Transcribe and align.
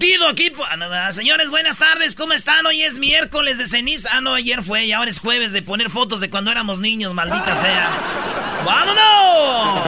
Partido 0.00 0.28
aquí. 0.28 0.50
Ah, 0.70 0.76
no, 0.78 1.12
señores, 1.12 1.50
buenas 1.50 1.76
tardes, 1.76 2.14
¿cómo 2.14 2.32
están? 2.32 2.64
Hoy 2.64 2.82
es 2.82 2.96
miércoles 2.96 3.58
de 3.58 3.66
ceniza. 3.66 4.08
Ah, 4.12 4.22
no, 4.22 4.32
ayer 4.32 4.62
fue 4.62 4.86
y 4.86 4.92
ahora 4.92 5.10
es 5.10 5.20
jueves 5.20 5.52
de 5.52 5.60
poner 5.60 5.90
fotos 5.90 6.20
de 6.20 6.30
cuando 6.30 6.50
éramos 6.50 6.80
niños, 6.80 7.12
maldita 7.12 7.54
sea. 7.54 7.90
¡Vámonos! 8.64 9.82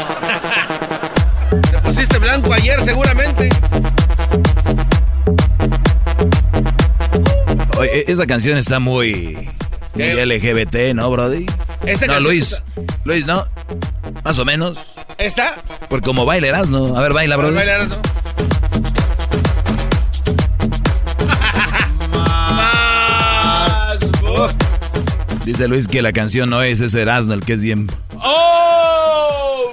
Te 1.71 1.79
pusiste 1.79 2.19
blanco 2.19 2.53
ayer 2.53 2.83
seguramente. 2.83 3.49
Oye, 7.79 8.05
esa 8.13 8.27
canción 8.27 8.59
está 8.59 8.79
muy. 8.81 9.49
LGBT, 9.95 10.95
¿no, 10.95 11.11
Brody? 11.11 11.47
Esta 11.87 12.07
no, 12.07 12.21
Luis. 12.21 12.53
está- 12.53 12.65
Luis, 13.05 13.25
¿no? 13.25 13.47
Más 14.25 14.39
o 14.39 14.45
menos. 14.45 14.95
¿Esta? 15.17 15.55
Porque 15.89 16.05
como 16.05 16.27
bailarás, 16.27 16.69
¿no? 16.69 16.99
A 16.99 17.01
ver, 17.03 17.15
baila, 17.15 17.37
Brody. 17.39 17.55
baila, 17.55 17.75
Erasmo. 17.77 17.97
Dice 25.53 25.69
Luis 25.69 25.87
que 25.87 26.01
la 26.01 26.15
canción 26.15 26.49
no 26.49 26.63
es 26.63 26.81
ese 26.81 27.03
Erasmo, 27.03 27.35
el 27.35 27.45
que 27.45 27.53
es 27.53 27.61
bien. 27.61 27.87
¡Oh! 28.15 29.71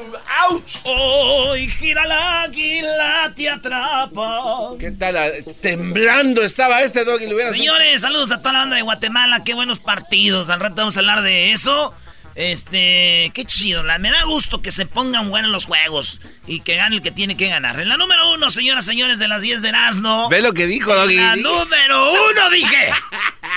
¡Auch! 0.49 0.61
Hoy 0.83 1.69
gira 1.69 2.05
la 2.05 2.41
águila, 2.41 3.31
te 3.33 3.49
atrapa. 3.49 4.41
¿Qué 4.77 4.91
tal? 4.91 5.16
ah, 5.16 5.30
Temblando 5.61 6.41
estaba 6.41 6.81
este 6.81 7.05
doggy. 7.05 7.27
Lo 7.27 7.36
hubieras 7.36 7.53
Señores, 7.53 8.02
saludos 8.02 8.30
a 8.31 8.39
toda 8.39 8.52
la 8.52 8.59
banda 8.59 8.75
de 8.75 8.81
Guatemala, 8.81 9.45
qué 9.45 9.53
buenos 9.53 9.80
partidos. 9.80 10.49
Al 10.49 10.59
rato 10.59 10.75
vamos 10.75 10.97
a 10.97 10.99
hablar 10.99 11.21
de 11.21 11.53
eso. 11.53 11.93
Este, 12.36 13.31
qué 13.33 13.45
chido, 13.45 13.81
la, 13.81 13.99
me 13.99 14.11
da 14.11 14.23
gusto 14.25 14.61
que 14.61 14.71
se 14.71 14.86
pongan 14.86 15.30
buenos 15.30 15.49
los 15.49 15.66
juegos 15.66 16.19
y 16.45 16.59
que 16.59 16.75
gane 16.75 16.97
el 16.97 17.02
que 17.02 17.11
tiene 17.11 17.38
que 17.38 17.47
ganar. 17.47 17.80
En 17.80 17.88
la 17.88 17.95
número 17.95 18.33
uno, 18.33 18.52
señoras, 18.52 18.83
señores, 18.83 19.17
de 19.17 19.30
las 19.30 19.41
10 19.41 19.61
de 19.61 19.69
Erasmo. 19.69 20.27
Ve 20.27 20.41
lo 20.41 20.52
que 20.52 20.66
dijo, 20.67 20.93
doggy. 20.93 21.16
La 21.16 21.38
número 21.38 22.11
uno, 22.11 22.49
dije. 22.49 22.89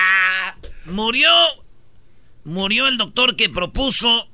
Murió, 0.84 1.28
murió 2.44 2.88
el 2.88 2.98
doctor 2.98 3.36
que 3.36 3.48
propuso 3.48 4.28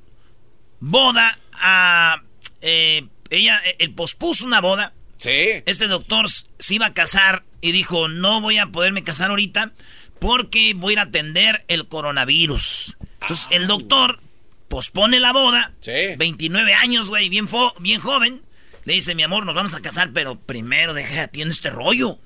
boda 0.81 1.39
a, 1.53 2.23
eh, 2.61 3.07
ella, 3.31 3.61
él 3.79 3.95
pospuso 3.95 4.45
una 4.47 4.61
boda. 4.61 4.93
Sí. 5.17 5.63
Este 5.67 5.89
doctor 5.89 6.27
se 6.29 6.75
iba 6.75 6.87
a 6.87 6.95
casar 6.95 7.43
y 7.61 7.73
dijo, 7.73 8.09
no 8.09 8.41
voy 8.41 8.59
a 8.59 8.67
poderme 8.67 9.03
casar 9.05 9.31
ahorita 9.31 9.73
porque 10.21 10.75
voy 10.75 10.93
a 10.93 10.95
ir 10.95 10.99
a 11.01 11.03
atender 11.03 11.65
el 11.69 11.89
coronavirus. 11.89 12.97
Entonces 13.21 13.49
el 13.51 13.67
doctor 13.67 14.21
pospone 14.69 15.19
la 15.21 15.33
boda. 15.33 15.73
Sí. 15.81 16.15
29 16.17 16.73
años, 16.75 17.09
güey, 17.09 17.29
bien, 17.29 17.49
fo- 17.49 17.75
bien 17.81 18.01
joven. 18.01 18.43
Le 18.85 18.95
dice, 18.95 19.15
mi 19.15 19.23
amor, 19.23 19.45
nos 19.45 19.55
vamos 19.55 19.75
a 19.75 19.81
casar, 19.81 20.13
pero 20.15 20.39
primero 20.39 20.95
deja, 20.95 21.23
atiende 21.25 21.53
este 21.53 21.71
rollo. 21.71 22.19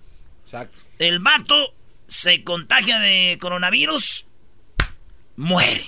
Exacto. 0.44 0.80
El 0.98 1.18
vato 1.18 1.74
se 2.08 2.44
contagia 2.44 2.98
de 3.00 3.38
coronavirus, 3.40 4.26
muere. 5.36 5.84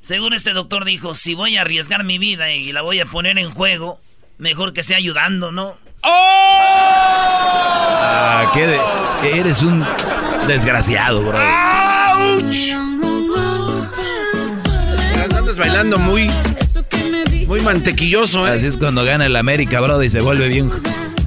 Según 0.00 0.32
este 0.34 0.52
doctor 0.52 0.84
dijo, 0.84 1.14
si 1.14 1.34
voy 1.34 1.56
a 1.56 1.60
arriesgar 1.62 2.02
mi 2.04 2.18
vida 2.18 2.50
y 2.52 2.72
la 2.72 2.82
voy 2.82 2.98
a 3.00 3.06
poner 3.06 3.38
en 3.38 3.50
juego, 3.50 4.00
mejor 4.38 4.72
que 4.72 4.82
sea 4.82 4.96
ayudando, 4.96 5.52
¿no? 5.52 5.76
Ah, 8.04 8.50
qué 8.54 8.66
de- 8.66 8.80
eres 9.38 9.62
un 9.62 9.84
desgraciado, 10.48 11.22
bro. 11.22 11.38
Las 15.16 15.34
andas 15.34 15.56
bailando 15.56 15.98
muy, 15.98 16.28
muy 17.46 17.60
mantequilloso, 17.60 18.46
¿eh? 18.48 18.52
Así 18.56 18.66
es 18.66 18.76
cuando 18.76 19.04
gana 19.04 19.26
el 19.26 19.36
América, 19.36 19.80
bro, 19.80 20.02
y 20.02 20.10
se 20.10 20.20
vuelve 20.20 20.48
bien. 20.48 20.70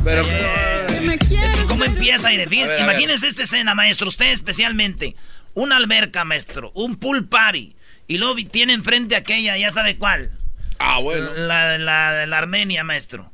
Pero, 0.04 0.22
Es 0.24 1.20
que 1.20 1.64
cómo 1.68 1.86
empieza 1.86 2.34
y 2.34 2.38
de 2.38 2.44
Imagínense 2.80 3.28
esta 3.28 3.44
escena, 3.44 3.74
maestro, 3.76 4.08
usted 4.08 4.32
especialmente. 4.32 5.16
Una 5.56 5.78
alberca, 5.78 6.24
maestro, 6.26 6.72
un 6.76 6.98
pool 6.98 7.28
party. 7.28 7.76
Y 8.08 8.20
luego 8.20 8.36
tiene 8.52 8.74
enfrente 8.74 9.16
aquella, 9.16 9.58
ya 9.58 9.72
sabe 9.72 9.98
cuál. 9.98 10.32
ah, 10.78 11.00
bueno. 11.00 11.34
La, 11.34 11.78
la 11.80 12.12
de 12.12 12.28
la 12.28 12.38
Armenia, 12.38 12.84
maestro. 12.84 13.32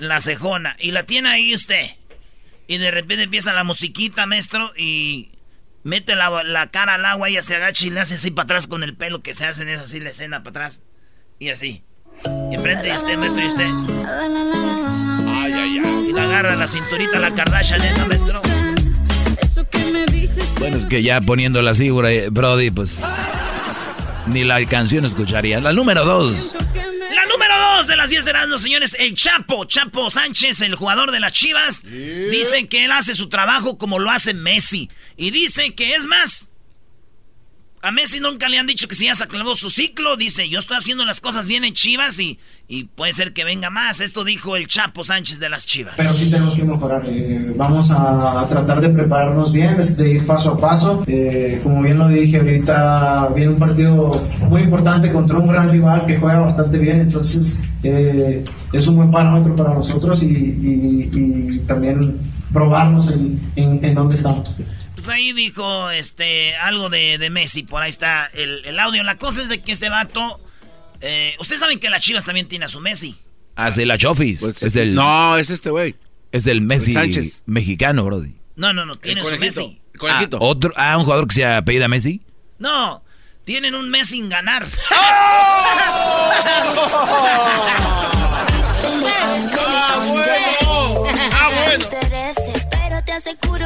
La 0.00 0.20
cejona. 0.20 0.74
Y 0.80 0.90
la 0.90 1.04
tiene 1.04 1.28
ahí 1.28 1.54
usted. 1.54 1.90
Y 2.66 2.78
de 2.78 2.90
repente 2.90 3.22
empieza 3.24 3.52
la 3.52 3.64
musiquita, 3.64 4.26
maestro, 4.26 4.72
y 4.76 5.30
mete 5.84 6.16
la, 6.16 6.42
la 6.42 6.70
cara 6.70 6.94
al 6.94 7.04
agua, 7.06 7.28
ella 7.28 7.42
se 7.42 7.54
agacha 7.56 7.86
y 7.86 7.90
le 7.90 8.00
hace 8.00 8.14
así 8.14 8.30
para 8.30 8.44
atrás 8.44 8.66
con 8.66 8.82
el 8.82 8.94
pelo 8.96 9.22
que 9.22 9.32
se 9.34 9.46
hace, 9.46 9.70
es 9.72 9.80
así 9.80 10.00
la 10.00 10.10
escena 10.10 10.42
para 10.42 10.66
atrás. 10.66 10.80
Y 11.38 11.50
así. 11.50 11.82
Y 12.50 12.54
enfrente 12.56 12.88
de 12.88 12.96
usted, 12.96 13.16
maestro, 13.16 13.42
y 13.42 13.46
usted. 13.46 13.66
Ay, 14.06 15.52
ay, 15.52 15.80
ay. 15.84 16.06
Y 16.08 16.12
la 16.12 16.24
agarra 16.24 16.56
la 16.56 16.66
cinturita, 16.66 17.18
la 17.18 17.34
Kardashian 17.34 17.80
esa, 17.82 18.04
maestro. 18.06 18.42
Bueno, 20.58 20.76
es 20.76 20.86
que 20.86 21.02
ya 21.02 21.20
poniéndola 21.20 21.70
así, 21.70 21.88
bro- 21.90 22.30
Brody, 22.30 22.70
pues. 22.70 23.00
Ni 24.26 24.44
la 24.44 24.64
canción 24.66 25.04
escucharía. 25.04 25.60
La 25.60 25.72
número 25.72 26.04
dos. 26.04 26.54
La 26.74 27.24
número 27.26 27.54
dos 27.76 27.86
de 27.86 27.96
las 27.96 28.10
10 28.10 28.24
de 28.24 28.30
Erasmus, 28.30 28.60
señores, 28.62 28.96
el 28.98 29.14
Chapo, 29.14 29.64
Chapo 29.64 30.10
Sánchez, 30.10 30.60
el 30.60 30.74
jugador 30.74 31.10
de 31.10 31.20
las 31.20 31.32
Chivas, 31.32 31.82
dice 31.84 32.68
que 32.68 32.84
él 32.84 32.92
hace 32.92 33.14
su 33.14 33.28
trabajo 33.28 33.78
como 33.78 33.98
lo 33.98 34.10
hace 34.10 34.34
Messi. 34.34 34.90
Y 35.16 35.30
dice 35.30 35.74
que 35.74 35.94
es 35.94 36.04
más. 36.04 36.52
A 37.80 37.92
Messi 37.92 38.18
nunca 38.20 38.48
le 38.48 38.58
han 38.58 38.66
dicho 38.66 38.88
que 38.88 38.94
si 38.96 39.04
ya 39.06 39.14
se 39.14 39.24
acabó 39.24 39.54
su 39.54 39.70
ciclo. 39.70 40.16
Dice, 40.16 40.48
yo 40.48 40.58
estoy 40.58 40.76
haciendo 40.78 41.04
las 41.04 41.20
cosas 41.20 41.46
bien 41.46 41.64
en 41.64 41.74
Chivas 41.74 42.18
y, 42.18 42.38
y 42.66 42.84
puede 42.84 43.12
ser 43.12 43.32
que 43.32 43.44
venga 43.44 43.70
más. 43.70 44.00
Esto 44.00 44.24
dijo 44.24 44.56
el 44.56 44.66
Chapo 44.66 45.04
Sánchez 45.04 45.38
de 45.38 45.48
las 45.48 45.64
Chivas. 45.66 45.94
Pero 45.96 46.12
sí 46.12 46.28
tenemos 46.30 46.54
que 46.54 46.64
mejorar. 46.64 47.02
eh, 47.06 47.52
vamos 47.56 47.90
a, 47.92 48.46
tratar 48.48 48.80
de 48.80 48.88
prepararnos 48.88 49.52
bien, 49.52 49.80
este, 49.80 50.10
ir 50.10 50.26
paso 50.26 50.52
a 50.54 50.58
paso. 50.60 51.04
Eh, 51.06 51.60
como 51.62 51.82
bien 51.82 51.98
lo 51.98 52.08
dije 52.08 52.38
ahorita, 52.38 53.28
viene 53.34 53.52
un 53.52 53.58
partido 53.58 54.26
muy 54.48 54.62
importante 54.62 55.12
contra 55.12 55.38
un 55.38 55.46
gran 55.48 55.70
rival 55.70 56.04
que 56.04 56.18
juega 56.18 56.40
bastante 56.40 56.78
bien. 56.78 57.00
Entonces, 57.00 57.62
eh, 57.84 58.44
es 58.72 58.86
un 58.88 58.96
buen 58.96 59.10
parámetro 59.12 59.54
para 59.54 59.72
nosotros 59.74 60.20
y, 60.24 60.26
y- 60.26 61.10
y 61.12 61.58
también 61.60 62.18
probarnos 62.52 63.10
en, 63.12 63.40
en, 63.56 63.84
en 63.84 63.94
dónde 63.94 64.14
estamos. 64.16 64.48
Pues 64.98 65.08
ahí 65.10 65.32
dijo 65.32 65.90
este 65.90 66.56
algo 66.56 66.88
de, 66.90 67.18
de 67.18 67.30
Messi, 67.30 67.62
por 67.62 67.80
ahí 67.82 67.88
está 67.90 68.26
el, 68.34 68.64
el 68.64 68.80
audio. 68.80 69.04
La 69.04 69.16
cosa 69.16 69.40
es 69.40 69.48
de 69.48 69.60
que 69.62 69.70
este 69.70 69.88
vato. 69.88 70.40
eh, 71.00 71.36
Ustedes 71.38 71.60
saben 71.60 71.78
que 71.78 71.88
las 71.88 72.00
Chivas 72.02 72.24
también 72.24 72.48
tiene 72.48 72.64
a 72.64 72.68
su 72.68 72.80
Messi. 72.80 73.16
Hace 73.54 73.86
la 73.86 73.96
Chofis. 73.96 74.40
Pues, 74.40 74.60
es 74.64 74.74
el, 74.74 74.96
No, 74.96 75.36
es 75.36 75.50
este 75.50 75.70
güey. 75.70 75.94
es 76.32 76.48
el 76.48 76.62
Messi 76.62 76.94
Sánchez. 76.94 77.44
mexicano, 77.46 78.02
Brody. 78.04 78.34
No, 78.56 78.72
no, 78.72 78.84
no, 78.86 78.94
tiene 78.94 79.24
su. 79.24 79.38
Messi. 79.38 79.80
El 79.94 79.98
conejito. 80.00 80.38
Ah, 80.40 80.44
otro, 80.44 80.72
ah, 80.76 80.96
un 80.98 81.04
jugador 81.04 81.28
que 81.28 81.34
se 81.36 81.46
apellida 81.46 81.86
Messi. 81.86 82.20
No, 82.58 83.04
tienen 83.44 83.76
un 83.76 83.88
mes 83.90 84.08
sin 84.08 84.28
ganar. 84.28 84.66
Ah, 91.40 91.50
bueno. 91.54 91.84
No, 91.90 92.57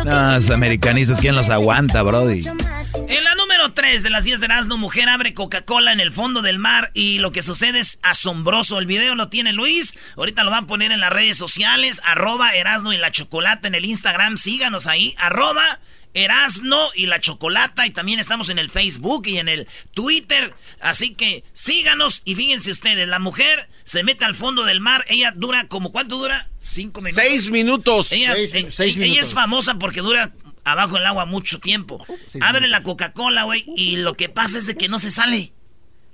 los 0.04 0.50
americanistas, 0.50 1.20
¿quién 1.20 1.34
los 1.34 1.50
aguanta, 1.50 2.02
Brody? 2.02 2.44
En 2.46 3.24
la 3.24 3.34
número 3.34 3.72
3 3.72 4.02
de 4.02 4.10
las 4.10 4.24
10 4.24 4.40
de 4.40 4.46
Erasmo, 4.46 4.78
mujer 4.78 5.08
abre 5.08 5.34
Coca-Cola 5.34 5.92
en 5.92 6.00
el 6.00 6.12
fondo 6.12 6.42
del 6.42 6.58
mar 6.58 6.90
y 6.94 7.18
lo 7.18 7.32
que 7.32 7.42
sucede 7.42 7.80
es 7.80 7.98
asombroso. 8.02 8.78
El 8.78 8.86
video 8.86 9.14
lo 9.14 9.28
tiene 9.28 9.52
Luis, 9.52 9.96
ahorita 10.16 10.44
lo 10.44 10.50
van 10.50 10.64
a 10.64 10.66
poner 10.66 10.92
en 10.92 11.00
las 11.00 11.10
redes 11.10 11.36
sociales, 11.36 12.00
arroba 12.04 12.54
Erasmo 12.54 12.92
y 12.92 12.96
la 12.96 13.10
Chocolata 13.10 13.68
en 13.68 13.74
el 13.74 13.84
Instagram, 13.84 14.36
síganos 14.36 14.86
ahí, 14.86 15.14
arroba 15.18 15.80
Erasno 16.14 16.88
y 16.94 17.06
la 17.06 17.20
Chocolata. 17.20 17.86
Y 17.86 17.90
también 17.90 18.18
estamos 18.20 18.48
en 18.48 18.58
el 18.58 18.70
Facebook 18.70 19.26
y 19.26 19.38
en 19.38 19.48
el 19.48 19.66
Twitter. 19.94 20.54
Así 20.80 21.14
que 21.14 21.44
síganos 21.52 22.22
y 22.24 22.34
fíjense 22.34 22.70
ustedes, 22.70 23.08
la 23.08 23.18
mujer 23.18 23.68
se 23.84 24.02
mete 24.04 24.24
al 24.24 24.34
fondo 24.34 24.64
del 24.64 24.80
mar. 24.80 25.04
Ella 25.08 25.32
dura 25.34 25.68
como, 25.68 25.92
¿cuánto 25.92 26.18
dura? 26.18 26.48
Cinco 26.58 27.00
minutos. 27.00 27.22
Seis 27.24 27.50
minutos. 27.50 28.12
Ella, 28.12 28.34
Seis- 28.34 28.52
eh, 28.54 28.66
seis 28.70 28.96
ella 28.96 29.04
minutos. 29.06 29.28
es 29.28 29.34
famosa 29.34 29.74
porque 29.78 30.00
dura 30.00 30.32
abajo 30.64 30.94
del 30.94 31.06
agua 31.06 31.26
mucho 31.26 31.58
tiempo. 31.58 32.04
Abre 32.40 32.68
la 32.68 32.82
Coca-Cola, 32.82 33.44
güey, 33.44 33.64
y 33.76 33.96
lo 33.96 34.14
que 34.14 34.28
pasa 34.28 34.58
es 34.58 34.66
de 34.66 34.76
que 34.76 34.88
no 34.88 34.98
se 35.00 35.10
sale. 35.10 35.52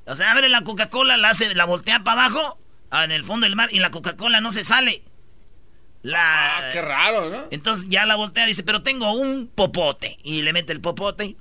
O 0.07 0.17
sea, 0.17 0.31
abre 0.33 0.49
la 0.49 0.63
Coca-Cola, 0.65 1.19
la 1.19 1.29
hace, 1.31 1.55
la 1.55 1.67
voltea 1.67 2.03
para 2.03 2.25
abajo, 2.25 2.59
en 2.91 3.11
el 3.11 3.25
fondo 3.25 3.45
del 3.45 3.57
mar, 3.57 3.69
y 3.73 3.79
la 3.81 3.91
Coca-Cola 3.91 4.41
no 4.41 4.51
se 4.51 4.65
sale. 4.65 5.03
La... 6.03 6.59
Ah, 6.59 6.71
qué 6.73 6.81
raro, 6.83 7.29
¿no? 7.31 7.45
Entonces 7.51 7.87
ya 7.89 8.07
la 8.07 8.17
voltea 8.17 8.45
y 8.45 8.49
dice, 8.49 8.63
pero 8.63 8.83
tengo 8.83 9.13
un 9.13 9.49
popote. 9.53 10.19
Y 10.23 10.43
le 10.43 10.53
mete 10.53 10.73
el 10.73 10.81
popote. 10.81 11.37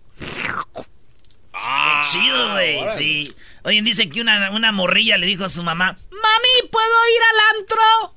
Ah, 1.54 2.01
Qué 2.04 2.09
chido, 2.19 2.51
güey. 2.54 2.80
Sí. 2.98 3.36
Oye, 3.63 3.81
dice 3.81 4.09
que 4.09 4.21
una, 4.21 4.51
una 4.51 4.71
morrilla 4.71 5.18
le 5.18 5.25
dijo 5.25 5.45
a 5.45 5.50
su 5.50 5.63
mamá, 5.63 5.98
mami, 6.12 6.69
¿puedo 6.71 6.88
ir 6.88 7.21
al 7.31 7.59
antro? 7.59 8.15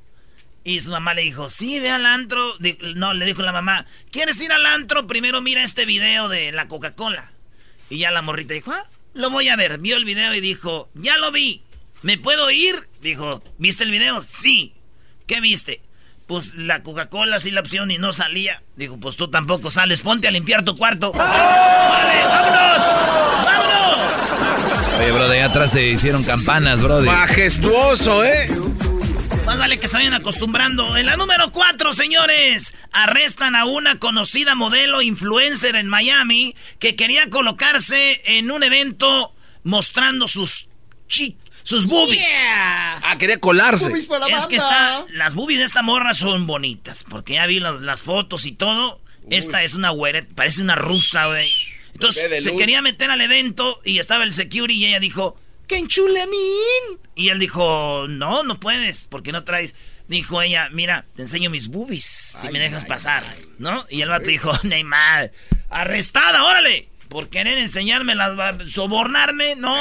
Y 0.63 0.81
su 0.81 0.91
mamá 0.91 1.15
le 1.15 1.23
dijo, 1.23 1.49
sí, 1.49 1.81
ve 1.81 1.91
al 1.91 2.05
antro. 2.07 2.55
No, 2.95 3.15
le 3.15 3.25
dijo 3.25 3.43
la 3.43 3.53
mamá, 3.53 3.87
¿quieres 4.11 4.41
ir 4.41 4.53
al 4.53 4.67
antro? 4.67 5.07
Primero 5.07 5.41
mira 5.41 5.63
este 5.63 5.85
video 5.87 6.29
de 6.29 6.53
la 6.53 6.69
Coca-Cola. 6.69 7.33
Y 7.89 7.99
ya 7.99 8.11
la 8.11 8.23
morrita 8.23 8.55
dijo, 8.55 8.71
ah, 8.73 8.89
lo 9.15 9.31
voy 9.31 9.49
a 9.49 9.57
ver. 9.57 9.79
Vio 9.79 9.97
el 9.97 10.05
video 10.05 10.35
y 10.35 10.41
dijo, 10.41 10.91
ya 10.95 11.17
lo 11.19 11.33
vi. 11.33 11.63
¿Me 12.03 12.19
puedo 12.19 12.51
ir? 12.51 12.89
Dijo, 13.01 13.43
¿viste 13.59 13.85
el 13.85 13.91
video? 13.91 14.21
Sí. 14.21 14.75
¿Qué 15.27 15.41
viste? 15.41 15.81
Pues 16.31 16.55
la 16.55 16.85
Coca-Cola 16.85 17.41
sí 17.41 17.51
la 17.51 17.59
opción 17.59 17.91
y 17.91 17.99
no 17.99 18.13
salía. 18.13 18.63
Dijo, 18.77 19.01
pues 19.01 19.17
tú 19.17 19.27
tampoco 19.33 19.69
sales, 19.69 20.03
ponte 20.03 20.29
a 20.29 20.31
limpiar 20.31 20.65
tu 20.65 20.77
cuarto. 20.77 21.11
¡Vale, 21.11 22.23
vámonos! 22.29 22.85
¡Vámonos! 23.45 24.95
Oye, 25.01 25.11
bro, 25.11 25.29
de 25.29 25.39
ahí 25.39 25.43
atrás 25.43 25.73
te 25.73 25.89
hicieron 25.89 26.23
campanas, 26.23 26.81
bro. 26.83 27.01
Majestuoso, 27.01 28.23
¿eh? 28.25 28.49
Más 29.45 29.59
vale 29.59 29.81
que 29.81 29.89
se 29.89 29.97
vayan 29.97 30.15
acostumbrando. 30.15 30.97
En 30.97 31.07
la 31.07 31.17
número 31.17 31.51
4, 31.51 31.93
señores, 31.95 32.75
arrestan 32.93 33.57
a 33.57 33.65
una 33.65 33.99
conocida 33.99 34.55
modelo 34.55 35.03
influencer 35.03 35.75
en 35.75 35.89
Miami 35.89 36.55
que 36.79 36.95
quería 36.95 37.29
colocarse 37.29 38.23
en 38.39 38.53
un 38.53 38.63
evento 38.63 39.35
mostrando 39.65 40.29
sus 40.29 40.69
chi- 41.09 41.37
sus 41.63 41.87
boobies. 41.87 42.27
Ah, 43.03 43.17
quería 43.19 43.39
colarse. 43.39 43.89
Boobies 43.89 44.07
para 44.07 44.29
la 44.29 44.37
Es 44.37 44.47
que 44.47 44.57
está, 44.57 45.07
las 45.11 45.35
boobies 45.35 45.59
de 45.59 45.65
esta 45.65 45.83
morra 45.83 46.15
son 46.15 46.47
bonitas, 46.47 47.05
porque 47.05 47.35
ya 47.35 47.47
vi 47.47 47.61
las, 47.61 47.81
las 47.81 48.03
fotos 48.03 48.47
y 48.47 48.53
todo. 48.53 49.01
Esta 49.31 49.63
es 49.63 49.75
una 49.75 49.91
güera, 49.91 50.27
parece 50.35 50.63
una 50.63 50.75
rusa, 50.75 51.27
güey. 51.27 51.53
Entonces 51.93 52.43
se 52.43 52.57
quería 52.57 52.83
meter 52.83 53.11
al 53.11 53.21
evento 53.21 53.81
y 53.85 53.99
estaba 53.99 54.25
el 54.25 54.33
security 54.33 54.75
y 54.79 54.87
ella 54.87 55.01
dijo, 55.01 55.37
¡que 55.67 55.77
enchulemín! 55.77 56.99
Y 57.15 57.29
él 57.29 57.39
dijo, 57.39 58.07
no, 58.09 58.43
no 58.43 58.59
puedes, 58.59 59.05
porque 59.05 59.33
no 59.33 59.45
traes. 59.45 59.75
Dijo 60.09 60.43
ella, 60.43 60.69
mira, 60.73 61.07
te 61.15 61.23
enseño 61.23 61.51
mis 61.51 61.69
boobies, 61.69 62.05
si 62.05 62.49
Ay, 62.49 62.53
me 62.53 62.59
dejas 62.59 62.83
ay, 62.83 62.89
pasar, 62.89 63.25
ay. 63.29 63.45
¿no? 63.59 63.85
Y 63.91 64.01
el 64.01 64.09
vato 64.09 64.27
dijo, 64.27 64.51
Neymar, 64.65 65.31
arrestada, 65.69 66.43
órale, 66.45 66.89
por 67.11 67.29
querer 67.29 67.59
enseñarme, 67.59 68.15
las, 68.15 68.33
sobornarme, 68.73 69.57
no. 69.57 69.77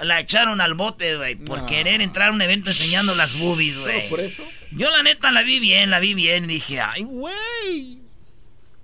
La 0.00 0.18
echaron 0.18 0.60
al 0.60 0.74
bote, 0.74 1.16
güey, 1.16 1.36
por 1.36 1.60
No. 1.60 1.66
querer 1.66 2.00
entrar 2.00 2.30
a 2.30 2.32
un 2.32 2.42
evento 2.42 2.70
enseñando 2.70 3.14
las 3.14 3.38
boobies, 3.38 3.78
güey. 3.78 4.08
por 4.08 4.18
eso? 4.18 4.42
Yo 4.72 4.90
la 4.90 5.02
neta 5.04 5.30
la 5.30 5.42
vi 5.42 5.60
bien, 5.60 5.90
la 5.90 6.00
vi 6.00 6.14
bien. 6.14 6.48
Dije, 6.48 6.80
ay, 6.80 7.02
güey. 7.04 7.98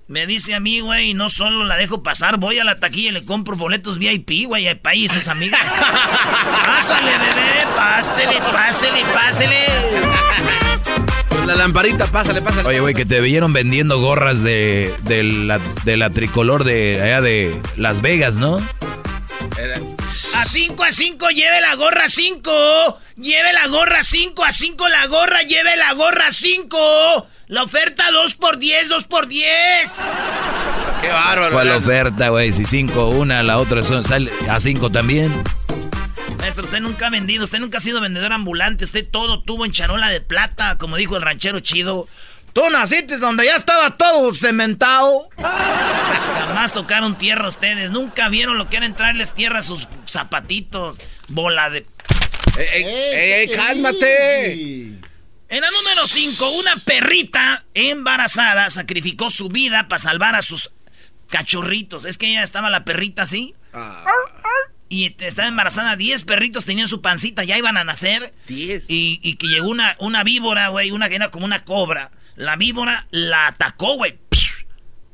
Me 0.06 0.26
dice 0.26 0.54
a 0.54 0.60
mí, 0.60 0.80
güey, 0.80 1.14
no 1.14 1.30
solo 1.30 1.64
la 1.64 1.76
dejo 1.76 2.02
pasar, 2.02 2.36
voy 2.36 2.58
a 2.58 2.64
la 2.64 2.76
taquilla 2.76 3.10
y 3.10 3.12
le 3.12 3.24
compro 3.24 3.56
boletos 3.56 3.96
VIP, 3.98 4.46
güey, 4.46 4.66
hay 4.68 4.74
países, 4.74 5.26
amiga. 5.28 5.56
pásale, 6.64 7.12
bebé, 7.12 7.66
pásele, 7.76 8.38
pásele, 8.40 9.04
pásele. 9.14 10.69
Con 11.30 11.46
la 11.46 11.54
lamparita, 11.54 12.06
pásale, 12.06 12.42
pásale. 12.42 12.68
Oye, 12.68 12.80
güey, 12.80 12.94
que 12.94 13.06
te 13.06 13.20
vieron 13.20 13.52
vendiendo 13.52 13.98
gorras 14.00 14.42
de, 14.42 14.94
de, 15.04 15.22
la, 15.22 15.58
de 15.84 15.96
la 15.96 16.10
tricolor 16.10 16.64
de 16.64 17.00
allá 17.02 17.20
de 17.20 17.60
Las 17.76 18.02
Vegas, 18.02 18.36
¿no? 18.36 18.60
A 20.34 20.44
5 20.44 20.84
a 20.84 20.92
5, 20.92 21.28
lleve 21.30 21.60
la 21.60 21.74
gorra 21.74 22.08
5. 22.08 22.50
Lleve 23.16 23.52
la 23.52 23.66
gorra 23.68 24.02
5 24.02 24.44
a 24.44 24.52
5 24.52 24.88
la 24.88 25.06
gorra, 25.06 25.42
lleve 25.42 25.76
la 25.76 25.92
gorra 25.94 26.30
5. 26.30 27.26
La 27.48 27.62
oferta 27.64 28.10
2 28.10 28.34
por 28.34 28.58
10, 28.58 28.88
2 28.88 29.04
por 29.04 29.26
10. 29.26 29.46
Qué 31.00 31.08
bárbaro. 31.08 31.52
¿Cuál 31.52 31.70
oferta, 31.70 32.28
güey? 32.28 32.52
Si 32.52 32.66
cinco, 32.66 33.08
una, 33.08 33.42
la 33.42 33.58
otra 33.58 33.82
son, 33.82 34.04
sale 34.04 34.30
a 34.48 34.60
cinco 34.60 34.90
también. 34.90 35.32
Maestro, 36.40 36.64
usted 36.64 36.80
nunca 36.80 37.08
ha 37.08 37.10
vendido, 37.10 37.44
usted 37.44 37.58
nunca 37.58 37.78
ha 37.78 37.80
sido 37.80 38.00
vendedor 38.00 38.32
ambulante, 38.32 38.84
usted 38.84 39.06
todo 39.06 39.42
tuvo 39.42 39.66
en 39.66 39.72
charola 39.72 40.08
de 40.08 40.22
plata, 40.22 40.78
como 40.78 40.96
dijo 40.96 41.16
el 41.16 41.22
ranchero 41.22 41.60
chido. 41.60 42.08
Tú 42.54 42.68
naciste 42.70 43.18
donde 43.18 43.44
ya 43.44 43.54
estaba 43.54 43.96
todo 43.96 44.32
cementado. 44.32 45.28
Jamás 45.36 46.72
tocaron 46.72 47.18
tierra 47.18 47.46
ustedes, 47.46 47.90
nunca 47.90 48.28
vieron 48.28 48.56
lo 48.56 48.68
que 48.70 48.78
era 48.78 48.86
entrarles 48.86 49.34
tierra 49.34 49.58
a 49.58 49.62
sus 49.62 49.86
zapatitos. 50.08 51.00
Bola 51.28 51.68
de... 51.68 51.86
Ey, 52.58 52.66
ey, 52.72 52.84
ey, 52.84 53.32
ey, 53.32 53.48
¿qué 53.48 53.56
cálmate. 53.56 54.52
En 54.52 55.60
la 55.60 55.70
número 55.70 56.06
5, 56.06 56.50
una 56.50 56.76
perrita 56.76 57.64
embarazada 57.74 58.70
sacrificó 58.70 59.30
su 59.30 59.48
vida 59.48 59.88
para 59.88 59.98
salvar 59.98 60.34
a 60.34 60.42
sus 60.42 60.72
cachorritos. 61.28 62.04
Es 62.04 62.18
que 62.18 62.30
ella 62.30 62.42
estaba 62.42 62.70
la 62.70 62.84
perrita 62.84 63.22
así. 63.22 63.54
Ah, 63.72 64.04
Y 64.90 65.14
estaba 65.20 65.48
embarazada, 65.48 65.96
10 65.96 66.24
perritos 66.24 66.64
tenían 66.66 66.88
su 66.88 67.00
pancita, 67.00 67.44
ya 67.44 67.56
iban 67.56 67.76
a 67.78 67.84
nacer. 67.84 68.34
Diez. 68.48 68.84
Y, 68.90 69.20
y 69.22 69.36
que 69.36 69.46
llegó 69.46 69.68
una, 69.68 69.94
una 70.00 70.24
víbora, 70.24 70.68
güey, 70.68 70.90
una 70.90 71.08
que 71.08 71.14
era 71.14 71.30
como 71.30 71.44
una 71.46 71.64
cobra. 71.64 72.10
La 72.36 72.56
víbora 72.56 73.06
la 73.12 73.46
atacó, 73.46 73.94
güey. 73.96 74.18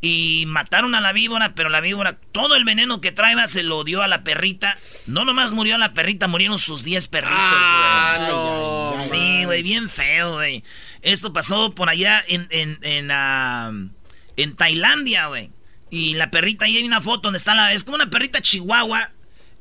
Y 0.00 0.44
mataron 0.46 0.94
a 0.94 1.00
la 1.00 1.12
víbora, 1.12 1.54
pero 1.54 1.68
la 1.68 1.80
víbora, 1.80 2.18
todo 2.32 2.54
el 2.54 2.64
veneno 2.64 3.00
que 3.00 3.12
traía 3.12 3.46
se 3.48 3.62
lo 3.62 3.82
dio 3.82 4.02
a 4.02 4.08
la 4.08 4.22
perrita. 4.24 4.76
No 5.06 5.24
nomás 5.24 5.52
murió 5.52 5.78
la 5.78 5.94
perrita, 5.94 6.28
murieron 6.28 6.58
sus 6.58 6.82
10 6.84 7.08
perritos, 7.08 7.36
Ah, 7.38 8.16
güey. 8.18 8.30
no. 8.30 9.00
Sí, 9.00 9.44
güey, 9.46 9.62
bien 9.62 9.88
feo, 9.90 10.34
güey. 10.34 10.62
Esto 11.02 11.32
pasó 11.32 11.74
por 11.74 11.88
allá 11.88 12.22
en, 12.28 12.46
en, 12.50 12.78
en, 12.82 13.92
en 14.36 14.56
Tailandia, 14.56 15.26
güey. 15.26 15.50
Y 15.90 16.14
la 16.14 16.30
perrita, 16.30 16.66
ahí 16.66 16.76
hay 16.76 16.84
una 16.84 17.00
foto 17.00 17.22
donde 17.28 17.38
está 17.38 17.54
la... 17.54 17.72
Es 17.72 17.84
como 17.84 17.96
una 17.96 18.10
perrita 18.10 18.40
chihuahua. 18.40 19.10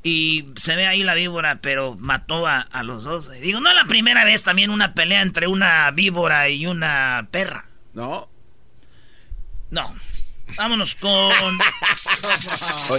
Y 0.06 0.44
se 0.54 0.76
ve 0.76 0.86
ahí 0.86 1.02
la 1.02 1.14
víbora, 1.14 1.58
pero 1.60 1.96
mató 1.98 2.46
a, 2.46 2.60
a 2.60 2.84
los 2.84 3.02
dos. 3.02 3.28
Digo, 3.40 3.60
no 3.60 3.70
es 3.70 3.74
la 3.74 3.86
primera 3.86 4.24
vez 4.24 4.44
también 4.44 4.70
una 4.70 4.94
pelea 4.94 5.20
entre 5.20 5.48
una 5.48 5.90
víbora 5.90 6.48
y 6.48 6.64
una 6.68 7.26
perra. 7.32 7.64
No. 7.92 8.30
No. 9.70 9.92
Vámonos 10.56 10.94
con... 10.94 11.32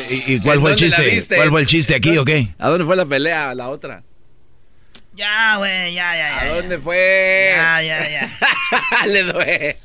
¿Y, 0.09 0.33
y 0.33 0.39
cuál 0.41 0.55
¿En 0.57 0.61
fue 0.61 0.71
el 0.71 0.77
chiste? 0.77 1.35
¿Cuál 1.37 1.49
fue 1.49 1.61
el 1.61 1.67
chiste 1.67 1.95
aquí 1.95 2.17
o 2.17 2.25
qué? 2.25 2.53
¿A 2.59 2.67
dónde 2.67 2.83
fue 2.83 2.97
la 2.97 3.05
pelea, 3.05 3.55
la 3.55 3.69
otra? 3.69 4.03
Ya, 5.13 5.55
güey, 5.55 5.93
ya, 5.93 6.13
ya, 6.13 6.29
ya. 6.29 6.39
¿A 6.41 6.45
ya. 6.45 6.55
dónde 6.55 6.77
fue? 6.77 7.53
Ya, 7.55 7.81
ya, 7.83 8.09
ya. 8.09 9.05
Le 9.07 9.23
duele. 9.23 9.77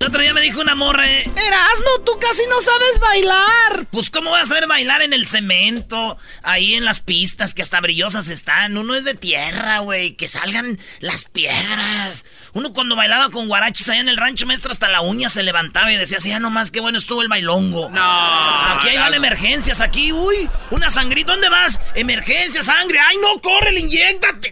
El 0.00 0.06
otro 0.06 0.22
día 0.22 0.32
me 0.32 0.40
dijo 0.40 0.62
una 0.62 0.74
morra, 0.74 1.06
eh, 1.10 1.24
Erasno, 1.24 2.00
tú 2.06 2.18
casi 2.18 2.42
no 2.48 2.58
sabes 2.62 2.98
bailar. 3.00 3.86
Pues, 3.90 4.08
¿cómo 4.08 4.30
voy 4.30 4.40
a 4.40 4.46
saber 4.46 4.66
bailar 4.66 5.02
en 5.02 5.12
el 5.12 5.26
cemento? 5.26 6.16
Ahí 6.42 6.74
en 6.74 6.86
las 6.86 7.00
pistas 7.00 7.52
que 7.52 7.60
hasta 7.60 7.82
brillosas 7.82 8.28
están. 8.28 8.78
Uno 8.78 8.94
es 8.94 9.04
de 9.04 9.12
tierra, 9.12 9.80
güey. 9.80 10.12
Que 10.12 10.26
salgan 10.26 10.78
las 11.00 11.26
piedras. 11.26 12.24
Uno 12.54 12.72
cuando 12.72 12.96
bailaba 12.96 13.28
con 13.28 13.46
guarachis 13.46 13.90
allá 13.90 14.00
en 14.00 14.08
el 14.08 14.16
rancho 14.16 14.46
maestro, 14.46 14.72
hasta 14.72 14.88
la 14.88 15.02
uña 15.02 15.28
se 15.28 15.42
levantaba 15.42 15.92
y 15.92 15.98
decía, 15.98 16.16
así, 16.16 16.30
ya 16.30 16.40
nomás, 16.40 16.70
qué 16.70 16.80
bueno 16.80 16.96
estuvo 16.96 17.20
el 17.20 17.28
bailongo. 17.28 17.90
No. 17.90 18.78
Aquí 18.78 18.88
hay 18.88 18.96
van 18.96 19.12
emergencias, 19.12 19.82
aquí, 19.82 20.14
uy, 20.14 20.48
una 20.70 20.88
sangrita. 20.88 21.32
¿Dónde 21.32 21.50
vas? 21.50 21.78
Emergencia, 21.94 22.62
sangre. 22.62 23.00
Ay, 23.00 23.18
no, 23.20 23.38
corre, 23.42 23.72
le 23.72 23.80
inyectate. 23.80 24.50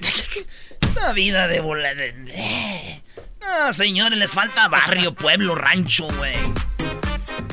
Una 0.95 1.13
vida 1.15 1.49
de 1.49 1.61
bola 1.61 1.95
de... 1.95 2.99
No, 3.41 3.73
señores, 3.73 4.19
les 4.19 4.31
falta 4.31 4.69
barrio, 4.69 5.15
pueblo, 5.15 5.55
rancho, 5.55 6.07
güey. 6.17 6.35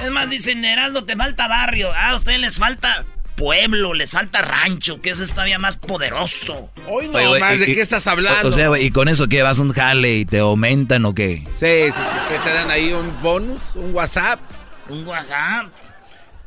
Es 0.04 0.12
más, 0.12 0.30
dicen, 0.30 0.64
Heraldo, 0.66 1.06
te 1.06 1.16
falta 1.16 1.48
barrio. 1.48 1.92
Ah, 1.94 2.10
a 2.12 2.16
ustedes 2.16 2.40
les 2.40 2.58
falta 2.58 3.06
pueblo, 3.36 3.94
les 3.94 4.12
falta 4.12 4.42
rancho, 4.42 5.02
que 5.02 5.10
eso 5.12 5.24
es 5.24 5.32
todavía 5.32 5.60
más 5.60 5.78
poderoso. 5.78 6.72
Hoy 6.88 7.08
no 7.08 7.14
Oye, 7.18 7.28
güey, 7.28 7.42
más, 7.42 7.56
y- 7.56 7.60
¿de 7.60 7.72
y- 7.72 7.76
qué 7.76 7.82
estás 7.82 8.08
hablando? 8.08 8.48
O 8.48 8.52
sea, 8.52 8.68
güey, 8.70 8.86
¿y 8.86 8.92
con 8.92 9.08
eso 9.08 9.28
qué? 9.28 9.42
¿Vas 9.42 9.60
a 9.60 9.62
un 9.62 9.74
jale 9.74 10.16
y 10.16 10.26
te 10.26 10.40
aumentan 10.40 11.06
o 11.06 11.14
qué? 11.14 11.44
Sí, 11.60 11.92
sí, 11.94 12.02
sí. 12.10 12.16
¿Qué 12.30 12.40
te 12.40 12.54
dan 12.54 12.72
ahí 12.72 12.94
un 12.94 13.22
bonus? 13.22 13.62
¿Un 13.76 13.94
WhatsApp? 13.94 14.40
Un 14.90 15.06
WhatsApp. 15.08 15.68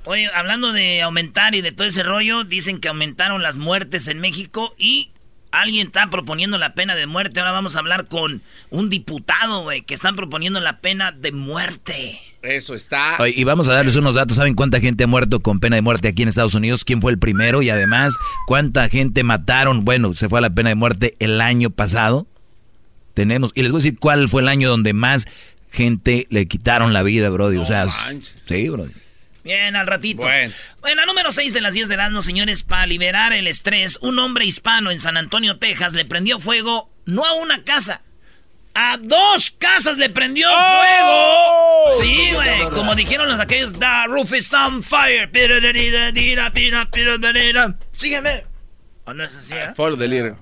Oye, 0.04 0.28
hablando 0.35 0.73
de 0.73 1.02
aumentar 1.02 1.54
y 1.54 1.61
de 1.61 1.73
todo 1.73 1.87
ese 1.87 2.02
rollo, 2.02 2.45
dicen 2.45 2.80
que 2.80 2.88
aumentaron 2.88 3.42
las 3.42 3.59
muertes 3.59 4.09
en 4.09 4.21
México 4.21 4.75
y 4.78 5.11
alguien 5.50 5.88
está 5.88 6.11
proponiendo 6.11 6.59
la 6.59 6.75
pena 6.75 6.95
de 6.95 7.07
muerte. 7.07 7.40
Ahora 7.40 7.52
vamos 7.52 7.76
a 7.76 7.81
hablar 7.81 8.07
con 8.07 8.43
un 8.71 8.88
diputado, 8.88 9.62
güey, 9.62 9.83
que 9.83 9.95
están 9.95 10.17
proponiendo 10.17 10.61
la 10.61 10.81
pena 10.81 11.12
de 11.12 11.33
muerte. 11.33 12.21
Eso 12.43 12.75
está. 12.75 13.17
y 13.28 13.43
vamos 13.45 13.69
a 13.69 13.73
darles 13.73 13.97
unos 13.97 14.14
datos. 14.14 14.37
¿Saben 14.37 14.55
cuánta 14.55 14.81
gente 14.81 15.05
ha 15.05 15.09
muerto 15.09 15.40
con 15.40 15.61
pena 15.61 15.76
de 15.76 15.83
muerte 15.83 16.09
aquí 16.09 16.23
en 16.23 16.28
Estados 16.28 16.55
Unidos? 16.55 16.85
¿Quién 16.85 17.00
fue 17.00 17.11
el 17.12 17.19
primero? 17.19 17.62
Y 17.62 17.71
además, 17.71 18.17
¿cuánta 18.47 18.88
gente 18.88 19.25
mataron? 19.25 19.85
Bueno, 19.85 20.14
se 20.14 20.28
fue 20.28 20.38
a 20.38 20.43
la 20.43 20.50
pena 20.50 20.69
de 20.69 20.76
muerte 20.76 21.14
el 21.19 21.40
año 21.40 21.71
pasado. 21.71 22.26
Tenemos, 23.14 23.50
y 23.55 23.62
les 23.62 23.73
voy 23.73 23.81
a 23.81 23.83
decir 23.83 23.99
cuál 23.99 24.28
fue 24.28 24.43
el 24.43 24.49
año 24.49 24.69
donde 24.69 24.93
más 24.93 25.26
gente 25.73 26.26
le 26.31 26.47
quitaron 26.47 26.93
la 26.93 27.02
vida, 27.02 27.28
Brody. 27.31 27.57
o 27.57 27.64
sea, 27.64 27.88
sí, 27.88 28.69
Brody. 28.69 28.93
Bien, 29.49 29.76
al 29.76 29.87
ratito. 29.87 30.21
Bueno. 30.21 30.52
la 30.95 31.07
número 31.07 31.33
6 31.33 31.55
de 31.55 31.62
las 31.62 31.73
10 31.73 31.88
de 31.88 31.97
las 31.97 32.25
señores, 32.25 32.62
para 32.62 32.87
liberar 32.87 33.33
el 33.33 33.47
estrés, 33.47 33.99
un 34.02 34.19
hombre 34.19 34.45
hispano 34.45 34.90
en 34.90 35.00
San 35.00 35.17
Antonio, 35.17 35.59
Texas, 35.59 35.95
le 35.95 36.05
prendió 36.05 36.38
fuego 36.38 36.90
no 37.07 37.25
a 37.25 37.33
una 37.33 37.64
casa, 37.64 38.02
a 38.75 38.99
dos 38.99 39.50
casas 39.52 39.97
le 39.97 40.11
prendió 40.11 40.47
¡Oh! 40.52 41.90
fuego. 41.90 42.02
Sí, 42.02 42.33
güey. 42.35 42.69
Como 42.71 42.95
dijeron 42.95 43.26
los 43.26 43.40
aquellos, 43.40 43.73
the 43.78 43.87
roof 44.07 44.35
is 44.35 44.52
on 44.52 44.83
fire. 44.83 45.31
Sígueme. 47.97 48.45
¿O 49.07 49.14
no 49.14 49.25
es 49.25 49.35
así? 49.35 49.55
Eh? 49.55 49.73
Faro 49.75 49.97
del 49.97 50.12
Esa 50.12 50.37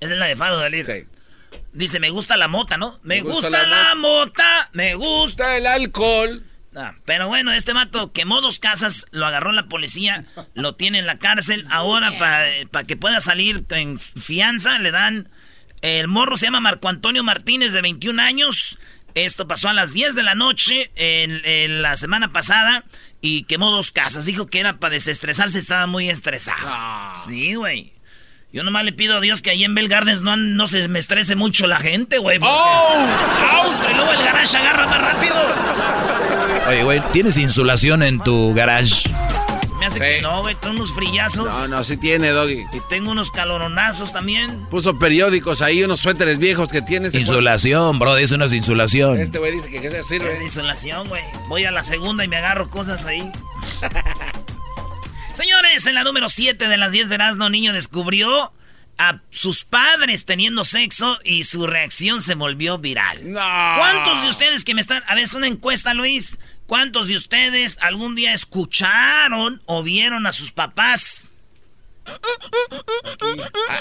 es 0.00 0.10
la 0.10 0.26
de 0.26 0.36
Faro 0.36 0.60
del 0.60 0.84
Sí. 0.84 1.04
Dice, 1.72 1.98
me 1.98 2.10
gusta 2.10 2.36
la 2.36 2.46
mota, 2.46 2.76
¿no? 2.76 3.00
Me, 3.02 3.22
gusta, 3.22 3.50
la, 3.50 3.94
mota, 3.96 4.70
me 4.72 4.94
gusta 4.94 5.56
el 5.56 5.66
alcohol. 5.66 6.44
Ah, 6.74 6.94
pero 7.04 7.28
bueno, 7.28 7.52
este 7.52 7.74
mato 7.74 8.12
quemó 8.12 8.40
dos 8.40 8.58
casas, 8.58 9.06
lo 9.10 9.26
agarró 9.26 9.52
la 9.52 9.66
policía, 9.66 10.24
lo 10.54 10.74
tiene 10.74 11.00
en 11.00 11.06
la 11.06 11.18
cárcel. 11.18 11.66
Ahora, 11.70 12.16
para 12.18 12.84
que 12.84 12.96
pueda 12.96 13.20
salir 13.20 13.64
en 13.70 13.98
fianza, 13.98 14.78
le 14.78 14.90
dan. 14.90 15.28
El 15.82 16.06
morro 16.06 16.36
se 16.36 16.46
llama 16.46 16.60
Marco 16.60 16.88
Antonio 16.88 17.24
Martínez, 17.24 17.72
de 17.72 17.82
21 17.82 18.22
años. 18.22 18.78
Esto 19.14 19.46
pasó 19.46 19.68
a 19.68 19.74
las 19.74 19.92
10 19.92 20.14
de 20.14 20.22
la 20.22 20.34
noche 20.34 20.90
en, 20.94 21.82
la 21.82 21.96
semana 21.96 22.32
pasada 22.32 22.84
y 23.20 23.44
quemó 23.44 23.70
dos 23.70 23.92
casas. 23.92 24.24
Dijo 24.24 24.46
que 24.46 24.60
era 24.60 24.78
para 24.78 24.94
desestresarse, 24.94 25.58
estaba 25.58 25.86
muy 25.86 26.08
estresado. 26.08 26.62
Ah. 26.64 27.22
Sí, 27.26 27.54
güey. 27.54 27.92
Yo 28.52 28.64
nomás 28.64 28.84
le 28.84 28.92
pido 28.92 29.16
a 29.16 29.20
Dios 29.20 29.40
que 29.40 29.50
ahí 29.50 29.64
en 29.64 29.74
Bell 29.74 29.88
Gardens 29.88 30.22
no, 30.22 30.36
no 30.36 30.66
se 30.66 30.86
me 30.88 30.98
estrese 30.98 31.36
mucho 31.36 31.66
la 31.66 31.78
gente, 31.78 32.18
güey. 32.18 32.38
¡Oh! 32.42 33.06
Y 33.90 33.96
luego 33.96 34.12
el 34.12 34.24
garage 34.24 34.56
agarra 34.56 34.86
más 34.86 35.00
rápido. 35.00 36.31
Oye, 36.68 36.84
güey, 36.84 37.00
¿tienes 37.12 37.36
insulación 37.36 38.02
en 38.02 38.20
tu 38.20 38.54
garage? 38.54 39.08
Me 39.78 39.86
hace 39.86 39.98
que 39.98 40.22
no, 40.22 40.42
güey, 40.42 40.54
tengo 40.54 40.76
unos 40.76 40.94
frillazos. 40.94 41.44
No, 41.44 41.66
no, 41.66 41.82
sí 41.82 41.96
tiene, 41.96 42.28
Doggy. 42.30 42.64
Y 42.72 42.80
tengo 42.88 43.10
unos 43.10 43.32
caloronazos 43.32 44.12
también. 44.12 44.64
Puso 44.70 44.96
periódicos 44.96 45.60
ahí, 45.60 45.82
unos 45.82 45.98
suéteres 45.98 46.38
viejos 46.38 46.68
que 46.68 46.82
tienes. 46.82 47.14
Insulación, 47.14 47.98
bro, 47.98 48.16
eso 48.16 48.38
no 48.38 48.44
es 48.44 48.52
insulación. 48.52 49.18
Este 49.18 49.38
güey 49.38 49.50
dice 49.50 49.70
que 49.70 49.84
eso 49.84 50.04
sirve. 50.04 50.36
Es 50.36 50.42
insulación, 50.42 51.08
güey. 51.08 51.22
Voy 51.48 51.64
a 51.64 51.72
la 51.72 51.82
segunda 51.82 52.24
y 52.24 52.28
me 52.28 52.36
agarro 52.36 52.70
cosas 52.70 53.04
ahí. 53.04 53.32
Señores, 55.34 55.84
en 55.86 55.94
la 55.94 56.04
número 56.04 56.28
7 56.28 56.68
de 56.68 56.76
las 56.76 56.92
10 56.92 57.08
de 57.08 57.14
Erasmo, 57.16 57.50
niño 57.50 57.72
descubrió 57.72 58.52
a 58.98 59.20
sus 59.30 59.64
padres 59.64 60.26
teniendo 60.26 60.64
sexo 60.64 61.18
y 61.24 61.44
su 61.44 61.66
reacción 61.66 62.20
se 62.20 62.34
volvió 62.34 62.78
viral. 62.78 63.20
¿Cuántos 63.32 64.22
de 64.22 64.28
ustedes 64.28 64.64
que 64.64 64.74
me 64.74 64.80
están... 64.80 65.02
A 65.06 65.14
ver, 65.14 65.24
es 65.24 65.34
una 65.34 65.48
encuesta, 65.48 65.94
Luis. 65.94 66.38
¿Cuántos 66.66 67.08
de 67.08 67.16
ustedes 67.16 67.78
algún 67.80 68.14
día 68.14 68.32
escucharon 68.32 69.62
o 69.66 69.82
vieron 69.82 70.26
a 70.26 70.32
sus 70.32 70.52
papás? 70.52 71.32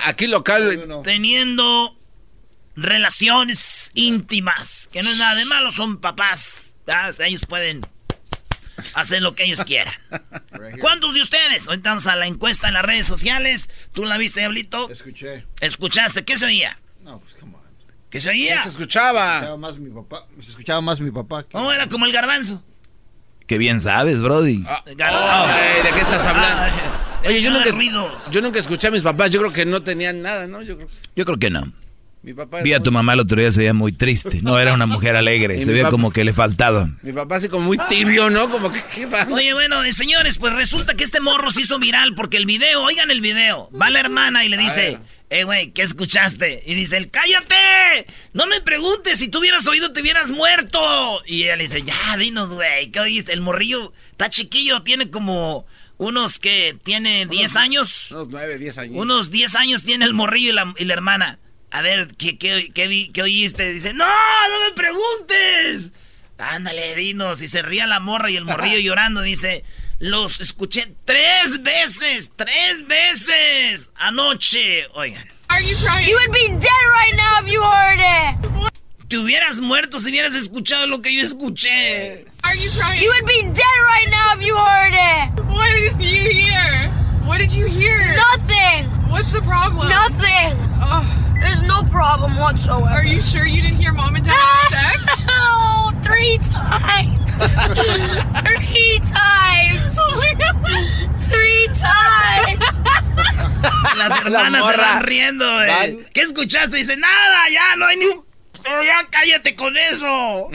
Aquí, 0.03 0.27
local. 0.27 1.01
Teniendo 1.03 1.95
relaciones 2.75 3.91
íntimas. 3.93 4.89
Que 4.91 5.03
no 5.03 5.09
es 5.11 5.17
nada 5.17 5.35
de 5.35 5.45
malo, 5.45 5.71
son 5.71 5.99
papás. 5.99 6.73
Ellos 7.19 7.41
pueden 7.47 7.85
hacer 8.93 9.21
lo 9.21 9.35
que 9.35 9.43
ellos 9.43 9.63
quieran. 9.63 9.93
¿Cuántos 10.79 11.13
de 11.13 11.21
ustedes? 11.21 11.67
Ahorita 11.67 11.89
vamos 11.89 12.07
a 12.07 12.15
la 12.15 12.27
encuesta 12.27 12.67
en 12.67 12.75
las 12.75 12.83
redes 12.83 13.07
sociales. 13.07 13.69
¿Tú 13.93 14.05
la 14.05 14.17
viste, 14.17 14.39
Diablito? 14.39 14.89
Escuché. 14.89 15.45
¿Escuchaste? 15.59 16.23
¿Qué 16.23 16.37
se 16.37 16.45
oía? 16.45 16.79
No, 17.01 17.19
pues 17.19 17.33
come 17.35 17.55
on. 17.55 17.61
¿Qué 18.09 18.19
se 18.19 18.29
oía? 18.29 18.61
se 18.61 18.69
escuchaba? 18.69 19.29
Se 19.29 19.35
escuchaba 19.35 19.57
más 19.57 19.77
mi 19.77 19.89
papá. 19.89 20.27
Se 20.39 20.49
escuchaba 20.49 20.81
más 20.81 20.99
mi 20.99 21.11
papá. 21.11 21.43
¿Cómo 21.43 21.71
era 21.71 21.87
como 21.87 22.05
el 22.05 22.11
garbanzo? 22.11 22.63
Qué 23.47 23.57
bien 23.57 23.81
sabes, 23.81 24.21
Brody. 24.21 24.63
Ah, 24.65 24.83
oh, 24.85 25.83
¿De 25.83 25.91
qué 25.91 25.99
estás 25.99 26.25
hablando? 26.25 26.73
Oye, 27.25 27.41
yo 27.41 27.51
nunca, 27.51 27.69
yo 28.31 28.41
nunca 28.41 28.59
escuché 28.59 28.87
a 28.87 28.91
mis 28.91 29.03
papás. 29.03 29.29
Yo 29.29 29.39
creo 29.39 29.53
que 29.53 29.65
no 29.65 29.83
tenían 29.83 30.21
nada, 30.21 30.47
¿no? 30.47 30.61
Yo 30.61 30.77
creo, 30.77 30.87
yo 31.15 31.25
creo 31.25 31.37
que 31.37 31.49
no. 31.49 31.71
Mi 32.23 32.35
papá 32.35 32.61
Vi 32.61 32.71
a 32.73 32.79
tu 32.79 32.91
mamá 32.91 33.13
el 33.13 33.21
otro 33.21 33.39
día, 33.39 33.51
se 33.51 33.59
veía 33.59 33.73
muy 33.73 33.91
triste. 33.91 34.41
No, 34.43 34.59
era 34.59 34.73
una 34.73 34.85
mujer 34.85 35.15
alegre. 35.15 35.59
se 35.65 35.71
veía 35.71 35.89
como 35.89 36.11
que 36.11 36.23
le 36.23 36.33
faltaba. 36.33 36.89
Mi 37.01 37.13
papá 37.13 37.37
así 37.37 37.49
como 37.49 37.65
muy 37.65 37.79
tibio, 37.89 38.29
¿no? 38.29 38.47
Como 38.47 38.71
que, 38.71 38.79
¿qué? 38.93 39.07
Oye, 39.31 39.53
bueno, 39.53 39.83
eh, 39.83 39.91
señores, 39.91 40.37
pues 40.37 40.53
resulta 40.53 40.95
que 40.95 41.03
este 41.03 41.19
morro 41.19 41.49
se 41.49 41.61
hizo 41.61 41.79
viral 41.79 42.13
porque 42.13 42.37
el 42.37 42.45
video, 42.45 42.83
oigan 42.83 43.09
el 43.09 43.21
video. 43.21 43.71
Va 43.71 43.89
la 43.89 44.01
hermana 44.01 44.45
y 44.45 44.49
le 44.49 44.57
dice, 44.57 44.99
eh, 45.31 45.45
güey, 45.45 45.71
¿qué 45.71 45.81
escuchaste? 45.81 46.61
Y 46.67 46.75
dice, 46.75 47.09
cállate. 47.09 48.05
No 48.33 48.45
me 48.45 48.61
preguntes, 48.61 49.17
si 49.17 49.27
tú 49.27 49.39
hubieras 49.39 49.67
oído 49.67 49.91
te 49.91 50.01
hubieras 50.01 50.29
muerto. 50.29 51.23
Y 51.25 51.45
ella 51.45 51.55
le 51.55 51.63
dice, 51.63 51.81
ya, 51.81 52.17
dinos, 52.17 52.49
güey, 52.49 52.91
¿qué 52.91 52.99
oíste? 52.99 53.33
El 53.33 53.41
morrillo 53.41 53.93
está 54.11 54.29
chiquillo, 54.29 54.83
tiene 54.83 55.09
como... 55.09 55.65
Unos 55.97 56.39
que 56.39 56.75
tiene 56.83 57.27
10 57.27 57.55
años. 57.57 58.09
Unos 58.09 58.29
9, 58.29 58.57
10 58.57 58.77
años. 58.79 58.95
Unos 58.95 59.29
10 59.29 59.55
años 59.55 59.83
tiene 59.83 60.05
el 60.05 60.15
morrillo 60.15 60.51
y 60.79 60.85
la 60.85 60.93
hermana. 60.95 61.37
A 61.71 61.81
ver, 61.81 62.15
¿qué, 62.17 62.37
qué, 62.37 62.71
qué, 62.73 63.21
oíste? 63.21 63.71
Dice, 63.71 63.93
no, 63.93 64.05
no 64.05 64.65
me 64.65 64.75
preguntes. 64.75 65.91
Ándale, 66.37 66.95
dinos. 66.95 67.41
Y 67.41 67.47
se 67.47 67.61
ría 67.61 67.87
la 67.87 67.99
morra 67.99 68.29
y 68.29 68.35
el 68.35 68.45
morrillo 68.45 68.79
llorando. 68.81 69.21
Dice, 69.21 69.63
los 69.99 70.41
escuché 70.41 70.93
tres 71.05 71.63
veces, 71.63 72.31
tres 72.35 72.85
veces 72.87 73.91
anoche. 73.95 74.87
Oigan. 74.95 75.23
Are 75.47 75.61
you 75.63 75.75
crying? 75.77 76.07
You 76.07 76.15
would 76.15 76.31
be 76.33 76.47
dead 76.47 76.83
right 76.89 77.15
now 77.15 77.41
if 77.41 77.51
you 77.51 77.61
heard 77.61 77.99
it. 77.99 78.71
Te 79.07 79.17
hubieras 79.17 79.59
muerto 79.59 79.99
si 79.99 80.09
hubieras 80.09 80.35
escuchado 80.35 80.87
lo 80.87 81.01
que 81.01 81.13
yo 81.13 81.21
escuché. 81.21 82.25
Are 82.43 82.55
you 82.57 82.69
crying? 82.71 83.01
You 83.01 83.09
would 83.09 83.25
be 83.27 83.41
dead 83.43 83.77
right 83.85 84.09
now 84.09 84.33
if 84.35 84.45
you 84.45 84.55
heard 84.55 84.93
it. 84.93 85.43
What 85.49 85.69
did 85.73 86.01
you 86.01 86.29
hear? 86.31 86.89
What 87.25 87.39
did 87.39 87.51
you 87.53 87.65
hear? 87.65 88.15
Nothing. 88.15 88.87
What's 89.09 89.31
the 89.31 89.41
problem? 89.41 89.89
Nothing. 89.89 90.57
Oh. 90.81 91.03
There's 91.41 91.61
no 91.63 91.83
problem 91.83 92.37
whatsoever. 92.37 92.85
Are 92.85 93.05
you 93.05 93.21
sure 93.21 93.45
you 93.45 93.61
didn't 93.61 93.77
hear 93.77 93.91
mom 93.93 94.15
and 94.15 94.25
dad 94.25 94.33
have 94.33 95.01
sex? 95.05 95.25
No, 95.27 95.91
three 96.01 96.37
times. 96.49 97.17
three 98.45 98.99
times. 99.09 99.97
Oh 99.99 100.11
three 101.31 101.67
times. 101.67 102.59
Las 103.97 104.17
hermanas 104.21 104.65
se 104.65 104.77
van 104.77 105.03
riendo, 105.03 105.63
eh. 105.63 106.05
¿Qué 106.13 106.21
escuchaste? 106.21 106.77
Dice, 106.77 106.95
nada, 106.97 107.49
ya 107.49 107.75
no 107.77 107.85
hay 107.85 107.97
ni 107.97 108.05
un... 108.05 108.23
ya 108.63 109.07
cállate 109.09 109.55
con 109.55 109.75
eso. 109.77 110.49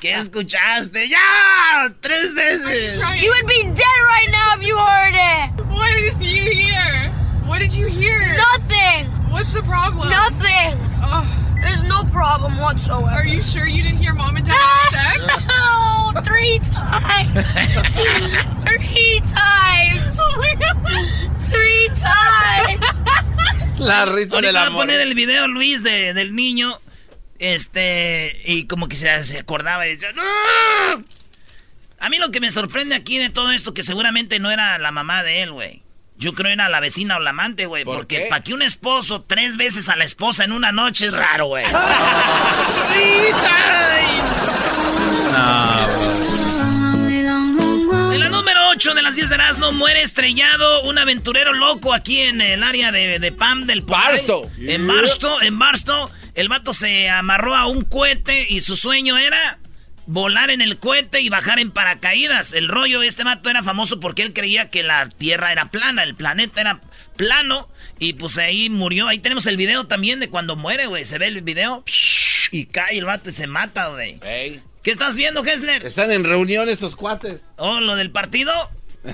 ¿Qué 0.00 0.14
escuchaste? 0.14 1.08
¡Ya! 1.08 1.88
¡Tres 2.00 2.34
veces! 2.34 3.00
You 3.20 3.30
would 3.30 3.46
be 3.46 3.62
dead 3.62 4.00
right 4.06 4.30
now 4.30 4.56
if 4.56 4.66
you 4.66 4.76
heard 4.76 5.14
it. 5.14 5.66
What 5.66 5.92
did 5.94 6.20
you 6.20 6.50
hear? 6.50 7.10
What 7.46 7.60
did 7.60 7.74
you 7.74 7.86
hear? 7.86 8.36
Nothing. 8.36 9.13
What's 9.34 9.52
the 9.52 9.62
problem? 9.62 10.08
Nothing. 10.08 10.78
Oh. 11.02 11.26
There's 11.60 11.82
no 11.82 12.04
problem 12.12 12.56
whatsoever. 12.60 13.10
Are 13.10 13.26
you 13.26 13.42
sure 13.42 13.66
you 13.66 13.82
didn't 13.82 13.98
hear 13.98 14.14
mom 14.14 14.36
and 14.36 14.46
dad 14.46 14.54
have 14.54 15.22
sex? 15.26 15.46
No, 15.50 16.22
three 16.22 16.60
times. 16.70 17.42
three 18.64 19.20
times. 19.26 20.18
Oh 20.22 20.36
my 20.38 20.54
God. 20.54 20.76
Three 21.50 21.88
times. 21.88 23.80
La 23.80 24.04
risa 24.06 24.36
Ahorita 24.36 24.40
de 24.40 24.52
la 24.52 24.68
voy 24.68 24.74
a 24.74 24.80
poner 24.82 25.00
el 25.00 25.14
video, 25.14 25.48
Luis, 25.48 25.82
de, 25.82 26.14
del 26.14 26.36
niño. 26.36 26.80
Este, 27.40 28.40
y 28.44 28.68
como 28.68 28.86
que 28.86 28.94
se, 28.94 29.24
se 29.24 29.40
acordaba 29.40 29.84
y 29.88 29.90
decía, 29.90 30.12
¡No! 30.12 31.04
A 31.98 32.08
mí 32.08 32.18
lo 32.18 32.30
que 32.30 32.38
me 32.38 32.52
sorprende 32.52 32.94
aquí 32.94 33.18
de 33.18 33.30
todo 33.30 33.50
esto, 33.50 33.74
que 33.74 33.82
seguramente 33.82 34.38
no 34.38 34.52
era 34.52 34.78
la 34.78 34.92
mamá 34.92 35.24
de 35.24 35.42
él, 35.42 35.50
güey. 35.50 35.83
Yo 36.16 36.32
creo 36.32 36.52
era 36.52 36.68
la 36.68 36.80
vecina 36.80 37.16
o 37.16 37.20
la 37.20 37.30
amante, 37.30 37.66
güey. 37.66 37.84
porque 37.84 38.26
para 38.30 38.42
que 38.42 38.54
un 38.54 38.62
esposo 38.62 39.22
tres 39.22 39.56
veces 39.56 39.88
a 39.88 39.96
la 39.96 40.04
esposa 40.04 40.44
en 40.44 40.52
una 40.52 40.70
noche 40.70 41.06
es 41.06 41.12
raro, 41.12 41.46
güey. 41.46 41.64
En 48.12 48.20
la 48.20 48.28
número 48.28 48.60
8 48.70 48.94
de 48.94 49.02
las 49.02 49.16
10 49.16 49.28
de 49.28 49.34
Erasmo 49.34 49.72
muere 49.72 50.02
estrellado 50.02 50.84
un 50.84 50.98
aventurero 50.98 51.52
loco 51.52 51.92
aquí 51.92 52.20
en 52.20 52.40
el 52.40 52.62
área 52.62 52.92
de, 52.92 53.32
Pam 53.32 53.64
del 53.64 53.82
Barsto. 53.82 54.48
En 54.58 54.86
Barsto, 54.86 55.42
en 55.42 55.58
Barsto. 55.58 56.10
El 56.34 56.48
vato 56.48 56.72
se 56.72 57.08
amarró 57.08 57.54
a 57.54 57.66
un 57.66 57.84
cohete 57.84 58.46
y 58.48 58.60
su 58.60 58.76
sueño 58.76 59.18
era 59.18 59.58
volar 60.06 60.50
en 60.50 60.60
el 60.60 60.78
cohete 60.78 61.20
y 61.20 61.28
bajar 61.28 61.58
en 61.58 61.70
paracaídas. 61.70 62.52
El 62.52 62.68
rollo, 62.68 63.02
este 63.02 63.24
mato 63.24 63.50
era 63.50 63.62
famoso 63.62 64.00
porque 64.00 64.22
él 64.22 64.32
creía 64.32 64.70
que 64.70 64.82
la 64.82 65.08
Tierra 65.08 65.52
era 65.52 65.70
plana, 65.70 66.02
el 66.02 66.14
planeta 66.14 66.60
era 66.60 66.80
plano. 67.16 67.68
Y 67.98 68.14
pues 68.14 68.38
ahí 68.38 68.70
murió. 68.70 69.08
Ahí 69.08 69.18
tenemos 69.18 69.46
el 69.46 69.56
video 69.56 69.86
también 69.86 70.20
de 70.20 70.28
cuando 70.28 70.56
muere, 70.56 70.86
güey. 70.86 71.04
Se 71.04 71.18
ve 71.18 71.26
el 71.28 71.42
video 71.42 71.84
y 72.50 72.66
cae 72.66 72.98
el 72.98 73.04
vato 73.04 73.30
y 73.30 73.32
se 73.32 73.46
mata, 73.46 73.88
güey. 73.88 74.18
¿Qué 74.82 74.90
estás 74.90 75.16
viendo, 75.16 75.44
Hessler? 75.44 75.86
Están 75.86 76.12
en 76.12 76.24
reunión 76.24 76.68
estos 76.68 76.96
cuates. 76.96 77.40
Oh, 77.56 77.80
lo 77.80 77.96
del 77.96 78.10
partido. 78.10 78.52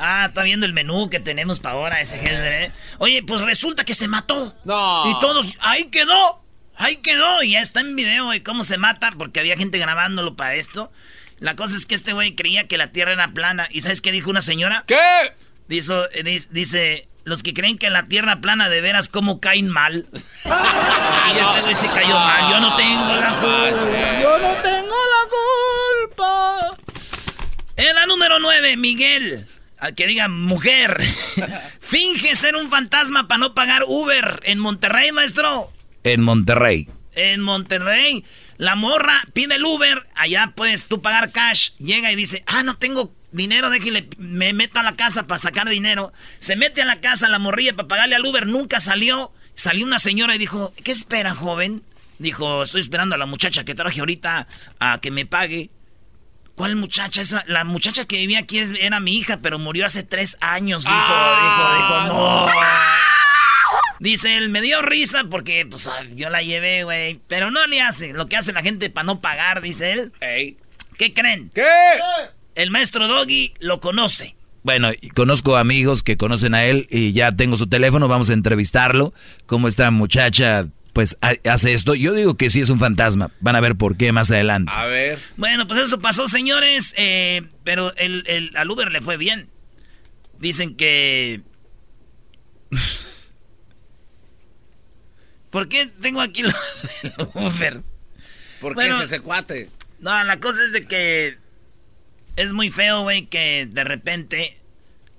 Ah, 0.00 0.26
está 0.28 0.42
viendo 0.42 0.66
el 0.66 0.72
menú 0.72 1.10
que 1.10 1.20
tenemos 1.20 1.60
para 1.60 1.74
ahora 1.74 2.00
ese 2.00 2.16
Hessler, 2.16 2.52
¿eh? 2.52 2.72
Oye, 2.98 3.22
pues 3.22 3.40
resulta 3.40 3.84
que 3.84 3.94
se 3.94 4.08
mató. 4.08 4.56
No. 4.64 5.04
Y 5.10 5.20
todos, 5.20 5.54
ahí 5.60 5.84
quedó. 5.90 6.42
Ahí 6.80 6.96
quedó. 6.96 7.42
Y 7.42 7.52
ya 7.52 7.60
está 7.60 7.80
en 7.80 7.94
video, 7.94 8.24
güey, 8.24 8.40
cómo 8.40 8.64
se 8.64 8.78
mata, 8.78 9.12
porque 9.16 9.38
había 9.38 9.56
gente 9.56 9.78
grabándolo 9.78 10.34
para 10.34 10.54
esto. 10.54 10.90
La 11.38 11.54
cosa 11.54 11.76
es 11.76 11.84
que 11.84 11.94
este 11.94 12.14
güey 12.14 12.34
creía 12.34 12.66
que 12.66 12.78
la 12.78 12.90
tierra 12.90 13.12
era 13.12 13.32
plana. 13.32 13.68
¿Y 13.70 13.82
sabes 13.82 14.00
qué 14.00 14.10
dijo 14.12 14.30
una 14.30 14.40
señora? 14.40 14.84
¿Qué? 14.86 14.96
Dice, 15.68 15.94
dice 16.50 17.06
los 17.24 17.42
que 17.42 17.52
creen 17.52 17.76
que 17.76 17.90
la 17.90 18.08
tierra 18.08 18.40
plana 18.40 18.70
de 18.70 18.80
veras 18.80 19.10
como 19.10 19.40
caen 19.40 19.68
mal. 19.68 20.06
y 20.12 21.38
este 21.38 21.60
güey 21.60 21.74
se 21.74 21.86
cayó 21.88 22.18
mal. 22.18 22.50
Yo 22.50 22.60
no 22.60 22.76
tengo 22.76 23.14
la 23.14 23.40
culpa. 23.40 24.20
Yo 24.22 24.38
no 24.38 24.54
tengo 24.62 24.96
la 25.14 26.16
culpa. 26.16 26.76
En 27.76 27.94
la 27.94 28.06
número 28.06 28.38
9, 28.38 28.78
Miguel. 28.78 29.46
Al 29.78 29.94
que 29.94 30.06
diga 30.06 30.28
mujer. 30.28 30.98
Finge 31.80 32.36
ser 32.36 32.56
un 32.56 32.70
fantasma 32.70 33.28
para 33.28 33.38
no 33.38 33.54
pagar 33.54 33.82
Uber 33.86 34.40
en 34.44 34.58
Monterrey, 34.58 35.12
maestro. 35.12 35.70
En 36.04 36.20
Monterrey. 36.22 36.88
En 37.14 37.40
Monterrey. 37.40 38.24
La 38.56 38.76
morra 38.76 39.20
pide 39.32 39.56
el 39.56 39.64
Uber. 39.64 40.02
Allá 40.14 40.52
puedes 40.54 40.86
tú 40.86 41.02
pagar 41.02 41.32
cash. 41.32 41.70
Llega 41.78 42.12
y 42.12 42.16
dice, 42.16 42.42
ah, 42.46 42.62
no 42.62 42.76
tengo 42.76 43.12
dinero, 43.32 43.70
déjale, 43.70 44.08
me 44.18 44.52
meto 44.52 44.80
a 44.80 44.82
la 44.82 44.96
casa 44.96 45.26
para 45.26 45.38
sacar 45.38 45.68
dinero. 45.68 46.12
Se 46.38 46.56
mete 46.56 46.82
a 46.82 46.84
la 46.84 47.00
casa 47.00 47.28
la 47.28 47.38
morrilla 47.38 47.74
para 47.74 47.88
pagarle 47.88 48.16
al 48.16 48.26
Uber, 48.26 48.46
nunca 48.46 48.80
salió. 48.80 49.32
Salió 49.54 49.84
una 49.84 49.98
señora 49.98 50.34
y 50.34 50.38
dijo, 50.38 50.72
¿qué 50.82 50.92
espera, 50.92 51.34
joven? 51.34 51.82
Dijo, 52.18 52.62
estoy 52.62 52.80
esperando 52.80 53.14
a 53.14 53.18
la 53.18 53.26
muchacha 53.26 53.64
que 53.64 53.74
traje 53.74 54.00
ahorita 54.00 54.46
a 54.78 55.00
que 55.00 55.10
me 55.10 55.26
pague. 55.26 55.70
¿Cuál 56.54 56.76
muchacha? 56.76 57.22
Esa, 57.22 57.44
la 57.46 57.64
muchacha 57.64 58.04
que 58.04 58.16
vivía 58.16 58.40
aquí 58.40 58.58
era 58.58 59.00
mi 59.00 59.16
hija, 59.16 59.38
pero 59.40 59.58
murió 59.58 59.86
hace 59.86 60.02
tres 60.02 60.36
años, 60.40 60.82
dijo, 60.82 60.94
dijo, 60.94 61.74
dijo, 61.74 62.00
no. 62.08 62.46
Dice 64.00 64.38
él, 64.38 64.48
me 64.48 64.62
dio 64.62 64.80
risa 64.80 65.24
porque 65.30 65.66
pues 65.66 65.88
yo 66.14 66.30
la 66.30 66.42
llevé, 66.42 66.84
güey. 66.84 67.20
Pero 67.28 67.50
no 67.50 67.66
le 67.66 67.82
hace 67.82 68.14
lo 68.14 68.28
que 68.28 68.36
hace 68.36 68.52
la 68.52 68.62
gente 68.62 68.88
para 68.88 69.04
no 69.04 69.20
pagar, 69.20 69.60
dice 69.60 69.92
él. 69.92 70.12
¿Qué 70.96 71.12
creen? 71.12 71.50
¿Qué? 71.54 71.66
El 72.54 72.70
maestro 72.70 73.06
Doggy 73.06 73.52
lo 73.60 73.78
conoce. 73.80 74.34
Bueno, 74.62 74.90
conozco 75.14 75.56
amigos 75.56 76.02
que 76.02 76.16
conocen 76.16 76.54
a 76.54 76.64
él 76.64 76.88
y 76.90 77.12
ya 77.12 77.32
tengo 77.32 77.58
su 77.58 77.66
teléfono, 77.66 78.08
vamos 78.08 78.30
a 78.30 78.32
entrevistarlo. 78.32 79.12
Como 79.44 79.68
esta 79.68 79.90
muchacha 79.90 80.66
pues 80.94 81.18
hace 81.44 81.72
esto. 81.72 81.94
Yo 81.94 82.14
digo 82.14 82.36
que 82.38 82.48
sí 82.48 82.62
es 82.62 82.70
un 82.70 82.78
fantasma. 82.78 83.30
Van 83.40 83.54
a 83.54 83.60
ver 83.60 83.76
por 83.76 83.98
qué 83.98 84.12
más 84.12 84.30
adelante. 84.30 84.72
A 84.74 84.86
ver. 84.86 85.18
Bueno, 85.36 85.66
pues 85.66 85.80
eso 85.80 86.00
pasó, 86.00 86.26
señores. 86.26 86.94
Eh, 86.96 87.42
pero 87.64 87.94
el, 87.96 88.24
el, 88.26 88.56
al 88.56 88.70
Uber 88.70 88.90
le 88.90 89.02
fue 89.02 89.18
bien. 89.18 89.50
Dicen 90.38 90.74
que... 90.74 91.42
¿Por 95.50 95.68
qué 95.68 95.86
tengo 95.86 96.20
aquí 96.20 96.42
lo 96.42 96.52
del 97.02 97.12
Uber? 97.34 97.82
¿Por 98.60 98.76
qué 98.76 98.88
es 98.88 99.00
ese 99.00 99.20
cuate? 99.20 99.68
No, 99.98 100.24
la 100.24 100.38
cosa 100.38 100.62
es 100.62 100.72
de 100.72 100.86
que 100.86 101.36
es 102.36 102.52
muy 102.52 102.70
feo, 102.70 103.02
güey, 103.02 103.26
que 103.26 103.66
de 103.66 103.84
repente 103.84 104.56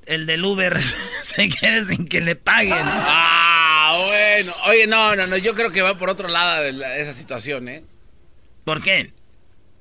el 0.06 0.26
del 0.26 0.44
Uber 0.44 0.80
se 1.24 1.50
quede 1.50 1.86
sin 1.86 2.08
que 2.08 2.22
le 2.22 2.36
paguen. 2.36 2.84
Ah, 2.84 3.96
bueno. 4.08 4.52
Oye, 4.68 4.88
no, 4.88 5.16
no, 5.16 5.28
no. 5.28 5.38
Yo 5.38 5.54
creo 5.54 5.72
que 5.72 5.82
va 5.82 5.98
por 5.98 6.10
otro 6.10 6.28
lado 6.28 6.64
de 6.64 7.02
esa 7.02 7.14
situación, 7.14 7.68
¿eh? 7.68 7.84
¿Por 8.64 8.82
qué? 8.82 9.14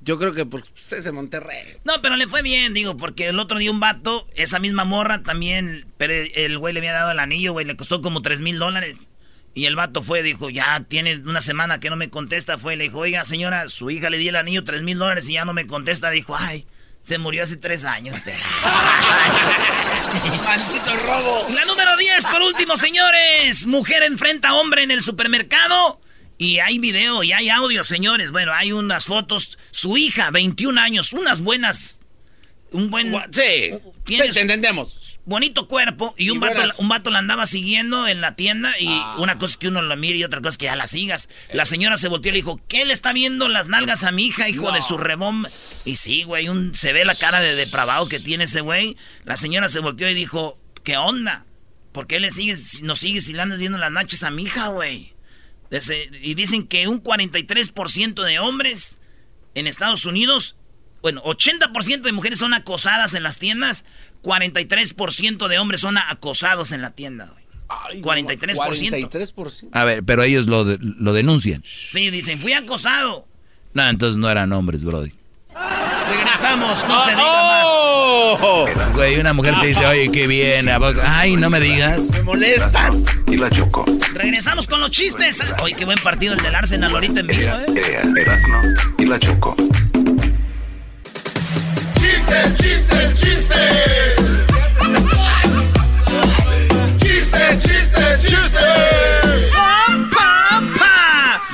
Yo 0.02 0.18
creo 0.18 0.32
que 0.32 0.46
por 0.46 0.62
es 0.62 1.04
de 1.04 1.12
Monterrey. 1.12 1.76
No, 1.84 2.00
pero 2.00 2.16
le 2.16 2.26
fue 2.26 2.42
bien, 2.42 2.72
digo, 2.72 2.96
porque 2.96 3.28
el 3.28 3.38
otro 3.38 3.58
día 3.58 3.70
un 3.70 3.80
vato, 3.80 4.26
esa 4.34 4.58
misma 4.58 4.84
morra 4.84 5.22
también, 5.22 5.86
pero 5.98 6.14
el 6.14 6.58
güey 6.58 6.72
le 6.72 6.80
había 6.80 6.92
dado 6.92 7.10
el 7.10 7.18
anillo, 7.18 7.52
güey, 7.52 7.66
le 7.66 7.76
costó 7.76 8.00
como 8.00 8.22
3 8.22 8.40
mil 8.40 8.58
dólares. 8.58 9.08
Y 9.52 9.64
el 9.66 9.74
vato 9.74 10.02
fue, 10.02 10.22
dijo, 10.22 10.48
ya 10.48 10.84
tiene 10.88 11.16
una 11.16 11.40
semana 11.40 11.80
que 11.80 11.90
no 11.90 11.96
me 11.96 12.08
contesta. 12.08 12.56
Fue, 12.56 12.76
le 12.76 12.84
dijo, 12.84 12.98
oiga, 12.98 13.24
señora, 13.24 13.66
su 13.68 13.90
hija 13.90 14.08
le 14.08 14.18
dio 14.18 14.30
el 14.30 14.36
anillo 14.36 14.62
3 14.62 14.82
mil 14.82 14.98
dólares 14.98 15.28
y 15.28 15.32
ya 15.34 15.44
no 15.44 15.52
me 15.52 15.66
contesta. 15.66 16.10
Dijo, 16.10 16.36
ay, 16.36 16.66
se 17.02 17.18
murió 17.18 17.42
hace 17.42 17.56
tres 17.56 17.84
años. 17.84 18.14
Maldito 20.44 20.92
robo. 21.06 21.46
La 21.52 21.64
número 21.64 21.96
10, 21.96 22.26
por 22.26 22.42
último, 22.42 22.76
señores. 22.76 23.66
Mujer 23.66 24.04
enfrenta 24.04 24.50
a 24.50 24.54
hombre 24.54 24.84
en 24.84 24.92
el 24.92 25.02
supermercado. 25.02 26.00
Y 26.38 26.58
hay 26.60 26.78
video 26.78 27.24
y 27.24 27.32
hay 27.32 27.50
audio, 27.50 27.82
señores. 27.82 28.30
Bueno, 28.30 28.52
hay 28.52 28.70
unas 28.72 29.06
fotos. 29.06 29.58
Su 29.72 29.96
hija, 29.96 30.30
21 30.30 30.80
años, 30.80 31.12
unas 31.12 31.40
buenas. 31.40 31.98
Un 32.70 32.88
buen. 32.88 33.12
Sí, 33.32 33.72
entendemos 34.06 35.09
bonito 35.24 35.68
cuerpo 35.68 36.14
y, 36.16 36.30
un, 36.30 36.40
vato, 36.40 36.60
un 36.78 36.88
vato 36.88 37.10
la 37.10 37.18
andaba 37.18 37.46
siguiendo 37.46 38.08
en 38.08 38.20
la 38.20 38.36
tienda 38.36 38.72
y 38.78 38.88
ah. 38.88 39.16
una 39.18 39.38
cosa 39.38 39.52
es 39.52 39.56
que 39.58 39.68
uno 39.68 39.82
lo 39.82 39.96
mire 39.96 40.18
y 40.18 40.24
otra 40.24 40.40
cosa 40.40 40.50
es 40.50 40.58
que 40.58 40.66
ya 40.66 40.76
la 40.76 40.86
sigas. 40.86 41.28
La 41.52 41.64
señora 41.64 41.96
se 41.96 42.08
volteó 42.08 42.30
y 42.30 42.32
le 42.32 42.38
dijo, 42.38 42.60
¿qué 42.68 42.84
le 42.84 42.92
está 42.92 43.12
viendo 43.12 43.48
las 43.48 43.68
nalgas 43.68 44.04
a 44.04 44.12
mi 44.12 44.26
hija, 44.26 44.48
hijo 44.48 44.72
de 44.72 44.82
su 44.82 44.98
rebón? 44.98 45.46
Y 45.84 45.96
sí, 45.96 46.22
güey, 46.24 46.48
un, 46.48 46.74
se 46.74 46.92
ve 46.92 47.04
la 47.04 47.14
cara 47.14 47.40
de 47.40 47.54
depravado 47.54 48.08
que 48.08 48.20
tiene 48.20 48.44
ese 48.44 48.60
güey. 48.60 48.96
La 49.24 49.36
señora 49.36 49.68
se 49.68 49.80
volteó 49.80 50.08
y 50.08 50.14
dijo, 50.14 50.58
¿qué 50.84 50.96
onda? 50.96 51.44
¿Por 51.92 52.06
qué 52.06 52.20
le 52.20 52.30
sigues, 52.30 52.82
nos 52.82 53.00
sigues 53.00 53.28
y 53.28 53.32
le 53.32 53.42
andas 53.42 53.58
viendo 53.58 53.78
las 53.78 53.90
nachas 53.90 54.22
a 54.22 54.30
mi 54.30 54.44
hija, 54.44 54.68
güey? 54.68 55.14
Y 56.22 56.34
dicen 56.34 56.66
que 56.66 56.88
un 56.88 57.02
43% 57.02 58.24
de 58.24 58.38
hombres 58.38 58.98
en 59.54 59.66
Estados 59.66 60.04
Unidos, 60.04 60.56
bueno, 61.02 61.22
80% 61.22 62.02
de 62.02 62.12
mujeres 62.12 62.38
son 62.40 62.54
acosadas 62.54 63.14
en 63.14 63.22
las 63.22 63.38
tiendas 63.38 63.84
43% 64.22 65.48
de 65.48 65.58
hombres 65.58 65.80
son 65.80 65.98
acosados 65.98 66.72
en 66.72 66.82
la 66.82 66.90
tienda, 66.90 67.32
Ay, 67.68 68.02
43%. 68.02 68.56
43%. 68.56 69.68
A 69.72 69.84
ver, 69.84 70.02
pero 70.02 70.24
ellos 70.24 70.46
lo, 70.46 70.64
lo 70.64 71.12
denuncian. 71.12 71.62
Sí, 71.64 72.10
dicen, 72.10 72.38
fui 72.40 72.52
acosado. 72.52 73.28
No, 73.74 73.88
entonces 73.88 74.16
no 74.16 74.28
eran 74.28 74.52
hombres, 74.52 74.82
Brody. 74.82 75.12
Regresamos, 76.10 76.84
no 76.88 77.04
se 77.04 77.10
diga 77.10 77.22
más. 77.22 77.64
Oh. 77.68 78.66
Güey, 78.94 79.20
una 79.20 79.32
mujer 79.32 79.54
te 79.60 79.68
dice, 79.68 79.86
oye, 79.86 80.10
qué 80.10 80.26
bien. 80.26 80.68
Ay, 81.04 81.36
no 81.36 81.50
me 81.50 81.60
digas. 81.60 82.00
Me 82.10 82.22
molestas. 82.22 83.04
Y 83.28 83.36
la 83.36 83.48
choco. 83.50 83.84
Regresamos 84.14 84.66
con 84.66 84.80
los 84.80 84.90
chistes. 84.90 85.40
Oye, 85.62 85.74
qué 85.74 85.84
buen 85.84 85.98
partido 85.98 86.34
el 86.34 86.42
del 86.42 86.54
Arsenal 86.54 86.92
ahorita 86.92 87.20
en 87.20 87.26
vivo, 87.26 87.52
¿eh? 87.68 88.82
y 88.98 89.04
la 89.04 89.18
choco. 89.18 89.54
Chistes, 92.30 92.56
chistes, 92.62 93.20
chistes. 93.20 94.14
chistes, 97.02 98.22
chistes, 98.22 98.70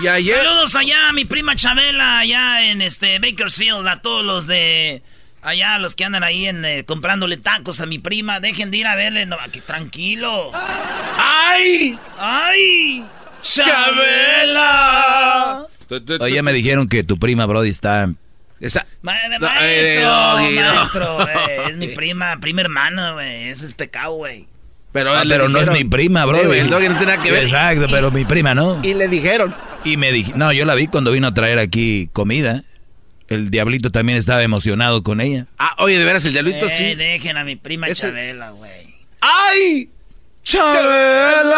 Y 0.02 0.08
ayer... 0.08 0.36
Saludos 0.36 0.74
allá 0.74 1.08
a 1.08 1.14
mi 1.14 1.24
prima 1.24 1.56
Chabela, 1.56 2.18
allá 2.18 2.70
en 2.70 2.82
este 2.82 3.18
Bakersfield, 3.18 3.88
a 3.88 4.02
todos 4.02 4.22
los 4.22 4.46
de 4.46 5.02
allá, 5.40 5.78
los 5.78 5.96
que 5.96 6.04
andan 6.04 6.22
ahí 6.22 6.46
en, 6.46 6.62
eh, 6.66 6.84
comprándole 6.84 7.38
tacos 7.38 7.80
a 7.80 7.86
mi 7.86 7.98
prima. 7.98 8.40
Dejen 8.40 8.70
de 8.70 8.76
ir 8.76 8.86
a 8.86 8.96
verle, 8.96 9.24
no, 9.24 9.38
aquí, 9.40 9.62
tranquilo. 9.62 10.50
¡Ay! 11.16 11.98
¡Ay! 12.18 13.02
¡Chabela! 13.40 14.56
Oye, 16.20 16.42
me 16.42 16.52
dijeron 16.52 16.86
que 16.86 17.02
tu 17.02 17.18
prima 17.18 17.46
Brody 17.46 17.70
está 17.70 18.10
Maestro, 19.02 19.40
maestro, 21.18 21.28
es 21.68 21.76
mi 21.76 21.88
prima, 21.94 22.38
prima 22.40 22.62
hermana, 22.62 23.12
güey. 23.12 23.48
Eso 23.48 23.66
es 23.66 23.72
pecado, 23.72 24.14
güey. 24.14 24.46
Pero, 24.92 25.14
ah, 25.14 25.22
pero 25.28 25.48
no 25.50 25.58
es 25.58 25.70
mi 25.70 25.84
prima, 25.84 26.24
bro. 26.24 26.52
el 26.54 26.70
doggy 26.70 26.88
no 26.88 26.96
tiene 26.96 27.18
que 27.18 27.30
ver. 27.30 27.42
Exacto, 27.42 27.86
pero 27.90 28.10
mi 28.10 28.24
prima 28.24 28.54
no. 28.54 28.80
Y 28.82 28.94
le 28.94 29.08
dijeron. 29.08 29.54
Y 29.84 29.98
me 29.98 30.10
dije, 30.10 30.32
no, 30.34 30.52
yo 30.52 30.64
la 30.64 30.74
vi 30.74 30.86
cuando 30.86 31.12
vino 31.12 31.26
a 31.26 31.34
traer 31.34 31.58
aquí 31.58 32.08
comida. 32.14 32.64
El 33.28 33.50
diablito 33.50 33.90
también 33.90 34.16
estaba 34.16 34.42
emocionado 34.42 35.02
con 35.02 35.20
ella. 35.20 35.46
Ah, 35.58 35.74
oye, 35.78 35.98
de 35.98 36.04
veras, 36.04 36.24
el 36.24 36.32
diablito 36.32 36.68
sí. 36.68 36.94
Dejen 36.94 37.36
a 37.36 37.44
mi 37.44 37.56
prima 37.56 37.92
Chabela, 37.92 38.50
güey. 38.50 38.94
¡Ay! 39.20 39.90
¡Chabela! 40.42 41.52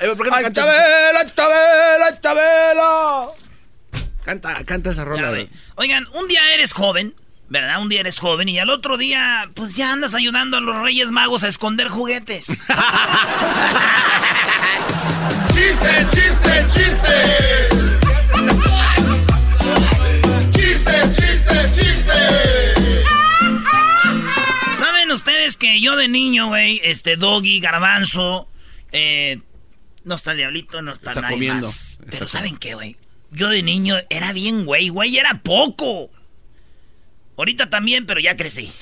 Eh, 0.00 0.12
¿Por 0.16 0.26
qué 0.26 0.30
no 0.30 0.36
Ay, 0.36 0.44
Chabela, 0.52 1.24
Chabela, 1.34 2.20
Chabela! 2.20 3.28
Canta, 4.22 4.62
canta 4.64 4.90
esa 4.90 5.04
rola. 5.04 5.32
Oigan, 5.80 6.06
un 6.12 6.28
día 6.28 6.42
eres 6.52 6.74
joven, 6.74 7.14
¿verdad? 7.48 7.80
Un 7.80 7.88
día 7.88 8.00
eres 8.00 8.18
joven 8.18 8.50
y 8.50 8.58
al 8.58 8.68
otro 8.68 8.98
día, 8.98 9.50
pues 9.54 9.76
ya 9.76 9.94
andas 9.94 10.12
ayudando 10.12 10.58
a 10.58 10.60
los 10.60 10.76
Reyes 10.82 11.10
Magos 11.10 11.42
a 11.42 11.48
esconder 11.48 11.88
juguetes. 11.88 12.48
¡Chiste, 15.54 16.06
chiste, 16.12 16.66
chiste! 16.74 17.68
¡Chistes, 20.50 21.16
chistes, 21.16 21.74
chistes! 21.74 23.06
¿Saben 24.78 25.10
ustedes 25.12 25.56
que 25.56 25.80
yo 25.80 25.96
de 25.96 26.08
niño, 26.08 26.48
güey, 26.48 26.82
este 26.84 27.16
doggy, 27.16 27.58
garbanzo, 27.58 28.50
eh, 28.92 29.40
no 30.04 30.16
está 30.16 30.32
el 30.32 30.36
diablito, 30.36 30.82
no 30.82 30.92
está, 30.92 31.12
está 31.12 31.22
nadie 31.22 31.36
comiendo. 31.36 31.68
Más. 31.68 31.96
Pero 32.10 32.28
¿saben 32.28 32.58
qué, 32.58 32.74
güey? 32.74 32.98
Yo 33.32 33.48
de 33.48 33.62
niño 33.62 33.96
era 34.10 34.32
bien, 34.32 34.64
güey, 34.64 34.88
güey, 34.88 35.16
era 35.16 35.40
poco. 35.42 36.10
Ahorita 37.36 37.70
también, 37.70 38.04
pero 38.04 38.20
ya 38.20 38.36
crecí. 38.36 38.72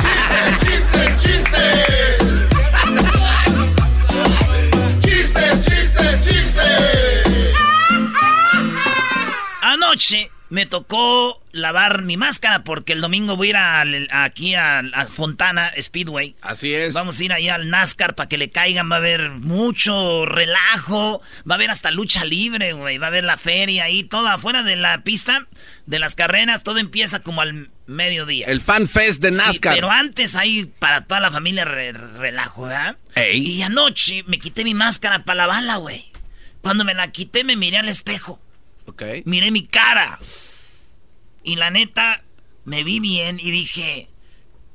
chistes, 0.00 0.58
chistes, 0.60 1.22
chistes. 1.22 2.18
Chistes, 5.00 5.64
chistes, 5.64 6.24
chistes. 6.24 7.54
Anoche 9.62 10.30
me 10.50 10.64
tocó 10.64 11.40
lavar 11.52 12.02
mi 12.02 12.16
máscara 12.16 12.64
porque 12.64 12.94
el 12.94 13.00
domingo 13.00 13.36
voy 13.36 13.52
a 13.54 13.84
ir 13.84 14.08
aquí 14.10 14.54
a, 14.54 14.82
Fontana 15.10 15.72
Speedway. 15.80 16.34
Así 16.40 16.74
es. 16.74 16.94
Vamos 16.94 17.18
a 17.18 17.24
ir 17.24 17.32
allá 17.32 17.56
al 17.56 17.70
NASCAR 17.70 18.14
para 18.14 18.28
que 18.28 18.38
le 18.38 18.50
caigan. 18.50 18.90
Va 18.90 18.96
a 18.96 18.98
haber 18.98 19.30
mucho 19.30 20.24
relajo. 20.26 21.20
Va 21.48 21.54
a 21.54 21.56
haber 21.56 21.70
hasta 21.70 21.90
lucha 21.90 22.24
libre, 22.24 22.72
güey. 22.72 22.98
Va 22.98 23.06
a 23.06 23.08
haber 23.08 23.24
la 23.24 23.36
feria 23.36 23.84
ahí, 23.84 24.04
todo 24.04 24.28
afuera 24.28 24.62
de 24.62 24.76
la 24.76 25.02
pista 25.02 25.46
de 25.86 25.98
las 25.98 26.14
carreras. 26.14 26.62
Todo 26.62 26.78
empieza 26.78 27.20
como 27.20 27.42
al 27.42 27.70
mediodía. 27.86 28.46
El 28.46 28.60
fan 28.60 28.88
fest 28.88 29.20
de 29.20 29.30
NASCAR. 29.30 29.74
pero 29.74 29.90
antes 29.90 30.34
ahí 30.34 30.70
para 30.78 31.04
toda 31.04 31.20
la 31.20 31.30
familia 31.30 31.64
relajo, 31.64 32.62
¿verdad? 32.62 32.96
Y 33.34 33.62
anoche 33.62 34.22
me 34.26 34.38
quité 34.38 34.64
mi 34.64 34.74
máscara 34.74 35.24
para 35.24 35.38
lavarla, 35.38 35.76
güey. 35.76 36.10
Cuando 36.62 36.84
me 36.84 36.94
la 36.94 37.10
quité 37.12 37.44
me 37.44 37.56
miré 37.56 37.78
al 37.78 37.88
espejo. 37.88 38.40
Miré 39.24 39.50
mi 39.50 39.66
cara. 39.66 40.18
Y 41.42 41.56
la 41.56 41.70
neta, 41.70 42.22
me 42.64 42.84
vi 42.84 43.00
bien 43.00 43.38
y 43.40 43.50
dije, 43.50 44.08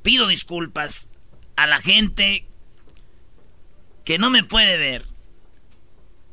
pido 0.01 0.27
disculpas 0.27 1.09
a 1.55 1.67
la 1.67 1.79
gente 1.79 2.47
que 4.05 4.17
no 4.17 4.29
me 4.29 4.43
puede 4.43 4.77
ver. 4.77 5.05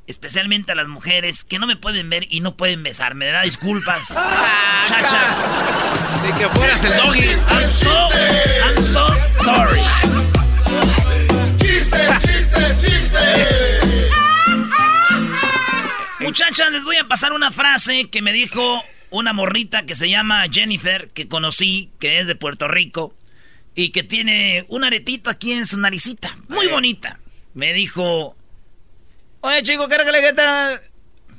Especialmente 0.06 0.72
a 0.72 0.74
las 0.74 0.88
mujeres 0.88 1.44
que 1.44 1.58
no 1.58 1.66
me 1.66 1.76
pueden 1.76 2.10
ver 2.10 2.26
y 2.30 2.40
no 2.40 2.56
pueden 2.56 2.82
besarme. 2.82 3.26
Me 3.26 3.32
da 3.32 3.42
disculpas. 3.42 4.08
Chachas. 4.88 6.22
De 6.22 6.32
que 6.38 6.48
fueras 6.48 6.82
el 6.84 6.96
doggy. 6.96 7.28
I'm 7.48 7.70
so, 7.70 7.90
I'm 8.64 8.82
so 8.82 9.06
sorry. 9.28 11.19
Una 17.50 17.56
frase 17.56 18.08
que 18.08 18.22
me 18.22 18.32
dijo 18.32 18.80
una 19.10 19.32
morrita 19.32 19.84
que 19.84 19.96
se 19.96 20.08
llama 20.08 20.44
Jennifer, 20.52 21.08
que 21.08 21.26
conocí, 21.26 21.90
que 21.98 22.20
es 22.20 22.28
de 22.28 22.36
Puerto 22.36 22.68
Rico, 22.68 23.12
y 23.74 23.90
que 23.90 24.04
tiene 24.04 24.64
un 24.68 24.84
aretito 24.84 25.30
aquí 25.30 25.52
en 25.52 25.66
su 25.66 25.80
naricita, 25.80 26.38
muy 26.48 26.68
bonita. 26.68 27.18
Me 27.54 27.72
dijo, 27.72 28.36
oye 29.40 29.64
chico, 29.64 29.88
¿qué 29.88 29.96
que 29.96 30.12
le 30.12 30.80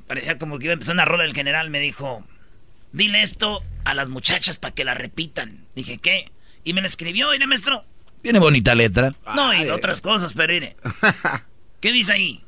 Parecía 0.05 0.37
como 0.37 0.59
que 0.59 0.65
iba 0.65 0.71
a 0.71 0.73
empezar 0.73 0.95
una 0.95 1.05
rola 1.05 1.23
del 1.23 1.33
general, 1.33 1.69
me 1.69 1.79
dijo, 1.79 2.25
dile 2.91 3.21
esto 3.21 3.63
a 3.85 3.93
las 3.93 4.09
muchachas 4.09 4.59
para 4.59 4.75
que 4.75 4.83
la 4.83 4.95
repitan. 4.95 5.65
Dije, 5.75 5.97
¿qué? 5.97 6.29
Y 6.65 6.73
me 6.73 6.81
lo 6.81 6.87
escribió, 6.87 7.33
y 7.33 7.39
maestro. 7.47 7.85
Tiene 8.21 8.39
bonita 8.39 8.75
letra. 8.75 9.15
No, 9.33 9.53
y 9.53 9.69
otras 9.69 10.01
cosas, 10.01 10.33
pero 10.33 10.51
mire. 10.51 10.75
¿Qué 11.79 11.93
dice 11.93 12.11
ahí? 12.11 12.43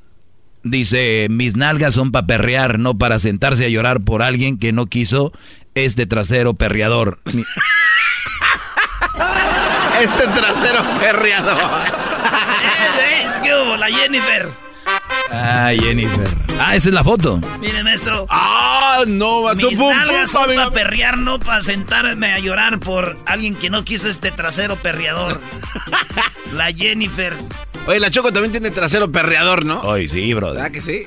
Dice, 0.64 1.28
mis 1.30 1.58
nalgas 1.58 1.94
son 1.94 2.12
para 2.12 2.26
perrear, 2.26 2.80
no 2.80 2.98
para 2.98 3.20
sentarse 3.20 3.66
a 3.66 3.70
llorar 3.70 4.02
por 4.02 4.22
alguien 4.22 4.58
que 4.58 4.72
no 4.72 4.86
quiso 4.86 5.34
este 5.76 6.06
trasero 6.06 6.54
perreador. 6.54 7.20
este 10.02 10.28
trasero 10.28 10.84
perreador. 11.00 11.58
¿Qué 13.44 13.54
hubo? 13.54 13.76
La 13.78 13.88
Jennifer. 13.88 14.50
Ah, 15.32 15.72
Jennifer. 15.78 16.30
Ah, 16.60 16.76
esa 16.76 16.90
es 16.90 16.94
la 16.94 17.04
foto. 17.04 17.42
Mire, 17.60 17.84
maestro. 17.84 18.26
Ah, 18.30 19.04
no, 19.08 19.54
Mis 19.56 19.80
nalgas 19.80 20.32
son 20.32 20.56
para 20.56 20.72
perrear, 20.72 21.18
no 21.18 21.40
para 21.40 21.64
sentarme 21.64 22.34
a 22.34 22.40
llorar 22.40 22.80
por 22.80 23.18
alguien 23.26 23.56
que 23.56 23.70
no 23.70 23.84
quiso 23.84 24.08
este 24.08 24.32
trasero 24.32 24.76
perreador. 24.78 25.42
la 26.54 26.72
Jennifer. 26.72 27.36
Oye, 27.86 28.00
la 28.00 28.10
Choco 28.10 28.32
también 28.32 28.52
tiene 28.52 28.72
trasero 28.72 29.12
perreador, 29.12 29.66
¿no? 29.66 29.82
Oye, 29.82 30.08
sí, 30.08 30.34
bro. 30.34 30.54
¿Verdad 30.54 30.72
que 30.72 30.82
sí? 30.82 31.06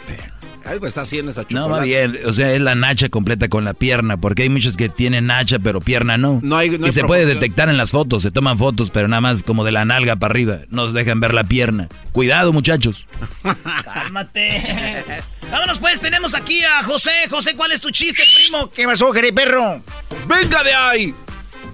Algo 0.67 0.87
está 0.87 1.03
haciendo 1.03 1.31
esa 1.31 1.43
Choco. 1.43 1.55
No, 1.55 1.71
va 1.71 1.81
bien. 1.81 2.19
O 2.27 2.33
sea, 2.33 2.53
es 2.53 2.61
la 2.61 2.75
nacha 2.75 3.09
completa 3.09 3.49
con 3.49 3.65
la 3.65 3.73
pierna. 3.73 4.19
Porque 4.19 4.43
hay 4.43 4.49
muchos 4.51 4.77
que 4.77 4.89
tienen 4.91 5.27
nacha, 5.27 5.59
pero 5.59 5.81
pierna 5.81 6.19
no. 6.19 6.41
No 6.43 6.57
hay. 6.57 6.79
y 6.85 6.93
se 6.93 7.05
puede 7.05 7.25
detectar 7.25 7.71
en 7.71 7.79
las 7.79 7.93
fotos. 7.93 8.23
Se 8.23 8.31
toman 8.31 8.59
fotos, 8.59 8.91
pero 8.91 9.09
nada 9.09 9.23
más 9.23 9.43
como 9.43 9.65
de 9.65 9.73
la 9.73 9.85
nalga 9.85 10.17
para 10.17 10.33
arriba. 10.33 10.59
Nos 10.69 10.93
dejan 10.93 11.19
ver 11.21 11.33
la 11.33 11.45
pierna. 11.45 11.89
Cuidado, 12.13 12.53
muchachos. 12.53 13.07
Cálmate. 13.85 15.05
Vámonos, 15.51 15.79
pues. 15.79 16.01
Tenemos 16.01 16.35
aquí 16.35 16.63
a 16.63 16.83
José. 16.83 17.11
José, 17.31 17.57
¿cuál 17.57 17.73
es 17.73 17.81
tu 17.81 17.91
chiste, 17.91 18.23
primo? 18.35 18.69
¿Qué 18.71 18.85
pasó, 18.85 19.13
perro? 19.35 19.83
¡Venga 20.29 20.63
de 20.63 20.75
ahí! 20.75 21.15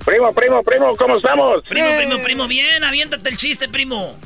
Primo, 0.04 0.32
primo, 0.32 0.62
primo, 0.62 0.94
¿cómo 0.96 1.16
estamos? 1.16 1.62
Primo, 1.68 1.86
primo, 1.96 2.22
primo, 2.22 2.48
bien. 2.48 2.84
Aviéntate 2.84 3.30
el 3.30 3.36
chiste, 3.36 3.68
primo. 3.68 4.16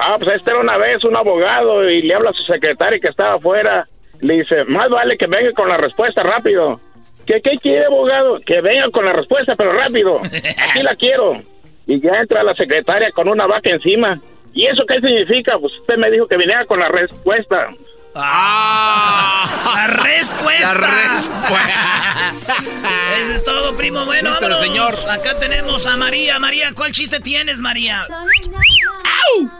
Ah, 0.00 0.16
pues 0.18 0.36
este 0.36 0.50
era 0.50 0.60
una 0.60 0.78
vez 0.78 1.04
un 1.04 1.16
abogado 1.16 1.88
y 1.88 2.02
le 2.02 2.14
habla 2.14 2.30
a 2.30 2.34
su 2.34 2.42
secretaria 2.44 2.98
que 2.98 3.08
estaba 3.08 3.34
afuera. 3.34 3.86
Le 4.20 4.34
dice, 4.34 4.64
más 4.64 4.88
vale 4.90 5.16
que 5.16 5.26
venga 5.26 5.52
con 5.52 5.68
la 5.68 5.76
respuesta 5.76 6.22
rápido. 6.22 6.80
¿Qué, 7.26 7.40
qué 7.42 7.58
quiere, 7.62 7.86
abogado? 7.86 8.40
Que 8.44 8.60
venga 8.60 8.90
con 8.90 9.04
la 9.04 9.12
respuesta, 9.12 9.54
pero 9.56 9.72
rápido. 9.72 10.20
Aquí 10.20 10.82
la 10.82 10.96
quiero. 10.96 11.42
Y 11.86 12.00
ya 12.00 12.20
entra 12.20 12.42
la 12.42 12.54
secretaria 12.54 13.10
con 13.12 13.28
una 13.28 13.46
vaca 13.46 13.70
encima. 13.70 14.18
¿Y 14.52 14.66
eso 14.66 14.82
qué 14.86 15.00
significa? 15.00 15.58
Pues 15.58 15.72
usted 15.80 15.96
me 15.96 16.10
dijo 16.10 16.26
que 16.26 16.36
viniera 16.36 16.64
con 16.66 16.80
la 16.80 16.88
respuesta. 16.88 17.68
¡Ah! 18.14 19.44
¡La 19.74 19.86
respuesta! 20.02 20.74
¡La 20.74 21.12
respuesta! 21.14 22.32
Eso 23.20 23.32
es 23.34 23.44
todo, 23.44 23.76
primo. 23.76 24.04
Bueno, 24.04 24.30
vámonos. 24.30 24.60
señor. 24.60 24.92
Acá 25.08 25.38
tenemos 25.38 25.86
a 25.86 25.96
María. 25.96 26.38
María, 26.38 26.70
¿cuál 26.74 26.92
chiste 26.92 27.20
tienes, 27.20 27.58
María? 27.60 28.00
¡Au! 28.10 29.50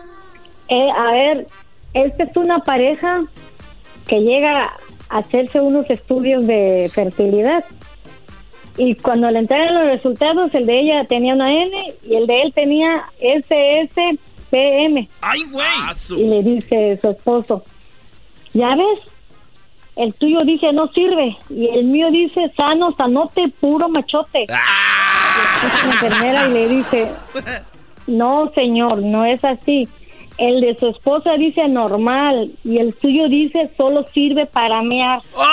Eh, 0.71 0.89
a 0.97 1.13
ver, 1.13 1.47
esta 1.95 2.23
es 2.23 2.37
una 2.37 2.61
pareja 2.61 3.25
que 4.07 4.21
llega 4.21 4.73
a 5.09 5.19
hacerse 5.19 5.61
unos 5.61 5.91
estudios 5.91 6.47
de 6.47 6.91
fertilidad. 6.95 7.65
Y 8.77 8.95
cuando 8.95 9.31
le 9.31 9.41
entregan 9.41 9.75
los 9.75 9.87
resultados, 9.97 10.55
el 10.55 10.67
de 10.67 10.81
ella 10.81 11.05
tenía 11.05 11.35
una 11.35 11.53
N 11.53 11.95
y 12.03 12.15
el 12.15 12.27
de 12.27 12.43
él 12.43 12.53
tenía 12.55 13.05
SSPM. 13.19 15.09
¡Ay, 15.21 15.43
güey! 15.51 15.67
Ah, 15.67 15.93
y 16.17 16.23
le 16.23 16.43
dice 16.43 16.99
su 17.01 17.11
esposo, 17.11 17.65
¿ya 18.53 18.75
ves? 18.77 19.01
El 19.97 20.15
tuyo 20.15 20.45
dice 20.45 20.73
no 20.73 20.87
sirve 20.93 21.37
y 21.51 21.67
el 21.67 21.85
mío 21.85 22.11
dice 22.11 22.51
sano, 22.57 22.95
sanote, 22.97 23.49
puro 23.61 23.89
machote. 23.89 24.47
¡Ah! 24.49 24.91
la 25.85 25.93
enfermera 25.93 26.49
y 26.49 26.53
le 26.53 26.69
dice, 26.69 27.11
no, 28.07 28.51
señor, 28.55 29.03
no 29.03 29.25
es 29.25 29.45
así. 29.45 29.89
El 30.41 30.61
de 30.63 30.75
su 30.81 30.89
esposa 30.89 31.35
dice 31.35 31.69
normal 31.69 32.51
y 32.65 32.79
el 32.79 32.99
suyo 32.99 33.29
dice 33.29 33.71
solo 33.77 34.07
sirve 34.15 34.47
para 34.47 34.81
mear. 34.81 35.21
¡Oh! 35.35 35.47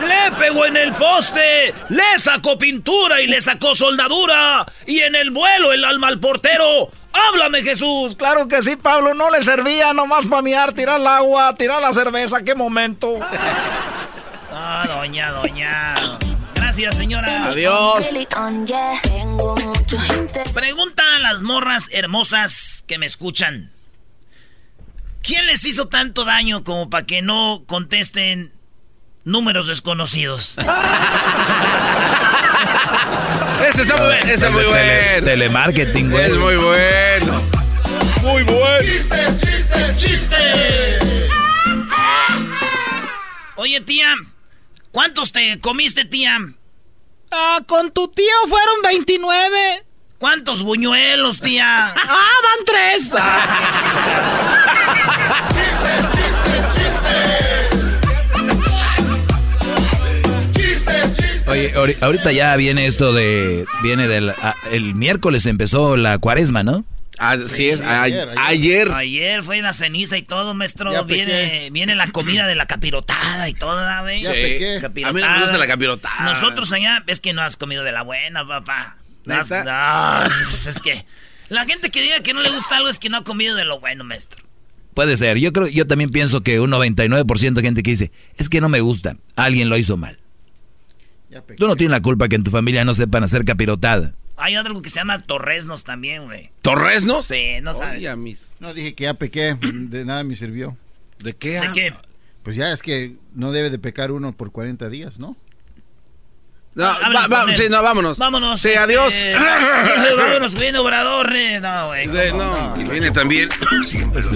Le 0.00 0.32
pegó 0.36 0.66
en 0.66 0.76
el 0.76 0.92
poste, 0.94 1.72
le 1.90 2.18
sacó 2.18 2.58
pintura 2.58 3.22
y 3.22 3.28
le 3.28 3.40
sacó 3.40 3.76
soldadura. 3.76 4.66
Y 4.84 4.98
en 4.98 5.14
el 5.14 5.30
vuelo 5.30 5.72
el 5.72 5.84
alma 5.84 6.08
al 6.08 6.18
portero. 6.18 6.88
¡Háblame, 7.12 7.62
Jesús! 7.62 8.16
Claro 8.16 8.48
que 8.48 8.60
sí, 8.60 8.74
Pablo. 8.74 9.14
No 9.14 9.30
le 9.30 9.44
servía 9.44 9.92
nomás 9.92 10.26
para 10.26 10.42
mear, 10.42 10.72
tirar 10.72 10.98
el 11.00 11.06
agua, 11.06 11.54
tirar 11.54 11.80
la 11.80 11.92
cerveza. 11.92 12.42
¡Qué 12.42 12.56
momento! 12.56 13.20
ah, 14.50 14.84
doña, 14.88 15.30
doña. 15.30 16.18
Gracias, 16.76 16.96
señora. 16.96 17.46
Adiós. 17.50 18.04
Pregunta 20.52 21.04
a 21.14 21.20
las 21.20 21.40
morras 21.40 21.86
hermosas 21.92 22.84
que 22.88 22.98
me 22.98 23.06
escuchan. 23.06 23.70
¿Quién 25.22 25.46
les 25.46 25.64
hizo 25.64 25.86
tanto 25.86 26.24
daño 26.24 26.64
como 26.64 26.90
para 26.90 27.06
que 27.06 27.22
no 27.22 27.62
contesten 27.68 28.52
números 29.22 29.68
desconocidos? 29.68 30.56
Ese 33.68 33.82
está 33.82 33.96
muy, 33.96 34.16
ese 34.32 34.50
muy 34.50 34.64
bueno. 34.64 35.24
Telemarketing, 35.26 36.10
güey. 36.10 36.24
Es 36.24 36.36
muy 36.36 36.56
bueno. 36.56 37.40
Muy 38.20 38.42
bueno. 38.42 38.82
Chistes, 38.82 39.40
chistes, 39.40 39.96
chistes. 39.96 41.04
Oye, 43.54 43.80
tía, 43.80 44.12
¿cuántos 44.90 45.30
te 45.30 45.60
comiste, 45.60 46.04
tía? 46.04 46.40
Ah, 47.36 47.60
con 47.66 47.90
tu 47.90 48.06
tío 48.06 48.32
fueron 48.48 48.80
29. 48.84 49.84
¿Cuántos 50.18 50.62
buñuelos, 50.62 51.40
tía? 51.40 51.88
ah, 51.88 52.32
van 52.44 52.64
tres. 52.64 53.10
Oye, 61.48 61.72
ahorita 62.00 62.32
ya 62.32 62.54
viene 62.56 62.86
esto 62.86 63.12
de. 63.12 63.66
Viene 63.82 64.06
del. 64.08 64.32
el 64.70 64.94
miércoles 64.94 65.44
empezó 65.46 65.96
la 65.96 66.18
cuaresma, 66.18 66.62
¿no? 66.62 66.84
Así 67.18 67.68
es, 67.68 67.80
ayer, 67.80 68.28
ayer, 68.92 69.42
fue 69.44 69.60
una 69.60 69.72
ceniza 69.72 70.16
y 70.16 70.22
todo, 70.22 70.54
maestro. 70.54 71.04
Viene, 71.04 71.70
viene 71.70 71.94
la 71.94 72.10
comida 72.10 72.46
de 72.46 72.56
la 72.56 72.66
capirotada 72.66 73.48
y 73.48 73.54
todo, 73.54 73.80
güey. 74.02 74.24
Sí. 74.24 75.04
A 75.04 75.12
mí 75.12 75.22
me 75.22 75.40
gusta 75.40 75.58
la 75.58 75.66
capirotada. 75.66 76.24
Nosotros 76.24 76.72
allá, 76.72 77.04
es 77.06 77.20
que 77.20 77.32
no 77.32 77.42
has 77.42 77.56
comido 77.56 77.84
de 77.84 77.92
la 77.92 78.02
buena, 78.02 78.46
papá. 78.46 78.96
No, 79.24 79.36
no, 79.36 80.26
es 80.26 80.80
que 80.82 81.06
la 81.48 81.64
gente 81.64 81.90
que 81.90 82.02
diga 82.02 82.20
que 82.20 82.34
no 82.34 82.40
le 82.40 82.50
gusta 82.50 82.76
algo 82.76 82.88
es 82.88 82.98
que 82.98 83.08
no 83.08 83.18
ha 83.18 83.24
comido 83.24 83.54
de 83.56 83.64
lo 83.64 83.80
bueno, 83.80 84.04
maestro. 84.04 84.42
Puede 84.92 85.16
ser. 85.16 85.38
Yo 85.38 85.52
creo, 85.52 85.66
yo 85.66 85.86
también 85.86 86.10
pienso 86.10 86.42
que 86.42 86.60
un 86.60 86.70
99% 86.70 87.54
de 87.54 87.62
gente 87.62 87.82
que 87.82 87.90
dice, 87.90 88.12
es 88.36 88.48
que 88.48 88.60
no 88.60 88.68
me 88.68 88.80
gusta, 88.80 89.16
alguien 89.36 89.68
lo 89.68 89.76
hizo 89.76 89.96
mal. 89.96 90.18
Tú 91.56 91.66
no 91.66 91.76
tienes 91.76 91.90
la 91.90 92.00
culpa 92.00 92.28
que 92.28 92.36
en 92.36 92.44
tu 92.44 92.50
familia 92.50 92.84
no 92.84 92.94
sepan 92.94 93.24
hacer 93.24 93.44
capirotada. 93.44 94.14
Hay 94.36 94.56
algo 94.56 94.82
que 94.82 94.90
se 94.90 94.96
llama 94.96 95.20
torresnos 95.20 95.84
también, 95.84 96.24
güey. 96.24 96.50
¿Torresnos? 96.62 97.26
Sí, 97.26 97.56
no 97.62 97.74
sabes. 97.74 98.02
No, 98.58 98.74
dije 98.74 98.94
que 98.94 99.04
ya 99.04 99.14
pequé, 99.14 99.56
de 99.60 100.04
nada 100.04 100.24
me 100.24 100.34
sirvió. 100.36 100.76
¿De 101.20 101.34
qué? 101.34 101.60
¿De 101.60 101.72
qué? 101.72 101.94
Pues 102.42 102.56
ya 102.56 102.72
es 102.72 102.82
que 102.82 103.14
no 103.34 103.52
debe 103.52 103.70
de 103.70 103.78
pecar 103.78 104.10
uno 104.10 104.32
por 104.32 104.52
40 104.52 104.88
días, 104.88 105.18
¿no? 105.18 105.36
No, 106.74 106.92
sí, 107.54 107.64
no, 107.70 107.82
vámonos. 107.82 108.18
Vámonos. 108.18 108.60
Sí, 108.60 108.70
adiós. 108.74 109.14
Este, 109.24 110.14
vámonos, 110.16 110.54
viene 110.54 110.78
Obrador. 110.78 111.34
Eh. 111.34 111.60
No, 111.60 111.86
güey. 111.86 112.06
no, 112.06 112.74
y 112.78 112.84
viene 112.84 113.10
también. 113.10 113.48
Pues, 114.12 114.30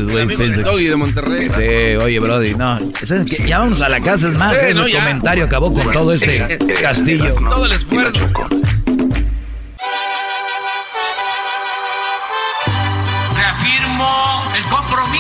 Doggy 0.65 0.85
de 0.85 0.97
Monterrey. 0.97 1.49
Sí, 1.51 1.97
oye, 1.97 2.19
Brody, 2.21 2.55
no. 2.55 2.79
Ya 3.47 3.59
vámonos 3.59 3.81
a 3.81 3.89
la 3.89 4.01
casa, 4.01 4.29
es 4.29 4.37
más. 4.37 4.59
Sí, 4.59 4.67
ese 4.67 4.81
comentario 4.81 5.45
acabó 5.45 5.73
con 5.73 5.91
todo 5.93 6.13
este 6.13 6.59
castillo. 6.81 7.35
Todo 7.35 7.67
el 7.67 7.73
esfuerzo. 7.73 8.21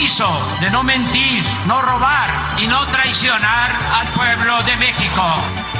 Compromiso 0.09 0.59
de 0.61 0.71
no 0.71 0.83
mentir, 0.83 1.42
no 1.66 1.83
robar 1.83 2.31
y 2.59 2.66
no 2.66 2.87
traicionar 2.87 3.71
al 3.94 4.07
pueblo 4.09 4.62
de 4.62 4.77
México 4.77 5.23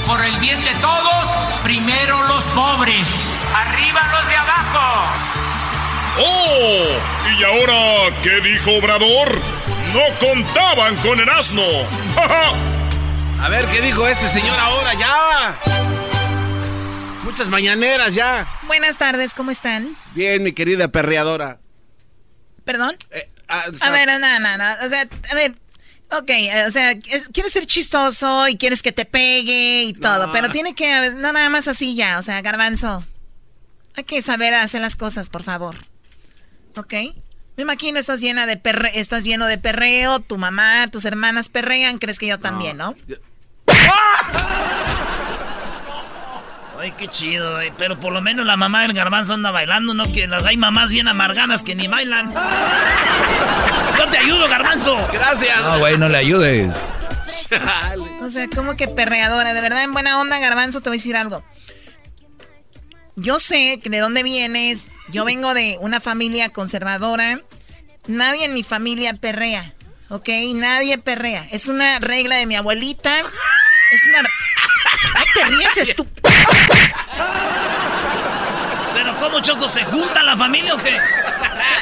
por 0.07 0.23
el 0.23 0.37
bien 0.39 0.63
de 0.65 0.75
todos, 0.81 1.29
primero 1.63 2.23
los 2.25 2.45
pobres, 2.49 3.47
arriba 3.55 4.01
los 4.13 4.29
de 4.29 4.37
abajo. 4.37 5.05
¡Oh! 6.21 7.39
¿Y 7.39 7.45
ahora 7.45 8.17
qué 8.23 8.41
dijo 8.41 8.73
Obrador? 8.79 9.41
No 9.95 10.27
contaban 10.27 10.97
con 10.97 11.21
el 11.21 11.29
asno. 11.29 11.63
A 13.41 13.49
ver, 13.49 13.67
¿qué 13.67 13.81
dijo 13.81 14.07
este 14.07 14.29
señor 14.29 14.59
ahora? 14.59 14.95
Ya. 14.95 15.59
Muchas 17.23 17.49
mañaneras 17.49 18.15
ya. 18.15 18.47
Buenas 18.67 18.99
tardes, 18.99 19.33
¿cómo 19.33 19.51
están? 19.51 19.97
Bien, 20.15 20.43
mi 20.43 20.53
querida 20.53 20.89
perreadora. 20.89 21.61
¿Perdón? 22.65 22.97
Eh, 23.11 23.31
ah, 23.49 23.65
a 23.81 23.91
ver, 23.91 24.09
no, 24.09 24.19
no, 24.19 24.59
no. 24.59 24.87
O 24.87 24.89
sea, 24.89 25.09
a 25.31 25.35
ver, 25.35 25.55
Ok, 26.11 26.31
o 26.67 26.71
sea, 26.71 26.99
quieres 26.99 27.53
ser 27.53 27.67
chistoso 27.67 28.49
y 28.49 28.57
quieres 28.57 28.83
que 28.83 28.93
te 28.93 29.05
pegue 29.05 29.83
y 29.83 29.93
todo, 29.93 30.33
pero 30.33 30.49
tiene 30.49 30.75
que, 30.75 31.11
no 31.17 31.33
nada 31.33 31.51
más 31.51 31.69
así 31.69 31.95
ya, 31.95 32.19
o 32.19 32.23
sea, 32.23 32.41
garbanzo. 32.41 33.05
Hay 33.95 34.05
que 34.05 34.23
saber 34.23 34.55
hacer 34.55 34.81
las 34.81 34.97
cosas, 34.97 35.29
por 35.29 35.43
favor. 35.43 35.77
¿Ok? 36.77 36.95
Me 37.57 37.63
imagino 37.63 37.99
estás 37.99 38.21
llena 38.21 38.47
de 38.47 38.57
perre 38.57 38.99
estás 38.99 39.25
lleno 39.25 39.47
de 39.47 39.59
perreo, 39.59 40.21
tu 40.21 40.39
mamá, 40.39 40.89
tus 40.91 41.05
hermanas 41.05 41.51
perrean, 41.51 41.99
crees 41.99 42.19
que 42.19 42.29
yo 42.29 42.39
también, 42.39 42.79
¿no? 42.79 42.95
Ay, 46.79 46.93
qué 46.93 47.09
chido, 47.09 47.55
güey. 47.55 47.73
Pero 47.77 47.99
por 47.99 48.13
lo 48.13 48.21
menos 48.21 48.47
la 48.47 48.57
mamá 48.57 48.83
del 48.83 48.93
garbanzo 48.93 49.35
anda 49.35 49.51
bailando, 49.51 49.95
¿no? 49.95 50.05
Que 50.13 50.29
las 50.29 50.45
hay 50.45 50.57
mamás 50.57 50.91
bien 50.91 51.09
amargadas 51.09 51.65
que 51.65 51.75
ni 51.75 51.89
bailan. 51.89 52.33
Yo 53.99 54.09
te 54.11 54.19
ayudo, 54.19 54.49
garbanzo. 54.49 54.97
Gracias. 55.13 55.61
No, 55.61 55.81
güey, 55.81 55.99
no 55.99 56.09
le 56.09 56.19
ayudes. 56.19 56.73
o 58.23 58.31
sea, 58.31 58.47
como 58.55 58.77
que 58.77 58.87
perreadora. 58.87 59.55
De 59.55 59.61
verdad, 59.61 59.83
en 59.83 59.93
buena 59.93 60.21
onda, 60.21 60.39
garbanzo, 60.39 60.81
te 60.81 60.89
voy 60.89 60.99
a 60.99 61.01
decir 61.01 61.17
algo. 61.17 61.43
Yo 63.17 63.41
sé 63.41 63.81
de 63.83 63.99
dónde 63.99 64.23
vienes. 64.23 64.87
Yo 65.09 65.25
vengo 65.25 65.55
de 65.55 65.79
una 65.81 66.01
familia 66.01 66.51
conservadora. 66.51 67.41
Nadie 68.07 68.45
en 68.45 68.55
mi 68.55 68.63
familia 68.63 69.15
perrea. 69.15 69.75
¿Ok? 70.11 70.29
Nadie 70.55 70.97
perrea. 70.99 71.45
Es 71.51 71.67
una 71.67 71.99
regla 71.99 72.37
de 72.37 72.47
mi 72.47 72.55
abuelita. 72.55 73.19
Es 73.19 74.07
una... 74.07 74.29
¡Ay, 75.15 75.27
te 75.35 75.45
ríes, 75.45 75.77
estúpido! 75.77 76.31
¿Pero 78.95 79.17
cómo, 79.19 79.41
Choco? 79.41 79.69
¿Se 79.69 79.85
junta 79.85 80.23
la 80.23 80.37
familia 80.37 80.75
o 80.75 80.79
qué? 80.79 80.97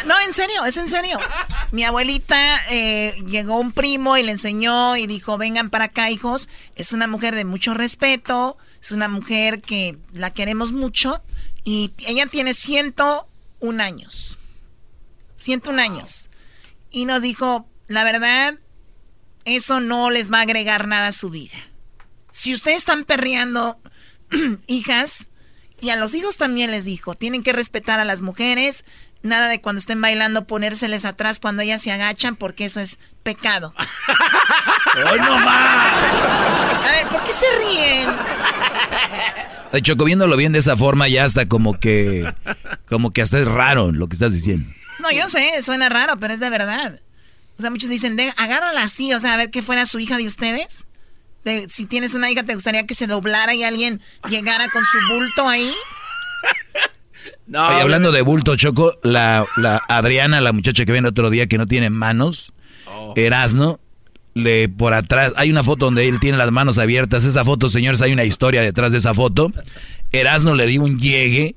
No, 0.06 0.14
en 0.20 0.32
serio, 0.32 0.64
es 0.64 0.76
en 0.76 0.88
serio. 0.88 1.18
Mi 1.72 1.84
abuelita 1.84 2.58
eh, 2.70 3.14
llegó 3.26 3.58
un 3.58 3.72
primo 3.72 4.16
y 4.16 4.22
le 4.22 4.32
enseñó 4.32 4.96
y 4.96 5.06
dijo, 5.06 5.36
vengan 5.36 5.70
para 5.70 5.86
acá, 5.86 6.10
hijos. 6.10 6.48
Es 6.76 6.92
una 6.92 7.08
mujer 7.08 7.34
de 7.34 7.44
mucho 7.44 7.74
respeto, 7.74 8.56
es 8.80 8.92
una 8.92 9.08
mujer 9.08 9.62
que 9.62 9.98
la 10.12 10.30
queremos 10.30 10.72
mucho 10.72 11.22
y 11.64 11.92
ella 12.06 12.26
tiene 12.26 12.54
101 12.54 13.82
años. 13.82 14.38
101 15.36 15.82
años. 15.82 16.30
Y 16.90 17.04
nos 17.04 17.22
dijo, 17.22 17.66
la 17.88 18.04
verdad, 18.04 18.54
eso 19.44 19.80
no 19.80 20.10
les 20.10 20.32
va 20.32 20.38
a 20.38 20.42
agregar 20.42 20.86
nada 20.86 21.08
a 21.08 21.12
su 21.12 21.30
vida. 21.30 21.56
Si 22.36 22.52
ustedes 22.52 22.76
están 22.76 23.04
perreando, 23.04 23.80
hijas, 24.66 25.28
y 25.80 25.88
a 25.88 25.96
los 25.96 26.14
hijos 26.14 26.36
también 26.36 26.70
les 26.70 26.84
dijo, 26.84 27.14
tienen 27.14 27.42
que 27.42 27.54
respetar 27.54 27.98
a 27.98 28.04
las 28.04 28.20
mujeres, 28.20 28.84
nada 29.22 29.48
de 29.48 29.62
cuando 29.62 29.78
estén 29.78 30.02
bailando 30.02 30.46
ponérseles 30.46 31.06
atrás 31.06 31.40
cuando 31.40 31.62
ellas 31.62 31.80
se 31.80 31.92
agachan, 31.92 32.36
porque 32.36 32.66
eso 32.66 32.78
es 32.78 32.98
pecado. 33.22 33.72
¡Hoy 35.10 35.18
no 35.18 35.38
más! 35.38 35.96
A 36.86 36.90
ver, 36.92 37.08
¿por 37.08 37.24
qué 37.24 37.32
se 37.32 37.46
ríen? 37.58 38.10
De 39.72 39.78
hecho, 39.78 39.96
viéndolo 39.96 40.36
bien 40.36 40.52
de 40.52 40.58
esa 40.58 40.76
forma, 40.76 41.08
ya 41.08 41.24
hasta 41.24 41.48
como 41.48 41.80
que, 41.80 42.30
como 42.86 43.14
que 43.14 43.22
hasta 43.22 43.38
es 43.38 43.48
raro 43.48 43.92
lo 43.92 44.08
que 44.08 44.14
estás 44.14 44.34
diciendo. 44.34 44.70
No, 44.98 45.10
yo 45.10 45.26
sé, 45.30 45.62
suena 45.62 45.88
raro, 45.88 46.20
pero 46.20 46.34
es 46.34 46.40
de 46.40 46.50
verdad. 46.50 47.00
O 47.58 47.62
sea, 47.62 47.70
muchos 47.70 47.88
dicen, 47.88 48.18
agárrala 48.36 48.82
así, 48.82 49.14
o 49.14 49.20
sea, 49.20 49.32
a 49.32 49.36
ver 49.38 49.50
qué 49.50 49.62
fuera 49.62 49.86
su 49.86 49.98
hija 50.00 50.18
de 50.18 50.26
ustedes 50.26 50.84
si 51.68 51.86
tienes 51.86 52.14
una 52.14 52.30
hija, 52.30 52.42
¿te 52.44 52.54
gustaría 52.54 52.86
que 52.86 52.94
se 52.94 53.06
doblara 53.06 53.54
y 53.54 53.64
alguien 53.64 54.00
llegara 54.28 54.68
con 54.68 54.84
su 54.84 54.98
bulto 55.14 55.48
ahí? 55.48 55.72
No, 57.48 57.60
hablando 57.60 58.10
de 58.10 58.22
bulto, 58.22 58.56
Choco, 58.56 58.98
la, 59.02 59.46
Adriana, 59.88 60.40
la 60.40 60.52
muchacha 60.52 60.84
que 60.84 60.92
viene 60.92 61.08
otro 61.08 61.30
día 61.30 61.46
que 61.46 61.58
no 61.58 61.66
tiene 61.66 61.90
manos, 61.90 62.52
oh. 62.86 63.14
Erasno, 63.16 63.80
le 64.34 64.68
por 64.68 64.94
atrás, 64.94 65.32
hay 65.36 65.50
una 65.50 65.64
foto 65.64 65.86
donde 65.86 66.08
él 66.08 66.20
tiene 66.20 66.38
las 66.38 66.50
manos 66.50 66.78
abiertas. 66.78 67.24
Esa 67.24 67.44
foto, 67.44 67.68
señores, 67.68 68.02
hay 68.02 68.12
una 68.12 68.24
historia 68.24 68.62
detrás 68.62 68.92
de 68.92 68.98
esa 68.98 69.14
foto. 69.14 69.52
Erasno 70.12 70.54
le 70.54 70.66
dio 70.66 70.82
un 70.82 70.98
llegue, 70.98 71.54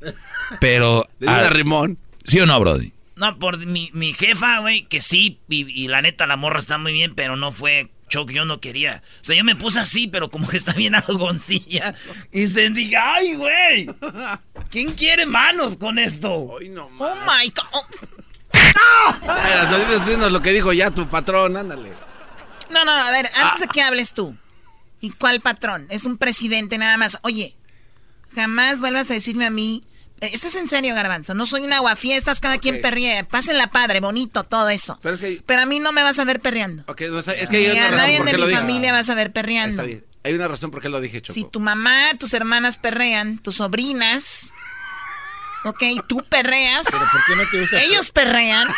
pero. 0.60 1.06
a 1.28 1.50
Rimón. 1.50 1.98
¿Sí 2.24 2.40
o 2.40 2.46
no, 2.46 2.60
Brody? 2.60 2.94
No, 3.16 3.38
por 3.38 3.58
mi, 3.66 4.14
jefa, 4.14 4.60
güey, 4.60 4.84
que 4.84 5.02
sí, 5.02 5.40
y, 5.50 5.90
la 5.90 6.02
neta, 6.02 6.26
la 6.26 6.38
morra 6.38 6.60
está 6.60 6.78
muy 6.78 6.94
bien, 6.94 7.16
pero 7.16 7.36
no 7.36 7.52
fue 7.52 7.90
Choc, 8.10 8.32
yo 8.32 8.44
no 8.44 8.60
quería. 8.60 9.02
O 9.22 9.24
sea, 9.24 9.36
yo 9.36 9.44
me 9.44 9.56
puse 9.56 9.80
así, 9.80 10.08
pero 10.08 10.30
como 10.30 10.48
que 10.48 10.58
está 10.58 10.74
bien 10.74 10.96
algoncilla. 10.96 11.96
Y 12.32 12.48
se 12.48 12.70
diga, 12.70 13.14
¡ay, 13.16 13.36
güey! 13.36 13.90
¿Quién 14.70 14.94
quiere 14.94 15.26
manos 15.26 15.78
con 15.78 15.98
esto? 15.98 16.34
oh 16.34 16.60
my 16.60 17.54
God. 17.56 18.08
No 19.70 20.06
dinos 20.06 20.32
lo 20.32 20.42
que 20.42 20.52
dijo 20.52 20.74
ya 20.74 20.92
tu 20.92 21.08
patrón, 21.08 21.56
ándale. 21.56 21.94
No, 22.70 22.86
no, 22.86 22.92
a 22.92 23.12
ver, 23.12 23.30
antes 23.42 23.62
de 23.62 23.68
que 23.68 23.82
hables 23.82 24.14
tú. 24.14 24.36
¿Y 25.02 25.12
cuál 25.12 25.40
patrón? 25.40 25.88
Es 25.90 26.06
un 26.06 26.18
presidente 26.18 26.78
nada 26.78 26.98
más. 26.98 27.20
Oye, 27.24 27.56
jamás 28.36 28.80
vuelvas 28.80 29.10
a 29.12 29.14
decirme 29.14 29.46
a 29.46 29.50
mí 29.50 29.84
Esto 30.22 30.48
es 30.48 30.56
en 30.56 30.68
serio, 30.68 30.96
Garbanzo. 30.96 31.34
No 31.34 31.46
soy 31.46 31.62
un 31.62 31.74
aguafiestas, 31.74 32.40
cada 32.40 32.58
quien 32.58 32.82
perría. 32.82 33.24
Pásenla 33.28 33.68
padre, 33.72 34.00
bonito, 34.00 34.44
todo 34.44 34.70
eso. 34.70 35.00
Pero, 35.02 35.62
a 35.62 35.66
mí 35.66 35.80
no 35.80 35.92
me 35.92 36.04
vas 36.04 36.20
a 36.20 36.26
ver 36.26 36.40
perreando. 36.40 36.84
es 36.88 37.50
que 37.50 37.58
hay 37.58 37.70
una 37.70 37.88
a 37.88 37.92
nadie 37.92 38.24
de 38.24 38.38
mi 38.38 38.54
familia 38.54 38.92
vas 38.92 39.10
a 39.10 39.16
ver 39.16 39.32
perreando. 39.32 39.84
Hay 40.24 40.34
una 40.34 40.48
razón 40.48 40.70
por 40.70 40.82
qué 40.82 40.90
lo 40.90 41.00
dije, 41.00 41.22
Choco. 41.22 41.34
Si 41.34 41.46
tu 41.46 41.60
mamá, 41.60 42.10
tus 42.20 42.34
hermanas 42.34 42.78
perrean, 42.78 43.40
tus 43.40 43.56
sobrinas... 43.56 44.52
Ok, 45.66 45.84
tú 46.08 46.24
perreas. 46.30 46.88
¿Pero 46.90 47.04
por 47.12 47.26
qué 47.26 47.36
no 47.36 47.50
te 47.52 47.60
gusta 47.60 47.82
Ellos 47.82 48.12
perrean. 48.12 48.70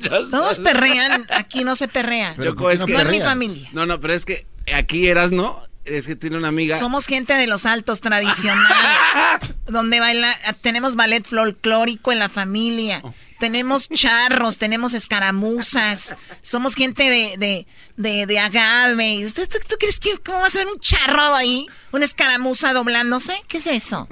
Todos 0.30 0.58
perrean. 0.58 1.24
Aquí 1.30 1.62
no 1.62 1.76
se 1.76 1.86
perrea. 1.86 2.34
Choco, 2.34 2.70
es 2.70 2.84
que... 2.84 2.94
No 2.94 3.00
es 3.00 3.08
mi 3.08 3.20
familia. 3.20 3.68
No, 3.72 3.86
no, 3.86 4.00
pero 4.00 4.14
es 4.14 4.24
que 4.24 4.44
aquí 4.74 5.06
eras, 5.06 5.30
¿no? 5.30 5.62
Es 5.84 6.06
que 6.06 6.16
tiene 6.16 6.36
una 6.36 6.48
amiga. 6.48 6.78
Somos 6.78 7.06
gente 7.06 7.34
de 7.34 7.46
los 7.46 7.66
altos 7.66 8.00
tradicional, 8.00 8.98
donde 9.66 10.00
baila, 10.00 10.34
tenemos 10.62 10.96
ballet 10.96 11.24
folclórico 11.26 12.12
en 12.12 12.18
la 12.18 12.28
familia. 12.28 13.02
Tenemos 13.38 13.88
charros, 13.88 14.58
tenemos 14.58 14.92
escaramuzas, 14.92 16.14
somos 16.42 16.74
gente 16.74 17.04
de, 17.04 17.36
de, 17.38 17.66
de, 17.96 18.26
de 18.26 18.38
agave. 18.38 19.26
¿Tú, 19.34 19.76
crees 19.78 19.98
que 19.98 20.18
cómo 20.18 20.40
va 20.40 20.46
a 20.46 20.50
ser 20.50 20.66
un 20.66 20.78
charro 20.78 21.34
ahí? 21.34 21.66
¿Una 21.90 22.04
escaramuza 22.04 22.74
doblándose? 22.74 23.32
¿Qué 23.48 23.56
es 23.56 23.66
eso? 23.66 24.06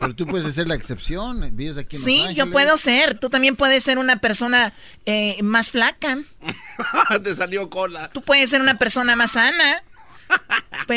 Pero 0.00 0.16
tú 0.16 0.26
puedes 0.26 0.52
ser 0.52 0.66
la 0.66 0.74
excepción, 0.74 1.48
vives 1.56 1.76
aquí 1.76 1.94
en 1.94 2.02
Sí, 2.02 2.26
yo 2.34 2.50
puedo 2.50 2.76
ser. 2.76 3.20
Tú 3.20 3.30
también 3.30 3.54
puedes 3.54 3.84
ser 3.84 3.98
una 3.98 4.16
persona 4.16 4.72
eh, 5.06 5.40
más 5.44 5.70
flaca. 5.70 6.18
Te 7.22 7.34
salió 7.36 7.70
cola. 7.70 8.10
Tú 8.10 8.20
puedes 8.22 8.50
ser 8.50 8.60
una 8.60 8.78
persona 8.78 9.14
más 9.14 9.30
sana. 9.32 9.84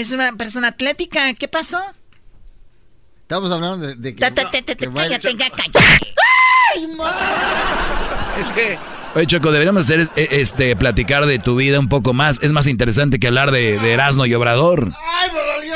Ser 0.04 0.20
una 0.20 0.34
persona 0.34 0.70
atlética. 0.70 1.34
¿Qué 1.34 1.48
pasó? 1.48 1.80
Estamos 3.22 3.52
hablando 3.52 3.88
de, 3.88 4.16
que... 4.16 4.24
Es 8.40 8.52
que... 8.52 8.78
Oye, 9.16 9.28
Choco, 9.28 9.52
deberíamos 9.52 9.84
hacer 9.84 10.10
e, 10.16 10.28
este, 10.42 10.76
platicar 10.76 11.26
de 11.26 11.40
tu 11.40 11.56
vida 11.56 11.80
un 11.80 11.88
poco 11.88 12.14
más. 12.14 12.44
Es 12.44 12.52
más 12.52 12.68
interesante 12.68 13.20
que 13.20 13.28
hablar 13.28 13.52
de, 13.52 13.80
de 13.80 13.94
Erasmo 13.94 14.26
y 14.26 14.34
Obrador. 14.34 14.92
¡Ay, 15.20 15.32
me 15.32 15.40
dolió! 15.40 15.76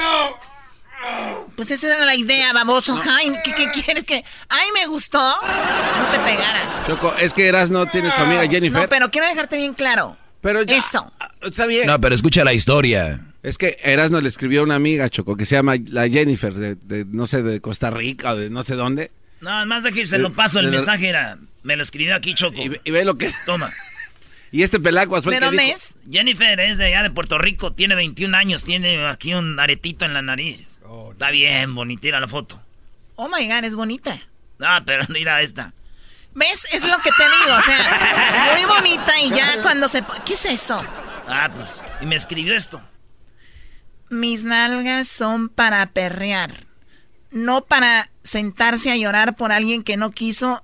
Pues 1.56 1.72
esa 1.72 1.88
era 1.88 2.06
la 2.06 2.16
idea, 2.16 2.54
baboso. 2.54 3.02
Ay, 3.10 3.34
¿qué, 3.44 3.72
quieres 3.72 4.04
que...? 4.04 4.24
¡Ay, 4.50 4.68
me 4.74 4.86
gustó! 4.86 5.20
No 5.20 6.12
te 6.12 6.20
pegara. 6.20 6.84
Choco, 6.86 7.16
es 7.20 7.34
que 7.34 7.48
Erasmo 7.48 7.88
tiene 7.88 8.12
su 8.12 8.22
amiga 8.22 8.46
Jennifer. 8.48 8.82
No, 8.82 8.90
pero 8.90 9.10
quiero 9.10 9.28
dejarte 9.28 9.58
bien 9.58 9.74
claro. 9.74 10.18
Pero 10.42 10.62
Eso. 10.62 11.12
Está 11.42 11.66
bien. 11.66 11.88
No, 11.88 12.00
pero 12.00 12.14
escucha 12.14 12.44
la 12.44 12.54
historia. 12.54 13.22
Es 13.42 13.58
que 13.58 13.78
Erasmo 13.84 14.20
le 14.20 14.28
escribió 14.28 14.62
a 14.62 14.64
una 14.64 14.76
amiga, 14.76 15.10
Choco, 15.10 15.38
que 15.38 15.46
se 15.46 15.56
llama 15.56 15.76
la 15.88 16.10
Jennifer, 16.10 16.54
de, 16.54 17.06
no 17.06 17.26
sé, 17.26 17.42
de 17.42 17.62
Costa 17.62 17.90
Rica 17.90 18.34
o 18.34 18.36
de 18.36 18.50
no 18.50 18.64
sé 18.64 18.76
dónde. 18.76 19.12
No, 19.40 19.66
más 19.66 19.84
de 19.84 19.94
que 19.94 20.06
se 20.06 20.18
lo 20.18 20.34
paso, 20.34 20.60
el 20.60 20.70
mensaje 20.70 21.08
era, 21.08 21.38
me 21.64 21.78
lo 21.78 21.84
escribió 21.84 22.16
aquí 22.16 22.34
Choco. 22.34 22.62
Y, 22.62 22.92
ve 22.92 23.06
lo 23.06 23.18
que... 23.18 23.32
Toma. 23.46 23.72
y 24.52 24.64
este 24.64 24.82
pelaco 24.82 25.22
fue 25.22 25.36
¿De 25.36 25.40
dónde 25.40 25.70
es? 25.70 25.98
Jennifer 26.12 26.60
es 26.60 26.78
de 26.78 26.88
allá 26.88 27.04
de 27.04 27.12
Puerto 27.12 27.38
Rico, 27.38 27.72
tiene 27.72 27.96
21 27.96 28.36
años, 28.36 28.66
tiene 28.66 29.08
aquí 29.08 29.34
un 29.34 29.58
aretito 29.58 30.04
en 30.04 30.14
la 30.14 30.22
nariz. 30.22 30.80
Oh, 30.86 31.14
Está 31.14 31.32
bien 31.32 31.74
bonita, 31.74 32.20
la 32.20 32.28
foto. 32.28 32.62
Oh 33.16 33.30
my 33.30 33.48
god, 33.48 33.64
es 33.64 33.76
bonita. 33.76 34.20
Ah, 34.60 34.84
pero 34.86 35.06
mira 35.10 35.42
esta. 35.42 35.74
¿Ves? 36.36 36.68
Es 36.72 36.86
lo 36.86 36.98
que 36.98 37.10
te 37.12 37.24
digo, 37.24 37.58
o 37.58 37.62
sea, 37.62 38.54
muy 38.56 38.66
bonita 38.66 39.20
y 39.22 39.30
ya 39.30 39.62
cuando 39.62 39.88
se... 39.88 40.04
¿Qué 40.26 40.34
es 40.34 40.46
eso? 40.46 40.84
Ah, 41.28 41.50
pues, 41.54 41.82
y 42.02 42.06
me 42.06 42.16
escribió 42.16 42.54
esto. 42.54 42.82
Mis 44.10 44.44
nalgas 44.44 45.08
son 45.08 45.50
para 45.50 45.86
perrear, 45.92 46.66
no 47.32 47.66
para 47.66 48.10
sentarse 48.24 48.92
a 48.92 48.98
llorar 48.98 49.36
por 49.36 49.52
alguien 49.52 49.84
que 49.84 49.98
no 49.98 50.12
quiso 50.12 50.64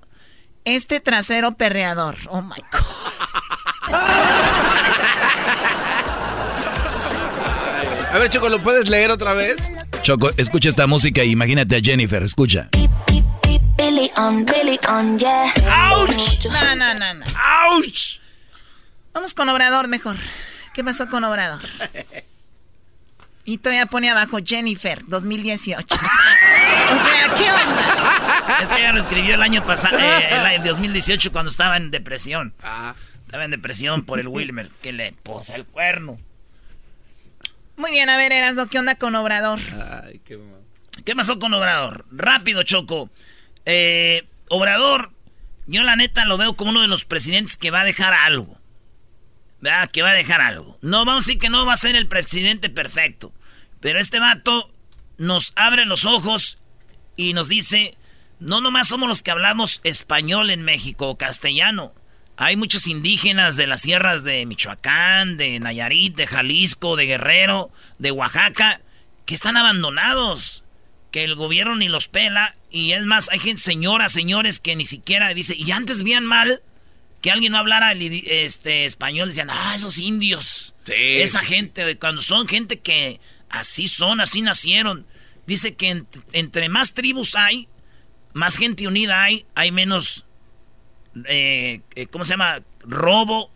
este 0.64 1.00
trasero 1.00 1.56
perreador. 1.56 2.16
Oh 2.28 2.42
my 2.42 2.62
God. 2.72 2.82
A 8.12 8.18
ver, 8.18 8.30
Choco, 8.30 8.48
¿lo 8.48 8.62
puedes 8.62 8.88
leer 8.88 9.10
otra 9.10 9.34
vez? 9.34 9.56
Choco, 10.02 10.30
escucha 10.38 10.68
esta 10.68 10.86
música 10.86 11.22
y 11.22 11.32
imagínate 11.32 11.76
a 11.76 11.80
Jennifer, 11.80 12.22
escucha. 12.22 12.70
¡Auch! 15.70 16.44
No, 16.46 16.76
no, 16.76 16.94
no, 16.94 17.14
no. 17.14 17.26
¡Auch! 17.26 18.18
Vamos 19.12 19.34
con 19.34 19.48
Obrador 19.48 19.88
mejor. 19.88 20.16
¿Qué 20.72 20.82
pasó 20.82 21.08
con 21.08 21.24
Obrador? 21.24 21.60
Y 23.46 23.58
todavía 23.58 23.86
pone 23.86 24.10
abajo 24.10 24.38
Jennifer, 24.44 25.02
2018. 25.06 25.86
O 25.94 26.98
sea, 26.98 27.34
¿qué 27.36 27.50
onda? 27.50 28.58
Es 28.60 28.68
que 28.68 28.80
ella 28.80 28.92
lo 28.92 29.00
escribió 29.00 29.34
el 29.34 29.42
año 29.42 29.64
pasado, 29.64 29.98
eh, 29.98 30.56
el 30.56 30.62
2018, 30.62 31.32
cuando 31.32 31.50
estaba 31.50 31.76
en 31.76 31.90
depresión. 31.90 32.54
Ah. 32.62 32.94
Estaba 33.24 33.44
en 33.44 33.52
depresión 33.52 34.04
por 34.04 34.20
el 34.20 34.28
Wilmer, 34.28 34.70
que 34.82 34.92
le 34.92 35.12
puso 35.12 35.54
el 35.54 35.64
cuerno. 35.64 36.18
Muy 37.76 37.90
bien, 37.92 38.08
a 38.08 38.16
ver, 38.16 38.32
Erasmo, 38.32 38.66
¿qué 38.66 38.78
onda 38.78 38.94
con 38.96 39.14
Obrador? 39.14 39.60
Ay, 40.04 40.20
qué 40.24 40.38
¿Qué 41.04 41.14
pasó 41.14 41.38
con 41.38 41.52
Obrador? 41.54 42.04
Rápido, 42.10 42.62
Choco. 42.62 43.10
Eh, 43.64 44.26
Obrador, 44.48 45.12
yo 45.66 45.82
la 45.82 45.94
neta 45.94 46.24
lo 46.24 46.38
veo 46.38 46.56
como 46.56 46.70
uno 46.70 46.82
de 46.82 46.88
los 46.88 47.04
presidentes 47.04 47.56
que 47.56 47.70
va 47.70 47.82
a 47.82 47.84
dejar 47.84 48.14
algo. 48.14 48.58
¿Verdad? 49.60 49.90
Que 49.90 50.02
va 50.02 50.10
a 50.10 50.14
dejar 50.14 50.40
algo. 50.40 50.78
No 50.82 51.04
vamos 51.04 51.24
a 51.24 51.26
decir 51.26 51.40
que 51.40 51.50
no 51.50 51.66
va 51.66 51.74
a 51.74 51.76
ser 51.76 51.96
el 51.96 52.08
presidente 52.08 52.70
perfecto. 52.70 53.32
Pero 53.86 54.00
este 54.00 54.18
vato 54.18 54.68
nos 55.16 55.52
abre 55.54 55.84
los 55.84 56.06
ojos 56.06 56.58
y 57.16 57.34
nos 57.34 57.48
dice, 57.48 57.96
no 58.40 58.60
nomás 58.60 58.88
somos 58.88 59.08
los 59.08 59.22
que 59.22 59.30
hablamos 59.30 59.80
español 59.84 60.50
en 60.50 60.62
México 60.62 61.08
o 61.08 61.16
castellano. 61.16 61.94
Hay 62.36 62.56
muchos 62.56 62.88
indígenas 62.88 63.54
de 63.54 63.68
las 63.68 63.82
sierras 63.82 64.24
de 64.24 64.44
Michoacán, 64.44 65.36
de 65.36 65.60
Nayarit, 65.60 66.16
de 66.16 66.26
Jalisco, 66.26 66.96
de 66.96 67.06
Guerrero, 67.06 67.70
de 68.00 68.10
Oaxaca, 68.10 68.80
que 69.24 69.36
están 69.36 69.56
abandonados, 69.56 70.64
que 71.12 71.22
el 71.22 71.36
gobierno 71.36 71.76
ni 71.76 71.88
los 71.88 72.08
pela. 72.08 72.56
Y 72.72 72.90
es 72.90 73.06
más, 73.06 73.30
hay 73.30 73.38
gente, 73.38 73.62
señoras, 73.62 74.10
señores, 74.10 74.58
que 74.58 74.74
ni 74.74 74.84
siquiera 74.84 75.32
dice, 75.32 75.54
y 75.56 75.70
antes 75.70 76.02
veían 76.02 76.26
mal 76.26 76.60
que 77.22 77.30
alguien 77.30 77.52
no 77.52 77.58
hablara 77.58 77.92
este, 77.92 78.84
español, 78.84 79.28
decían, 79.28 79.48
ah, 79.48 79.74
esos 79.76 79.96
indios. 79.98 80.74
Esa 80.88 81.38
gente, 81.38 81.96
cuando 81.98 82.20
son 82.20 82.48
gente 82.48 82.80
que 82.80 83.20
Así 83.48 83.88
son, 83.88 84.20
así 84.20 84.42
nacieron. 84.42 85.06
Dice 85.46 85.74
que 85.74 86.04
entre 86.32 86.68
más 86.68 86.94
tribus 86.94 87.36
hay, 87.36 87.68
más 88.32 88.56
gente 88.56 88.86
unida 88.86 89.22
hay, 89.22 89.46
hay 89.54 89.70
menos, 89.70 90.26
eh, 91.26 91.80
eh, 91.94 92.06
¿cómo 92.08 92.24
se 92.24 92.30
llama? 92.30 92.62
Robo. 92.80 93.50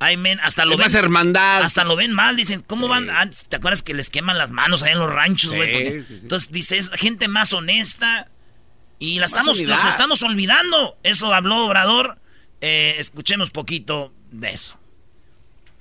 Hay 0.00 0.16
men, 0.16 0.38
hasta 0.40 0.64
lo 0.64 0.76
ven, 0.76 0.86
más 0.86 0.94
hermandad. 0.94 1.62
Hasta 1.62 1.82
lo 1.82 1.96
ven 1.96 2.12
mal, 2.12 2.36
dicen, 2.36 2.62
¿cómo 2.62 2.86
van? 2.86 3.08
¿Te 3.48 3.56
acuerdas 3.56 3.82
que 3.82 3.94
les 3.94 4.10
queman 4.10 4.38
las 4.38 4.52
manos 4.52 4.84
ahí 4.84 4.92
en 4.92 5.00
los 5.00 5.12
ranchos, 5.12 5.52
güey? 5.52 6.04
Entonces 6.22 6.52
dice, 6.52 6.76
es 6.76 6.90
gente 6.90 7.26
más 7.26 7.52
honesta 7.52 8.28
y 9.00 9.18
la 9.18 9.26
estamos, 9.26 9.60
los 9.60 9.84
estamos 9.84 10.22
olvidando. 10.22 10.96
Eso 11.02 11.32
habló 11.32 11.66
Obrador. 11.66 12.18
Eh, 12.60 12.96
escuchemos 12.98 13.50
poquito 13.50 14.12
de 14.30 14.50
eso. 14.50 14.78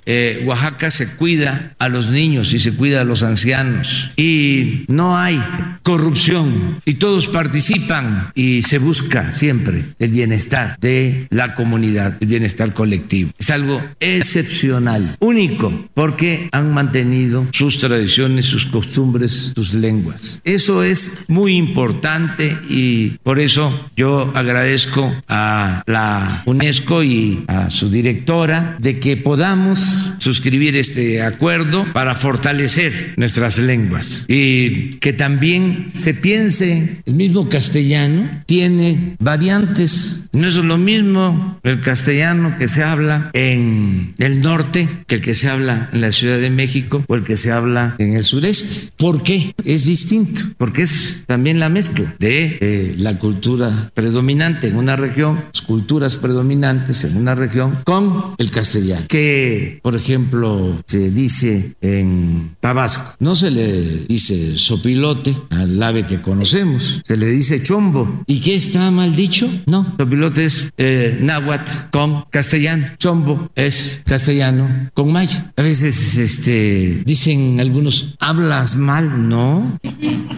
Eh, 0.10 0.42
Oaxaca 0.46 0.90
se 0.90 1.18
cuida 1.18 1.76
a 1.80 1.90
los 1.90 2.10
niños 2.10 2.54
y 2.54 2.60
se 2.60 2.72
cuida 2.72 3.02
a 3.02 3.04
los 3.04 3.24
ancianos 3.24 4.10
y 4.16 4.86
no 4.88 5.18
hay 5.18 5.44
corrupción 5.84 6.80
y 6.86 6.94
todos 6.94 7.28
participan 7.28 8.32
y 8.34 8.62
se 8.62 8.80
busca 8.80 9.34
siempre 9.34 9.84
el 10.00 10.12
bienestar 10.12 10.78
de 10.80 11.28
la 11.30 11.56
comunidad, 11.56 12.16
el 12.22 12.28
bienestar 12.28 12.74
colectivo. 12.74 13.32
Es 13.38 13.50
algo 13.50 13.82
excepcional, 14.00 15.18
único, 15.20 15.90
porque 15.94 16.48
han 16.54 16.74
mantenido 16.74 17.46
sus 17.52 17.80
tradiciones, 17.80 18.46
sus 18.46 18.66
costumbres, 18.66 19.52
sus 19.56 19.74
lenguas. 19.74 20.42
Eso 20.46 20.84
es 20.84 21.26
muy 21.28 21.58
importante 21.58 22.58
y 22.70 23.18
por 23.24 23.40
eso 23.40 23.90
yo 23.98 24.32
agradezco 24.36 25.14
a 25.28 25.84
la 25.86 26.44
UNESCO 26.46 27.04
y 27.04 27.44
a 27.48 27.70
su 27.70 27.90
directora 27.90 28.78
de 28.80 29.00
que 29.00 29.18
podamos 29.18 29.97
suscribir 30.20 30.76
este 30.76 31.22
acuerdo 31.22 31.86
para 31.94 32.16
fortalecer 32.16 33.14
nuestras 33.18 33.58
lenguas 33.58 34.26
y 34.28 34.96
que 34.96 35.14
también 35.14 35.90
se 35.94 36.14
piense, 36.14 37.02
el 37.06 37.14
mismo 37.14 37.50
castellano 37.50 38.30
tiene 38.46 39.16
variantes, 39.20 40.28
no 40.34 40.48
es 40.48 40.56
lo 40.56 40.78
mismo 40.78 41.60
el 41.64 41.82
castellano 41.82 42.56
que 42.58 42.68
se 42.68 42.84
habla 42.84 43.30
en 43.34 44.14
el 44.18 44.42
norte 44.42 44.88
que 45.08 45.16
el 45.16 45.22
que 45.22 45.34
se 45.34 45.50
habla 45.50 45.90
en 45.94 46.02
la 46.02 46.12
Ciudad 46.12 46.40
de 46.40 46.50
México 46.50 47.04
o 47.08 47.16
el 47.16 47.24
que 47.24 47.38
se 47.38 47.52
habla 47.52 47.96
en 47.98 48.14
el 48.14 48.24
sureste. 48.24 48.92
¿Por 48.98 49.24
qué? 49.24 49.54
Es 49.64 49.86
distinto, 49.86 50.42
porque 50.58 50.84
es 50.84 51.24
también 51.26 51.60
la 51.60 51.70
mezcla 51.70 52.16
de 52.20 52.58
eh, 52.62 52.96
la 52.98 53.18
cultura 53.18 53.92
predominante 53.94 54.68
en 54.68 54.76
una 54.76 54.96
región, 54.96 55.44
las 55.54 55.62
culturas 55.62 56.18
predominantes 56.18 57.04
en 57.04 57.18
una 57.18 57.36
región 57.36 57.80
con 57.84 58.36
el 58.38 58.52
castellano, 58.52 59.06
que 59.08 59.80
por 59.88 59.96
ejemplo, 59.96 60.76
se 60.86 61.12
dice 61.12 61.78
en 61.80 62.58
Tabasco, 62.60 63.16
no 63.20 63.36
se 63.36 63.50
le 63.52 64.06
dice 64.06 64.58
sopilote 64.58 65.34
al 65.50 65.82
ave 65.82 66.06
que 66.06 66.22
conocemos, 66.22 67.02
se 67.06 67.16
le 67.16 67.28
dice 67.28 67.64
chombo. 67.64 68.22
¿Y 68.28 68.42
qué 68.42 68.58
está 68.58 68.92
mal 68.92 69.16
dicho? 69.16 69.50
No, 69.66 69.96
sopilote 69.98 70.44
es 70.44 70.74
eh, 70.78 71.18
náhuatl 71.22 71.72
con 71.90 72.26
castellano, 72.30 72.86
chombo 72.98 73.50
es 73.56 74.02
castellano 74.06 74.90
con 74.94 75.10
maya. 75.10 75.54
A 75.56 75.62
veces 75.62 76.18
este, 76.18 77.02
dicen 77.06 77.62
algunos, 77.62 78.16
¿hablas 78.20 78.76
mal? 78.76 79.30
No, 79.30 79.80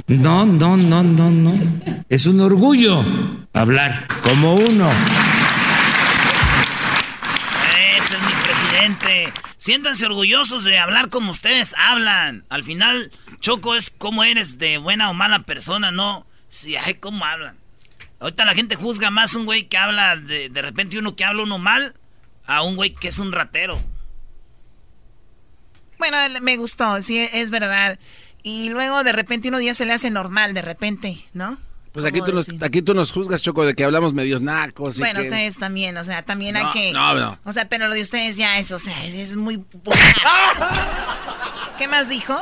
no, 0.06 0.45
no, 0.45 0.78
no, 0.78 1.04
no, 1.04 1.32
no. 1.32 1.54
Es 2.08 2.28
un 2.28 2.39
orgullo 2.39 3.04
hablar 3.52 4.06
como 4.22 4.54
uno 4.54 4.88
ese 8.00 8.16
es 8.16 8.22
mi 8.22 8.32
Siéntanse 9.58 10.06
orgullosos 10.06 10.64
de 10.64 10.80
hablar 10.80 11.10
como 11.10 11.32
ustedes 11.32 11.74
hablan. 11.78 12.46
Al 12.50 12.64
final, 12.64 13.12
Choco 13.40 13.76
es 13.76 13.90
como 13.90 14.24
eres 14.24 14.58
de 14.58 14.78
buena 14.78 15.10
o 15.10 15.14
mala 15.14 15.44
persona, 15.44 15.92
no 15.92 16.26
si 16.50 16.76
ay, 16.76 16.96
cómo 16.96 17.24
hablan. 17.24 17.58
Ahorita 18.20 18.44
la 18.44 18.54
gente 18.54 18.76
juzga 18.76 19.12
más 19.12 19.34
un 19.34 19.46
güey 19.46 19.68
que 19.68 19.78
habla 19.78 20.18
de, 20.18 20.50
de 20.50 20.62
repente 20.62 21.00
uno 21.00 21.16
que 21.16 21.24
habla 21.24 21.44
uno 21.44 21.58
mal 21.58 21.96
a 22.46 22.64
un 22.64 22.76
güey 22.76 22.94
que 22.94 23.08
es 23.08 23.20
un 23.20 23.32
ratero. 23.32 23.80
Bueno, 25.98 26.18
me 26.42 26.58
gustó, 26.58 27.02
sí, 27.02 27.20
es 27.32 27.50
verdad. 27.50 28.00
Y 28.42 28.70
luego 28.70 29.04
de 29.04 29.12
repente 29.12 29.50
uno 29.50 29.60
día 29.60 29.74
se 29.74 29.86
le 29.86 29.94
hace 29.94 30.10
normal, 30.10 30.54
de 30.54 30.62
repente, 30.62 31.26
¿no? 31.34 31.58
Pues 31.92 32.06
aquí 32.06 32.22
tú, 32.22 32.32
nos, 32.32 32.48
aquí 32.62 32.82
tú 32.82 32.94
nos 32.94 33.12
juzgas, 33.12 33.42
Choco, 33.42 33.66
de 33.66 33.74
que 33.74 33.84
hablamos 33.84 34.14
medios 34.14 34.42
nacos. 34.42 35.00
bueno, 35.00 35.22
ustedes 35.22 35.58
también, 35.58 35.98
o 35.98 36.04
sea, 36.06 36.24
también 36.24 36.56
hay 36.56 36.66
que... 36.72 36.92
No, 36.94 37.16
no. 37.16 37.40
O 37.46 37.52
sea, 37.52 37.68
pero 37.68 37.88
lo 37.88 37.96
de 37.96 38.02
ustedes 38.02 38.38
ya 38.38 38.60
es, 38.60 38.72
o 38.72 38.80
sea, 38.80 39.06
es, 39.06 39.36
muy... 39.36 39.64
¿Qué 41.78 41.88
más 41.88 42.08
dijo? 42.08 42.40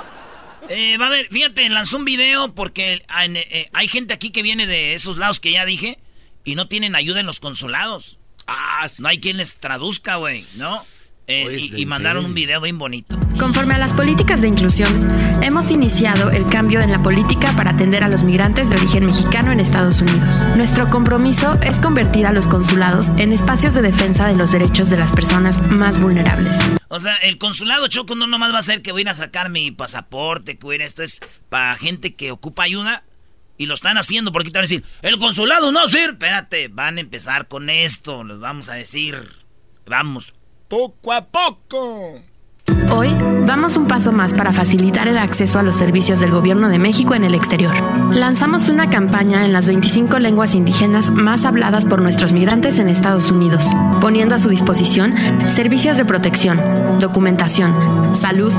Eh, 0.70 0.98
va 0.98 1.08
a 1.08 1.10
ver, 1.10 1.30
fíjate, 1.32 1.70
lanzó 1.70 1.98
un 1.98 2.06
video 2.06 2.54
porque 2.54 3.06
eh, 3.26 3.70
hay 3.72 3.88
gente 3.88 4.14
aquí 4.14 4.32
que 4.32 4.42
viene 4.42 4.68
de 4.68 4.96
esos 4.96 5.18
lados 5.18 5.40
que 5.40 5.52
ya 5.52 5.66
dije 5.66 5.98
y 6.44 6.56
no 6.56 6.68
tienen 6.68 6.96
ayuda 6.96 7.22
en 7.22 7.26
los 7.26 7.40
consulados. 7.40 8.20
Ah, 8.48 8.88
No 9.00 9.08
hay 9.08 9.20
quien 9.20 9.38
les 9.38 9.58
traduzca, 9.58 10.18
güey, 10.18 10.46
¿no? 10.56 10.84
Eh, 11.30 11.60
y, 11.76 11.86
mandaron 11.86 12.24
un 12.24 12.34
video 12.34 12.62
bien 12.62 12.78
bonito. 12.78 13.20
Conforme 13.38 13.74
a 13.74 13.78
las 13.78 13.94
políticas 13.94 14.42
de 14.42 14.48
inclusión, 14.48 14.90
hemos 15.44 15.72
iniciado 15.72 16.32
el 16.32 16.46
cambio 16.46 16.80
en 16.80 16.90
la 16.90 17.04
política 17.04 17.52
para 17.52 17.72
atender 17.72 18.02
a 18.06 18.08
los 18.08 18.24
migrantes 18.24 18.70
de 18.70 18.78
origen 18.78 19.06
mexicano 19.06 19.52
en 19.52 19.60
Estados 19.60 20.00
Unidos. 20.00 20.42
Nuestro 20.56 20.88
compromiso 20.88 21.60
es 21.62 21.82
convertir 21.82 22.26
a 22.28 22.32
los 22.32 22.48
consulados 22.48 23.10
en 23.18 23.34
espacios 23.34 23.74
de 23.74 23.82
defensa 23.82 24.26
de 24.26 24.38
los 24.38 24.54
derechos 24.54 24.90
de 24.90 24.96
las 24.96 25.12
personas 25.12 25.68
más 25.68 26.00
vulnerables. 26.00 26.58
O 26.88 27.02
sea, 27.02 27.16
el 27.16 27.38
consulado 27.38 27.90
Choco 27.90 28.16
no 28.16 28.26
nomás 28.26 28.54
va 28.54 28.60
a 28.60 28.64
ser 28.64 28.82
que 28.82 28.94
voy 28.94 29.04
a 29.04 29.14
sacar 29.14 29.50
mi 29.50 29.70
pasaporte, 29.72 30.58
que 30.58 30.66
voy 30.66 30.82
a 30.82 30.86
esto 30.86 31.04
es 31.04 31.20
para 31.50 31.76
gente 31.76 32.16
que 32.16 32.32
ocupa 32.32 32.64
ayuda. 32.64 33.04
Y 33.58 33.66
lo 33.66 33.74
están 33.74 33.98
haciendo 33.98 34.32
porque 34.32 34.50
te 34.50 34.60
van 34.60 34.66
a 34.66 34.70
decir, 34.70 34.86
el 35.02 35.18
consulado 35.18 35.74
no 35.74 35.90
sirve. 35.90 36.12
Espérate, 36.12 36.70
van 36.70 37.00
a 37.00 37.02
empezar 37.02 37.50
con 37.50 37.70
esto, 37.70 38.24
les 38.24 38.40
vamos 38.40 38.70
a 38.70 38.76
decir. 38.76 39.30
Vamos, 39.88 40.34
poco 40.68 41.14
a 41.14 41.26
poco. 41.26 42.22
Hoy 42.92 43.16
damos 43.46 43.78
un 43.78 43.88
paso 43.88 44.12
más 44.12 44.34
para 44.34 44.52
facilitar 44.52 45.08
el 45.08 45.18
acceso 45.18 45.60
a 45.60 45.64
los 45.64 45.76
servicios 45.76 46.20
del 46.20 46.32
Gobierno 46.32 46.68
de 46.68 46.80
México 46.80 47.16
en 47.16 47.24
el 47.24 47.34
exterior. 47.34 47.74
Lanzamos 48.14 48.70
una 48.70 48.90
campaña 48.90 49.46
en 49.46 49.54
las 49.54 49.68
25 49.68 50.20
lenguas 50.20 50.54
indígenas 50.54 51.10
más 51.10 51.46
habladas 51.46 51.86
por 51.86 52.02
nuestros 52.02 52.34
migrantes 52.34 52.80
en 52.80 52.90
Estados 52.90 53.32
Unidos, 53.32 53.70
poniendo 54.02 54.36
a 54.36 54.40
su 54.40 54.50
disposición 54.50 55.16
servicios 55.48 55.98
de 55.98 56.06
protección, 56.06 56.60
documentación, 57.00 58.14
salud, 58.14 58.54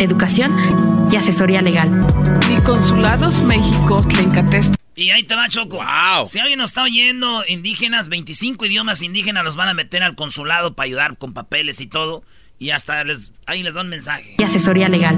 educación 0.00 1.08
y 1.10 1.16
asesoría 1.16 1.62
legal. 1.62 2.06
Y 2.50 2.60
Consulados 2.62 3.40
México, 3.42 4.02
Tlencatest. 4.08 4.81
Y 4.94 5.10
ahí 5.10 5.22
te 5.22 5.34
va, 5.34 5.48
Choco. 5.48 5.76
Wow. 5.76 6.26
Si 6.26 6.38
alguien 6.38 6.58
nos 6.58 6.70
está 6.70 6.82
oyendo, 6.82 7.42
indígenas, 7.48 8.08
25 8.08 8.66
idiomas 8.66 9.02
indígenas 9.02 9.44
los 9.44 9.56
van 9.56 9.68
a 9.68 9.74
meter 9.74 10.02
al 10.02 10.14
consulado 10.14 10.74
para 10.74 10.84
ayudar 10.86 11.16
con 11.16 11.32
papeles 11.32 11.80
y 11.80 11.86
todo. 11.86 12.22
Y 12.58 12.70
hasta 12.70 13.02
les, 13.02 13.32
ahí 13.46 13.62
les 13.62 13.74
dan 13.74 13.88
mensaje. 13.88 14.36
Y 14.38 14.42
asesoría 14.42 14.88
legal. 14.88 15.16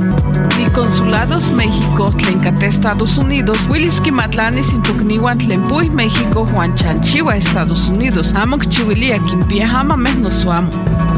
Y 0.59 0.71
Consulados 0.71 1.49
México, 1.51 2.11
Tlencate, 2.17 2.67
Estados 2.67 3.19
Unidos, 3.19 3.67
Willis 3.69 4.01
Kimatlani, 4.01 4.65
Sintukniwan, 4.65 5.39
Tlempuy, 5.39 5.91
México, 5.91 6.47
Juan 6.47 6.75
Chanchiwa, 6.75 7.37
Estados 7.37 7.89
Unidos, 7.89 8.33
Amok 8.35 8.67
Chiwilia, 8.69 9.19
Kimpia, 9.25 9.69
Hama, 9.69 9.97
Mehnosuam. 9.97 10.71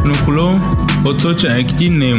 Nukulo, 0.05 0.59
Otsocha, 1.05 1.59
Ekinem. 1.59 2.19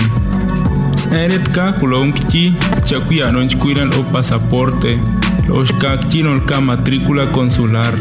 Eret 1.12 1.52
ka 1.52 1.74
kulo 1.74 2.02
unkichi, 2.02 2.54
chakuya 2.86 3.32
no 3.32 3.40
o 3.40 4.04
pasaporte. 4.12 5.00
Los 5.48 5.72
ka 5.72 6.62
matrícula 6.62 7.32
consular. 7.32 7.94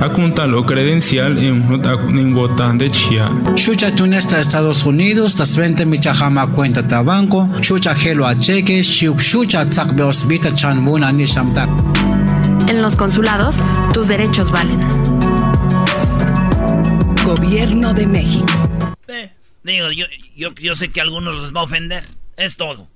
Akunta 0.00 0.46
lo 0.46 0.64
credencial 0.64 1.38
en 1.38 2.34
botan 2.34 2.78
de 2.78 2.90
chia. 2.90 3.30
Chucha 3.54 3.94
tunesta 3.94 4.38
Estados 4.38 4.84
Unidos, 4.84 5.36
das 5.36 5.56
20 5.56 5.86
michajama 5.86 6.46
cuenta 6.46 6.82
de 6.82 7.02
banco, 7.02 7.48
chucha 7.60 7.94
gelo 7.94 8.26
a 8.26 8.36
cheque, 8.36 8.82
chucha 8.82 9.68
tzakbe 9.68 10.02
osbita 10.02 10.54
chanbuna 10.54 11.10
ni 11.10 11.24
shamtak. 11.24 11.68
En 12.68 12.82
los 12.82 12.96
consulados, 12.96 13.62
tus 13.92 14.08
derechos 14.08 14.50
valen. 14.50 14.80
Gobierno 17.24 17.94
de 17.94 18.06
México. 18.06 18.52
Eh, 19.08 19.32
digo, 19.64 19.90
yo, 19.90 20.06
yo, 20.36 20.54
yo 20.54 20.74
sé 20.74 20.90
que 20.90 21.00
a 21.00 21.02
algunos 21.02 21.42
les 21.42 21.52
va 21.52 21.60
a 21.60 21.64
ofender. 21.64 22.04
Es 22.36 22.56
todo. 22.56 22.88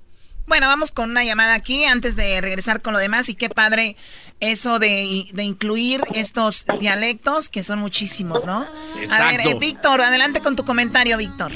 Bueno, 0.46 0.66
vamos 0.68 0.90
con 0.90 1.10
una 1.10 1.24
llamada 1.24 1.54
aquí 1.54 1.84
antes 1.84 2.16
de 2.16 2.40
regresar 2.40 2.82
con 2.82 2.92
lo 2.92 2.98
demás. 2.98 3.28
Y 3.28 3.34
qué 3.34 3.48
padre 3.48 3.96
eso 4.40 4.78
de, 4.78 5.26
de 5.32 5.42
incluir 5.42 6.02
estos 6.14 6.66
dialectos, 6.78 7.48
que 7.48 7.62
son 7.62 7.78
muchísimos, 7.78 8.44
¿no? 8.44 8.66
A 9.10 9.24
ver, 9.30 9.40
eh, 9.40 9.56
Víctor, 9.58 10.02
adelante 10.02 10.40
con 10.40 10.54
tu 10.54 10.64
comentario, 10.64 11.16
Víctor. 11.16 11.52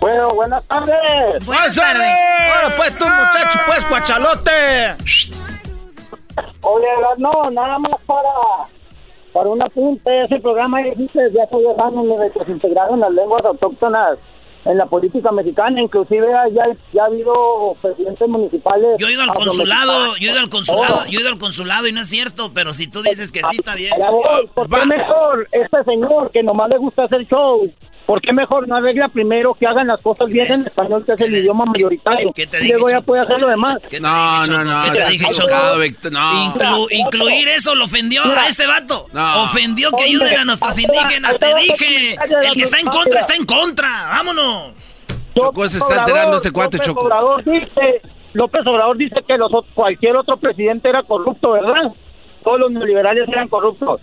Bueno, 0.00 0.34
buenas 0.34 0.66
tardes. 0.66 1.44
Buenas 1.46 1.74
tardes. 1.74 2.18
Bueno, 2.48 2.76
pues 2.76 2.96
tú, 2.96 3.06
muchacho, 3.06 3.58
pues, 3.66 3.84
cuachalote. 3.86 4.96
Oye, 6.60 6.86
no, 7.18 7.50
nada 7.50 7.78
más 7.78 7.96
para, 8.06 8.68
para 9.32 9.48
un 9.48 9.62
apunte. 9.62 10.24
Ese 10.24 10.40
programa 10.40 10.82
ya 10.82 10.92
existe 10.92 11.22
desde 11.22 11.42
hace 11.42 11.56
10 11.56 11.78
años 11.78 12.06
donde 12.06 12.32
se 12.32 12.50
integraron 12.50 13.00
las 13.00 13.12
lenguas 13.12 13.44
autóctonas 13.44 14.18
en 14.64 14.78
la 14.78 14.86
política 14.86 15.30
mexicana, 15.30 15.80
inclusive 15.80 16.26
ya, 16.52 16.64
ya 16.92 17.02
ha 17.02 17.06
habido 17.06 17.76
presidentes 17.80 18.28
municipales. 18.28 18.96
Yo 18.98 19.08
he 19.08 19.12
ido 19.12 19.22
al 19.22 19.34
consulado, 19.34 20.16
yo 20.16 20.28
he 20.28 20.32
ido 20.32 20.40
al 20.40 20.48
consulado, 20.48 21.02
oh. 21.02 21.06
yo 21.10 21.18
he 21.18 21.22
ido 21.22 21.30
al 21.30 21.38
consulado 21.38 21.86
y 21.86 21.92
no 21.92 22.00
es 22.00 22.08
cierto, 22.08 22.52
pero 22.54 22.72
si 22.72 22.86
tú 22.86 23.02
dices 23.02 23.30
que 23.30 23.40
sí 23.50 23.56
está 23.56 23.74
bien. 23.74 23.92
¿Por 24.54 24.68
qué 24.68 24.86
mejor 24.86 25.48
este 25.52 25.84
señor 25.84 26.30
que 26.30 26.42
nomás 26.42 26.70
le 26.70 26.78
gusta 26.78 27.04
hacer 27.04 27.26
show 27.26 27.70
¿Por 28.06 28.20
qué 28.20 28.34
mejor 28.34 28.68
no 28.68 28.76
arregla 28.76 29.08
primero 29.08 29.54
que 29.54 29.66
hagan 29.66 29.86
las 29.86 30.00
cosas 30.00 30.30
bien 30.30 30.46
en 30.46 30.60
español, 30.60 31.04
que 31.06 31.12
es 31.12 31.20
el 31.22 31.36
idioma 31.36 31.64
mayoritario? 31.64 32.32
¿Qué 32.34 32.46
te 32.46 32.58
dije, 32.58 32.68
y 32.68 32.72
luego 32.72 32.90
ya 32.90 33.00
puede 33.00 33.22
hacer 33.22 33.40
lo 33.40 33.48
demás. 33.48 33.78
No, 34.00 34.46
no, 34.46 34.64
no. 34.64 34.92
¿Qué 34.92 34.98
te 34.98 35.10
dije, 35.10 35.30
chocado, 35.30 35.78
Víctor? 35.78 36.12
No. 36.12 36.54
incluir 36.90 37.48
eso 37.48 37.74
lo 37.74 37.84
ofendió 37.84 38.22
a 38.24 38.46
este 38.46 38.66
vato. 38.66 39.06
No. 39.12 39.44
Ofendió 39.44 39.90
que 39.92 40.04
ayuden 40.04 40.36
a 40.38 40.44
nuestros 40.44 40.78
indígenas. 40.78 41.38
Te 41.38 41.54
dije. 41.54 42.16
El 42.42 42.52
que 42.52 42.62
está 42.62 42.78
en 42.78 42.86
contra 42.86 43.20
está 43.20 43.34
en 43.34 43.46
contra. 43.46 43.88
Vámonos. 44.08 44.74
Chocó 45.34 45.68
se 45.68 45.78
está 45.78 45.98
enterando 45.98 46.36
este 46.36 46.52
cuate, 46.52 46.78
Choco. 46.78 47.00
Obrador 47.00 47.42
dice, 47.42 48.02
López 48.34 48.66
Obrador 48.66 48.96
dice 48.96 49.16
que 49.26 49.36
los, 49.36 49.50
cualquier 49.74 50.16
otro 50.16 50.36
presidente 50.36 50.88
era 50.88 51.02
corrupto, 51.02 51.52
¿verdad? 51.52 51.92
Todos 52.42 52.60
los 52.60 52.70
neoliberales 52.70 53.28
eran 53.28 53.48
corruptos. 53.48 54.00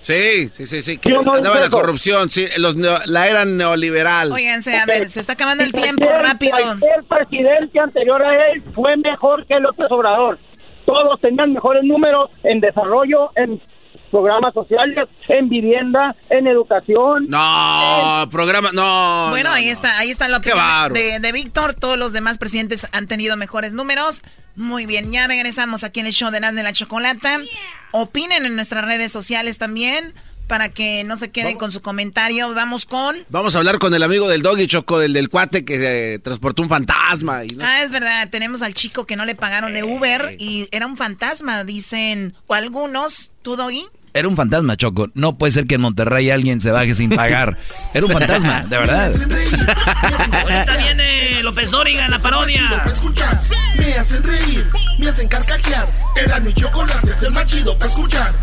Sí, 0.00 0.48
sí, 0.48 0.66
sí, 0.66 0.82
sí. 0.82 0.98
Que 0.98 1.14
andaba 1.14 1.60
la 1.60 1.70
corrupción, 1.70 2.28
sí, 2.30 2.46
los 2.56 2.76
la 2.76 3.28
era 3.28 3.44
neoliberal. 3.44 4.32
Óiganse, 4.32 4.76
a 4.76 4.86
ver, 4.86 5.08
se 5.10 5.20
está 5.20 5.32
acabando 5.32 5.64
el 5.64 5.72
tiempo 5.72 6.06
rápido. 6.20 6.56
El 6.96 7.04
presidente 7.04 7.80
anterior 7.80 8.22
a 8.22 8.52
él 8.52 8.62
fue 8.74 8.96
mejor 8.96 9.46
que 9.46 9.58
López 9.58 9.86
Obrador. 9.90 10.38
Todos 10.84 11.20
tenían 11.20 11.52
mejores 11.52 11.84
números 11.84 12.30
en 12.44 12.60
desarrollo, 12.60 13.30
en 13.36 13.60
programas 14.10 14.54
sociales, 14.54 15.08
en 15.28 15.48
vivienda, 15.48 16.14
en 16.30 16.46
educación. 16.46 17.26
No, 17.28 18.28
programa, 18.30 18.70
no. 18.72 19.28
Bueno, 19.30 19.50
ahí 19.50 19.68
está, 19.68 19.98
ahí 19.98 20.10
está 20.10 20.28
la 20.28 20.38
opinión 20.38 20.92
de, 20.92 21.20
de 21.20 21.32
Víctor. 21.32 21.74
Todos 21.74 21.98
los 21.98 22.12
demás 22.12 22.38
presidentes 22.38 22.86
han 22.92 23.06
tenido 23.06 23.36
mejores 23.36 23.74
números. 23.74 24.22
Muy 24.56 24.86
bien, 24.86 25.12
ya 25.12 25.26
regresamos 25.28 25.84
aquí 25.84 26.00
en 26.00 26.06
el 26.06 26.12
show 26.12 26.30
de 26.30 26.40
Nando 26.40 26.58
de 26.58 26.64
la 26.64 26.72
Chocolata. 26.72 27.38
Opinen 27.92 28.44
en 28.44 28.54
nuestras 28.56 28.84
redes 28.84 29.12
sociales 29.12 29.58
también 29.58 30.14
para 30.48 30.70
que 30.70 31.04
no 31.04 31.16
se 31.18 31.30
queden 31.30 31.58
con 31.58 31.70
su 31.70 31.82
comentario. 31.82 32.52
Vamos 32.54 32.86
con... 32.86 33.16
Vamos 33.28 33.54
a 33.54 33.58
hablar 33.58 33.78
con 33.78 33.92
el 33.92 34.02
amigo 34.02 34.28
del 34.28 34.42
doggy 34.42 34.66
Choco, 34.66 34.98
del 34.98 35.12
del 35.12 35.28
cuate 35.28 35.64
que 35.64 36.14
eh, 36.14 36.18
transportó 36.18 36.62
un 36.62 36.70
fantasma. 36.70 37.44
Y 37.44 37.56
Ah, 37.60 37.82
es 37.82 37.92
verdad. 37.92 38.28
Tenemos 38.30 38.62
al 38.62 38.72
chico 38.74 39.06
que 39.06 39.14
no 39.14 39.26
le 39.26 39.34
pagaron 39.34 39.74
de 39.74 39.84
Uber 39.84 40.36
y 40.38 40.66
era 40.72 40.86
un 40.86 40.96
fantasma, 40.96 41.64
dicen 41.64 42.34
o 42.46 42.54
algunos. 42.54 43.32
¿Tú, 43.42 43.56
doggy? 43.56 43.86
Era 44.18 44.26
un 44.26 44.34
fantasma, 44.34 44.76
Choco. 44.76 45.10
No 45.14 45.38
puede 45.38 45.52
ser 45.52 45.68
que 45.68 45.76
en 45.76 45.80
Monterrey 45.82 46.28
alguien 46.30 46.60
se 46.60 46.72
baje 46.72 46.92
sin 46.92 47.10
pagar. 47.10 47.56
Era 47.94 48.04
un 48.04 48.10
fantasma, 48.10 48.62
de 48.62 48.76
verdad. 48.76 49.12
Ahorita 49.14 50.76
viene 50.76 51.40
López 51.44 51.70
Dóriga 51.70 52.04
en 52.04 52.10
la 52.10 52.18
parodia. 52.18 52.84
Me 53.76 53.94
hacen 53.94 54.24
reír, 54.24 54.66
me 54.98 55.08
hacen 55.08 55.28
carcajear. 55.28 55.88
Era 56.16 56.40
mi 56.40 56.52
chocolate, 56.52 57.12
es 57.16 57.22
el 57.22 57.30
más 57.30 57.46
chido 57.46 57.78
para 57.78 57.90
escuchar. 57.92 58.34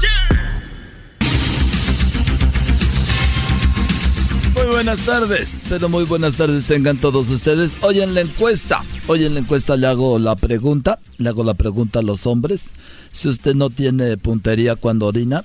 Muy 4.53 4.67
buenas 4.67 5.01
tardes, 5.01 5.57
pero 5.67 5.89
muy 5.89 6.05
buenas 6.05 6.35
tardes 6.37 6.63
tengan 6.63 6.95
todos 6.95 7.29
ustedes. 7.29 7.75
Hoy 7.81 7.99
en 7.99 8.13
la 8.13 8.21
encuesta, 8.21 8.81
hoy 9.07 9.25
en 9.25 9.33
la 9.33 9.41
encuesta 9.41 9.75
le 9.75 9.87
hago 9.87 10.19
la 10.19 10.37
pregunta, 10.37 10.99
le 11.17 11.27
hago 11.27 11.43
la 11.43 11.53
pregunta 11.53 11.99
a 11.99 12.01
los 12.01 12.25
hombres. 12.25 12.69
Si 13.11 13.27
usted 13.27 13.55
no 13.55 13.69
tiene 13.69 14.15
puntería 14.15 14.77
cuando 14.77 15.07
orina, 15.07 15.43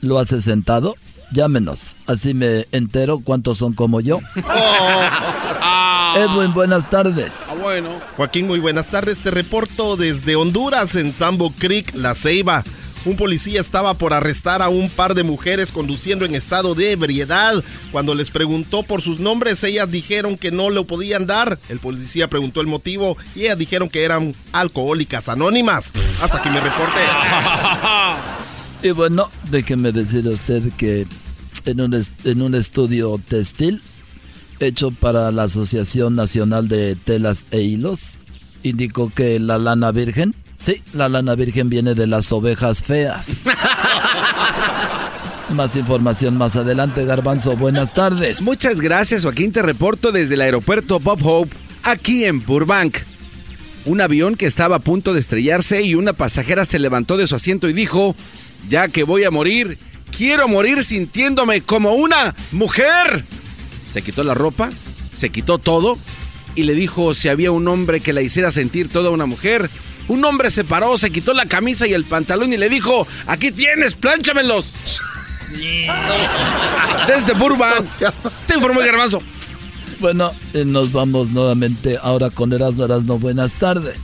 ¿Lo 0.00 0.18
hace 0.18 0.40
sentado 0.40 0.96
Llámenos, 1.32 1.94
así 2.06 2.34
me 2.34 2.66
entero 2.72 3.20
cuántos 3.22 3.58
son 3.58 3.72
como 3.72 4.00
yo. 4.00 4.18
Oh. 4.36 6.14
Edwin, 6.16 6.52
buenas 6.52 6.90
tardes. 6.90 7.32
Ah, 7.48 7.54
bueno. 7.60 8.00
Joaquín, 8.16 8.48
muy 8.48 8.58
buenas 8.58 8.88
tardes. 8.88 9.18
Te 9.18 9.30
reporto 9.30 9.96
desde 9.96 10.34
Honduras, 10.34 10.96
en 10.96 11.12
Sambo 11.12 11.52
Creek, 11.56 11.94
La 11.94 12.16
Ceiba. 12.16 12.64
Un 13.04 13.16
policía 13.16 13.60
estaba 13.60 13.94
por 13.94 14.12
arrestar 14.12 14.60
a 14.60 14.68
un 14.68 14.90
par 14.90 15.14
de 15.14 15.22
mujeres 15.22 15.70
conduciendo 15.70 16.24
en 16.24 16.34
estado 16.34 16.74
de 16.74 16.90
ebriedad. 16.90 17.62
Cuando 17.92 18.16
les 18.16 18.30
preguntó 18.30 18.82
por 18.82 19.00
sus 19.00 19.20
nombres, 19.20 19.62
ellas 19.62 19.88
dijeron 19.90 20.36
que 20.36 20.50
no 20.50 20.68
lo 20.68 20.84
podían 20.84 21.26
dar. 21.26 21.58
El 21.68 21.78
policía 21.78 22.28
preguntó 22.28 22.60
el 22.60 22.66
motivo 22.66 23.16
y 23.36 23.42
ellas 23.42 23.56
dijeron 23.56 23.88
que 23.88 24.02
eran 24.02 24.34
alcohólicas 24.52 25.28
anónimas. 25.28 25.92
Hasta 26.20 26.38
aquí 26.38 26.50
me 26.50 26.60
reporte. 26.60 27.00
Y 28.82 28.90
bueno, 28.92 29.28
déjeme 29.50 29.92
decir 29.92 30.26
a 30.26 30.30
usted 30.30 30.72
que 30.78 31.06
en 31.66 31.80
un, 31.80 32.02
en 32.24 32.42
un 32.42 32.54
estudio 32.54 33.20
textil 33.28 33.82
hecho 34.58 34.90
para 34.90 35.30
la 35.32 35.44
Asociación 35.44 36.16
Nacional 36.16 36.68
de 36.68 36.96
Telas 36.96 37.44
e 37.50 37.60
Hilos, 37.60 38.18
indicó 38.62 39.10
que 39.14 39.38
la 39.38 39.58
lana 39.58 39.90
virgen, 39.90 40.34
sí, 40.58 40.82
la 40.92 41.08
lana 41.08 41.34
virgen 41.34 41.68
viene 41.68 41.94
de 41.94 42.06
las 42.06 42.32
ovejas 42.32 42.82
feas. 42.82 43.44
Más 45.54 45.74
información 45.74 46.38
más 46.38 46.54
adelante, 46.54 47.04
Garbanzo. 47.04 47.56
Buenas 47.56 47.92
tardes. 47.92 48.40
Muchas 48.40 48.80
gracias, 48.80 49.24
Joaquín. 49.24 49.50
Te 49.50 49.62
reporto 49.62 50.12
desde 50.12 50.34
el 50.34 50.42
aeropuerto 50.42 51.00
Bob 51.00 51.18
Hope, 51.26 51.56
aquí 51.82 52.24
en 52.24 52.46
Burbank. 52.46 52.98
Un 53.84 54.00
avión 54.00 54.36
que 54.36 54.46
estaba 54.46 54.76
a 54.76 54.78
punto 54.78 55.12
de 55.12 55.18
estrellarse 55.18 55.82
y 55.82 55.96
una 55.96 56.12
pasajera 56.12 56.64
se 56.64 56.78
levantó 56.78 57.16
de 57.16 57.26
su 57.26 57.34
asiento 57.34 57.68
y 57.68 57.72
dijo, 57.72 58.14
ya 58.68 58.88
que 58.88 59.02
voy 59.02 59.24
a 59.24 59.30
morir, 59.30 59.78
quiero 60.16 60.48
morir 60.48 60.84
sintiéndome 60.84 61.62
como 61.62 61.94
una 61.94 62.34
mujer. 62.52 63.24
Se 63.88 64.02
quitó 64.02 64.24
la 64.24 64.34
ropa, 64.34 64.70
se 65.12 65.30
quitó 65.30 65.58
todo 65.58 65.98
y 66.54 66.64
le 66.64 66.74
dijo 66.74 67.14
si 67.14 67.28
había 67.28 67.52
un 67.52 67.66
hombre 67.68 68.00
que 68.00 68.12
la 68.12 68.22
hiciera 68.22 68.50
sentir 68.50 68.88
toda 68.88 69.10
una 69.10 69.26
mujer. 69.26 69.70
Un 70.08 70.24
hombre 70.24 70.50
se 70.50 70.64
paró, 70.64 70.98
se 70.98 71.10
quitó 71.10 71.34
la 71.34 71.46
camisa 71.46 71.86
y 71.86 71.94
el 71.94 72.04
pantalón 72.04 72.52
y 72.52 72.56
le 72.56 72.68
dijo, 72.68 73.06
aquí 73.26 73.52
tienes, 73.52 73.94
plánchamelos. 73.94 74.74
Desde 77.06 77.32
Burbank, 77.34 77.86
te 78.46 78.54
informó 78.54 78.80
el 78.80 78.86
garbanzo. 78.86 79.22
Bueno, 80.00 80.32
eh, 80.54 80.64
nos 80.64 80.92
vamos 80.92 81.30
nuevamente 81.30 81.98
ahora 82.00 82.30
con 82.30 82.52
Erasmo 82.52 82.84
Erasmo. 82.84 83.18
Buenas 83.18 83.52
tardes. 83.52 84.00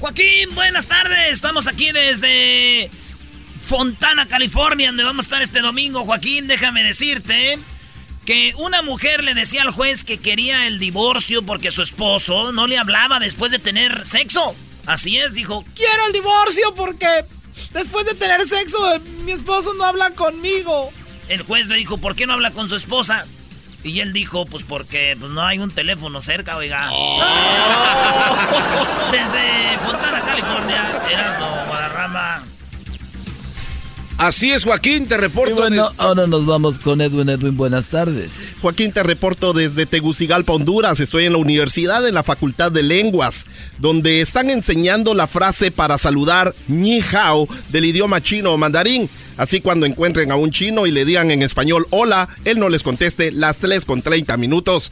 Joaquín, 0.00 0.54
buenas 0.54 0.86
tardes. 0.86 1.32
Estamos 1.32 1.68
aquí 1.68 1.92
desde 1.92 2.90
Fontana, 3.66 4.26
California, 4.26 4.86
donde 4.86 5.02
vamos 5.02 5.24
a 5.24 5.26
estar 5.26 5.42
este 5.42 5.60
domingo. 5.60 6.04
Joaquín, 6.04 6.46
déjame 6.46 6.84
decirte 6.84 7.58
que 8.24 8.54
una 8.58 8.82
mujer 8.82 9.24
le 9.24 9.34
decía 9.34 9.62
al 9.62 9.70
juez 9.70 10.04
que 10.04 10.18
quería 10.18 10.68
el 10.68 10.78
divorcio 10.78 11.42
porque 11.44 11.72
su 11.72 11.82
esposo 11.82 12.52
no 12.52 12.68
le 12.68 12.78
hablaba 12.78 13.18
después 13.18 13.50
de 13.50 13.58
tener 13.58 14.06
sexo. 14.06 14.54
Así 14.86 15.18
es, 15.18 15.34
dijo, 15.34 15.64
quiero 15.74 16.06
el 16.06 16.12
divorcio 16.12 16.74
porque 16.76 17.24
después 17.72 18.06
de 18.06 18.14
tener 18.14 18.44
sexo 18.44 18.78
mi 19.24 19.32
esposo 19.32 19.74
no 19.74 19.84
habla 19.84 20.10
conmigo. 20.10 20.92
El 21.28 21.42
juez 21.42 21.66
le 21.66 21.76
dijo, 21.76 21.98
¿por 21.98 22.14
qué 22.14 22.28
no 22.28 22.34
habla 22.34 22.52
con 22.52 22.68
su 22.68 22.76
esposa? 22.76 23.26
Y 23.82 23.98
él 23.98 24.12
dijo, 24.12 24.46
pues 24.46 24.62
porque 24.64 25.16
pues, 25.18 25.32
no 25.32 25.42
hay 25.42 25.58
un 25.58 25.72
teléfono 25.72 26.20
cerca, 26.20 26.56
oiga. 26.56 26.88
Desde 29.10 29.78
Fontana, 29.78 30.22
California, 30.22 31.02
Erasmo 31.10 31.46
Guadarrama. 31.66 32.44
Así 34.18 34.50
es, 34.50 34.64
Joaquín, 34.64 35.06
te 35.06 35.18
reporto. 35.18 35.50
Y 35.50 35.54
bueno, 35.54 35.90
ahora 35.98 36.26
nos 36.26 36.46
vamos 36.46 36.78
con 36.78 37.02
Edwin. 37.02 37.28
Edwin, 37.28 37.54
buenas 37.54 37.88
tardes. 37.88 38.54
Joaquín, 38.62 38.90
te 38.90 39.02
reporto 39.02 39.52
desde 39.52 39.84
Tegucigalpa, 39.84 40.54
Honduras. 40.54 41.00
Estoy 41.00 41.26
en 41.26 41.32
la 41.32 41.38
universidad, 41.38 42.06
en 42.08 42.14
la 42.14 42.22
Facultad 42.22 42.72
de 42.72 42.82
Lenguas, 42.82 43.46
donde 43.78 44.22
están 44.22 44.48
enseñando 44.48 45.14
la 45.14 45.26
frase 45.26 45.70
para 45.70 45.98
saludar 45.98 46.54
ni 46.66 47.00
hao 47.00 47.46
del 47.68 47.84
idioma 47.84 48.22
chino 48.22 48.52
o 48.52 48.56
mandarín. 48.56 49.10
Así 49.36 49.60
cuando 49.60 49.84
encuentren 49.84 50.30
a 50.30 50.36
un 50.36 50.50
chino 50.50 50.86
y 50.86 50.92
le 50.92 51.04
digan 51.04 51.30
en 51.30 51.42
español 51.42 51.86
hola, 51.90 52.26
él 52.46 52.58
no 52.58 52.70
les 52.70 52.82
conteste 52.82 53.32
las 53.32 53.58
3 53.58 53.84
con 53.84 54.00
30 54.00 54.38
minutos. 54.38 54.90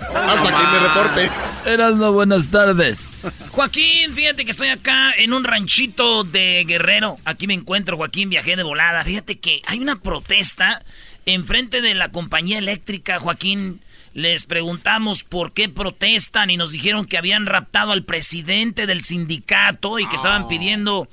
Hasta 0.00 0.48
aquí 0.48 0.66
mi 0.72 0.78
reporte. 0.78 1.30
Erasmo, 1.66 2.12
buenas 2.12 2.50
tardes. 2.50 3.18
Joaquín, 3.50 4.12
fíjate 4.14 4.44
que 4.44 4.50
estoy 4.50 4.68
acá 4.68 5.12
en 5.16 5.32
un 5.32 5.44
ranchito 5.44 6.24
de 6.24 6.64
Guerrero. 6.66 7.18
Aquí 7.24 7.46
me 7.46 7.54
encuentro, 7.54 7.96
Joaquín, 7.96 8.30
viajé 8.30 8.56
de 8.56 8.62
volada. 8.62 9.04
Fíjate 9.04 9.38
que 9.38 9.60
hay 9.66 9.80
una 9.80 10.00
protesta 10.00 10.82
enfrente 11.26 11.80
de 11.80 11.94
la 11.94 12.10
compañía 12.10 12.58
eléctrica, 12.58 13.18
Joaquín. 13.18 13.80
Les 14.12 14.44
preguntamos 14.44 15.22
por 15.22 15.52
qué 15.52 15.68
protestan 15.68 16.50
y 16.50 16.56
nos 16.56 16.72
dijeron 16.72 17.06
que 17.06 17.18
habían 17.18 17.46
raptado 17.46 17.92
al 17.92 18.04
presidente 18.04 18.86
del 18.86 19.04
sindicato 19.04 19.98
y 20.00 20.08
que 20.08 20.16
estaban 20.16 20.48
pidiendo 20.48 21.08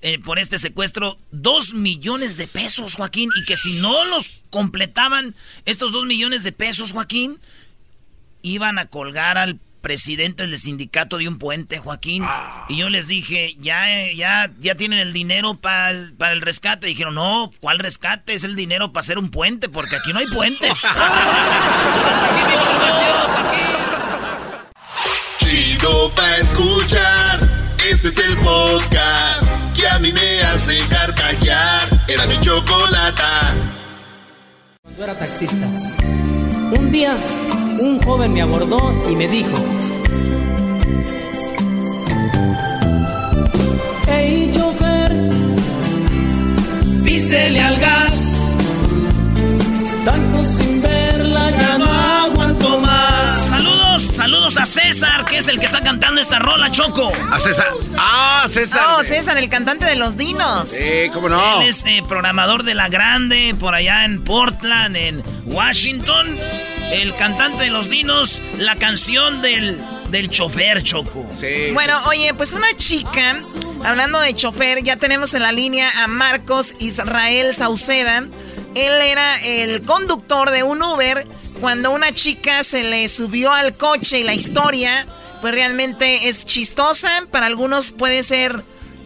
eh, 0.00 0.18
por 0.18 0.38
este 0.38 0.58
secuestro 0.58 1.18
dos 1.30 1.72
millones 1.72 2.36
de 2.36 2.46
pesos, 2.46 2.96
Joaquín, 2.96 3.30
y 3.36 3.44
que 3.44 3.56
si 3.56 3.80
no 3.80 4.04
los 4.04 4.30
completaban 4.50 5.34
estos 5.64 5.92
dos 5.92 6.04
millones 6.04 6.42
de 6.42 6.52
pesos, 6.52 6.92
Joaquín, 6.92 7.38
iban 8.44 8.78
a 8.78 8.84
colgar 8.84 9.38
al 9.38 9.58
presidente 9.80 10.46
del 10.46 10.58
sindicato 10.58 11.18
de 11.18 11.28
un 11.28 11.38
puente, 11.38 11.78
Joaquín. 11.78 12.24
Y 12.68 12.76
yo 12.76 12.88
les 12.88 13.08
dije, 13.08 13.56
ya, 13.58 13.86
ya, 14.12 14.50
ya 14.60 14.74
tienen 14.76 14.98
el 14.98 15.12
dinero 15.12 15.56
para 15.56 15.90
el 15.90 16.40
rescate. 16.40 16.86
dijeron, 16.86 17.14
no, 17.14 17.50
¿cuál 17.60 17.78
rescate? 17.78 18.34
Es 18.34 18.44
el 18.44 18.54
dinero 18.54 18.92
para 18.92 19.02
hacer 19.02 19.18
un 19.18 19.30
puente, 19.30 19.68
porque 19.68 19.96
aquí 19.96 20.12
no 20.12 20.20
hay 20.20 20.26
puentes. 20.26 20.70
Hasta 20.84 22.30
aquí 22.30 22.42
mi 22.48 22.54
información, 22.54 23.30
Joaquín. 23.34 23.60
Chido 25.38 26.10
pa' 26.14 26.36
escuchar. 26.36 27.74
Este 27.90 28.08
es 28.08 28.18
el 28.18 28.36
podcast 28.38 29.46
que 29.76 29.86
a 29.86 29.98
mí 29.98 30.12
me 30.12 30.42
hace 30.42 30.78
carcajear. 30.88 32.04
Era 32.08 32.26
mi 32.26 32.40
chocolata. 32.40 33.54
Cuando 34.82 35.04
era 35.04 35.18
taxista, 35.18 35.66
un 36.72 36.90
día 36.90 37.18
un 37.80 38.00
joven 38.02 38.32
me 38.32 38.42
abordó 38.42 38.92
y 39.10 39.16
me 39.16 39.28
dijo, 39.28 39.54
Hey 44.06 44.50
chofer, 44.54 45.12
písele 47.04 47.60
al 47.60 47.76
gas, 47.78 48.36
tanto 50.04 50.44
sin 50.44 50.82
verla 50.82 51.50
ya 51.50 51.78
no 51.78 51.90
aguanto 51.90 52.80
más. 52.80 53.48
Saludos, 53.48 54.02
saludos 54.02 54.58
a 54.58 54.66
César, 54.66 55.24
que 55.24 55.38
es 55.38 55.48
el 55.48 55.58
que 55.58 55.66
está 55.66 55.82
cantando 55.82 56.20
esta 56.20 56.38
rola, 56.38 56.70
Choco. 56.70 57.12
A 57.30 57.40
César. 57.40 57.68
Ah, 57.96 58.44
César. 58.48 58.96
Oh, 58.98 59.02
César, 59.02 59.36
el 59.38 59.48
cantante 59.48 59.84
de 59.86 59.96
los 59.96 60.16
dinos. 60.16 60.68
Sí, 60.68 61.10
cómo 61.12 61.28
no. 61.28 61.60
Él 61.60 61.68
es 61.68 61.84
eh, 61.86 62.02
programador 62.06 62.62
de 62.62 62.74
La 62.74 62.88
Grande, 62.88 63.54
por 63.58 63.74
allá 63.74 64.04
en 64.04 64.22
Portland, 64.22 64.96
en 64.96 65.22
Washington. 65.46 66.38
El 66.90 67.14
cantante 67.16 67.64
de 67.64 67.70
los 67.70 67.90
dinos, 67.90 68.40
la 68.58 68.76
canción 68.76 69.42
del, 69.42 69.82
del 70.10 70.30
chofer, 70.30 70.82
Choco. 70.82 71.26
Sí. 71.34 71.70
Bueno, 71.72 71.94
oye, 72.06 72.32
pues 72.34 72.54
una 72.54 72.74
chica, 72.76 73.40
hablando 73.84 74.20
de 74.20 74.34
chofer, 74.34 74.82
ya 74.82 74.96
tenemos 74.96 75.34
en 75.34 75.42
la 75.42 75.52
línea 75.52 75.90
a 76.02 76.06
Marcos 76.06 76.74
Israel 76.78 77.54
Sauceda. 77.54 78.28
Él 78.74 78.92
era 79.02 79.40
el 79.42 79.82
conductor 79.82 80.50
de 80.50 80.62
un 80.62 80.82
Uber 80.82 81.26
cuando 81.60 81.92
una 81.92 82.12
chica 82.12 82.62
se 82.64 82.84
le 82.84 83.08
subió 83.08 83.52
al 83.52 83.76
coche 83.76 84.18
y 84.20 84.22
la 84.22 84.34
historia, 84.34 85.06
pues 85.40 85.54
realmente 85.54 86.28
es 86.28 86.44
chistosa. 86.44 87.26
Para 87.30 87.46
algunos 87.46 87.92
puede 87.92 88.22
ser 88.22 88.62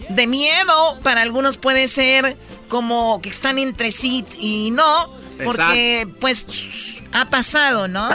de 0.08 0.26
miedo, 0.26 0.98
para 1.02 1.22
algunos 1.22 1.56
puede 1.56 1.88
ser 1.88 2.36
como 2.68 3.20
que 3.20 3.28
están 3.28 3.58
entre 3.58 3.92
sí 3.92 4.24
y 4.38 4.70
no. 4.70 5.17
Porque, 5.44 6.08
pues, 6.20 7.02
ha 7.12 7.30
pasado, 7.30 7.88
¿no? 7.88 8.08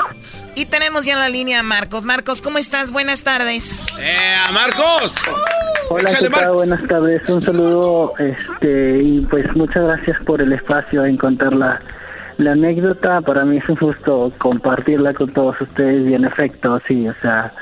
Y 0.55 0.65
tenemos 0.65 1.05
ya 1.05 1.13
en 1.13 1.19
la 1.19 1.29
línea 1.29 1.59
a 1.59 1.63
Marcos. 1.63 2.05
Marcos, 2.05 2.41
¿cómo 2.41 2.57
estás? 2.57 2.91
Buenas 2.91 3.23
tardes. 3.23 3.87
¡Eh, 3.99 4.35
Marcos! 4.51 5.13
Hola, 5.89 6.09
¿qué 6.09 6.29
tal? 6.29 6.29
Marcos. 6.29 6.55
Buenas 6.55 6.83
tardes. 6.87 7.29
Un 7.29 7.41
saludo 7.41 8.13
este, 8.19 9.01
y 9.01 9.21
pues 9.21 9.45
muchas 9.55 9.83
gracias 9.83 10.17
por 10.25 10.41
el 10.41 10.53
espacio 10.53 11.05
en 11.05 11.17
contar 11.17 11.53
la, 11.53 11.81
la 12.37 12.51
anécdota. 12.51 13.21
Para 13.21 13.45
mí 13.45 13.57
es 13.57 13.67
un 13.67 13.75
gusto 13.75 14.31
compartirla 14.37 15.13
con 15.13 15.33
todos 15.33 15.59
ustedes 15.61 16.09
y 16.09 16.13
en 16.13 16.25
efecto, 16.25 16.79
sí, 16.87 17.07
o 17.07 17.15
sea, 17.21 17.53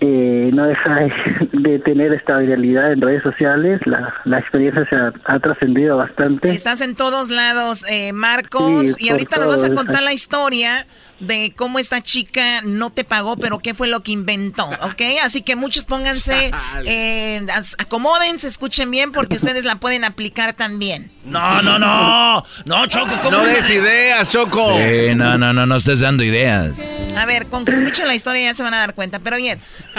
eh, 0.00 0.50
no 0.52 0.66
deja 0.66 0.94
de, 0.94 1.12
de 1.52 1.78
tener 1.78 2.12
esta 2.12 2.38
viralidad 2.38 2.92
en 2.92 3.00
redes 3.00 3.22
sociales. 3.22 3.80
La, 3.86 4.12
la 4.24 4.38
experiencia 4.38 4.86
se 4.88 4.96
ha, 4.96 5.12
ha 5.24 5.38
trascendido 5.38 5.96
bastante. 5.96 6.50
Estás 6.50 6.80
en 6.80 6.94
todos 6.94 7.28
lados, 7.28 7.84
eh, 7.88 8.12
Marcos. 8.12 8.94
Sí, 8.94 9.06
y 9.06 9.08
ahorita 9.10 9.38
nos 9.38 9.48
vas 9.48 9.64
a 9.64 9.74
contar 9.74 10.02
la 10.02 10.12
historia. 10.12 10.86
De 11.20 11.52
cómo 11.56 11.78
esta 11.78 12.02
chica 12.02 12.60
no 12.62 12.90
te 12.90 13.04
pagó, 13.04 13.36
pero 13.36 13.58
qué 13.60 13.74
fue 13.74 13.88
lo 13.88 14.02
que 14.02 14.12
inventó, 14.12 14.66
¿ok? 14.82 15.02
Así 15.22 15.42
que 15.42 15.56
muchos 15.56 15.84
pónganse, 15.84 16.50
eh, 16.84 17.44
acomódense, 17.78 18.46
escuchen 18.46 18.90
bien, 18.90 19.12
porque 19.12 19.36
ustedes 19.36 19.64
la 19.64 19.76
pueden 19.76 20.04
aplicar 20.04 20.52
también. 20.52 21.12
No, 21.24 21.62
no, 21.62 21.78
no. 21.78 22.44
No, 22.66 22.86
Choco, 22.86 23.16
¿cómo 23.22 23.38
No 23.38 23.44
des 23.44 23.68
ideas, 23.70 24.28
Choco. 24.28 24.78
Sí, 24.78 25.14
no, 25.14 25.38
no, 25.38 25.52
no, 25.52 25.66
no 25.66 25.76
estés 25.76 26.00
dando 26.00 26.22
ideas. 26.22 26.86
A 27.16 27.24
ver, 27.26 27.46
con 27.46 27.64
que 27.64 27.72
escuchen 27.72 28.06
la 28.06 28.14
historia 28.14 28.42
ya 28.50 28.54
se 28.54 28.62
van 28.62 28.74
a 28.74 28.78
dar 28.78 28.94
cuenta. 28.94 29.20
Pero 29.20 29.36
bien, 29.36 29.58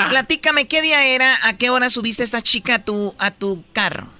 platícame, 0.09 0.67
¿qué 0.67 0.81
día 0.81 1.05
era? 1.05 1.35
¿A 1.43 1.53
qué 1.57 1.69
hora 1.69 1.89
subiste 1.89 2.23
esta 2.23 2.41
chica 2.41 2.75
a 2.75 2.79
tu, 2.79 3.15
a 3.17 3.31
tu 3.31 3.63
carro? 3.73 4.14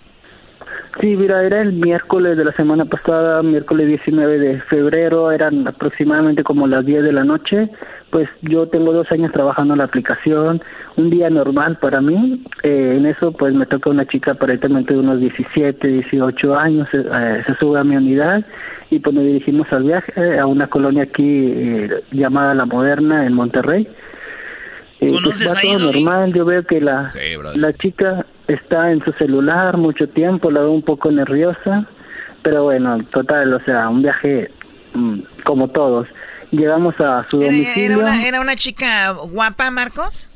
Sí, 1.02 1.18
mira, 1.18 1.44
era 1.44 1.62
el 1.62 1.74
miércoles 1.74 2.38
de 2.38 2.46
la 2.46 2.54
semana 2.54 2.86
pasada, 2.86 3.44
miércoles 3.44 3.88
19 3.88 4.40
de 4.40 4.62
febrero, 4.62 5.30
eran 5.30 5.68
aproximadamente 5.68 6.42
como 6.44 6.68
las 6.68 6.86
10 6.86 7.04
de 7.04 7.12
la 7.12 7.26
noche. 7.26 7.70
Pues 8.12 8.30
yo 8.42 8.70
tengo 8.70 8.94
dos 8.94 9.12
años 9.12 9.34
trabajando 9.34 9.74
en 9.74 9.80
la 9.80 9.86
aplicación, 9.86 10.62
un 10.96 11.10
día 11.10 11.30
normal 11.30 11.80
para 11.82 12.00
mí. 12.00 12.42
Eh, 12.64 12.96
en 12.98 13.06
eso, 13.08 13.34
pues 13.34 13.54
me 13.54 13.66
toca 13.66 13.90
una 13.90 14.06
chica 14.06 14.32
aparentemente 14.32 14.94
de 14.94 15.00
unos 15.02 15.20
17, 15.20 15.86
18 15.86 16.56
años, 16.56 16.88
eh, 16.94 17.44
se 17.46 17.56
sube 17.56 17.78
a 17.78 17.84
mi 17.84 17.98
unidad 17.98 18.46
y 18.90 19.00
pues 19.00 19.14
nos 19.14 19.26
dirigimos 19.26 19.68
al 19.74 19.84
viaje 19.84 20.40
a 20.40 20.46
una 20.46 20.68
colonia 20.68 21.04
aquí 21.04 21.52
eh, 21.54 21.90
llamada 22.14 22.54
La 22.54 22.66
Moderna 22.66 23.26
en 23.26 23.34
Monterrey. 23.34 23.86
Eh, 25.00 25.08
pues, 25.10 25.12
¿Conoces 25.14 25.54
va 25.56 25.60
ahí, 25.60 25.68
todo 25.74 25.80
Doggy? 25.88 26.04
normal, 26.04 26.34
yo 26.34 26.46
veo 26.46 26.64
que 26.64 26.80
la, 26.82 27.10
la 27.56 27.74
chica 27.74 28.26
está 28.48 28.92
en 28.92 29.04
su 29.04 29.12
celular 29.14 29.78
mucho 29.78 30.08
tiempo, 30.08 30.50
la 30.52 30.62
veo 30.62 30.72
un 30.72 30.84
poco 30.84 31.12
nerviosa, 31.12 31.86
pero 32.44 32.64
bueno, 32.64 33.04
total, 33.12 33.54
o 33.54 33.60
sea, 33.66 33.90
un 33.90 34.02
viaje 34.04 34.52
mm, 34.94 35.20
como 35.44 35.68
todos. 35.70 36.08
Llegamos 36.52 36.96
a 37.00 37.26
su 37.30 37.42
¿Era, 37.42 37.52
domicilio. 37.52 37.86
era 37.86 37.98
una, 37.98 38.26
¿Era 38.28 38.40
una 38.42 38.56
chica 38.56 39.12
guapa, 39.12 39.70
Marcos? 39.72 40.30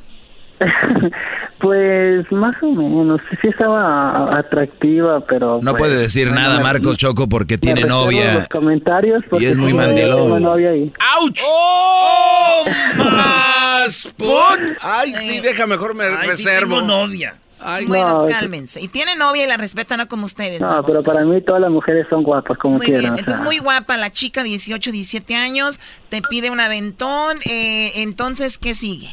Pues 1.60 2.32
más 2.32 2.56
o 2.62 2.68
menos, 2.74 3.20
sí 3.42 3.48
estaba 3.50 4.38
atractiva, 4.40 5.20
pero... 5.28 5.60
No 5.62 5.72
pues, 5.72 5.82
puede 5.84 5.98
decir 5.98 6.28
bueno, 6.30 6.42
nada 6.42 6.58
me- 6.60 6.64
Marcos 6.64 6.98
Choco 6.98 7.28
porque 7.28 7.58
tiene 7.58 7.84
novia. 7.84 8.34
los 8.36 8.48
comentarios 8.48 9.22
porque 9.30 9.50
es 9.50 9.58
muy 9.58 9.72
sí, 9.72 9.74
mandilón. 9.78 10.46
¡Auch! 10.46 11.42
¡Oh! 11.46 12.64
¡Más! 12.98 14.10
¡Put! 14.16 14.78
Ay, 14.82 15.14
sí, 15.16 15.40
deja 15.42 15.68
mejor 15.68 15.96
me 15.96 16.06
Ay, 16.06 16.16
sí 16.24 16.28
reservo. 16.46 16.76
tengo 16.76 16.88
novia. 16.88 17.36
Ay, 17.60 17.86
Bueno, 17.88 18.22
No, 18.22 18.26
cálmense. 18.28 18.80
Y 18.80 18.88
tiene 18.88 19.18
novia 19.18 19.44
y 19.44 19.48
la 19.48 19.58
respeta, 19.58 19.98
no 19.98 20.08
como 20.08 20.24
ustedes. 20.26 20.62
No, 20.62 20.68
babosos. 20.68 20.86
pero 20.92 21.04
para 21.04 21.26
mí 21.26 21.42
todas 21.42 21.60
las 21.62 21.72
mujeres 21.72 22.08
son 22.10 22.24
guapas, 22.24 22.58
como 22.58 22.78
Muy 22.78 22.86
quieran. 22.86 23.02
bien, 23.02 23.16
sea. 23.16 23.20
entonces 23.20 23.44
muy 23.44 23.60
guapa 23.60 23.98
la 23.98 24.12
chica, 24.12 24.44
18, 24.44 24.92
17 24.94 25.36
años, 25.36 25.82
te 26.08 26.22
pide 26.22 26.52
un 26.52 26.62
aventón, 26.62 27.38
eh, 27.44 27.92
entonces, 28.02 28.58
¿qué 28.58 28.76
sigue? 28.76 29.10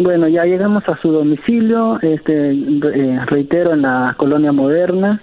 Bueno, 0.00 0.28
ya 0.28 0.46
llegamos 0.46 0.88
a 0.88 0.96
su 1.02 1.12
domicilio, 1.12 2.00
este, 2.00 2.52
eh, 2.52 3.20
reitero, 3.26 3.74
en 3.74 3.82
la 3.82 4.14
colonia 4.16 4.50
moderna. 4.50 5.20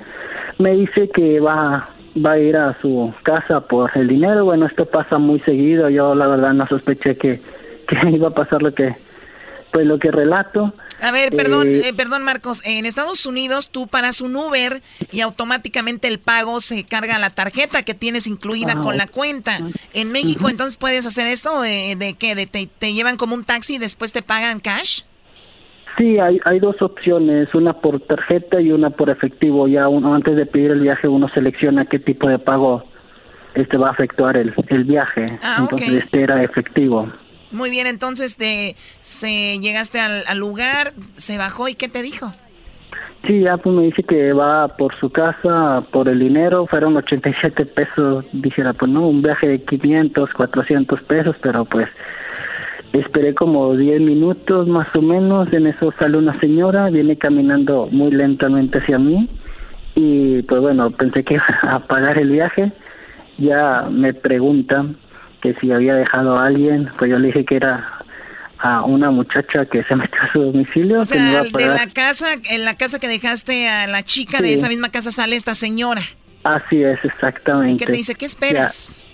Me 0.60 0.74
dice 0.74 1.10
que 1.10 1.40
va, 1.40 1.90
va 2.24 2.32
a 2.34 2.40
ir 2.40 2.56
a 2.56 2.80
su 2.80 3.12
casa 3.24 3.62
por 3.62 3.90
el 3.96 4.08
dinero. 4.08 4.46
Bueno, 4.46 4.68
esto 4.68 4.86
pasa 4.86 5.18
muy 5.18 5.40
seguido. 5.40 5.90
Yo 5.90 6.14
la 6.14 6.28
verdad 6.28 6.54
no 6.54 6.68
sospeché 6.68 7.18
que, 7.18 7.42
que 7.88 8.10
iba 8.12 8.28
a 8.28 8.36
pasar 8.36 8.62
lo 8.62 8.72
que, 8.76 8.96
lo 9.86 10.00
que 10.00 10.12
relato. 10.12 10.74
A 11.02 11.12
ver, 11.12 11.36
perdón, 11.36 11.68
Eh, 11.68 11.90
eh, 11.90 11.94
perdón 11.94 12.24
Marcos, 12.24 12.66
en 12.66 12.86
Estados 12.86 13.26
Unidos 13.26 13.70
tú 13.70 13.88
paras 13.88 14.22
un 14.22 14.36
Uber 14.36 14.82
y 15.12 15.22
automáticamente 15.22 16.08
el 16.08 16.20
pago 16.20 16.60
se 16.60 16.84
carga 16.84 17.16
a 17.16 17.20
la 17.20 17.30
tarjeta 17.30 17.84
que 17.84 17.94
tienes 17.94 18.28
incluida 18.28 18.74
Ah, 18.78 18.82
con 18.82 18.98
la 18.98 19.08
cuenta. 19.08 19.60
En 19.94 20.12
México 20.12 20.50
entonces 20.50 20.78
puedes 20.78 21.06
hacer 21.06 21.28
esto, 21.28 21.64
eh, 21.64 21.96
de 21.98 22.14
que 22.16 22.36
de 22.36 22.48
te, 22.48 22.68
te 22.68 22.94
llevan 22.94 23.18
como 23.18 23.36
un 23.36 23.44
taxi 23.44 23.76
y 23.76 23.78
después 23.78 24.12
te 24.14 24.22
pagan 24.22 24.60
cash. 24.60 25.02
Sí, 25.98 26.20
hay, 26.20 26.40
hay 26.46 26.60
dos 26.60 26.80
opciones, 26.82 27.54
una 27.56 27.74
por 27.74 28.00
tarjeta 28.02 28.62
y 28.62 28.72
una 28.72 28.92
por 28.92 29.10
efectivo. 29.10 29.68
Ya 29.68 29.88
uno 29.88 30.14
antes 30.14 30.36
de 30.36 30.46
pedir 30.46 30.72
el 30.72 30.82
viaje 30.82 31.08
uno 31.08 31.28
selecciona 31.30 31.86
qué 31.86 31.98
tipo 32.00 32.28
de 32.30 32.38
pago 32.38 32.84
este 33.56 33.78
va 33.78 33.90
a 33.90 33.94
efectuar 33.94 34.38
el, 34.38 34.54
el 34.68 34.84
viaje. 34.84 35.26
Ah, 35.42 35.58
Entonces 35.62 36.04
este 36.04 36.22
era 36.22 36.44
efectivo. 36.44 37.12
Muy 37.52 37.70
bien, 37.70 37.88
entonces 37.88 38.36
te, 38.36 38.76
llegaste 39.60 40.00
al, 40.00 40.38
lugar, 40.38 40.94
se 41.16 41.38
bajó 41.38 41.68
y 41.68 41.76
¿qué 41.76 41.88
te 41.88 42.02
dijo? 42.02 42.34
Sí, 43.26 43.42
ya 43.42 43.58
pues 43.58 43.76
me 43.76 43.84
dice 43.84 44.04
que 44.04 44.32
va 44.34 44.68
por 44.68 44.96
su 45.00 45.10
casa, 45.10 45.82
por 45.92 46.08
el 46.08 46.20
dinero, 46.20 46.68
fueron 46.68 46.96
87 46.98 47.66
pesos. 47.66 48.26
Dijera, 48.32 48.74
pues 48.74 48.92
no, 48.92 49.08
un 49.08 49.22
viaje 49.22 49.48
de 49.48 49.64
500, 49.64 50.32
400 50.34 51.02
pesos, 51.04 51.36
pero 51.42 51.66
pues 51.66 51.90
esperé 52.94 53.34
como 53.34 53.76
10 53.76 54.02
minutos 54.02 54.68
más 54.68 54.94
o 54.96 55.02
menos. 55.02 55.52
En 55.52 55.68
eso 55.68 55.94
sale 55.98 56.18
una 56.18 56.40
señora, 56.40 56.90
viene 56.90 57.18
caminando 57.18 57.88
muy 57.92 58.12
lentamente 58.12 58.78
hacia 58.78 59.00
mí. 59.00 59.28
Y 59.96 60.44
pues 60.44 60.62
bueno, 60.62 60.92
pensé 60.92 61.24
que 61.24 61.34
iba 61.36 61.46
a 61.64 61.80
pagar 61.80 62.20
el 62.20 62.30
viaje. 62.30 62.72
Ya 63.40 63.88
me 63.90 64.14
pregunta 64.14 64.86
que 65.42 65.54
si 65.56 65.72
había 65.72 65.96
dejado 65.96 66.38
a 66.38 66.48
alguien, 66.48 66.90
pues 66.98 67.12
yo 67.12 67.20
le 67.20 67.28
dije 67.28 67.46
que 67.46 67.56
era 67.58 67.98
a 68.60 68.84
una 68.84 69.12
muchacha 69.12 69.66
que 69.66 69.84
se 69.84 69.96
metió 69.96 70.22
a 70.22 70.32
su 70.32 70.42
domicilio. 70.42 71.02
O 71.02 71.06
que 71.06 71.20
me 71.20 71.32
iba 71.32 71.44
sea, 71.44 71.52
a 71.54 71.70
de 71.70 71.86
la 71.86 71.94
casa, 71.94 72.28
en 72.50 72.66
la 72.66 72.76
casa 72.76 73.00
que 73.00 73.08
dejaste 73.08 73.68
a 73.70 73.88
la 73.88 74.04
chica 74.04 74.42
de 74.42 74.54
esa 74.54 74.68
misma 74.68 74.90
casa 74.90 75.12
sale 75.12 75.36
esta 75.36 75.56
señora. 75.56 76.02
Así 76.44 76.82
es, 76.82 77.04
exactamente. 77.04 77.74
¿Y 77.74 77.78
qué 77.78 77.86
te 77.86 77.92
dice? 77.92 78.16
¿Qué 78.16 78.26
esperas? 78.26 79.02
Ya. 79.02 79.08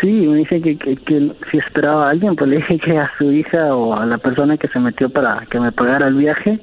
Sí, 0.00 0.06
me 0.06 0.38
dice 0.38 0.60
que, 0.60 0.78
que, 0.78 0.96
que 0.96 1.32
si 1.50 1.58
esperaba 1.58 2.08
a 2.08 2.10
alguien, 2.10 2.34
pues 2.36 2.48
le 2.50 2.56
dije 2.56 2.78
que 2.78 2.98
a 2.98 3.10
su 3.18 3.30
hija 3.30 3.74
o 3.74 3.94
a 3.94 4.06
la 4.06 4.18
persona 4.18 4.56
que 4.56 4.68
se 4.68 4.78
metió 4.78 5.10
para 5.10 5.44
que 5.50 5.60
me 5.60 5.72
pagara 5.72 6.08
el 6.08 6.14
viaje. 6.14 6.58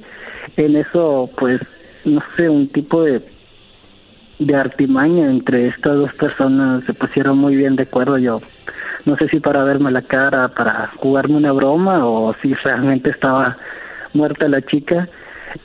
En 0.57 0.75
eso, 0.75 1.29
pues, 1.37 1.61
no 2.03 2.21
sé, 2.35 2.49
un 2.49 2.67
tipo 2.69 3.03
de 3.03 3.21
de 4.45 4.55
artimaña 4.55 5.29
entre 5.29 5.67
estas 5.67 5.95
dos 5.95 6.13
personas 6.15 6.83
se 6.85 6.93
pusieron 6.93 7.37
muy 7.37 7.55
bien 7.55 7.75
de 7.75 7.83
acuerdo. 7.83 8.17
Yo 8.17 8.41
no 9.05 9.15
sé 9.17 9.27
si 9.29 9.39
para 9.39 9.63
verme 9.63 9.91
la 9.91 10.01
cara 10.01 10.49
para 10.49 10.91
jugarme 10.97 11.35
una 11.35 11.51
broma 11.51 12.05
o 12.05 12.33
si 12.41 12.53
realmente 12.53 13.11
estaba 13.11 13.57
muerta 14.13 14.47
la 14.47 14.61
chica. 14.61 15.07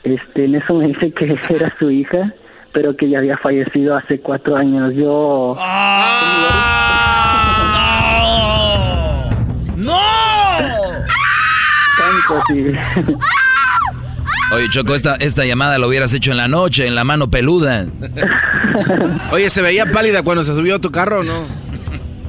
Este 0.03 0.45
en 0.45 0.55
eso 0.55 0.75
me 0.75 0.87
dice 0.87 1.11
que 1.11 1.37
era 1.49 1.73
su 1.79 1.89
hija 1.89 2.33
pero 2.73 2.95
que 2.95 3.09
ya 3.09 3.17
había 3.17 3.37
fallecido 3.37 3.95
hace 3.95 4.19
cuatro 4.19 4.55
años. 4.55 4.93
Yo 4.93 5.55
¡No! 9.77 9.97
tanto 11.97 12.43
sí 12.49 12.75
Oye, 14.53 14.69
Choco, 14.69 14.95
esta, 14.95 15.15
esta 15.15 15.45
llamada 15.45 15.77
lo 15.77 15.87
hubieras 15.87 16.13
hecho 16.13 16.31
en 16.31 16.37
la 16.37 16.47
noche, 16.47 16.87
en 16.87 16.95
la 16.95 17.03
mano 17.03 17.29
peluda. 17.29 17.85
Oye, 19.31 19.49
¿se 19.49 19.61
veía 19.61 19.85
pálida 19.91 20.23
cuando 20.23 20.43
se 20.43 20.55
subió 20.55 20.75
a 20.75 20.79
tu 20.79 20.91
carro 20.91 21.19
o 21.19 21.23
no? 21.23 21.43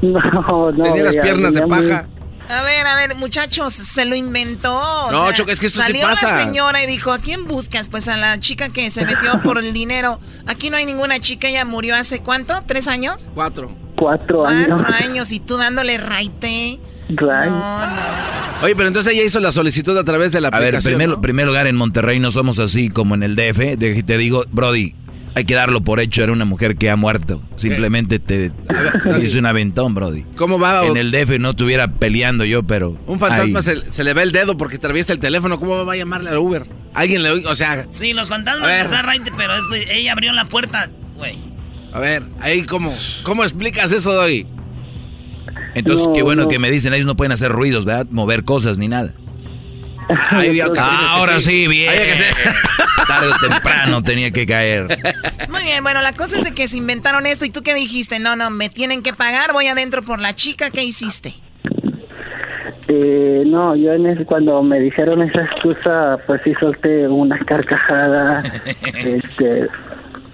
no 0.03 0.73
no 0.73 0.83
Tenía 0.85 1.05
las 1.05 1.17
piernas 1.17 1.55
de 1.55 1.61
muy- 1.67 1.71
paja. 1.71 2.07
A 2.51 2.63
ver, 2.63 2.87
a 2.87 2.97
ver, 2.97 3.15
muchachos, 3.15 3.75
se 3.75 4.07
lo 4.07 4.15
inventó. 4.15 4.75
o 4.75 5.13
No, 5.13 5.31
Choco, 5.33 5.51
es 5.51 5.61
que 5.61 5.67
esto 5.67 5.81
sí 5.81 5.87
salió 5.87 6.03
pasa. 6.09 6.35
la 6.35 6.45
señora 6.45 6.83
y 6.83 6.87
dijo, 6.87 7.13
¿a 7.13 7.19
quién 7.19 7.47
buscas? 7.47 7.91
Pues 7.91 8.09
a 8.09 8.17
la 8.17 8.41
chica 8.41 8.71
que 8.71 8.91
se 8.91 9.05
metió 9.05 9.43
por 9.43 9.59
el 9.59 9.75
dinero. 9.75 10.19
Aquí 10.47 10.71
no 10.71 10.79
hay 10.79 10.87
ninguna 10.87 11.21
chica, 11.21 11.49
ella 11.49 11.67
murió 11.67 11.95
hace 11.95 12.21
¿cuánto? 12.23 12.63
¿Tres 12.67 12.89
años? 12.89 13.31
Cuatro. 13.35 13.71
cuatro 13.97 14.47
años 14.47 14.81
Cuatro 14.81 14.95
años 15.07 15.31
y 15.31 15.41
tú 15.41 15.59
dándole 15.59 15.99
raite. 15.99 16.81
Right. 17.11 17.21
No, 17.51 17.87
no. 17.87 18.48
Oye, 18.63 18.75
pero 18.75 18.89
entonces 18.89 19.15
ella 19.15 19.25
hizo 19.25 19.39
la 19.41 19.53
solicitud 19.53 19.97
a 19.97 20.05
través 20.05 20.33
de 20.33 20.41
la 20.41 20.49
A 20.49 20.59
ver, 20.59 20.61
en 20.71 20.75
aplicación. 20.77 20.95
primer, 20.99 21.09
¿no? 21.17 21.21
primer 21.21 21.47
lugar, 21.47 21.67
en 21.69 21.77
Monterrey 21.77 22.19
no 22.19 22.31
somos 22.31 22.59
así 22.59 22.89
como 22.91 23.15
en 23.15 23.23
el 23.23 23.37
DF. 23.37 23.77
De- 23.77 24.03
te 24.03 24.19
digo, 24.19 24.45
Brody, 24.51 24.95
hay 25.37 25.45
que 25.45 25.55
darlo 25.55 25.81
por 25.83 26.01
hecho. 26.01 26.25
Era 26.25 26.33
una 26.33 26.45
mujer 26.45 26.77
que 26.77 26.91
ha 26.91 26.97
muerto. 26.97 27.41
Simplemente 27.55 28.19
te, 28.19 28.51
te 28.51 29.25
hizo 29.25 29.39
un 29.39 29.47
aventón, 29.47 29.95
Brody. 29.95 30.25
¿Cómo 30.37 30.59
va? 30.59 30.85
En 30.87 30.97
el 30.97 31.13
DF 31.13 31.39
no 31.39 31.51
estuviera 31.51 31.87
peleando 31.95 32.45
yo, 32.45 32.65
pero... 32.65 32.99
Un 33.07 33.21
fantasma 33.21 33.63
se, 33.63 33.93
se 33.93 34.03
le 34.03 34.13
ve 34.13 34.25
el 34.25 34.33
dedo 34.33 34.57
porque 34.57 34.77
atraviesa 34.77 35.13
el 35.13 35.21
teléfono. 35.21 35.61
¿Cómo 35.61 35.85
va 35.87 35.93
a 35.93 35.97
llamarle 35.97 36.31
al 36.31 36.39
Uber? 36.39 36.67
Alguien 36.95 37.23
le 37.23 37.31
o 37.31 37.55
sea, 37.55 37.87
Sí, 37.91 38.13
los 38.13 38.29
A 38.33 38.35
fantasmas 38.35 38.91
ver. 38.91 39.05
raite, 39.07 39.31
pero 39.37 39.55
esto, 39.55 39.75
ella 39.93 40.13
abrió 40.13 40.33
la 40.33 40.47
puerta, 40.47 40.91
güey. 41.15 41.39
a 41.93 42.01
ver, 42.01 42.25
ahí 42.41 42.65
cómo, 42.65 42.93
¿cómo 43.23 43.45
explicas 43.45 43.93
eso, 43.93 44.13
Doggy? 44.13 44.47
Entonces, 45.79 46.07
No, 46.09 46.13
qué 46.13 46.23
bueno 46.23 46.43
no. 46.43 46.49
que 46.49 46.59
me 46.59 46.71
dicen, 46.71 46.93
ellos 46.95 47.07
no 47.07 47.17
pueden 47.17 47.33
hacer 47.33 47.51
ruidos, 47.53 47.85
¿verdad? 47.85 48.07
Mover 48.11 48.45
cosas 48.45 48.79
ni 48.79 48.89
nada. 48.89 49.15
Que- 50.41 50.63
Ah, 50.79 51.11
ahora 51.17 51.39
sí, 51.41 51.67
bien. 51.69 51.93
Tarde 53.07 53.29
o 53.29 53.39
temprano 53.49 54.03
tenía 54.03 54.31
que 54.31 54.47
caer. 54.47 54.87
Muy 55.51 55.63
bien, 55.63 55.83
bueno, 55.83 56.01
la 56.03 56.13
cosa 56.13 56.37
es 56.39 56.45
de 56.45 56.53
que 56.53 56.67
se 56.69 56.77
inventaron 56.79 57.27
esto 57.27 57.45
y 57.45 57.51
tú 57.51 57.63
qué 57.63 57.75
dijiste, 57.75 58.19
no, 58.19 58.35
no, 58.37 58.51
me 58.51 58.69
tienen 58.71 59.03
que 59.03 59.13
pagar, 59.13 59.53
voy 59.53 59.67
adentro 59.67 60.03
por 60.03 60.21
la 60.21 60.35
chica, 60.35 60.71
¿qué 60.71 60.83
hiciste? 60.83 61.35
Eh, 62.89 63.43
no, 63.47 63.77
yo 63.77 63.93
en 63.93 64.07
ese, 64.07 64.25
cuando 64.25 64.63
me 64.63 64.81
dijeron 64.81 65.21
esa 65.23 65.43
excusa, 65.43 66.19
pues 66.27 66.41
sí 66.45 66.53
solté 66.59 67.07
una 67.07 67.39
carcajada. 67.41 68.43
este, 68.95 69.69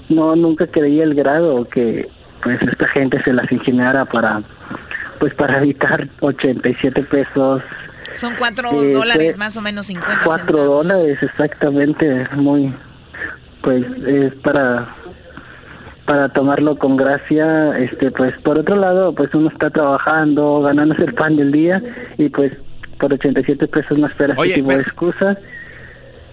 no, 0.08 0.36
nunca 0.36 0.66
creí 0.68 1.00
el 1.00 1.14
grado 1.14 1.68
que 1.68 2.08
pues 2.42 2.60
esta 2.62 2.86
gente 2.88 3.20
se 3.24 3.32
las 3.32 3.50
ingeniara 3.50 4.04
para 4.04 4.42
pues 5.24 5.34
para 5.36 5.56
evitar 5.56 6.06
87 6.20 7.00
pesos. 7.04 7.62
Son 8.12 8.34
cuatro 8.38 8.68
Eh, 8.82 8.92
dólares, 8.92 9.38
más 9.38 9.56
o 9.56 9.62
menos 9.62 9.86
50 9.86 10.20
Cuatro 10.22 10.46
centavos. 10.58 10.86
dólares, 10.88 11.18
exactamente, 11.22 12.28
muy, 12.36 12.74
pues 13.62 13.86
es 14.06 14.34
para 14.42 14.94
para 16.04 16.28
tomarlo 16.28 16.76
con 16.76 16.98
gracia, 16.98 17.78
este, 17.78 18.10
pues 18.10 18.34
por 18.42 18.58
otro 18.58 18.76
lado, 18.76 19.14
pues 19.14 19.32
uno 19.32 19.48
está 19.48 19.70
trabajando, 19.70 20.60
ganándose 20.60 21.04
el 21.04 21.14
pan 21.14 21.36
del 21.36 21.50
día 21.50 21.82
y 22.18 22.28
pues 22.28 22.52
por 23.00 23.10
87 23.14 23.66
pesos 23.68 23.96
no 23.96 24.06
espera 24.08 24.34
Oye, 24.36 24.52
tipo 24.52 24.68
de 24.68 24.76
pero- 24.76 24.86
excusas. 24.90 25.38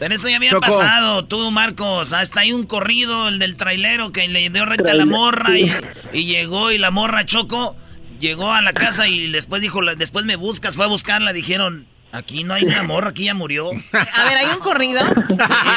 En 0.01 0.11
esto 0.11 0.27
ya 0.27 0.35
había 0.35 0.49
Choco. 0.49 0.61
pasado, 0.65 1.23
tú, 1.25 1.49
Marcos. 1.51 2.11
Hasta 2.11 2.41
hay 2.41 2.51
un 2.51 2.65
corrido, 2.65 3.29
el 3.29 3.39
del 3.39 3.55
trailero, 3.55 4.11
que 4.11 4.27
le 4.27 4.49
dio 4.49 4.65
renta 4.65 4.91
a 4.91 4.95
la 4.95 5.05
morra 5.05 5.57
y, 5.57 5.69
sí. 5.69 5.75
y 6.11 6.25
llegó 6.25 6.71
y 6.71 6.77
la 6.77 6.91
morra 6.91 7.23
Choco 7.23 7.77
llegó 8.21 8.53
a 8.53 8.61
la 8.61 8.71
casa 8.71 9.07
y 9.07 9.29
después 9.29 9.61
dijo, 9.61 9.81
después 9.97 10.23
me 10.23 10.37
buscas, 10.37 10.77
fue 10.77 10.85
a 10.85 10.87
buscarla, 10.87 11.33
dijeron, 11.33 11.87
aquí 12.13 12.43
no 12.43 12.53
hay 12.53 12.63
una 12.63 12.83
morra, 12.83 13.09
aquí 13.09 13.25
ya 13.25 13.33
murió. 13.33 13.69
A 13.71 14.23
ver, 14.23 14.37
hay 14.37 14.47
un 14.53 14.59
corrido. 14.59 15.01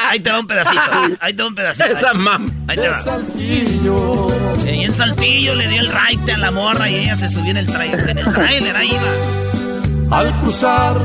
ahí 0.08 0.20
te 0.20 0.30
va 0.30 0.38
un 0.38 0.46
pedacito, 0.46 0.80
ahí 1.20 1.34
te 1.34 1.42
va 1.42 1.48
un 1.48 1.54
pedacito. 1.54 1.86
Esa 1.86 2.14
mam. 2.14 2.46
Ahí 2.68 2.76
te 2.76 2.88
va. 2.88 3.02
Y 3.36 4.84
en 4.84 4.94
Saltillo 4.94 5.54
le 5.54 5.68
dio 5.68 5.80
el 5.80 5.88
raite 5.88 6.32
a 6.32 6.38
la 6.38 6.50
morra 6.50 6.88
y 6.88 6.96
ella 6.96 7.16
se 7.16 7.28
subió 7.28 7.50
en 7.50 7.56
el 7.58 7.66
trailer, 7.66 8.08
en 8.08 8.18
el 8.18 8.32
trailer, 8.32 8.76
ahí 8.76 8.90
iba. 8.90 10.18
Al 10.18 10.32
cruzar 10.40 11.00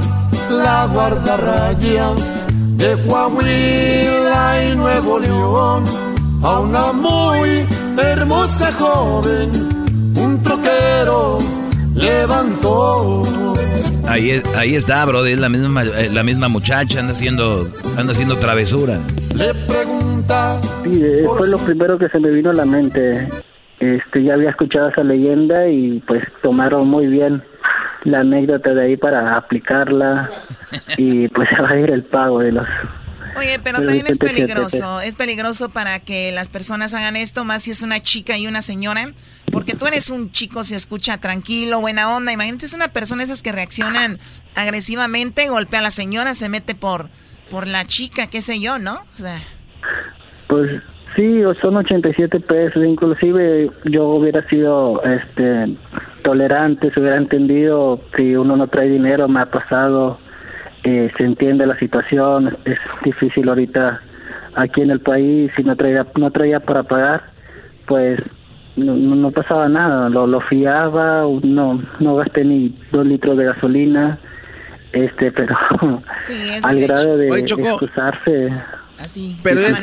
la 0.49 0.85
guardarraya 0.85 2.11
de 2.79 2.97
Coahuila 3.07 4.65
y 4.65 4.75
Nuevo 4.75 5.19
León, 5.19 5.83
a 6.43 6.59
una 6.59 6.91
muy 6.91 7.65
hermosa 7.97 8.71
joven, 8.73 9.78
un 10.15 10.41
troquero 10.43 11.39
levantó. 11.95 13.23
Ahí, 14.07 14.31
es- 14.31 14.55
ahí 14.55 14.75
está, 14.75 15.05
bro, 15.05 15.25
es 15.25 15.39
la 15.39 15.49
misma, 15.49 15.83
eh, 15.83 16.09
la 16.11 16.23
misma 16.23 16.47
muchacha, 16.47 16.99
anda 16.99 17.11
haciendo, 17.13 17.69
anda 17.97 18.11
haciendo 18.13 18.37
travesuras. 18.37 18.99
Le 19.35 19.53
pregunta 19.53 20.59
Sí, 20.83 21.01
eh, 21.03 21.23
fue 21.37 21.49
lo 21.49 21.57
primero 21.59 21.97
que 21.97 22.07
se 22.09 22.19
me 22.19 22.29
vino 22.31 22.49
a 22.49 22.53
la 22.53 22.65
mente. 22.65 23.29
Este, 23.79 24.23
ya 24.23 24.33
había 24.33 24.49
escuchado 24.49 24.89
esa 24.89 25.03
leyenda 25.03 25.67
y 25.69 25.99
pues 26.07 26.21
tomaron 26.41 26.87
muy 26.87 27.07
bien 27.07 27.41
la 28.03 28.19
anécdota 28.21 28.73
de 28.73 28.83
ahí 28.85 28.97
para 28.97 29.37
aplicarla 29.37 30.29
y 30.97 31.27
pues 31.29 31.47
se 31.55 31.61
va 31.61 31.69
a 31.69 31.79
ir 31.79 31.89
el 31.89 32.03
pago 32.03 32.39
de 32.39 32.51
los 32.51 32.67
Oye, 33.37 33.59
pero 33.63 33.77
también 33.77 34.05
es 34.07 34.17
87 34.19 34.33
peligroso. 34.35 35.01
Es 35.01 35.15
peligroso 35.15 35.69
para 35.69 35.99
que 35.99 36.31
las 36.31 36.49
personas 36.49 36.93
hagan 36.93 37.15
esto, 37.15 37.45
más 37.45 37.61
si 37.61 37.71
es 37.71 37.81
una 37.83 38.01
chica 38.01 38.37
y 38.37 38.47
una 38.47 38.61
señora. 38.61 39.13
Porque 39.51 39.73
tú 39.73 39.87
eres 39.87 40.09
un 40.09 40.31
chico, 40.31 40.63
se 40.63 40.75
escucha 40.75 41.17
tranquilo, 41.17 41.81
buena 41.81 42.15
onda. 42.15 42.31
Imagínate, 42.31 42.65
es 42.65 42.73
una 42.73 42.89
persona 42.89 43.23
esas 43.23 43.43
que 43.43 43.51
reaccionan 43.51 44.19
agresivamente, 44.55 45.47
golpea 45.49 45.79
a 45.79 45.83
la 45.83 45.91
señora, 45.91 46.33
se 46.33 46.49
mete 46.49 46.75
por, 46.75 47.07
por 47.49 47.67
la 47.67 47.85
chica, 47.85 48.27
qué 48.27 48.41
sé 48.41 48.59
yo, 48.59 48.79
¿no? 48.79 48.95
O 48.95 49.17
sea, 49.17 49.37
Pues 50.47 50.81
sí, 51.15 51.41
son 51.61 51.77
87 51.77 52.39
pesos, 52.41 52.83
inclusive 52.85 53.71
yo 53.85 54.07
hubiera 54.07 54.47
sido 54.49 55.01
este 55.03 55.77
tolerante, 56.23 56.91
se 56.91 56.99
hubiera 56.99 57.17
entendido 57.17 58.01
si 58.15 58.35
uno 58.35 58.55
no 58.57 58.67
trae 58.67 58.89
dinero, 58.89 59.27
me 59.27 59.41
ha 59.41 59.45
pasado, 59.45 60.19
eh, 60.83 61.11
se 61.17 61.23
entiende 61.23 61.65
la 61.65 61.77
situación, 61.79 62.57
es 62.65 62.77
difícil 63.03 63.49
ahorita 63.49 64.01
aquí 64.55 64.81
en 64.81 64.91
el 64.91 64.99
país, 64.99 65.51
si 65.55 65.63
no 65.63 65.75
traía, 65.75 66.05
no 66.15 66.31
traía 66.31 66.59
para 66.59 66.83
pagar, 66.83 67.23
pues 67.87 68.19
no, 68.79 69.15
no 69.15 69.31
pasaba 69.31 69.67
nada, 69.69 70.09
lo, 70.09 70.25
lo 70.27 70.41
fiaba, 70.41 71.23
no, 71.43 71.81
no 71.99 72.15
gasté 72.15 72.43
ni 72.45 72.75
dos 72.91 73.05
litros 73.05 73.37
de 73.37 73.45
gasolina, 73.45 74.17
este, 74.93 75.31
pero 75.31 75.55
es 76.55 76.65
al 76.65 76.79
grado 76.81 77.17
de 77.17 77.31
Oye, 77.31 77.43
excusarse. 77.43 78.49
así. 78.97 79.37
Pero 79.43 79.61
es, 79.61 79.75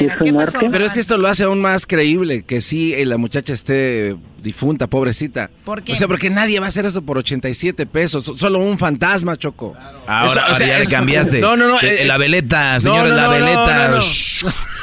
pero 0.71 0.85
es 0.85 0.91
que 0.93 1.01
esto 1.01 1.17
lo 1.19 1.29
hace 1.29 1.45
aún 1.45 1.61
más 1.61 1.87
creíble 1.87 2.43
que 2.45 2.61
sí 2.61 2.93
eh, 2.95 3.07
la 3.07 3.17
muchacha 3.17 3.53
esté 3.53 4.17
difunta, 4.43 4.87
pobrecita. 4.87 5.51
¿Por 5.65 5.83
qué? 5.83 5.93
O 5.93 5.97
sea, 5.97 6.07
porque 6.07 6.31
nadie 6.31 6.61
va 6.61 6.67
a 6.67 6.69
hacer 6.69 6.85
eso 6.85 7.03
por 7.03 7.19
87 7.19 7.85
pesos. 7.87 8.23
So- 8.25 8.37
Solo 8.37 8.61
un 8.61 8.79
fantasma, 8.79 9.37
Choco. 9.37 9.75
Ahora, 10.07 10.27
Eso, 10.31 10.39
o 10.39 10.43
ahora 10.43 10.55
sea, 10.55 10.67
ya 10.69 10.79
le 10.79 10.87
cambiaste. 10.87 11.41
No, 11.41 11.57
no, 11.57 11.67
no. 11.67 11.77
Eh, 11.81 12.03
eh, 12.03 12.05
la 12.07 12.17
veleta, 12.19 12.79
señores, 12.79 13.11
no, 13.11 13.17
la 13.17 13.25
no, 13.25 13.31
veleta. 13.31 13.89
no, 13.89 13.95
no. 13.97 14.01
Shh. 14.01 14.45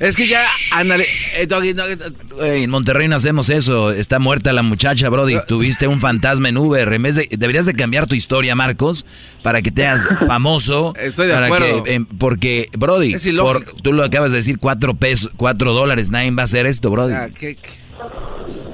Es 0.00 0.16
que 0.16 0.26
ya, 0.26 0.44
ándale. 0.72 1.06
eh, 1.36 1.48
en 2.62 2.70
Monterrey 2.70 3.08
no 3.08 3.16
hacemos 3.16 3.48
eso. 3.50 3.90
Está 3.90 4.18
muerta 4.18 4.52
la 4.52 4.62
muchacha, 4.62 5.08
Brody. 5.08 5.36
Tuviste 5.46 5.88
un 5.88 5.98
fantasma 6.00 6.48
en 6.48 6.56
Uber. 6.58 6.92
En 6.92 7.02
vez 7.02 7.16
de, 7.16 7.28
deberías 7.36 7.66
de 7.66 7.74
cambiar 7.74 8.06
tu 8.06 8.14
historia, 8.14 8.54
Marcos, 8.54 9.04
para 9.42 9.60
que 9.60 9.70
te 9.72 9.86
hagas 9.86 10.06
famoso. 10.26 10.94
Estoy 11.00 11.26
de 11.26 11.32
para 11.34 11.46
acuerdo. 11.46 11.82
que, 11.82 11.94
em, 11.94 12.06
porque, 12.06 12.68
Brody, 12.78 13.16
por- 13.40 13.64
tú 13.82 13.92
lo 13.92 14.04
acabas 14.04 14.30
de 14.30 14.36
decir, 14.38 14.58
cuatro 14.58 14.94
pesos, 14.94 15.30
cuatro 15.36 15.72
dólares. 15.72 16.10
Nadie 16.10 16.30
va 16.30 16.42
a 16.42 16.44
hacer 16.44 16.66
esto, 16.66 16.90
Brody. 16.90 17.14
Ah, 17.14 17.28
¿qué- 17.34 17.56
qué? 17.56 17.68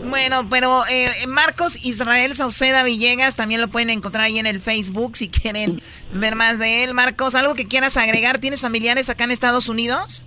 Bueno, 0.08 0.46
pero 0.50 0.84
eh, 0.86 1.08
Marcos 1.26 1.78
Israel 1.82 2.34
Sauceda 2.34 2.84
Villegas 2.84 3.36
también 3.36 3.60
lo 3.62 3.68
pueden 3.68 3.88
encontrar 3.90 4.26
ahí 4.26 4.38
en 4.38 4.46
el 4.46 4.60
Facebook 4.60 5.16
si 5.16 5.28
quieren 5.28 5.80
ver 6.12 6.36
más 6.36 6.58
de 6.58 6.84
él. 6.84 6.92
Marcos, 6.92 7.34
¿algo 7.34 7.54
que 7.54 7.66
quieras 7.66 7.96
agregar? 7.96 8.38
¿Tienes 8.38 8.60
familiares 8.60 9.08
acá 9.08 9.24
en 9.24 9.30
Estados 9.30 9.68
Unidos? 9.70 10.22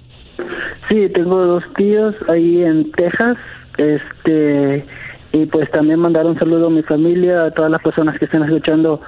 Sí, 0.90 1.10
tengo 1.14 1.38
dos 1.46 1.64
tíos 1.76 2.16
ahí 2.30 2.64
en 2.64 2.92
Texas, 2.94 3.38
este, 3.78 4.86
y 5.34 5.46
pues 5.48 5.70
también 5.72 6.00
mandar 6.00 6.26
un 6.26 6.38
saludo 6.40 6.68
a 6.68 6.70
mi 6.70 6.84
familia, 6.84 7.46
a 7.46 7.52
todas 7.52 7.72
las 7.72 7.82
personas 7.82 8.18
que 8.18 8.26
están 8.26 8.44
escuchando 8.44 9.02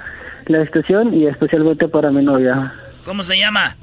la 0.46 0.62
estación 0.62 1.14
y 1.14 1.26
especialmente 1.26 1.88
para 1.88 2.10
mi 2.10 2.24
novia, 2.24 2.72
¿Cómo 3.04 3.22
se 3.22 3.38
llama? 3.38 3.76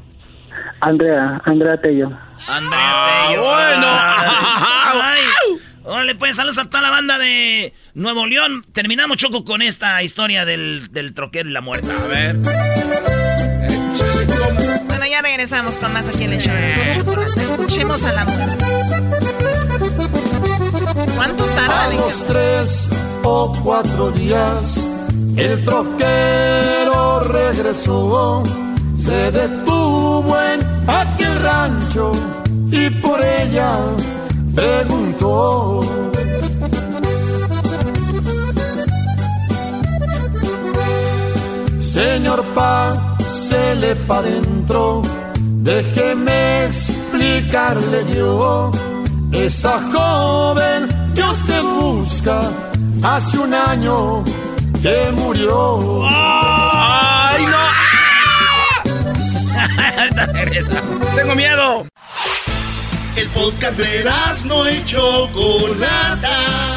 Andrea, 0.79 1.41
Andrea 1.45 1.81
Tello. 1.81 2.11
Andrea 2.47 3.27
Tello. 3.29 3.41
bueno. 3.41 3.87
Ay. 5.01 5.21
Órale, 5.83 6.15
pues 6.15 6.35
saludos 6.35 6.57
a 6.57 6.69
toda 6.69 6.83
la 6.83 6.89
banda 6.91 7.17
de 7.17 7.73
Nuevo 7.93 8.25
León. 8.25 8.63
Terminamos, 8.73 9.17
Choco, 9.17 9.43
con 9.43 9.61
esta 9.61 10.03
historia 10.03 10.45
del, 10.45 10.89
del 10.91 11.13
troquero 11.13 11.49
y 11.49 11.53
la 11.53 11.61
muerta. 11.61 11.87
A 12.03 12.07
ver. 12.07 12.35
Ya 15.09 15.21
regresamos 15.21 15.77
con 15.77 15.93
más 15.93 16.07
aquí 16.07 16.25
en 16.25 16.33
el 16.33 16.41
show. 16.41 16.53
Escuchemos 17.41 18.03
a 18.03 18.11
la 18.11 18.25
muerte. 18.25 18.65
¿Cuánto 21.15 21.45
A 21.45 21.55
tardan 21.55 21.91
en 21.93 21.97
los 21.97 22.23
tres 22.23 22.87
o 23.23 23.53
cuatro 23.63 24.11
días, 24.11 24.85
el 25.37 25.63
troquero 25.63 27.21
regresó, 27.21 28.43
se 29.01 29.31
detuvo 29.31 30.35
en 30.41 30.59
aquel 30.89 31.39
rancho 31.41 32.11
y 32.71 32.89
por 32.89 33.23
ella 33.23 33.77
preguntó. 34.53 35.81
Señor 41.79 42.43
pásele 43.27 43.95
pa' 44.07 44.21
dentro, 44.21 45.01
déjeme 45.37 46.65
explicarle 46.67 48.05
yo. 48.15 48.71
Esa 49.33 49.79
joven 49.91 50.87
que 51.13 51.21
usted 51.21 51.61
busca 51.61 52.39
hace 53.03 53.37
un 53.37 53.53
año 53.53 54.23
que 54.81 55.11
murió. 55.11 56.01
¡Ay, 56.09 57.45
no! 57.45 57.57
Tengo 61.15 61.35
miedo. 61.35 61.85
El 63.17 63.27
podcast 63.29 63.77
de 63.77 64.05
no 64.45 64.69
y 64.69 64.85
Chocolata. 64.85 66.76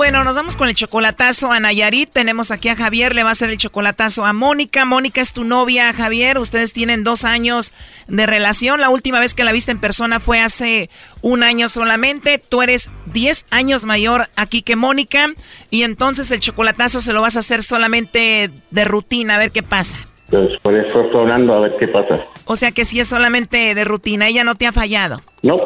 Bueno, 0.00 0.24
nos 0.24 0.34
vamos 0.34 0.56
con 0.56 0.66
el 0.66 0.74
chocolatazo 0.74 1.52
a 1.52 1.60
Nayarit. 1.60 2.08
Tenemos 2.10 2.50
aquí 2.50 2.70
a 2.70 2.74
Javier, 2.74 3.14
le 3.14 3.22
va 3.22 3.28
a 3.28 3.32
hacer 3.32 3.50
el 3.50 3.58
chocolatazo 3.58 4.24
a 4.24 4.32
Mónica. 4.32 4.86
Mónica 4.86 5.20
es 5.20 5.34
tu 5.34 5.44
novia, 5.44 5.92
Javier. 5.92 6.38
Ustedes 6.38 6.72
tienen 6.72 7.04
dos 7.04 7.24
años 7.24 7.70
de 8.08 8.24
relación. 8.24 8.80
La 8.80 8.88
última 8.88 9.20
vez 9.20 9.34
que 9.34 9.44
la 9.44 9.52
viste 9.52 9.72
en 9.72 9.78
persona 9.78 10.18
fue 10.18 10.40
hace 10.40 10.88
un 11.20 11.42
año 11.42 11.68
solamente. 11.68 12.38
Tú 12.38 12.62
eres 12.62 12.88
10 13.12 13.44
años 13.50 13.84
mayor 13.84 14.28
aquí 14.36 14.62
que 14.62 14.74
Mónica. 14.74 15.34
Y 15.68 15.82
entonces 15.82 16.30
el 16.30 16.40
chocolatazo 16.40 17.02
se 17.02 17.12
lo 17.12 17.20
vas 17.20 17.36
a 17.36 17.40
hacer 17.40 17.62
solamente 17.62 18.48
de 18.70 18.84
rutina, 18.86 19.34
a 19.34 19.38
ver 19.38 19.50
qué 19.50 19.62
pasa. 19.62 19.98
Pues 20.30 20.56
por 20.62 20.74
eso 20.76 21.02
estoy 21.02 21.20
hablando, 21.20 21.52
a 21.52 21.60
ver 21.60 21.76
qué 21.78 21.88
pasa. 21.88 22.24
O 22.52 22.56
sea 22.56 22.72
que 22.72 22.84
si 22.84 22.98
es 22.98 23.06
solamente 23.06 23.76
de 23.76 23.84
rutina, 23.84 24.26
ella 24.26 24.42
no 24.42 24.56
te 24.56 24.66
ha 24.66 24.72
fallado. 24.72 25.22
No. 25.40 25.56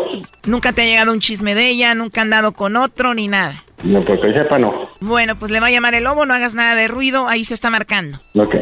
Nunca 0.45 0.75
te 0.75 0.83
ha 0.83 0.85
llegado 0.85 1.13
un 1.13 1.19
chisme 1.19 1.55
de 1.55 1.71
ella, 1.71 1.95
nunca 1.95 2.21
han 2.21 2.29
dado 2.29 2.53
con 2.53 2.77
otro 2.77 3.15
ni 3.15 3.27
nada. 3.27 3.55
No, 3.83 4.03
porque 4.03 4.35
sepa 4.35 4.59
no. 4.59 4.91
Bueno, 5.01 5.35
pues 5.39 5.51
le 5.51 5.61
va 5.61 5.69
a 5.69 5.71
llamar 5.71 5.95
el 5.95 6.05
lobo, 6.05 6.27
no 6.27 6.35
hagas 6.35 6.55
nada 6.55 6.75
de 6.75 6.87
ruido, 6.87 7.27
ahí 7.27 7.43
se 7.47 7.55
está 7.55 7.71
marcando. 7.71 8.19
Ok. 8.35 8.57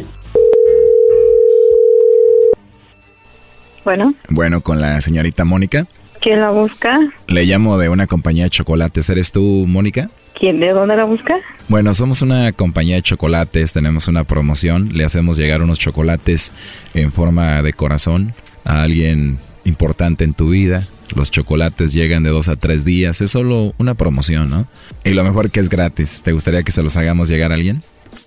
Bueno. 3.85 4.15
Bueno, 4.29 4.61
con 4.61 4.81
la 4.81 5.01
señorita 5.01 5.45
Mónica. 5.45 5.89
¿Quién 6.21 6.43
la 6.43 6.51
busca? 6.51 7.01
Le 7.27 7.45
llamo 7.45 7.77
de 7.77 7.89
una 7.89 8.07
compañía 8.07 8.45
de 8.45 8.51
chocolates. 8.51 9.11
¿Eres 9.11 9.33
tú, 9.33 9.65
Mónica? 9.67 10.11
¿Quién 10.39 10.61
de 10.61 10.71
dónde 10.71 10.97
la 10.97 11.05
busca? 11.05 11.35
Bueno, 11.69 11.95
somos 11.95 12.23
una 12.23 12.53
compañía 12.53 12.97
de 12.97 13.03
chocolates, 13.03 13.73
tenemos 13.73 14.09
una 14.09 14.25
promoción, 14.25 14.91
le 14.93 15.05
hacemos 15.05 15.37
llegar 15.37 15.63
unos 15.63 15.79
chocolates 15.79 16.53
en 16.95 17.13
forma 17.13 17.63
de 17.63 17.73
corazón 17.73 18.35
a 18.65 18.83
alguien 18.83 19.39
importante 19.65 20.25
en 20.25 20.35
tu 20.35 20.51
vida. 20.51 20.83
Los 21.15 21.31
chocolates 21.31 21.93
llegan 21.93 22.23
de 22.23 22.31
dos 22.31 22.49
a 22.49 22.57
tres 22.57 22.85
días, 22.85 23.21
es 23.21 23.31
solo 23.31 23.75
una 23.79 23.95
promoción, 23.95 24.49
¿no? 24.49 24.67
Y 25.05 25.11
lo 25.11 25.25
mejor 25.25 25.51
que 25.51 25.61
es 25.61 25.69
gratis. 25.69 26.23
¿Te 26.23 26.33
gustaría 26.33 26.63
que 26.63 26.73
se 26.73 26.83
los 26.83 26.97
hagamos 26.97 27.29
llegar 27.29 27.51
a 27.53 27.55
alguien? 27.55 27.83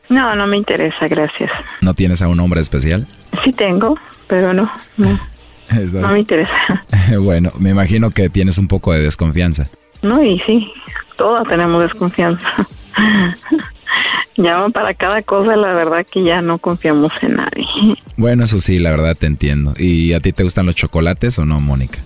No, 0.10 0.36
no 0.36 0.46
me 0.48 0.58
interesa, 0.58 1.08
gracias. 1.08 1.50
¿No 1.82 1.94
tienes 1.94 2.22
a 2.22 2.28
un 2.28 2.40
hombre 2.40 2.62
especial? 2.62 3.08
Sí 3.44 3.52
tengo, 3.52 3.98
pero 4.28 4.54
no, 4.54 4.72
no, 4.98 5.20
no 5.94 6.12
me 6.12 6.20
interesa. 6.20 6.86
bueno, 7.20 7.52
me 7.60 7.72
imagino 7.72 8.12
que 8.12 8.30
tienes 8.30 8.58
un 8.58 8.68
poco 8.68 8.94
de 8.94 9.02
desconfianza. 9.02 9.68
No, 10.02 10.24
y 10.24 10.40
sí, 10.46 10.72
todos 11.18 11.48
tenemos 11.48 11.82
desconfianza. 11.82 12.48
Llaman 14.38 14.74
para 14.74 14.94
cada 14.94 15.22
cosa, 15.22 15.56
la 15.56 15.74
verdad 15.74 16.06
que 16.10 16.24
ya 16.24 16.42
no 16.42 16.58
confiamos 16.58 17.12
en 17.22 17.36
nadie. 17.36 17.66
Bueno, 18.18 18.46
eso 18.46 18.60
sí, 18.60 18.80
la 18.80 18.92
verdad 18.92 19.18
te 19.20 19.26
entiendo. 19.26 19.74
¿Y 19.78 20.14
a 20.14 20.22
ti 20.22 20.32
te 20.32 20.44
gustan 20.44 20.66
los 20.66 20.76
chocolates 20.76 21.38
o 21.38 21.44
no, 21.44 21.60
Mónica? 21.60 22.00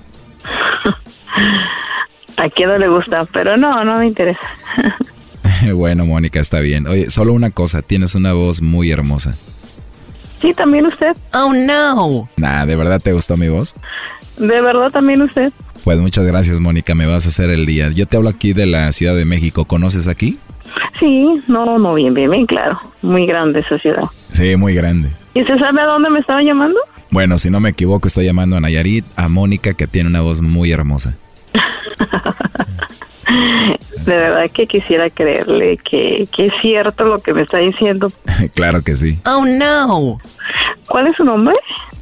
a 2.37 2.49
quién 2.49 2.69
no 2.69 2.79
le 2.79 2.89
gusta, 2.89 3.27
pero 3.31 3.57
no, 3.57 3.83
no 3.83 3.99
me 3.99 4.07
interesa. 4.07 4.39
bueno, 5.71 6.07
Mónica, 6.07 6.39
está 6.39 6.61
bien. 6.61 6.87
Oye, 6.87 7.11
solo 7.11 7.33
una 7.33 7.51
cosa, 7.51 7.83
tienes 7.83 8.15
una 8.15 8.33
voz 8.33 8.63
muy 8.63 8.89
hermosa. 8.89 9.35
Sí, 10.41 10.51
también 10.53 10.87
usted. 10.87 11.15
Oh, 11.33 11.53
no. 11.53 12.27
Nah, 12.37 12.65
¿de 12.65 12.75
verdad 12.75 12.99
te 12.99 13.13
gustó 13.13 13.37
mi 13.37 13.49
voz? 13.49 13.75
De 14.37 14.61
verdad 14.61 14.89
también 14.89 15.21
usted. 15.21 15.51
Pues 15.89 15.97
muchas 15.97 16.27
gracias, 16.27 16.59
Mónica, 16.59 16.93
me 16.93 17.07
vas 17.07 17.25
a 17.25 17.29
hacer 17.29 17.49
el 17.49 17.65
día. 17.65 17.89
Yo 17.89 18.05
te 18.05 18.15
hablo 18.15 18.29
aquí 18.29 18.53
de 18.53 18.67
la 18.67 18.91
Ciudad 18.91 19.15
de 19.15 19.25
México, 19.25 19.65
¿conoces 19.65 20.07
aquí? 20.07 20.37
Sí, 20.99 21.41
no, 21.47 21.79
no, 21.79 21.95
bien, 21.95 22.13
bien, 22.13 22.29
bien, 22.29 22.45
claro. 22.45 22.77
Muy 23.01 23.25
grande 23.25 23.61
esa 23.61 23.79
ciudad. 23.79 24.03
Sí, 24.31 24.55
muy 24.55 24.75
grande. 24.75 25.09
¿Y 25.33 25.41
usted 25.41 25.57
sabe 25.57 25.81
a 25.81 25.85
dónde 25.85 26.11
me 26.11 26.19
estaba 26.19 26.43
llamando? 26.43 26.79
Bueno, 27.09 27.39
si 27.39 27.49
no 27.49 27.59
me 27.59 27.69
equivoco, 27.69 28.07
estoy 28.07 28.25
llamando 28.25 28.55
a 28.55 28.59
Nayarit, 28.59 29.03
a 29.15 29.29
Mónica, 29.29 29.73
que 29.73 29.87
tiene 29.87 30.09
una 30.09 30.21
voz 30.21 30.43
muy 30.43 30.71
hermosa. 30.71 31.17
De 34.05 34.15
verdad 34.15 34.51
que 34.53 34.67
quisiera 34.67 35.09
creerle 35.09 35.77
que, 35.77 36.27
que 36.31 36.45
es 36.45 36.53
cierto 36.61 37.05
lo 37.05 37.17
que 37.17 37.33
me 37.33 37.41
está 37.41 37.57
diciendo. 37.57 38.09
claro 38.53 38.83
que 38.83 38.93
sí. 38.93 39.17
Oh, 39.25 39.43
no. 39.43 40.19
¿Cuál 40.87 41.07
es 41.07 41.17
su 41.17 41.23
nombre? 41.23 41.55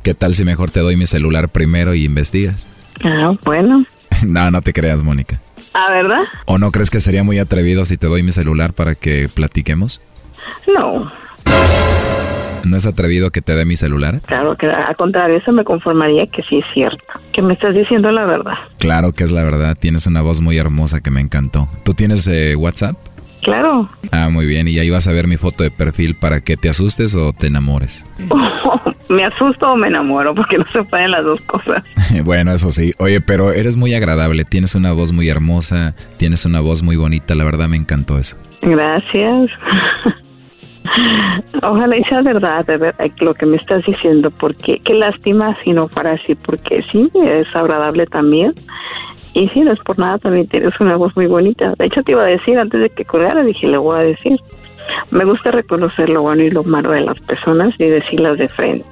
¿Qué 0.03 0.13
tal 0.13 0.35
si 0.35 0.43
mejor 0.43 0.71
te 0.71 0.81
doy 0.81 0.97
mi 0.97 1.05
celular 1.05 1.47
primero 1.47 1.93
y 1.93 2.03
investigas? 2.03 2.69
Ah, 3.03 3.33
bueno. 3.43 3.85
no, 4.25 4.51
no 4.51 4.61
te 4.61 4.73
creas, 4.73 5.03
Mónica. 5.03 5.39
¿Ah, 5.73 5.91
verdad? 5.91 6.21
¿O 6.45 6.57
no 6.57 6.71
crees 6.71 6.89
que 6.89 6.99
sería 6.99 7.23
muy 7.23 7.39
atrevido 7.39 7.85
si 7.85 7.97
te 7.97 8.07
doy 8.07 8.23
mi 8.23 8.31
celular 8.31 8.73
para 8.73 8.95
que 8.95 9.29
platiquemos? 9.33 10.01
No. 10.73 11.05
¿No 12.63 12.75
es 12.75 12.85
atrevido 12.85 13.31
que 13.31 13.41
te 13.41 13.55
dé 13.55 13.63
mi 13.63 13.77
celular? 13.77 14.19
Claro 14.25 14.57
que 14.57 14.67
al 14.67 14.95
contrario, 14.95 15.37
eso 15.37 15.51
me 15.51 15.63
conformaría 15.63 16.25
que 16.27 16.43
sí 16.43 16.57
es 16.57 16.65
cierto. 16.73 17.03
Que 17.33 17.41
me 17.41 17.53
estás 17.53 17.73
diciendo 17.73 18.11
la 18.11 18.25
verdad. 18.25 18.55
Claro 18.77 19.13
que 19.13 19.23
es 19.23 19.31
la 19.31 19.43
verdad. 19.43 19.77
Tienes 19.79 20.07
una 20.07 20.21
voz 20.21 20.41
muy 20.41 20.57
hermosa 20.57 21.01
que 21.01 21.11
me 21.11 21.21
encantó. 21.21 21.69
¿Tú 21.83 21.93
tienes 21.93 22.27
eh, 22.27 22.55
WhatsApp? 22.55 22.97
Claro. 23.41 23.89
Ah, 24.11 24.29
muy 24.29 24.45
bien. 24.45 24.67
Y 24.67 24.79
ahí 24.79 24.89
vas 24.89 25.07
a 25.07 25.11
ver 25.11 25.27
mi 25.27 25.37
foto 25.37 25.63
de 25.63 25.71
perfil 25.71 26.15
para 26.15 26.41
que 26.41 26.57
te 26.57 26.69
asustes 26.69 27.15
o 27.15 27.31
te 27.31 27.47
enamores. 27.47 28.05
me 29.09 29.23
asusto 29.23 29.71
o 29.71 29.75
me 29.75 29.87
enamoro 29.87 30.35
porque 30.35 30.57
no 30.57 30.65
se 30.71 30.83
pueden 30.83 31.11
las 31.11 31.23
dos 31.23 31.41
cosas. 31.41 31.83
bueno, 32.25 32.51
eso 32.53 32.71
sí. 32.71 32.93
Oye, 32.99 33.21
pero 33.21 33.51
eres 33.51 33.77
muy 33.77 33.93
agradable. 33.93 34.45
Tienes 34.45 34.75
una 34.75 34.93
voz 34.93 35.11
muy 35.11 35.29
hermosa. 35.29 35.95
Tienes 36.17 36.45
una 36.45 36.59
voz 36.59 36.83
muy 36.83 36.95
bonita. 36.95 37.35
La 37.35 37.43
verdad 37.43 37.67
me 37.67 37.77
encantó 37.77 38.17
eso. 38.17 38.37
Gracias. 38.61 39.49
Ojalá 41.63 41.97
y 41.97 42.03
sea 42.03 42.21
verdad, 42.21 42.65
de 42.65 42.77
verdad, 42.77 43.05
lo 43.19 43.33
que 43.33 43.45
me 43.45 43.57
estás 43.57 43.85
diciendo, 43.85 44.31
porque 44.31 44.79
qué 44.85 44.93
lástima 44.93 45.55
si 45.63 45.73
no 45.73 45.87
fuera 45.89 46.13
así, 46.13 46.35
porque 46.35 46.81
sí, 46.91 47.11
es 47.25 47.47
agradable 47.53 48.05
también. 48.05 48.53
Y 49.33 49.49
sí, 49.49 49.59
no 49.61 49.73
es 49.73 49.79
por 49.79 49.99
nada, 49.99 50.17
también 50.17 50.47
tienes 50.47 50.73
una 50.79 50.95
voz 50.95 51.15
muy 51.15 51.27
bonita. 51.27 51.73
De 51.77 51.85
hecho, 51.85 52.01
te 52.03 52.13
iba 52.13 52.23
a 52.23 52.27
decir, 52.27 52.57
antes 52.57 52.79
de 52.81 52.89
que 52.89 53.05
colgara, 53.05 53.43
dije, 53.43 53.67
le 53.67 53.77
voy 53.77 53.99
a 53.99 54.07
decir. 54.07 54.39
Me 55.11 55.25
gusta 55.25 55.51
reconocer 55.51 56.09
lo 56.09 56.23
bueno 56.23 56.43
y 56.43 56.49
lo 56.49 56.63
malo 56.63 56.91
de 56.91 57.01
las 57.01 57.19
personas 57.21 57.73
y 57.77 57.85
decirlas 57.85 58.37
de 58.37 58.49
frente, 58.49 58.87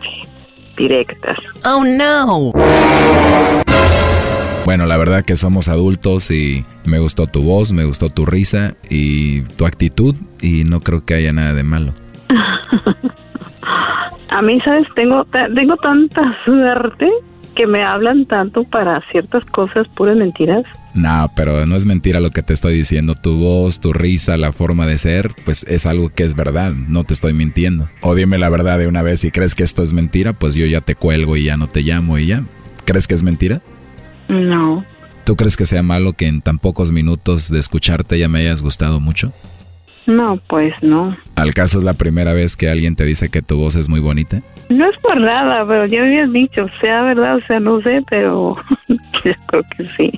directas. 0.77 1.37
Oh, 1.65 1.83
no. 1.83 2.51
Bueno, 4.65 4.87
la 4.87 4.97
verdad 4.97 5.23
que 5.23 5.35
somos 5.35 5.69
adultos 5.69 6.31
y 6.31 6.65
me 6.85 6.99
gustó 6.99 7.27
tu 7.27 7.43
voz, 7.43 7.71
me 7.71 7.85
gustó 7.85 8.09
tu 8.09 8.25
risa 8.25 8.75
y 8.89 9.43
tu 9.57 9.65
actitud 9.65 10.15
y 10.41 10.63
no 10.63 10.79
creo 10.79 11.05
que 11.05 11.13
haya 11.13 11.33
nada 11.33 11.53
de 11.53 11.63
malo. 11.63 11.93
A 14.29 14.41
mí, 14.41 14.59
¿sabes? 14.61 14.87
Tengo, 14.95 15.25
tengo 15.53 15.77
tanta 15.77 16.35
suerte 16.43 17.09
que 17.55 17.65
me 17.65 17.83
hablan 17.83 18.25
tanto 18.25 18.63
para 18.65 19.01
ciertas 19.11 19.43
cosas, 19.45 19.87
puras 19.95 20.15
mentiras. 20.17 20.63
No, 20.93 21.31
pero 21.35 21.65
no 21.65 21.75
es 21.75 21.85
mentira 21.85 22.19
lo 22.19 22.31
que 22.31 22.43
te 22.43 22.53
estoy 22.53 22.75
diciendo. 22.75 23.15
Tu 23.15 23.37
voz, 23.37 23.79
tu 23.79 23.91
risa, 23.93 24.37
la 24.37 24.53
forma 24.53 24.85
de 24.85 24.97
ser, 24.97 25.31
pues 25.43 25.65
es 25.67 25.85
algo 25.85 26.09
que 26.09 26.23
es 26.23 26.35
verdad. 26.35 26.73
No 26.73 27.03
te 27.03 27.13
estoy 27.13 27.33
mintiendo. 27.33 27.89
O 28.01 28.15
dime 28.15 28.37
la 28.37 28.49
verdad 28.49 28.77
de 28.77 28.87
una 28.87 29.01
vez. 29.01 29.21
Si 29.21 29.31
crees 29.31 29.55
que 29.55 29.63
esto 29.63 29.83
es 29.83 29.93
mentira, 29.93 30.33
pues 30.33 30.53
yo 30.55 30.65
ya 30.65 30.81
te 30.81 30.95
cuelgo 30.95 31.35
y 31.35 31.45
ya 31.45 31.57
no 31.57 31.67
te 31.67 31.81
llamo 31.81 32.17
y 32.17 32.27
ya. 32.27 32.45
¿Crees 32.85 33.07
que 33.07 33.15
es 33.15 33.23
mentira? 33.23 33.61
No. 34.27 34.85
¿Tú 35.25 35.35
crees 35.35 35.57
que 35.57 35.65
sea 35.65 35.81
malo 35.81 36.13
que 36.13 36.27
en 36.27 36.41
tan 36.41 36.59
pocos 36.59 36.91
minutos 36.91 37.49
de 37.49 37.59
escucharte 37.59 38.19
ya 38.19 38.27
me 38.27 38.39
hayas 38.39 38.61
gustado 38.61 38.99
mucho? 38.99 39.33
No, 40.07 40.39
pues 40.47 40.73
no. 40.81 41.17
¿Al 41.35 41.53
caso 41.53 41.79
es 41.79 41.83
la 41.83 41.93
primera 41.93 42.33
vez 42.33 42.55
que 42.55 42.69
alguien 42.69 42.95
te 42.95 43.05
dice 43.05 43.29
que 43.29 43.41
tu 43.41 43.57
voz 43.57 43.75
es 43.75 43.89
muy 43.89 43.99
bonita? 43.99 44.41
No 44.69 44.87
es 44.89 44.97
por 44.99 45.19
nada, 45.19 45.65
pero 45.67 45.85
ya 45.85 46.01
me 46.01 46.07
habías 46.07 46.31
dicho, 46.31 46.67
sea 46.81 47.03
verdad, 47.03 47.37
o 47.37 47.41
sea, 47.47 47.59
no 47.59 47.81
sé, 47.81 48.03
pero 48.09 48.55
yo 48.89 49.31
creo 49.47 49.63
que 49.75 49.87
sí. 49.87 50.11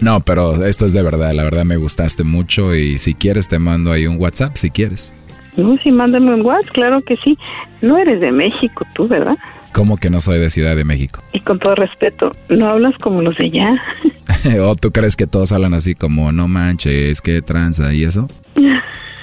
No, 0.00 0.20
pero 0.20 0.64
esto 0.64 0.86
es 0.86 0.92
de 0.92 1.02
verdad, 1.02 1.32
la 1.32 1.44
verdad 1.44 1.64
me 1.64 1.76
gustaste 1.76 2.24
mucho 2.24 2.74
y 2.74 2.98
si 2.98 3.14
quieres 3.14 3.48
te 3.48 3.58
mando 3.58 3.92
ahí 3.92 4.06
un 4.06 4.20
WhatsApp, 4.20 4.56
si 4.56 4.70
quieres. 4.70 5.14
No, 5.56 5.76
sí, 5.82 5.90
mándame 5.90 6.34
un 6.34 6.42
WhatsApp, 6.42 6.72
claro 6.72 7.02
que 7.02 7.16
sí. 7.24 7.36
No 7.82 7.96
eres 7.96 8.20
de 8.20 8.30
México 8.30 8.86
tú, 8.94 9.08
¿verdad? 9.08 9.36
¿Cómo 9.72 9.96
que 9.96 10.10
no 10.10 10.20
soy 10.20 10.38
de 10.38 10.48
Ciudad 10.50 10.76
de 10.76 10.84
México? 10.84 11.22
Y 11.32 11.40
con 11.40 11.58
todo 11.58 11.74
respeto, 11.74 12.32
¿no 12.48 12.68
hablas 12.68 12.94
como 13.00 13.20
los 13.20 13.36
de 13.36 13.46
allá? 13.46 13.82
¿O 14.62 14.74
tú 14.74 14.90
crees 14.90 15.16
que 15.16 15.26
todos 15.26 15.52
hablan 15.52 15.74
así 15.74 15.94
como 15.94 16.32
no 16.32 16.48
manches, 16.48 17.20
qué 17.20 17.42
tranza 17.42 17.92
y 17.92 18.04
eso? 18.04 18.28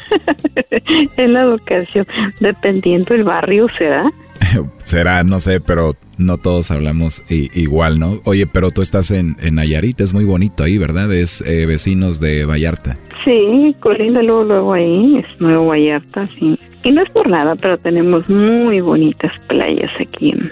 en 1.18 1.34
la 1.34 1.42
educación, 1.44 2.08
dependiendo 2.40 3.14
del 3.14 3.24
barrio, 3.24 3.68
¿será? 3.78 4.12
Será, 4.78 5.24
no 5.24 5.40
sé, 5.40 5.60
pero 5.60 5.94
no 6.18 6.38
todos 6.38 6.72
hablamos 6.72 7.24
igual, 7.30 8.00
¿no? 8.00 8.20
Oye, 8.26 8.48
pero 8.48 8.72
tú 8.72 8.82
estás 8.82 9.12
en, 9.12 9.36
en 9.42 9.56
Nayarit, 9.56 10.02
es 10.02 10.14
muy 10.14 10.26
bonito 10.26 10.64
ahí, 10.64 10.78
¿verdad? 10.78 11.12
Es 11.14 11.42
eh, 11.42 11.66
vecinos 11.66 12.20
de 12.20 12.46
Vallarta. 12.46 12.98
Sí, 13.26 13.76
colinda 13.80 14.22
luego, 14.22 14.44
luego 14.44 14.74
ahí, 14.74 15.18
es 15.18 15.42
Nuevo 15.42 15.68
Vallarta, 15.68 16.28
sí. 16.28 16.60
Y 16.84 16.92
no 16.92 17.02
es 17.02 17.10
por 17.12 17.30
nada, 17.30 17.56
pero 17.56 17.78
tenemos 17.78 18.28
muy 18.30 18.82
bonitas 18.82 19.32
playas 19.48 19.92
aquí 20.00 20.32
en, 20.32 20.52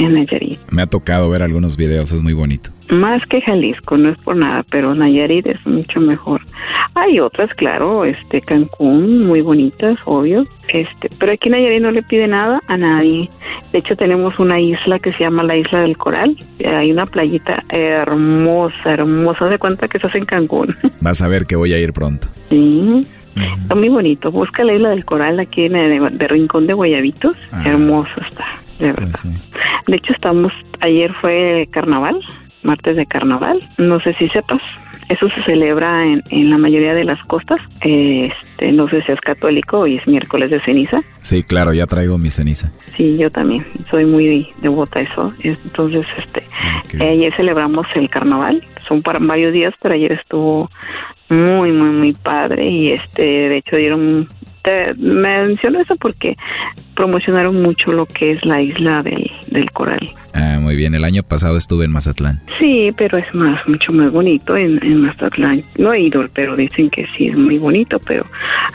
en 0.00 0.14
Nayarit. 0.14 0.58
Me 0.70 0.82
ha 0.82 0.86
tocado 0.86 1.30
ver 1.30 1.42
algunos 1.42 1.76
videos, 1.76 2.12
es 2.12 2.22
muy 2.22 2.32
bonito. 2.32 2.70
Más 2.88 3.24
que 3.26 3.40
Jalisco, 3.40 3.96
no 3.96 4.10
es 4.10 4.18
por 4.18 4.36
nada, 4.36 4.64
pero 4.70 4.94
Nayarit 4.94 5.46
es 5.46 5.64
mucho 5.66 6.00
mejor. 6.00 6.40
Hay 6.94 7.20
otras, 7.20 7.52
claro, 7.54 8.04
este 8.04 8.40
Cancún, 8.40 9.26
muy 9.26 9.42
bonitas, 9.42 9.96
obvio. 10.04 10.42
Este, 10.68 11.08
pero 11.18 11.32
aquí 11.32 11.48
Nayarit 11.48 11.82
no 11.82 11.92
le 11.92 12.02
pide 12.02 12.26
nada 12.26 12.60
a 12.66 12.76
nadie. 12.76 13.30
De 13.72 13.78
hecho, 13.78 13.94
tenemos 13.94 14.38
una 14.38 14.60
isla 14.60 14.98
que 14.98 15.12
se 15.12 15.20
llama 15.22 15.44
la 15.44 15.56
Isla 15.56 15.82
del 15.82 15.96
Coral. 15.96 16.36
Hay 16.64 16.90
una 16.90 17.06
playita 17.06 17.62
hermosa, 17.68 18.92
hermosa. 18.92 19.46
de 19.46 19.58
cuenta 19.58 19.86
que 19.86 19.98
estás 19.98 20.14
en 20.16 20.24
Cancún. 20.24 20.76
Vas 21.00 21.22
a 21.22 21.28
ver 21.28 21.46
que 21.46 21.56
voy 21.56 21.72
a 21.72 21.78
ir 21.78 21.92
pronto. 21.92 22.26
Sí. 22.48 23.02
Está 23.62 23.74
muy 23.74 23.88
bonito. 23.88 24.30
Busca 24.30 24.64
la 24.64 24.74
Isla 24.74 24.90
del 24.90 25.04
Coral 25.04 25.40
aquí 25.40 25.66
en 25.66 25.76
el 25.76 26.18
de 26.18 26.28
Rincón 26.28 26.66
de 26.66 26.74
Guayabitos. 26.74 27.36
Ah. 27.52 27.62
Hermoso 27.64 28.12
está, 28.28 28.46
de 28.78 28.86
verdad. 28.86 29.08
Pues 29.22 29.86
De 29.86 29.96
hecho, 29.96 30.12
estamos. 30.12 30.52
Ayer 30.80 31.12
fue 31.20 31.68
carnaval, 31.70 32.20
martes 32.62 32.96
de 32.96 33.06
carnaval. 33.06 33.60
No 33.78 34.00
sé 34.00 34.14
si 34.14 34.28
sepas. 34.28 34.62
Eso 35.08 35.28
se 35.30 35.42
celebra 35.42 36.06
en, 36.06 36.22
en 36.30 36.50
la 36.50 36.56
mayoría 36.56 36.94
de 36.94 37.02
las 37.02 37.20
costas. 37.24 37.60
Este, 37.80 38.70
no 38.70 38.88
sé 38.88 39.02
si 39.02 39.10
es 39.10 39.20
católico, 39.20 39.80
hoy 39.80 39.96
es 39.96 40.06
miércoles 40.06 40.50
de 40.50 40.60
ceniza. 40.60 41.00
Sí, 41.20 41.42
claro, 41.42 41.72
ya 41.74 41.88
traigo 41.88 42.16
mi 42.16 42.30
ceniza. 42.30 42.70
Sí, 42.96 43.16
yo 43.18 43.28
también 43.28 43.66
soy 43.90 44.04
muy 44.04 44.48
devota 44.62 45.00
a 45.00 45.02
eso. 45.02 45.32
Entonces, 45.42 46.06
este, 46.16 46.46
ayer 47.04 47.34
celebramos 47.34 47.88
el 47.96 48.08
carnaval. 48.08 48.62
Son 48.86 49.02
para 49.02 49.18
varios 49.20 49.52
días, 49.52 49.74
pero 49.82 49.94
ayer 49.94 50.12
estuvo 50.12 50.70
muy, 51.30 51.72
muy, 51.72 51.90
muy 51.90 52.12
padre 52.12 52.68
y 52.68 52.92
este, 52.92 53.22
de 53.22 53.56
hecho 53.56 53.76
dieron 53.76 54.28
te 54.62 54.94
menciono 54.94 55.80
eso 55.80 55.96
porque 55.96 56.36
promocionaron 56.94 57.62
mucho 57.62 57.92
lo 57.92 58.06
que 58.06 58.32
es 58.32 58.44
la 58.44 58.60
isla 58.60 59.02
del, 59.02 59.30
del 59.50 59.70
coral. 59.72 60.14
Ah, 60.32 60.58
muy 60.60 60.76
bien. 60.76 60.94
El 60.94 61.04
año 61.04 61.22
pasado 61.22 61.56
estuve 61.56 61.84
en 61.84 61.92
Mazatlán. 61.92 62.40
Sí, 62.58 62.92
pero 62.96 63.18
es 63.18 63.34
más, 63.34 63.66
mucho 63.66 63.92
más 63.92 64.10
bonito 64.10 64.56
en, 64.56 64.78
en 64.84 65.00
Mazatlán. 65.00 65.62
No 65.76 65.92
he 65.92 66.02
ido, 66.02 66.24
pero 66.34 66.56
dicen 66.56 66.90
que 66.90 67.06
sí 67.16 67.28
es 67.28 67.38
muy 67.38 67.58
bonito, 67.58 67.98
pero 68.06 68.26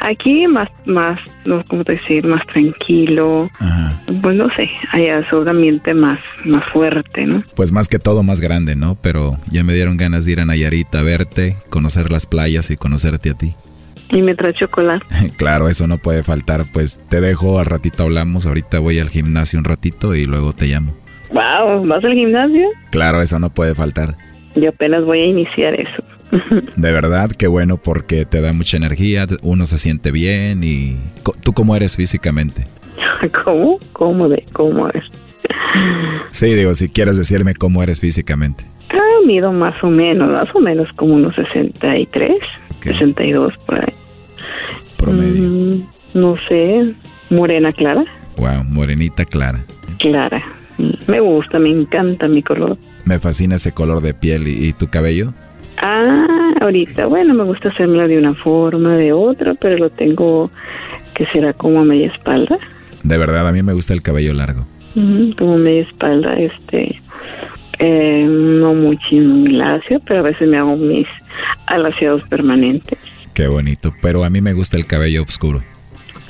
aquí 0.02 0.48
más, 0.48 0.70
más, 0.86 1.20
no, 1.46 1.64
¿cómo 1.68 1.84
decir? 1.84 2.26
Más 2.26 2.46
tranquilo. 2.48 3.50
Pues 4.22 4.36
no 4.36 4.50
sé, 4.56 4.70
allá 4.92 5.20
es 5.20 5.32
un 5.32 5.48
ambiente 5.48 5.94
más, 5.94 6.20
más 6.44 6.64
fuerte, 6.72 7.26
¿no? 7.26 7.42
Pues 7.56 7.72
más 7.72 7.88
que 7.88 8.00
todo 8.00 8.24
más 8.24 8.42
grande, 8.42 8.76
¿no? 8.76 8.98
Pero 9.02 9.38
ya 9.50 9.64
me 9.64 9.74
dieron 9.74 9.98
ganas 9.98 10.26
de 10.26 10.34
ir 10.34 10.40
a 10.40 10.46
Nayarit 10.46 10.94
a 10.96 11.04
verte, 11.04 11.58
conocer 11.70 12.12
las 12.12 12.26
playas 12.26 12.70
y 12.72 12.78
conocerte 12.78 13.30
a 13.30 13.34
ti. 13.36 13.56
Y 14.10 14.22
me 14.22 14.36
trae 14.36 14.53
chocolate. 14.53 15.06
claro, 15.38 15.68
eso 15.68 15.88
no 15.88 15.97
puede 15.97 16.24
faltar. 16.24 16.64
Pues 16.72 16.99
te 17.10 17.22
dejo, 17.22 17.60
al 17.60 17.66
ratito 17.66 18.03
hablamos. 18.03 18.45
Ahorita 18.45 18.80
voy 18.80 18.99
al 18.99 19.10
gimnasio 19.10 19.60
un 19.60 19.66
ratito 19.66 20.16
y 20.16 20.26
luego 20.26 20.53
te 20.53 20.68
llamo. 20.68 20.95
Wow, 21.32 21.86
¿vas 21.88 22.03
al 22.03 22.14
gimnasio? 22.14 22.70
Claro, 22.91 23.22
eso 23.22 23.39
no 23.39 23.49
puede 23.49 23.74
faltar. 23.76 24.16
Yo 24.56 24.70
apenas 24.70 25.03
voy 25.03 25.22
a 25.22 25.26
iniciar 25.26 25.80
eso. 25.80 26.03
De 26.76 26.91
verdad, 26.91 27.32
qué 27.32 27.47
bueno 27.47 27.78
porque 27.78 28.26
te 28.26 28.41
da 28.41 28.53
mucha 28.53 28.78
energía, 28.78 29.26
uno 29.41 29.66
se 29.66 29.78
siente 29.78 30.12
bien 30.12 30.64
y... 30.64 30.97
¿Tú 31.43 31.53
cómo 31.53 31.76
eres 31.76 31.95
físicamente? 31.95 32.66
¿Cómo? 33.43 33.80
¿Cómo 33.93 34.28
de 34.28 34.43
cómo 34.53 34.89
es? 34.89 35.03
Sí, 36.32 36.53
digo, 36.53 36.74
si 36.76 36.89
quieres 36.89 37.18
decirme 37.18 37.56
cómo 37.56 37.84
eres 37.84 37.99
físicamente. 37.99 38.66
Ah, 38.91 39.26
mido 39.26 39.51
más 39.51 39.82
o 39.84 39.88
menos, 39.88 40.30
más 40.30 40.53
o 40.53 40.60
menos 40.60 40.88
como 40.93 41.16
unos 41.16 41.36
63, 41.36 42.32
62 42.86 43.54
por 43.66 43.80
ahí. 43.80 43.94
Promedio. 44.98 45.50
Mm, 45.50 45.84
no 46.14 46.36
sé, 46.48 46.94
morena 47.30 47.72
clara. 47.72 48.06
Wow, 48.38 48.64
morenita 48.66 49.26
clara. 49.26 49.64
Clara. 50.00 50.44
Me 51.08 51.20
gusta, 51.20 51.60
me 51.60 51.70
encanta 51.70 52.28
mi 52.28 52.42
color. 52.42 52.78
Me 53.06 53.20
fascina 53.20 53.56
ese 53.56 53.72
color 53.72 54.02
de 54.02 54.14
piel 54.14 54.48
y, 54.48 54.68
y 54.68 54.74
tu 54.74 54.88
cabello. 54.88 55.34
Ah, 55.82 56.54
ahorita, 56.62 57.06
bueno, 57.06 57.34
me 57.34 57.44
gusta 57.44 57.70
hacérmelo 57.70 58.08
de 58.08 58.18
una 58.18 58.34
forma, 58.36 58.94
de 58.98 59.14
otra, 59.14 59.54
pero 59.56 59.78
lo 59.78 59.90
tengo 59.90 60.50
que 61.16 61.26
será 61.28 61.54
como 61.54 61.80
a 61.80 61.86
media 61.86 62.08
espalda. 62.08 62.58
De 63.04 63.18
verdad, 63.18 63.48
a 63.48 63.52
mí 63.52 63.62
me 63.62 63.74
gusta 63.74 63.94
el 63.94 64.02
cabello 64.02 64.34
largo. 64.34 64.66
Como 64.94 65.58
media 65.58 65.82
espalda, 65.82 66.34
este, 66.36 67.02
eh, 67.80 68.26
no 68.26 68.73
muy 68.73 68.97
lacio, 69.47 70.01
pero 70.05 70.21
a 70.21 70.23
veces 70.23 70.47
me 70.47 70.57
hago 70.57 70.76
mis 70.76 71.07
alaciados 71.67 72.23
permanentes. 72.23 72.97
Qué 73.34 73.47
bonito, 73.47 73.93
pero 74.01 74.23
a 74.23 74.30
mí 74.30 74.41
me 74.41 74.53
gusta 74.53 74.78
el 74.78 74.86
cabello 74.86 75.23
oscuro. 75.23 75.61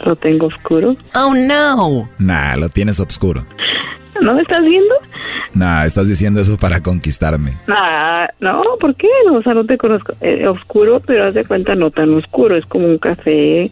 Lo 0.03 0.15
tengo 0.15 0.47
oscuro. 0.47 0.95
Oh 1.15 1.33
no. 1.33 2.09
Nah, 2.19 2.55
lo 2.57 2.69
tienes 2.69 2.99
oscuro. 2.99 3.45
¿No 4.21 4.33
me 4.33 4.41
estás 4.41 4.63
viendo? 4.63 4.95
Nah, 5.53 5.85
estás 5.85 6.07
diciendo 6.07 6.39
eso 6.39 6.57
para 6.57 6.81
conquistarme. 6.81 7.51
Ah, 7.67 8.27
no, 8.39 8.61
¿por 8.79 8.95
qué? 8.95 9.07
No, 9.25 9.35
o 9.37 9.43
sea, 9.43 9.53
no 9.53 9.65
te 9.65 9.77
conozco. 9.77 10.13
Eh, 10.21 10.47
oscuro, 10.47 10.99
pero 11.05 11.25
haz 11.25 11.33
de 11.33 11.45
cuenta 11.45 11.75
no 11.75 11.91
tan 11.91 12.13
oscuro, 12.13 12.57
es 12.57 12.65
como 12.65 12.87
un 12.87 12.97
café 12.97 13.71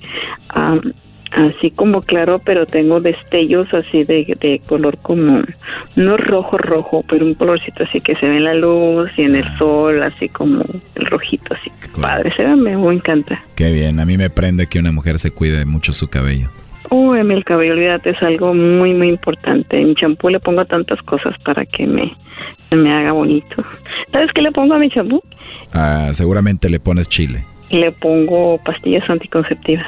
así 1.35 1.71
como 1.71 2.01
claro, 2.01 2.39
pero 2.43 2.65
tengo 2.65 2.99
destellos 2.99 3.73
así 3.73 4.03
de, 4.03 4.37
de 4.39 4.61
color 4.67 4.97
como, 5.01 5.41
no 5.95 6.17
rojo, 6.17 6.57
rojo, 6.57 7.03
pero 7.07 7.25
un 7.25 7.33
colorcito 7.33 7.83
así 7.83 7.99
que 7.99 8.15
se 8.15 8.27
ve 8.27 8.37
en 8.37 8.43
la 8.43 8.53
luz 8.53 9.09
y 9.17 9.23
en 9.23 9.35
el 9.35 9.57
sol, 9.57 10.01
así 10.03 10.29
como 10.29 10.61
el 10.95 11.05
rojito, 11.05 11.53
así. 11.53 11.71
Padre, 11.99 12.33
se 12.35 12.43
ve, 12.43 12.55
me 12.55 12.77
me 12.77 12.93
encanta. 12.93 13.43
Qué 13.55 13.71
bien, 13.71 13.99
a 13.99 14.05
mí 14.05 14.17
me 14.17 14.29
prende 14.29 14.67
que 14.67 14.79
una 14.79 14.91
mujer 14.91 15.19
se 15.19 15.31
cuide 15.31 15.65
mucho 15.65 15.93
su 15.93 16.09
cabello. 16.09 16.49
Uy, 16.89 17.19
el 17.19 17.43
cabello, 17.43 17.73
olvídate, 17.73 18.11
es 18.11 18.21
algo 18.21 18.53
muy, 18.53 18.93
muy 18.93 19.09
importante. 19.09 19.81
En 19.81 19.89
mi 19.89 19.95
champú 19.95 20.29
le 20.29 20.39
pongo 20.39 20.63
tantas 20.65 21.01
cosas 21.01 21.33
para 21.43 21.65
que 21.65 21.87
me, 21.87 22.15
me 22.71 22.93
haga 22.93 23.13
bonito. 23.13 23.63
¿Sabes 24.11 24.29
qué 24.35 24.41
le 24.41 24.51
pongo 24.51 24.75
a 24.75 24.77
mi 24.77 24.89
champú? 24.89 25.21
Ah, 25.73 26.09
seguramente 26.13 26.69
le 26.69 26.79
pones 26.79 27.09
chile. 27.09 27.45
Le 27.73 27.91
pongo 27.91 28.57
pastillas 28.59 29.09
anticonceptivas. 29.09 29.85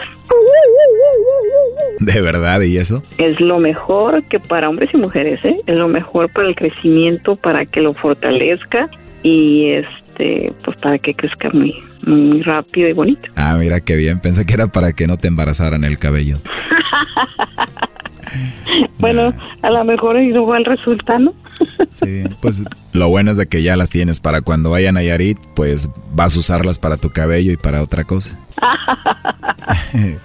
¿De 1.99 2.19
verdad? 2.19 2.61
¿Y 2.61 2.77
eso? 2.77 3.03
Es 3.17 3.39
lo 3.39 3.59
mejor 3.59 4.23
que 4.23 4.39
para 4.39 4.69
hombres 4.69 4.89
y 4.93 4.97
mujeres, 4.97 5.39
¿eh? 5.45 5.61
Es 5.65 5.79
lo 5.79 5.87
mejor 5.87 6.29
para 6.29 6.47
el 6.47 6.55
crecimiento, 6.55 7.35
para 7.35 7.65
que 7.65 7.81
lo 7.81 7.93
fortalezca 7.93 8.89
y 9.23 9.71
este, 9.71 10.51
pues 10.63 10.77
para 10.77 10.97
que 10.97 11.13
crezca 11.13 11.49
muy, 11.51 11.73
muy 12.05 12.41
rápido 12.41 12.89
y 12.89 12.93
bonito. 12.93 13.29
Ah, 13.35 13.55
mira 13.57 13.79
qué 13.79 13.95
bien. 13.95 14.19
Pensé 14.19 14.45
que 14.45 14.55
era 14.55 14.67
para 14.67 14.93
que 14.93 15.07
no 15.07 15.17
te 15.17 15.27
embarazaran 15.27 15.83
el 15.83 15.97
cabello. 15.97 16.37
bueno, 18.99 19.33
a 19.61 19.69
lo 19.69 19.83
mejor 19.83 20.19
igual 20.19 20.65
resulta, 20.65 21.19
¿no? 21.19 21.33
Sí, 21.91 22.23
pues 22.41 22.63
lo 22.91 23.07
bueno 23.07 23.31
es 23.31 23.37
de 23.37 23.47
que 23.47 23.63
ya 23.63 23.77
las 23.77 23.89
tienes 23.89 24.19
para 24.19 24.41
cuando 24.41 24.71
vayan 24.71 24.97
a 24.97 24.99
Nayarit, 24.99 25.37
pues 25.55 25.89
vas 26.13 26.35
a 26.35 26.39
usarlas 26.39 26.79
para 26.79 26.97
tu 26.97 27.09
cabello 27.09 27.53
y 27.53 27.57
para 27.57 27.81
otra 27.81 28.03
cosa. 28.03 28.37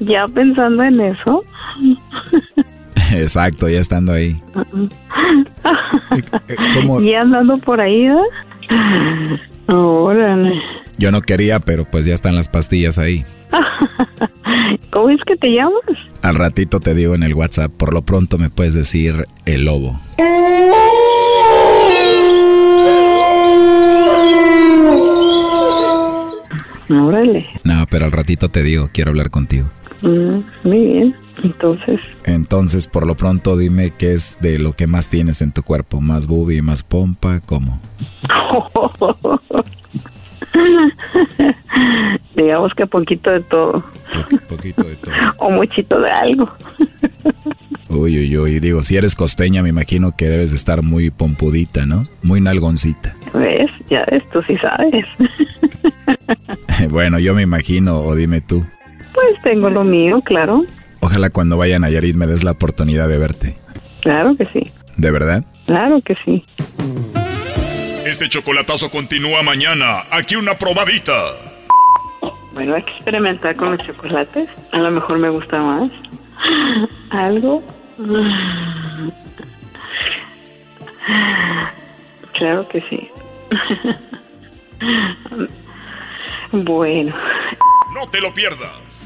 ya 0.00 0.26
pensando 0.26 0.82
en 0.82 1.00
eso. 1.00 1.44
Exacto, 3.12 3.68
ya 3.68 3.78
estando 3.78 4.12
ahí. 4.12 4.40
¿Cómo? 6.74 7.00
Y 7.00 7.14
andando 7.14 7.56
por 7.58 7.80
ahí, 7.80 8.06
¿eh? 8.06 8.16
Órale. 9.68 10.60
Yo 10.98 11.12
no 11.12 11.20
quería, 11.22 11.60
pero 11.60 11.84
pues 11.84 12.04
ya 12.06 12.14
están 12.14 12.34
las 12.34 12.48
pastillas 12.48 12.98
ahí. 12.98 13.24
¿Cómo 14.90 15.10
es 15.10 15.20
que 15.24 15.36
te 15.36 15.52
llamas? 15.52 15.82
Al 16.22 16.34
ratito 16.34 16.80
te 16.80 16.94
digo 16.94 17.14
en 17.14 17.22
el 17.22 17.34
WhatsApp, 17.34 17.72
por 17.72 17.92
lo 17.92 18.02
pronto 18.02 18.38
me 18.38 18.50
puedes 18.50 18.74
decir 18.74 19.26
el 19.44 19.64
lobo. 19.64 19.98
Órale. 26.88 27.44
No, 27.64 27.86
pero 27.90 28.04
al 28.04 28.12
ratito 28.12 28.48
te 28.48 28.62
digo, 28.62 28.88
quiero 28.92 29.10
hablar 29.10 29.30
contigo. 29.30 29.68
Mm, 30.02 30.40
muy 30.64 30.78
bien. 30.78 31.16
Entonces, 31.42 32.00
Entonces, 32.24 32.86
por 32.86 33.06
lo 33.06 33.14
pronto 33.14 33.56
dime 33.58 33.92
qué 33.96 34.14
es 34.14 34.38
de 34.40 34.58
lo 34.58 34.72
que 34.72 34.86
más 34.86 35.10
tienes 35.10 35.42
en 35.42 35.52
tu 35.52 35.62
cuerpo, 35.62 36.00
más 36.00 36.26
boobie, 36.26 36.62
más 36.62 36.82
pompa, 36.82 37.40
¿cómo? 37.44 37.78
digamos 42.36 42.74
que 42.74 42.86
poquito 42.86 43.30
de 43.30 43.40
todo. 43.40 43.84
poquito 44.48 44.82
de 44.84 44.96
todo. 44.96 45.12
o 45.38 45.50
muchito 45.50 46.00
de 46.00 46.10
algo. 46.10 46.50
Uy, 47.88 48.18
uy, 48.18 48.36
uy, 48.36 48.58
digo, 48.58 48.82
si 48.82 48.96
eres 48.96 49.14
costeña 49.14 49.62
me 49.62 49.68
imagino 49.68 50.16
que 50.16 50.26
debes 50.28 50.50
de 50.50 50.56
estar 50.56 50.82
muy 50.82 51.10
pompudita, 51.10 51.86
¿no? 51.86 52.02
Muy 52.22 52.40
nalgoncita. 52.40 53.14
¿Ves? 53.32 53.70
Ya 53.88 54.04
ves, 54.10 54.24
tú 54.32 54.42
sí 54.42 54.54
sabes. 54.56 55.06
bueno, 56.90 57.20
yo 57.20 57.32
me 57.32 57.42
imagino, 57.42 58.00
o 58.00 58.14
dime 58.16 58.40
tú. 58.40 58.66
pues 59.14 59.40
tengo 59.44 59.70
lo 59.70 59.84
mío, 59.84 60.20
claro. 60.22 60.64
Ojalá 61.00 61.30
cuando 61.30 61.56
vaya 61.56 61.76
a 61.76 61.78
Nayarit 61.78 62.16
me 62.16 62.26
des 62.26 62.42
la 62.42 62.50
oportunidad 62.50 63.08
de 63.08 63.18
verte. 63.18 63.54
Claro 64.02 64.34
que 64.34 64.46
sí. 64.46 64.72
¿De 64.96 65.10
verdad? 65.12 65.44
Claro 65.66 65.96
que 66.04 66.16
sí. 66.24 66.44
Este 68.06 68.28
chocolatazo 68.28 68.88
continúa 68.88 69.42
mañana. 69.42 70.04
Aquí 70.12 70.36
una 70.36 70.56
probadita. 70.56 71.34
Bueno, 72.52 72.76
hay 72.76 72.84
que 72.84 72.92
experimentar 72.92 73.56
con 73.56 73.76
los 73.76 73.84
chocolates. 73.84 74.48
A 74.70 74.78
lo 74.78 74.92
mejor 74.92 75.18
me 75.18 75.28
gusta 75.28 75.60
más. 75.60 75.90
Algo. 77.10 77.64
Claro 82.34 82.68
que 82.68 82.80
sí. 82.88 83.10
Bueno. 86.52 87.12
No 87.92 88.08
te 88.08 88.20
lo 88.20 88.32
pierdas. 88.32 89.05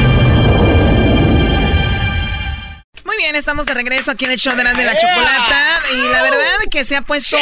bien, 3.21 3.35
estamos 3.35 3.67
de 3.67 3.75
regreso 3.75 4.09
aquí 4.09 4.25
en 4.25 4.31
el 4.31 4.39
show 4.39 4.55
de 4.55 4.63
la, 4.63 4.73
de 4.73 4.83
la 4.83 4.95
chocolata. 4.95 5.79
Y 5.93 6.09
la 6.09 6.23
verdad 6.23 6.39
que 6.71 6.83
se 6.83 6.95
ha 6.95 7.03
puesto 7.03 7.37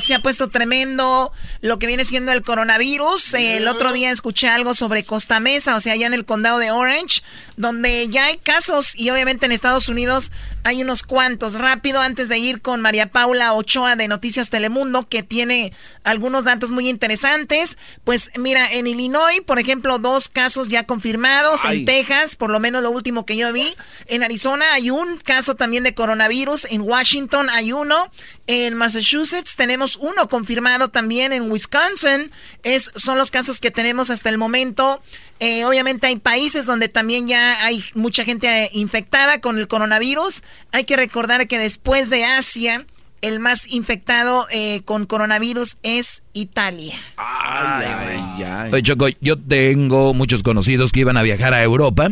se 0.00 0.14
ha 0.14 0.20
puesto 0.20 0.48
tremendo 0.48 1.32
lo 1.60 1.80
que 1.80 1.88
viene 1.88 2.04
siendo 2.04 2.30
el 2.30 2.42
coronavirus. 2.42 3.34
El 3.34 3.66
otro 3.66 3.92
día 3.92 4.12
escuché 4.12 4.48
algo 4.48 4.74
sobre 4.74 5.02
Costa 5.02 5.40
Mesa, 5.40 5.74
o 5.74 5.80
sea, 5.80 5.94
allá 5.94 6.06
en 6.06 6.14
el 6.14 6.24
condado 6.24 6.58
de 6.58 6.70
Orange, 6.70 7.22
donde 7.56 8.08
ya 8.08 8.26
hay 8.26 8.38
casos 8.38 8.94
y 8.96 9.10
obviamente 9.10 9.46
en 9.46 9.52
Estados 9.52 9.88
Unidos 9.88 10.32
hay 10.64 10.82
unos 10.82 11.02
cuantos. 11.02 11.54
Rápido, 11.54 12.00
antes 12.00 12.28
de 12.28 12.38
ir 12.38 12.60
con 12.60 12.80
María 12.80 13.10
Paula 13.10 13.52
Ochoa 13.52 13.96
de 13.96 14.08
Noticias 14.08 14.50
Telemundo, 14.50 15.08
que 15.08 15.22
tiene 15.22 15.72
algunos 16.04 16.44
datos 16.44 16.70
muy 16.70 16.88
interesantes. 16.88 17.76
Pues 18.02 18.32
mira, 18.38 18.72
en 18.72 18.86
Illinois, 18.86 19.42
por 19.42 19.58
ejemplo, 19.58 19.98
dos 19.98 20.28
casos 20.28 20.68
ya 20.68 20.84
confirmados. 20.84 21.64
En 21.64 21.84
Texas, 21.84 22.36
por 22.36 22.50
lo 22.50 22.60
menos 22.60 22.82
lo 22.82 22.90
último 22.90 23.26
que 23.26 23.36
yo 23.36 23.52
vi. 23.52 23.74
En 24.06 24.22
Arizona 24.22 24.64
hay 24.72 24.90
un 24.90 25.18
caso 25.18 25.54
también 25.54 25.84
de 25.84 25.94
coronavirus. 25.94 26.66
En 26.70 26.80
Washington 26.80 27.50
hay 27.50 27.72
uno. 27.72 28.10
En 28.46 28.74
Massachusetts 28.74 29.56
tenemos 29.56 29.96
uno 29.96 30.28
confirmado 30.28 30.88
también. 30.88 31.32
En 31.32 31.50
Wisconsin 31.50 32.30
es, 32.62 32.90
son 32.94 33.18
los 33.18 33.30
casos 33.30 33.60
que 33.60 33.70
tenemos 33.70 34.10
hasta 34.10 34.28
el 34.28 34.38
momento. 34.38 35.02
Eh, 35.40 35.64
obviamente 35.64 36.06
hay 36.06 36.16
países 36.16 36.66
donde 36.66 36.88
también 36.88 37.26
ya 37.28 37.64
hay 37.64 37.84
mucha 37.94 38.24
gente 38.24 38.64
eh, 38.64 38.70
infectada 38.72 39.40
con 39.40 39.58
el 39.58 39.68
coronavirus. 39.68 40.42
Hay 40.72 40.84
que 40.84 40.96
recordar 40.96 41.46
que 41.48 41.58
después 41.58 42.08
de 42.08 42.24
Asia, 42.24 42.86
el 43.20 43.40
más 43.40 43.66
infectado 43.72 44.46
eh, 44.50 44.82
con 44.84 45.06
coronavirus 45.06 45.76
es 45.82 46.22
Italia. 46.34 46.94
Ay, 47.16 47.86
ay, 47.86 48.42
ay. 48.44 48.70
Oye, 48.72 48.82
Choco, 48.82 49.08
yo 49.20 49.38
tengo 49.38 50.14
muchos 50.14 50.42
conocidos 50.42 50.92
que 50.92 51.00
iban 51.00 51.16
a 51.16 51.22
viajar 51.22 51.54
a 51.54 51.62
Europa 51.62 52.10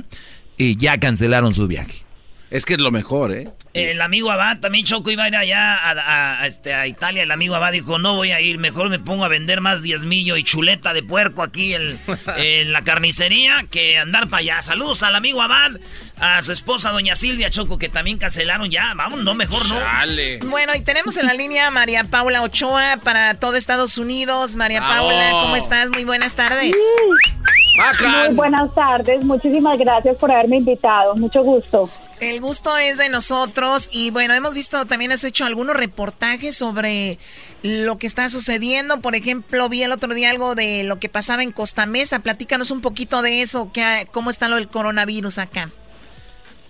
y 0.57 0.77
ya 0.77 0.99
cancelaron 0.99 1.55
su 1.55 1.69
viaje. 1.69 2.05
Es 2.53 2.67
que 2.67 2.75
es 2.75 2.81
lo 2.81 2.91
mejor, 2.91 3.33
¿eh? 3.33 3.49
El 3.73 4.03
amigo 4.03 4.31
Abad 4.31 4.59
también 4.59 4.85
Choco 4.85 5.11
iba 5.11 5.25
a 5.25 5.29
ir 5.29 5.37
allá 5.37 5.79
a, 6.41 6.47
este, 6.47 6.75
a 6.75 6.87
Italia. 6.87 7.23
El 7.23 7.31
amigo 7.31 7.55
Abad 7.55 7.73
dijo, 7.73 7.99
no 7.99 8.15
voy 8.15 8.31
a 8.31 8.43
ir, 8.43 8.59
mejor 8.59 8.91
me 8.91 8.99
pongo 8.99 9.25
a 9.25 9.29
vender 9.29 9.63
más 9.63 9.83
diezmillo 9.83 10.37
y 10.37 10.45
chuleta 10.45 10.93
de 10.93 11.03
puerco 11.03 11.43
aquí 11.43 11.73
en, 11.73 11.99
en 12.37 12.73
la 12.73 12.85
carnicería 12.85 13.65
que 13.71 13.97
andar 13.97 14.29
para 14.29 14.41
allá. 14.41 14.61
Saludos 14.61 15.03
al 15.03 15.17
amigo 15.17 15.41
Abad, 15.41 15.81
a 16.21 16.43
su 16.43 16.53
esposa 16.53 16.91
doña 16.91 17.17
Silvia 17.17 17.49
Choco, 17.49 17.79
que 17.79 17.89
también 17.89 18.19
cancelaron 18.19 18.71
ya. 18.71 18.93
Vamos, 18.95 19.23
no, 19.23 19.35
mejor 19.35 19.67
no. 19.71 19.81
Dale. 19.81 20.41
Bueno, 20.41 20.75
y 20.75 20.83
tenemos 20.83 21.17
en 21.17 21.25
la 21.25 21.33
línea 21.33 21.69
a 21.69 21.71
María 21.71 22.05
Paula 22.05 22.43
Ochoa 22.43 22.99
para 23.03 23.33
todo 23.33 23.57
Estados 23.57 23.97
Unidos. 23.97 24.57
María 24.57 24.81
Paula, 24.83 25.31
¿cómo 25.31 25.57
estás? 25.57 25.89
Muy 25.89 26.05
buenas 26.05 26.37
tardes. 26.37 26.77
Muy 28.27 28.35
buenas 28.35 28.75
tardes, 28.75 29.25
muchísimas 29.25 29.79
gracias 29.79 30.17
por 30.17 30.31
haberme 30.31 30.57
invitado, 30.57 31.17
mucho 31.17 31.41
gusto. 31.43 31.89
El 32.23 32.41
gusto 32.41 32.71
es 32.77 32.99
de 32.99 33.09
nosotros 33.09 33.91
y 33.93 34.13
bueno, 34.13 34.33
hemos 34.33 34.55
visto, 34.55 34.87
también 34.87 35.11
has 35.11 35.25
hecho 35.25 35.45
algunos 35.45 35.77
reportajes 35.77 36.57
sobre 36.57 37.19
lo 37.65 37.99
que 37.99 38.07
está 38.07 38.29
sucediendo. 38.29 39.01
Por 39.01 39.17
ejemplo, 39.17 39.69
vi 39.69 39.83
el 39.83 39.91
otro 39.91 40.15
día 40.15 40.31
algo 40.31 40.55
de 40.55 40.85
lo 40.85 41.01
que 41.01 41.09
pasaba 41.09 41.43
en 41.43 41.51
Costa 41.51 41.85
Mesa. 41.85 42.23
Platícanos 42.23 42.71
un 42.71 42.81
poquito 42.81 43.23
de 43.23 43.43
eso, 43.43 43.73
que, 43.73 43.83
cómo 44.13 44.31
está 44.31 44.47
lo 44.47 44.55
del 44.55 44.69
coronavirus 44.69 45.39
acá. 45.39 45.71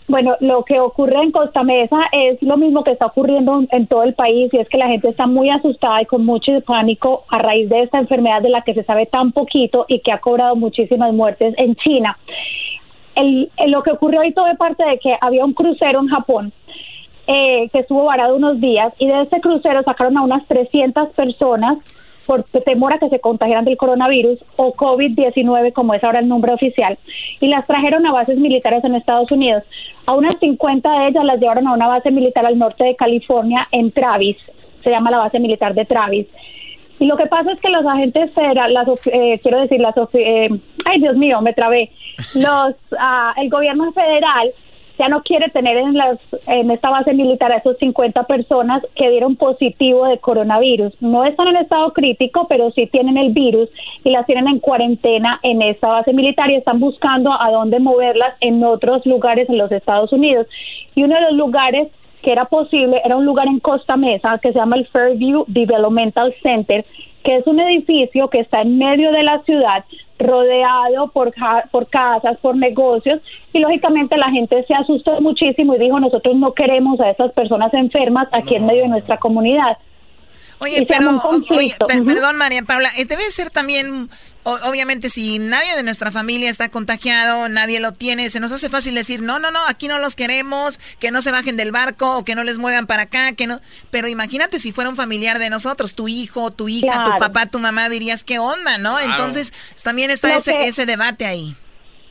Bueno, 0.08 0.36
lo 0.40 0.64
que 0.64 0.80
ocurre 0.80 1.22
en 1.22 1.32
Costa 1.32 1.62
Mesa 1.62 1.98
es 2.12 2.40
lo 2.40 2.56
mismo 2.56 2.82
que 2.82 2.92
está 2.92 3.04
ocurriendo 3.04 3.62
en 3.70 3.86
todo 3.88 4.04
el 4.04 4.14
país 4.14 4.48
y 4.54 4.58
es 4.58 4.66
que 4.70 4.78
la 4.78 4.88
gente 4.88 5.10
está 5.10 5.26
muy 5.26 5.50
asustada 5.50 6.00
y 6.00 6.06
con 6.06 6.24
mucho 6.24 6.52
pánico 6.62 7.24
a 7.28 7.36
raíz 7.36 7.68
de 7.68 7.82
esta 7.82 7.98
enfermedad 7.98 8.40
de 8.40 8.48
la 8.48 8.62
que 8.62 8.72
se 8.72 8.84
sabe 8.84 9.04
tan 9.04 9.32
poquito 9.32 9.84
y 9.86 10.00
que 10.00 10.12
ha 10.12 10.18
cobrado 10.18 10.56
muchísimas 10.56 11.12
muertes 11.12 11.52
en 11.58 11.76
China 11.76 12.16
el, 13.14 13.50
lo 13.66 13.82
que 13.82 13.92
ocurrió 13.92 14.20
hoy 14.20 14.32
todo 14.32 14.46
parte 14.56 14.84
de 14.84 14.98
que 14.98 15.16
había 15.20 15.44
un 15.44 15.54
crucero 15.54 16.00
en 16.00 16.08
Japón 16.08 16.52
eh, 17.26 17.68
que 17.72 17.80
estuvo 17.80 18.04
varado 18.04 18.36
unos 18.36 18.60
días 18.60 18.92
y 18.98 19.06
de 19.06 19.22
ese 19.22 19.40
crucero 19.40 19.82
sacaron 19.82 20.16
a 20.18 20.22
unas 20.22 20.46
300 20.46 21.10
personas 21.10 21.78
por 22.26 22.44
temor 22.44 22.92
a 22.92 22.98
que 22.98 23.08
se 23.08 23.20
contagiaran 23.20 23.64
del 23.64 23.76
coronavirus 23.76 24.38
o 24.56 24.74
COVID-19, 24.74 25.72
como 25.72 25.94
es 25.94 26.04
ahora 26.04 26.20
el 26.20 26.28
nombre 26.28 26.52
oficial, 26.52 26.98
y 27.40 27.48
las 27.48 27.66
trajeron 27.66 28.06
a 28.06 28.12
bases 28.12 28.38
militares 28.38 28.84
en 28.84 28.94
Estados 28.94 29.30
Unidos. 29.32 29.64
A 30.06 30.14
unas 30.14 30.38
50 30.38 30.88
de 30.88 31.08
ellas 31.08 31.24
las 31.24 31.40
llevaron 31.40 31.66
a 31.66 31.74
una 31.74 31.88
base 31.88 32.10
militar 32.10 32.46
al 32.46 32.58
norte 32.58 32.84
de 32.84 32.96
California, 32.96 33.66
en 33.72 33.90
Travis, 33.90 34.36
se 34.82 34.90
llama 34.90 35.10
la 35.10 35.18
base 35.18 35.40
militar 35.40 35.74
de 35.74 35.84
Travis. 35.84 36.26
Y 36.98 37.06
lo 37.06 37.16
que 37.16 37.26
pasa 37.26 37.52
es 37.52 37.60
que 37.60 37.68
los 37.68 37.84
agentes 37.84 38.30
federales, 38.32 39.00
eh, 39.06 39.38
quiero 39.42 39.60
decir, 39.60 39.80
las, 39.80 39.94
eh, 40.14 40.48
ay 40.84 41.00
Dios 41.00 41.16
mío, 41.16 41.40
me 41.40 41.52
trabé, 41.52 41.90
los, 42.34 42.74
ah, 42.98 43.34
el 43.36 43.50
gobierno 43.50 43.92
federal 43.92 44.52
ya 44.98 45.08
no 45.08 45.22
quiere 45.22 45.48
tener 45.50 45.76
en, 45.76 45.94
las, 45.94 46.18
en 46.46 46.70
esta 46.70 46.90
base 46.90 47.12
militar 47.14 47.50
a 47.50 47.56
esos 47.56 47.78
50 47.78 48.24
personas 48.24 48.82
que 48.94 49.10
dieron 49.10 49.36
positivo 49.36 50.06
de 50.06 50.18
coronavirus. 50.18 50.92
No 51.00 51.24
están 51.24 51.48
en 51.48 51.56
estado 51.56 51.92
crítico, 51.92 52.46
pero 52.48 52.70
sí 52.72 52.86
tienen 52.86 53.16
el 53.16 53.32
virus 53.32 53.68
y 54.04 54.10
las 54.10 54.26
tienen 54.26 54.48
en 54.48 54.60
cuarentena 54.60 55.40
en 55.42 55.62
esta 55.62 55.88
base 55.88 56.12
militar 56.12 56.50
y 56.50 56.56
están 56.56 56.78
buscando 56.78 57.32
a 57.32 57.50
dónde 57.50 57.80
moverlas 57.80 58.34
en 58.40 58.62
otros 58.62 59.04
lugares 59.06 59.48
en 59.48 59.58
los 59.58 59.72
Estados 59.72 60.12
Unidos. 60.12 60.46
Y 60.94 61.04
uno 61.04 61.14
de 61.14 61.22
los 61.22 61.32
lugares 61.32 61.88
que 62.22 62.32
era 62.32 62.44
posible, 62.46 63.00
era 63.04 63.16
un 63.16 63.24
lugar 63.24 63.48
en 63.48 63.60
Costa 63.60 63.96
Mesa 63.96 64.38
que 64.38 64.52
se 64.52 64.58
llama 64.58 64.76
el 64.76 64.86
Fairview 64.86 65.44
Developmental 65.48 66.34
Center, 66.42 66.84
que 67.24 67.36
es 67.36 67.46
un 67.46 67.60
edificio 67.60 68.28
que 68.28 68.40
está 68.40 68.62
en 68.62 68.78
medio 68.78 69.12
de 69.12 69.22
la 69.22 69.40
ciudad, 69.42 69.84
rodeado 70.18 71.08
por, 71.08 71.32
por 71.70 71.88
casas, 71.88 72.38
por 72.38 72.56
negocios, 72.56 73.20
y 73.52 73.58
lógicamente 73.58 74.16
la 74.16 74.30
gente 74.30 74.64
se 74.64 74.74
asustó 74.74 75.20
muchísimo 75.20 75.74
y 75.74 75.78
dijo, 75.78 75.98
nosotros 75.98 76.36
no 76.36 76.52
queremos 76.52 77.00
a 77.00 77.10
esas 77.10 77.32
personas 77.32 77.74
enfermas 77.74 78.28
aquí 78.32 78.54
en 78.54 78.66
medio 78.66 78.82
de 78.82 78.88
nuestra 78.88 79.18
comunidad. 79.18 79.76
Oye, 80.62 80.86
pero, 80.88 81.20
perdón, 82.04 82.36
María 82.36 82.62
Paula, 82.62 82.88
eh, 82.96 83.04
debe 83.04 83.28
ser 83.30 83.50
también, 83.50 84.08
obviamente, 84.44 85.08
si 85.08 85.40
nadie 85.40 85.74
de 85.74 85.82
nuestra 85.82 86.12
familia 86.12 86.48
está 86.48 86.68
contagiado, 86.68 87.48
nadie 87.48 87.80
lo 87.80 87.90
tiene, 87.90 88.30
se 88.30 88.38
nos 88.38 88.52
hace 88.52 88.68
fácil 88.68 88.94
decir, 88.94 89.22
no, 89.22 89.40
no, 89.40 89.50
no, 89.50 89.58
aquí 89.66 89.88
no 89.88 89.98
los 89.98 90.14
queremos, 90.14 90.78
que 91.00 91.10
no 91.10 91.20
se 91.20 91.32
bajen 91.32 91.56
del 91.56 91.72
barco 91.72 92.18
o 92.18 92.24
que 92.24 92.36
no 92.36 92.44
les 92.44 92.60
muevan 92.60 92.86
para 92.86 93.02
acá, 93.02 93.32
que 93.32 93.48
no. 93.48 93.58
Pero 93.90 94.06
imagínate 94.06 94.60
si 94.60 94.70
fuera 94.70 94.88
un 94.88 94.94
familiar 94.94 95.40
de 95.40 95.50
nosotros, 95.50 95.96
tu 95.96 96.06
hijo, 96.06 96.52
tu 96.52 96.68
hija, 96.68 97.02
tu 97.02 97.10
papá, 97.18 97.46
tu 97.46 97.58
mamá, 97.58 97.88
dirías, 97.88 98.22
¿qué 98.22 98.38
onda, 98.38 98.78
no? 98.78 99.00
Entonces, 99.00 99.52
también 99.82 100.12
está 100.12 100.32
ese, 100.36 100.68
ese 100.68 100.86
debate 100.86 101.26
ahí. 101.26 101.56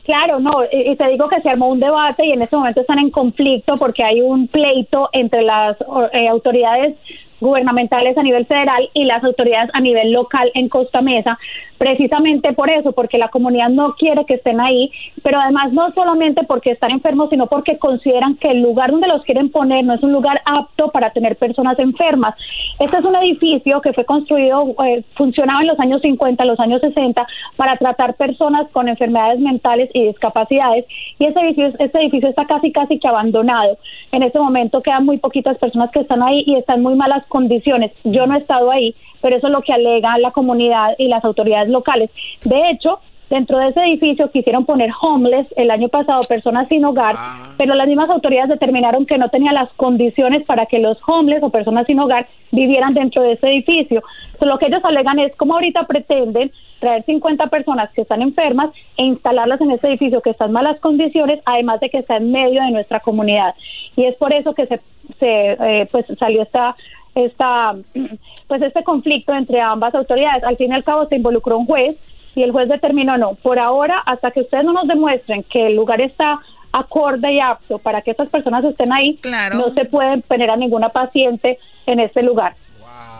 Claro, 0.04 0.40
no, 0.42 0.52
y 0.72 0.94
te 0.98 1.08
digo 1.08 1.30
que 1.30 1.40
se 1.42 1.50
armó 1.50 1.70
un 1.70 1.80
debate 1.80 2.26
y 2.26 2.32
en 2.32 2.42
este 2.42 2.56
momento 2.58 2.82
están 2.82 3.00
en 3.00 3.12
conflicto 3.12 3.76
porque 3.76 4.04
hay 4.04 4.20
un 4.20 4.48
pleito 4.48 5.10
entre 5.14 5.44
las 5.44 5.78
eh, 6.12 6.28
autoridades 6.28 6.98
gubernamentales 7.42 8.18
a 8.18 8.24
nivel 8.24 8.46
federal 8.46 8.90
y 8.94 9.04
las 9.04 9.24
autoridades 9.24 9.70
a 9.74 9.82
nivel 9.82 10.14
local 10.14 10.50
en 10.54 10.70
Costa 10.70 11.02
Mesa, 11.02 11.38
precisamente 11.82 12.54
por 12.54 12.70
eso, 12.70 12.92
porque 12.92 13.18
la 13.18 13.30
comunidad 13.30 13.70
no 13.70 13.96
quiere 13.96 14.24
que 14.26 14.36
estén 14.36 14.62
ahí, 14.62 14.92
pero 15.24 15.40
además 15.40 15.74
no 15.74 15.90
solamente 15.90 16.44
porque 16.44 16.70
están 16.70 16.92
enfermos, 16.92 17.32
sino 17.32 17.48
porque 17.48 17.80
consideran 17.80 18.36
que 18.36 18.52
el 18.52 18.62
lugar 18.62 18.92
donde 18.92 19.08
los 19.08 19.24
quieren 19.24 19.50
poner 19.50 19.84
no 19.84 19.96
es 19.96 20.04
un 20.04 20.12
lugar 20.12 20.42
apto 20.46 20.92
para 20.92 21.10
tener 21.10 21.38
personas 21.38 21.80
enfermas. 21.80 22.36
Este 22.80 22.98
es 22.98 23.04
un 23.04 23.16
edificio 23.16 23.82
que 23.82 23.94
fue 23.94 24.06
construido, 24.06 24.76
eh, 24.86 25.04
funcionaba 25.16 25.62
en 25.62 25.70
los 25.70 25.80
años 25.80 26.04
50, 26.04 26.46
los 26.46 26.60
años 26.60 26.82
60, 26.82 27.26
para 27.56 27.76
tratar 27.78 28.14
personas 28.14 28.70
con 28.72 28.88
enfermedades 28.88 29.40
mentales 29.40 29.90
y 29.96 30.06
discapacidades, 30.06 30.86
y 31.18 31.26
ese 31.26 31.40
edificio, 31.40 31.74
este 31.80 31.98
edificio 31.98 32.30
está 32.30 32.46
casi, 32.46 32.72
casi 32.72 33.00
que 33.00 33.08
abandonado. 33.08 33.80
En 34.12 34.22
este 34.22 34.38
momento 34.38 34.84
quedan 34.84 35.06
muy 35.06 35.18
poquitas 35.18 35.58
personas 35.58 35.90
que 35.90 36.02
están 36.02 36.22
ahí 36.22 36.44
y 36.46 36.58
están 36.58 36.84
muy 36.84 36.94
malas 36.94 37.26
condiciones. 37.26 37.92
Yo 38.04 38.28
no 38.28 38.36
he 38.36 38.38
estado 38.38 38.70
ahí, 38.70 38.94
pero 39.22 39.38
eso 39.38 39.48
es 39.48 39.54
lo 39.54 39.62
que 39.62 39.74
alega 39.74 40.18
la 40.18 40.32
comunidad 40.32 40.96
y 40.98 41.08
las 41.08 41.24
autoridades 41.24 41.70
locales. 41.72 42.10
De 42.44 42.70
hecho, 42.70 43.00
dentro 43.32 43.58
de 43.58 43.70
ese 43.70 43.80
edificio 43.80 44.30
quisieron 44.30 44.66
poner 44.66 44.92
homeless 45.02 45.48
el 45.56 45.72
año 45.72 45.88
pasado, 45.88 46.22
personas 46.28 46.68
sin 46.68 46.84
hogar, 46.84 47.16
ah. 47.18 47.54
pero 47.58 47.76
las 47.76 47.88
mismas 47.88 48.10
autoridades 48.10 48.50
determinaron 48.50 49.06
que 49.06 49.18
no 49.18 49.30
tenía 49.30 49.54
las 49.54 49.70
condiciones 49.74 50.44
para 50.46 50.66
que 50.66 50.80
los 50.80 50.98
homeless 51.08 51.42
o 51.42 51.50
personas 51.50 51.88
sin 51.88 52.00
hogar 52.00 52.28
vivieran 52.52 52.94
dentro 52.94 53.22
de 53.24 53.34
ese 53.34 53.48
edificio. 53.48 54.04
Entonces, 54.26 54.48
lo 54.48 54.60
que 54.60 54.66
ellos 54.66 54.84
alegan 54.84 55.18
es 55.20 55.34
como 55.38 55.54
ahorita 55.54 55.88
pretenden 55.88 56.52
traer 56.82 57.06
50 57.06 57.48
personas 57.48 57.90
que 57.94 58.02
están 58.02 58.22
enfermas 58.22 58.72
e 58.98 59.04
instalarlas 59.04 59.62
en 59.62 59.72
ese 59.72 59.88
edificio 59.88 60.20
que 60.22 60.32
está 60.32 60.46
en 60.46 60.52
malas 60.52 60.80
condiciones, 60.82 61.40
además 61.46 61.80
de 61.80 61.90
que 61.90 62.00
está 62.00 62.18
en 62.18 62.32
medio 62.32 62.62
de 62.62 62.72
nuestra 62.72 63.00
comunidad. 63.00 63.56
Y 63.96 64.06
es 64.06 64.16
por 64.16 64.34
eso 64.34 64.54
que 64.54 64.66
se, 64.66 64.82
se 65.20 65.52
eh, 65.52 65.88
pues 65.90 66.06
salió 66.20 66.42
esta 66.42 66.76
esta, 67.16 67.76
pues 68.48 68.62
este 68.62 68.84
conflicto 68.84 69.34
entre 69.34 69.62
ambas 69.62 69.94
autoridades. 69.96 70.44
Al 70.44 70.58
fin 70.58 70.72
y 70.72 70.76
al 70.76 70.84
cabo 70.84 71.08
se 71.08 71.16
involucró 71.16 71.58
un 71.58 71.66
juez 71.66 71.96
y 72.36 72.44
el 72.44 72.52
juez 72.52 72.70
determinó 72.70 73.18
no, 73.18 73.36
por 73.36 73.60
ahora, 73.60 74.00
hasta 74.06 74.32
que 74.32 74.42
ustedes 74.42 74.64
no 74.64 74.74
nos 74.74 74.88
demuestren 74.88 75.44
que 75.44 75.68
el 75.68 75.76
lugar 75.76 76.02
está 76.02 76.40
acorde 76.72 77.34
y 77.34 77.40
apto 77.40 77.80
para 77.80 78.02
que 78.02 78.12
estas 78.12 78.30
personas 78.30 78.64
estén 78.64 78.94
ahí, 78.94 79.20
no 79.54 79.74
se 79.74 79.86
puede 79.86 80.22
tener 80.22 80.50
a 80.50 80.56
ninguna 80.56 80.90
paciente 80.90 81.60
en 81.86 82.00
este 82.00 82.24
lugar. 82.24 82.56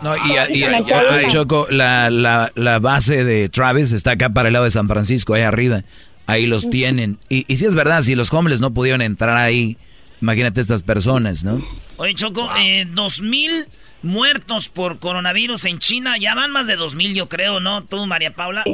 No, 0.02 0.14
y, 0.16 1.28
Choco, 1.28 1.66
la, 1.70 2.10
la, 2.10 2.50
la, 2.56 2.78
base 2.80 3.24
de 3.24 3.48
Travis 3.48 3.92
está 3.92 4.12
acá 4.12 4.30
para 4.30 4.48
el 4.48 4.52
lado 4.52 4.64
de 4.64 4.72
San 4.72 4.88
Francisco, 4.88 5.34
ahí 5.34 5.42
arriba. 5.42 5.84
Ahí 6.26 6.46
los 6.46 6.68
tienen. 6.70 7.18
Y, 7.28 7.44
y 7.46 7.56
si 7.56 7.66
es 7.66 7.74
verdad, 7.76 8.02
si 8.02 8.16
los 8.16 8.32
hombres 8.32 8.60
no 8.60 8.72
pudieron 8.72 9.00
entrar 9.00 9.36
ahí, 9.36 9.76
imagínate 10.20 10.60
estas 10.60 10.82
personas, 10.82 11.44
¿no? 11.44 11.64
Oye, 11.98 12.14
Choco, 12.14 12.48
eh, 12.58 12.84
dos 12.88 13.22
mil 13.22 13.66
muertos 14.02 14.68
por 14.68 14.98
coronavirus 14.98 15.64
en 15.64 15.78
China. 15.78 16.16
Ya 16.18 16.34
van 16.34 16.50
más 16.50 16.66
de 16.66 16.76
dos 16.76 16.94
mil, 16.94 17.14
yo 17.14 17.28
creo, 17.28 17.60
¿no? 17.60 17.84
Tú, 17.84 18.06
María 18.06 18.32
Paula. 18.32 18.64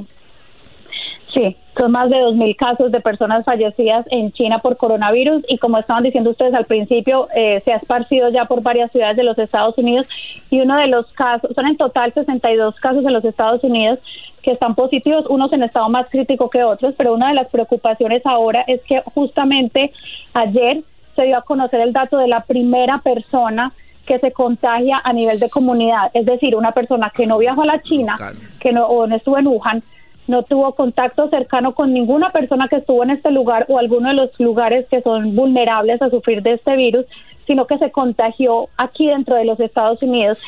Sí, 1.34 1.56
son 1.76 1.92
más 1.92 2.08
de 2.08 2.16
2.000 2.16 2.56
casos 2.56 2.90
de 2.90 3.00
personas 3.00 3.44
fallecidas 3.44 4.06
en 4.10 4.32
China 4.32 4.60
por 4.60 4.78
coronavirus 4.78 5.44
y 5.48 5.58
como 5.58 5.78
estaban 5.78 6.02
diciendo 6.02 6.30
ustedes 6.30 6.54
al 6.54 6.64
principio, 6.64 7.28
eh, 7.34 7.60
se 7.64 7.72
ha 7.72 7.76
esparcido 7.76 8.30
ya 8.30 8.46
por 8.46 8.62
varias 8.62 8.90
ciudades 8.92 9.16
de 9.16 9.24
los 9.24 9.38
Estados 9.38 9.76
Unidos 9.76 10.06
y 10.50 10.60
uno 10.60 10.76
de 10.76 10.86
los 10.86 11.06
casos, 11.12 11.50
son 11.54 11.66
en 11.66 11.76
total 11.76 12.14
62 12.14 12.74
casos 12.76 13.04
en 13.04 13.12
los 13.12 13.24
Estados 13.24 13.62
Unidos 13.62 13.98
que 14.42 14.52
están 14.52 14.74
positivos, 14.74 15.26
unos 15.28 15.52
en 15.52 15.62
estado 15.62 15.90
más 15.90 16.08
crítico 16.08 16.48
que 16.48 16.64
otros, 16.64 16.94
pero 16.96 17.12
una 17.12 17.28
de 17.28 17.34
las 17.34 17.48
preocupaciones 17.48 18.24
ahora 18.24 18.64
es 18.66 18.80
que 18.84 19.02
justamente 19.14 19.92
ayer 20.32 20.82
se 21.14 21.22
dio 21.24 21.36
a 21.36 21.42
conocer 21.42 21.80
el 21.80 21.92
dato 21.92 22.16
de 22.16 22.28
la 22.28 22.44
primera 22.44 22.98
persona 22.98 23.72
que 24.08 24.18
se 24.18 24.32
contagia 24.32 25.02
a 25.04 25.12
nivel 25.12 25.38
de 25.38 25.50
comunidad, 25.50 26.10
es 26.14 26.24
decir, 26.24 26.56
una 26.56 26.72
persona 26.72 27.12
que 27.14 27.26
no 27.26 27.36
viajó 27.36 27.60
a 27.62 27.66
la 27.66 27.82
China, 27.82 28.16
que 28.58 28.72
no, 28.72 28.86
o 28.86 29.06
no 29.06 29.14
estuvo 29.14 29.36
en 29.36 29.46
Wuhan, 29.46 29.82
no 30.26 30.44
tuvo 30.44 30.74
contacto 30.74 31.28
cercano 31.28 31.74
con 31.74 31.92
ninguna 31.92 32.30
persona 32.30 32.68
que 32.68 32.76
estuvo 32.76 33.02
en 33.02 33.10
este 33.10 33.30
lugar 33.30 33.66
o 33.68 33.78
alguno 33.78 34.08
de 34.08 34.14
los 34.14 34.30
lugares 34.40 34.86
que 34.90 35.02
son 35.02 35.36
vulnerables 35.36 36.00
a 36.00 36.08
sufrir 36.08 36.42
de 36.42 36.54
este 36.54 36.74
virus, 36.74 37.04
sino 37.46 37.66
que 37.66 37.76
se 37.76 37.90
contagió 37.90 38.70
aquí 38.78 39.08
dentro 39.08 39.36
de 39.36 39.44
los 39.44 39.60
Estados 39.60 40.02
Unidos. 40.02 40.42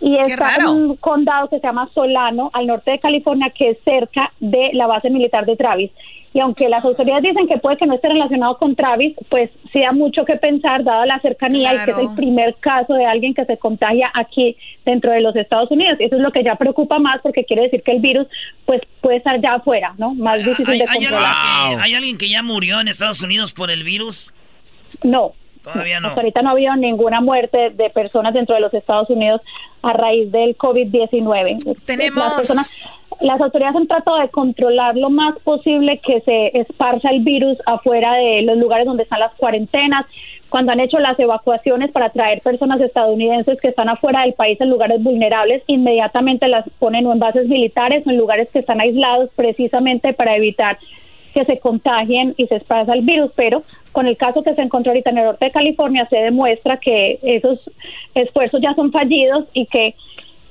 Y 0.00 0.16
está 0.16 0.56
en 0.56 0.66
un 0.68 0.96
condado 0.96 1.48
que 1.48 1.58
se 1.58 1.66
llama 1.66 1.88
Solano, 1.94 2.50
al 2.52 2.66
norte 2.66 2.92
de 2.92 2.98
California, 2.98 3.50
que 3.50 3.70
es 3.70 3.78
cerca 3.84 4.32
de 4.40 4.70
la 4.72 4.86
base 4.86 5.10
militar 5.10 5.46
de 5.46 5.56
Travis. 5.56 5.90
Y 6.36 6.40
aunque 6.40 6.68
las 6.68 6.84
autoridades 6.84 7.22
dicen 7.22 7.48
que 7.48 7.56
puede 7.56 7.78
que 7.78 7.86
no 7.86 7.94
esté 7.94 8.08
relacionado 8.08 8.58
con 8.58 8.76
Travis, 8.76 9.14
pues 9.30 9.48
sí 9.72 9.80
da 9.80 9.92
mucho 9.92 10.26
que 10.26 10.36
pensar, 10.36 10.84
dada 10.84 11.06
la 11.06 11.18
cercanía 11.20 11.72
y 11.72 11.84
que 11.86 11.92
es 11.92 11.96
el 11.96 12.14
primer 12.14 12.54
caso 12.56 12.92
de 12.92 13.06
alguien 13.06 13.32
que 13.32 13.46
se 13.46 13.56
contagia 13.56 14.10
aquí 14.12 14.54
dentro 14.84 15.12
de 15.12 15.22
los 15.22 15.34
Estados 15.34 15.70
Unidos. 15.70 15.96
Eso 15.98 16.16
es 16.16 16.20
lo 16.20 16.32
que 16.32 16.44
ya 16.44 16.56
preocupa 16.56 16.98
más 16.98 17.22
porque 17.22 17.46
quiere 17.46 17.62
decir 17.62 17.82
que 17.82 17.92
el 17.92 18.00
virus 18.00 18.26
pues 18.66 18.82
puede 19.00 19.16
estar 19.16 19.40
ya 19.40 19.54
afuera, 19.54 19.94
¿no? 19.96 20.12
Más 20.12 20.44
difícil 20.44 20.78
de 20.78 20.86
controlar. 20.86 21.80
¿Hay 21.80 21.94
alguien, 21.94 22.18
que, 22.18 22.28
ya 22.28 22.42
murió 22.42 22.82
en 22.82 22.88
Estados 22.88 23.22
Unidos 23.22 23.54
por 23.54 23.70
el 23.70 23.82
virus? 23.82 24.30
No, 25.02 25.32
Todavía 25.72 25.98
no. 25.98 26.08
Hasta 26.08 26.20
ahorita 26.20 26.42
no 26.42 26.50
ha 26.50 26.52
habido 26.52 26.76
ninguna 26.76 27.20
muerte 27.20 27.70
de 27.70 27.90
personas 27.90 28.32
dentro 28.34 28.54
de 28.54 28.60
los 28.60 28.72
Estados 28.72 29.10
Unidos 29.10 29.40
a 29.82 29.92
raíz 29.92 30.30
del 30.30 30.56
COVID-19. 30.56 31.76
Tenemos... 31.84 32.24
Las, 32.24 32.34
personas, 32.34 32.90
las 33.20 33.40
autoridades 33.40 33.74
han 33.74 33.88
tratado 33.88 34.18
de 34.20 34.28
controlar 34.28 34.96
lo 34.96 35.10
más 35.10 35.36
posible 35.40 35.98
que 35.98 36.20
se 36.20 36.56
esparza 36.56 37.10
el 37.10 37.24
virus 37.24 37.58
afuera 37.66 38.14
de 38.14 38.42
los 38.42 38.58
lugares 38.58 38.86
donde 38.86 39.02
están 39.02 39.18
las 39.18 39.34
cuarentenas, 39.34 40.06
cuando 40.50 40.70
han 40.70 40.78
hecho 40.78 41.00
las 41.00 41.18
evacuaciones 41.18 41.90
para 41.90 42.10
traer 42.10 42.42
personas 42.42 42.80
estadounidenses 42.80 43.60
que 43.60 43.68
están 43.68 43.88
afuera 43.88 44.22
del 44.22 44.34
país 44.34 44.60
en 44.60 44.70
lugares 44.70 45.02
vulnerables, 45.02 45.64
inmediatamente 45.66 46.46
las 46.46 46.64
ponen 46.78 47.10
en 47.10 47.18
bases 47.18 47.48
militares 47.48 48.06
o 48.06 48.10
en 48.10 48.18
lugares 48.18 48.48
que 48.52 48.60
están 48.60 48.80
aislados 48.80 49.30
precisamente 49.34 50.12
para 50.12 50.36
evitar 50.36 50.78
que 51.36 51.44
se 51.44 51.58
contagien 51.58 52.34
y 52.38 52.46
se 52.46 52.56
esparza 52.56 52.94
el 52.94 53.02
virus, 53.02 53.30
pero 53.36 53.62
con 53.92 54.06
el 54.06 54.16
caso 54.16 54.42
que 54.42 54.54
se 54.54 54.62
encontró 54.62 54.92
ahorita 54.92 55.10
en 55.10 55.18
el 55.18 55.24
norte 55.26 55.44
de 55.44 55.50
California 55.50 56.06
se 56.08 56.16
demuestra 56.16 56.78
que 56.78 57.18
esos 57.22 57.60
esfuerzos 58.14 58.62
ya 58.62 58.74
son 58.74 58.90
fallidos 58.90 59.44
y 59.52 59.66
que 59.66 59.94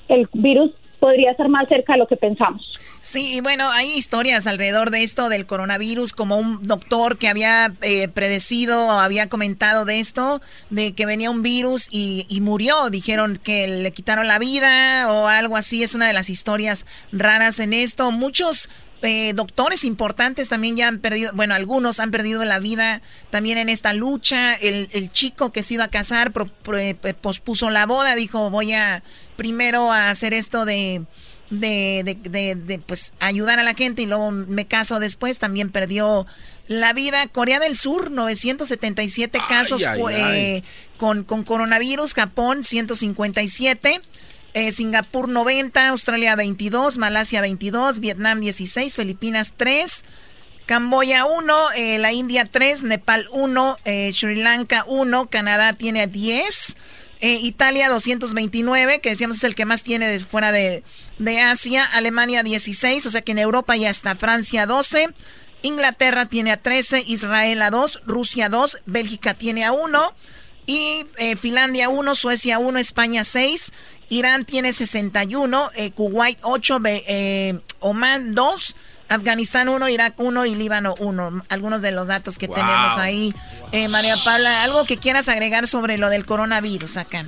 el 0.10 0.30
virus 0.34 0.70
podría 0.99 1.32
estar 1.32 1.49
más 1.49 1.68
cerca 1.68 1.94
de 1.94 1.99
lo 1.99 2.07
que 2.07 2.18
pensamos. 2.18 2.72
Sí, 3.02 3.40
bueno, 3.41 3.70
hay 3.72 3.94
historias 3.94 4.45
alrededor 4.45 4.91
de 4.91 5.02
esto 5.02 5.30
del 5.30 5.48
coronavirus, 5.48 6.14
como 6.14 6.38
un 6.38 6.68
doctor 6.68 7.18
que 7.18 7.30
había 7.30 7.74
eh, 7.82 8.07
predecido, 8.07 8.91
había 8.91 9.28
comentado 9.28 9.86
de 9.86 9.99
esto, 9.99 10.41
de 10.70 10.94
que 10.94 11.07
venía 11.07 11.32
un 11.32 11.41
virus 11.44 11.88
y, 11.91 12.26
y, 12.30 12.41
murió. 12.41 12.90
Dijeron 12.90 13.38
que 13.38 13.68
le 13.68 13.91
quitaron 13.91 14.28
la 14.28 14.40
vida 14.40 15.12
o 15.12 15.28
algo 15.28 15.56
así. 15.56 15.84
Es 15.84 15.94
una 15.94 16.07
de 16.07 16.14
las 16.14 16.32
historias 16.32 16.88
raras 17.12 17.60
en 17.60 17.74
esto. 17.74 18.12
Muchos 18.12 18.70
eh, 19.06 19.34
doctores 19.34 19.84
importantes 19.84 20.49
también 20.49 20.76
ya 20.76 20.88
han 20.88 20.99
perdido, 20.99 21.32
bueno, 21.34 21.53
algunos 21.53 21.99
han 21.99 22.11
perdido 22.11 22.44
la 22.45 22.60
vida 22.60 23.02
también 23.30 23.57
en 23.57 23.69
esta 23.69 23.94
lucha. 23.94 24.53
El, 24.56 24.90
el 24.91 25.11
chico 25.11 25.52
que 25.52 25.64
se 25.64 25.76
iba 25.76 25.86
a 25.86 25.90
casar 25.90 26.34
eh, 26.77 26.95
pospuso 27.22 27.69
la 27.69 27.86
boda, 27.86 28.15
dijo 28.15 28.49
voy 28.49 28.73
a 28.73 29.03
primero 29.36 29.91
a 29.91 30.10
hacer 30.10 30.34
esto 30.34 30.65
de, 30.65 31.03
de, 31.49 32.18
de, 32.56 32.80
pues 32.80 33.14
ayudar 33.19 33.60
a 33.60 33.64
la 33.64 33.73
gente 33.73 34.02
y 34.02 34.06
luego 34.06 34.32
me 34.32 34.65
caso 34.65 34.99
después, 34.99 35.40
también 35.40 35.72
perdió 35.72 36.26
la 36.68 36.94
vida. 36.94 37.27
Corea 37.27 37.60
del 37.60 37.76
Sur, 37.76 38.11
977 38.11 39.40
casos 39.48 39.84
eh, 40.11 40.64
Con, 40.98 41.23
con 41.23 41.44
coronavirus, 41.44 42.14
Japón 42.14 42.64
157. 42.64 44.02
Eh, 44.56 44.72
Singapur 44.72 45.27
90, 45.27 45.90
Australia 45.90 46.34
22, 46.38 46.98
Malasia 46.98 47.41
22, 47.41 47.99
Vietnam 47.99 48.40
16, 48.40 48.95
Filipinas 48.95 49.52
3, 49.57 50.06
Camboya 50.65 51.26
1, 51.26 51.72
eh, 51.76 51.99
la 51.99 52.14
India 52.14 52.45
3, 52.45 52.84
Nepal 52.84 53.27
1, 53.34 53.77
eh, 53.84 54.14
Sri 54.14 54.38
Lanka 54.38 54.86
1, 54.88 55.30
Canadá 55.30 55.73
tiene 55.73 56.07
10, 56.07 56.77
Italia 57.19 57.90
229, 57.90 59.02
que 59.02 59.10
decíamos 59.10 59.38
es 59.38 59.44
el 59.44 59.56
que 59.56 59.65
más 59.65 59.84
tiene 59.84 60.18
fuera 60.22 60.53
de, 60.53 60.84
de 61.19 61.40
Asia, 61.41 61.84
Alemania 61.84 62.41
16, 62.41 63.06
o 63.07 63.10
sea 63.10 63.22
que 63.23 63.34
en 63.34 63.40
Europa 63.40 63.76
ya 63.76 63.90
está 63.90 64.15
Francia 64.15 64.65
12, 64.65 65.10
Inglaterra 65.64 66.27
tiene 66.27 66.53
a 66.53 66.61
13, 66.61 67.03
Israel 67.06 67.61
a 67.61 67.72
2, 67.72 68.03
Rusia 68.06 68.48
2, 68.48 68.84
Bélgica 68.86 69.34
tiene 69.34 69.65
a 69.65 69.73
1. 69.73 70.14
Y 70.68 71.06
Finlandia 71.40 71.90
1, 71.90 72.15
Suecia 72.15 72.57
1, 72.57 72.80
España 72.80 73.23
6, 73.23 73.72
Irán 74.10 74.45
tiene 74.45 74.73
61, 74.73 75.69
eh, 75.76 75.91
Kuwait 75.91 76.38
8, 76.44 76.80
eh, 76.86 77.60
Oman 77.80 78.36
2, 78.36 78.76
Afganistán 79.10 79.69
1, 79.69 79.90
Irak 79.90 80.14
1 80.18 80.45
y 80.45 80.56
Líbano 80.56 80.95
1. 80.99 81.41
Algunos 81.49 81.82
de 81.82 81.91
los 81.91 82.07
datos 82.07 82.38
que 82.38 82.48
tenemos 82.48 82.98
ahí. 82.98 83.34
Eh, 83.72 83.88
María 83.90 84.15
Paula, 84.23 84.64
¿algo 84.64 84.86
que 84.86 84.98
quieras 84.98 85.30
agregar 85.30 85.68
sobre 85.68 85.98
lo 85.98 86.10
del 86.10 86.26
coronavirus 86.26 86.98
acá? 86.98 87.26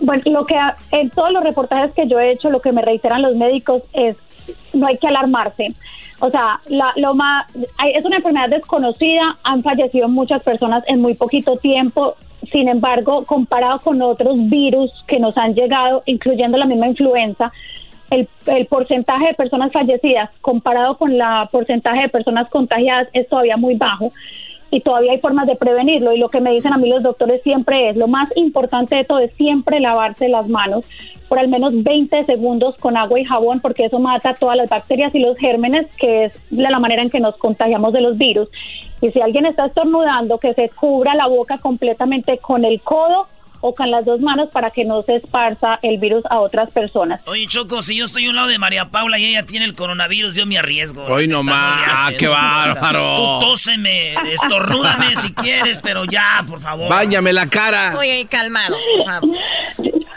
Bueno, 0.00 0.22
lo 0.26 0.44
que 0.46 0.56
en 0.92 1.10
todos 1.10 1.32
los 1.32 1.42
reportajes 1.42 1.92
que 1.94 2.06
yo 2.06 2.20
he 2.20 2.32
hecho, 2.32 2.50
lo 2.50 2.60
que 2.60 2.72
me 2.72 2.82
reiteran 2.82 3.22
los 3.22 3.34
médicos 3.34 3.82
es 3.92 4.16
no 4.74 4.86
hay 4.86 4.98
que 4.98 5.08
alarmarse. 5.08 5.74
O 6.18 6.30
sea, 6.30 6.60
la, 6.68 6.92
lo 6.96 7.14
más, 7.14 7.46
es 7.94 8.04
una 8.04 8.16
enfermedad 8.16 8.48
desconocida, 8.48 9.38
han 9.42 9.62
fallecido 9.62 10.08
muchas 10.08 10.42
personas 10.42 10.82
en 10.86 11.00
muy 11.00 11.14
poquito 11.14 11.56
tiempo, 11.58 12.16
sin 12.46 12.68
embargo, 12.68 13.24
comparado 13.24 13.80
con 13.80 14.00
otros 14.02 14.36
virus 14.48 14.90
que 15.06 15.18
nos 15.18 15.36
han 15.36 15.54
llegado, 15.54 16.02
incluyendo 16.06 16.58
la 16.58 16.66
misma 16.66 16.88
influenza, 16.88 17.52
el, 18.10 18.28
porcentaje 18.66 19.26
de 19.28 19.34
personas 19.34 19.72
fallecidas 19.72 20.30
comparado 20.40 20.96
con 20.96 21.18
la 21.18 21.48
porcentaje 21.50 22.02
de 22.02 22.08
personas 22.08 22.48
contagiadas 22.50 23.08
es 23.12 23.28
todavía 23.28 23.56
muy 23.56 23.74
bajo 23.74 24.12
y 24.70 24.80
todavía 24.80 25.12
hay 25.12 25.18
formas 25.18 25.46
de 25.46 25.56
prevenirlo 25.56 26.12
y 26.12 26.18
lo 26.18 26.28
que 26.28 26.40
me 26.40 26.52
dicen 26.52 26.72
a 26.72 26.78
mí 26.78 26.88
los 26.88 27.02
doctores 27.02 27.42
siempre 27.42 27.88
es 27.88 27.96
lo 27.96 28.08
más 28.08 28.28
importante 28.36 28.96
de 28.96 29.04
todo 29.04 29.18
es 29.20 29.32
siempre 29.34 29.80
lavarse 29.80 30.28
las 30.28 30.48
manos 30.48 30.84
por 31.28 31.38
al 31.38 31.48
menos 31.48 31.82
20 31.82 32.24
segundos 32.24 32.76
con 32.76 32.96
agua 32.96 33.18
y 33.18 33.24
jabón 33.24 33.60
porque 33.60 33.86
eso 33.86 33.98
mata 33.98 34.34
todas 34.34 34.56
las 34.56 34.68
bacterias 34.68 35.14
y 35.14 35.20
los 35.20 35.36
gérmenes, 35.36 35.86
que 35.98 36.26
es 36.26 36.32
la 36.50 36.78
manera 36.78 37.02
en 37.02 37.10
que 37.10 37.20
nos 37.20 37.36
contagiamos 37.36 37.92
de 37.92 38.00
los 38.00 38.16
virus. 38.16 38.48
Y 39.00 39.10
si 39.10 39.20
alguien 39.20 39.46
está 39.46 39.66
estornudando, 39.66 40.38
que 40.38 40.54
se 40.54 40.70
cubra 40.70 41.14
la 41.14 41.26
boca 41.26 41.58
completamente 41.58 42.38
con 42.38 42.64
el 42.64 42.80
codo 42.80 43.28
o 43.60 43.74
con 43.74 43.90
las 43.90 44.04
dos 44.04 44.20
manos 44.20 44.48
para 44.50 44.70
que 44.70 44.84
no 44.84 45.02
se 45.02 45.16
esparza 45.16 45.78
el 45.82 45.98
virus 45.98 46.22
a 46.30 46.40
otras 46.40 46.70
personas. 46.70 47.20
Oye, 47.26 47.46
Choco, 47.46 47.82
si 47.82 47.96
yo 47.96 48.04
estoy 48.04 48.26
a 48.26 48.30
un 48.30 48.36
lado 48.36 48.48
de 48.48 48.58
María 48.58 48.90
Paula 48.90 49.18
y 49.18 49.26
ella 49.26 49.44
tiene 49.44 49.64
el 49.64 49.74
coronavirus, 49.74 50.34
yo 50.34 50.46
me 50.46 50.58
arriesgo. 50.58 51.04
Hoy 51.04 51.26
no 51.26 51.42
más, 51.42 52.14
qué 52.14 52.28
bárbaro. 52.28 53.16
Tú 53.16 53.46
tóseme, 53.46 54.14
estornúdame 54.32 55.16
si 55.16 55.32
quieres, 55.34 55.80
pero 55.82 56.04
ya, 56.04 56.44
por 56.48 56.60
favor. 56.60 56.88
Báñame 56.88 57.32
la 57.32 57.48
cara. 57.48 57.94
Oye, 57.98 58.26
calmados, 58.30 58.86
por 58.96 59.06
favor. 59.06 59.36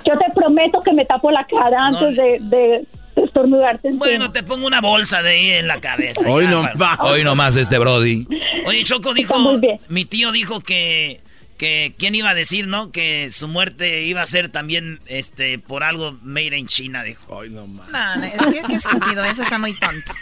Yo 0.06 0.18
te 0.18 0.31
prometo 0.34 0.81
que 0.81 0.93
me 0.93 1.06
tapo 1.06 1.30
la 1.31 1.45
cara 1.45 1.88
antes 1.88 2.15
de, 2.15 2.38
de 2.41 2.88
estornudarte. 3.40 3.90
Bueno, 3.94 4.32
te 4.32 4.44
pongo 4.44 4.68
una 4.68 4.82
bolsa 4.82 5.22
de 5.22 5.30
ahí 5.32 5.52
en 5.52 5.68
la 5.68 5.80
cabeza. 5.82 6.22
Hoy 6.28 6.48
no, 6.48 6.68
hoy 6.99 7.24
no 7.24 7.36
más 7.36 7.56
este 7.56 7.78
Brody. 7.78 8.28
Oye, 8.66 8.84
Choco 8.84 9.14
dijo, 9.14 9.60
mi 9.88 10.06
tío 10.06 10.32
dijo 10.32 10.61
que 10.61 11.22
que 11.57 11.94
quién 11.99 12.16
iba 12.16 12.30
a 12.30 12.34
decir, 12.34 12.68
¿no? 12.68 12.90
Que 12.90 13.30
su 13.32 13.49
muerte 13.49 14.03
iba 14.03 14.22
a 14.22 14.28
ser 14.28 14.48
también 14.48 15.02
este 15.07 15.60
por 15.60 15.84
algo 15.84 16.18
made 16.24 16.57
in 16.57 16.68
China, 16.68 17.03
dijo. 17.03 17.41
Ay, 17.41 17.49
no 17.49 17.68
mames. 17.68 17.91
No, 17.91 18.45
no, 18.45 18.52
qué, 18.53 18.61
qué 18.66 18.76
estúpido, 18.76 19.26
eso 19.26 19.41
está 19.41 19.60
muy 19.60 19.74
tonto. 19.78 20.14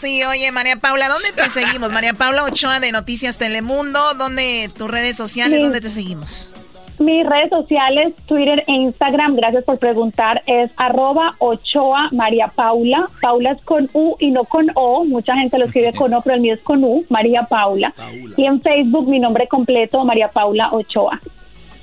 Sí, 0.00 0.22
oye, 0.24 0.50
María 0.50 0.76
Paula, 0.76 1.08
¿dónde 1.08 1.30
te 1.32 1.48
seguimos? 1.50 1.92
María 1.92 2.14
Paula 2.14 2.44
Ochoa 2.44 2.80
de 2.80 2.90
Noticias 2.90 3.38
Telemundo, 3.38 4.14
¿dónde 4.14 4.70
tus 4.76 4.90
redes 4.90 5.16
sociales, 5.16 5.58
Sí. 5.58 5.62
dónde 5.62 5.80
te 5.80 5.90
seguimos? 5.90 6.50
Mis 6.98 7.26
redes 7.26 7.50
sociales, 7.50 8.14
Twitter 8.26 8.62
e 8.68 8.72
Instagram, 8.72 9.34
gracias 9.34 9.64
por 9.64 9.78
preguntar, 9.78 10.42
es 10.46 10.70
arroba 10.76 11.34
Ochoa 11.38 12.08
María 12.12 12.48
Paula. 12.54 13.06
Paula 13.20 13.52
es 13.52 13.62
con 13.64 13.90
U 13.94 14.14
y 14.20 14.30
no 14.30 14.44
con 14.44 14.70
O. 14.74 15.04
Mucha 15.04 15.34
gente 15.34 15.58
lo 15.58 15.64
escribe 15.64 15.92
con 15.92 16.14
O, 16.14 16.22
pero 16.22 16.36
el 16.36 16.40
mío 16.40 16.54
es 16.54 16.60
con 16.60 16.84
U, 16.84 17.04
María 17.08 17.42
Paula. 17.44 17.92
Y 18.36 18.44
en 18.46 18.60
Facebook 18.62 19.08
mi 19.08 19.18
nombre 19.18 19.48
completo, 19.48 20.04
María 20.04 20.28
Paula 20.28 20.68
Ochoa. 20.70 21.20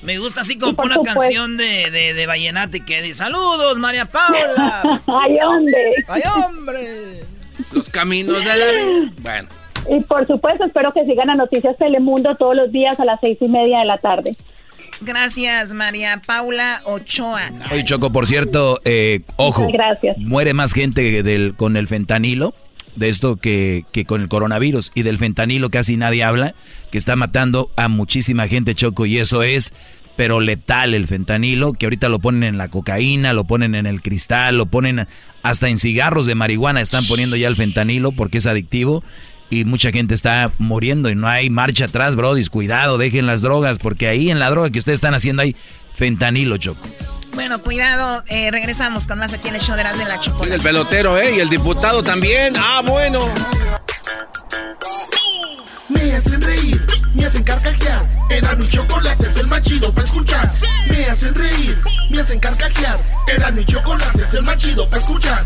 Me 0.02 0.18
gusta 0.18 0.42
así 0.42 0.58
como 0.58 0.82
una 0.82 0.96
supuesto- 0.96 1.20
canción 1.22 1.58
de, 1.58 1.92
de, 1.92 2.14
de 2.14 2.26
Vallenato 2.26 2.78
y 2.78 2.86
que 2.86 3.02
dice, 3.02 3.16
saludos, 3.16 3.78
María 3.80 4.06
Paula. 4.06 4.82
¡Ay, 5.08 5.38
hombre! 5.46 5.94
¡Ay, 6.08 6.22
hombre! 6.48 7.24
Los 7.74 7.90
caminos 7.90 8.40
de 8.40 8.46
la 8.46 8.54
vida. 8.72 9.12
Bueno. 9.22 9.50
Y 9.90 10.00
por 10.02 10.26
supuesto, 10.26 10.64
espero 10.66 10.94
que 10.94 11.06
sigan 11.06 11.30
a 11.30 11.36
Noticias 11.36 11.76
Telemundo 11.78 12.36
todos 12.36 12.56
los 12.56 12.72
días 12.72 13.00
a 13.00 13.06
las 13.06 13.20
seis 13.20 13.38
y 13.42 13.48
media 13.48 13.80
de 13.80 13.86
la 13.86 13.98
tarde. 13.98 14.36
Gracias, 15.02 15.74
María 15.74 16.22
Paula 16.26 16.82
Ochoa. 16.86 17.52
Oye, 17.72 17.84
Choco, 17.84 18.12
por 18.12 18.28
cierto, 18.28 18.80
eh, 18.86 19.22
ojo. 19.36 19.68
Gracias. 19.72 20.18
Muere 20.18 20.54
más 20.54 20.74
gente 20.74 21.24
del, 21.24 21.56
con 21.56 21.76
el 21.76 21.88
fentanilo, 21.88 22.54
de 22.96 23.10
esto 23.10 23.38
que, 23.38 23.86
que 23.92 24.06
con 24.06 24.22
el 24.22 24.28
coronavirus. 24.28 24.92
Y 24.94 25.02
del 25.02 25.18
fentanilo 25.18 25.72
casi 25.72 25.98
nadie 25.98 26.24
habla, 26.24 26.54
que 26.92 27.00
está 27.00 27.16
matando 27.16 27.72
a 27.76 27.88
muchísima 27.88 28.48
gente, 28.48 28.76
Choco. 28.76 29.08
Y 29.08 29.18
eso 29.18 29.42
es, 29.42 29.74
pero 30.16 30.40
letal 30.40 30.94
el 30.94 31.08
fentanilo, 31.08 31.74
que 31.74 31.88
ahorita 31.88 32.08
lo 32.08 32.20
ponen 32.20 32.44
en 32.44 32.58
la 32.58 32.68
cocaína, 32.68 33.34
lo 33.34 33.46
ponen 33.46 33.74
en 33.74 33.88
el 33.88 34.04
cristal, 34.04 34.58
lo 34.58 34.68
ponen 34.68 35.08
hasta 35.42 35.68
en 35.68 35.80
cigarros 35.80 36.28
de 36.28 36.36
marihuana, 36.36 36.82
están 36.82 37.06
poniendo 37.06 37.36
ya 37.36 37.48
el 37.48 37.56
fentanilo 37.56 38.12
porque 38.12 38.38
es 38.38 38.46
adictivo. 38.46 39.04
Y 39.52 39.66
mucha 39.66 39.92
gente 39.92 40.16
está 40.16 40.50
muriendo 40.58 41.10
y 41.10 41.16
no 41.16 41.28
hay 41.28 41.50
marcha 41.52 41.86
atrás, 41.86 42.16
brodis. 42.16 42.50
Cuidado, 42.50 42.98
dejen 42.98 43.28
las 43.28 43.42
drogas, 43.42 43.78
porque 43.78 44.08
ahí 44.08 44.32
en 44.32 44.40
la 44.40 44.50
droga 44.50 44.70
que 44.72 44.80
ustedes 44.80 44.98
están 44.98 45.14
haciendo 45.14 45.44
hay 45.44 45.56
fentanilo, 45.94 46.58
Choco. 46.58 46.88
Bueno, 47.34 47.62
cuidado, 47.62 48.24
eh, 48.30 48.50
regresamos 48.50 49.06
con 49.08 49.20
más 49.20 49.34
aquí 49.34 49.50
en 49.50 49.56
el 49.56 49.62
show 49.62 49.76
de 49.76 49.84
las 49.84 49.98
de 49.98 50.06
la 50.06 50.16
Sí, 50.16 50.30
chocolate. 50.30 50.56
el 50.56 50.62
pelotero, 50.62 51.18
¿eh? 51.18 51.36
Y 51.36 51.40
el 51.42 51.50
diputado 51.50 52.02
también. 52.02 52.54
Ah, 52.58 52.82
bueno. 52.86 53.28
Me 55.90 56.02
hacen 56.14 56.42
reír, 56.42 56.82
me 57.14 57.26
hacen 57.26 57.44
carcajear. 57.44 58.06
Era 58.30 58.56
mi 58.56 58.68
chocolate, 58.70 59.28
es 59.28 59.36
el 59.36 59.48
más 59.48 59.62
chido 59.64 59.94
para 59.94 60.08
escuchar. 60.08 60.50
Me 60.90 61.04
hacen 61.06 61.36
reír, 61.36 61.78
me 62.10 62.22
hacen 62.22 62.40
carcajear. 62.40 63.00
Era 63.28 63.52
mi 63.52 63.66
chocolate, 63.66 64.22
es 64.28 64.34
el 64.34 64.44
más 64.44 64.58
chido 64.58 64.90
para 64.90 65.02
escuchar. 65.02 65.46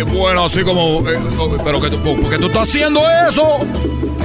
Es 0.00 0.12
bueno, 0.12 0.44
así 0.46 0.62
como. 0.62 1.06
eh, 1.08 1.18
no, 1.36 1.50
pero 1.62 1.80
que, 1.80 1.90
tú- 1.90 2.02
¿por 2.02 2.30
qué 2.30 2.38
tú 2.38 2.46
estás 2.46 2.68
haciendo 2.68 3.02
eso? 3.28 3.58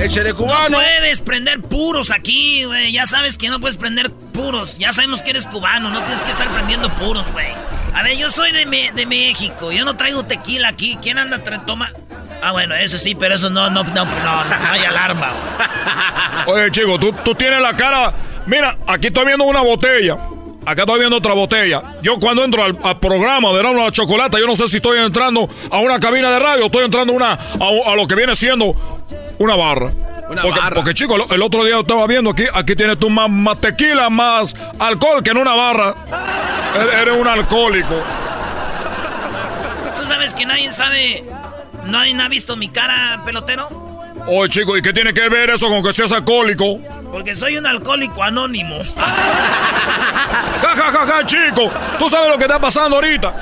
Échale 0.02 0.30
No 0.30 0.36
cubano. 0.36 0.78
puedes 0.78 1.20
prender 1.22 1.62
puros 1.62 2.12
aquí, 2.12 2.64
güey. 2.66 2.92
Ya 2.92 3.06
sabes 3.06 3.38
que 3.38 3.50
no 3.50 3.60
puedes 3.60 3.76
prender 3.78 4.12
puros. 4.12 4.78
Ya 4.78 4.92
sabemos 4.94 5.22
que 5.22 5.32
eres 5.32 5.48
cubano, 5.48 5.90
no 5.90 6.00
tienes 6.04 6.24
que 6.24 6.32
estar 6.32 6.50
prendiendo 6.50 6.90
puros, 6.96 7.26
güey. 7.34 7.48
A 7.94 8.04
ver, 8.04 8.18
yo 8.18 8.30
soy 8.30 8.52
de, 8.52 8.66
Me- 8.66 8.92
de 8.94 9.06
México. 9.06 9.72
Yo 9.72 9.84
no 9.86 9.96
traigo 9.98 10.24
tequila 10.24 10.70
aquí. 10.70 10.98
¿Quién 11.02 11.18
anda 11.18 11.40
toma? 11.66 11.92
Ah, 12.42 12.52
bueno, 12.52 12.76
eso 12.76 12.98
sí, 12.98 13.16
pero 13.16 13.36
eso 13.36 13.50
no, 13.50 13.70
no, 13.70 13.84
no, 13.84 14.06
no, 14.06 14.06
no 14.06 14.72
hay 14.72 14.82
alarma. 14.86 15.34
güey. 16.46 16.58
Oye, 16.62 16.72
chico, 16.72 17.00
tú, 17.00 17.14
tú 17.24 17.34
tienes 17.36 17.62
la 17.62 17.76
cara. 17.76 18.14
Mira, 18.46 18.78
aquí 18.88 19.08
estoy 19.08 19.26
viendo 19.26 19.46
una 19.46 19.62
botella. 19.62 20.18
Acá 20.66 20.82
estoy 20.82 21.00
viendo 21.00 21.18
otra 21.18 21.34
botella. 21.34 21.96
Yo 22.02 22.16
cuando 22.20 22.44
entro 22.44 22.64
al, 22.64 22.78
al 22.84 23.00
programa 23.00 23.52
de 23.54 23.64
la 23.64 23.92
Chocolata, 23.92 24.40
yo 24.40 24.48
no 24.48 24.56
sé 24.56 24.68
si 24.68 24.78
estoy 24.78 25.00
entrando 25.00 25.48
a 25.70 25.80
una 25.80 26.00
cabina 26.00 26.32
de 26.32 26.40
radio, 26.40 26.66
estoy 26.66 26.86
entrando 26.86 27.14
a 27.14 27.16
una, 27.16 27.32
a, 27.34 27.92
a 27.92 27.96
lo 27.96 28.08
que 28.08 28.16
viene 28.16 28.36
siendo 28.36 28.76
una 29.38 29.56
barra. 29.56 29.92
Una 30.30 30.42
porque, 30.42 30.60
barra. 30.60 30.76
porque, 30.76 30.94
chico, 30.94 31.16
el, 31.32 31.42
otro 31.42 31.64
día 31.64 31.80
estaba 31.80 32.08
viendo 32.08 32.32
aquí, 32.32 32.46
aquí 32.54 32.76
tienes 32.76 32.98
tú 32.98 33.10
más, 33.10 33.30
más 33.30 33.62
tequila, 33.62 34.10
más 34.10 34.56
alcohol 34.80 35.22
que 35.22 35.30
en 35.30 35.38
una 35.38 35.54
barra. 35.54 35.96
Eres 37.02 37.16
un 37.16 37.28
alcohólico. 37.28 37.94
¿Tú 40.00 40.08
sabes 40.08 40.34
que 40.34 40.46
nadie 40.46 40.72
sabe, 40.72 41.24
nadie 41.86 42.20
ha 42.20 42.28
visto 42.28 42.56
mi 42.58 42.70
cara, 42.70 43.22
pelotero? 43.24 43.85
Oye, 44.28 44.50
chico, 44.50 44.76
¿y 44.78 44.82
qué 44.82 44.92
tiene 44.92 45.14
que 45.14 45.30
ver 45.30 45.50
eso 45.52 45.68
con 45.70 45.84
que 45.84 45.94
seas 45.94 46.12
alcohólico? 46.12 46.80
Porque 47.12 47.36
soy 47.36 47.58
un 47.58 47.66
alcohólico 47.66 48.24
anónimo. 48.24 48.80
Ja, 50.62 50.76
ja, 50.76 50.92
ja, 50.92 51.08
ja, 51.08 51.26
chico. 51.26 51.70
¿Tú 52.00 52.10
sabes 52.10 52.30
lo 52.32 52.38
que 52.38 52.46
está 52.46 52.60
pasando 52.60 52.96
ahorita? 52.96 53.34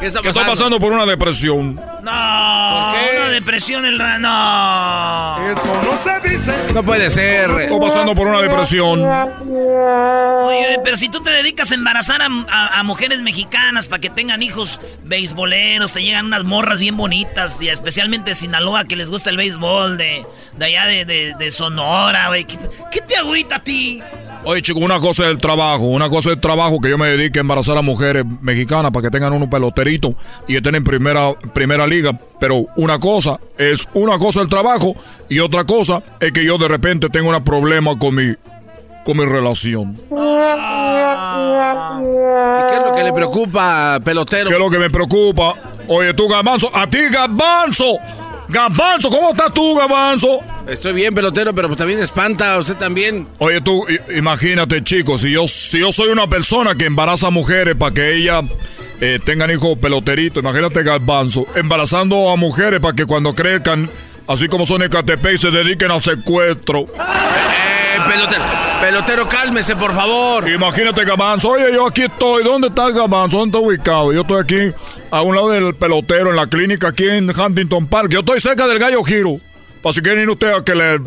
¿Qué 0.00 0.06
está 0.06 0.20
Que 0.22 0.28
estoy 0.28 0.42
pasando? 0.44 0.50
pasando 0.50 0.80
por 0.80 0.92
una 0.92 1.04
depresión. 1.06 1.78
No, 2.02 2.92
qué? 2.94 3.16
una 3.16 3.28
depresión 3.28 3.86
el 3.86 3.96
no. 3.96 5.50
Eso 5.52 5.82
no 5.84 5.98
se 5.98 6.28
dice. 6.28 6.52
No 6.74 6.82
puede 6.82 7.08
ser. 7.10 7.48
Estoy 7.50 7.78
pasando 7.80 8.14
por 8.14 8.26
una 8.26 8.40
depresión. 8.42 9.00
Oye, 9.04 10.78
pero 10.82 10.96
si 10.96 11.08
tú 11.08 11.22
te 11.22 11.30
dedicas 11.30 11.70
a 11.70 11.74
embarazar 11.76 12.20
a, 12.22 12.26
a- 12.50 12.80
a 12.80 12.82
mujeres 12.82 13.22
mexicanas 13.22 13.86
para 13.88 14.00
que 14.00 14.10
tengan 14.10 14.42
hijos 14.42 14.80
beisboleros, 15.04 15.92
te 15.92 16.02
llegan 16.02 16.26
unas 16.26 16.44
morras 16.44 16.80
bien 16.80 16.96
bonitas, 16.96 17.60
y 17.62 17.68
especialmente 17.68 18.30
de 18.30 18.34
Sinaloa 18.34 18.84
que 18.84 18.96
les 18.96 19.08
gusta 19.10 19.30
el 19.30 19.36
béisbol, 19.36 19.96
de, 19.96 20.26
de 20.56 20.64
allá 20.66 20.86
de, 20.86 21.04
de- 21.04 21.34
de 21.38 21.50
Sonora, 21.50 22.28
güey. 22.28 22.44
¿Qué, 22.44 22.58
qué 22.90 23.00
te 23.00 23.16
agüita 23.16 23.56
a 23.56 23.62
ti? 23.64 24.02
Oye, 24.44 24.60
chico, 24.60 24.80
una 24.80 24.98
cosa 24.98 25.22
es 25.26 25.30
el 25.30 25.38
trabajo. 25.38 25.84
Una 25.84 26.08
cosa 26.08 26.30
es 26.30 26.34
el 26.34 26.40
trabajo 26.40 26.80
que 26.80 26.90
yo 26.90 26.98
me 26.98 27.06
dedique 27.06 27.38
a 27.38 27.42
embarazar 27.42 27.78
a 27.78 27.82
mujeres 27.82 28.24
mexicanas 28.40 28.90
para 28.90 29.04
que 29.04 29.10
tengan 29.10 29.32
unos 29.32 29.48
peloteritos 29.48 30.14
y 30.48 30.56
estén 30.56 30.74
en 30.74 30.82
primera, 30.82 31.32
primera 31.54 31.86
liga. 31.92 32.18
Pero 32.40 32.66
una 32.76 32.98
cosa 32.98 33.38
es 33.56 33.88
una 33.94 34.18
cosa 34.18 34.40
el 34.40 34.48
trabajo 34.48 34.94
y 35.28 35.38
otra 35.38 35.64
cosa 35.64 36.02
es 36.20 36.32
que 36.32 36.44
yo 36.44 36.58
de 36.58 36.68
repente 36.68 37.08
tengo 37.08 37.30
un 37.30 37.44
problema 37.44 37.98
con 37.98 38.14
mi, 38.14 38.34
con 39.04 39.16
mi 39.16 39.24
relación. 39.24 39.96
¿Y 42.02 42.68
qué 42.68 42.74
es 42.74 42.82
lo 42.84 42.94
que 42.94 43.04
le 43.04 43.12
preocupa, 43.12 44.00
pelotero? 44.04 44.48
¿Qué 44.48 44.54
es 44.54 44.60
lo 44.60 44.70
que 44.70 44.78
me 44.78 44.90
preocupa? 44.90 45.54
Oye, 45.88 46.14
tú, 46.14 46.28
Gabanzo, 46.28 46.70
a 46.74 46.88
ti, 46.88 46.98
Gabanzo. 47.10 47.98
Gabanzo, 48.52 49.08
¿cómo 49.08 49.30
estás 49.30 49.54
tú, 49.54 49.74
Gabanzo? 49.74 50.40
Estoy 50.68 50.92
bien, 50.92 51.14
pelotero, 51.14 51.54
pero 51.54 51.68
pues 51.68 51.78
también 51.78 51.98
espanta, 52.00 52.58
usted 52.58 52.76
también. 52.76 53.26
Oye, 53.38 53.62
tú, 53.62 53.82
imagínate, 54.14 54.84
chicos, 54.84 55.22
si 55.22 55.32
yo, 55.32 55.48
si 55.48 55.78
yo 55.78 55.90
soy 55.90 56.10
una 56.10 56.26
persona 56.26 56.74
que 56.74 56.84
embaraza 56.84 57.30
mujeres 57.30 57.74
para 57.76 57.94
que 57.94 58.14
ellas 58.14 58.44
eh, 59.00 59.18
tengan 59.24 59.50
hijos 59.50 59.78
peloteritos, 59.78 60.42
imagínate 60.42 60.82
Garbanzo, 60.82 61.46
embarazando 61.54 62.30
a 62.30 62.36
mujeres 62.36 62.80
para 62.80 62.94
que 62.94 63.06
cuando 63.06 63.34
crezcan, 63.34 63.88
así 64.26 64.48
como 64.48 64.66
son 64.66 64.82
Ecatepec, 64.82 65.36
se 65.36 65.50
dediquen 65.50 65.90
al 65.90 66.02
secuestro. 66.02 66.80
Eh, 66.80 67.98
pelotero, 68.08 68.44
pelotero, 68.80 69.28
cálmese, 69.28 69.76
por 69.76 69.94
favor. 69.94 70.48
Imagínate, 70.48 71.04
Gabanzo, 71.04 71.50
oye, 71.50 71.72
yo 71.72 71.86
aquí 71.86 72.02
estoy, 72.02 72.44
¿dónde 72.44 72.68
está 72.68 72.86
el 72.86 72.94
Gabanzo? 72.94 73.38
¿Dónde 73.38 73.58
está 73.58 73.66
ubicado? 73.66 74.12
Yo 74.12 74.22
estoy 74.22 74.40
aquí, 74.40 74.76
a 75.10 75.22
un 75.22 75.34
lado 75.34 75.50
del 75.50 75.74
pelotero, 75.74 76.30
en 76.30 76.36
la 76.36 76.46
clínica 76.46 76.88
aquí 76.88 77.08
en 77.08 77.30
Huntington 77.30 77.86
Park. 77.86 78.10
Yo 78.10 78.20
estoy 78.20 78.40
cerca 78.40 78.66
del 78.66 78.78
Gallo 78.78 79.02
Giro, 79.04 79.38
para 79.82 79.92
si 79.92 80.00
quieren 80.00 80.22
ir 80.22 80.30
ustedes 80.30 80.58
a 80.58 80.64
que 80.64 80.74
le... 80.74 81.00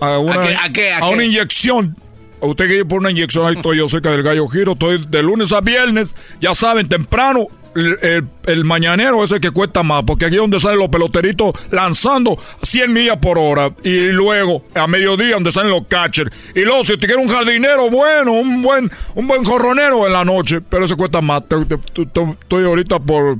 A, 0.00 0.18
una, 0.18 0.42
qué, 0.42 0.56
a 0.56 0.72
qué, 0.72 0.92
a 0.92 1.08
una 1.08 1.24
inyección. 1.24 1.96
A 2.42 2.46
usted 2.46 2.66
quiere 2.66 2.80
ir 2.80 2.86
por 2.86 2.98
una 2.98 3.10
inyección, 3.10 3.46
ahí 3.46 3.56
estoy 3.56 3.78
yo 3.78 3.88
cerca 3.88 4.10
del 4.10 4.22
Gallo 4.22 4.46
Giro, 4.46 4.72
estoy 4.72 5.02
de 5.08 5.22
lunes 5.22 5.52
a 5.52 5.62
viernes, 5.62 6.14
ya 6.38 6.54
saben, 6.54 6.86
temprano, 6.86 7.46
el, 7.76 7.96
el- 8.02 8.24
el 8.46 8.64
mañanero 8.64 9.22
es 9.24 9.30
el 9.32 9.40
que 9.40 9.50
cuesta 9.50 9.82
más, 9.82 10.02
porque 10.06 10.24
aquí 10.26 10.34
es 10.36 10.40
donde 10.40 10.58
salen 10.60 10.78
los 10.78 10.88
peloteritos 10.88 11.52
lanzando 11.70 12.36
100 12.62 12.92
millas 12.92 13.16
por 13.18 13.38
hora, 13.38 13.70
y 13.84 14.08
luego 14.12 14.64
a 14.74 14.86
mediodía 14.86 15.34
donde 15.34 15.52
salen 15.52 15.70
los 15.72 15.86
catchers, 15.88 16.30
y 16.54 16.60
luego 16.60 16.84
si 16.84 16.92
usted 16.94 17.06
quiere 17.06 17.22
un 17.22 17.28
jardinero 17.28 17.90
bueno, 17.90 18.32
un 18.32 18.62
buen, 18.62 18.90
un 19.14 19.26
buen 19.26 19.44
jorronero 19.44 20.06
en 20.06 20.12
la 20.12 20.24
noche, 20.24 20.60
pero 20.60 20.84
ese 20.84 20.96
cuesta 20.96 21.20
más, 21.20 21.42
Te- 21.48 21.64
te- 21.64 21.78
te- 21.78 22.06
te- 22.06 22.30
estoy 22.40 22.64
ahorita 22.64 22.98
por, 23.00 23.38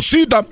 cita, 0.00 0.44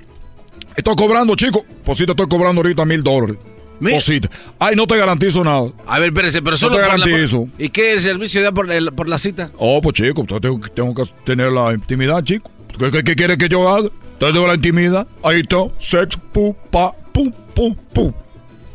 estoy 0.75 0.95
cobrando, 0.95 1.35
chicos, 1.35 1.63
por 1.83 1.95
cita 1.95 2.11
estoy 2.13 2.27
cobrando 2.27 2.59
ahorita 2.61 2.85
mil 2.85 3.03
dólares. 3.03 3.37
Cosita. 3.81 4.29
Ay, 4.59 4.75
no 4.75 4.85
te 4.85 4.95
garantizo 4.95 5.43
nada. 5.43 5.71
A 5.87 5.97
ver, 5.97 6.09
espérese, 6.09 6.43
pero 6.43 6.55
solo 6.55 6.75
no 6.75 6.83
te 6.83 6.87
por 6.91 6.99
la- 6.99 7.05
garantizo. 7.07 7.47
¿Y 7.57 7.69
qué 7.69 7.99
servicio 7.99 8.43
da 8.43 8.51
por, 8.51 8.71
el- 8.71 8.91
por 8.93 9.09
la 9.09 9.17
cita? 9.17 9.49
Oh, 9.57 9.81
pues 9.81 9.95
chico, 9.95 10.21
entonces 10.21 10.41
tengo, 10.41 10.59
tengo 10.69 10.93
que 10.93 11.11
tener 11.25 11.51
la 11.51 11.73
intimidad, 11.73 12.23
chico. 12.23 12.51
¿Qué, 12.77 12.91
qué, 12.91 13.03
qué 13.03 13.15
quiere 13.15 13.37
que 13.37 13.49
yo 13.49 13.67
haga? 13.69 13.89
Entonces 14.13 14.33
tengo 14.35 14.47
la 14.47 14.55
intimidad. 14.55 15.07
Ahí 15.23 15.41
está. 15.41 15.57
Sexo, 15.79 16.19
pu, 16.31 16.55
pa, 16.69 16.93
pum, 17.11 17.31
pum, 17.53 17.75
pum. 17.93 18.13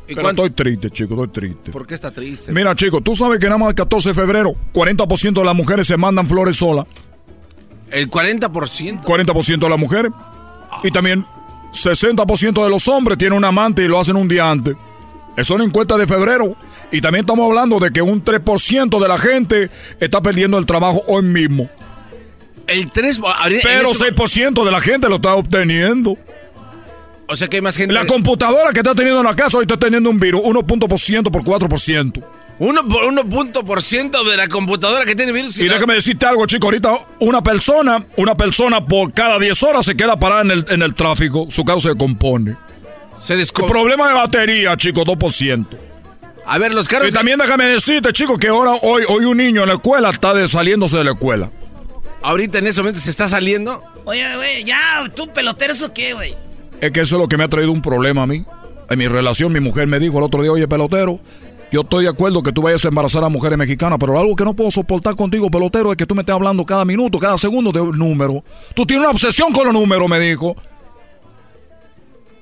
Pero 0.07 0.23
cuánto- 0.23 0.47
estoy 0.47 0.65
triste, 0.65 0.91
chico, 0.91 1.15
estoy 1.25 1.29
triste. 1.51 1.71
¿Por 1.73 1.87
qué 1.87 1.95
está 1.95 2.11
triste? 2.13 2.53
Mira, 2.53 2.75
chico, 2.77 3.01
tú 3.01 3.17
sabes 3.17 3.39
que 3.41 3.47
nada 3.47 3.59
más 3.59 3.71
el 3.71 3.75
14 3.75 4.11
de 4.11 4.15
febrero, 4.15 4.55
40% 4.73 5.33
de 5.41 5.45
las 5.45 5.55
mujeres 5.55 5.87
se 5.89 5.97
mandan 5.97 6.27
flores 6.29 6.57
solas. 6.57 6.87
El 7.91 8.09
40%. 8.11 9.03
40% 9.03 9.59
de 9.59 9.69
las 9.69 9.79
mujeres. 9.79 10.13
Y 10.85 10.91
también 10.91 11.25
60% 11.73 12.63
de 12.65 12.71
los 12.71 12.87
hombres 12.89 13.19
tienen 13.19 13.37
un 13.37 13.45
amante 13.45 13.83
y 13.85 13.89
lo 13.89 13.99
hacen 13.99 14.17
un 14.17 14.29
día 14.29 14.49
antes. 14.51 14.77
Eso 15.37 15.53
es 15.55 15.57
una 15.57 15.65
encuesta 15.65 15.97
de 15.97 16.07
febrero. 16.07 16.57
Y 16.93 17.01
también 17.01 17.25
estamos 17.25 17.47
hablando 17.47 17.79
de 17.79 17.91
que 17.91 18.01
un 18.03 18.25
3% 18.25 19.01
de 19.01 19.09
la 19.09 19.19
gente 19.19 19.71
está 20.01 20.21
perdiendo 20.23 20.57
el 20.59 20.67
trabajo 20.67 21.03
hoy 21.09 21.23
mismo. 21.25 21.69
El 22.67 22.91
3... 22.91 23.21
ahorita- 23.23 23.69
en 23.71 23.79
Pero 23.79 23.91
este- 23.93 24.15
6% 24.15 24.65
de 24.65 24.71
la 24.71 24.81
gente 24.81 25.09
lo 25.09 25.17
está 25.17 25.35
obteniendo. 25.35 26.17
O 27.29 27.37
sea 27.37 27.49
que 27.49 27.57
hay 27.57 27.63
más 27.63 27.77
gente... 27.77 27.93
La 27.93 28.07
computadora 28.07 28.73
que 28.73 28.81
está 28.81 28.95
teniendo 28.95 29.21
en 29.21 29.27
la 29.27 29.35
casa 29.35 29.57
hoy 29.59 29.63
está 29.63 29.77
teniendo 29.77 30.09
un 30.11 30.19
virus. 30.21 30.41
1% 30.43 31.31
por 31.31 31.43
4%. 31.43 32.23
Uno 32.59 32.89
por 32.89 33.05
uno 33.05 33.29
punto 33.29 33.65
por 33.67 33.83
ciento 33.83 34.25
de 34.25 34.37
la 34.37 34.49
computadora 34.49 35.05
que 35.05 35.15
tiene 35.15 35.31
virus. 35.33 35.59
Y 35.59 35.69
déjame 35.69 35.95
decirte 35.95 36.25
algo, 36.25 36.47
chico. 36.47 36.67
Ahorita 36.69 36.95
una 37.19 37.43
persona, 37.43 38.05
una 38.17 38.35
persona 38.35 38.85
por 38.85 39.13
cada 39.13 39.39
10 39.39 39.63
horas 39.63 39.85
se 39.85 39.95
queda 39.95 40.19
parada 40.19 40.41
en 40.43 40.51
el, 40.53 40.65
en 40.71 40.81
el 40.83 40.95
tráfico. 40.95 41.47
Su 41.51 41.65
carro 41.65 41.81
se 41.81 41.95
compone. 41.97 42.57
Se 43.21 43.37
desco- 43.37 43.67
Problema 43.69 44.09
de 44.09 44.15
batería, 44.15 44.77
chico, 44.77 45.03
2%. 45.05 45.67
A 46.47 46.59
ver, 46.59 46.73
los 46.73 46.87
carros... 46.89 47.09
Y 47.11 47.13
también 47.13 47.39
déjame 47.39 47.67
decirte, 47.67 48.13
chico, 48.13 48.39
que 48.39 48.49
ahora 48.49 48.73
hoy, 48.83 49.03
hoy 49.09 49.25
un 49.25 49.37
niño 49.37 49.63
en 49.63 49.69
la 49.69 49.75
escuela 49.75 50.11
está 50.11 50.33
de- 50.33 50.49
saliéndose 50.49 50.97
de 50.97 51.05
la 51.05 51.11
escuela. 51.11 51.51
Ahorita 52.27 52.59
en 52.59 52.67
ese 52.67 52.81
momento 52.81 52.99
se 52.99 53.09
está 53.09 53.29
saliendo. 53.29 53.85
Oye, 54.05 54.35
güey, 54.35 54.65
ya, 54.65 55.09
tú 55.15 55.29
pelotero, 55.33 55.73
¿eso 55.73 55.95
qué, 55.95 56.13
güey? 56.13 56.35
Es 56.81 56.91
que 56.91 57.03
eso 57.03 57.15
es 57.15 57.23
lo 57.23 57.29
que 57.29 57.37
me 57.37 57.45
ha 57.45 57.49
traído 57.49 57.71
un 57.71 57.81
problema 57.81 58.25
a 58.25 58.27
mí. 58.27 58.45
En 58.91 58.99
mi 58.99 59.07
relación, 59.07 59.53
mi 59.53 59.61
mujer 59.61 59.87
me 59.87 60.01
dijo 60.01 60.19
el 60.19 60.25
otro 60.25 60.43
día, 60.43 60.51
oye, 60.51 60.67
pelotero, 60.67 61.21
yo 61.71 61.83
estoy 61.83 62.03
de 62.03 62.11
acuerdo 62.11 62.43
que 62.43 62.51
tú 62.51 62.63
vayas 62.63 62.85
a 62.85 62.89
embarazar 62.89 63.23
a 63.23 63.29
mujeres 63.29 63.57
mexicanas, 63.57 64.01
pero 64.01 64.19
algo 64.19 64.35
que 64.35 64.45
no 64.45 64.55
puedo 64.55 64.73
soportar 64.73 65.15
contigo, 65.15 65.49
pelotero, 65.53 65.93
es 65.93 65.97
que 65.97 66.05
tú 66.05 66.17
me 66.17 66.23
estés 66.23 66.35
hablando 66.35 66.67
cada 66.67 66.85
minuto, 66.85 67.21
cada 67.21 67.39
segundo 67.39 67.71
de 67.71 67.81
un 67.81 67.97
número. 67.97 68.43
Tú 68.75 68.85
tienes 68.85 69.05
una 69.05 69.13
obsesión 69.13 69.53
con 69.53 69.67
los 69.67 69.73
números, 69.73 70.09
me 70.09 70.19
dijo. 70.19 70.57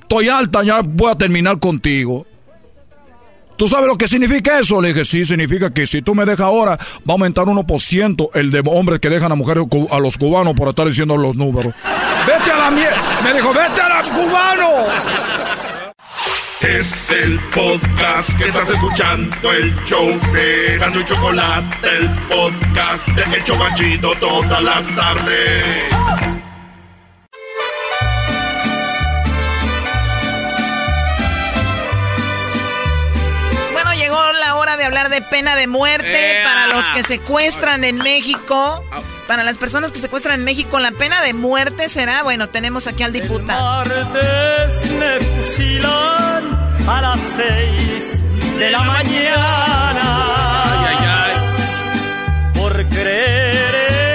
Estoy 0.01 0.31
alta, 0.31 0.63
ya 0.65 0.81
voy 0.81 1.11
a 1.11 1.15
terminar 1.15 1.59
contigo. 1.59 2.25
¿Tú 3.57 3.69
sabes 3.69 3.87
lo 3.87 3.97
que 3.97 4.09
significa 4.09 4.59
eso? 4.59 4.81
Le 4.81 4.89
dije, 4.89 5.05
sí, 5.05 5.25
significa 5.25 5.71
que 5.71 5.87
si 5.87 6.03
tú 6.03 6.15
me 6.15 6.25
dejas 6.25 6.41
ahora, 6.41 6.77
va 6.77 7.11
a 7.11 7.13
aumentar 7.13 7.45
1% 7.45 8.31
el 8.35 8.51
de 8.51 8.63
hombres 8.67 9.01
que 9.01 9.09
dejan 9.09 9.31
a 9.31 9.35
mujeres 9.37 9.65
a 9.91 9.99
los 9.99 10.19
cubanos 10.19 10.55
por 10.55 10.69
estar 10.69 10.87
diciendo 10.87 11.17
los 11.17 11.37
números. 11.37 11.73
¡Vete 12.27 12.51
a 12.51 12.57
la 12.57 12.71
mierda! 12.71 12.97
Me 13.23 13.33
dijo, 13.33 13.51
¡vete 13.51 13.81
a 13.81 13.89
la 13.89 14.03
cubano! 14.03 14.71
Es 16.61 17.11
el 17.11 17.39
podcast 17.55 18.39
que 18.39 18.49
estás 18.49 18.71
escuchando, 18.71 19.53
el 19.53 19.75
show 19.85 20.19
de 20.33 20.79
Gano 20.79 21.01
y 21.01 21.05
Chocolate, 21.05 21.89
el 21.99 22.09
podcast 22.29 23.07
de 23.09 23.37
El 23.37 23.45
Chobachito 23.45 24.15
todas 24.19 24.63
las 24.63 24.87
tardes. 24.97 26.34
La 34.55 34.61
hora 34.61 34.77
de 34.77 34.85
hablar 34.85 35.09
de 35.09 35.21
pena 35.21 35.57
de 35.57 35.67
muerte 35.67 36.39
¡Ea! 36.39 36.45
para 36.45 36.67
los 36.69 36.89
que 36.91 37.03
secuestran 37.03 37.83
en 37.83 37.99
México. 37.99 38.85
Para 39.27 39.43
las 39.43 39.59
personas 39.59 39.91
que 39.91 39.99
secuestran 39.99 40.39
en 40.39 40.45
México, 40.45 40.79
la 40.79 40.93
pena 40.93 41.23
de 41.23 41.35
muerte 41.35 41.89
será, 41.89 42.23
bueno, 42.23 42.49
tenemos 42.49 42.87
aquí 42.87 43.03
al 43.03 43.13
diputado. 43.13 43.85
martes 43.85 44.93
me 44.93 45.19
fusilan 45.19 46.75
a 46.87 47.01
las 47.01 47.19
seis 47.37 48.23
de 48.59 48.71
la 48.71 48.83
mañana. 48.83 50.03
Ay, 50.65 50.87
ay, 50.89 51.05
ay. 51.05 52.61
Por 52.61 52.89
creer 52.89 53.75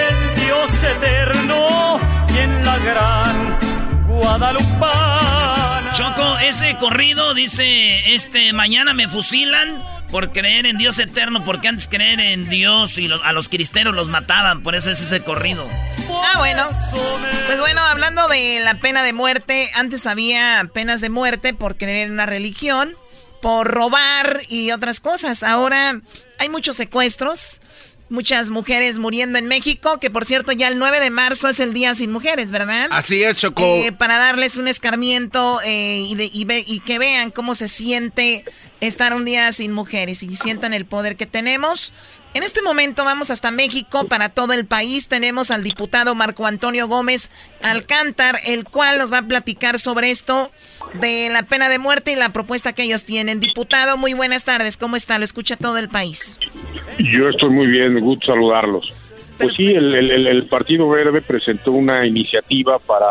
en 0.09 0.45
Dios 0.45 0.69
eterno 0.83 1.99
y 2.33 2.37
en 2.37 2.65
la 2.65 2.77
gran 2.77 3.59
Guadalupana. 4.07 5.91
Choco, 5.93 6.37
ese 6.39 6.77
corrido 6.77 7.33
dice, 7.33 8.13
este, 8.13 8.53
mañana 8.53 8.93
me 8.93 9.09
fusilan 9.09 9.98
por 10.11 10.31
creer 10.31 10.65
en 10.65 10.77
Dios 10.77 10.97
eterno, 10.99 11.43
porque 11.43 11.67
antes 11.67 11.87
creer 11.87 12.19
en 12.19 12.49
Dios 12.49 12.97
y 12.97 13.07
lo- 13.07 13.23
a 13.23 13.31
los 13.31 13.47
cristeros 13.49 13.93
los 13.95 14.09
mataban, 14.09 14.63
por 14.63 14.75
eso 14.75 14.89
es 14.89 14.99
ese 15.01 15.21
corrido. 15.23 15.67
Ah, 16.09 16.37
bueno. 16.37 16.67
Pues 17.45 17.59
bueno, 17.59 17.81
hablando 17.81 18.27
de 18.27 18.59
la 18.61 18.79
pena 18.79 19.03
de 19.03 19.13
muerte, 19.13 19.69
antes 19.75 20.05
había 20.07 20.67
penas 20.73 21.01
de 21.01 21.09
muerte 21.09 21.53
por 21.53 21.77
creer 21.77 22.07
en 22.07 22.13
una 22.13 22.25
religión, 22.25 22.95
por 23.41 23.67
robar 23.67 24.41
y 24.49 24.71
otras 24.71 24.99
cosas. 24.99 25.43
Ahora 25.43 26.01
hay 26.39 26.49
muchos 26.49 26.75
secuestros, 26.75 27.61
muchas 28.09 28.49
mujeres 28.49 28.97
muriendo 28.99 29.37
en 29.39 29.45
México, 29.47 29.99
que 29.99 30.09
por 30.09 30.25
cierto 30.25 30.51
ya 30.51 30.67
el 30.67 30.79
9 30.79 30.99
de 30.99 31.09
marzo 31.09 31.47
es 31.49 31.59
el 31.59 31.73
Día 31.73 31.93
Sin 31.95 32.11
Mujeres, 32.11 32.51
¿verdad? 32.51 32.87
Así 32.91 33.23
es, 33.23 33.35
Choco. 33.35 33.61
Eh, 33.63 33.91
para 33.91 34.17
darles 34.17 34.57
un 34.57 34.67
escarmiento 34.67 35.59
eh, 35.63 36.03
y, 36.07 36.15
de- 36.15 36.29
y 36.33 36.45
ve- 36.45 36.63
y 36.67 36.79
que 36.79 36.99
vean 36.99 37.31
cómo 37.31 37.55
se 37.55 37.67
siente 37.67 38.43
estar 38.81 39.13
un 39.13 39.25
día 39.25 39.51
sin 39.51 39.71
mujeres 39.73 40.23
y 40.23 40.35
sientan 40.35 40.73
el 40.73 40.85
poder 40.85 41.15
que 41.17 41.25
tenemos. 41.25 41.91
En 42.35 42.43
este 42.43 42.61
momento 42.61 43.03
vamos 43.03 43.31
hasta 43.31 43.49
México 43.49 44.07
para 44.07 44.29
todo 44.29 44.53
el 44.53 44.65
país. 44.65 45.07
Tenemos 45.07 45.49
al 45.49 45.63
diputado 45.63 46.13
Marco 46.13 46.45
Antonio 46.45 46.87
Gómez 46.87 47.31
Alcántar, 47.63 48.35
el 48.45 48.65
cual 48.65 48.99
nos 48.99 49.11
va 49.11 49.19
a 49.19 49.27
platicar 49.27 49.79
sobre 49.79 50.11
esto 50.11 50.51
de 51.01 51.29
la 51.31 51.43
pena 51.43 51.69
de 51.69 51.79
muerte 51.79 52.11
y 52.11 52.15
la 52.15 52.31
propuesta 52.31 52.73
que 52.73 52.83
ellos 52.83 53.03
tienen. 53.03 53.39
Diputado, 53.39 53.97
muy 53.97 54.13
buenas 54.13 54.45
tardes. 54.45 54.77
¿Cómo 54.77 54.95
está? 54.95 55.17
Lo 55.17 55.23
escucha 55.25 55.57
todo 55.57 55.77
el 55.79 55.89
país. 55.89 56.39
Yo 56.99 57.29
estoy 57.29 57.49
muy 57.49 57.65
bien, 57.67 57.99
gusto 57.99 58.27
saludarlos. 58.27 58.93
Pues 59.39 59.53
sí, 59.55 59.67
el, 59.67 59.93
el- 59.95 60.47
Partido 60.47 60.87
Verde 60.89 61.21
presentó 61.21 61.71
una 61.71 62.05
iniciativa 62.05 62.77
para 62.77 63.07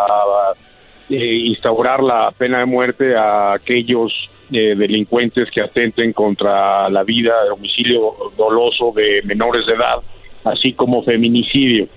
eh, 1.11 1.35
instaurar 1.47 2.03
la 2.03 2.31
pena 2.33 2.59
de 2.61 2.67
muerte 2.67 3.17
a 3.17 3.55
aquellos 3.55 4.13
eh, 4.53 4.75
delincuentes 4.77 5.51
que 5.51 5.61
atenten 5.61 6.13
contra 6.13 6.89
la 6.89 7.03
vida, 7.05 7.35
homicidio 7.53 8.15
doloso 8.37 8.93
de 8.95 9.23
menores 9.25 9.67
de 9.67 9.75
edad, 9.75 9.99
así 10.45 10.73
como 10.73 11.03
feminicidio. 11.03 11.89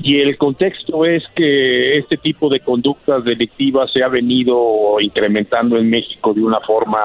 Y 0.00 0.20
el 0.20 0.36
contexto 0.36 1.04
es 1.04 1.22
que 1.34 1.98
este 1.98 2.16
tipo 2.16 2.48
de 2.48 2.60
conductas 2.60 3.24
delictivas 3.24 3.92
se 3.92 4.02
ha 4.02 4.08
venido 4.08 5.00
incrementando 5.00 5.76
en 5.78 5.88
México 5.88 6.34
de 6.34 6.42
una 6.42 6.60
forma 6.60 6.98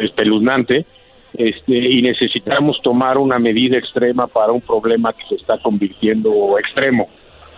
espeluznante 0.00 0.86
este, 1.34 1.76
y 1.76 2.02
necesitamos 2.02 2.80
tomar 2.82 3.18
una 3.18 3.38
medida 3.38 3.76
extrema 3.76 4.26
para 4.26 4.52
un 4.52 4.60
problema 4.60 5.12
que 5.12 5.24
se 5.28 5.34
está 5.36 5.58
convirtiendo 5.58 6.58
extremo. 6.58 7.08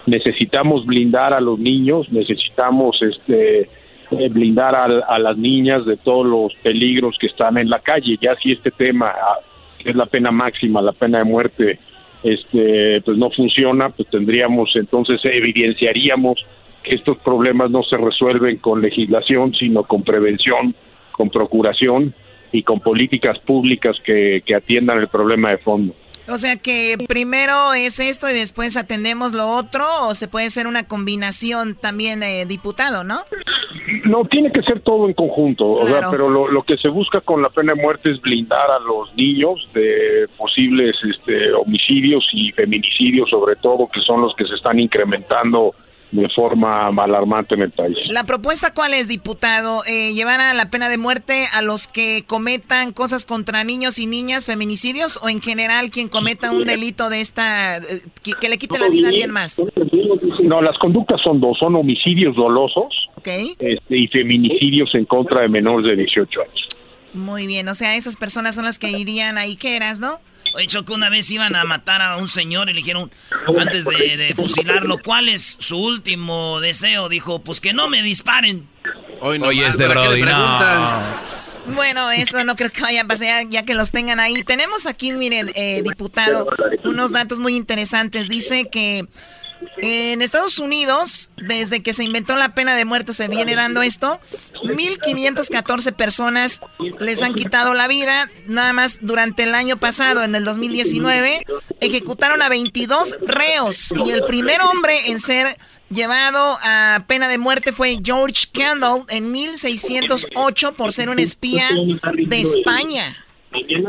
Necesitamos 0.06 0.84
blindar 0.86 1.32
a 1.32 1.40
los 1.40 1.58
niños, 1.58 2.10
necesitamos 2.10 3.00
este, 3.02 3.68
eh, 4.12 4.28
blindar 4.28 4.74
a, 4.74 4.84
a 4.84 5.18
las 5.18 5.36
niñas 5.36 5.84
de 5.86 5.96
todos 5.96 6.26
los 6.26 6.54
peligros 6.62 7.16
que 7.18 7.26
están 7.26 7.58
en 7.58 7.70
la 7.70 7.78
calle. 7.78 8.18
Ya 8.20 8.34
si 8.36 8.52
este 8.52 8.70
tema, 8.70 9.12
ah, 9.14 9.38
que 9.78 9.90
es 9.90 9.96
la 9.96 10.06
pena 10.06 10.30
máxima, 10.30 10.82
la 10.82 10.92
pena 10.92 11.18
de 11.18 11.24
muerte, 11.24 11.78
este, 12.22 13.00
pues 13.02 13.16
no 13.16 13.30
funciona, 13.30 13.90
pues 13.90 14.08
tendríamos 14.08 14.70
entonces 14.74 15.20
evidenciaríamos 15.24 16.44
que 16.82 16.94
estos 16.94 17.18
problemas 17.18 17.70
no 17.70 17.82
se 17.82 17.96
resuelven 17.96 18.58
con 18.58 18.80
legislación, 18.80 19.54
sino 19.54 19.84
con 19.84 20.02
prevención, 20.02 20.74
con 21.12 21.30
procuración 21.30 22.14
y 22.52 22.62
con 22.62 22.80
políticas 22.80 23.38
públicas 23.38 23.96
que, 24.04 24.42
que 24.44 24.54
atiendan 24.54 24.98
el 24.98 25.08
problema 25.08 25.50
de 25.50 25.58
fondo. 25.58 25.94
O 26.30 26.36
sea 26.36 26.56
que 26.56 26.96
primero 27.08 27.74
es 27.74 27.98
esto 28.00 28.28
y 28.30 28.32
después 28.32 28.76
atendemos 28.76 29.32
lo 29.32 29.48
otro, 29.48 29.84
o 30.08 30.14
se 30.14 30.28
puede 30.28 30.50
ser 30.50 30.66
una 30.66 30.86
combinación 30.86 31.74
también, 31.74 32.22
eh, 32.22 32.46
diputado, 32.46 33.04
¿no? 33.04 33.20
No, 34.04 34.24
tiene 34.24 34.50
que 34.52 34.62
ser 34.62 34.80
todo 34.80 35.06
en 35.08 35.14
conjunto, 35.14 35.68
o 35.68 35.78
sea, 35.80 35.98
Claro. 35.98 36.08
pero 36.10 36.30
lo, 36.30 36.48
lo 36.48 36.62
que 36.62 36.76
se 36.76 36.88
busca 36.88 37.20
con 37.20 37.42
la 37.42 37.48
pena 37.50 37.74
de 37.74 37.80
muerte 37.82 38.10
es 38.10 38.20
blindar 38.20 38.70
a 38.70 38.78
los 38.78 39.14
niños 39.14 39.68
de 39.74 40.26
posibles 40.36 40.96
este, 41.08 41.52
homicidios 41.52 42.24
y 42.32 42.52
feminicidios, 42.52 43.28
sobre 43.30 43.56
todo, 43.56 43.88
que 43.92 44.00
son 44.00 44.22
los 44.22 44.34
que 44.36 44.46
se 44.46 44.54
están 44.54 44.78
incrementando 44.78 45.74
de 46.12 46.28
forma 46.30 46.88
alarmante 46.88 47.54
en 47.54 47.62
el 47.62 47.70
país. 47.70 47.96
¿La 48.08 48.24
propuesta 48.24 48.72
cuál 48.74 48.94
es, 48.94 49.08
diputado? 49.08 49.82
Eh, 49.86 50.12
¿Llevar 50.14 50.40
a 50.40 50.54
la 50.54 50.70
pena 50.70 50.88
de 50.88 50.98
muerte 50.98 51.46
a 51.52 51.62
los 51.62 51.86
que 51.86 52.24
cometan 52.26 52.92
cosas 52.92 53.26
contra 53.26 53.64
niños 53.64 53.98
y 53.98 54.06
niñas, 54.06 54.46
feminicidios, 54.46 55.20
o 55.22 55.28
en 55.28 55.40
general 55.40 55.90
quien 55.90 56.08
cometa 56.08 56.50
un 56.50 56.64
delito 56.64 57.10
de 57.10 57.20
esta, 57.20 57.78
eh, 57.78 58.02
que, 58.40 58.48
le 58.48 58.58
quite 58.58 58.78
la 58.78 58.88
vida 58.88 59.08
a 59.08 59.10
alguien 59.10 59.30
más? 59.30 59.62
No, 60.42 60.60
las 60.60 60.76
conductas 60.78 61.20
son 61.22 61.40
dos, 61.40 61.58
son 61.58 61.76
homicidios 61.76 62.34
dolosos 62.34 62.92
este, 63.24 63.96
y 63.96 64.08
feminicidios 64.08 64.94
en 64.94 65.04
contra 65.04 65.42
de 65.42 65.48
menores 65.48 65.86
de 65.86 65.96
18 65.96 66.40
años. 66.40 66.66
Muy 67.12 67.46
bien, 67.46 67.68
o 67.68 67.74
sea, 67.74 67.96
esas 67.96 68.16
personas 68.16 68.54
son 68.54 68.64
las 68.64 68.78
que 68.78 68.90
irían 68.90 69.36
a 69.36 69.46
Iqueras, 69.46 70.00
¿no? 70.00 70.18
Oye, 70.54 70.66
Choco, 70.66 70.94
una 70.94 71.10
vez 71.10 71.30
iban 71.30 71.54
a 71.54 71.64
matar 71.64 72.02
a 72.02 72.16
un 72.16 72.28
señor 72.28 72.68
y 72.68 72.72
le 72.72 72.78
dijeron, 72.78 73.10
antes 73.58 73.84
de, 73.84 74.32
fusilarlo, 74.34 74.98
¿cuál 74.98 75.28
es 75.28 75.56
su 75.60 75.78
último 75.78 76.60
deseo? 76.60 77.08
Dijo, 77.08 77.40
pues 77.40 77.60
que 77.60 77.72
no 77.72 77.88
me 77.88 78.02
disparen. 78.02 78.68
Oye, 79.20 79.66
este 79.66 79.86
Brody, 79.86 80.22
no. 80.22 81.40
Bueno, 81.66 82.10
eso 82.10 82.42
no 82.44 82.56
creo 82.56 82.70
que 82.70 82.80
vaya 82.80 83.02
a 83.02 83.06
pasar 83.06 83.48
ya 83.48 83.64
que 83.64 83.74
los 83.74 83.90
tengan 83.90 84.18
ahí. 84.18 84.42
Tenemos 84.42 84.86
aquí, 84.86 85.12
miren, 85.12 85.52
eh, 85.54 85.82
diputado, 85.82 86.48
unos 86.84 87.12
datos 87.12 87.38
muy 87.38 87.54
interesantes. 87.54 88.28
Dice 88.28 88.68
que 88.70 89.06
en 89.82 90.22
Estados 90.22 90.58
Unidos, 90.58 91.30
desde 91.36 91.82
que 91.82 91.94
se 91.94 92.04
inventó 92.04 92.36
la 92.36 92.54
pena 92.54 92.74
de 92.74 92.84
muerte, 92.84 93.12
se 93.12 93.28
viene 93.28 93.54
dando 93.54 93.82
esto. 93.82 94.20
1.514 94.62 95.92
personas 95.92 96.60
les 96.98 97.22
han 97.22 97.34
quitado 97.34 97.74
la 97.74 97.88
vida. 97.88 98.30
Nada 98.46 98.72
más 98.72 98.98
durante 99.00 99.44
el 99.44 99.54
año 99.54 99.78
pasado, 99.78 100.22
en 100.22 100.34
el 100.34 100.44
2019, 100.44 101.44
ejecutaron 101.80 102.42
a 102.42 102.48
22 102.48 103.16
reos. 103.22 103.92
Y 104.04 104.10
el 104.10 104.24
primer 104.24 104.60
hombre 104.62 105.10
en 105.10 105.20
ser 105.20 105.56
llevado 105.90 106.58
a 106.62 107.04
pena 107.06 107.28
de 107.28 107.38
muerte 107.38 107.72
fue 107.72 107.98
George 108.02 108.46
Kendall 108.52 109.04
en 109.08 109.32
1608 109.32 110.74
por 110.74 110.92
ser 110.92 111.08
un 111.08 111.18
espía 111.18 111.68
de 112.26 112.40
España. 112.40 113.16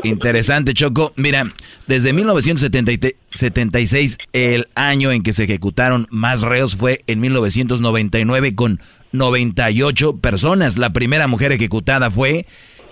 Interesante, 0.04 0.74
Choco. 0.74 1.14
Mira, 1.16 1.54
desde 1.88 2.14
1976, 2.14 4.18
el 4.34 4.68
año 4.76 5.12
en 5.12 5.24
que 5.24 5.34
se 5.34 5.44
ejecutaron 5.44 6.08
más 6.10 6.42
reos 6.42 6.76
fue 6.76 7.00
en 7.08 7.20
1999 7.20 8.56
con 8.56 8.82
98 9.12 10.18
personas. 10.18 10.78
La 10.78 10.94
primera 10.94 11.28
mujer 11.28 11.52
ejecutada 11.52 12.10
fue 12.10 12.46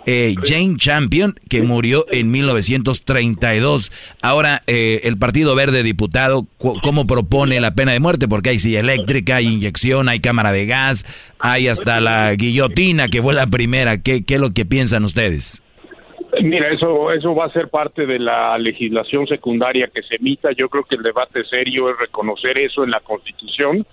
eh, 0.05 0.35
Jane 0.43 0.75
Champion, 0.77 1.39
que 1.49 1.63
murió 1.63 2.05
en 2.11 2.31
1932. 2.31 3.91
Ahora, 4.21 4.63
eh, 4.67 5.01
el 5.03 5.17
Partido 5.17 5.55
Verde 5.55 5.83
Diputado, 5.83 6.47
¿cómo 6.57 7.07
propone 7.07 7.59
la 7.59 7.75
pena 7.75 7.93
de 7.93 7.99
muerte? 7.99 8.27
Porque 8.27 8.49
hay 8.49 8.59
silla 8.59 8.79
eléctrica, 8.79 9.37
hay 9.37 9.47
inyección, 9.47 10.09
hay 10.09 10.19
cámara 10.19 10.51
de 10.51 10.65
gas, 10.65 11.05
hay 11.39 11.67
hasta 11.67 11.99
la 11.99 12.33
guillotina, 12.35 13.09
que 13.09 13.21
fue 13.21 13.33
la 13.33 13.47
primera. 13.47 14.01
¿Qué, 14.01 14.23
qué 14.23 14.35
es 14.35 14.39
lo 14.39 14.53
que 14.53 14.65
piensan 14.65 15.03
ustedes? 15.03 15.61
Mira, 16.43 16.69
eso, 16.69 17.11
eso 17.11 17.35
va 17.35 17.45
a 17.45 17.51
ser 17.51 17.69
parte 17.69 18.05
de 18.05 18.19
la 18.19 18.57
legislación 18.57 19.27
secundaria 19.27 19.89
que 19.93 20.03
se 20.03 20.15
emita. 20.15 20.51
Yo 20.51 20.69
creo 20.69 20.83
que 20.83 20.95
el 20.95 21.03
debate 21.03 21.43
serio 21.45 21.89
es 21.89 21.97
reconocer 21.99 22.57
eso 22.57 22.83
en 22.83 22.91
la 22.91 22.99
Constitución 23.01 23.85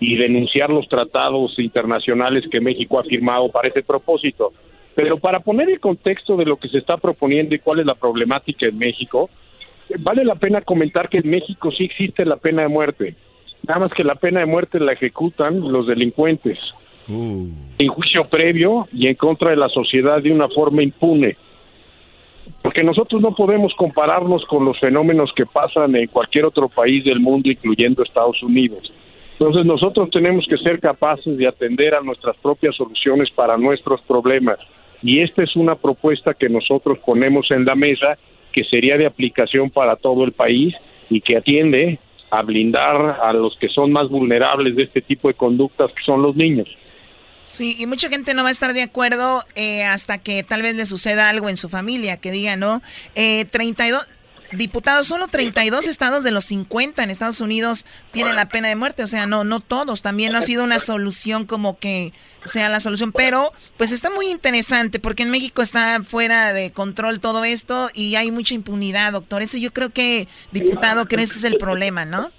y 0.00 0.16
denunciar 0.16 0.70
los 0.70 0.88
tratados 0.88 1.58
internacionales 1.58 2.44
que 2.50 2.60
México 2.60 2.98
ha 2.98 3.04
firmado 3.04 3.50
para 3.50 3.68
ese 3.68 3.82
propósito. 3.82 4.52
Pero 4.94 5.18
para 5.18 5.40
poner 5.40 5.70
el 5.70 5.80
contexto 5.80 6.36
de 6.36 6.44
lo 6.44 6.56
que 6.56 6.68
se 6.68 6.78
está 6.78 6.96
proponiendo 6.96 7.54
y 7.54 7.58
cuál 7.58 7.80
es 7.80 7.86
la 7.86 7.94
problemática 7.94 8.66
en 8.66 8.78
México, 8.78 9.30
vale 9.98 10.24
la 10.24 10.34
pena 10.34 10.60
comentar 10.60 11.08
que 11.08 11.18
en 11.18 11.30
México 11.30 11.70
sí 11.72 11.84
existe 11.84 12.24
la 12.24 12.36
pena 12.36 12.62
de 12.62 12.68
muerte. 12.68 13.14
Nada 13.66 13.80
más 13.80 13.92
que 13.94 14.04
la 14.04 14.14
pena 14.16 14.40
de 14.40 14.46
muerte 14.46 14.78
la 14.78 14.92
ejecutan 14.92 15.72
los 15.72 15.86
delincuentes. 15.86 16.58
Uh. 17.08 17.48
En 17.78 17.88
juicio 17.88 18.28
previo 18.28 18.88
y 18.92 19.08
en 19.08 19.14
contra 19.14 19.50
de 19.50 19.56
la 19.56 19.68
sociedad 19.68 20.22
de 20.22 20.32
una 20.32 20.48
forma 20.48 20.82
impune 20.82 21.36
porque 22.62 22.82
nosotros 22.82 23.20
no 23.20 23.34
podemos 23.34 23.74
compararnos 23.74 24.44
con 24.46 24.64
los 24.64 24.78
fenómenos 24.80 25.32
que 25.34 25.46
pasan 25.46 25.94
en 25.96 26.06
cualquier 26.08 26.46
otro 26.46 26.68
país 26.68 27.04
del 27.04 27.20
mundo, 27.20 27.50
incluyendo 27.50 28.02
Estados 28.02 28.42
Unidos. 28.42 28.92
Entonces 29.38 29.66
nosotros 29.66 30.10
tenemos 30.10 30.46
que 30.48 30.56
ser 30.58 30.80
capaces 30.80 31.36
de 31.36 31.46
atender 31.46 31.94
a 31.94 32.00
nuestras 32.00 32.36
propias 32.36 32.76
soluciones 32.76 33.30
para 33.30 33.56
nuestros 33.56 34.00
problemas. 34.02 34.58
Y 35.02 35.20
esta 35.20 35.42
es 35.42 35.54
una 35.56 35.74
propuesta 35.74 36.34
que 36.34 36.48
nosotros 36.48 36.98
ponemos 37.04 37.50
en 37.50 37.64
la 37.64 37.74
mesa 37.74 38.16
que 38.52 38.64
sería 38.64 38.96
de 38.96 39.06
aplicación 39.06 39.68
para 39.70 39.96
todo 39.96 40.24
el 40.24 40.32
país 40.32 40.74
y 41.10 41.20
que 41.20 41.36
atiende 41.36 41.98
a 42.30 42.42
blindar 42.42 43.18
a 43.20 43.32
los 43.32 43.56
que 43.58 43.68
son 43.68 43.92
más 43.92 44.08
vulnerables 44.08 44.76
de 44.76 44.84
este 44.84 45.02
tipo 45.02 45.28
de 45.28 45.34
conductas, 45.34 45.92
que 45.92 46.02
son 46.04 46.22
los 46.22 46.34
niños. 46.36 46.68
Sí, 47.46 47.76
y 47.78 47.86
mucha 47.86 48.08
gente 48.08 48.34
no 48.34 48.42
va 48.42 48.48
a 48.48 48.52
estar 48.52 48.72
de 48.72 48.82
acuerdo 48.82 49.44
eh, 49.54 49.84
hasta 49.84 50.18
que 50.18 50.42
tal 50.42 50.62
vez 50.62 50.74
le 50.74 50.86
suceda 50.86 51.28
algo 51.28 51.48
en 51.48 51.56
su 51.56 51.68
familia, 51.68 52.16
que 52.16 52.30
diga, 52.30 52.56
¿no? 52.56 52.82
Eh, 53.14 53.44
32 53.50 54.06
diputados, 54.52 55.06
solo 55.06 55.28
32 55.28 55.86
estados 55.86 56.22
de 56.22 56.30
los 56.30 56.44
50 56.44 57.02
en 57.02 57.10
Estados 57.10 57.40
Unidos 57.40 57.86
tienen 58.12 58.36
la 58.36 58.48
pena 58.48 58.68
de 58.68 58.76
muerte, 58.76 59.02
o 59.02 59.06
sea, 59.06 59.26
no 59.26 59.42
no 59.44 59.60
todos, 59.60 60.02
también 60.02 60.32
no 60.32 60.38
ha 60.38 60.42
sido 60.42 60.64
una 60.64 60.78
solución 60.78 61.44
como 61.44 61.78
que 61.78 62.12
sea 62.44 62.68
la 62.68 62.80
solución, 62.80 63.12
pero 63.12 63.52
pues 63.76 63.92
está 63.92 64.10
muy 64.10 64.28
interesante 64.28 65.00
porque 65.00 65.22
en 65.24 65.30
México 65.30 65.62
está 65.62 66.02
fuera 66.02 66.52
de 66.52 66.72
control 66.72 67.20
todo 67.20 67.44
esto 67.44 67.90
y 67.94 68.14
hay 68.16 68.30
mucha 68.30 68.54
impunidad, 68.54 69.12
doctor. 69.12 69.42
Eso 69.42 69.58
yo 69.58 69.72
creo 69.72 69.90
que, 69.90 70.28
diputado, 70.52 71.06
que 71.06 71.16
ese 71.16 71.38
es 71.38 71.44
el 71.44 71.56
problema, 71.56 72.04
¿no? 72.04 72.30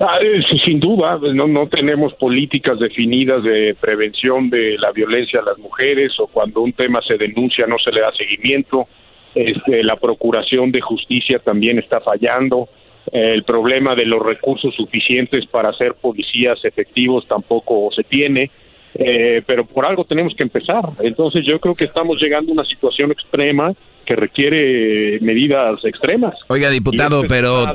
Ah, 0.00 0.18
sin 0.64 0.80
duda, 0.80 1.18
no, 1.32 1.46
no 1.46 1.68
tenemos 1.68 2.12
políticas 2.14 2.78
definidas 2.78 3.42
de 3.44 3.76
prevención 3.80 4.50
de 4.50 4.76
la 4.78 4.90
violencia 4.90 5.40
a 5.40 5.44
las 5.44 5.58
mujeres 5.58 6.18
o 6.18 6.26
cuando 6.26 6.62
un 6.62 6.72
tema 6.72 7.00
se 7.02 7.16
denuncia 7.16 7.66
no 7.66 7.78
se 7.78 7.92
le 7.92 8.00
da 8.00 8.12
seguimiento. 8.12 8.88
Este, 9.34 9.84
la 9.84 9.96
procuración 9.96 10.72
de 10.72 10.80
justicia 10.80 11.38
también 11.38 11.78
está 11.78 12.00
fallando. 12.00 12.68
El 13.12 13.44
problema 13.44 13.94
de 13.94 14.06
los 14.06 14.22
recursos 14.22 14.74
suficientes 14.74 15.46
para 15.46 15.70
hacer 15.70 15.94
policías 15.94 16.64
efectivos 16.64 17.26
tampoco 17.28 17.90
se 17.92 18.02
tiene. 18.02 18.50
Eh, 18.94 19.42
pero 19.46 19.64
por 19.64 19.86
algo 19.86 20.04
tenemos 20.04 20.34
que 20.34 20.42
empezar. 20.42 20.82
Entonces 21.00 21.44
yo 21.46 21.60
creo 21.60 21.74
que 21.74 21.84
estamos 21.84 22.20
llegando 22.20 22.50
a 22.50 22.54
una 22.54 22.64
situación 22.64 23.12
extrema 23.12 23.74
que 24.10 24.16
requiere 24.16 25.20
medidas 25.20 25.84
extremas. 25.84 26.34
Oiga, 26.48 26.68
diputado, 26.70 27.22
pero 27.28 27.72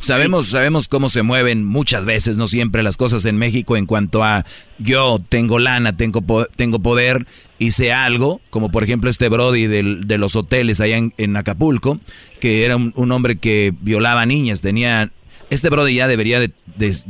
sabemos 0.00 0.46
sabemos 0.46 0.86
cómo 0.86 1.08
se 1.08 1.22
mueven 1.22 1.64
muchas 1.64 2.04
veces, 2.04 2.36
no 2.36 2.46
siempre 2.46 2.82
las 2.82 2.98
cosas 2.98 3.24
en 3.24 3.38
México 3.38 3.74
en 3.74 3.86
cuanto 3.86 4.22
a 4.22 4.44
yo 4.78 5.18
tengo 5.30 5.58
lana, 5.58 5.96
tengo 5.96 6.20
tengo 6.56 6.80
poder, 6.80 7.24
hice 7.58 7.92
algo, 7.92 8.42
como 8.50 8.70
por 8.70 8.84
ejemplo 8.84 9.08
este 9.08 9.30
Brody 9.30 9.66
de 9.66 10.18
los 10.18 10.36
hoteles 10.36 10.80
allá 10.82 10.98
en, 11.16 11.36
Acapulco, 11.38 11.98
que 12.38 12.66
era 12.66 12.76
un, 12.76 13.12
hombre 13.12 13.38
que 13.38 13.72
violaba 13.80 14.26
niñas, 14.26 14.60
tenía 14.60 15.10
este 15.48 15.70
Brody 15.70 15.94
ya 15.94 16.06
debería 16.06 16.38
de, 16.38 16.50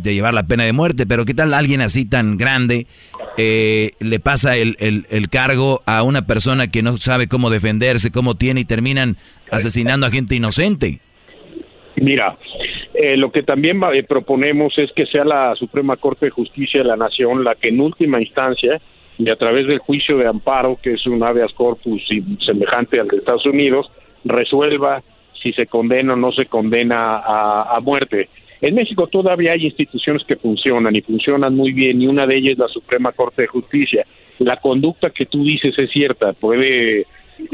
llevar 0.04 0.34
la 0.34 0.46
pena 0.46 0.64
de 0.64 0.72
muerte, 0.72 1.04
pero 1.04 1.24
¿qué 1.24 1.34
tal 1.34 1.52
alguien 1.52 1.80
así 1.80 2.04
tan 2.04 2.38
grande 2.38 2.86
eh, 3.38 3.92
le 4.00 4.20
pasa 4.20 4.56
el, 4.56 4.76
el, 4.78 5.28
cargo 5.30 5.80
a 5.86 6.02
una 6.02 6.26
persona 6.26 6.70
que 6.70 6.82
no 6.82 6.96
sabe 6.96 7.28
cómo 7.28 7.50
defenderse, 7.50 8.10
cómo 8.10 8.34
tiene 8.34 8.60
y 8.60 8.64
terminan 8.64 9.16
asesinando 9.50 10.06
a 10.06 10.10
gente 10.10 10.34
inocente? 10.34 11.00
Mira, 11.96 12.36
eh, 12.94 13.16
lo 13.16 13.30
que 13.30 13.42
también 13.42 13.80
eh, 13.92 14.02
proponemos 14.02 14.76
es 14.78 14.90
que 14.92 15.06
sea 15.06 15.24
la 15.24 15.54
Suprema 15.54 15.96
Corte 15.96 16.26
de 16.26 16.30
Justicia 16.30 16.82
de 16.82 16.88
la 16.88 16.96
Nación 16.96 17.44
la 17.44 17.54
que 17.54 17.68
en 17.68 17.80
última 17.80 18.20
instancia 18.20 18.80
y 19.18 19.30
a 19.30 19.36
través 19.36 19.66
del 19.66 19.78
juicio 19.78 20.18
de 20.18 20.26
amparo, 20.26 20.78
que 20.82 20.94
es 20.94 21.06
un 21.06 21.22
habeas 21.22 21.52
corpus 21.52 22.02
semejante 22.44 23.00
al 23.00 23.08
de 23.08 23.18
Estados 23.18 23.46
Unidos, 23.46 23.90
resuelva 24.24 25.02
si 25.42 25.52
se 25.52 25.66
condena 25.66 26.14
o 26.14 26.16
no 26.16 26.32
se 26.32 26.46
condena 26.46 27.22
a, 27.24 27.78
muerte. 27.80 28.28
En 28.60 28.74
México 28.74 29.06
todavía 29.06 29.52
hay 29.52 29.66
instituciones 29.66 30.24
que 30.24 30.36
funcionan 30.36 30.94
y 30.96 31.00
funcionan 31.00 31.54
muy 31.54 31.72
bien 31.72 32.02
y 32.02 32.06
una 32.06 32.26
de 32.26 32.36
ellas 32.36 32.52
es 32.52 32.58
la 32.58 32.68
Suprema 32.68 33.12
Corte 33.12 33.42
de 33.42 33.48
Justicia. 33.48 34.06
La 34.38 34.56
conducta 34.56 35.10
que 35.10 35.26
tú 35.26 35.44
dices 35.44 35.78
es 35.78 35.90
cierta, 35.90 36.32
puede, 36.32 37.06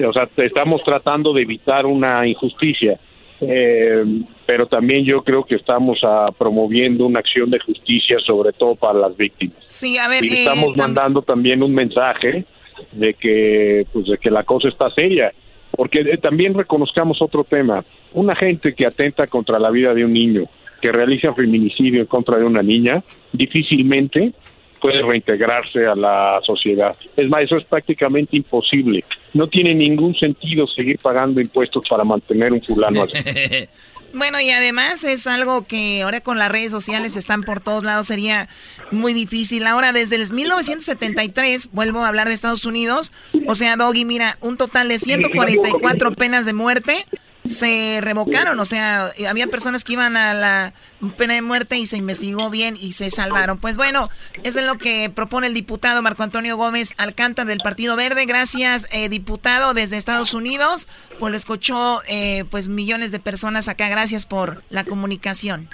o 0.07 0.13
sea, 0.13 0.29
estamos 0.37 0.83
tratando 0.83 1.33
de 1.33 1.43
evitar 1.43 1.87
una 1.87 2.27
injusticia, 2.27 2.99
eh, 3.41 4.05
pero 4.47 4.67
también 4.67 5.05
yo 5.05 5.23
creo 5.23 5.45
que 5.45 5.57
estamos 5.57 5.99
ah, 6.03 6.31
promoviendo 6.37 7.07
una 7.07 7.21
acción 7.21 7.51
de 7.51 7.59
justicia 7.59 8.19
sobre 8.21 8.53
todo 8.53 8.75
para 8.75 8.99
las 8.99 9.17
víctimas. 9.17 9.57
Sí, 9.69 9.99
a 9.99 10.09
ver, 10.09 10.25
y 10.25 10.29
estamos 10.29 10.75
eh, 10.75 10.79
mandando 10.79 11.23
también 11.23 11.63
un 11.63 11.75
mensaje 11.75 12.45
de 12.93 13.15
que, 13.15 13.85
pues, 13.93 14.07
de 14.07 14.19
que 14.19 14.31
la 14.31 14.43
cosa 14.43 14.69
está 14.69 14.91
seria 14.91 15.33
porque 15.77 16.01
eh, 16.01 16.19
también 16.19 16.55
reconozcamos 16.55 17.21
otro 17.21 17.45
tema. 17.45 17.85
Una 18.13 18.35
gente 18.37 18.75
que 18.75 18.87
atenta 18.87 19.27
contra 19.27 19.59
la 19.59 19.71
vida 19.71 19.95
de 19.95 20.05
un 20.05 20.13
niño, 20.13 20.45
que 20.85 20.93
realiza 20.93 21.33
feminicidio 21.33 22.03
en 22.03 22.07
contra 22.07 22.37
de 22.37 22.45
una 22.45 22.61
niña, 22.61 23.03
difícilmente 23.33 24.35
puede 24.83 25.01
reintegrarse 25.01 25.87
a 25.87 25.95
la 25.95 26.41
sociedad. 26.45 26.95
Es 27.17 27.27
más, 27.31 27.45
eso 27.45 27.57
es 27.57 27.65
prácticamente 27.65 28.37
imposible. 28.37 29.03
No 29.33 29.47
tiene 29.47 29.75
ningún 29.75 30.15
sentido 30.15 30.67
seguir 30.67 30.99
pagando 30.99 31.41
impuestos 31.41 31.85
para 31.89 32.05
mantener 32.05 32.53
un 32.53 32.61
fulano 32.61 33.05
así. 33.05 33.17
Bueno, 34.17 34.41
y 34.41 34.49
además 34.51 35.03
es 35.03 35.27
algo 35.27 35.67
que 35.67 36.03
ahora 36.03 36.21
con 36.21 36.39
las 36.39 36.49
redes 36.49 36.71
sociales 36.71 37.17
están 37.17 37.43
por 37.43 37.61
todos 37.61 37.83
lados, 37.83 38.07
sería 38.07 38.49
muy 38.93 39.13
difícil. 39.13 39.67
Ahora, 39.67 39.93
desde 39.93 40.15
el 40.15 40.33
1973, 40.33 41.73
vuelvo 41.73 42.05
a 42.05 42.07
hablar 42.07 42.29
de 42.29 42.35
Estados 42.35 42.65
Unidos, 42.65 43.11
o 43.49 43.57
sea, 43.57 43.75
Doggy, 43.75 44.05
mira, 44.05 44.39
un 44.41 44.57
total 44.57 44.87
de 44.87 45.01
144 45.01 46.13
penas 46.15 46.47
de 46.47 46.53
muerte 46.53 47.07
se 47.47 48.01
revocaron, 48.01 48.59
o 48.59 48.65
sea, 48.65 49.11
había 49.29 49.47
personas 49.49 49.85
que 49.85 49.93
iban 49.93 50.17
a 50.17 50.33
la 50.33 50.73
pena 51.19 51.35
de 51.35 51.43
muerte 51.43 51.77
y 51.77 51.87
se 51.87 51.99
investigó 51.99 52.49
bien 52.49 52.77
y 52.81 52.93
se 52.93 53.11
salvaron. 53.11 53.59
Pues 53.59 53.77
bueno, 53.77 54.09
eso 54.43 54.61
es 54.61 54.67
lo 54.67 54.79
que 54.79 55.11
propone 55.11 55.49
el 55.49 55.55
diputado 55.55 56.01
Marco 56.01 56.23
Antonio 56.23 56.57
Gómez 56.57 56.95
Alcántara 56.97 57.49
del 57.49 57.59
Partido 57.59 57.97
Verde. 57.97 58.25
Gracias, 58.25 58.89
eh, 58.93 59.09
diputado 59.09 59.75
desde 59.75 59.97
Estados 59.97 60.33
Unidos, 60.33 60.89
pues 61.19 61.31
lo 61.31 61.37
escuchó 61.37 62.01
eh, 62.09 62.45
pues 62.51 62.69
millones 62.69 63.13
de 63.13 63.21
personas 63.21 63.69
acá. 63.69 63.89
Gracias 63.89 64.25
por 64.25 64.63
la 64.71 64.85
comunicación. 64.85 65.69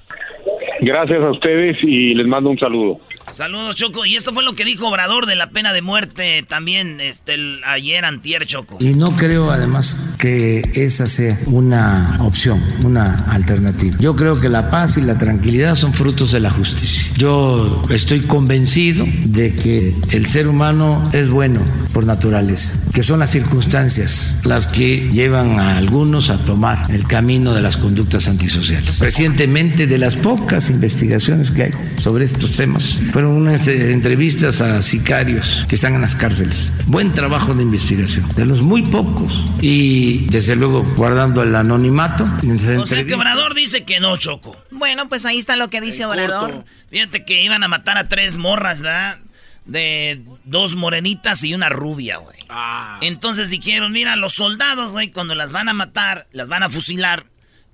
Gracias 0.81 1.21
a 1.23 1.31
ustedes 1.31 1.77
y 1.83 2.15
les 2.15 2.27
mando 2.27 2.51
un 2.51 2.59
saludo. 2.59 3.01
Saludos, 3.33 3.77
Choco. 3.77 4.05
Y 4.05 4.17
esto 4.17 4.33
fue 4.33 4.43
lo 4.43 4.55
que 4.55 4.65
dijo 4.65 4.89
Obrador 4.89 5.27
de 5.27 5.37
la 5.37 5.51
pena 5.51 5.73
de 5.73 5.83
muerte 5.83 6.45
también 6.49 7.01
este, 7.01 7.37
ayer 7.65 8.05
antier, 8.05 8.47
Choco. 8.47 8.79
Y 8.81 8.95
no 8.95 9.17
creo, 9.17 9.51
además, 9.51 10.17
que 10.19 10.63
esa 10.75 11.07
sea 11.07 11.39
una 11.47 12.19
opción, 12.21 12.63
una 12.83 13.15
alternativa. 13.31 13.97
Yo 14.01 14.17
creo 14.17 14.41
que 14.41 14.49
la 14.49 14.71
paz 14.71 14.97
y 14.97 15.03
la 15.03 15.19
tranquilidad 15.19 15.75
son 15.75 15.95
frutos 15.95 16.33
de 16.33 16.41
la 16.41 16.51
justicia. 16.51 17.13
Yo 17.17 17.83
estoy 17.91 18.21
convencido 18.23 19.07
de 19.25 19.55
que 19.55 19.95
el 20.11 20.27
ser 20.27 20.49
humano 20.49 21.09
es 21.13 21.31
bueno 21.31 21.65
por 21.93 22.07
naturaleza, 22.07 22.91
que 22.93 23.03
son 23.03 23.21
las 23.21 23.31
circunstancias 23.31 24.41
las 24.45 24.67
que 24.67 25.09
llevan 25.13 25.59
a 25.59 25.77
algunos 25.77 26.31
a 26.31 26.39
tomar 26.45 26.91
el 26.91 27.07
camino 27.07 27.55
de 27.55 27.63
las 27.63 27.77
conductas 27.77 28.29
antisociales. 28.29 29.01
Recientemente, 29.01 29.87
de 29.87 29.99
las 29.99 30.17
pocas 30.17 30.71
investigaciones 30.71 31.51
que 31.51 31.65
hay 31.65 31.73
sobre 31.99 32.25
estos 32.25 32.53
temas, 32.53 33.01
fueron 33.21 33.37
unas 33.37 33.69
eh, 33.69 33.93
entrevistas 33.93 34.63
a 34.63 34.81
sicarios 34.81 35.67
que 35.69 35.75
están 35.75 35.95
en 35.95 36.01
las 36.01 36.15
cárceles. 36.15 36.73
Buen 36.87 37.13
trabajo 37.13 37.53
de 37.53 37.63
investigación, 37.63 38.27
de 38.35 38.47
los 38.47 38.63
muy 38.63 38.81
pocos. 38.81 39.45
Y 39.61 40.27
desde 40.29 40.57
luego 40.57 40.83
guardando 40.97 41.43
el 41.43 41.55
anonimato. 41.55 42.25
O 42.25 42.87
sea 42.87 43.05
que 43.05 43.15
Obrador 43.15 43.55
dice 43.55 43.85
que 43.85 44.01
no, 44.01 44.17
Choco. 44.17 44.57
Bueno, 44.71 45.11
pues 45.11 45.27
ahí 45.27 45.39
está 45.39 45.57
lo 45.57 45.69
que 45.69 45.83
dice 45.83 46.07
Obrador. 46.07 46.65
Fíjate 46.89 47.27
que 47.27 47.43
iban 47.43 47.63
a 47.63 47.69
matar 47.69 47.99
a 47.99 48.09
tres 48.09 48.39
morras, 48.39 48.81
¿verdad? 48.81 49.19
De 49.67 50.23
dos 50.45 50.77
morenitas 50.77 51.45
y 51.45 51.53
una 51.53 51.69
rubia, 51.69 52.17
güey. 52.17 52.39
Ah. 52.49 53.01
Entonces 53.03 53.51
dijeron, 53.51 53.93
mira, 53.93 54.17
los 54.17 54.33
soldados, 54.33 54.93
güey, 54.93 55.11
cuando 55.11 55.35
las 55.35 55.53
van 55.53 55.69
a 55.69 55.75
matar, 55.75 56.27
las 56.33 56.49
van 56.49 56.63
a 56.63 56.71
fusilar, 56.71 57.27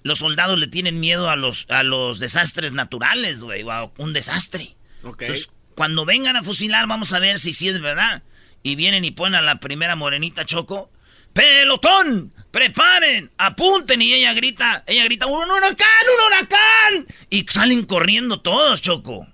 los 0.02 0.18
soldados 0.18 0.58
le 0.58 0.66
tienen 0.66 0.98
miedo 0.98 1.30
a 1.30 1.36
los, 1.36 1.66
a 1.68 1.84
los 1.84 2.18
desastres 2.18 2.72
naturales, 2.72 3.42
güey, 3.42 3.62
o 3.62 3.92
un 3.98 4.12
desastre. 4.12 4.75
Entonces, 5.10 5.52
cuando 5.74 6.04
vengan 6.04 6.36
a 6.36 6.42
fusilar, 6.42 6.86
vamos 6.86 7.12
a 7.12 7.18
ver 7.18 7.38
si 7.38 7.52
sí 7.52 7.68
es 7.68 7.80
verdad. 7.80 8.22
Y 8.62 8.74
vienen 8.76 9.04
y 9.04 9.10
ponen 9.10 9.36
a 9.36 9.42
la 9.42 9.60
primera 9.60 9.96
morenita 9.96 10.44
Choco. 10.44 10.90
¡Pelotón! 11.32 12.32
¡Preparen! 12.50 13.30
¡Apunten! 13.36 14.00
Y 14.00 14.14
ella 14.14 14.32
grita, 14.32 14.82
ella 14.86 15.04
grita, 15.04 15.26
¡un 15.26 15.50
huracán! 15.50 16.04
¡Un 16.14 16.26
huracán! 16.26 17.06
Y 17.28 17.44
salen 17.48 17.84
corriendo 17.84 18.40
todos, 18.40 18.80
Choco. 18.80 19.26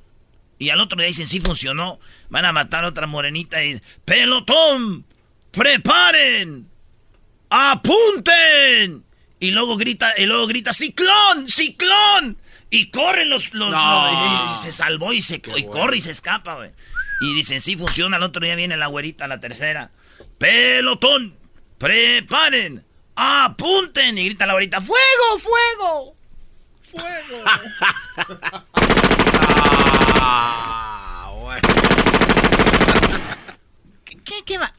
Y 0.59 0.71
al 0.71 0.81
otro 0.81 0.99
día 0.99 1.07
dicen, 1.07 1.27
sí 1.27 1.41
funcionó. 1.41 2.01
Van 2.29 2.45
a 2.45 2.53
matar 2.53 2.85
a 2.85 2.89
otra 2.89 3.07
morenita 3.07 3.65
y 3.65 3.81
¡Pelotón! 4.05 5.07
¡Preparen! 5.53 6.69
¡Apunten! 7.51 9.05
Y 9.39 9.51
luego 9.51 9.77
grita, 9.77 10.15
y 10.17 10.27
luego 10.27 10.47
grita, 10.47 10.73
¡Ciclón! 10.73 11.49
¡Ciclón! 11.49 12.39
Y 12.75 12.87
corren 12.91 13.29
los... 13.29 13.53
los, 13.53 13.75
y 13.75 14.63
se 14.63 14.73
salvó 14.73 15.13
y 15.13 15.21
se 15.21 15.43
y 15.57 15.67
corre 15.67 15.99
y 15.99 16.01
se 16.01 16.11
escapa, 16.11 16.55
güey. 16.55 16.71
Y 17.21 17.35
dicen, 17.35 17.61
sí 17.61 17.77
funciona. 17.77 18.17
El 18.17 18.23
otro 18.23 18.43
día 18.43 18.57
viene 18.57 18.79
la 18.79 18.87
güerita, 18.87 19.29
la 19.29 19.41
tercera. 19.41 19.91
Pelotón, 20.39 21.37
preparen, 21.77 22.83
apunten. 23.15 24.17
Y 24.17 24.25
grita 24.25 24.47
la 24.47 24.55
güerita, 24.55 24.81
¡fuego, 24.81 25.39
fuego! 25.39 26.17
¡Fuego! 26.91 27.45
ah, 30.23 31.31
¿Qué, 34.25 34.43
qué, 34.47 34.57
va? 34.57 34.73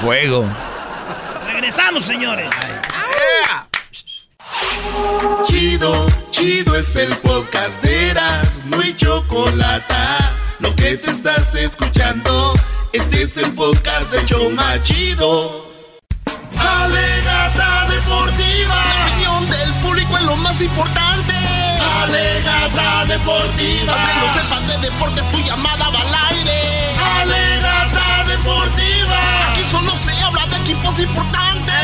Fuego. 0.00 0.44
Regresamos, 1.46 2.04
señores. 2.04 2.50
Chido, 5.46 6.06
chido 6.30 6.76
es 6.76 6.96
el 6.96 7.14
podcast 7.16 7.82
de 7.82 8.10
Eras, 8.10 8.60
no 8.66 8.80
hay 8.80 8.96
chocolate. 8.96 9.94
Lo 10.60 10.74
que 10.76 10.96
te 10.96 11.10
estás 11.10 11.54
escuchando, 11.54 12.54
este 12.92 13.22
es 13.22 13.36
el 13.36 13.52
podcast 13.54 14.10
de 14.10 14.24
Choma 14.24 14.82
Chido. 14.82 15.66
Alegata 16.56 17.86
deportiva. 17.90 18.74
La 18.74 19.06
opinión 19.06 19.50
del 19.50 19.72
público 19.82 20.16
es 20.16 20.22
lo 20.24 20.36
más 20.36 20.60
importante. 20.60 21.34
Alegata 22.02 23.04
deportiva. 23.06 23.94
Aunque 23.94 24.14
no 24.14 24.34
sepas 24.34 24.68
de 24.68 24.78
deportes, 24.88 25.32
tu 25.32 25.38
llamada 25.38 25.90
va 25.90 26.00
al 26.00 26.36
aire. 26.36 26.60
Alegata 27.20 28.24
deportiva. 28.28 29.50
Aquí 29.50 29.62
solo 29.70 29.92
se 29.98 30.22
habla 30.22 30.46
de 30.46 30.56
equipos 30.56 30.98
importantes. 31.00 31.83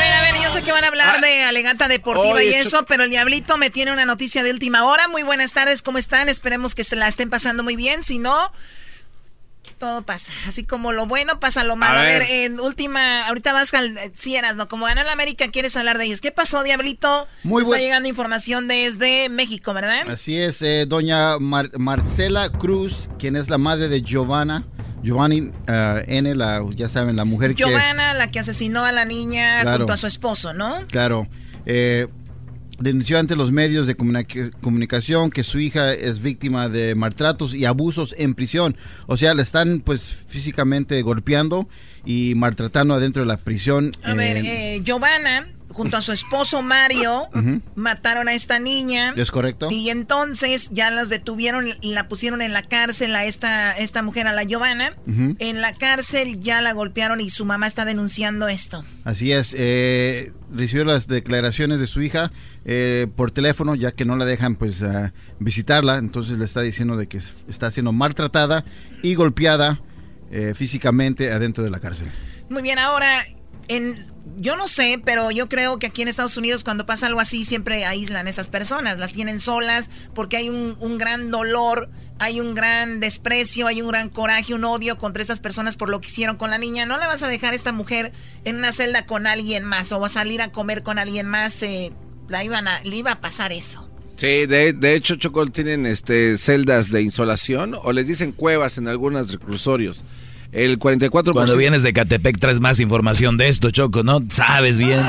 Que 0.71 0.73
van 0.73 0.85
a 0.85 0.89
hablar 0.89 1.17
ah. 1.19 1.21
de 1.21 1.43
alegata 1.43 1.89
deportiva 1.89 2.43
y 2.45 2.55
eso, 2.55 2.85
pero 2.87 3.05
el 3.05 3.11
diablito 3.11 3.59
me 3.59 3.71
tiene 3.71 3.93
una 3.93 4.05
noticia 4.05 4.45
de 4.45 4.53
última 4.53 4.85
hora. 4.85 5.09
Muy 5.09 5.25
buenas 5.25 5.53
tardes, 5.53 5.83
¿cómo 5.83 5.99
están? 5.99 6.29
Esperemos 6.29 6.77
que 6.77 6.85
se 6.85 6.95
la 6.95 7.09
estén 7.09 7.29
pasando 7.29 7.65
muy 7.65 7.75
bien. 7.75 8.05
Si 8.05 8.19
no, 8.19 8.53
todo 9.79 10.03
pasa. 10.03 10.33
Así 10.47 10.63
como 10.63 10.93
lo 10.93 11.07
bueno 11.07 11.41
pasa 11.41 11.65
lo 11.65 11.75
malo. 11.75 11.99
A, 11.99 12.05
ver. 12.05 12.23
en 12.23 12.61
última, 12.61 13.27
ahorita 13.27 13.53
vas 13.53 13.75
al 13.75 13.99
si 14.15 14.37
eras, 14.37 14.55
¿no? 14.55 14.69
Como 14.69 14.87
ganó 14.87 15.01
el 15.01 15.09
América, 15.09 15.49
quieres 15.49 15.77
hablar 15.77 15.99
de 15.99 16.05
ellos. 16.05 16.21
¿Qué 16.21 16.31
pasó, 16.31 16.63
Diablito? 16.63 17.27
Muy 17.43 17.65
Está 17.65 17.79
llegando 17.79 18.09
información 18.09 18.69
desde 18.69 19.29
México, 19.29 19.75
¿verdad? 19.75 20.09
Así 20.09 20.39
es, 20.39 20.63
eh, 20.63 20.85
doña 20.87 21.39
Marcela 21.41 22.53
Cruz, 22.53 23.09
quien 23.19 23.35
es 23.35 23.51
la 23.51 23.59
madre 23.59 23.89
de 23.89 24.03
Giovanna. 24.03 24.65
Giovanni 25.03 25.51
eh, 25.67 26.05
N, 26.07 26.35
la, 26.35 26.63
ya 26.75 26.89
saben, 26.89 27.17
la 27.17 27.25
mujer 27.25 27.55
que... 27.55 27.65
Giovanna, 27.65 28.15
la 28.15 28.29
que 28.29 28.41
asesinó 28.41 28.85
a 28.85 28.93
la 28.93 29.05
niña 29.05 29.63
junto 29.77 29.93
a 29.93 29.97
su 29.97 30.07
esposo, 30.07 30.53
¿no? 30.53 30.87
Claro. 30.89 31.27
Eh, 31.67 32.07
denunció 32.79 33.19
ante 33.19 33.37
los 33.37 33.53
medios 33.53 33.87
de 33.87 33.95
comunicación 33.95 35.31
que 35.31 35.45
su 35.45 35.59
hija 35.59 35.93
es 35.93 36.21
víctima 36.21 36.69
de 36.69 36.95
maltratos 36.95 37.55
y 37.55 37.67
abusos 37.67 38.15
en 38.19 38.35
prisión. 38.35 38.77
O 39.07 39.17
sea, 39.17 39.35
le 39.35 39.43
están 39.43 39.81
pues 39.81 40.17
físicamente 40.27 41.01
golpeando 41.03 41.69
y 42.05 42.35
maltratando 42.37 42.95
adentro 42.95 43.23
de 43.23 43.29
la 43.29 43.37
prisión. 43.37 43.93
A 44.03 44.15
ver, 44.15 44.39
eh, 44.39 44.81
Giovanna 44.83 45.47
junto 45.81 45.97
a 45.97 46.03
su 46.03 46.13
esposo 46.13 46.61
Mario, 46.61 47.29
mataron 47.75 48.29
a 48.29 48.35
esta 48.35 48.59
niña. 48.59 49.15
Es 49.17 49.31
correcto. 49.31 49.71
Y 49.71 49.89
entonces 49.89 50.69
ya 50.73 50.91
las 50.91 51.09
detuvieron 51.09 51.69
y 51.81 51.95
la 51.95 52.07
pusieron 52.07 52.43
en 52.43 52.53
la 52.53 52.63
cárcel 52.63 53.17
a 53.17 53.25
esta, 53.25 53.73
esta 53.73 54.03
mujer, 54.03 54.27
a 54.27 54.33
la 54.33 54.45
Giovanna. 54.45 54.95
En 55.07 55.63
la 55.63 55.73
cárcel 55.73 56.41
ya 56.41 56.61
la 56.61 56.75
golpearon 56.75 57.23
y 57.23 57.31
su 57.31 57.47
mamá 57.47 57.67
está 57.67 57.87
denunciando 57.87 58.47
esto. 58.49 58.85
Así 59.05 59.33
es. 59.33 59.55
Eh, 59.57 60.33
recibió 60.53 60.85
las 60.85 61.09
declaraciones 61.09 61.81
de 61.81 61.87
su 61.87 62.03
hija 62.03 62.31
eh, 62.67 63.07
por 63.17 63.31
teléfono, 63.31 63.75
ya 63.75 63.93
que 63.93 64.05
no 64.05 64.17
la 64.17 64.27
dejan 64.27 64.57
pues 64.57 64.85
visitarla. 65.39 65.97
Entonces 65.97 66.37
le 66.37 66.45
está 66.45 66.61
diciendo 66.61 66.99
de 66.99 67.07
que 67.07 67.21
está 67.49 67.71
siendo 67.71 67.93
maltratada 67.93 68.67
y 69.03 69.15
golpeada 69.15 69.81
eh, 70.31 70.53
físicamente 70.55 71.33
adentro 71.33 71.65
de 71.65 71.71
la 71.71 71.81
cárcel. 71.81 72.11
Muy 72.51 72.61
bien, 72.61 72.79
ahora 72.79 73.25
en 73.69 73.97
yo 74.39 74.57
no 74.57 74.69
sé, 74.69 75.01
pero 75.05 75.31
yo 75.31 75.49
creo 75.49 75.79
que 75.79 75.89
aquí 75.89 76.03
en 76.03 76.09
Estados 76.09 76.37
Unidos 76.37 76.65
cuando 76.65 76.87
pasa 76.87 77.07
algo 77.07 77.21
así 77.21 77.45
siempre 77.45 77.85
aíslan 77.85 78.27
a 78.27 78.31
esas 78.31 78.49
personas, 78.49 78.99
las 78.99 79.13
tienen 79.13 79.41
solas 79.41 79.91
porque 80.15 80.37
hay 80.37 80.49
un, 80.49 80.99
gran 80.99 81.31
dolor, 81.31 81.91
hay 82.19 82.41
un 82.41 82.55
gran 82.55 83.01
desprecio, 83.01 83.67
hay 83.67 83.83
un 83.83 83.89
gran 83.89 84.09
coraje, 84.09 84.55
un 84.55 84.65
odio 84.65 84.99
contra 84.99 85.23
esas 85.23 85.41
personas 85.41 85.77
por 85.77 85.89
lo 85.89 86.01
que 86.01 86.09
hicieron 86.09 86.37
con 86.37 86.51
la 86.51 86.59
niña. 86.59 86.87
No 86.87 86.97
la 86.97 87.07
vas 87.07 87.23
a 87.23 87.29
dejar 87.29 87.53
a 87.53 87.57
esta 87.57 87.73
mujer 87.73 88.13
en 88.45 88.57
una 88.57 88.73
celda 88.73 89.07
con 89.07 89.27
alguien 89.27 89.65
más 89.65 89.93
o 89.93 90.05
a 90.05 90.09
salir 90.09 90.43
a 90.43 90.51
comer 90.53 90.83
con 90.83 90.99
alguien 90.99 91.27
más, 91.27 91.63
eh, 91.63 91.93
la 92.29 92.45
iban 92.45 92.69
a, 92.69 92.81
le 92.85 92.97
iba 92.97 93.13
a 93.13 93.21
pasar 93.21 93.53
eso. 93.53 93.89
Sí, 94.17 94.45
de, 94.47 94.75
de 94.75 94.95
hecho, 94.95 95.17
Chocol, 95.17 95.51
tienen 95.51 95.87
este, 95.87 96.37
celdas 96.37 96.91
de 96.91 97.01
insolación 97.01 97.75
o 97.83 97.93
les 97.93 98.07
dicen 98.07 98.33
cuevas 98.33 98.77
en 98.77 98.87
algunos 98.87 99.33
reclusorios. 99.33 100.05
El 100.53 100.79
44%. 100.79 101.33
Cuando 101.33 101.57
vienes 101.57 101.83
de 101.83 101.93
Catepec 101.93 102.39
traes 102.39 102.61
más 102.61 102.81
información 102.81 103.37
de 103.37 103.49
esto, 103.49 103.71
Choco, 103.71 104.03
¿no? 104.03 104.21
Sabes 104.33 104.79
bien. 104.79 105.01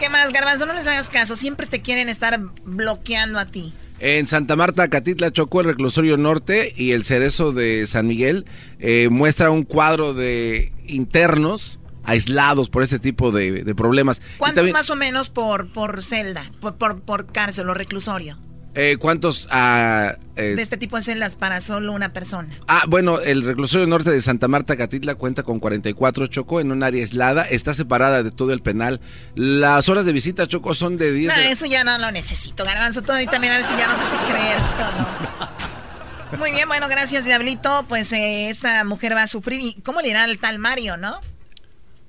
¿Qué 0.00 0.10
más, 0.10 0.32
Garbanzo? 0.32 0.66
No 0.66 0.74
les 0.74 0.86
hagas 0.86 1.08
caso. 1.08 1.36
Siempre 1.36 1.66
te 1.66 1.80
quieren 1.80 2.08
estar 2.08 2.40
bloqueando 2.64 3.38
a 3.38 3.46
ti. 3.46 3.72
En 4.00 4.26
Santa 4.26 4.56
Marta, 4.56 4.88
Catitla, 4.88 5.30
Chocó, 5.30 5.60
el 5.60 5.66
reclusorio 5.68 6.16
norte 6.16 6.72
y 6.76 6.92
el 6.92 7.04
cerezo 7.04 7.52
de 7.52 7.86
San 7.86 8.06
Miguel 8.06 8.44
eh, 8.80 9.08
muestra 9.10 9.50
un 9.50 9.62
cuadro 9.62 10.14
de 10.14 10.72
internos 10.86 11.78
aislados 12.02 12.68
por 12.68 12.82
este 12.82 12.98
tipo 12.98 13.30
de, 13.30 13.62
de 13.64 13.74
problemas. 13.74 14.20
¿Cuántos 14.36 14.56
también- 14.56 14.74
más 14.74 14.90
o 14.90 14.96
menos 14.96 15.30
por, 15.30 15.72
por 15.72 16.02
celda, 16.02 16.44
por, 16.60 16.74
por, 16.76 17.00
por 17.02 17.26
cárcel 17.32 17.68
o 17.70 17.74
reclusorio? 17.74 18.36
Eh, 18.74 18.96
¿Cuántos? 18.98 19.46
ah, 19.50 20.14
eh, 20.36 20.54
De 20.56 20.62
este 20.62 20.76
tipo 20.76 20.96
de 20.96 21.02
celdas 21.02 21.36
para 21.36 21.60
solo 21.60 21.92
una 21.92 22.12
persona. 22.12 22.48
Ah, 22.68 22.82
bueno, 22.88 23.20
el 23.20 23.44
reclusorio 23.44 23.86
norte 23.86 24.10
de 24.10 24.20
Santa 24.20 24.48
Marta 24.48 24.76
Catitla 24.76 25.14
cuenta 25.14 25.42
con 25.42 25.60
44 25.60 26.26
Choco 26.26 26.60
en 26.60 26.72
un 26.72 26.82
área 26.82 27.00
aislada, 27.02 27.42
está 27.42 27.72
separada 27.74 28.22
de 28.22 28.30
todo 28.30 28.52
el 28.52 28.60
penal. 28.62 29.00
Las 29.34 29.88
horas 29.88 30.06
de 30.06 30.12
visita 30.12 30.46
Choco 30.46 30.74
son 30.74 30.96
de 30.96 31.12
10 31.12 31.34
No, 31.34 31.40
de- 31.40 31.50
eso 31.50 31.66
ya 31.66 31.84
no 31.84 31.96
lo 31.98 32.10
necesito, 32.10 32.64
Garbanzo. 32.64 33.02
Todo 33.02 33.20
y 33.20 33.26
también 33.26 33.52
a 33.52 33.58
veces 33.58 33.76
ya 33.78 33.86
no 33.86 33.96
sé 33.96 34.04
si 34.06 34.16
creer. 34.16 34.58
No, 34.78 34.92
no. 34.98 36.38
Muy 36.38 36.50
bien, 36.50 36.66
bueno, 36.66 36.88
gracias, 36.88 37.24
Diablito. 37.24 37.84
Pues 37.88 38.10
eh, 38.12 38.48
esta 38.48 38.82
mujer 38.84 39.14
va 39.14 39.22
a 39.22 39.26
sufrir. 39.28 39.60
¿Y 39.60 39.74
cómo 39.82 40.00
le 40.00 40.08
irá 40.08 40.24
al 40.24 40.38
tal 40.38 40.58
Mario, 40.58 40.96
no? 40.96 41.20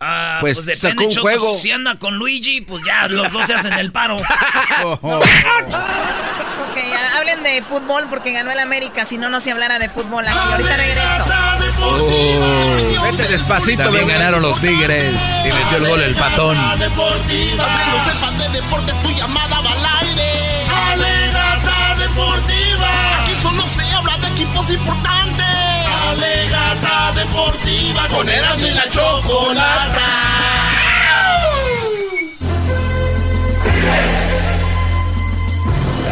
Ah, 0.07 0.37
Pues, 0.39 0.59
pues, 0.63 0.77
sacó 0.77 0.87
depende, 0.89 1.05
un 1.05 1.09
Choco, 1.11 1.21
juego. 1.23 1.57
Si 1.59 1.71
anda 1.71 1.95
con 1.97 2.15
Luigi, 2.17 2.61
pues 2.61 2.83
ya 2.85 3.07
los 3.07 3.31
dos 3.31 3.45
se 3.47 3.55
hacen 3.55 3.73
el 3.73 3.91
paro. 3.91 4.17
Ok, 4.17 5.03
hablen 7.17 7.41
de 7.43 7.63
fútbol 7.63 8.05
porque 8.09 8.31
ganó 8.31 8.51
el 8.51 8.59
América. 8.59 9.03
Si 9.05 9.17
no, 9.17 9.29
no 9.29 9.39
se 9.39 9.51
hablara 9.51 9.79
de 9.79 9.89
fútbol 9.89 10.27
aquí. 10.27 10.37
Ahorita 10.37 10.77
regreso. 10.77 11.25
Vete 13.03 13.23
despacito, 13.31 13.83
También 13.83 14.07
ganaron 14.07 14.41
los 14.43 14.59
Tigres 14.61 15.15
y 15.45 15.51
metió 15.51 15.77
el 15.77 15.87
gol 15.87 16.01
el 16.01 16.13
patón. 16.15 16.55
No 16.55 16.77
sepas 18.05 18.37
de 18.39 18.49
deportes, 18.61 19.01
tu 19.01 19.09
llamada 19.11 19.61
va 19.61 19.71
al 19.71 19.85
aire. 20.07 20.31
Alegata 20.91 21.95
deportiva. 21.97 23.21
Aquí 23.23 23.33
solo 23.41 23.63
se 23.75 23.81
habla 23.95 24.17
de 24.17 24.27
equipos 24.27 24.69
importantes. 24.69 25.45
Deportiva. 27.15 28.07
Con 28.09 28.27
Erasmo 28.29 28.67
y 28.67 28.71
la 28.71 28.83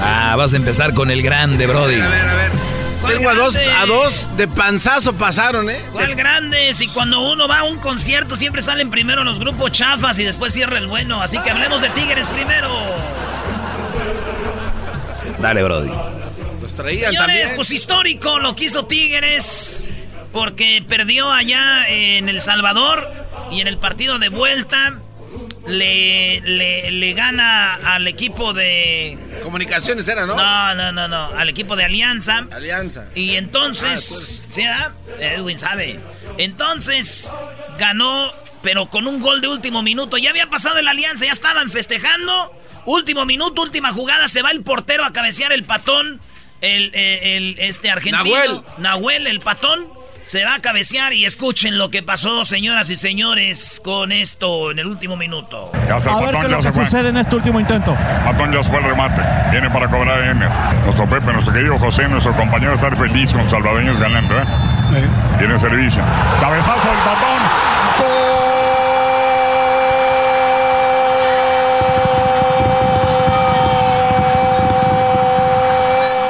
Ah, 0.02 0.36
vas 0.38 0.54
a 0.54 0.58
empezar 0.58 0.94
con 0.94 1.12
el 1.12 1.22
grande, 1.22 1.66
Brody. 1.68 1.96
A 2.00 2.08
ver, 2.10 2.28
a 2.28 2.34
ver. 2.34 2.52
¿Cuál 3.02 3.14
Tengo 3.18 3.30
a 3.30 3.34
dos, 3.34 3.56
a 3.56 3.86
dos 3.86 4.38
de 4.38 4.48
panzazo 4.48 5.14
pasaron, 5.14 5.70
¿eh? 5.70 5.80
¿Cuál 5.92 6.16
grande? 6.16 6.74
Si 6.74 6.88
cuando 6.88 7.20
uno 7.20 7.50
va 7.50 7.60
a 7.60 7.64
un 7.64 7.78
concierto 7.78 8.36
siempre 8.38 8.62
salen 8.62 8.90
primero 8.90 9.26
los 9.26 9.40
grupos 9.40 9.74
chafas 9.74 10.18
y 10.20 10.24
después 10.24 10.54
cierra 10.54 10.78
el 10.78 10.88
bueno. 10.88 11.22
Así 11.22 11.38
que 11.40 11.52
hablemos 11.52 11.82
de 11.82 11.90
Tigres 11.90 12.30
primero. 12.30 12.70
Dale, 15.40 15.64
Brody. 15.64 15.92
Los 16.62 16.74
traían 16.76 17.12
Señores, 17.14 17.18
también. 17.20 17.56
pues 17.58 17.72
histórico 17.72 18.40
lo 18.40 18.56
que 18.56 18.66
hizo 18.66 18.86
Tigres. 18.86 19.92
Porque 20.34 20.84
perdió 20.88 21.32
allá 21.32 21.88
en 21.88 22.28
El 22.28 22.42
Salvador 22.42 23.08
y 23.52 23.62
en 23.62 23.68
el 23.68 23.78
partido 23.78 24.18
de 24.20 24.30
vuelta 24.30 24.96
le, 25.68 26.42
le, 26.42 26.92
le 26.92 27.14
gana 27.14 27.76
al 27.76 28.08
equipo 28.08 28.52
de... 28.54 29.18
Comunicaciones 29.44 30.08
era, 30.08 30.26
¿no? 30.26 30.36
No, 30.36 30.76
no, 30.76 30.92
no, 30.92 31.08
no. 31.08 31.28
Al 31.38 31.48
equipo 31.50 31.76
de 31.76 31.86
Alianza. 31.86 32.48
Alianza. 32.52 33.06
Y 33.16 33.36
Ah, 33.36 33.38
entonces, 33.40 34.08
pues. 34.10 34.44
¿sí, 34.48 34.64
ah? 34.64 34.92
Edwin 35.20 35.58
sabe. 35.58 36.00
Entonces 36.38 37.32
ganó, 37.80 38.32
pero 38.62 38.88
con 38.88 39.08
un 39.08 39.20
gol 39.22 39.40
de 39.42 39.48
último 39.48 39.84
minuto. 39.84 40.18
Ya 40.18 40.32
había 40.32 40.48
pasado 40.48 40.80
el 40.80 40.88
Alianza, 40.88 41.26
ya 41.26 41.32
estaban 41.32 41.70
festejando. 41.70 42.52
Último 42.86 43.24
minuto, 43.26 43.62
última 43.62 43.92
jugada, 43.94 44.28
se 44.28 44.42
va 44.42 44.52
el 44.52 44.62
portero 44.64 45.06
a 45.06 45.14
cabecear 45.14 45.52
el 45.54 45.64
patón. 45.64 46.20
El, 46.62 46.92
eh, 46.94 47.38
el- 47.38 47.56
este 47.60 47.90
argentino. 47.92 48.24
Nahuel. 48.24 48.62
Nahuel, 48.80 49.28
el 49.28 49.40
patón. 49.40 49.88
Se 50.24 50.46
va 50.46 50.56
a 50.56 50.60
cabecear 50.62 51.12
y 51.14 51.26
escuchen 51.26 51.78
lo 51.78 51.90
que 51.90 52.02
pasó, 52.02 52.46
señoras 52.46 52.90
y 52.90 52.96
señores, 52.96 53.82
con 53.84 54.14
esto 54.14 54.72
en 54.72 54.80
el 54.80 54.88
último 54.88 55.18
minuto. 55.18 55.70
Ya 55.88 56.00
se 56.00 56.10
A 56.10 56.16
ver 56.16 56.32
qué 56.32 56.42
es 56.46 56.50
lo 56.50 56.60
que 56.62 56.72
sucede 56.72 57.10
en 57.10 57.18
este 57.18 57.36
último 57.36 57.60
intento. 57.60 57.94
Matón 58.24 58.54
ya 58.54 58.64
se 58.64 58.70
fue 58.70 58.80
el 58.80 58.86
remate. 58.86 59.22
Viene 59.52 59.70
para 59.70 59.90
cobrar 59.90 60.24
Emer. 60.24 60.50
Nuestro 60.86 61.10
Pepe, 61.10 61.34
nuestro 61.34 61.54
querido 61.54 61.78
José, 61.78 62.08
nuestro 62.08 62.34
compañero 62.38 62.74
estar 62.74 62.96
feliz 62.96 63.32
con 63.32 63.42
los 63.42 63.50
salvadoreños 63.52 64.00
ganando, 64.00 64.40
¿eh? 64.40 64.46
Tiene 65.40 65.60
servicio. 65.60 66.02
Cabezazo 66.40 66.88
del 66.88 67.00
patón. 67.00 67.42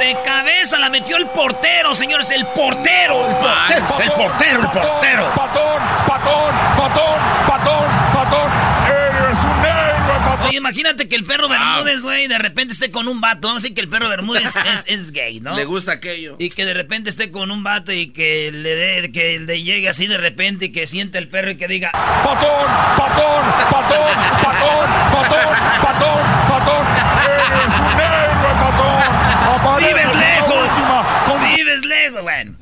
De 0.00 0.16
cabeza 0.24 0.78
la 0.80 0.90
metió 0.90 1.16
el 1.16 1.26
portero, 1.28 1.73
señores, 1.94 2.30
el 2.30 2.44
portero, 2.46 3.26
el 3.26 3.34
portero, 3.36 3.86
el 4.00 4.10
portero, 4.12 4.60
el 4.60 4.68
portero. 4.68 5.34
Patón, 5.34 5.82
patón, 6.06 6.54
patón, 6.76 7.20
patón, 7.46 7.88
patón. 8.12 8.52
Eres 8.88 9.44
un 9.44 9.64
héroe, 9.64 10.18
patón. 10.24 10.48
Oye, 10.48 10.56
imagínate 10.58 11.08
que 11.08 11.16
el 11.16 11.24
perro 11.24 11.48
Bermúdez, 11.48 12.02
güey, 12.02 12.26
de 12.26 12.38
repente 12.38 12.72
esté 12.74 12.90
con 12.90 13.08
un 13.08 13.20
vato. 13.20 13.48
Vamos 13.48 13.62
a 13.62 13.64
decir 13.64 13.74
que 13.74 13.80
el 13.80 13.88
perro 13.88 14.08
Bermúdez 14.08 14.54
es, 14.74 14.84
es 14.86 15.12
gay, 15.12 15.40
¿no? 15.40 15.54
Le 15.56 15.64
gusta 15.64 15.92
aquello. 15.92 16.36
Y 16.38 16.50
que 16.50 16.64
de 16.64 16.74
repente 16.74 17.10
esté 17.10 17.30
con 17.30 17.50
un 17.50 17.62
vato 17.62 17.92
y 17.92 18.08
que 18.08 18.50
le 18.52 18.74
dé, 18.74 19.12
que 19.12 19.38
le 19.38 19.62
llegue 19.62 19.88
así 19.88 20.06
de 20.06 20.18
repente 20.18 20.66
y 20.66 20.72
que 20.72 20.86
siente 20.86 21.18
el 21.18 21.28
perro 21.28 21.50
y 21.50 21.56
que 21.56 21.68
diga, 21.68 21.90
Patón, 21.92 22.66
patón, 22.96 23.44
patón, 23.70 23.98
patón, 24.42 24.90
patón, 25.12 25.56
patón, 25.82 26.22
patón. 26.48 26.86
Eres 27.24 27.80
un 27.80 28.00
héroe, 28.00 28.54
patón. 28.60 28.94
Aparece 29.54 30.23
¡Vives 31.80 31.82
en 31.82 31.88
la 31.88 31.96
lejos! 31.96 32.22
Bueno. 32.22 32.56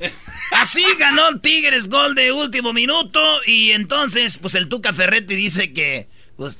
Así 0.60 0.84
ganó 0.98 1.39
Tigres 1.40 1.89
gol 1.89 2.14
de 2.14 2.30
último 2.32 2.72
minuto 2.72 3.20
y 3.47 3.72
entonces, 3.72 4.39
pues 4.39 4.55
el 4.55 4.68
Tuca 4.68 4.93
Ferretti 4.93 5.34
dice 5.34 5.72
que, 5.72 6.09
pues 6.36 6.59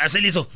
así 0.00 0.20
le 0.20 0.28
hizo, 0.28 0.48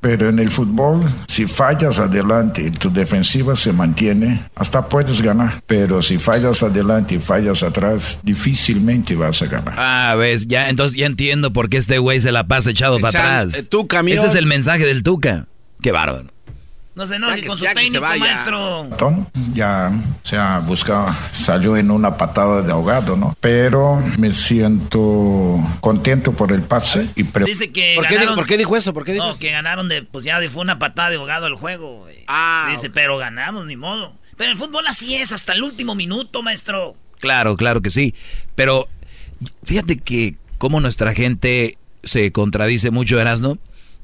Pero 0.00 0.28
en 0.28 0.40
el 0.40 0.50
fútbol, 0.50 1.08
si 1.28 1.46
fallas 1.46 2.00
adelante 2.00 2.62
y 2.62 2.70
tu 2.70 2.92
defensiva 2.92 3.54
se 3.54 3.72
mantiene, 3.72 4.42
hasta 4.56 4.88
puedes 4.88 5.22
ganar. 5.22 5.62
Pero 5.66 6.02
si 6.02 6.18
fallas 6.18 6.62
adelante 6.64 7.14
y 7.14 7.18
fallas 7.20 7.62
atrás, 7.62 8.18
difícilmente 8.24 9.14
vas 9.14 9.42
a 9.42 9.46
ganar. 9.46 9.74
Ah, 9.78 10.16
ves, 10.16 10.48
ya, 10.48 10.68
entonces 10.68 10.98
ya 10.98 11.06
entiendo 11.06 11.52
por 11.52 11.68
qué 11.68 11.76
este 11.76 11.98
güey 11.98 12.20
se 12.20 12.32
la 12.32 12.48
pasa 12.48 12.70
echado 12.70 12.98
para 12.98 13.10
atrás. 13.10 13.54
eh. 13.54 14.16
Ese 14.18 14.26
es 14.26 14.34
el 14.34 14.46
mensaje 14.46 14.84
del 14.84 15.04
Tuca. 15.04 15.46
Qué 15.80 15.92
bárbaro. 15.92 16.31
No 16.94 17.06
se 17.06 17.16
enoje 17.16 17.46
con 17.46 17.56
su 17.58 17.64
técnico, 17.64 18.00
maestro. 18.18 18.88
Ya 19.54 19.92
se 20.22 20.36
ha 20.36 20.58
buscado, 20.60 21.06
salió 21.32 21.76
en 21.76 21.90
una 21.90 22.16
patada 22.16 22.62
de 22.62 22.72
ahogado, 22.72 23.16
¿no? 23.16 23.34
Pero 23.40 24.02
me 24.18 24.32
siento 24.32 25.58
contento 25.80 26.32
por 26.32 26.52
el 26.52 26.62
pase 26.62 27.08
y 27.16 27.24
pre- 27.24 27.44
Dice 27.44 27.72
que 27.72 27.94
¿Por 27.96 28.06
qué, 28.06 28.16
ganaron- 28.16 28.34
¿Por 28.36 28.46
qué 28.46 28.56
dijo 28.58 28.76
eso? 28.76 28.92
¿Por 28.94 29.04
qué 29.04 29.12
dijo 29.12 29.24
No, 29.24 29.30
eso? 29.32 29.40
que 29.40 29.50
ganaron 29.50 29.88
de, 29.88 30.02
pues 30.02 30.24
ya 30.24 30.38
fue 30.50 30.62
una 30.62 30.78
patada 30.78 31.10
de 31.10 31.16
ahogado 31.16 31.46
el 31.46 31.54
juego. 31.54 32.06
Ah, 32.28 32.68
Dice, 32.70 32.90
pero 32.90 33.16
ganamos, 33.18 33.66
ni 33.66 33.76
modo. 33.76 34.14
Pero 34.36 34.50
el 34.52 34.58
fútbol 34.58 34.86
así 34.86 35.14
es, 35.16 35.32
hasta 35.32 35.52
el 35.52 35.62
último 35.62 35.94
minuto, 35.94 36.42
maestro. 36.42 36.96
Claro, 37.20 37.56
claro 37.56 37.80
que 37.82 37.90
sí. 37.90 38.14
Pero 38.54 38.88
fíjate 39.64 39.98
que 39.98 40.36
cómo 40.58 40.80
nuestra 40.80 41.12
gente 41.14 41.76
se 42.02 42.32
contradice 42.32 42.90
mucho, 42.90 43.20
Erasno, 43.20 43.58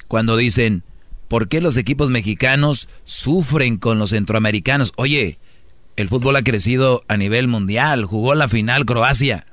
cuando 0.06 0.36
dicen, 0.36 0.84
¿por 1.28 1.48
qué 1.48 1.60
los 1.60 1.76
equipos 1.76 2.10
mexicanos 2.10 2.88
sufren 3.04 3.76
con 3.76 3.98
los 3.98 4.10
centroamericanos? 4.10 4.92
Oye, 4.96 5.38
el 5.96 6.08
fútbol 6.08 6.36
ha 6.36 6.42
crecido 6.42 7.02
a 7.08 7.16
nivel 7.16 7.48
mundial, 7.48 8.04
jugó 8.04 8.34
la 8.34 8.48
final 8.48 8.84
Croacia 8.84 9.46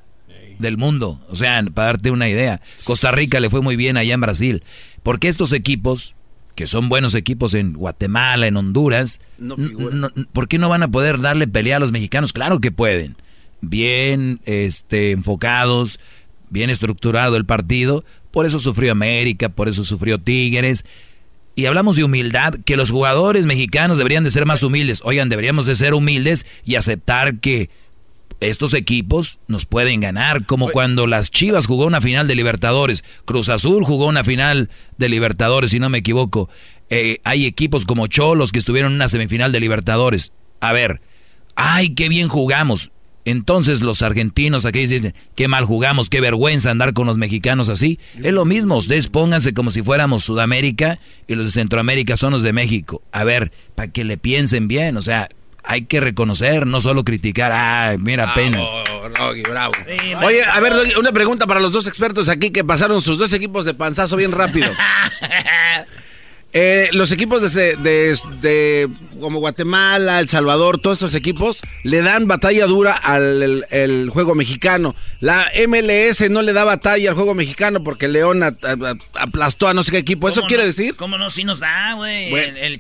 del 0.59 0.77
mundo, 0.77 1.21
o 1.29 1.35
sea, 1.35 1.61
para 1.73 1.87
darte 1.87 2.11
una 2.11 2.29
idea. 2.29 2.61
Costa 2.85 3.11
Rica 3.11 3.39
le 3.39 3.49
fue 3.49 3.61
muy 3.61 3.75
bien 3.75 3.97
allá 3.97 4.13
en 4.13 4.21
Brasil. 4.21 4.63
¿Por 5.03 5.19
qué 5.19 5.27
estos 5.27 5.51
equipos, 5.51 6.15
que 6.55 6.65
son 6.67 6.87
buenos 6.87 7.13
equipos 7.13 7.53
en 7.55 7.73
Guatemala, 7.73 8.47
en 8.47 8.55
Honduras, 8.55 9.19
No 9.37 9.57
no- 9.57 10.09
¿por 10.31 10.47
qué 10.47 10.57
no 10.57 10.69
van 10.69 10.83
a 10.83 10.87
poder 10.87 11.19
darle 11.19 11.47
pelea 11.47 11.77
a 11.77 11.79
los 11.79 11.91
mexicanos? 11.91 12.31
Claro 12.31 12.61
que 12.61 12.71
pueden. 12.71 13.17
Bien 13.61 14.39
este, 14.45 15.11
enfocados, 15.11 15.99
bien 16.49 16.69
estructurado 16.69 17.35
el 17.35 17.45
partido. 17.45 18.05
Por 18.31 18.45
eso 18.45 18.59
sufrió 18.59 18.91
América, 18.91 19.49
por 19.49 19.67
eso 19.67 19.83
sufrió 19.83 20.19
Tigres. 20.19 20.85
Y 21.55 21.65
hablamos 21.67 21.95
de 21.95 22.03
humildad, 22.03 22.55
que 22.65 22.75
los 22.75 22.91
jugadores 22.91 23.45
mexicanos 23.45 23.97
deberían 23.97 24.25
de 24.25 24.31
ser 24.31 24.45
más 24.45 24.61
humildes. 24.61 25.01
Oigan, 25.03 25.29
deberíamos 25.29 25.65
de 25.65 25.75
ser 25.75 25.93
humildes 25.93 26.45
y 26.65 26.75
aceptar 26.75 27.39
que 27.39 27.69
estos 28.41 28.73
equipos 28.73 29.39
nos 29.47 29.65
pueden 29.65 30.01
ganar, 30.01 30.45
como 30.45 30.69
cuando 30.69 31.07
las 31.07 31.31
Chivas 31.31 31.67
jugó 31.67 31.85
una 31.85 32.01
final 32.01 32.27
de 32.27 32.35
Libertadores, 32.35 33.03
Cruz 33.23 33.49
Azul 33.49 33.83
jugó 33.83 34.07
una 34.07 34.23
final 34.23 34.69
de 34.97 35.09
Libertadores, 35.09 35.71
si 35.71 35.79
no 35.79 35.89
me 35.89 35.99
equivoco. 35.99 36.49
Eh, 36.89 37.19
hay 37.23 37.45
equipos 37.45 37.85
como 37.85 38.07
Cholos 38.07 38.51
que 38.51 38.59
estuvieron 38.59 38.91
en 38.91 38.97
una 38.97 39.09
semifinal 39.09 39.51
de 39.51 39.59
Libertadores. 39.59 40.33
A 40.59 40.73
ver, 40.73 41.01
ay, 41.55 41.95
qué 41.95 42.09
bien 42.09 42.27
jugamos. 42.27 42.91
Entonces 43.25 43.81
los 43.81 44.01
argentinos 44.03 44.65
aquí 44.65 44.85
dicen, 44.85 45.15
qué 45.35 45.47
mal 45.47 45.65
jugamos, 45.65 46.09
qué 46.09 46.21
vergüenza 46.21 46.71
andar 46.71 46.93
con 46.93 47.07
los 47.07 47.17
mexicanos 47.17 47.69
así. 47.69 47.99
Es 48.23 48.33
lo 48.33 48.45
mismo, 48.45 48.77
ustedes 48.77 49.07
pónganse 49.07 49.53
como 49.53 49.71
si 49.71 49.81
fuéramos 49.81 50.23
Sudamérica 50.23 50.99
y 51.27 51.35
los 51.35 51.47
de 51.47 51.51
Centroamérica 51.51 52.17
son 52.17 52.33
los 52.33 52.43
de 52.43 52.53
México. 52.53 53.01
A 53.11 53.23
ver, 53.23 53.51
para 53.73 53.91
que 53.91 54.03
le 54.03 54.17
piensen 54.17 54.67
bien, 54.67 54.95
o 54.95 55.01
sea, 55.01 55.27
hay 55.63 55.85
que 55.85 55.99
reconocer, 55.99 56.67
no 56.67 56.79
solo 56.79 57.03
criticar. 57.03 57.51
Ah, 57.51 57.95
mira, 57.99 58.31
apenas. 58.31 58.69
bravo. 59.49 59.73
Oye, 60.23 60.43
a 60.43 60.59
ver, 60.59 60.73
una 60.99 61.11
pregunta 61.11 61.47
para 61.47 61.59
los 61.59 61.71
dos 61.71 61.87
expertos 61.87 62.29
aquí 62.29 62.51
que 62.51 62.63
pasaron 62.63 63.01
sus 63.01 63.17
dos 63.17 63.33
equipos 63.33 63.65
de 63.65 63.73
panzazo 63.73 64.15
bien 64.15 64.31
rápido. 64.31 64.71
Eh, 66.57 66.87
los 66.93 67.11
equipos 67.11 67.53
de, 67.53 67.75
de, 67.75 68.89
como 69.19 69.39
Guatemala, 69.39 70.21
El 70.21 70.29
Salvador, 70.29 70.79
todos 70.79 70.95
estos 70.95 71.13
equipos 71.13 71.59
le 71.83 72.01
dan 72.01 72.27
batalla 72.27 72.65
dura 72.65 72.93
al 72.93 73.65
el, 73.69 74.09
juego 74.09 74.35
mexicano. 74.35 74.95
La 75.19 75.51
MLS 75.67 76.29
no 76.29 76.41
le 76.41 76.53
da 76.53 76.63
batalla 76.63 77.09
al 77.09 77.15
juego 77.17 77.33
mexicano 77.33 77.83
porque 77.83 78.07
León 78.07 78.41
aplastó 79.15 79.67
a 79.67 79.73
no 79.73 79.83
sé 79.83 79.91
qué 79.91 79.97
equipo. 79.97 80.29
¿Eso 80.29 80.43
quiere 80.43 80.65
decir? 80.65 80.95
¿Cómo 80.95 81.17
no? 81.17 81.29
Sí 81.29 81.43
nos 81.43 81.59
da, 81.59 81.95
güey. 81.95 82.33
El, 82.33 82.79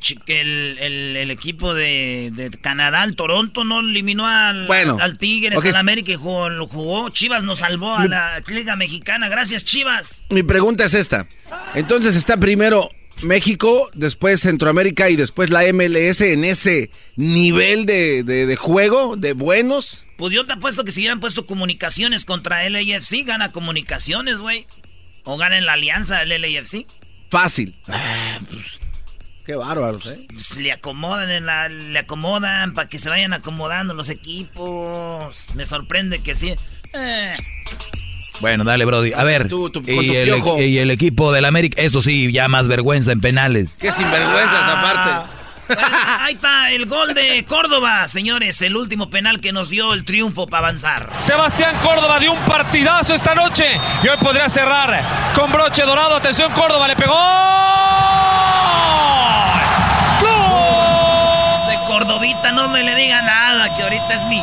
el, 0.79 1.31
equipo 1.31 1.73
de, 1.73 2.51
Canadá, 2.61 3.03
el 3.03 3.17
Toronto, 3.17 3.65
no 3.65 3.81
eliminó 3.81 4.25
al, 4.25 4.71
al 4.71 5.17
Tigres, 5.17 5.65
al 5.65 5.75
América 5.75 6.13
y 6.13 6.15
jugó, 6.15 6.47
lo 6.47 6.67
jugó. 6.67 7.09
Chivas 7.09 7.43
nos 7.43 7.57
salvó 7.57 7.93
a 7.93 8.07
la 8.07 8.41
Liga 8.47 8.77
Mexicana. 8.77 9.27
Gracias, 9.27 9.65
Chivas. 9.65 10.23
Mi 10.29 10.43
pregunta 10.43 10.85
es 10.85 10.93
esta. 10.93 11.27
Entonces 11.73 12.15
está 12.15 12.37
primero 12.37 12.89
México, 13.21 13.89
después 13.93 14.41
Centroamérica 14.41 15.09
y 15.09 15.15
después 15.15 15.49
la 15.49 15.61
MLS 15.73 16.21
en 16.21 16.43
ese 16.43 16.91
nivel 17.15 17.85
de, 17.85 18.55
juego, 18.59 19.15
de 19.15 19.33
buenos. 19.33 20.05
Pues 20.17 20.33
yo 20.33 20.45
te 20.45 20.53
apuesto 20.53 20.83
que 20.83 20.91
si 20.91 21.01
hubieran 21.01 21.19
puesto 21.19 21.45
comunicaciones 21.45 22.25
contra 22.25 22.67
LAFC, 22.69 23.25
gana 23.25 23.51
comunicaciones, 23.51 24.39
güey. 24.39 24.67
O 25.23 25.37
gana 25.37 25.57
en 25.57 25.65
la 25.65 25.73
alianza 25.73 26.21
el 26.21 26.29
LAFC. 26.29 26.85
Fácil. 27.29 27.75
Ah, 27.87 28.39
pues, 28.49 28.79
qué 29.45 29.55
bárbaros, 29.55 30.05
¿eh? 30.05 30.25
Pues, 30.27 30.57
le 30.57 30.71
acomodan, 30.71 31.29
en 31.31 31.45
la, 31.45 31.67
le 31.67 31.99
acomodan 31.99 32.73
para 32.73 32.87
que 32.87 32.99
se 32.99 33.09
vayan 33.09 33.33
acomodando 33.33 33.93
los 33.93 34.09
equipos. 34.09 35.47
Me 35.55 35.65
sorprende 35.65 36.19
que 36.19 36.35
sí. 36.35 36.53
Eh. 36.93 37.35
Bueno, 38.39 38.63
dale, 38.63 38.85
Brody. 38.85 39.13
A 39.13 39.23
ver, 39.23 39.47
y, 39.85 40.15
el, 40.15 40.29
y, 40.59 40.77
el, 40.77 40.91
equipo 40.91 41.31
del 41.31 41.45
América, 41.45 41.81
eso 41.81 42.01
sí, 42.01 42.31
ya 42.31 42.47
más 42.47 42.67
vergüenza 42.67 43.11
en 43.11 43.21
penales. 43.21 43.77
Qué 43.79 43.91
sinvergüenza 43.91 44.59
esta 44.59 44.81
parte. 44.81 45.35
ahí 46.19 46.35
está 46.35 46.71
el 46.71 46.85
gol 46.85 47.13
de 47.13 47.43
Córdoba, 47.45 48.07
señores. 48.07 48.61
El 48.61 48.75
último 48.75 49.09
penal 49.09 49.39
que 49.39 49.51
nos 49.51 49.69
dio 49.69 49.93
el 49.93 50.05
triunfo 50.05 50.47
para 50.47 50.67
avanzar. 50.67 51.09
Sebastián 51.19 51.75
Córdoba 51.81 52.19
dio 52.19 52.33
un 52.33 52.39
partidazo 52.39 53.15
esta 53.15 53.33
noche. 53.35 53.65
Y 54.03 54.07
hoy 54.07 54.17
podría 54.21 54.49
cerrar 54.49 55.33
con 55.33 55.51
broche 55.51 55.83
dorado. 55.83 56.15
Atención, 56.15 56.51
Córdoba 56.53 56.87
le 56.87 56.95
pegó. 56.95 57.15
¡Gol! 60.21 61.63
Ese 61.63 61.79
Cordovita 61.87 62.51
no 62.51 62.69
me 62.69 62.83
le 62.83 62.95
diga 62.95 63.21
nada, 63.21 63.75
que 63.75 63.83
ahorita 63.83 64.13
es 64.13 64.23
mi 64.25 64.41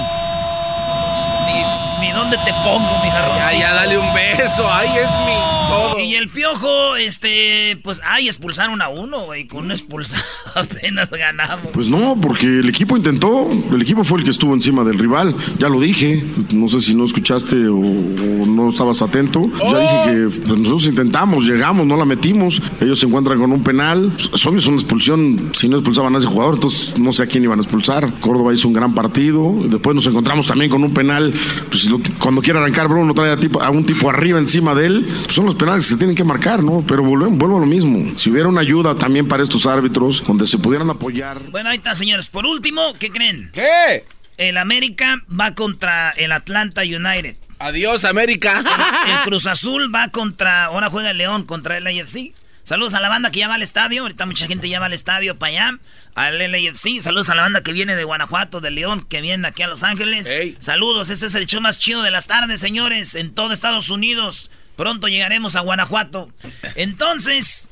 dónde 2.10 2.36
te 2.38 2.52
pongo, 2.64 3.02
mi 3.02 3.10
jarrón. 3.10 3.36
Ya, 3.36 3.58
ya, 3.58 3.74
dale 3.74 3.98
un 3.98 4.14
beso. 4.14 4.66
Ay, 4.70 4.88
es 4.96 5.10
mi 5.26 5.62
todo. 5.68 6.00
Y 6.00 6.14
el 6.14 6.28
piojo, 6.28 6.96
este, 6.96 7.78
pues, 7.82 8.00
ay, 8.04 8.26
expulsaron 8.26 8.82
a 8.82 8.88
uno, 8.88 9.26
güey. 9.26 9.46
Con 9.46 9.66
un 9.66 9.70
expulsado 9.70 10.22
apenas 10.54 11.10
ganamos. 11.10 11.68
Pues 11.72 11.88
no, 11.88 12.16
porque 12.20 12.46
el 12.46 12.68
equipo 12.68 12.96
intentó. 12.96 13.50
El 13.50 13.80
equipo 13.82 14.04
fue 14.04 14.18
el 14.18 14.24
que 14.24 14.30
estuvo 14.30 14.54
encima 14.54 14.84
del 14.84 14.98
rival. 14.98 15.34
Ya 15.58 15.68
lo 15.68 15.80
dije. 15.80 16.24
No 16.52 16.68
sé 16.68 16.80
si 16.80 16.94
no 16.94 17.04
escuchaste 17.04 17.68
o, 17.68 17.76
no 17.76 18.68
estabas 18.70 19.02
atento. 19.02 19.50
Ya 19.58 19.78
dije 19.78 20.02
que 20.04 20.40
pues, 20.40 20.58
nosotros 20.58 20.86
intentamos, 20.86 21.46
llegamos, 21.46 21.86
no 21.86 21.96
la 21.96 22.04
metimos. 22.04 22.60
Ellos 22.80 22.98
se 22.98 23.06
encuentran 23.06 23.38
con 23.38 23.52
un 23.52 23.62
penal. 23.62 24.12
Es 24.18 24.46
obvio, 24.46 24.58
es 24.58 24.66
una 24.66 24.76
expulsión. 24.76 25.50
Si 25.54 25.68
no 25.68 25.76
expulsaban 25.76 26.14
a 26.14 26.18
ese 26.18 26.26
jugador, 26.26 26.54
entonces 26.54 26.98
no 26.98 27.12
sé 27.12 27.24
a 27.24 27.26
quién 27.26 27.44
iban 27.44 27.58
a 27.58 27.62
expulsar. 27.62 28.12
Córdoba 28.20 28.52
hizo 28.52 28.68
un 28.68 28.74
gran 28.74 28.94
partido. 28.94 29.54
Después 29.64 29.94
nos 29.94 30.06
encontramos 30.06 30.46
también 30.46 30.70
con 30.70 30.82
un 30.82 30.92
penal. 30.92 31.32
Pues 31.68 31.84
cuando 32.18 32.42
quiere 32.42 32.58
arrancar 32.58 32.88
Bruno 32.88 33.14
trae 33.14 33.32
a, 33.32 33.36
tipo, 33.36 33.62
a 33.62 33.70
un 33.70 33.84
tipo 33.84 34.08
arriba 34.10 34.38
encima 34.38 34.74
de 34.74 34.86
él, 34.86 35.06
pues 35.24 35.34
son 35.34 35.46
los 35.46 35.54
penales 35.54 35.84
que 35.84 35.90
se 35.90 35.96
tienen 35.96 36.16
que 36.16 36.24
marcar, 36.24 36.62
¿no? 36.62 36.84
Pero 36.86 37.02
vuelvo, 37.02 37.30
vuelvo 37.30 37.56
a 37.56 37.60
lo 37.60 37.66
mismo. 37.66 38.16
Si 38.16 38.30
hubiera 38.30 38.48
una 38.48 38.60
ayuda 38.60 38.94
también 38.94 39.26
para 39.26 39.42
estos 39.42 39.66
árbitros, 39.66 40.22
donde 40.26 40.46
se 40.46 40.58
pudieran 40.58 40.90
apoyar. 40.90 41.40
Bueno, 41.50 41.70
ahí 41.70 41.76
está, 41.76 41.94
señores. 41.94 42.28
Por 42.28 42.46
último, 42.46 42.94
¿qué 42.98 43.10
creen? 43.10 43.50
¿Qué? 43.52 44.04
El 44.38 44.56
América 44.56 45.22
va 45.28 45.54
contra 45.54 46.10
el 46.10 46.32
Atlanta 46.32 46.82
United. 46.82 47.36
Adiós, 47.58 48.04
América. 48.04 48.64
El, 49.06 49.24
Cruz 49.24 49.46
Azul 49.46 49.94
va 49.94 50.08
contra, 50.08 50.64
ahora 50.64 50.90
juega 50.90 51.10
el 51.10 51.18
León 51.18 51.44
contra 51.44 51.78
el 51.78 51.86
AFC. 51.86 52.32
Saludos 52.72 52.94
a 52.94 53.00
la 53.00 53.10
banda 53.10 53.30
que 53.30 53.40
ya 53.40 53.48
va 53.48 53.56
al 53.56 53.62
estadio. 53.62 54.00
Ahorita 54.00 54.24
mucha 54.24 54.46
gente 54.46 54.66
ya 54.66 54.80
va 54.80 54.86
al 54.86 54.94
estadio 54.94 55.38
para 55.38 55.50
allá 55.50 55.78
al 56.14 56.38
LAFC. 56.38 57.02
Saludos 57.02 57.28
a 57.28 57.34
la 57.34 57.42
banda 57.42 57.62
que 57.62 57.74
viene 57.74 57.94
de 57.94 58.04
Guanajuato, 58.04 58.62
de 58.62 58.70
León, 58.70 59.04
que 59.06 59.20
viene 59.20 59.46
aquí 59.46 59.62
a 59.62 59.66
Los 59.66 59.82
Ángeles. 59.82 60.26
Saludos, 60.58 61.10
este 61.10 61.26
es 61.26 61.34
el 61.34 61.46
show 61.46 61.60
más 61.60 61.78
chido 61.78 62.02
de 62.02 62.10
las 62.10 62.28
tardes, 62.28 62.60
señores, 62.60 63.14
en 63.14 63.34
todo 63.34 63.52
Estados 63.52 63.90
Unidos. 63.90 64.50
Pronto 64.74 65.08
llegaremos 65.08 65.54
a 65.54 65.60
Guanajuato. 65.60 66.32
Entonces, 66.74 67.68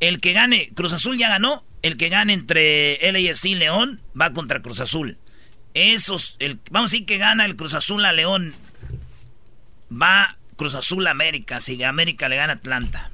el 0.00 0.18
que 0.18 0.32
gane, 0.32 0.72
Cruz 0.74 0.92
Azul 0.92 1.16
ya 1.16 1.28
ganó. 1.28 1.62
El 1.82 1.96
que 1.96 2.08
gane 2.08 2.32
entre 2.32 2.98
LAFC 3.12 3.44
y 3.44 3.54
León 3.54 4.00
va 4.20 4.32
contra 4.32 4.62
Cruz 4.62 4.80
Azul. 4.80 5.16
Esos, 5.74 6.34
el, 6.40 6.58
vamos 6.72 6.90
a 6.90 6.92
decir 6.92 7.06
que 7.06 7.18
gana 7.18 7.44
el 7.44 7.54
Cruz 7.54 7.74
Azul 7.74 8.04
a 8.04 8.10
León. 8.10 8.56
Va 9.92 10.38
Cruz 10.56 10.74
Azul 10.74 11.06
a 11.06 11.12
América. 11.12 11.60
Si 11.60 11.80
América 11.84 12.28
le 12.28 12.34
gana 12.34 12.54
Atlanta. 12.54 13.12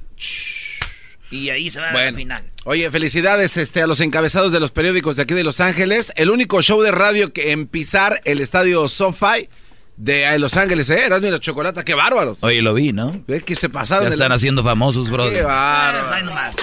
Y 1.31 1.49
ahí 1.49 1.69
se 1.69 1.79
va 1.79 1.89
a 1.89 1.93
la 1.93 2.13
final. 2.13 2.43
Oye, 2.65 2.89
felicidades 2.91 3.57
este, 3.57 3.81
a 3.81 3.87
los 3.87 3.99
encabezados 3.99 4.51
de 4.51 4.59
los 4.59 4.71
periódicos 4.71 5.15
de 5.15 5.23
aquí 5.23 5.33
de 5.33 5.43
Los 5.43 5.59
Ángeles. 5.59 6.13
El 6.15 6.29
único 6.29 6.61
show 6.61 6.81
de 6.81 6.91
radio 6.91 7.33
que 7.33 7.51
en 7.51 7.67
pisar 7.67 8.21
el 8.25 8.39
estadio 8.39 8.87
SoFi 8.87 9.49
de 9.97 10.37
Los 10.39 10.57
Ángeles, 10.57 10.89
¿eh? 10.89 11.05
Erasmo 11.05 11.27
y 11.27 11.31
la 11.31 11.39
Chocolata, 11.39 11.83
qué 11.83 11.93
bárbaros. 11.93 12.39
Oye, 12.41 12.61
lo 12.61 12.73
vi, 12.73 12.91
¿no? 12.93 13.23
Es 13.27 13.43
que 13.43 13.55
se 13.55 13.69
pasaron. 13.69 14.05
Ya 14.05 14.09
están 14.09 14.31
haciendo 14.31 14.63
famosos, 14.63 15.09
bro. 15.09 15.31
Qué 15.31 15.41
bárbaros. 15.41 16.55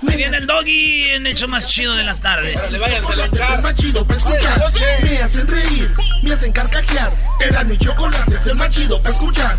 Muy 0.00 0.16
bien 0.16 0.34
el 0.34 0.46
doggy 0.46 1.10
en 1.10 1.26
el 1.28 1.36
show 1.36 1.48
más 1.48 1.68
chido 1.68 1.94
de 1.94 2.02
las 2.02 2.20
tardes. 2.20 2.56
Más 3.62 3.74
chido 3.76 4.04
para 4.04 4.18
escuchar. 4.18 4.60
Me 5.02 5.18
hacen 5.18 5.46
reír, 5.46 5.90
me 6.22 6.32
hacen 6.32 6.52
carcajear. 6.52 7.12
Erasmo 7.40 7.74
y 7.74 7.78
Chocolate 7.78 8.34
es 8.34 8.46
el 8.46 8.56
más 8.56 8.70
chido 8.70 9.00
para 9.00 9.14
escuchar. 9.14 9.58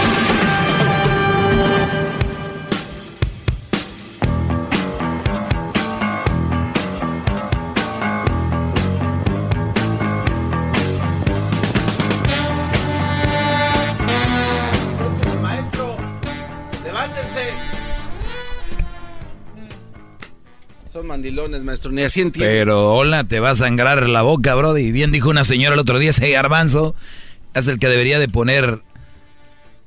mandilones, 21.03 21.63
maestro, 21.63 21.91
ni 21.91 22.03
así 22.03 22.21
entiendo. 22.21 22.51
Pero 22.51 22.93
hola, 22.93 23.23
te 23.23 23.39
va 23.39 23.51
a 23.51 23.55
sangrar 23.55 24.07
la 24.07 24.21
boca, 24.21 24.53
Brody. 24.55 24.91
Bien 24.91 25.11
dijo 25.11 25.29
una 25.29 25.43
señora 25.43 25.73
el 25.73 25.79
otro 25.79 25.99
día, 25.99 26.09
ese 26.09 26.29
garbanzo 26.29 26.95
es 27.53 27.67
el 27.67 27.79
que 27.79 27.87
debería 27.87 28.19
de 28.19 28.27
poner 28.27 28.81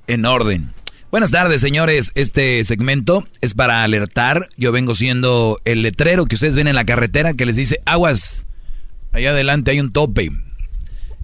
en 0.07 0.25
orden. 0.25 0.73
Buenas 1.11 1.31
tardes, 1.31 1.61
señores. 1.61 2.11
Este 2.15 2.65
segmento 2.65 3.27
es 3.41 3.55
para 3.55 3.85
alertar. 3.85 4.49
Yo 4.57 4.73
vengo 4.73 4.95
siendo 4.95 5.61
el 5.65 5.83
letrero 5.83 6.27
que 6.27 6.35
ustedes 6.35 6.57
ven 6.57 6.67
en 6.67 6.75
la 6.75 6.85
carretera 6.85 7.35
que 7.35 7.47
les 7.47 7.57
dice 7.57 7.81
aguas. 7.85 8.47
Allá 9.13 9.31
adelante 9.31 9.71
hay 9.71 9.81
un 9.81 9.93
tope. 9.93 10.33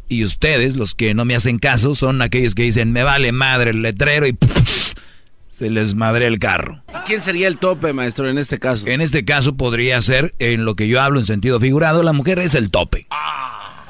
Y 0.08 0.24
ustedes, 0.24 0.76
los 0.76 0.94
que 0.94 1.14
no 1.14 1.24
me 1.24 1.34
hacen 1.34 1.58
caso, 1.58 1.94
son 1.94 2.22
aquellos 2.22 2.54
que 2.54 2.62
dicen, 2.62 2.92
me 2.92 3.02
vale 3.02 3.32
madre 3.32 3.70
el 3.70 3.82
letrero 3.82 4.26
y 4.26 4.36
se 5.50 5.68
les 5.68 5.96
madre 5.96 6.28
el 6.28 6.38
carro. 6.38 6.84
¿Quién 7.04 7.20
sería 7.20 7.48
el 7.48 7.58
tope, 7.58 7.92
maestro, 7.92 8.28
en 8.28 8.38
este 8.38 8.60
caso? 8.60 8.86
En 8.86 9.00
este 9.00 9.24
caso 9.24 9.56
podría 9.56 10.00
ser, 10.00 10.32
en 10.38 10.64
lo 10.64 10.76
que 10.76 10.86
yo 10.86 11.02
hablo 11.02 11.18
en 11.18 11.26
sentido 11.26 11.58
figurado, 11.58 12.04
la 12.04 12.12
mujer 12.12 12.38
es 12.38 12.54
el 12.54 12.70
tope. 12.70 13.08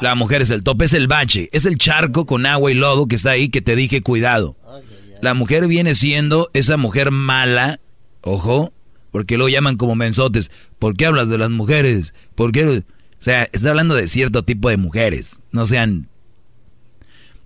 La 0.01 0.15
mujer 0.15 0.41
es 0.41 0.49
el 0.49 0.65
tope, 0.65 0.87
es 0.87 0.95
el 0.95 1.07
bache, 1.07 1.51
es 1.53 1.67
el 1.67 1.77
charco 1.77 2.25
con 2.25 2.47
agua 2.47 2.71
y 2.71 2.75
lodo 2.75 3.07
que 3.07 3.17
está 3.17 3.33
ahí 3.33 3.51
que 3.51 3.61
te 3.61 3.77
dije 3.77 4.01
cuidado. 4.01 4.57
La 5.21 5.35
mujer 5.35 5.69
viene 5.69 5.95
siendo 5.95 6.49
esa 6.55 6.79
mujer 6.79 7.11
mala, 7.11 7.79
ojo, 8.23 8.73
porque 9.13 9.37
lo 9.37 9.51
llaman 9.51 9.77
como 9.77 9.95
mensotes. 9.95 10.51
¿Por 10.79 10.97
qué 10.97 11.05
hablas 11.05 11.29
de 11.29 11.37
las 11.37 11.51
mujeres? 11.51 12.15
¿Por 12.35 12.53
qué? 12.53 12.65
O 12.65 12.83
sea, 13.23 13.47
está 13.53 13.69
hablando 13.69 13.95
de 13.97 14.09
cierto 14.09 14.45
tipo 14.45 14.71
de 14.71 14.79
mujeres, 14.79 15.41
no 15.53 15.67
sean... 15.67 16.09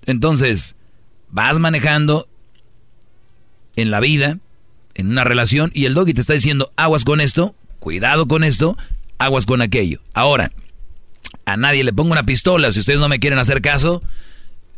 Entonces, 0.06 0.76
vas 1.30 1.58
manejando 1.58 2.28
en 3.76 3.90
la 3.90 4.00
vida, 4.00 4.38
en 4.94 5.08
una 5.10 5.24
relación, 5.24 5.70
y 5.74 5.86
el 5.86 5.94
doggy 5.94 6.14
te 6.14 6.20
está 6.20 6.32
diciendo, 6.32 6.72
aguas 6.76 7.04
con 7.04 7.20
esto, 7.20 7.54
cuidado 7.80 8.28
con 8.28 8.44
esto, 8.44 8.76
aguas 9.18 9.46
con 9.46 9.62
aquello. 9.62 10.00
Ahora, 10.12 10.52
a 11.44 11.56
nadie 11.56 11.84
le 11.84 11.92
pongo 11.92 12.12
una 12.12 12.26
pistola, 12.26 12.72
si 12.72 12.80
ustedes 12.80 13.00
no 13.00 13.08
me 13.08 13.18
quieren 13.18 13.38
hacer 13.38 13.60
caso, 13.60 14.02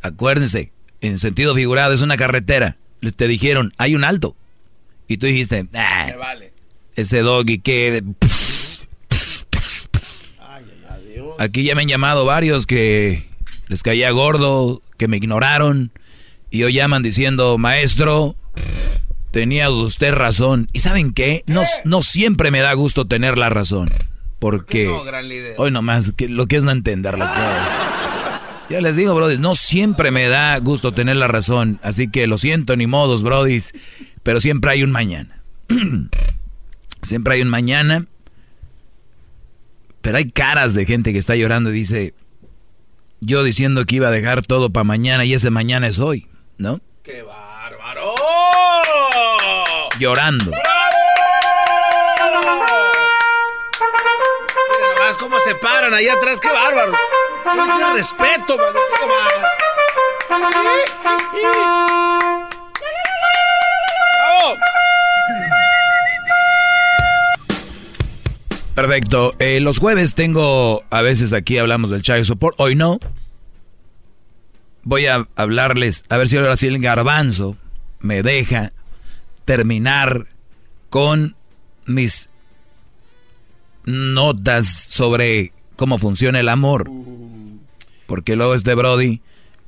acuérdense, 0.02 0.73
en 1.01 1.18
sentido 1.18 1.55
figurado 1.55 1.93
es 1.93 2.02
una 2.02 2.16
carretera, 2.16 2.77
te 3.16 3.28
dijeron, 3.28 3.73
hay 3.78 3.94
un 3.94 4.05
alto, 4.05 4.36
y 5.09 5.18
tú 5.18 5.27
dijiste, 5.27 5.66
ah, 5.74 6.09
ese 6.94 7.20
doggy 7.20 7.59
que... 7.59 8.02
Aquí 11.39 11.64
ya 11.64 11.74
me 11.74 11.82
han 11.82 11.89
llamado 11.89 12.24
varios 12.24 12.64
que 12.64 13.28
les 13.68 13.82
caía 13.82 14.10
gordo, 14.10 14.81
que 14.97 15.06
me 15.06 15.18
ignoraron, 15.18 15.93
y 16.51 16.62
hoy 16.62 16.73
llaman 16.73 17.02
diciendo, 17.02 17.59
maestro, 17.59 18.36
tenía 19.30 19.70
usted 19.70 20.12
razón. 20.12 20.68
¿Y 20.72 20.80
saben 20.80 21.12
qué? 21.12 21.44
No, 21.46 21.62
no 21.84 22.02
siempre 22.02 22.50
me 22.50 22.60
da 22.60 22.72
gusto 22.74 23.06
tener 23.06 23.38
la 23.38 23.48
razón. 23.48 23.88
Porque 24.38 24.90
hoy 25.56 25.70
nomás, 25.70 26.12
que, 26.12 26.28
lo 26.28 26.46
que 26.46 26.56
es 26.56 26.64
no 26.64 26.70
entenderlo. 26.70 27.24
Ya 28.68 28.80
les 28.80 28.96
digo, 28.96 29.14
brodis, 29.14 29.38
no 29.38 29.54
siempre 29.54 30.10
me 30.10 30.28
da 30.28 30.58
gusto 30.58 30.92
tener 30.92 31.16
la 31.16 31.28
razón. 31.28 31.78
Así 31.82 32.08
que 32.10 32.26
lo 32.26 32.36
siento, 32.36 32.76
ni 32.76 32.86
modos, 32.86 33.22
brodis. 33.22 33.72
Pero 34.22 34.40
siempre 34.40 34.72
hay 34.72 34.82
un 34.82 34.90
mañana. 34.90 35.42
siempre 37.02 37.34
hay 37.34 37.42
un 37.42 37.48
mañana. 37.48 38.06
Pero 40.02 40.18
hay 40.18 40.30
caras 40.30 40.74
de 40.74 40.84
gente 40.86 41.12
que 41.12 41.18
está 41.18 41.34
llorando 41.34 41.70
y 41.70 41.74
dice, 41.74 42.14
yo 43.20 43.42
diciendo 43.42 43.84
que 43.84 43.96
iba 43.96 44.08
a 44.08 44.12
dejar 44.12 44.42
todo 44.42 44.70
para 44.70 44.84
mañana 44.84 45.24
y 45.24 45.34
ese 45.34 45.50
mañana 45.50 45.88
es 45.88 45.98
hoy, 45.98 46.28
¿no? 46.58 46.80
¡Qué 47.02 47.22
bárbaro! 47.22 47.35
Llorando. 49.98 50.51
Mira 50.51 50.62
nomás 54.98 55.16
cómo 55.16 55.39
se 55.40 55.55
paran 55.55 55.94
ahí 55.94 56.09
atrás, 56.09 56.40
qué 56.40 56.48
bárbaro. 56.48 56.93
Ese 57.64 57.93
respeto, 57.94 58.56
Perfecto. 68.74 69.35
Eh, 69.39 69.60
los 69.60 69.78
jueves 69.78 70.14
tengo, 70.14 70.85
a 70.90 71.01
veces 71.01 71.32
aquí 71.32 71.56
hablamos 71.56 71.89
del 71.89 72.02
Child 72.02 72.24
Support, 72.24 72.60
hoy 72.60 72.74
no. 72.74 72.98
Voy 74.82 75.06
a 75.06 75.27
hablarles, 75.35 76.05
a 76.10 76.18
ver 76.18 76.28
si 76.28 76.36
ahora 76.36 76.59
sí 76.59 76.66
el 76.66 76.78
garbanzo 76.81 77.56
me 78.01 78.23
deja 78.23 78.73
terminar 79.47 80.27
con 80.90 81.35
mis 81.86 82.28
notas 83.86 84.68
sobre 84.68 85.52
cómo 85.77 85.98
funciona 85.98 86.40
el 86.40 86.51
amor. 86.51 86.90
Porque 88.06 88.36
luego 88.36 88.55
este 88.55 88.74
Brody 88.74 89.23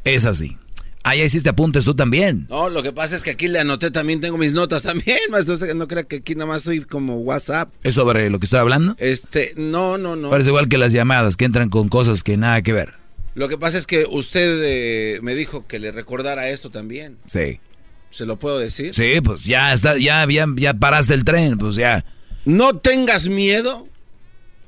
es 0.05 0.27
así. 0.27 0.59
Ah, 1.05 1.17
ya 1.17 1.25
hiciste 1.25 1.49
apuntes 1.49 1.87
tú 1.87 1.95
también. 1.95 2.47
No, 2.51 2.69
lo 2.69 2.83
que 2.83 2.93
pasa 2.93 3.17
es 3.17 3.23
que 3.23 3.31
aquí 3.31 3.49
le 3.49 3.61
anoté 3.61 3.91
también, 3.91 4.21
tengo 4.21 4.37
mis 4.37 4.53
notas 4.53 4.83
también, 4.83 5.19
maestro. 5.31 5.57
No 5.75 5.89
crea 5.89 6.05
que 6.05 6.17
aquí 6.17 6.35
nada 6.35 6.47
más 6.47 6.63
soy 6.63 6.81
como 6.83 7.17
WhatsApp. 7.21 7.71
¿Es 7.83 7.95
sobre 7.95 8.29
lo 8.29 8.39
que 8.39 8.45
estoy 8.45 8.59
hablando? 8.59 8.95
Este, 8.99 9.55
no, 9.57 9.97
no, 9.97 10.17
no. 10.17 10.29
Parece 10.29 10.51
igual 10.51 10.69
que 10.69 10.77
las 10.77 10.93
llamadas 10.93 11.37
que 11.37 11.47
entran 11.47 11.71
con 11.71 11.89
cosas 11.89 12.23
que 12.23 12.37
nada 12.37 12.61
que 12.61 12.75
ver. 12.75 12.95
Lo 13.35 13.49
que 13.49 13.57
pasa 13.57 13.79
es 13.79 13.87
que 13.87 14.05
usted 14.11 14.61
eh, 14.65 15.21
me 15.23 15.35
dijo 15.35 15.67
que 15.67 15.79
le 15.79 15.93
recordara 15.93 16.51
esto 16.51 16.71
también. 16.71 17.17
Sí. 17.27 17.61
¿Se 18.11 18.27
lo 18.27 18.39
puedo 18.39 18.59
decir? 18.59 18.95
Sí, 18.95 19.21
pues 19.23 19.45
ya 19.45 19.73
está, 19.73 19.97
ya, 19.99 20.27
ya, 20.29 20.47
ya 20.57 20.75
paraste 20.75 21.15
el 21.15 21.25
tren, 21.25 21.59
pues 21.59 21.77
ya. 21.77 22.05
No 22.45 22.79
tengas 22.79 23.29
miedo 23.29 23.87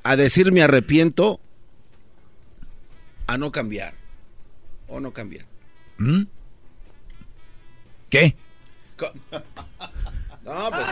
a 0.02 0.16
decir 0.16 0.52
me 0.52 0.62
arrepiento 0.62 1.40
a 3.26 3.38
no 3.38 3.52
cambiar. 3.52 3.94
O 4.88 5.00
no 5.00 5.12
cambiar. 5.12 5.46
¿Mm? 5.98 6.22
¿Qué? 8.10 8.36
No, 10.42 10.70
pues 10.70 10.86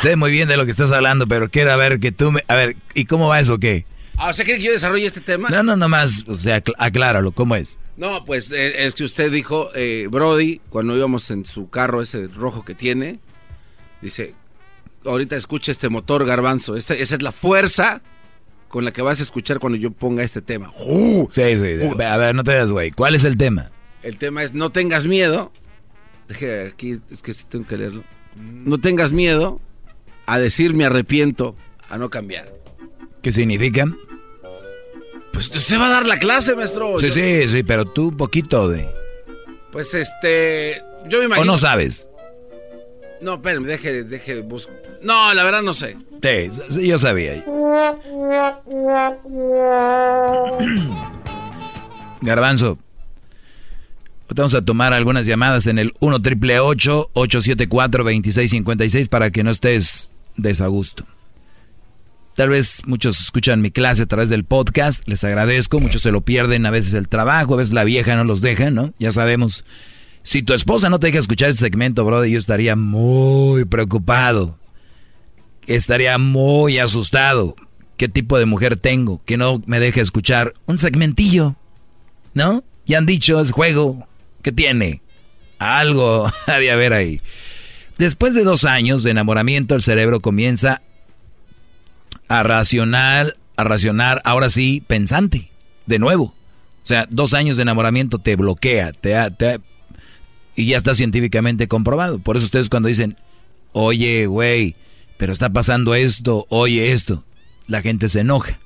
Sé 0.00 0.16
muy 0.16 0.32
bien 0.32 0.48
de 0.48 0.56
lo 0.56 0.64
que 0.64 0.70
estás 0.70 0.90
hablando, 0.90 1.28
pero 1.28 1.48
quiero 1.50 1.76
ver 1.76 2.00
que 2.00 2.10
tú 2.12 2.32
me... 2.32 2.42
A 2.48 2.54
ver, 2.54 2.76
¿y 2.94 3.04
cómo 3.04 3.28
va 3.28 3.38
eso 3.38 3.58
qué? 3.58 3.86
Ah, 4.16 4.30
¿o 4.30 4.32
sea, 4.32 4.44
quiere 4.44 4.58
que 4.58 4.66
yo 4.66 4.72
desarrolle 4.72 5.06
este 5.06 5.20
tema? 5.20 5.48
No, 5.48 5.62
no, 5.62 5.76
nomás, 5.76 6.24
o 6.26 6.36
sea, 6.36 6.62
acláralo, 6.78 7.32
¿cómo 7.32 7.56
es? 7.56 7.78
No, 7.96 8.24
pues 8.24 8.50
eh, 8.50 8.86
es 8.86 8.94
que 8.94 9.04
usted 9.04 9.30
dijo, 9.30 9.70
eh, 9.74 10.08
Brody, 10.10 10.60
cuando 10.68 10.96
íbamos 10.96 11.30
en 11.30 11.44
su 11.44 11.70
carro 11.70 12.02
ese 12.02 12.26
rojo 12.26 12.64
que 12.64 12.74
tiene, 12.74 13.20
dice, 14.02 14.34
ahorita 15.04 15.36
escucha 15.36 15.70
este 15.70 15.88
motor 15.88 16.26
garbanzo, 16.26 16.76
esa 16.76 16.94
es 16.94 17.22
la 17.22 17.32
fuerza 17.32 18.02
con 18.68 18.84
la 18.84 18.92
que 18.92 19.02
vas 19.02 19.20
a 19.20 19.22
escuchar 19.22 19.60
cuando 19.60 19.78
yo 19.78 19.92
ponga 19.92 20.24
este 20.24 20.42
tema. 20.42 20.72
Sí, 21.30 21.56
sí, 21.56 22.02
a 22.02 22.16
ver, 22.16 22.34
no 22.34 22.42
te 22.42 22.52
das, 22.52 22.72
güey. 22.72 22.90
¿Cuál 22.90 23.14
es 23.14 23.22
el 23.22 23.36
tema? 23.36 23.70
El 24.02 24.18
tema 24.18 24.42
es 24.42 24.52
no 24.52 24.70
tengas 24.70 25.06
miedo. 25.06 25.52
Deje 26.26 26.66
aquí, 26.66 27.00
es 27.10 27.22
que 27.22 27.32
sí 27.34 27.44
tengo 27.48 27.66
que 27.66 27.76
leerlo. 27.76 28.02
No 28.34 28.78
tengas 28.80 29.12
miedo 29.12 29.60
a 30.26 30.40
decir 30.40 30.74
me 30.74 30.84
arrepiento, 30.84 31.54
a 31.88 31.98
no 31.98 32.10
cambiar. 32.10 32.52
¿Qué 33.22 33.30
significa? 33.30 33.86
Pues 35.34 35.48
usted 35.54 35.78
va 35.78 35.88
a 35.88 35.90
dar 35.90 36.06
la 36.06 36.18
clase, 36.18 36.56
maestro. 36.56 36.98
Sí, 37.00 37.10
sí, 37.10 37.48
sí, 37.48 37.62
pero 37.64 37.84
tú 37.84 38.08
un 38.08 38.16
poquito 38.16 38.68
de... 38.68 38.88
Pues 39.72 39.92
este, 39.92 40.80
yo 41.08 41.18
me 41.18 41.24
imagino... 41.24 41.42
¿O 41.42 41.44
no 41.44 41.58
sabes? 41.58 42.08
No, 43.20 43.34
espérame, 43.34 43.64
deje, 43.64 44.04
deje, 44.04 44.40
busco. 44.40 44.72
No, 45.02 45.34
la 45.34 45.42
verdad 45.44 45.62
no 45.62 45.74
sé. 45.74 45.96
Sí, 46.22 46.86
yo 46.86 46.98
sabía. 46.98 47.44
Garbanzo, 52.22 52.78
vamos 54.28 54.54
a 54.54 54.64
tomar 54.64 54.92
algunas 54.94 55.26
llamadas 55.26 55.66
en 55.66 55.78
el 55.78 55.92
1 56.00 56.22
triple 56.22 56.60
874 56.60 58.04
2656 58.04 59.08
para 59.08 59.30
que 59.30 59.42
no 59.42 59.50
estés 59.50 60.12
desagusto. 60.36 61.04
Tal 62.34 62.48
vez 62.48 62.82
muchos 62.86 63.20
escuchan 63.20 63.60
mi 63.60 63.70
clase 63.70 64.02
a 64.02 64.06
través 64.06 64.28
del 64.28 64.44
podcast, 64.44 65.02
les 65.06 65.22
agradezco, 65.24 65.80
muchos 65.80 66.02
se 66.02 66.10
lo 66.10 66.22
pierden, 66.22 66.66
a 66.66 66.70
veces 66.70 66.94
el 66.94 67.08
trabajo, 67.08 67.54
a 67.54 67.58
veces 67.58 67.72
la 67.72 67.84
vieja 67.84 68.16
no 68.16 68.24
los 68.24 68.40
deja, 68.40 68.70
¿no? 68.70 68.92
Ya 68.98 69.12
sabemos. 69.12 69.64
Si 70.22 70.42
tu 70.42 70.54
esposa 70.54 70.90
no 70.90 70.98
te 70.98 71.08
deja 71.08 71.18
escuchar 71.18 71.50
este 71.50 71.66
segmento, 71.66 72.04
brother, 72.04 72.30
yo 72.30 72.38
estaría 72.38 72.74
muy 72.76 73.64
preocupado 73.64 74.58
estaría 75.66 76.18
muy 76.18 76.78
asustado. 76.78 77.56
¿Qué 77.96 78.08
tipo 78.08 78.38
de 78.38 78.46
mujer 78.46 78.76
tengo 78.76 79.22
que 79.24 79.36
no 79.36 79.62
me 79.66 79.80
deje 79.80 80.00
escuchar 80.00 80.54
un 80.66 80.78
segmentillo? 80.78 81.56
¿No? 82.34 82.64
Ya 82.86 82.98
han 82.98 83.06
dicho, 83.06 83.40
es 83.40 83.52
juego. 83.52 84.06
¿Qué 84.42 84.52
tiene? 84.52 85.00
Algo 85.58 86.30
ha 86.46 86.58
de 86.58 86.70
haber 86.70 86.92
ahí. 86.92 87.20
Después 87.98 88.34
de 88.34 88.42
dos 88.42 88.64
años 88.64 89.02
de 89.02 89.12
enamoramiento, 89.12 89.74
el 89.74 89.82
cerebro 89.82 90.20
comienza 90.20 90.72
a 90.72 90.82
racionar, 92.42 93.36
a 93.56 93.64
racionar, 93.64 94.20
ahora 94.24 94.50
sí, 94.50 94.82
pensante, 94.86 95.50
de 95.86 95.98
nuevo. 95.98 96.24
O 96.24 96.86
sea, 96.86 97.06
dos 97.10 97.32
años 97.34 97.56
de 97.56 97.62
enamoramiento 97.62 98.18
te 98.18 98.36
bloquea, 98.36 98.92
te, 98.92 99.14
te 99.38 99.60
y 100.56 100.66
ya 100.66 100.76
está 100.76 100.94
científicamente 100.94 101.68
comprobado. 101.68 102.18
Por 102.18 102.36
eso 102.36 102.44
ustedes 102.44 102.68
cuando 102.68 102.88
dicen, 102.88 103.16
oye, 103.72 104.26
güey, 104.26 104.76
pero 105.16 105.32
está 105.32 105.50
pasando 105.50 105.94
esto, 105.94 106.46
oye 106.48 106.92
esto, 106.92 107.24
la 107.66 107.82
gente 107.82 108.08
se 108.08 108.20
enoja. 108.20 108.58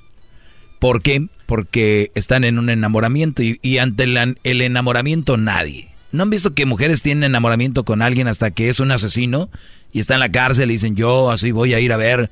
¿Por 0.79 1.01
qué? 1.01 1.27
Porque 1.45 2.11
están 2.15 2.43
en 2.43 2.57
un 2.57 2.69
enamoramiento 2.69 3.41
y, 3.43 3.77
ante 3.79 4.03
el, 4.03 4.61
enamoramiento 4.61 5.35
nadie. 5.35 5.89
¿No 6.11 6.23
han 6.23 6.29
visto 6.29 6.53
que 6.53 6.65
mujeres 6.65 7.01
tienen 7.01 7.25
enamoramiento 7.25 7.83
con 7.83 8.01
alguien 8.01 8.27
hasta 8.27 8.51
que 8.51 8.69
es 8.69 8.79
un 8.79 8.91
asesino 8.91 9.49
y 9.91 9.99
está 9.99 10.13
en 10.15 10.21
la 10.21 10.31
cárcel 10.31 10.69
y 10.69 10.73
dicen 10.73 10.95
yo 10.95 11.31
así 11.31 11.51
voy 11.51 11.73
a 11.73 11.79
ir 11.79 11.91
a 11.93 11.97
ver? 11.97 12.31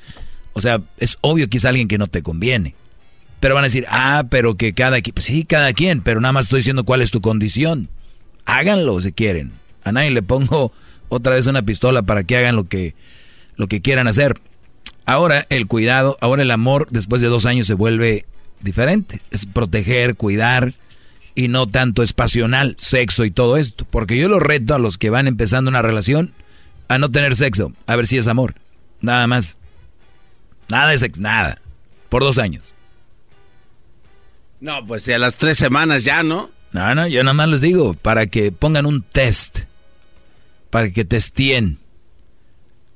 O 0.57 0.61
sea, 0.61 0.81
es 0.97 1.19
obvio 1.21 1.47
que 1.51 1.59
es 1.59 1.65
alguien 1.65 1.87
que 1.87 1.99
no 1.99 2.07
te 2.07 2.23
conviene. 2.23 2.73
Pero 3.39 3.53
van 3.53 3.63
a 3.63 3.67
decir, 3.67 3.85
ah, 3.89 4.23
pero 4.27 4.55
que 4.55 4.73
cada 4.73 4.99
quien, 5.01 5.13
pues 5.13 5.27
sí, 5.27 5.45
cada 5.45 5.71
quien, 5.71 6.01
pero 6.01 6.19
nada 6.19 6.31
más 6.31 6.45
estoy 6.45 6.61
diciendo 6.61 6.83
cuál 6.83 7.03
es 7.03 7.11
tu 7.11 7.21
condición. 7.21 7.89
Háganlo 8.45 8.99
si 8.99 9.11
quieren. 9.11 9.51
A 9.83 9.91
nadie 9.91 10.09
le 10.09 10.23
pongo 10.23 10.71
otra 11.09 11.35
vez 11.35 11.45
una 11.45 11.61
pistola 11.61 12.01
para 12.01 12.23
que 12.23 12.37
hagan 12.37 12.55
lo 12.55 12.63
que 12.63 12.95
lo 13.55 13.67
que 13.67 13.83
quieran 13.83 14.07
hacer. 14.07 14.41
Ahora 15.05 15.45
el 15.51 15.67
cuidado, 15.67 16.17
ahora 16.21 16.41
el 16.41 16.49
amor 16.49 16.87
después 16.89 17.21
de 17.21 17.27
dos 17.27 17.45
años 17.45 17.67
se 17.67 17.75
vuelve 17.75 18.25
diferente. 18.59 19.21
Es 19.29 19.45
proteger, 19.45 20.15
cuidar 20.15 20.73
y 21.35 21.49
no 21.49 21.67
tanto 21.67 22.01
es 22.01 22.13
pasional, 22.13 22.73
sexo 22.79 23.25
y 23.25 23.29
todo 23.29 23.57
esto. 23.57 23.85
Porque 23.87 24.17
yo 24.17 24.27
lo 24.27 24.39
reto 24.39 24.73
a 24.73 24.79
los 24.79 24.97
que 24.97 25.11
van 25.11 25.27
empezando 25.27 25.69
una 25.69 25.83
relación 25.83 26.33
a 26.87 26.97
no 26.97 27.11
tener 27.11 27.35
sexo, 27.35 27.73
a 27.85 27.95
ver 27.95 28.07
si 28.07 28.17
es 28.17 28.27
amor. 28.27 28.55
Nada 29.01 29.27
más. 29.27 29.59
Nada 30.69 30.89
de 30.89 30.97
sexo, 30.97 31.21
nada. 31.21 31.59
Por 32.09 32.23
dos 32.23 32.37
años. 32.37 32.63
No, 34.59 34.85
pues 34.85 35.03
si 35.03 35.13
a 35.13 35.19
las 35.19 35.35
tres 35.35 35.57
semanas 35.57 36.03
ya, 36.03 36.23
¿no? 36.23 36.49
No, 36.71 36.95
no, 36.95 37.07
yo 37.07 37.23
nada 37.23 37.33
más 37.33 37.49
les 37.49 37.61
digo, 37.61 37.93
para 37.93 38.27
que 38.27 38.51
pongan 38.51 38.85
un 38.85 39.01
test. 39.03 39.59
para 40.69 40.89
que 40.91 41.05
testeen. 41.05 41.79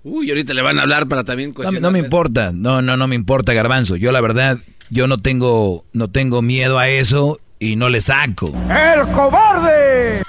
Uy, 0.04 0.30
ahorita 0.30 0.54
le 0.54 0.62
van 0.62 0.80
a 0.80 0.82
hablar 0.82 1.08
para 1.08 1.24
también 1.24 1.54
no, 1.56 1.72
no, 1.80 1.92
me 1.92 2.00
importa, 2.00 2.52
no, 2.54 2.82
no, 2.82 2.98
no 2.98 3.08
me 3.08 3.16
importa, 3.16 3.54
Garbanzo. 3.54 3.96
Yo 3.96 4.12
la 4.12 4.20
verdad, 4.20 4.58
yo 4.90 5.08
no 5.08 5.20
tengo, 5.20 5.86
no 5.94 6.10
tengo 6.10 6.42
miedo 6.42 6.80
a 6.80 6.90
eso 6.90 7.40
y 7.60 7.76
no 7.76 7.90
le 7.90 8.02
saco. 8.02 8.52
¡El 8.70 9.08
cobarde! 9.14 10.24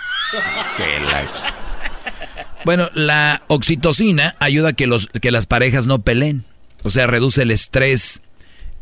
Bueno, 2.65 2.91
la 2.95 3.43
oxitocina 3.49 4.37
ayuda 4.39 4.71
a 4.71 4.73
que, 4.75 4.87
los, 4.87 5.07
que 5.07 5.31
las 5.33 5.47
parejas 5.47 5.87
no 5.87 6.01
peleen. 6.01 6.45
O 6.83 6.91
sea, 6.91 7.07
reduce 7.07 7.43
el 7.43 7.51
estrés. 7.51 8.23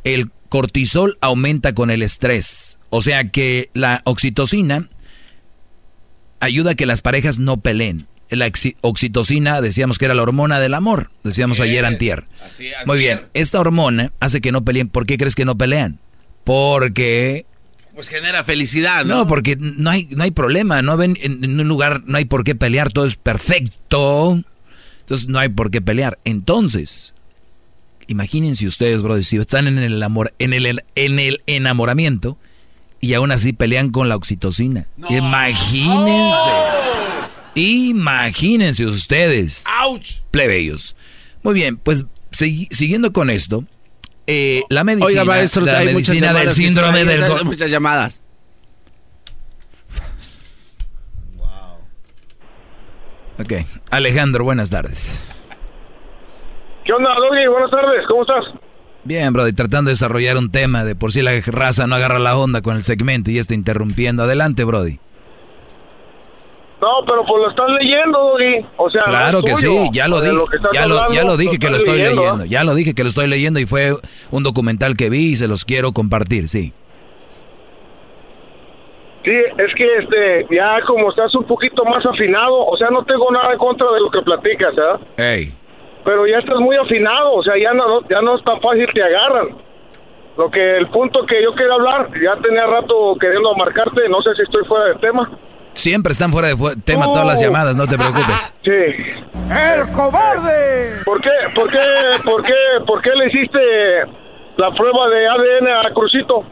El 0.05 0.31
cortisol 0.49 1.19
aumenta 1.21 1.75
con 1.75 1.91
el 1.91 2.03
estrés. 2.03 2.79
O 2.89 3.01
sea 3.01 3.31
que 3.31 3.71
la 3.75 4.03
oxitocina 4.05 4.89
ayuda 6.41 6.73
a 6.73 6.75
que 6.75 6.87
las 6.87 7.03
parejas 7.03 7.39
no 7.39 7.61
peleen. 7.61 8.07
La 8.31 8.51
oxitocina 8.83 9.61
decíamos 9.61 9.99
que 9.99 10.05
era 10.05 10.15
la 10.15 10.23
hormona 10.23 10.61
del 10.61 10.75
amor. 10.75 11.11
Decíamos 11.25 11.61
ayer 11.61 11.85
antier. 11.85 12.27
Muy 12.87 12.99
bien, 12.99 13.23
esta 13.35 13.61
hormona 13.61 14.13
hace 14.21 14.41
que 14.41 14.53
no 14.53 14.65
peleen. 14.65 14.89
¿Por 14.89 15.05
qué 15.07 15.19
crees 15.19 15.35
que 15.35 15.45
no 15.45 15.59
pelean? 15.59 15.99
Porque 16.45 17.47
pues 17.95 18.09
genera 18.09 18.45
felicidad, 18.45 19.05
¿no? 19.05 19.19
No, 19.19 19.27
porque 19.27 19.57
no 19.57 19.91
hay, 19.91 20.09
no 20.13 20.23
hay 20.23 20.31
problema, 20.31 20.81
no 20.81 20.97
ven 20.97 21.19
en, 21.21 21.61
un 21.61 21.69
lugar, 21.69 22.03
no 22.07 22.19
hay 22.19 22.25
por 22.25 22.45
qué 22.45 22.55
pelear, 22.55 22.93
todo 22.93 23.05
es 23.05 23.17
perfecto. 23.17 24.43
Entonces 25.01 25.29
no 25.29 25.39
hay 25.39 25.49
por 25.49 25.71
qué 25.71 25.83
pelear. 25.83 26.19
Entonces, 26.25 27.15
imagínense 28.11 28.67
ustedes, 28.67 29.03
bro, 29.03 29.23
si 29.23 29.37
están 29.37 29.69
en 29.69 29.79
el 29.79 30.03
amor, 30.03 30.35
en 30.39 30.53
el, 30.53 30.83
en 30.95 31.19
el 31.19 31.43
enamoramiento 31.47 32.37
y 33.01 33.15
aún 33.15 33.31
así 33.31 33.53
pelean 33.53 33.91
con 33.91 34.09
la 34.09 34.17
oxitocina. 34.17 34.87
Imagínense. 35.09 36.39
Imagínense 37.55 38.85
ustedes. 38.87 39.65
¡Auch! 39.81 40.05
Plebeyos. 40.31 40.97
Muy 41.43 41.55
bien, 41.55 41.77
pues 41.77 42.05
siguiendo 42.33 43.13
con 43.13 43.31
esto, 43.31 43.65
eh, 44.27 44.63
la 44.69 44.85
medicina, 44.85 45.25
la 45.25 45.85
medicina 45.85 46.33
del 46.33 46.53
síndrome 46.53 47.05
del... 47.05 47.45
muchas 47.45 47.71
llamadas. 47.71 48.21
Ok, 53.39 53.55
Alejandro, 53.91 54.45
buenas 54.45 54.69
tardes. 54.69 55.19
¿Qué 56.91 56.95
onda, 56.95 57.11
Doggy? 57.15 57.47
Buenas 57.47 57.71
tardes, 57.71 58.05
¿cómo 58.09 58.23
estás? 58.23 58.47
Bien, 59.05 59.33
brother, 59.33 59.55
tratando 59.55 59.91
de 59.91 59.93
desarrollar 59.93 60.37
un 60.37 60.51
tema 60.51 60.85
de 60.85 60.97
por 60.97 61.13
si 61.13 61.23
la 61.23 61.31
raza 61.47 61.87
no 61.87 61.95
agarra 61.95 62.19
la 62.19 62.37
onda 62.37 62.63
con 62.63 62.75
el 62.75 62.83
segmento 62.83 63.31
y 63.31 63.39
está 63.39 63.55
interrumpiendo. 63.55 64.25
Adelante, 64.25 64.65
Brody. 64.65 64.99
No, 66.81 66.89
pero 67.07 67.25
pues 67.25 67.43
lo 67.43 67.51
estás 67.51 67.71
leyendo, 67.79 68.19
Doggy. 68.19 68.67
O 68.77 68.91
sea, 68.91 69.05
claro 69.05 69.41
que 69.43 69.55
sí, 69.55 69.69
ya 69.93 70.09
lo, 70.09 70.21
dije, 70.21 70.35
ya, 70.73 70.87
lo, 70.89 71.13
ya 71.13 71.23
lo 71.23 71.37
dije 71.37 71.61
que 71.61 71.71
lo 71.71 71.77
estoy 71.77 71.99
leyendo, 71.99 72.45
ya 72.47 72.65
lo 72.65 72.75
dije 72.75 72.93
que 72.93 73.05
lo 73.05 73.09
estoy 73.09 73.29
leyendo 73.29 73.61
y 73.61 73.67
fue 73.67 73.93
un 74.33 74.43
documental 74.43 74.97
que 74.97 75.11
vi 75.11 75.31
y 75.31 75.37
se 75.37 75.47
los 75.47 75.65
quiero 75.65 75.93
compartir, 75.93 76.49
sí. 76.49 76.73
Sí, 79.25 79.31
es 79.31 79.75
que 79.77 79.97
este, 79.99 80.55
ya 80.57 80.81
como 80.89 81.11
estás 81.11 81.33
un 81.37 81.45
poquito 81.45 81.85
más 81.85 82.05
afinado, 82.05 82.67
o 82.67 82.77
sea, 82.77 82.91
no 82.91 83.05
tengo 83.05 83.31
nada 83.31 83.53
en 83.53 83.59
contra 83.59 83.87
de 83.93 84.01
lo 84.01 84.11
que 84.11 84.23
platicas, 84.23 84.75
¿eh? 84.77 85.23
Ey. 85.23 85.60
Pero 86.05 86.27
ya 86.27 86.39
estás 86.39 86.59
muy 86.59 86.77
afinado, 86.77 87.35
o 87.35 87.43
sea, 87.43 87.55
ya 87.59 87.73
no, 87.75 88.07
ya 88.09 88.21
no 88.23 88.37
es 88.37 88.45
tan 88.45 88.61
fácil 88.61 88.87
te 88.95 89.03
agarran. 89.03 89.57
Lo 90.37 90.51
que 90.51 90.79
el 90.79 90.89
punto 90.89 91.27
que 91.27 91.43
yo 91.43 91.53
quiero 91.55 91.75
hablar, 91.75 92.11
ya 92.21 92.37
tenía 92.41 92.67
rato 92.67 93.17
queriendo 93.21 93.55
marcarte, 93.55 94.09
no 94.09 94.23
sé 94.23 94.35
si 94.37 94.43
estoy 94.43 94.65
fuera 94.65 94.87
del 94.87 95.01
tema. 95.01 95.31
Siempre 95.75 96.13
están 96.13 96.31
fuera 96.33 96.49
de 96.49 96.57
tema 96.85 97.07
todas 97.07 97.27
las 97.27 97.41
llamadas, 97.41 97.77
no 97.77 97.87
te 97.87 97.97
preocupes. 97.97 98.55
Sí. 98.65 98.71
¡El 98.71 99.93
cobarde! 99.95 100.93
¿Por 101.05 101.21
qué, 101.21 101.31
por 101.55 101.71
qué, 101.71 101.79
por 102.25 102.43
qué, 102.43 102.55
por 102.87 103.03
qué 103.03 103.11
le 103.11 103.27
hiciste 103.29 103.59
la 104.57 104.71
prueba 104.73 105.09
de 105.09 105.29
ADN 105.29 105.87
a 105.87 105.95
Crucito? 105.95 106.45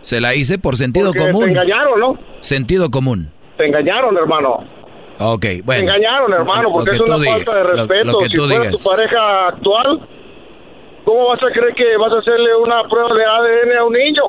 Se 0.00 0.20
la 0.20 0.34
hice 0.34 0.58
por 0.58 0.76
sentido 0.76 1.12
común. 1.14 1.46
Te 1.46 1.50
engañaron, 1.50 2.00
¿no? 2.00 2.18
Sentido 2.40 2.90
común. 2.90 3.30
Te 3.56 3.66
engañaron, 3.66 4.16
hermano. 4.16 4.62
Ok, 5.18 5.46
bueno. 5.64 5.80
Te 5.80 5.96
engañaron, 5.96 6.32
hermano, 6.32 6.70
porque 6.72 6.90
es 6.94 7.00
una 7.00 7.18
falta 7.18 7.54
de 7.54 7.62
respeto. 7.62 8.20
si 8.20 8.36
fuera 8.36 8.70
tu 8.70 8.78
pareja 8.78 9.48
actual, 9.48 10.00
¿cómo 11.04 11.28
vas 11.28 11.42
a 11.42 11.52
creer 11.52 11.74
que 11.74 11.96
vas 11.96 12.12
a 12.12 12.18
hacerle 12.18 12.56
una 12.56 12.82
prueba 12.88 13.14
de 13.14 13.24
ADN 13.24 13.78
a 13.78 13.84
un 13.84 13.92
niño? 13.92 14.22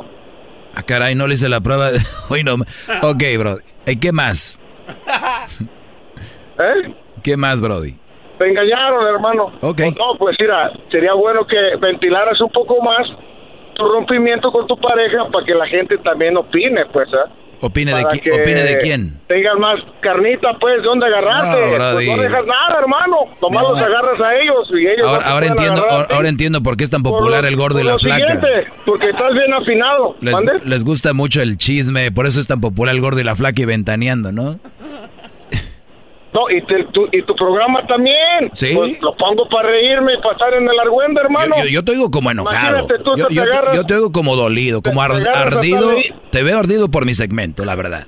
Ah, 0.75 0.83
caray, 0.83 1.15
no 1.15 1.25
le 1.27 1.35
hice 1.35 1.49
la 1.49 1.61
prueba. 1.61 1.91
De... 1.91 1.99
Hoy 2.29 2.43
no. 2.43 2.55
Ok, 3.01 3.23
bro. 3.39 3.57
¿Y 3.87 3.99
qué 3.99 4.11
más? 4.11 4.59
¿Eh? 6.59 6.93
¿Qué 7.23 7.37
más, 7.37 7.61
Brody? 7.61 7.95
Te 8.37 8.47
engañaron, 8.47 9.07
hermano. 9.07 9.51
Ok. 9.61 9.81
No, 9.97 10.17
pues 10.19 10.35
mira, 10.39 10.71
sería 10.91 11.13
bueno 11.13 11.47
que 11.47 11.77
ventilaras 11.79 12.39
un 12.41 12.49
poco 12.49 12.81
más 12.81 13.07
tu 13.73 13.87
rompimiento 13.87 14.51
con 14.51 14.67
tu 14.67 14.77
pareja 14.77 15.25
para 15.31 15.45
que 15.45 15.53
la 15.53 15.67
gente 15.67 15.97
también 15.99 16.35
opine, 16.37 16.85
pues, 16.87 17.07
¿eh? 17.09 17.29
¿Opine 17.65 17.95
de, 17.95 18.03
¿Opine 18.03 18.61
de 18.61 18.77
quién? 18.77 19.19
Tengan 19.27 19.59
más 19.59 19.79
carnita, 19.99 20.49
pues, 20.59 20.77
de 20.77 20.83
dónde 20.83 21.07
agarrarte. 21.07 21.77
No, 21.79 21.93
pues 21.93 22.07
no 22.07 22.17
dejas 22.17 22.45
nada, 22.45 22.79
hermano. 22.79 23.17
Nomás 23.41 23.63
los 23.63 23.77
agarras 23.79 24.21
a 24.21 24.35
ellos 24.35 24.69
y 24.71 24.87
ellos... 24.87 25.07
Ahora, 25.07 25.25
ahora 25.25 25.45
entiendo, 25.47 25.83
ahora, 26.11 26.29
entiendo 26.29 26.61
por 26.61 26.77
qué 26.77 26.83
es 26.83 26.91
tan 26.91 27.01
popular 27.01 27.43
el 27.43 27.55
gordo 27.55 27.79
y 27.79 27.83
la 27.83 27.97
flaca. 27.97 28.39
Porque 28.85 29.09
estás 29.09 29.33
bien 29.33 29.51
afinado. 29.51 30.15
Les, 30.21 30.63
les 30.63 30.83
gusta 30.85 31.13
mucho 31.13 31.41
el 31.41 31.57
chisme, 31.57 32.11
por 32.11 32.27
eso 32.27 32.39
es 32.39 32.45
tan 32.45 32.61
popular 32.61 32.93
el 32.93 33.01
gordo 33.01 33.19
y 33.19 33.23
la 33.23 33.35
flaca 33.35 33.59
y 33.59 33.65
ventaneando, 33.65 34.31
¿no? 34.31 34.59
No, 36.35 36.49
y, 36.49 36.61
tu, 36.91 37.07
y 37.13 37.21
tu 37.21 37.33
programa 37.33 37.87
también. 37.87 38.49
Sí. 38.51 38.73
Pues, 38.75 39.01
lo 39.01 39.15
pongo 39.15 39.47
para 39.47 39.69
reírme 39.69 40.15
y 40.15 40.17
pasar 40.17 40.53
en 40.53 40.63
el 40.63 40.77
argüende, 40.77 41.21
hermano. 41.21 41.55
Yo, 41.65 41.81
te 41.81 41.93
oigo 41.93 42.11
como 42.11 42.29
enojado. 42.29 42.85
yo, 43.15 43.85
te 43.85 43.93
oigo 43.93 44.11
como 44.11 44.35
dolido, 44.35 44.81
como 44.81 45.01
ardido. 45.01 45.93
Te 46.31 46.43
veo 46.43 46.59
ardido 46.59 46.89
por 46.89 47.05
mi 47.05 47.13
segmento, 47.13 47.63
la 47.63 47.75
verdad. 47.75 48.07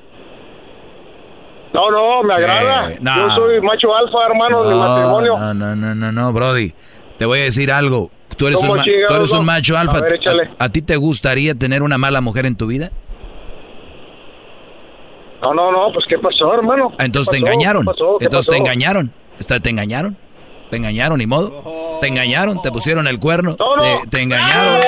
No, 1.74 1.90
no, 1.90 2.24
me 2.24 2.34
agrada. 2.34 2.92
Yo 3.00 3.30
soy 3.36 3.62
macho 3.62 3.96
alfa, 3.96 4.26
hermano, 4.26 4.64
de 4.66 4.76
matrimonio. 4.76 5.38
No, 5.40 5.54
no, 5.54 5.76
no, 5.76 5.96
no, 5.96 6.12
no, 6.12 6.34
Brody. 6.34 6.74
Te 7.18 7.26
voy 7.26 7.40
a 7.40 7.44
decir 7.44 7.72
algo. 7.72 8.12
Tú 8.36 8.46
eres, 8.48 8.62
un, 8.62 8.78
tú 9.08 9.14
eres 9.16 9.32
un 9.32 9.46
macho 9.46 9.78
alfa. 9.78 10.02
¿A 10.60 10.70
ti 10.70 10.82
te 10.82 10.98
gustaría 10.98 11.56
tener 11.56 11.82
una 11.82 11.98
mala 11.98 12.20
mujer 12.20 12.46
en 12.46 12.58
tu 12.58 12.68
vida? 12.68 12.92
No, 15.42 15.54
no, 15.54 15.72
no, 15.72 15.92
pues 15.94 16.06
¿qué 16.10 16.18
pasó, 16.18 16.54
hermano? 16.54 16.94
Ah, 16.98 17.06
entonces 17.06 17.32
te 17.32 17.38
engañaron. 17.38 17.86
Entonces 18.20 18.52
te 18.52 18.58
engañaron. 18.58 19.12
¿Te 19.38 19.70
engañaron? 19.70 20.18
¿Te 20.70 20.78
engañaron, 20.78 21.18
ni 21.20 21.28
modo? 21.28 22.00
¿Te 22.02 22.08
engañaron? 22.08 22.62
¿Te 22.62 22.72
pusieron 22.72 23.08
el 23.08 23.20
cuerno? 23.20 23.56
¿Te, 24.10 24.22
engañaron? 24.22 24.82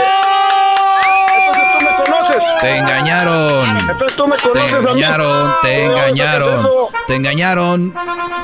Te 2.61 2.77
engañaron. 2.77 3.77
Entonces 3.77 4.15
tú 4.15 4.27
me 4.27 4.37
conoces 4.37 4.71
Te 4.71 4.77
engañaron, 4.77 5.51
te 5.61 5.85
engañaron. 5.85 6.67
Te 7.07 7.15
engañaron. 7.15 7.93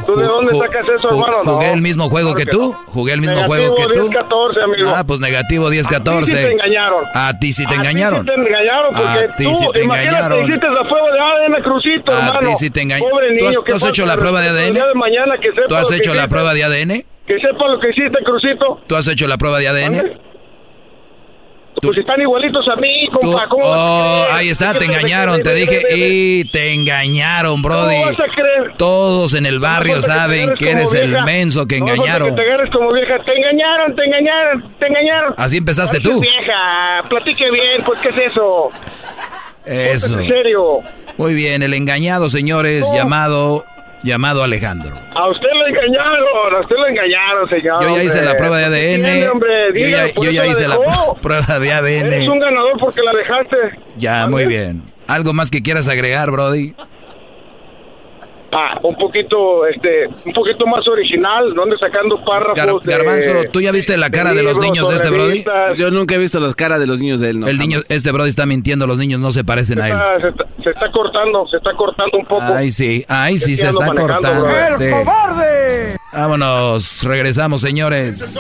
¿Tú 0.05 0.15
de 0.15 0.25
dónde 0.25 0.57
sacas 0.57 0.85
eso, 0.87 1.09
hermano? 1.09 1.43
Jugué 1.43 1.71
el 1.71 1.81
mismo 1.81 2.09
juego 2.09 2.35
que 2.35 2.45
tú. 2.45 2.73
Jugué 2.87 3.13
el 3.13 3.21
mismo 3.21 3.43
juego 3.43 3.75
que 3.75 3.83
tú. 3.83 4.09
10-14, 4.09 4.63
amigo. 4.63 4.93
Ah, 4.95 5.03
pues 5.05 5.19
negativo 5.19 5.69
10-14. 5.69 5.85
A 5.93 6.19
ti 6.19 6.25
sí 6.25 6.35
te 6.35 6.51
engañaron. 6.51 7.05
A 7.13 7.39
ti 7.39 7.53
sí 7.53 7.65
te 7.65 7.75
engañaron. 7.75 8.19
A 8.19 8.23
ti 8.23 8.29
sí 8.29 8.35
te 8.35 8.49
engañaron 8.49 8.93
porque 8.93 9.19
a 9.19 9.35
ti 9.35 9.43
tú, 9.43 9.55
sí 9.55 9.67
te 9.73 9.83
engañaron. 9.83 10.43
hiciste 10.45 10.69
la 10.69 10.83
prueba 10.83 11.11
de 11.11 11.19
ADN 11.19 11.63
Crucito, 11.63 12.11
a 12.11 12.17
hermano. 12.17 12.37
A 12.37 12.51
ti 12.51 12.55
sí 12.57 12.69
te 12.69 12.81
engañaron. 12.81 13.37
¿Tú 13.39 13.47
has, 13.47 13.55
¿tú 13.55 13.75
has 13.75 13.83
hecho 13.83 14.05
la 14.05 14.17
prueba 14.17 14.41
de 14.41 14.49
ADN? 14.49 14.79
¿Tú 15.67 15.75
has 15.75 15.91
hecho 15.91 16.13
la 16.13 16.27
prueba 16.27 16.53
de 16.53 16.63
ADN? 16.63 17.05
Que 17.27 17.39
sepa 17.39 17.67
lo 17.67 17.79
que 17.79 17.89
hiciste, 17.89 18.23
Crucito. 18.23 18.81
¿Tú 18.87 18.95
has 18.95 19.07
hecho 19.07 19.27
la 19.27 19.37
prueba 19.37 19.59
de 19.59 19.67
ADN? 19.67 20.19
Pues 21.87 21.97
están 21.99 22.21
igualitos 22.21 22.67
a 22.67 22.75
mí, 22.75 23.07
compa. 23.11 23.43
Tú, 23.49 23.57
oh, 23.61 24.25
ahí 24.31 24.49
está, 24.49 24.73
te 24.73 24.85
engañaron, 24.85 25.41
te 25.41 25.53
dije, 25.53 25.83
y 25.95 26.45
te 26.45 26.73
engañaron, 26.73 27.61
Brody. 27.61 27.95
¿Cómo 27.95 28.05
vas 28.05 28.19
a 28.19 28.33
creer? 28.33 28.73
Todos 28.77 29.33
en 29.33 29.45
el 29.45 29.59
barrio 29.59 30.01
saben 30.01 30.53
que, 30.55 30.71
eres 30.71 30.93
el 30.93 31.23
menso 31.23 31.67
que 31.67 31.77
engañaron. 31.77 32.35
Te 32.35 32.41
agarres 32.41 32.69
como 32.69 32.91
vieja. 32.91 33.15
Te 33.23 33.33
engañaron, 33.33 33.95
te 33.95 34.05
engañaron, 34.05 34.69
te 34.79 34.87
engañaron. 34.87 35.33
Así 35.37 35.57
empezaste 35.57 35.99
tú. 35.99 36.19
vieja, 36.19 37.03
platique 37.09 37.49
bien, 37.51 37.81
pues, 37.85 37.99
¿qué 37.99 38.09
es 38.09 38.31
eso? 38.31 38.71
Eso. 39.65 40.19
En 40.19 40.27
serio. 40.27 40.79
Muy 41.17 41.33
bien, 41.33 41.63
el 41.63 41.73
engañado, 41.73 42.29
señores, 42.29 42.85
llamado 42.93 43.65
llamado 44.05 44.43
Alejandro. 44.43 44.95
A 45.13 45.27
usted 45.29 45.47
lo 45.53 45.67
engañaron, 45.67 46.55
a 46.55 46.59
usted 46.61 46.75
lo 46.77 46.87
engañaron, 46.87 47.49
señor. 47.49 47.81
Yo 47.83 47.95
ya 47.97 48.03
hice 48.03 48.21
la 48.23 48.37
prueba 48.37 48.57
de 48.59 48.65
ADN. 48.65 49.29
hombre, 49.31 49.49
yo 49.73 49.87
ya, 49.87 50.07
yo 50.07 50.31
ya 50.31 50.45
hice 50.45 50.67
la 50.67 50.77
prueba 51.21 51.59
de 51.59 51.73
ADN. 51.73 52.13
Eres 52.13 52.29
un 52.29 52.39
ganador 52.39 52.77
porque 52.79 53.01
la 53.01 53.11
dejaste. 53.13 53.57
Ya, 53.97 54.27
muy 54.27 54.45
bien. 54.45 54.83
¿Algo 55.07 55.33
más 55.33 55.51
que 55.51 55.61
quieras 55.61 55.87
agregar, 55.87 56.31
Brody? 56.31 56.73
Ah, 58.57 58.79
un 58.83 58.95
poquito, 58.95 59.65
este, 59.67 60.07
un 60.25 60.33
poquito 60.33 60.65
más 60.65 60.87
original, 60.87 61.53
donde 61.53 61.77
sacando 61.77 62.23
párrafos. 62.23 62.57
Gar- 62.57 62.81
Garbanzo, 62.83 63.33
de- 63.33 63.47
¿tú 63.49 63.59
ya 63.61 63.71
viste 63.71 63.97
la 63.97 64.09
cara 64.09 64.33
de 64.33 64.43
los 64.43 64.57
niños 64.59 64.87
de 64.89 64.95
este 64.95 65.09
Brody? 65.09 65.43
Yo 65.75 65.91
nunca 65.91 66.15
he 66.15 66.17
visto 66.17 66.39
las 66.39 66.55
caras 66.55 66.79
de 66.79 66.87
los 66.87 66.99
niños 66.99 67.19
de 67.19 67.31
él, 67.31 67.39
no. 67.41 67.47
El 67.47 67.57
niño, 67.57 67.81
este 67.89 68.11
Brody 68.11 68.29
está 68.29 68.45
mintiendo, 68.45 68.87
los 68.87 68.97
niños 68.97 69.19
no 69.19 69.31
se 69.31 69.43
parecen 69.43 69.81
a 69.81 69.87
él. 69.89 69.93
Ah, 69.95 70.15
se, 70.21 70.29
está, 70.29 70.45
se 70.63 70.69
está 70.69 70.91
cortando, 70.91 71.47
se 71.49 71.57
está 71.57 71.73
cortando 71.75 72.17
un 72.17 72.25
poco. 72.25 72.43
Ay, 72.55 72.71
sí, 72.71 73.05
ay, 73.07 73.37
sí, 73.37 73.57
se 73.57 73.67
está 73.67 73.87
cortando. 73.93 74.47
cobarde! 75.03 75.97
Vámonos, 76.13 77.03
regresamos, 77.03 77.59
señores. 77.61 78.37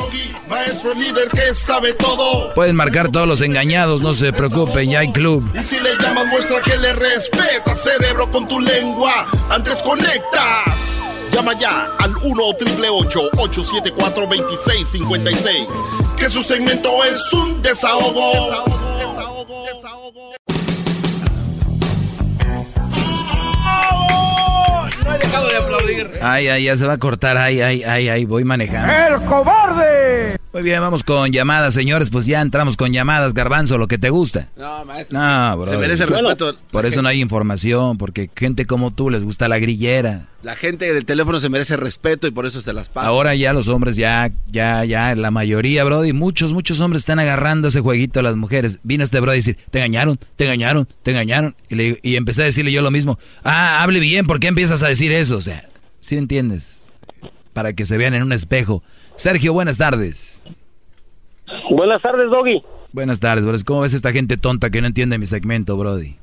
Maestro 0.49 0.93
líder 0.93 1.27
que 1.29 1.53
sabe 1.53 1.91
todo. 1.93 2.53
Pueden 2.53 2.75
marcar 2.75 3.11
todos 3.11 3.27
los 3.27 3.41
engañados, 3.41 4.01
no 4.01 4.13
se 4.13 4.31
preocupen, 4.31 4.91
ya 4.91 4.99
hay 4.99 5.11
club. 5.11 5.43
Y 5.59 5.61
si 5.63 5.77
le 5.79 5.89
llamas, 5.99 6.27
muestra 6.27 6.61
que 6.61 6.77
le 6.77 6.93
respeta, 6.93 7.75
cerebro, 7.75 8.29
con 8.31 8.47
tu 8.47 8.59
lengua. 8.61 9.25
Antes 9.49 9.75
conectas. 10.05 10.95
Llama 11.31 11.53
ya 11.59 11.89
al 11.99 12.15
1 12.15 12.43
874 12.43 14.27
2656 14.27 15.67
Que 16.17 16.29
su 16.29 16.41
segmento 16.41 17.03
es 17.03 17.33
un 17.33 17.61
desahogo. 17.61 18.51
No 18.51 20.34
dejado 25.17 25.47
de 25.47 25.57
aplaudir. 25.57 26.11
Ay, 26.21 26.47
ay, 26.47 26.63
ya 26.65 26.77
se 26.77 26.85
va 26.85 26.93
a 26.93 26.97
cortar, 26.97 27.37
ay, 27.37 27.61
ay, 27.61 27.83
ay, 27.83 28.09
ay, 28.09 28.25
voy 28.25 28.43
manejando. 28.43 28.91
¡El 28.91 29.21
cobarde! 29.25 30.37
Muy 30.53 30.63
bien, 30.63 30.79
vamos 30.79 31.03
con 31.03 31.31
llamadas, 31.33 31.73
señores, 31.73 32.09
pues 32.09 32.25
ya 32.25 32.39
entramos 32.39 32.77
con 32.77 32.93
llamadas, 32.93 33.33
Garbanzo, 33.33 33.77
lo 33.77 33.87
que 33.87 33.97
te 33.97 34.09
gusta. 34.09 34.47
No, 34.55 34.85
maestro. 34.85 35.19
No, 35.19 35.57
bro. 35.57 35.65
Se 35.65 35.77
merece 35.77 36.03
el 36.03 36.09
respeto. 36.09 36.55
Por 36.71 36.85
eso 36.85 37.01
no 37.01 37.09
hay 37.09 37.19
información, 37.19 37.97
porque 37.97 38.29
gente 38.33 38.65
como 38.65 38.91
tú 38.91 39.09
les 39.09 39.25
gusta 39.25 39.49
la 39.49 39.59
grillera. 39.59 40.27
La 40.45 40.55
gente 40.55 40.93
del 40.93 41.05
teléfono 41.05 41.39
se 41.39 41.49
merece 41.49 41.75
respeto 41.75 42.27
y 42.27 42.31
por 42.31 42.45
eso 42.45 42.61
se 42.61 42.71
las 42.71 42.87
pasa. 42.87 43.07
Ahora 43.07 43.33
ya 43.33 43.51
los 43.51 43.67
hombres, 43.67 43.95
ya, 43.95 44.29
ya, 44.51 44.85
ya, 44.85 45.15
la 45.15 45.31
mayoría, 45.31 45.83
Brody, 45.83 46.13
muchos, 46.13 46.53
muchos 46.53 46.79
hombres 46.81 46.99
están 47.01 47.17
agarrando 47.17 47.69
ese 47.69 47.79
jueguito 47.81 48.19
a 48.19 48.21
las 48.21 48.35
mujeres. 48.35 48.79
Vino 48.83 49.03
este 49.03 49.19
Brody 49.19 49.33
a 49.33 49.35
decir, 49.37 49.57
te 49.71 49.79
engañaron, 49.79 50.19
te 50.35 50.43
engañaron, 50.43 50.87
te 51.01 51.09
engañaron. 51.11 51.55
Y, 51.67 51.73
le- 51.73 51.99
y 52.03 52.15
empecé 52.15 52.43
a 52.43 52.45
decirle 52.45 52.71
yo 52.71 52.83
lo 52.83 52.91
mismo. 52.91 53.17
Ah, 53.43 53.81
hable 53.81 53.99
bien, 53.99 54.27
¿por 54.27 54.39
qué 54.39 54.45
empiezas 54.45 54.83
a 54.83 54.87
decir 54.87 55.11
eso? 55.11 55.37
O 55.37 55.41
sea, 55.41 55.67
¿sí 55.99 56.15
entiendes? 56.15 56.93
Para 57.53 57.73
que 57.73 57.87
se 57.87 57.97
vean 57.97 58.13
en 58.13 58.21
un 58.21 58.31
espejo. 58.31 58.83
Sergio, 59.15 59.51
buenas 59.51 59.79
tardes. 59.79 60.43
Buenas 61.71 62.03
tardes, 62.03 62.29
Doggy. 62.29 62.61
Buenas 62.91 63.19
tardes, 63.19 63.45
Brody. 63.45 63.63
¿Cómo 63.63 63.81
ves 63.81 63.95
esta 63.95 64.11
gente 64.11 64.37
tonta 64.37 64.69
que 64.69 64.79
no 64.81 64.85
entiende 64.85 65.17
mi 65.17 65.25
segmento, 65.25 65.75
Brody? 65.75 66.17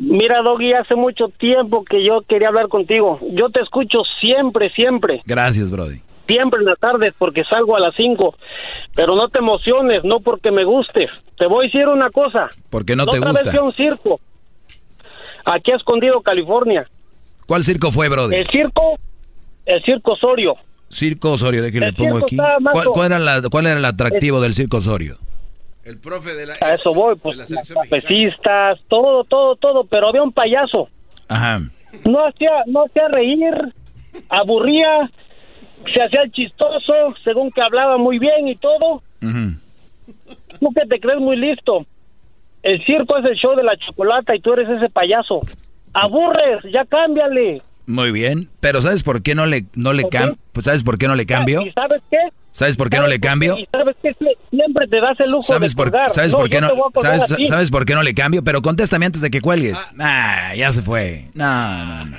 Mira, 0.00 0.40
Doggy, 0.42 0.72
hace 0.72 0.94
mucho 0.94 1.28
tiempo 1.28 1.84
que 1.84 2.02
yo 2.02 2.22
quería 2.26 2.48
hablar 2.48 2.68
contigo. 2.68 3.18
Yo 3.32 3.50
te 3.50 3.60
escucho 3.60 3.98
siempre, 4.20 4.70
siempre, 4.70 5.20
Gracias, 5.26 5.70
Brody. 5.70 6.00
siempre 6.26 6.60
en 6.60 6.66
la 6.66 6.74
tarde 6.76 7.12
porque 7.18 7.44
salgo 7.44 7.76
a 7.76 7.80
las 7.80 7.94
5. 7.96 8.34
Pero 8.94 9.14
no 9.14 9.28
te 9.28 9.38
emociones, 9.40 10.02
no 10.02 10.20
porque 10.20 10.50
me 10.50 10.64
gustes. 10.64 11.10
Te 11.36 11.46
voy 11.46 11.66
a 11.66 11.68
decir 11.68 11.86
una 11.86 12.08
cosa. 12.10 12.48
¿Por 12.70 12.84
qué 12.86 12.96
no 12.96 13.04
te 13.04 13.18
otra 13.18 13.30
gusta? 13.30 13.50
vez 13.50 13.58
a 13.58 13.62
un 13.62 13.74
circo. 13.74 14.20
Aquí 15.44 15.70
a 15.70 15.76
Escondido, 15.76 16.20
California. 16.22 16.86
¿Cuál 17.46 17.62
circo 17.64 17.92
fue, 17.92 18.08
Brody? 18.08 18.36
El 18.36 18.46
circo, 18.48 18.96
el 19.66 19.82
circo 19.82 20.12
Osorio. 20.12 20.54
Circo 20.88 21.32
Osorio, 21.32 21.62
de 21.62 21.70
que 21.72 21.80
le 21.80 21.92
pongo 21.92 22.18
aquí. 22.18 22.36
está 22.36 22.58
más 22.60 22.72
¿Cuál, 22.72 22.86
o- 22.88 22.92
cuál 22.92 23.06
era 23.12 23.18
la- 23.18 23.42
cuál 23.50 23.66
era 23.66 23.78
el 23.78 23.84
atractivo 23.84 24.40
del 24.40 24.54
circo 24.54 24.78
Osorio? 24.78 25.16
El 25.84 25.98
profe 25.98 26.34
de 26.34 26.46
la... 26.46 26.54
A 26.60 26.74
eso 26.74 26.92
voy, 26.94 27.16
pues, 27.16 27.36
las 27.36 27.48
trapecistas, 27.66 28.78
todo, 28.88 29.24
todo, 29.24 29.56
todo. 29.56 29.84
Pero 29.84 30.08
había 30.08 30.22
un 30.22 30.32
payaso. 30.32 30.88
Ajá. 31.28 31.60
no 32.04 32.26
hacía 32.26 32.50
no 32.66 32.84
hacía 32.84 33.08
reír 33.08 33.54
aburría 34.28 35.10
se 35.92 36.02
hacía 36.02 36.22
el 36.22 36.32
chistoso 36.32 36.92
según 37.24 37.50
que 37.52 37.62
hablaba 37.62 37.98
muy 37.98 38.18
bien 38.18 38.48
y 38.48 38.56
todo 38.56 39.02
tú 39.20 40.68
que 40.74 40.86
te 40.88 40.98
crees 41.00 41.20
muy 41.20 41.36
listo 41.36 41.86
el 42.62 42.84
circo 42.84 43.16
es 43.18 43.24
el 43.24 43.36
show 43.36 43.54
de 43.56 43.62
la 43.62 43.76
chocolata 43.76 44.34
y 44.34 44.40
tú 44.40 44.52
eres 44.52 44.68
ese 44.68 44.88
payaso 44.88 45.40
aburres 45.92 46.62
ya 46.72 46.84
cámbiale 46.84 47.62
Muy 47.86 48.10
bien, 48.12 48.48
pero 48.60 48.80
¿sabes 48.80 49.02
por 49.02 49.22
qué 49.22 49.34
no 49.34 49.46
le 49.46 49.64
no 49.74 49.92
le 49.92 50.02
¿Por 50.02 50.10
cam 50.10 50.36
pues 50.52 50.64
¿sabes 50.66 50.82
por 50.84 50.98
qué 50.98 51.06
no 51.08 51.14
le 51.14 51.26
cambio? 51.26 51.62
y 51.62 51.72
sabes 51.72 52.02
qué 52.10 52.18
¿Sabes 52.52 52.76
por 52.76 52.90
qué 52.90 52.98
no 52.98 53.06
le 53.06 53.20
cambio? 53.20 53.56
sabes 53.70 53.96
qué 54.02 54.10
siempre 54.50 54.86
te 54.88 55.00
das 55.00 55.18
el 55.20 55.30
lujo 55.30 55.42
¿Sabes 55.42 55.72
de 55.72 55.76
por, 55.76 55.90
colgar. 55.90 56.10
¿sabes 56.10 56.32
No, 56.32 56.38
por 56.38 56.50
qué 56.50 56.60
no 56.60 56.70
¿sabes, 57.48 57.70
por 57.70 57.84
qué 57.86 57.94
no 57.94 58.02
le 58.02 58.12
cambio? 58.14 58.42
Pero 58.42 58.60
contéstame 58.60 59.06
antes 59.06 59.20
de 59.22 59.30
que 59.30 59.40
cuelgues. 59.40 59.78
Ah, 59.98 60.52
ya 60.56 60.72
se 60.72 60.82
fue. 60.82 61.28
No, 61.34 61.84
no, 61.86 62.04
no. 62.06 62.16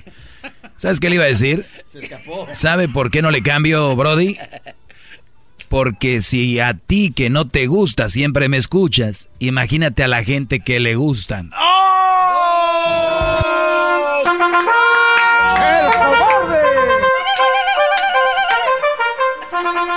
¿Sabes 0.77 0.99
qué 0.99 1.09
le 1.09 1.15
iba 1.15 1.25
a 1.25 1.27
decir? 1.27 1.65
Se 1.85 1.99
escapó. 2.03 2.47
¿Sabe 2.53 2.87
por 2.87 3.11
qué 3.11 3.21
no 3.21 3.29
le 3.29 3.43
cambio, 3.43 3.95
Brody? 3.95 4.37
Porque 5.69 6.21
si 6.21 6.59
a 6.59 6.73
ti 6.73 7.13
que 7.15 7.29
no 7.29 7.47
te 7.47 7.67
gusta 7.67 8.09
siempre 8.09 8.49
me 8.49 8.57
escuchas, 8.57 9.29
imagínate 9.39 10.03
a 10.03 10.07
la 10.07 10.23
gente 10.23 10.59
que 10.59 10.79
le 10.79 10.95
gustan. 10.95 11.45
¡El 11.47 11.51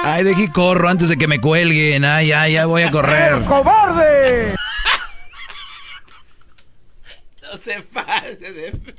Ay, 0.07 0.23
de 0.23 0.33
aquí 0.33 0.49
corro 0.49 0.89
antes 0.91 1.09
de 1.09 1.17
que 1.17 1.27
me 1.27 1.41
cuelguen. 1.41 2.05
Ay, 2.05 2.31
ay, 2.33 2.53
ya 2.53 2.67
voy 2.67 2.83
a 2.83 2.91
correr. 2.91 3.33
¡El 3.33 3.45
cobarde! 3.45 4.55
No 7.43 7.57
se 7.57 7.81
pase 7.81 8.37
de... 8.37 8.95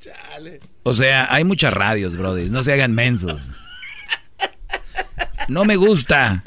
Chale. 0.00 0.60
O 0.82 0.94
sea, 0.94 1.26
hay 1.30 1.44
muchas 1.44 1.74
radios, 1.74 2.16
Brody. 2.16 2.48
No 2.48 2.62
se 2.62 2.72
hagan 2.72 2.94
mensos. 2.94 3.50
No 5.48 5.66
me 5.66 5.76
gusta. 5.76 6.42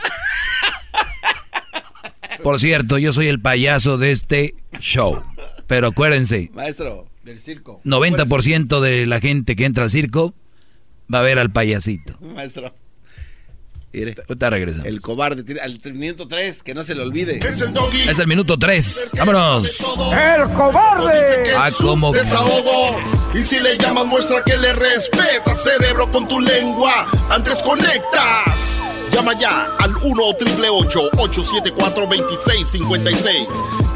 Por 2.42 2.60
cierto, 2.60 2.98
yo 2.98 3.14
soy 3.14 3.28
el 3.28 3.40
payaso 3.40 4.00
de 4.00 4.12
este 4.12 4.56
show. 4.80 5.24
Pero 5.68 5.90
acuérdense, 5.90 6.50
Maestro. 6.54 7.08
Del 7.24 7.40
circo. 7.40 7.80
90% 7.86 8.80
de 8.80 9.06
la 9.06 9.20
gente 9.20 9.56
que 9.56 9.66
entra 9.66 9.84
al 9.84 9.92
circo 9.92 10.34
va 11.14 11.20
a 11.20 11.24
ver 11.24 11.38
al 11.38 11.52
payasito. 11.52 12.18
Maestro. 12.22 12.74
Mire. 13.92 14.16
Ahorita 14.28 14.50
regresamos. 14.52 14.86
El 14.88 15.02
cobarde. 15.02 15.44
tiene- 15.44 15.62
Al 15.62 15.80
minuto 15.94 16.28
3, 16.28 16.62
que 16.62 16.74
no 16.76 16.84
se 16.84 16.94
le 16.94 17.02
olvide. 17.02 17.40
Es 17.48 17.62
el 17.62 17.74
doggy. 17.74 18.08
Es 18.08 18.20
el 18.20 18.28
minuto 18.28 18.58
3. 18.60 19.12
Vámonos. 19.18 19.80
¡El 19.82 20.44
cobarde! 20.54 21.54
Ah, 21.58 21.70
es 21.70 21.80
un 21.80 21.88
¿cómo 21.88 22.12
que? 22.14 22.20
desahogo. 22.20 23.00
Y 23.34 23.44
si 23.44 23.60
le 23.60 23.78
llamas, 23.78 24.06
muestra 24.06 24.44
que 24.44 24.58
le 24.58 24.74
respeta, 24.74 25.56
cerebro, 25.56 26.10
con 26.12 26.28
tu 26.28 26.40
lengua. 26.40 27.08
Antes 27.30 27.56
conectas. 27.64 28.76
Llama 29.12 29.34
ya 29.40 29.66
al 29.80 29.96
1 30.04 30.24
874 30.24 32.06
2656 32.06 33.48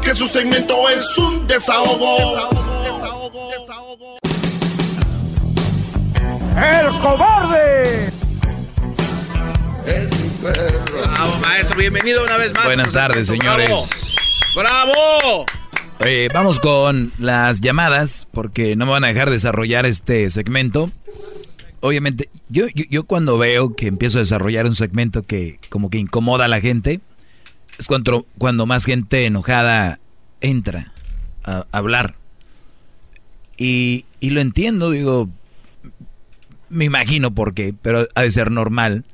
Que 0.02 0.12
su 0.12 0.26
segmento 0.26 0.88
es 0.90 1.16
un 1.18 1.46
desahogo. 1.46 2.48
¡El 6.56 6.88
cobarde! 7.00 8.12
Bravo, 9.84 11.38
maestro. 11.40 11.76
Bienvenido 11.76 12.24
una 12.24 12.36
vez 12.38 12.54
más. 12.54 12.64
Buenas 12.64 12.92
tardes, 12.92 13.26
señores. 13.26 13.68
¡Bravo! 14.54 15.44
¡Bravo! 15.98 16.26
Vamos 16.32 16.60
con 16.60 17.12
las 17.18 17.60
llamadas, 17.60 18.26
porque 18.32 18.76
no 18.76 18.86
me 18.86 18.92
van 18.92 19.04
a 19.04 19.08
dejar 19.08 19.30
desarrollar 19.30 19.84
este 19.84 20.28
segmento. 20.30 20.90
Obviamente, 21.80 22.30
yo, 22.48 22.66
yo, 22.74 22.84
yo 22.88 23.04
cuando 23.04 23.36
veo 23.36 23.74
que 23.74 23.86
empiezo 23.88 24.18
a 24.18 24.22
desarrollar 24.22 24.64
un 24.64 24.74
segmento 24.74 25.22
que 25.22 25.58
como 25.68 25.90
que 25.90 25.98
incomoda 25.98 26.46
a 26.46 26.48
la 26.48 26.60
gente, 26.60 27.00
es 27.78 27.86
cuando, 27.86 28.26
cuando 28.38 28.64
más 28.64 28.86
gente 28.86 29.26
enojada 29.26 29.98
entra 30.40 30.92
a, 31.42 31.66
a 31.70 31.78
hablar. 31.78 32.14
Y, 33.58 34.06
y 34.20 34.30
lo 34.30 34.40
entiendo, 34.40 34.90
digo, 34.90 35.28
me 36.70 36.86
imagino 36.86 37.34
por 37.34 37.52
qué, 37.52 37.74
pero 37.80 38.06
ha 38.14 38.22
de 38.22 38.30
ser 38.30 38.50
normal. 38.50 39.04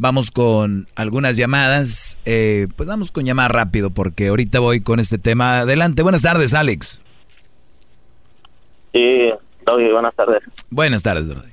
Vamos 0.00 0.30
con 0.30 0.86
algunas 0.96 1.36
llamadas. 1.36 2.18
Eh, 2.24 2.68
pues 2.74 2.88
vamos 2.88 3.10
con 3.12 3.26
llamada 3.26 3.48
rápido 3.48 3.90
porque 3.90 4.28
ahorita 4.28 4.58
voy 4.58 4.80
con 4.80 4.98
este 4.98 5.18
tema. 5.18 5.60
Adelante. 5.60 6.02
Buenas 6.02 6.22
tardes, 6.22 6.54
Alex. 6.54 7.02
Sí, 8.92 9.30
Doggy, 9.66 9.92
buenas 9.92 10.14
tardes. 10.14 10.42
Buenas 10.70 11.02
tardes, 11.02 11.28
Brody. 11.28 11.50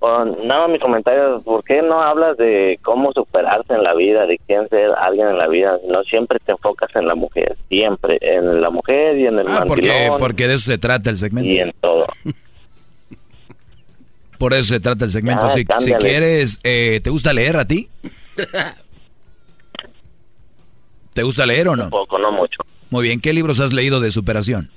Bueno, 0.00 0.36
nada, 0.44 0.66
mi 0.66 0.80
comentario 0.80 1.36
es, 1.38 1.44
¿por 1.44 1.62
qué 1.62 1.80
no 1.80 2.02
hablas 2.02 2.36
de 2.36 2.80
cómo 2.82 3.12
superarse 3.12 3.72
en 3.72 3.84
la 3.84 3.94
vida, 3.94 4.26
de 4.26 4.36
quién 4.48 4.68
ser 4.68 4.90
alguien 5.00 5.28
en 5.28 5.38
la 5.38 5.46
vida? 5.46 5.78
No 5.88 6.02
siempre 6.02 6.40
te 6.44 6.50
enfocas 6.50 6.90
en 6.96 7.06
la 7.06 7.14
mujer, 7.14 7.56
siempre, 7.68 8.18
en 8.20 8.60
la 8.60 8.70
mujer 8.70 9.16
y 9.18 9.26
en 9.26 9.38
el 9.38 9.46
Ah, 9.46 9.62
porque, 9.68 9.88
mandilón 9.88 10.18
porque 10.18 10.48
de 10.48 10.54
eso 10.54 10.72
se 10.72 10.78
trata 10.78 11.08
el 11.08 11.16
segmento. 11.16 11.48
y 11.48 11.58
en 11.60 11.72
todo. 11.80 12.06
Por 14.42 14.54
eso 14.54 14.74
se 14.74 14.80
trata 14.80 15.04
el 15.04 15.12
segmento. 15.12 15.46
Ya, 15.46 15.80
si, 15.80 15.92
quieres, 15.94 16.58
eh, 16.64 17.00
¿te 17.04 17.10
gusta 17.10 17.32
leer 17.32 17.56
a 17.58 17.64
ti? 17.64 17.88
¿Te 21.14 21.22
gusta 21.22 21.46
leer 21.46 21.68
o 21.68 21.76
no? 21.76 21.90
Poco, 21.90 22.18
no 22.18 22.32
mucho. 22.32 22.58
Muy 22.90 23.04
bien. 23.04 23.20
¿Qué 23.20 23.32
libros 23.32 23.60
has 23.60 23.72
leído 23.72 24.00
de 24.00 24.10
superación? 24.10 24.68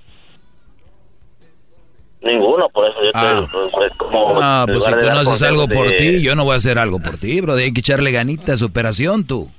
Ninguno, 2.22 2.70
por 2.70 2.88
eso 2.88 2.98
yo 3.06 3.12
te 3.12 3.18
Ah. 3.18 3.34
digo, 3.34 3.48
pues, 3.72 3.92
es 3.92 3.98
como... 3.98 4.40
Ah, 4.40 4.68
pues 4.72 4.84
si 4.86 4.92
tú 4.92 5.06
no 5.08 5.18
haces 5.18 5.42
algo 5.42 5.68
por 5.68 5.90
de- 5.90 5.98
ti, 5.98 6.22
yo 6.22 6.36
no 6.36 6.44
voy 6.44 6.54
a 6.54 6.58
hacer 6.58 6.78
algo 6.78 7.00
por 7.00 7.18
ti, 7.18 7.42
bro. 7.42 7.56
Hay 7.56 7.74
que 7.74 7.80
echarle 7.80 8.12
ganitas, 8.12 8.62
operación, 8.62 9.24
tú. 9.26 9.50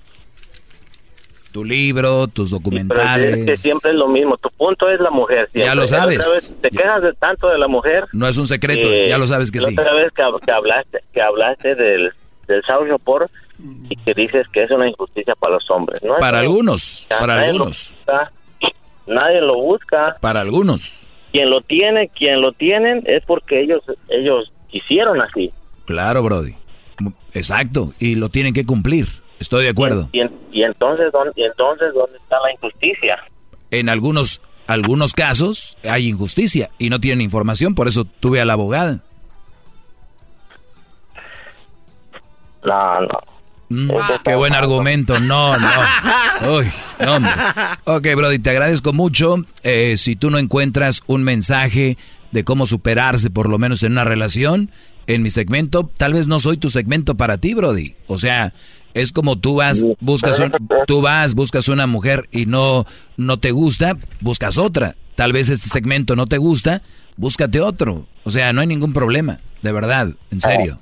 Tu 1.56 1.64
libro, 1.64 2.26
tus 2.28 2.50
documentales. 2.50 3.38
es 3.38 3.46
que 3.46 3.56
siempre 3.56 3.92
es 3.92 3.96
lo 3.96 4.08
mismo, 4.08 4.36
tu 4.36 4.50
punto 4.50 4.90
es 4.90 5.00
la 5.00 5.08
mujer. 5.10 5.48
siempre. 5.50 5.64
Ya 5.64 5.74
lo 5.74 5.86
sabes. 5.86 6.18
vez 6.18 6.54
te 6.60 6.68
quejas 6.68 7.00
de 7.00 7.14
tanto 7.14 7.48
de 7.48 7.56
la 7.56 7.66
mujer. 7.66 8.04
No 8.12 8.28
es 8.28 8.36
un 8.36 8.46
secreto, 8.46 8.86
Eh, 8.92 9.08
ya 9.08 9.16
lo 9.16 9.26
sabes 9.26 9.50
que 9.50 9.60
la 9.60 9.68
sí. 9.68 9.72
otra 9.72 9.94
vez 9.94 10.12
que, 10.12 10.22
que 10.44 10.52
hablaste, 10.52 10.98
que 11.14 11.22
hablaste 11.22 11.74
del, 11.74 12.12
del 12.46 12.62
South 12.64 12.86
Shore 12.86 13.24
y 13.88 13.96
que 13.96 14.12
dices 14.12 14.46
que 14.52 14.64
es 14.64 14.70
una 14.70 14.86
injusticia 14.86 15.34
para 15.34 15.54
los 15.54 15.70
hombres, 15.70 16.02
¿no? 16.02 16.16
Para 16.18 16.40
algunos, 16.40 17.06
para 17.08 17.36
nadie 17.36 17.46
lo 17.54 17.64
algunos. 17.64 17.94
busca, 18.04 18.32
nadie 19.06 19.40
lo 19.40 19.54
busca. 19.56 20.16
Para 20.20 20.42
algunos. 20.42 21.06
Quien 21.32 21.48
lo 21.48 21.62
tiene, 21.62 22.10
quien 22.10 22.42
lo 22.42 22.52
tienen 22.52 23.02
es 23.06 23.24
porque 23.24 23.62
ellos 23.62 23.80
ellos 24.10 24.52
quisieron 24.68 25.22
así. 25.22 25.50
Claro, 25.86 26.22
Brody. 26.22 26.54
Exacto. 27.32 27.94
Y 27.98 28.14
lo 28.16 28.28
tienen 28.28 28.52
que 28.52 28.66
cumplir. 28.66 29.06
Estoy 29.40 29.64
de 29.64 29.70
acuerdo. 29.70 30.08
Y, 30.12 30.20
en- 30.20 30.32
y 30.52 30.62
entonces, 30.62 31.12
¿dónde, 31.12 31.32
y 31.36 31.44
entonces 31.44 31.88
dónde 31.94 32.16
está 32.18 32.36
la 32.40 32.52
injusticia? 32.52 33.18
En 33.70 33.88
algunos, 33.88 34.40
algunos 34.66 35.12
casos 35.12 35.76
hay 35.88 36.08
injusticia 36.08 36.70
y 36.78 36.88
no 36.90 37.00
tienen 37.00 37.20
información, 37.20 37.74
por 37.74 37.88
eso 37.88 38.04
tuve 38.04 38.40
a 38.40 38.44
la 38.44 38.54
abogada. 38.54 39.02
No, 42.64 43.00
no. 43.02 43.18
Mm, 43.68 43.90
qué 44.24 44.34
buen 44.36 44.54
argumento. 44.54 45.18
No, 45.20 45.56
no. 45.58 45.68
Uy, 46.58 46.66
no, 47.04 47.16
hombre. 47.16 47.32
Ok, 47.84 48.06
Brody, 48.16 48.38
te 48.38 48.50
agradezco 48.50 48.92
mucho. 48.92 49.44
Eh, 49.62 49.96
si 49.96 50.16
tú 50.16 50.30
no 50.30 50.38
encuentras 50.38 51.02
un 51.06 51.22
mensaje 51.24 51.96
de 52.30 52.44
cómo 52.44 52.66
superarse, 52.66 53.30
por 53.30 53.48
lo 53.48 53.58
menos 53.58 53.82
en 53.82 53.92
una 53.92 54.04
relación, 54.04 54.70
en 55.08 55.22
mi 55.22 55.30
segmento, 55.30 55.90
tal 55.96 56.12
vez 56.14 56.26
no 56.28 56.38
soy 56.40 56.56
tu 56.56 56.68
segmento 56.70 57.16
para 57.16 57.38
ti, 57.38 57.54
Brody. 57.54 57.94
O 58.06 58.18
sea, 58.18 58.52
es 59.00 59.12
como 59.12 59.36
tú 59.38 59.56
vas, 59.56 59.84
buscas 60.00 60.38
un- 60.40 60.52
tú 60.86 61.00
vas, 61.02 61.34
buscas 61.34 61.68
una 61.68 61.86
mujer 61.86 62.28
y 62.32 62.46
no, 62.46 62.84
no 63.16 63.38
te 63.38 63.50
gusta, 63.52 63.96
buscas 64.20 64.58
otra. 64.58 64.94
Tal 65.14 65.32
vez 65.32 65.48
este 65.50 65.68
segmento 65.68 66.16
no 66.16 66.26
te 66.26 66.38
gusta, 66.38 66.82
búscate 67.16 67.60
otro. 67.60 68.06
O 68.24 68.30
sea, 68.30 68.52
no 68.52 68.60
hay 68.60 68.66
ningún 68.66 68.92
problema, 68.92 69.38
de 69.62 69.72
verdad, 69.72 70.08
en 70.30 70.40
serio. 70.40 70.78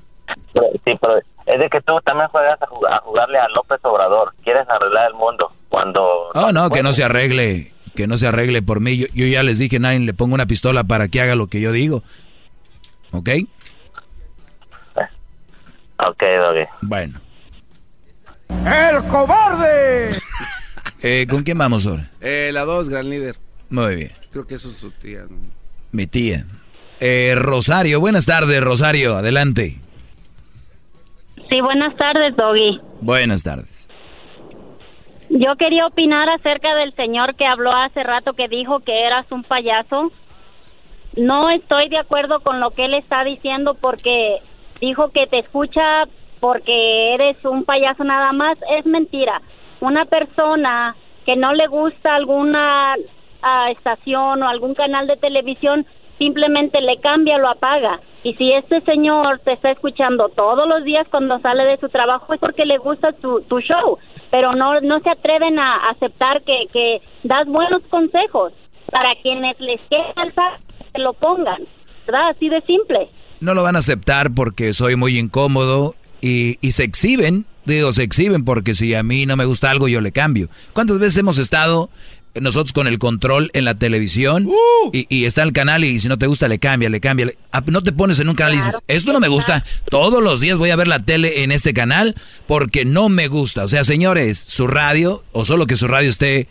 Pero- 0.52 0.66
sí, 0.84 0.92
pero 1.00 1.18
es 1.18 1.58
de 1.60 1.68
que 1.70 1.80
tú 1.82 1.92
también 2.04 2.28
juegas 2.28 2.60
a, 2.62 2.66
jug- 2.66 2.88
a 2.90 2.98
jugarle 3.00 3.38
a 3.38 3.48
López 3.48 3.78
Obrador. 3.82 4.32
Quieres 4.42 4.66
arreglar 4.68 5.08
el 5.10 5.14
mundo 5.14 5.52
cuando... 5.68 6.02
Oh, 6.34 6.52
no, 6.52 6.70
que 6.70 6.82
no 6.82 6.92
se 6.92 7.04
arregle, 7.04 7.72
que 7.94 8.06
no 8.06 8.16
se 8.16 8.26
arregle 8.26 8.62
por 8.62 8.80
mí. 8.80 8.96
Yo, 8.96 9.06
yo 9.14 9.26
ya 9.26 9.42
les 9.42 9.58
dije, 9.58 9.78
nadie 9.78 9.98
le 10.00 10.14
pongo 10.14 10.34
una 10.34 10.46
pistola 10.46 10.84
para 10.84 11.08
que 11.08 11.20
haga 11.20 11.34
lo 11.36 11.48
que 11.48 11.60
yo 11.60 11.70
digo. 11.72 12.02
¿Ok? 13.12 13.28
Ok, 15.98 16.22
Doggy. 16.22 16.66
Bueno. 16.82 17.20
¡El 18.66 19.04
cobarde! 19.08 20.10
Eh, 21.06 21.26
¿Con 21.28 21.42
quién 21.42 21.58
vamos 21.58 21.86
ahora? 21.86 22.08
Eh, 22.22 22.48
la 22.50 22.64
dos, 22.64 22.88
gran 22.88 23.10
líder. 23.10 23.36
Muy 23.68 23.94
bien. 23.94 24.12
Creo 24.30 24.46
que 24.46 24.54
eso 24.54 24.70
es 24.70 24.76
su 24.76 24.90
tía. 24.90 25.24
¿no? 25.28 25.36
Mi 25.92 26.06
tía. 26.06 26.46
Eh, 26.98 27.34
Rosario, 27.36 28.00
buenas 28.00 28.24
tardes, 28.24 28.64
Rosario, 28.64 29.14
adelante. 29.14 29.76
Sí, 31.50 31.60
buenas 31.60 31.94
tardes, 31.96 32.34
Doggy. 32.36 32.80
Buenas 33.02 33.42
tardes. 33.42 33.86
Yo 35.28 35.56
quería 35.56 35.86
opinar 35.86 36.30
acerca 36.30 36.74
del 36.74 36.94
señor 36.94 37.34
que 37.34 37.44
habló 37.44 37.70
hace 37.72 38.02
rato 38.02 38.32
que 38.32 38.48
dijo 38.48 38.80
que 38.80 39.06
eras 39.06 39.30
un 39.30 39.42
payaso. 39.44 40.10
No 41.16 41.50
estoy 41.50 41.90
de 41.90 41.98
acuerdo 41.98 42.40
con 42.40 42.60
lo 42.60 42.70
que 42.70 42.86
él 42.86 42.94
está 42.94 43.24
diciendo 43.24 43.74
porque 43.74 44.38
dijo 44.80 45.10
que 45.10 45.26
te 45.26 45.40
escucha 45.40 46.04
porque 46.44 47.14
eres 47.14 47.42
un 47.46 47.64
payaso 47.64 48.04
nada 48.04 48.30
más. 48.34 48.58
Es 48.78 48.84
mentira. 48.84 49.40
Una 49.80 50.04
persona 50.04 50.94
que 51.24 51.36
no 51.36 51.54
le 51.54 51.66
gusta 51.68 52.14
alguna 52.14 52.96
ah, 53.40 53.70
estación 53.70 54.42
o 54.42 54.48
algún 54.48 54.74
canal 54.74 55.06
de 55.06 55.16
televisión 55.16 55.86
simplemente 56.18 56.82
le 56.82 57.00
cambia, 57.00 57.38
lo 57.38 57.48
apaga. 57.48 57.98
Y 58.24 58.34
si 58.34 58.52
este 58.52 58.82
señor 58.82 59.38
te 59.38 59.54
está 59.54 59.70
escuchando 59.70 60.28
todos 60.28 60.68
los 60.68 60.84
días 60.84 61.06
cuando 61.10 61.38
sale 61.38 61.64
de 61.64 61.78
su 61.78 61.88
trabajo 61.88 62.34
es 62.34 62.40
porque 62.40 62.66
le 62.66 62.76
gusta 62.76 63.12
tu, 63.12 63.60
show, 63.60 63.96
pero 64.30 64.54
no, 64.54 64.82
no 64.82 65.00
se 65.00 65.08
atreven 65.08 65.58
a 65.58 65.88
aceptar 65.92 66.42
que, 66.42 66.66
que 66.74 67.00
das 67.22 67.46
buenos 67.46 67.80
consejos 67.88 68.52
para 68.90 69.14
quienes 69.22 69.58
les 69.60 69.80
quede 69.88 70.12
alzar, 70.16 70.58
que 70.92 71.00
lo 71.00 71.14
pongan, 71.14 71.62
¿verdad? 72.04 72.28
Así 72.28 72.50
de 72.50 72.60
simple. 72.66 73.08
No 73.40 73.54
lo 73.54 73.62
van 73.62 73.76
a 73.76 73.78
aceptar 73.78 74.28
porque 74.36 74.74
soy 74.74 74.94
muy 74.94 75.18
incómodo 75.18 75.94
y, 76.24 76.58
y 76.60 76.72
se 76.72 76.84
exhiben. 76.84 77.44
Digo, 77.66 77.92
se 77.92 78.02
exhiben 78.02 78.44
porque 78.44 78.74
si 78.74 78.94
a 78.94 79.02
mí 79.02 79.26
no 79.26 79.36
me 79.36 79.44
gusta 79.44 79.70
algo, 79.70 79.88
yo 79.88 80.00
le 80.00 80.12
cambio. 80.12 80.48
¿Cuántas 80.72 80.98
veces 80.98 81.18
hemos 81.18 81.38
estado 81.38 81.90
nosotros 82.40 82.72
con 82.72 82.86
el 82.88 82.98
control 82.98 83.50
en 83.54 83.64
la 83.64 83.74
televisión 83.76 84.48
y, 84.92 85.06
y 85.08 85.24
está 85.24 85.42
el 85.44 85.52
canal 85.52 85.84
y 85.84 86.00
si 86.00 86.08
no 86.08 86.18
te 86.18 86.26
gusta, 86.26 86.48
le 86.48 86.58
cambia, 86.58 86.90
le 86.90 87.00
cambia? 87.00 87.26
le- 87.26 87.38
Ah, 87.52 87.62
No 87.66 87.82
te 87.82 87.92
pones 87.92 88.18
en 88.20 88.28
un 88.28 88.34
canal 88.34 88.54
y 88.54 88.56
dices, 88.58 88.76
esto 88.88 89.12
no 89.12 89.20
me 89.20 89.28
gusta. 89.28 89.64
Todos 89.90 90.22
los 90.22 90.40
días 90.40 90.58
voy 90.58 90.70
a 90.70 90.76
ver 90.76 90.88
la 90.88 90.98
tele 90.98 91.42
en 91.44 91.52
este 91.52 91.72
canal 91.72 92.14
porque 92.46 92.84
no 92.84 93.08
me 93.08 93.28
gusta. 93.28 93.64
O 93.64 93.68
sea, 93.68 93.84
señores, 93.84 94.38
su 94.38 94.66
radio, 94.66 95.22
o 95.32 95.44
solo 95.44 95.66
que 95.66 95.76
su 95.76 95.86
radio 95.88 96.08
esté 96.10 96.48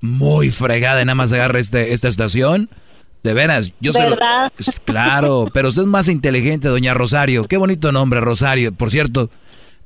muy 0.00 0.50
fregada 0.50 1.00
y 1.02 1.04
nada 1.04 1.14
más 1.14 1.32
agarra 1.32 1.58
este, 1.60 1.92
esta 1.92 2.08
estación. 2.08 2.70
De 3.26 3.34
veras, 3.34 3.72
yo 3.80 3.92
se 3.92 4.04
lo- 4.04 4.10
¿Verdad? 4.10 4.52
Claro, 4.84 5.46
pero 5.52 5.66
usted 5.66 5.82
es 5.82 5.88
más 5.88 6.08
inteligente, 6.08 6.68
doña 6.68 6.94
Rosario. 6.94 7.46
Qué 7.48 7.56
bonito 7.56 7.90
nombre, 7.90 8.20
Rosario. 8.20 8.72
Por 8.72 8.92
cierto, 8.92 9.30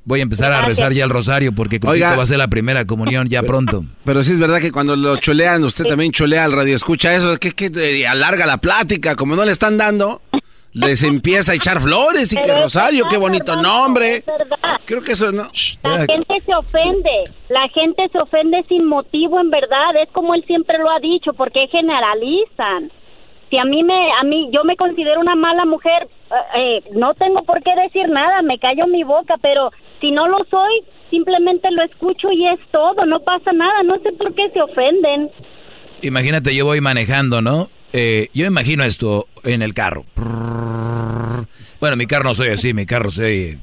voy 0.05 0.19
a 0.19 0.23
empezar 0.23 0.51
a 0.53 0.61
rezar 0.63 0.93
ya 0.93 1.03
el 1.03 1.09
Rosario 1.09 1.51
porque 1.53 1.79
Oiga. 1.83 2.15
va 2.15 2.21
a 2.21 2.25
ser 2.27 2.37
la 2.37 2.47
primera 2.49 2.85
comunión 2.85 3.29
ya 3.29 3.41
pronto. 3.41 3.83
Pero 4.05 4.23
sí 4.23 4.33
es 4.33 4.39
verdad 4.39 4.59
que 4.59 4.71
cuando 4.71 4.95
lo 4.95 5.17
cholean, 5.17 5.63
usted 5.63 5.85
también 5.85 6.11
cholea 6.11 6.45
al 6.45 6.51
radio. 6.51 6.75
Escucha 6.75 7.15
eso, 7.15 7.31
es 7.31 7.39
que, 7.39 7.51
que 7.53 7.71
eh, 7.75 8.05
alarga 8.07 8.45
la 8.45 8.57
plática. 8.57 9.15
Como 9.15 9.35
no 9.35 9.43
le 9.43 9.51
están 9.51 9.75
dando, 9.77 10.21
les 10.73 11.01
empieza 11.01 11.51
a 11.53 11.55
echar 11.55 11.81
flores 11.81 12.31
y 12.31 12.35
que 12.35 12.41
Pero 12.45 12.61
Rosario, 12.61 13.05
qué 13.09 13.17
verdad, 13.17 13.21
bonito 13.21 13.55
nombre. 13.61 14.17
es 14.17 14.25
verdad. 14.25 14.57
Creo 14.85 15.01
que 15.01 15.13
eso 15.13 15.31
no. 15.31 15.43
La 15.83 16.05
gente 16.05 16.33
se 16.45 16.53
ofende, 16.55 17.23
la 17.49 17.67
gente 17.69 18.07
se 18.11 18.19
ofende 18.19 18.63
sin 18.69 18.85
motivo, 18.87 19.39
en 19.39 19.49
verdad, 19.49 19.95
es 20.03 20.09
como 20.13 20.33
él 20.35 20.43
siempre 20.47 20.77
lo 20.79 20.89
ha 20.91 20.99
dicho, 20.99 21.33
porque 21.33 21.67
generalizan. 21.71 22.91
Si 23.51 23.57
a 23.57 23.65
mí 23.65 23.83
me, 23.83 24.11
a 24.19 24.23
mí, 24.23 24.49
yo 24.51 24.63
me 24.63 24.75
considero 24.77 25.19
una 25.19 25.35
mala 25.35 25.65
mujer, 25.65 26.07
eh, 26.55 26.79
eh, 26.79 26.83
no 26.95 27.13
tengo 27.13 27.43
por 27.43 27.61
qué 27.61 27.71
decir 27.83 28.07
nada, 28.09 28.41
me 28.41 28.57
callo 28.57 28.87
mi 28.87 29.03
boca, 29.03 29.35
pero 29.41 29.69
si 29.99 30.09
no 30.11 30.27
lo 30.27 30.37
soy, 30.49 30.71
simplemente 31.11 31.69
lo 31.71 31.83
escucho 31.83 32.31
y 32.31 32.47
es 32.47 32.59
todo, 32.71 33.05
no 33.05 33.19
pasa 33.19 33.51
nada, 33.53 33.83
no 33.83 33.95
sé 33.99 34.13
por 34.13 34.33
qué 34.33 34.49
se 34.53 34.61
ofenden. 34.61 35.29
Imagínate, 36.01 36.55
yo 36.55 36.65
voy 36.65 36.81
manejando, 36.81 37.41
¿no? 37.41 37.69
Eh, 37.93 38.29
yo 38.33 38.45
imagino 38.47 38.83
esto 38.85 39.27
en 39.43 39.61
el 39.61 39.73
carro. 39.73 40.05
Bueno, 41.81 41.95
mi 41.97 42.05
carro 42.05 42.23
no 42.25 42.33
soy 42.33 42.49
así, 42.49 42.73
mi 42.73 42.85
carro 42.85 43.11
soy... 43.11 43.59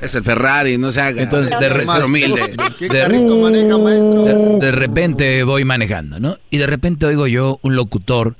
Es 0.00 0.14
el 0.14 0.22
Ferrari, 0.24 0.78
no 0.78 0.90
se 0.92 1.00
haga. 1.00 1.22
Entonces, 1.22 1.58
de, 1.60 1.68
re- 1.68 1.86
Ser 1.86 2.04
humilde. 2.04 2.40
de- 2.48 2.88
de- 2.88 4.58
de 4.58 4.72
repente 4.72 5.42
voy 5.44 5.64
manejando, 5.64 6.18
¿no? 6.18 6.36
Y 6.50 6.56
de 6.56 6.66
repente 6.66 7.04
oigo 7.06 7.26
yo 7.26 7.58
un 7.62 7.76
locutor 7.76 8.34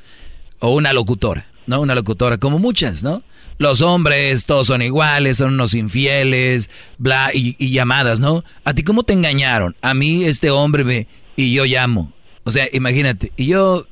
o 0.61 0.75
una 0.75 0.93
locutora, 0.93 1.47
¿no? 1.67 1.81
Una 1.81 1.95
locutora, 1.95 2.39
como 2.39 2.59
muchas, 2.59 3.03
¿no? 3.03 3.23
Los 3.59 3.81
hombres, 3.83 4.47
todos 4.47 4.69
son 4.69 4.81
iguales, 4.81 5.39
son 5.39 5.55
unos 5.55 5.75
infieles, 5.75 6.71
bla, 6.99 7.31
y, 7.35 7.57
y 7.59 7.73
llamadas, 7.73 8.21
¿no? 8.21 8.45
¿A 8.65 8.73
ti 8.73 8.83
cómo 8.85 9.03
te 9.03 9.13
engañaron? 9.13 9.77
A 9.83 9.93
mí 9.93 10.25
este 10.25 10.51
hombre 10.51 10.85
me... 10.85 11.07
Y 11.37 11.53
yo 11.53 11.65
llamo. 11.65 12.13
O 12.45 12.51
sea, 12.51 12.67
imagínate, 12.73 13.33
y 13.37 13.47
yo... 13.47 13.87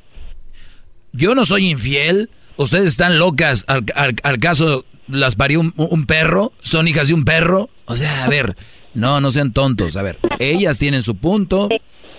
Yo 1.13 1.35
no 1.35 1.45
soy 1.47 1.71
infiel, 1.71 2.31
ustedes 2.57 2.87
están 2.87 3.19
locas, 3.19 3.65
al, 3.67 4.39
caso 4.41 4.85
las 5.09 5.37
parió 5.37 5.61
un, 5.61 5.73
un 5.77 6.07
perro, 6.07 6.53
son 6.61 6.87
hijas 6.87 7.09
de 7.09 7.15
un 7.15 7.25
perro. 7.25 7.71
O 7.87 7.97
sea, 7.97 8.25
a 8.25 8.29
ver, 8.29 8.57
no, 8.95 9.21
no 9.21 9.31
sean 9.31 9.53
tontos, 9.53 9.97
a 9.97 10.03
ver, 10.03 10.19
ellas 10.39 10.79
tienen 10.79 11.03
su 11.03 11.17
punto, 11.17 11.69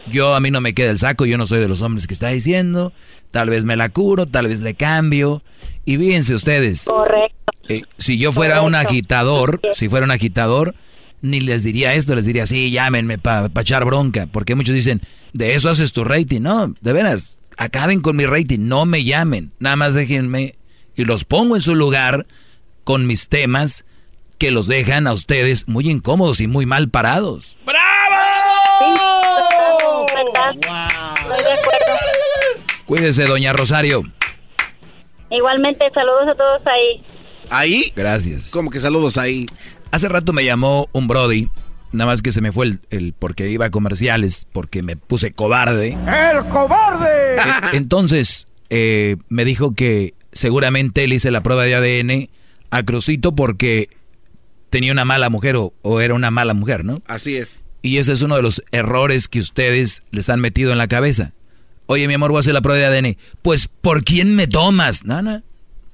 yo 0.09 0.33
a 0.33 0.39
mí 0.39 0.49
no 0.49 0.61
me 0.61 0.73
queda 0.73 0.91
el 0.91 0.99
saco, 0.99 1.25
yo 1.25 1.37
no 1.37 1.45
soy 1.45 1.59
de 1.59 1.67
los 1.67 1.81
hombres 1.81 2.07
que 2.07 2.13
está 2.13 2.29
diciendo, 2.29 2.93
tal 3.31 3.49
vez 3.49 3.65
me 3.65 3.75
la 3.75 3.89
curo, 3.89 4.25
tal 4.25 4.47
vez 4.47 4.61
le 4.61 4.73
cambio, 4.73 5.43
y 5.85 5.97
fíjense 5.97 6.33
ustedes, 6.33 6.85
Correcto. 6.85 7.51
eh, 7.67 7.83
si 7.97 8.17
yo 8.17 8.31
fuera 8.31 8.61
un 8.61 8.75
agitador, 8.75 9.59
si 9.73 9.89
fuera 9.89 10.05
un 10.05 10.11
agitador, 10.11 10.75
ni 11.21 11.41
les 11.41 11.63
diría 11.63 11.93
esto, 11.95 12.15
les 12.15 12.25
diría, 12.25 12.45
sí, 12.45 12.71
llámenme 12.71 13.17
para 13.17 13.49
echar 13.59 13.85
bronca, 13.85 14.27
porque 14.31 14.55
muchos 14.55 14.75
dicen, 14.75 15.01
de 15.33 15.55
eso 15.55 15.69
haces 15.69 15.91
tu 15.91 16.03
rating, 16.03 16.41
no, 16.41 16.73
de 16.79 16.93
veras, 16.93 17.37
acaben 17.57 18.01
con 18.01 18.15
mi 18.15 18.25
rating, 18.25 18.59
no 18.67 18.85
me 18.85 19.03
llamen, 19.03 19.51
nada 19.59 19.75
más 19.75 19.93
déjenme 19.93 20.55
y 20.95 21.05
los 21.05 21.23
pongo 21.23 21.55
en 21.55 21.61
su 21.61 21.75
lugar 21.75 22.25
con 22.83 23.07
mis 23.07 23.29
temas 23.29 23.85
que 24.37 24.51
los 24.51 24.67
dejan 24.67 25.07
a 25.07 25.13
ustedes 25.13 25.67
muy 25.67 25.89
incómodos 25.89 26.41
y 26.41 26.47
muy 26.47 26.65
mal 26.65 26.89
parados. 26.89 27.57
¿verdad? 27.65 27.81
Cuídese, 32.89 33.25
doña 33.27 33.53
Rosario. 33.53 34.01
Igualmente, 35.29 35.85
saludos 35.93 36.23
a 36.27 36.33
todos 36.35 36.61
ahí. 36.65 37.03
¿Ahí? 37.51 37.93
Gracias. 37.95 38.49
¿Cómo 38.51 38.71
que 38.71 38.79
saludos 38.79 39.19
ahí? 39.19 39.45
Hace 39.91 40.09
rato 40.09 40.33
me 40.33 40.43
llamó 40.43 40.89
un 40.91 41.07
Brody, 41.07 41.49
nada 41.91 42.07
más 42.09 42.23
que 42.23 42.31
se 42.31 42.41
me 42.41 42.51
fue 42.51 42.65
el, 42.65 42.79
el 42.89 43.13
porque 43.13 43.47
iba 43.51 43.67
a 43.67 43.69
comerciales, 43.69 44.47
porque 44.51 44.81
me 44.81 44.95
puse 44.97 45.31
cobarde. 45.31 45.89
¡El 46.07 46.43
cobarde! 46.49 47.35
E- 47.35 47.77
Entonces, 47.77 48.47
eh, 48.71 49.17
me 49.29 49.45
dijo 49.45 49.75
que 49.75 50.15
seguramente 50.31 51.07
le 51.07 51.13
hice 51.13 51.29
la 51.29 51.43
prueba 51.43 51.65
de 51.65 51.75
ADN 51.75 52.29
a 52.71 52.81
Crucito 52.81 53.35
porque 53.35 53.87
tenía 54.71 54.91
una 54.93 55.05
mala 55.05 55.29
mujer 55.29 55.57
o, 55.57 55.73
o 55.83 56.01
era 56.01 56.15
una 56.15 56.31
mala 56.31 56.55
mujer, 56.55 56.83
¿no? 56.83 57.03
Así 57.05 57.37
es. 57.37 57.59
Y 57.83 57.99
ese 57.99 58.13
es 58.13 58.23
uno 58.23 58.35
de 58.35 58.41
los 58.41 58.63
errores 58.71 59.27
que 59.27 59.39
ustedes 59.39 60.01
les 60.09 60.27
han 60.31 60.39
metido 60.41 60.71
en 60.71 60.79
la 60.79 60.87
cabeza. 60.87 61.33
Oye, 61.91 62.07
mi 62.07 62.13
amor, 62.13 62.29
voy 62.29 62.37
a 62.37 62.41
hacer 62.41 62.53
la 62.53 62.61
prueba 62.61 62.87
de 62.87 62.97
ADN. 62.99 63.17
Pues, 63.41 63.67
¿por 63.67 64.03
quién 64.03 64.35
me 64.35 64.45
tomas? 64.45 65.05
No. 65.05 65.41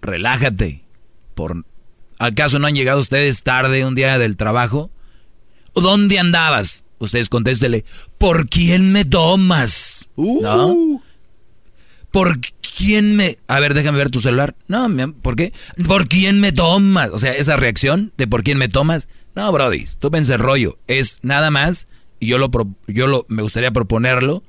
Relájate. 0.01 0.84
¿Por... 1.35 1.63
¿Acaso 2.19 2.59
no 2.59 2.67
han 2.67 2.76
llegado 2.76 2.99
ustedes 2.99 3.43
tarde 3.43 3.85
un 3.85 3.95
día 3.95 4.17
del 4.19 4.35
trabajo? 4.35 4.91
¿Dónde 5.73 6.19
andabas? 6.19 6.84
Ustedes 6.97 7.30
contéstele, 7.30 7.85
¿por 8.17 8.49
quién 8.49 8.91
me 8.91 9.05
tomas? 9.05 10.09
¿No? 10.17 11.01
¿Por 12.11 12.39
quién 12.77 13.15
me...? 13.15 13.38
A 13.47 13.61
ver, 13.61 13.73
déjame 13.73 13.97
ver 13.97 14.09
tu 14.09 14.19
celular. 14.19 14.53
No, 14.67 14.89
mi 14.89 15.01
am- 15.03 15.13
¿por 15.13 15.38
qué? 15.38 15.53
¿Por 15.88 16.09
quién 16.09 16.41
me 16.41 16.51
tomas? 16.51 17.09
O 17.11 17.19
sea, 17.19 17.31
esa 17.31 17.55
reacción 17.55 18.11
de 18.17 18.27
¿por 18.27 18.43
quién 18.43 18.57
me 18.57 18.67
tomas? 18.67 19.07
No, 19.34 19.49
Brody, 19.53 19.85
tú 19.99 20.11
pensé 20.11 20.35
rollo. 20.35 20.77
Es 20.88 21.19
nada 21.22 21.51
más, 21.51 21.88
y 22.19 22.27
yo, 22.27 22.38
lo, 22.38 22.51
pro- 22.51 22.67
yo 22.88 23.07
lo, 23.07 23.26
me 23.30 23.43
gustaría 23.43 23.72
proponerlo, 23.72 24.43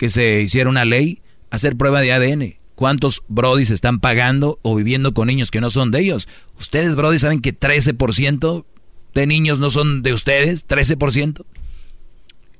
que 0.00 0.08
se 0.08 0.40
hiciera 0.40 0.70
una 0.70 0.86
ley, 0.86 1.20
hacer 1.50 1.76
prueba 1.76 2.00
de 2.00 2.10
ADN. 2.10 2.56
¿Cuántos 2.74 3.22
Brodis 3.28 3.68
están 3.68 4.00
pagando 4.00 4.58
o 4.62 4.74
viviendo 4.74 5.12
con 5.12 5.26
niños 5.26 5.50
que 5.50 5.60
no 5.60 5.68
son 5.68 5.90
de 5.90 6.00
ellos? 6.00 6.26
Ustedes, 6.58 6.96
Brody, 6.96 7.18
saben 7.18 7.42
que 7.42 7.54
13% 7.54 8.64
de 9.12 9.26
niños 9.26 9.58
no 9.58 9.68
son 9.68 10.02
de 10.02 10.14
ustedes, 10.14 10.66
13%. 10.66 11.44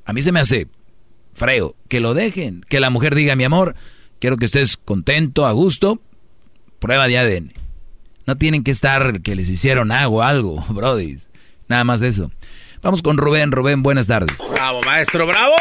A 0.05 0.13
mí 0.13 0.21
se 0.21 0.33
me 0.33 0.41
hace 0.41 0.69
freo 1.33 1.77
que 1.89 2.01
lo 2.01 2.13
dejen, 2.13 2.61
que 2.69 2.79
la 2.79 2.91
mujer 2.91 3.15
diga, 3.15 3.37
mi 3.37 3.45
amor, 3.45 3.75
quiero 4.19 4.37
que 4.37 4.45
estés 4.45 4.77
contento, 4.77 5.47
a 5.47 5.53
gusto, 5.53 6.03
prueba 6.79 7.09
de 7.09 7.17
ADN. 7.17 7.55
No 8.27 8.37
tienen 8.37 8.65
que 8.65 8.71
estar 8.71 9.23
que 9.23 9.35
les 9.35 9.49
hicieron 9.49 9.93
algo, 9.93 10.23
algo, 10.23 10.63
Brody. 10.69 11.17
Nada 11.69 11.85
más 11.85 12.03
eso. 12.03 12.31
Vamos 12.83 13.01
con 13.01 13.17
Rubén. 13.17 13.51
Rubén, 13.51 13.83
buenas 13.83 14.09
tardes. 14.09 14.37
¡Bravo, 14.53 14.81
maestro! 14.85 15.27
¡Bravo! 15.27 15.57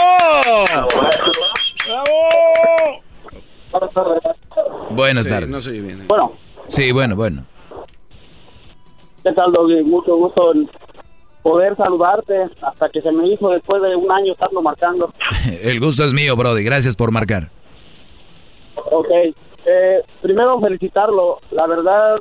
Buenas 4.91 5.23
Sí, 5.25 5.29
tardes. 5.29 5.49
no 5.49 5.59
bien. 5.81 6.07
Bueno, 6.07 6.33
Sí, 6.67 6.91
bueno, 6.91 7.15
bueno. 7.15 7.45
¿qué 9.23 9.31
tal, 9.33 9.51
Doggy? 9.51 9.83
Mucho 9.83 10.15
gusto 10.15 10.53
en 10.53 10.69
poder 11.43 11.75
saludarte 11.77 12.47
hasta 12.61 12.89
que 12.89 13.01
se 13.01 13.11
me 13.11 13.27
hizo 13.27 13.49
después 13.49 13.81
de 13.81 13.95
un 13.95 14.11
año 14.11 14.33
estarlo 14.33 14.61
marcando. 14.61 15.13
El 15.63 15.79
gusto 15.79 16.03
es 16.03 16.13
mío, 16.13 16.35
Brody. 16.35 16.63
Gracias 16.63 16.95
por 16.95 17.11
marcar. 17.11 17.49
Ok, 18.91 19.07
eh, 19.65 20.01
primero 20.21 20.59
felicitarlo. 20.59 21.39
La 21.51 21.65
verdad, 21.67 22.17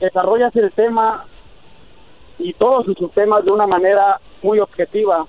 desarrollas 0.00 0.54
el 0.56 0.72
tema 0.72 1.24
y 2.38 2.52
todos 2.54 2.86
sus 2.86 3.10
temas 3.12 3.44
de 3.44 3.50
una 3.50 3.66
manera 3.66 4.20
muy 4.42 4.58
objetiva. 4.60 5.26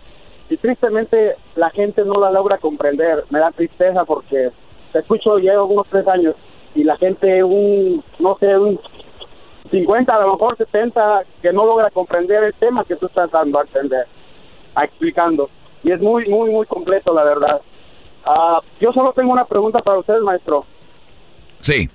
Y 0.49 0.57
tristemente 0.57 1.35
la 1.55 1.69
gente 1.71 2.03
no 2.05 2.19
la 2.19 2.31
logra 2.31 2.57
comprender. 2.57 3.25
Me 3.29 3.39
da 3.39 3.51
tristeza 3.51 4.05
porque 4.05 4.51
te 4.93 4.99
escucho, 4.99 5.37
llevo 5.37 5.65
unos 5.65 5.87
tres 5.89 6.07
años 6.07 6.35
y 6.75 6.83
la 6.83 6.97
gente, 6.97 7.43
un, 7.43 8.03
no 8.19 8.37
sé, 8.39 8.57
un 8.57 8.79
50, 9.71 10.15
a 10.15 10.21
lo 10.21 10.33
mejor 10.33 10.57
70, 10.57 11.23
que 11.41 11.51
no 11.51 11.65
logra 11.65 11.89
comprender 11.91 12.43
el 12.43 12.53
tema 12.53 12.85
que 12.85 12.95
tú 12.95 13.07
estás 13.07 13.31
dando 13.31 13.59
a 13.59 13.63
entender, 13.63 14.05
a 14.75 14.85
explicando. 14.85 15.49
Y 15.83 15.91
es 15.91 15.99
muy, 15.99 16.27
muy, 16.27 16.49
muy 16.49 16.65
completo, 16.65 17.13
la 17.13 17.23
verdad. 17.23 17.61
Ah, 18.25 18.61
yo 18.79 18.91
solo 18.93 19.13
tengo 19.13 19.31
una 19.31 19.45
pregunta 19.45 19.79
para 19.79 19.99
ustedes, 19.99 20.21
maestro. 20.21 20.65
Sí. 21.59 21.89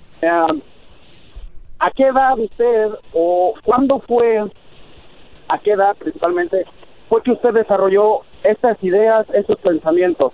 ¿A 1.79 1.91
qué 1.91 2.05
edad 2.05 2.39
usted 2.39 2.91
o 3.13 3.55
cuándo 3.65 4.01
fue, 4.01 4.45
a 5.49 5.59
qué 5.59 5.73
edad 5.73 5.97
principalmente, 5.97 6.65
fue 7.13 7.23
que 7.23 7.33
usted 7.33 7.51
desarrolló 7.53 8.21
estas 8.43 8.83
ideas, 8.83 9.27
estos 9.35 9.59
pensamientos, 9.59 10.33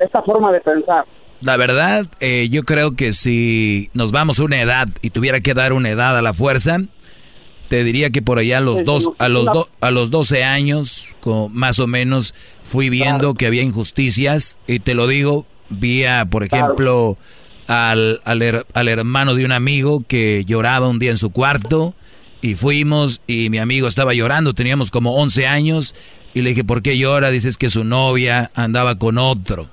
esta 0.00 0.22
forma 0.22 0.50
de 0.52 0.62
pensar? 0.62 1.04
La 1.42 1.58
verdad, 1.58 2.06
eh, 2.20 2.48
yo 2.50 2.62
creo 2.62 2.96
que 2.96 3.12
si 3.12 3.90
nos 3.92 4.10
vamos 4.10 4.40
a 4.40 4.44
una 4.44 4.62
edad 4.62 4.88
y 5.02 5.10
tuviera 5.10 5.40
que 5.42 5.52
dar 5.52 5.74
una 5.74 5.90
edad 5.90 6.16
a 6.16 6.22
la 6.22 6.32
fuerza, 6.32 6.78
te 7.68 7.84
diría 7.84 8.08
que 8.08 8.22
por 8.22 8.38
allá 8.38 8.56
a 8.56 8.60
los 8.62 8.84
dos, 8.84 9.10
a 9.18 9.28
los 9.28 9.44
do- 9.52 9.68
a 9.82 9.90
los 9.90 10.10
12 10.10 10.44
años, 10.44 11.14
más 11.50 11.78
o 11.78 11.86
menos, 11.86 12.34
fui 12.62 12.88
viendo 12.88 13.34
que 13.34 13.46
había 13.46 13.60
injusticias. 13.62 14.58
Y 14.66 14.78
te 14.78 14.94
lo 14.94 15.06
digo, 15.06 15.44
vi 15.68 16.04
a, 16.06 16.24
por 16.24 16.42
ejemplo, 16.42 17.18
al, 17.66 18.22
al, 18.24 18.40
her- 18.40 18.64
al 18.72 18.88
hermano 18.88 19.34
de 19.34 19.44
un 19.44 19.52
amigo 19.52 20.02
que 20.08 20.46
lloraba 20.46 20.88
un 20.88 20.98
día 20.98 21.10
en 21.10 21.18
su 21.18 21.30
cuarto 21.30 21.92
y 22.40 22.54
fuimos 22.54 23.20
y 23.26 23.50
mi 23.50 23.58
amigo 23.58 23.88
estaba 23.88 24.14
llorando, 24.14 24.54
teníamos 24.54 24.90
como 24.90 25.16
11 25.16 25.46
años 25.46 25.94
y 26.34 26.42
le 26.42 26.50
dije, 26.50 26.64
¿por 26.64 26.82
qué 26.82 26.96
llora? 26.96 27.30
Dices 27.30 27.56
que 27.56 27.70
su 27.70 27.84
novia 27.84 28.50
andaba 28.54 28.98
con 28.98 29.18
otro, 29.18 29.68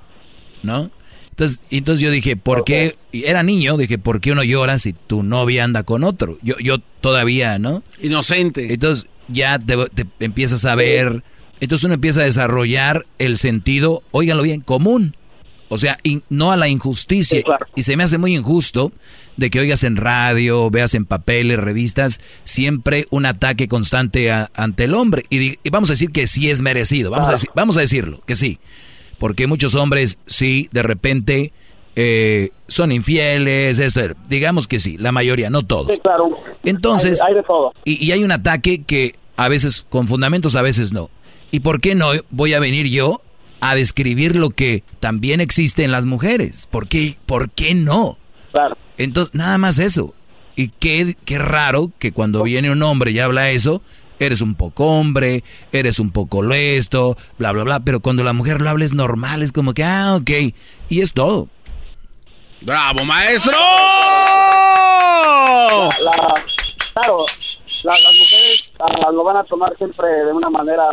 ¿no? 0.62 0.90
Entonces, 1.30 1.60
entonces 1.70 2.00
yo 2.00 2.10
dije, 2.10 2.36
¿por 2.36 2.64
qué? 2.64 2.96
Y 3.12 3.24
era 3.24 3.42
niño, 3.42 3.76
dije, 3.76 3.98
¿por 3.98 4.20
qué 4.20 4.32
uno 4.32 4.42
llora 4.42 4.78
si 4.78 4.94
tu 4.94 5.22
novia 5.22 5.64
anda 5.64 5.82
con 5.82 6.02
otro? 6.02 6.38
Yo, 6.42 6.54
yo 6.58 6.78
todavía, 7.00 7.58
¿no? 7.58 7.82
Inocente. 8.02 8.72
Entonces 8.72 9.10
ya 9.28 9.58
te, 9.58 9.76
te 9.86 10.24
empiezas 10.24 10.64
a 10.64 10.74
ver, 10.74 11.22
entonces 11.60 11.84
uno 11.84 11.94
empieza 11.94 12.22
a 12.22 12.24
desarrollar 12.24 13.06
el 13.18 13.36
sentido, 13.38 14.02
óiganlo 14.12 14.42
bien, 14.42 14.60
común. 14.60 15.14
O 15.68 15.78
sea, 15.78 15.98
in- 16.04 16.22
no 16.28 16.52
a 16.52 16.56
la 16.56 16.68
injusticia. 16.68 17.42
Y 17.74 17.82
se 17.82 17.96
me 17.96 18.04
hace 18.04 18.18
muy 18.18 18.36
injusto 18.36 18.92
de 19.36 19.50
que 19.50 19.60
oigas 19.60 19.82
en 19.84 19.96
radio, 19.96 20.70
veas 20.70 20.94
en 20.94 21.04
papeles, 21.04 21.58
revistas, 21.58 22.20
siempre 22.44 23.06
un 23.10 23.26
ataque 23.26 23.68
constante 23.68 24.30
a- 24.30 24.50
ante 24.54 24.84
el 24.84 24.94
hombre. 24.94 25.24
Y, 25.28 25.56
vamos 25.70 25.90
a 25.90 25.94
decir 25.94 26.10
que 26.10 26.26
sí 26.26 26.50
es 26.50 26.60
merecido, 26.60 27.10
vamos, 27.10 27.28
a, 27.28 27.32
Claro. 27.32 27.42
deci- 27.42 27.50
vamos 27.54 27.76
a 27.76 27.80
decirlo, 27.80 28.20
que 28.26 28.36
sí. 28.36 28.58
Porque 29.18 29.46
muchos 29.46 29.74
hombres, 29.74 30.18
sí, 30.26 30.68
de 30.72 30.82
repente 30.82 31.52
eh, 31.98 32.50
son 32.68 32.92
infieles, 32.92 33.78
esto, 33.78 34.02
digamos 34.28 34.68
que 34.68 34.78
sí, 34.78 34.98
la 34.98 35.12
mayoría, 35.12 35.48
no 35.48 35.62
todos. 35.64 35.94
Sí, 35.94 36.00
claro. 36.02 36.28
Entonces, 36.62 37.22
Hay- 37.22 37.28
hay 37.30 37.34
de 37.36 37.42
todo. 37.42 37.72
Y, 37.86 38.04
y 38.04 38.12
hay 38.12 38.22
un 38.22 38.32
ataque 38.32 38.82
que 38.84 39.14
a 39.38 39.48
veces 39.48 39.86
con 39.88 40.06
fundamentos, 40.06 40.56
a 40.56 40.62
veces 40.62 40.92
no. 40.92 41.08
¿Y 41.50 41.60
por 41.60 41.80
qué 41.80 41.94
no 41.94 42.10
voy 42.28 42.52
a 42.52 42.60
venir 42.60 42.86
yo 42.88 43.22
a 43.70 43.74
describir 43.74 44.36
lo 44.36 44.50
que 44.50 44.82
también 45.00 45.40
existe 45.40 45.84
en 45.84 45.92
las 45.92 46.06
mujeres? 46.06 46.66
¿Por 46.70 46.88
qué, 46.88 47.16
por 47.26 47.50
qué 47.50 47.74
no? 47.74 48.18
Claro. 48.52 48.76
Entonces, 48.98 49.34
nada 49.34 49.58
más 49.58 49.78
eso. 49.78 50.14
Y 50.54 50.68
qué, 50.68 51.16
qué 51.24 51.38
raro 51.38 51.90
que 51.98 52.12
cuando 52.12 52.42
viene 52.42 52.70
un 52.70 52.82
hombre 52.82 53.10
y 53.10 53.18
habla 53.18 53.50
eso, 53.50 53.82
eres 54.18 54.40
un 54.40 54.54
poco 54.54 54.86
hombre, 54.86 55.44
eres 55.72 55.98
un 55.98 56.10
poco 56.10 56.42
esto, 56.52 57.16
bla, 57.38 57.52
bla, 57.52 57.64
bla. 57.64 57.80
Pero 57.80 58.00
cuando 58.00 58.24
la 58.24 58.32
mujer 58.32 58.62
lo 58.62 58.70
habla 58.70 58.84
es 58.84 58.94
normal, 58.94 59.42
es 59.42 59.52
como 59.52 59.74
que, 59.74 59.84
ah, 59.84 60.16
ok. 60.16 60.30
Y 60.88 61.00
es 61.02 61.12
todo. 61.12 61.48
¡Bravo, 62.62 63.04
maestro! 63.04 63.52
La- 66.02 66.34
claro, 66.94 67.26
la- 67.84 67.92
las 67.92 68.14
mujeres 68.14 68.72
ah, 68.78 69.10
lo 69.12 69.24
van 69.24 69.36
a 69.38 69.44
tomar 69.44 69.76
siempre 69.76 70.08
de 70.08 70.32
una 70.32 70.50
manera 70.50 70.88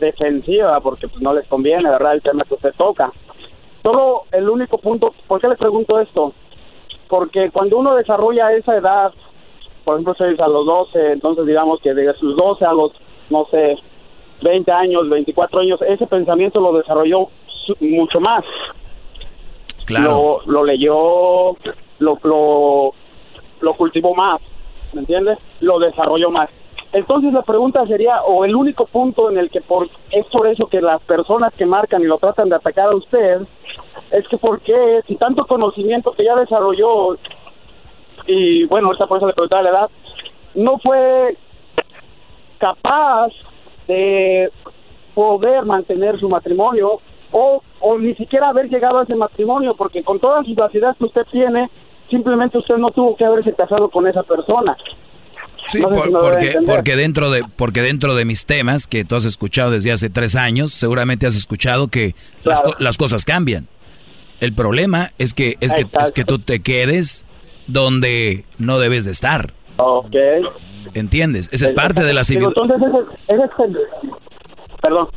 defensiva 0.00 0.80
porque 0.80 1.08
pues, 1.08 1.20
no 1.22 1.32
les 1.34 1.46
conviene, 1.48 1.88
¿verdad? 1.90 2.14
El 2.14 2.22
tema 2.22 2.44
que 2.44 2.54
usted 2.54 2.72
toca. 2.76 3.12
Solo 3.82 4.24
el 4.32 4.48
único 4.48 4.78
punto, 4.78 5.14
¿por 5.26 5.40
qué 5.40 5.48
le 5.48 5.56
pregunto 5.56 5.98
esto? 6.00 6.32
Porque 7.08 7.50
cuando 7.50 7.78
uno 7.78 7.94
desarrolla 7.94 8.52
esa 8.52 8.76
edad, 8.76 9.12
por 9.84 9.94
ejemplo, 9.94 10.12
ustedes 10.12 10.38
a 10.40 10.48
los 10.48 10.66
12, 10.66 11.12
entonces 11.12 11.46
digamos 11.46 11.80
que 11.80 11.94
de 11.94 12.12
sus 12.14 12.36
12 12.36 12.64
a 12.64 12.72
los, 12.72 12.92
no 13.30 13.46
sé, 13.50 13.76
20 14.42 14.70
años, 14.70 15.08
24 15.08 15.60
años, 15.60 15.80
ese 15.82 16.06
pensamiento 16.06 16.60
lo 16.60 16.72
desarrolló 16.76 17.28
mucho 17.80 18.20
más. 18.20 18.44
Claro. 19.86 20.40
Lo, 20.46 20.52
lo 20.52 20.64
leyó, 20.64 21.56
lo, 21.98 22.18
lo, 22.22 22.92
lo 23.60 23.74
cultivó 23.74 24.14
más, 24.14 24.40
¿me 24.92 25.00
entiendes? 25.00 25.38
Lo 25.60 25.78
desarrolló 25.78 26.30
más. 26.30 26.48
Entonces 26.92 27.32
la 27.32 27.42
pregunta 27.42 27.86
sería, 27.86 28.22
o 28.22 28.44
el 28.44 28.56
único 28.56 28.86
punto 28.86 29.30
en 29.30 29.38
el 29.38 29.50
que 29.50 29.60
por, 29.60 29.88
es 30.10 30.26
por 30.26 30.46
eso 30.46 30.66
que 30.66 30.80
las 30.80 31.02
personas 31.02 31.52
que 31.54 31.66
marcan 31.66 32.02
y 32.02 32.06
lo 32.06 32.18
tratan 32.18 32.48
de 32.48 32.56
atacar 32.56 32.88
a 32.88 32.96
usted, 32.96 33.42
es 34.10 34.26
que 34.28 34.38
por 34.38 34.60
qué, 34.60 35.02
si 35.06 35.16
tanto 35.16 35.44
conocimiento 35.46 36.12
que 36.12 36.24
ya 36.24 36.34
desarrolló, 36.34 37.18
y 38.26 38.64
bueno, 38.66 38.92
esta 38.92 39.06
por 39.06 39.18
eso 39.18 39.26
le 39.26 39.34
preguntaba 39.34 39.62
la 39.62 39.70
edad, 39.70 39.90
no 40.54 40.78
fue 40.78 41.36
capaz 42.58 43.32
de 43.86 44.50
poder 45.14 45.64
mantener 45.64 46.18
su 46.18 46.28
matrimonio 46.28 47.00
o, 47.32 47.62
o 47.80 47.98
ni 47.98 48.14
siquiera 48.14 48.48
haber 48.48 48.68
llegado 48.68 48.98
a 48.98 49.02
ese 49.02 49.14
matrimonio, 49.14 49.74
porque 49.74 50.02
con 50.02 50.18
todas 50.18 50.48
las 50.48 50.74
ideas 50.74 50.96
que 50.96 51.04
usted 51.04 51.26
tiene, 51.30 51.68
simplemente 52.10 52.58
usted 52.58 52.76
no 52.76 52.90
tuvo 52.90 53.16
que 53.16 53.24
haberse 53.24 53.52
casado 53.54 53.88
con 53.88 54.06
esa 54.06 54.22
persona. 54.22 54.76
Sí, 55.66 55.82
porque, 55.82 56.54
porque, 56.64 56.96
dentro 56.96 57.30
de, 57.30 57.44
porque 57.56 57.82
dentro 57.82 58.14
de 58.14 58.24
mis 58.24 58.46
temas 58.46 58.86
que 58.86 59.04
tú 59.04 59.16
has 59.16 59.26
escuchado 59.26 59.70
desde 59.70 59.92
hace 59.92 60.08
tres 60.08 60.34
años, 60.34 60.72
seguramente 60.72 61.26
has 61.26 61.36
escuchado 61.36 61.88
que 61.88 62.14
las, 62.78 62.96
cosas 62.96 63.26
cambian. 63.26 63.68
El 64.40 64.54
problema 64.54 65.10
es 65.18 65.34
que 65.34 65.56
es 65.60 65.74
que, 65.74 65.86
es 66.00 66.12
que 66.12 66.24
tú 66.24 66.38
te 66.38 66.60
quedes 66.60 67.26
donde 67.66 68.44
no 68.56 68.78
debes 68.78 69.04
de 69.04 69.10
estar. 69.10 69.52
Ok. 69.76 70.14
¿Entiendes? 70.94 71.50
Esa 71.52 71.66
es 71.66 71.74
parte 71.74 72.02
de 72.02 72.14
la 72.14 72.24
sabiduría. 72.24 72.54
Perdón. 74.80 75.08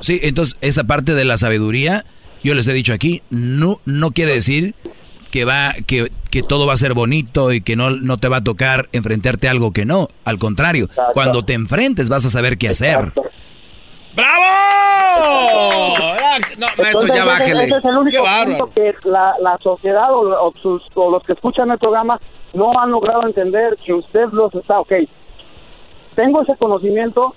Sí, 0.00 0.20
entonces 0.22 0.56
esa 0.60 0.84
parte 0.84 1.14
de 1.14 1.24
la 1.24 1.36
sabiduría, 1.36 2.04
yo 2.44 2.54
les 2.54 2.68
he 2.68 2.72
dicho 2.72 2.92
aquí, 2.92 3.22
no, 3.30 3.80
no 3.86 4.12
quiere 4.12 4.34
decir 4.34 4.74
que 5.30 5.44
va 5.44 5.72
que, 5.86 6.10
que 6.30 6.42
todo 6.42 6.66
va 6.66 6.74
a 6.74 6.76
ser 6.76 6.94
bonito 6.94 7.52
y 7.52 7.60
que 7.60 7.76
no, 7.76 7.90
no 7.90 8.18
te 8.18 8.28
va 8.28 8.38
a 8.38 8.44
tocar 8.44 8.88
enfrentarte 8.92 9.48
a 9.48 9.50
algo 9.50 9.72
que 9.72 9.84
no. 9.84 10.08
Al 10.24 10.38
contrario, 10.38 10.88
cuando 11.14 11.44
te 11.44 11.54
enfrentes 11.54 12.08
vas 12.08 12.24
a 12.26 12.30
saber 12.30 12.58
qué 12.58 12.68
hacer. 12.68 13.12
¡Bravo! 14.14 14.44
No, 16.58 16.66
eso 16.82 17.06
ya 17.06 17.24
bájele. 17.24 17.64
Ese 17.64 17.76
es 17.76 17.84
el 17.84 17.96
único 17.96 18.24
punto 18.44 18.70
que 18.74 18.94
la, 19.04 19.34
la 19.40 19.58
sociedad 19.62 20.08
o, 20.12 20.52
sus, 20.60 20.82
o, 20.94 21.10
los 21.10 21.22
que 21.24 21.32
escuchan 21.32 21.70
el 21.70 21.78
programa 21.78 22.20
no 22.52 22.78
han 22.78 22.90
logrado 22.90 23.26
entender 23.26 23.76
que 23.84 23.94
usted 23.94 24.28
los 24.32 24.54
está, 24.54 24.80
ok, 24.80 24.92
tengo 26.14 26.42
ese 26.42 26.56
conocimiento, 26.56 27.34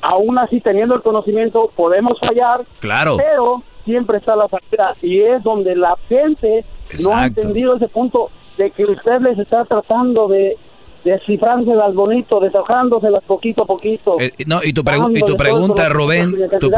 aún 0.00 0.38
así 0.38 0.60
teniendo 0.60 0.94
el 0.94 1.02
conocimiento 1.02 1.70
podemos 1.74 2.18
fallar, 2.20 2.64
claro. 2.80 3.16
pero 3.16 3.62
siempre 3.86 4.18
está 4.18 4.36
la 4.36 4.48
salida 4.48 4.94
y 5.00 5.20
es 5.20 5.42
donde 5.42 5.74
la 5.74 5.96
gente 6.10 6.66
no 7.02 7.16
ha 7.16 7.26
entendido 7.26 7.76
ese 7.76 7.88
punto 7.88 8.30
de 8.58 8.70
que 8.72 8.84
usted 8.84 9.20
les 9.22 9.38
está 9.38 9.64
tratando 9.64 10.28
de 10.28 10.58
descifrándoselas 11.06 11.94
bonito, 11.94 12.40
desahogándoselas 12.40 13.22
poquito 13.24 13.62
a 13.62 13.66
poquito. 13.66 14.16
Eh, 14.18 14.32
no, 14.46 14.58
y 14.62 14.72
tu, 14.72 14.82
y 15.14 15.20
tu 15.20 15.36
pregunta, 15.36 15.88
Rubén, 15.88 16.34
tu, 16.60 16.68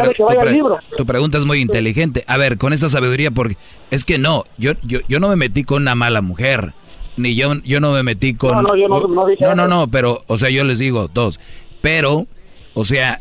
tu, 0.97 1.07
pregunta 1.07 1.39
es 1.39 1.47
muy 1.47 1.61
inteligente. 1.61 2.25
A 2.27 2.37
ver, 2.37 2.59
con 2.59 2.75
esa 2.75 2.91
sabiduría, 2.91 3.31
porque 3.31 3.57
es 3.91 4.05
que 4.05 4.19
no, 4.19 4.45
yo, 4.59 4.73
yo, 4.85 4.99
yo 5.09 5.19
no 5.19 5.29
me 5.29 5.37
metí 5.37 5.65
con 5.65 5.83
una 5.83 5.95
mala 5.95 6.21
mujer, 6.21 6.75
ni 7.17 7.35
yo, 7.35 7.55
yo 7.65 7.81
no 7.81 7.93
me 7.93 8.03
metí 8.03 8.35
con... 8.35 8.53
No, 8.53 8.63
no, 8.63 8.77
yo 8.77 8.87
no, 8.87 9.01
no, 9.01 9.27
no, 9.41 9.55
no, 9.55 9.67
no, 9.67 9.89
pero, 9.89 10.19
o 10.27 10.37
sea, 10.37 10.51
yo 10.51 10.63
les 10.63 10.79
digo, 10.79 11.09
dos, 11.09 11.41
pero, 11.81 12.27
o 12.75 12.85
sea, 12.85 13.21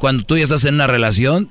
cuando 0.00 0.24
tú 0.24 0.38
ya 0.38 0.44
estás 0.44 0.64
en 0.64 0.76
una 0.76 0.86
relación, 0.86 1.50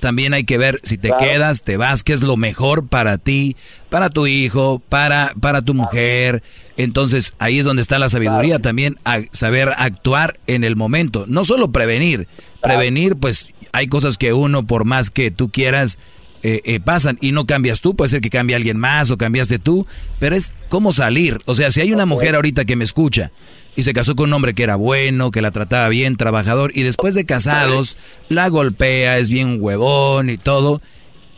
también 0.00 0.34
hay 0.34 0.44
que 0.44 0.58
ver 0.58 0.80
si 0.82 0.98
te 0.98 1.10
quedas, 1.18 1.62
te 1.62 1.76
vas, 1.76 2.02
qué 2.02 2.12
es 2.12 2.22
lo 2.22 2.36
mejor 2.36 2.86
para 2.86 3.18
ti, 3.18 3.56
para 3.90 4.10
tu 4.10 4.26
hijo, 4.26 4.82
para, 4.88 5.32
para 5.40 5.62
tu 5.62 5.74
mujer. 5.74 6.42
Entonces 6.76 7.34
ahí 7.38 7.58
es 7.58 7.64
donde 7.64 7.82
está 7.82 7.98
la 7.98 8.08
sabiduría 8.08 8.60
también, 8.60 8.98
a 9.04 9.20
saber 9.32 9.70
actuar 9.76 10.38
en 10.46 10.64
el 10.64 10.76
momento. 10.76 11.24
No 11.26 11.44
solo 11.44 11.72
prevenir, 11.72 12.28
prevenir 12.62 13.16
pues 13.16 13.50
hay 13.72 13.88
cosas 13.88 14.18
que 14.18 14.32
uno 14.32 14.66
por 14.66 14.84
más 14.84 15.10
que 15.10 15.30
tú 15.30 15.50
quieras 15.50 15.98
eh, 16.42 16.62
eh, 16.64 16.78
pasan 16.78 17.18
y 17.20 17.32
no 17.32 17.46
cambias 17.46 17.80
tú, 17.80 17.96
puede 17.96 18.10
ser 18.10 18.20
que 18.20 18.30
cambie 18.30 18.54
alguien 18.54 18.78
más 18.78 19.10
o 19.10 19.18
cambiaste 19.18 19.58
tú, 19.58 19.86
pero 20.20 20.36
es 20.36 20.52
cómo 20.68 20.92
salir. 20.92 21.38
O 21.46 21.54
sea, 21.54 21.72
si 21.72 21.80
hay 21.80 21.92
una 21.92 22.06
mujer 22.06 22.36
ahorita 22.36 22.64
que 22.64 22.76
me 22.76 22.84
escucha 22.84 23.32
y 23.78 23.84
se 23.84 23.92
casó 23.92 24.16
con 24.16 24.30
un 24.30 24.32
hombre 24.32 24.54
que 24.54 24.64
era 24.64 24.74
bueno, 24.74 25.30
que 25.30 25.40
la 25.40 25.52
trataba 25.52 25.88
bien, 25.88 26.16
trabajador, 26.16 26.72
y 26.74 26.82
después 26.82 27.14
de 27.14 27.24
casados 27.24 27.96
la 28.28 28.48
golpea, 28.48 29.18
es 29.18 29.30
bien 29.30 29.58
huevón 29.60 30.30
y 30.30 30.36
todo, 30.36 30.82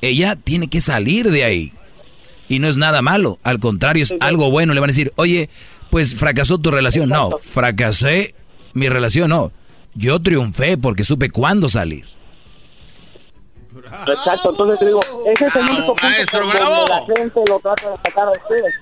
ella 0.01 0.37
tiene 0.37 0.71
que 0.71 0.81
salir 0.81 1.31
de 1.31 1.45
ahí. 1.45 1.75
Y 2.49 2.59
no 2.59 2.67
es 2.67 2.79
nada 2.79 3.03
malo, 3.03 3.39
al 3.43 3.61
contrario, 3.61 4.03
es 4.03 4.15
algo 4.21 4.51
bueno. 4.51 4.73
Le 4.73 4.81
van 4.81 4.89
a 4.89 4.93
decir, 4.93 5.13
oye, 5.17 5.51
pues 5.91 6.15
fracasó 6.15 6.57
tu 6.57 6.71
relación. 6.71 7.11
No, 7.11 7.37
fracasé 7.37 8.35
mi 8.73 8.89
relación, 8.89 9.29
no. 9.29 9.53
Yo 9.95 10.19
triunfé 10.19 10.79
porque 10.79 11.05
supe 11.05 11.29
cuándo 11.29 11.69
salir. 11.69 12.07
Exacto, 14.07 14.53
entonces 14.53 14.79
te 14.79 14.87
digo, 14.87 15.01
ese 15.31 15.47
es 15.47 15.57
el 15.57 15.63
único 15.63 15.87
punto 15.89 16.03
maestro, 16.05 16.47
la 16.47 17.03
gente 17.15 17.41
lo 17.47 17.61
trata 17.61 17.91
de 17.91 17.97
sacar 17.99 18.29
a 18.29 18.31
ustedes. 18.31 18.75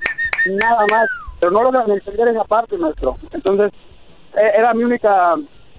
Nada 0.46 0.86
más 0.92 1.08
pero 1.38 1.52
no 1.52 1.62
logran 1.62 1.90
entender 1.90 2.28
esa 2.28 2.44
parte, 2.44 2.76
maestro. 2.76 3.16
Entonces, 3.32 3.72
e, 4.36 4.58
era 4.58 4.74
mi 4.74 4.84
única, 4.84 5.36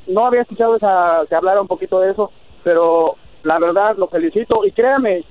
no 0.08 0.26
había 0.26 0.42
escuchado 0.42 0.76
esa, 0.76 1.22
que 1.28 1.36
hablara 1.36 1.62
un 1.62 1.68
poquito 1.68 2.00
de 2.00 2.12
eso, 2.12 2.32
pero 2.64 3.16
la 3.44 3.60
verdad 3.60 3.96
lo 3.98 4.08
felicito 4.08 4.66
y 4.66 4.72
créame, 4.72 5.24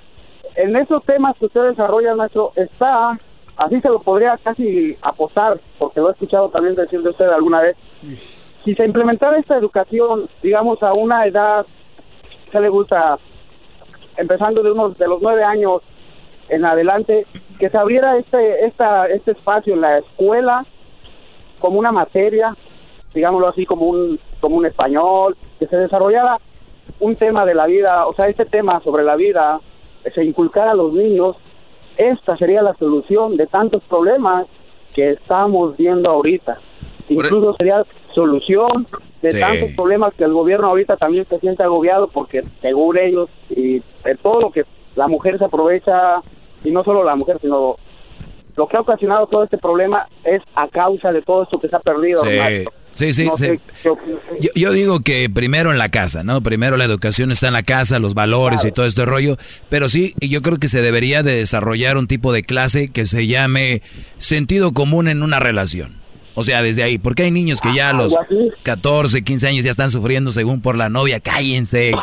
en 0.54 0.76
esos 0.76 1.04
temas 1.04 1.36
que 1.36 1.46
usted 1.46 1.62
desarrolla, 1.68 2.14
maestro, 2.14 2.52
está, 2.56 3.18
así 3.56 3.80
se 3.80 3.88
lo 3.88 4.00
podría 4.00 4.36
casi 4.38 4.96
apostar, 5.02 5.60
porque 5.78 6.00
lo 6.00 6.08
he 6.08 6.12
escuchado 6.12 6.48
también 6.48 6.74
decir 6.74 7.02
de 7.02 7.10
usted 7.10 7.28
alguna 7.28 7.60
vez, 7.60 7.76
si 8.64 8.74
se 8.74 8.84
implementara 8.84 9.38
esta 9.38 9.56
educación, 9.56 10.28
digamos, 10.42 10.82
a 10.82 10.92
una 10.92 11.26
edad, 11.26 11.64
¿qué 12.50 12.60
le 12.60 12.68
gusta? 12.68 13.18
Empezando 14.16 14.62
de 14.62 14.72
unos 14.72 14.98
de 14.98 15.06
los 15.06 15.22
nueve 15.22 15.44
años 15.44 15.82
en 16.48 16.64
adelante, 16.64 17.26
que 17.58 17.68
se 17.68 17.76
abriera 17.76 18.16
este, 18.16 18.66
esta, 18.66 19.06
este 19.06 19.32
espacio 19.32 19.74
en 19.74 19.80
la 19.80 19.98
escuela 19.98 20.64
como 21.58 21.78
una 21.78 21.92
materia, 21.92 22.56
digámoslo 23.14 23.48
así, 23.48 23.66
como 23.66 23.86
un, 23.86 24.18
como 24.40 24.56
un 24.56 24.66
español, 24.66 25.36
que 25.58 25.66
se 25.66 25.76
desarrollara 25.76 26.38
un 27.00 27.16
tema 27.16 27.44
de 27.44 27.54
la 27.54 27.66
vida, 27.66 28.06
o 28.06 28.14
sea, 28.14 28.28
este 28.28 28.44
tema 28.44 28.80
sobre 28.82 29.04
la 29.04 29.16
vida, 29.16 29.60
se 30.14 30.24
inculcara 30.24 30.72
a 30.72 30.74
los 30.74 30.92
niños, 30.92 31.36
esta 31.96 32.36
sería 32.36 32.62
la 32.62 32.74
solución 32.74 33.36
de 33.36 33.46
tantos 33.46 33.82
problemas 33.84 34.46
que 34.94 35.10
estamos 35.10 35.76
viendo 35.76 36.10
ahorita. 36.10 36.58
Incluso 37.08 37.54
sería 37.54 37.84
solución 38.14 38.86
de 39.22 39.38
tantos 39.38 39.72
problemas 39.72 40.14
que 40.14 40.24
el 40.24 40.32
gobierno 40.32 40.68
ahorita 40.68 40.96
también 40.96 41.26
se 41.28 41.38
siente 41.40 41.62
agobiado 41.62 42.08
porque 42.08 42.44
según 42.60 42.96
ellos 42.98 43.28
y 43.50 43.82
de 44.04 44.14
todo 44.22 44.40
lo 44.40 44.50
que 44.50 44.64
la 44.94 45.08
mujer 45.08 45.38
se 45.38 45.44
aprovecha 45.44 46.20
y 46.64 46.70
no 46.70 46.84
solo 46.84 47.04
la 47.04 47.16
mujer, 47.16 47.38
sino 47.40 47.76
lo 48.56 48.66
que 48.66 48.76
ha 48.76 48.80
ocasionado 48.80 49.26
todo 49.28 49.44
este 49.44 49.56
problema 49.56 50.08
es 50.24 50.42
a 50.54 50.68
causa 50.68 51.12
de 51.12 51.22
todo 51.22 51.44
esto 51.44 51.60
que 51.60 51.68
se 51.68 51.76
ha 51.76 51.80
perdido. 51.80 52.22
Sí, 52.92 53.14
sí, 53.14 53.28
sí. 53.36 53.60
Yo, 54.56 54.72
digo 54.72 55.00
que 55.00 55.30
primero 55.30 55.70
en 55.70 55.78
la 55.78 55.88
casa, 55.88 56.24
¿no? 56.24 56.42
Primero 56.42 56.76
la 56.76 56.84
educación 56.84 57.30
está 57.30 57.46
en 57.46 57.52
la 57.52 57.62
casa, 57.62 58.00
los 58.00 58.14
valores 58.14 58.64
y 58.64 58.72
todo 58.72 58.86
este 58.86 59.04
rollo, 59.04 59.36
pero 59.68 59.88
sí, 59.88 60.14
yo 60.20 60.42
creo 60.42 60.58
que 60.58 60.66
se 60.66 60.82
debería 60.82 61.22
de 61.22 61.36
desarrollar 61.36 61.96
un 61.96 62.08
tipo 62.08 62.32
de 62.32 62.42
clase 62.42 62.88
que 62.90 63.06
se 63.06 63.28
llame 63.28 63.82
sentido 64.18 64.72
común 64.72 65.06
en 65.06 65.22
una 65.22 65.38
relación. 65.38 65.98
O 66.34 66.42
sea, 66.42 66.60
desde 66.62 66.82
ahí, 66.82 66.98
porque 66.98 67.22
hay 67.22 67.30
niños 67.30 67.60
que 67.60 67.72
ya 67.74 67.90
a 67.90 67.92
los 67.92 68.16
14, 68.64 69.22
15 69.22 69.46
años 69.46 69.64
ya 69.64 69.70
están 69.70 69.90
sufriendo 69.90 70.32
según 70.32 70.60
por 70.60 70.76
la 70.76 70.88
novia, 70.88 71.20
cállense. 71.20 71.92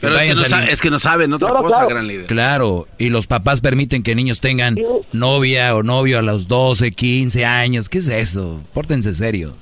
Pero 0.00 0.18
es 0.18 0.80
que, 0.80 0.90
no 0.90 0.98
saben 0.98 1.32
otra 1.32 1.50
cosa, 1.50 1.86
gran 1.86 2.06
líder. 2.06 2.26
Claro, 2.26 2.86
y 2.98 3.08
los 3.08 3.26
papás 3.26 3.60
permiten 3.60 4.02
que 4.02 4.14
niños 4.14 4.40
tengan 4.40 4.76
novia 5.12 5.74
o 5.74 5.82
novio 5.82 6.18
a 6.18 6.22
los 6.22 6.48
12, 6.48 6.92
15 6.92 7.44
años. 7.44 7.88
¿Qué 7.88 7.98
es 7.98 8.08
eso? 8.08 8.60
Pórtense 8.74 9.14
serios. 9.14 9.52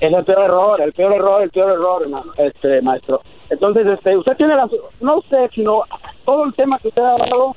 Es 0.00 0.12
el 0.12 0.24
peor 0.24 0.44
error, 0.44 0.80
el 0.80 0.92
peor 0.92 1.14
error, 1.14 1.42
el 1.42 1.50
peor 1.50 1.72
error, 1.72 2.02
este 2.36 2.82
maestro. 2.82 3.22
Entonces, 3.48 3.86
este, 3.86 4.16
usted 4.16 4.36
tiene 4.36 4.54
la, 4.54 4.68
no 5.00 5.18
usted, 5.18 5.50
sino 5.54 5.82
todo 6.26 6.44
el 6.44 6.54
tema 6.54 6.78
que 6.80 6.88
usted 6.88 7.00
ha 7.00 7.16
dado, 7.16 7.56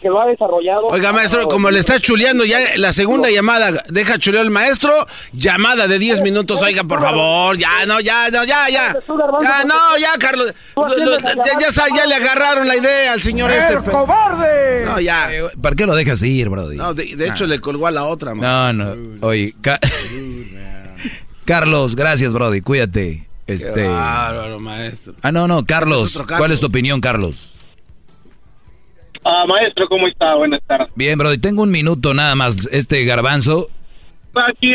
que 0.00 0.08
lo 0.08 0.20
ha 0.20 0.26
desarrollado. 0.26 0.86
Oiga, 0.86 1.12
maestro, 1.12 1.48
como 1.48 1.70
le 1.70 1.80
está 1.80 1.98
chuleando 1.98 2.44
ya 2.44 2.60
la 2.76 2.92
segunda 2.92 3.28
llamada, 3.28 3.82
deja 3.88 4.18
chulear 4.18 4.44
el 4.44 4.50
maestro, 4.50 4.92
llamada 5.32 5.88
de 5.88 5.98
10 5.98 6.22
minutos, 6.22 6.62
oiga, 6.62 6.84
por 6.84 7.02
favor, 7.02 7.58
ya, 7.58 7.84
no, 7.86 8.00
ya, 8.00 8.30
no, 8.30 8.44
ya, 8.44 8.68
ya. 8.70 8.96
Ya, 9.42 9.64
no, 9.64 9.98
ya, 9.98 10.12
Carlos. 10.18 10.54
Ya, 10.76 11.58
ya, 11.94 12.06
le 12.06 12.14
agarraron 12.14 12.68
la 12.68 12.76
idea 12.76 13.12
al 13.12 13.20
señor 13.20 13.50
este. 13.50 13.76
cobarde! 13.90 14.84
No, 14.86 15.00
ya. 15.00 15.28
¿Para 15.60 15.74
qué 15.74 15.84
lo 15.84 15.94
dejas 15.96 16.22
ir, 16.22 16.48
brody? 16.48 16.76
No, 16.76 16.94
de, 16.94 17.26
hecho 17.26 17.46
le 17.46 17.58
colgó 17.60 17.88
a 17.88 17.90
la 17.90 18.04
otra, 18.04 18.34
No, 18.34 18.72
no, 18.72 18.94
oye, 19.26 19.54
Carlos, 21.44 21.96
gracias, 21.96 22.32
brody, 22.32 22.60
cuídate. 22.60 23.26
Este... 23.48 23.88
maestro. 24.60 25.14
Ah, 25.22 25.32
no, 25.32 25.48
no, 25.48 25.64
Carlos. 25.64 26.22
¿Cuál 26.36 26.52
es 26.52 26.60
tu 26.60 26.66
opinión, 26.66 27.00
Carlos? 27.00 27.57
Ah, 29.30 29.44
maestro, 29.46 29.86
¿cómo 29.88 30.08
está? 30.08 30.36
Buenas 30.36 30.62
tardes. 30.66 30.88
Bien, 30.94 31.18
bro, 31.18 31.38
tengo 31.38 31.62
un 31.62 31.70
minuto 31.70 32.14
nada 32.14 32.34
más. 32.34 32.66
Este 32.72 33.04
garbanzo. 33.04 33.68
Aquí, 34.34 34.74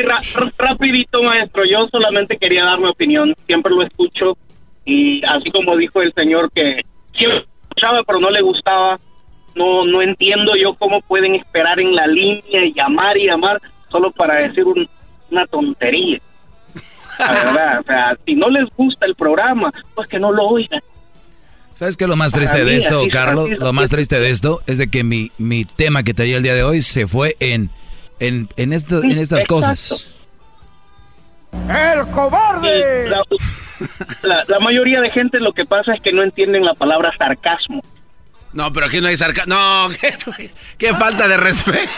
rapidito, 0.60 1.24
maestro. 1.24 1.66
Yo 1.66 1.88
solamente 1.92 2.38
quería 2.38 2.64
dar 2.64 2.80
mi 2.80 2.88
opinión. 2.88 3.34
Siempre 3.48 3.74
lo 3.74 3.82
escucho. 3.82 4.38
Y 4.86 5.26
así 5.26 5.50
como 5.50 5.76
dijo 5.76 6.04
el 6.04 6.14
señor 6.14 6.52
que 6.52 6.82
siempre 7.16 7.48
escuchaba, 7.64 8.04
pero 8.06 8.20
no 8.20 8.30
le 8.30 8.44
gustaba. 8.44 9.00
No, 9.56 9.86
no 9.86 10.04
entiendo 10.04 10.56
yo 10.56 10.76
cómo 10.76 11.02
pueden 11.02 11.34
esperar 11.34 11.80
en 11.80 11.96
la 11.96 12.06
línea 12.06 12.64
y 12.64 12.74
llamar 12.74 13.18
y 13.18 13.26
llamar 13.26 13.60
solo 13.90 14.12
para 14.12 14.36
decir 14.36 14.66
una 15.32 15.48
tontería. 15.48 16.20
La 17.18 17.32
verdad, 17.32 17.80
o 17.80 17.84
sea, 17.86 18.18
si 18.24 18.36
no 18.36 18.50
les 18.50 18.70
gusta 18.78 19.08
el 19.08 19.16
programa, 19.16 19.74
pues 19.96 20.08
que 20.08 20.20
no 20.20 20.32
lo 20.32 20.44
oigan. 20.44 20.82
¿Sabes 21.84 21.98
qué 21.98 22.06
es 22.06 22.10
lo 22.10 22.16
más 22.16 22.32
triste 22.32 22.64
de 22.64 22.78
esto, 22.78 23.04
Carlos? 23.12 23.50
Lo 23.60 23.74
más 23.74 23.90
triste 23.90 24.18
de 24.18 24.30
esto 24.30 24.62
es 24.68 24.78
de 24.78 24.88
que 24.88 25.04
mi, 25.04 25.34
mi 25.38 25.66
tema 25.66 26.04
que 26.04 26.14
traía 26.14 26.38
el 26.38 26.44
día 26.44 26.56
de 26.56 26.64
hoy 26.64 26.82
se 26.82 27.08
fue 27.08 27.36
en, 27.42 27.72
en, 28.22 28.48
en, 28.56 28.72
esto, 28.72 29.04
en 29.04 29.18
estas 29.18 29.44
cosas. 29.44 30.08
¡El 31.52 32.08
cobarde! 32.12 33.10
La, 33.10 34.46
la, 34.48 34.60
mayoría 34.62 35.02
de 35.02 35.12
gente 35.12 35.42
lo 35.42 35.52
que 35.52 35.66
pasa 35.66 35.94
es 35.94 36.02
que 36.02 36.14
no 36.14 36.24
entienden 36.24 36.64
la 36.64 36.74
palabra 36.74 37.12
sarcasmo. 37.18 37.84
No, 38.54 38.72
pero 38.72 38.86
aquí 38.86 39.02
no 39.02 39.10
hay 39.10 39.18
sarcasmo. 39.18 39.54
No, 39.54 39.90
qué, 40.78 40.94
falta 40.94 41.28
de 41.28 41.36
respeto. 41.36 41.92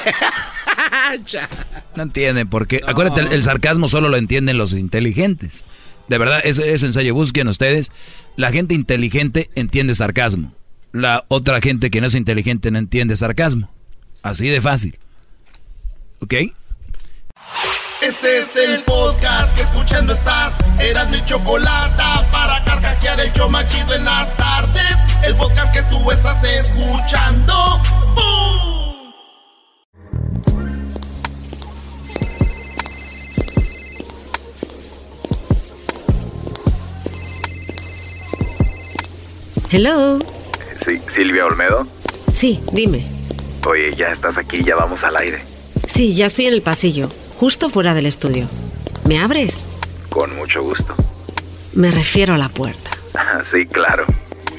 no 1.95 2.01
entienden, 2.01 2.49
porque 2.49 2.81
acuérdate, 2.87 3.21
el, 3.35 3.43
sarcasmo 3.43 3.87
solo 3.87 4.09
lo 4.09 4.17
entienden 4.17 4.57
los 4.57 4.73
inteligentes. 4.73 5.63
De 6.07 6.17
verdad, 6.17 6.41
es, 6.43 6.59
es 6.59 6.83
ensayo. 6.83 7.13
Busquen 7.13 7.47
ustedes. 7.47 7.91
La 8.35 8.51
gente 8.51 8.73
inteligente 8.73 9.49
entiende 9.55 9.95
sarcasmo. 9.95 10.53
La 10.91 11.25
otra 11.27 11.59
gente 11.61 11.89
que 11.89 12.01
no 12.01 12.07
es 12.07 12.15
inteligente 12.15 12.71
no 12.71 12.77
entiende 12.77 13.17
sarcasmo. 13.17 13.71
Así 14.21 14.47
de 14.47 14.61
fácil. 14.61 14.97
¿Ok? 16.19 16.33
Este 18.01 18.39
es 18.39 18.55
el 18.55 18.83
podcast 18.83 19.55
que 19.55 19.63
escuchando 19.63 20.13
estás. 20.13 20.53
Eran 20.79 21.09
mi 21.09 21.23
chocolate 21.25 22.03
para 22.31 22.63
carcajear 22.63 23.19
el 23.19 23.33
yo 23.33 23.49
machido 23.49 23.95
en 23.95 24.05
las 24.05 24.35
tardes. 24.37 24.97
El 25.23 25.35
podcast 25.35 25.73
que 25.73 25.81
tú 25.83 26.11
estás 26.11 26.43
escuchando. 26.43 27.81
¡Bum! 28.13 28.64
Hello. 39.75 40.19
Sí, 40.85 41.01
Silvia 41.09 41.45
Olmedo. 41.45 41.85
Sí, 42.31 42.61
dime. 42.71 43.05
Oye, 43.67 43.93
ya 43.93 44.07
estás 44.07 44.37
aquí, 44.37 44.63
ya 44.63 44.77
vamos 44.77 45.03
al 45.03 45.17
aire. 45.17 45.41
Sí, 45.89 46.15
ya 46.15 46.27
estoy 46.27 46.45
en 46.45 46.53
el 46.53 46.61
pasillo 46.61 47.09
justo 47.37 47.69
fuera 47.69 47.93
del 47.93 48.05
estudio. 48.05 48.47
¿Me 49.03 49.19
abres? 49.19 49.67
Con 50.09 50.33
mucho 50.37 50.63
gusto. 50.63 50.95
Me 51.73 51.91
refiero 51.91 52.35
a 52.35 52.37
la 52.37 52.47
puerta. 52.47 52.89
sí, 53.43 53.65
claro. 53.65 54.05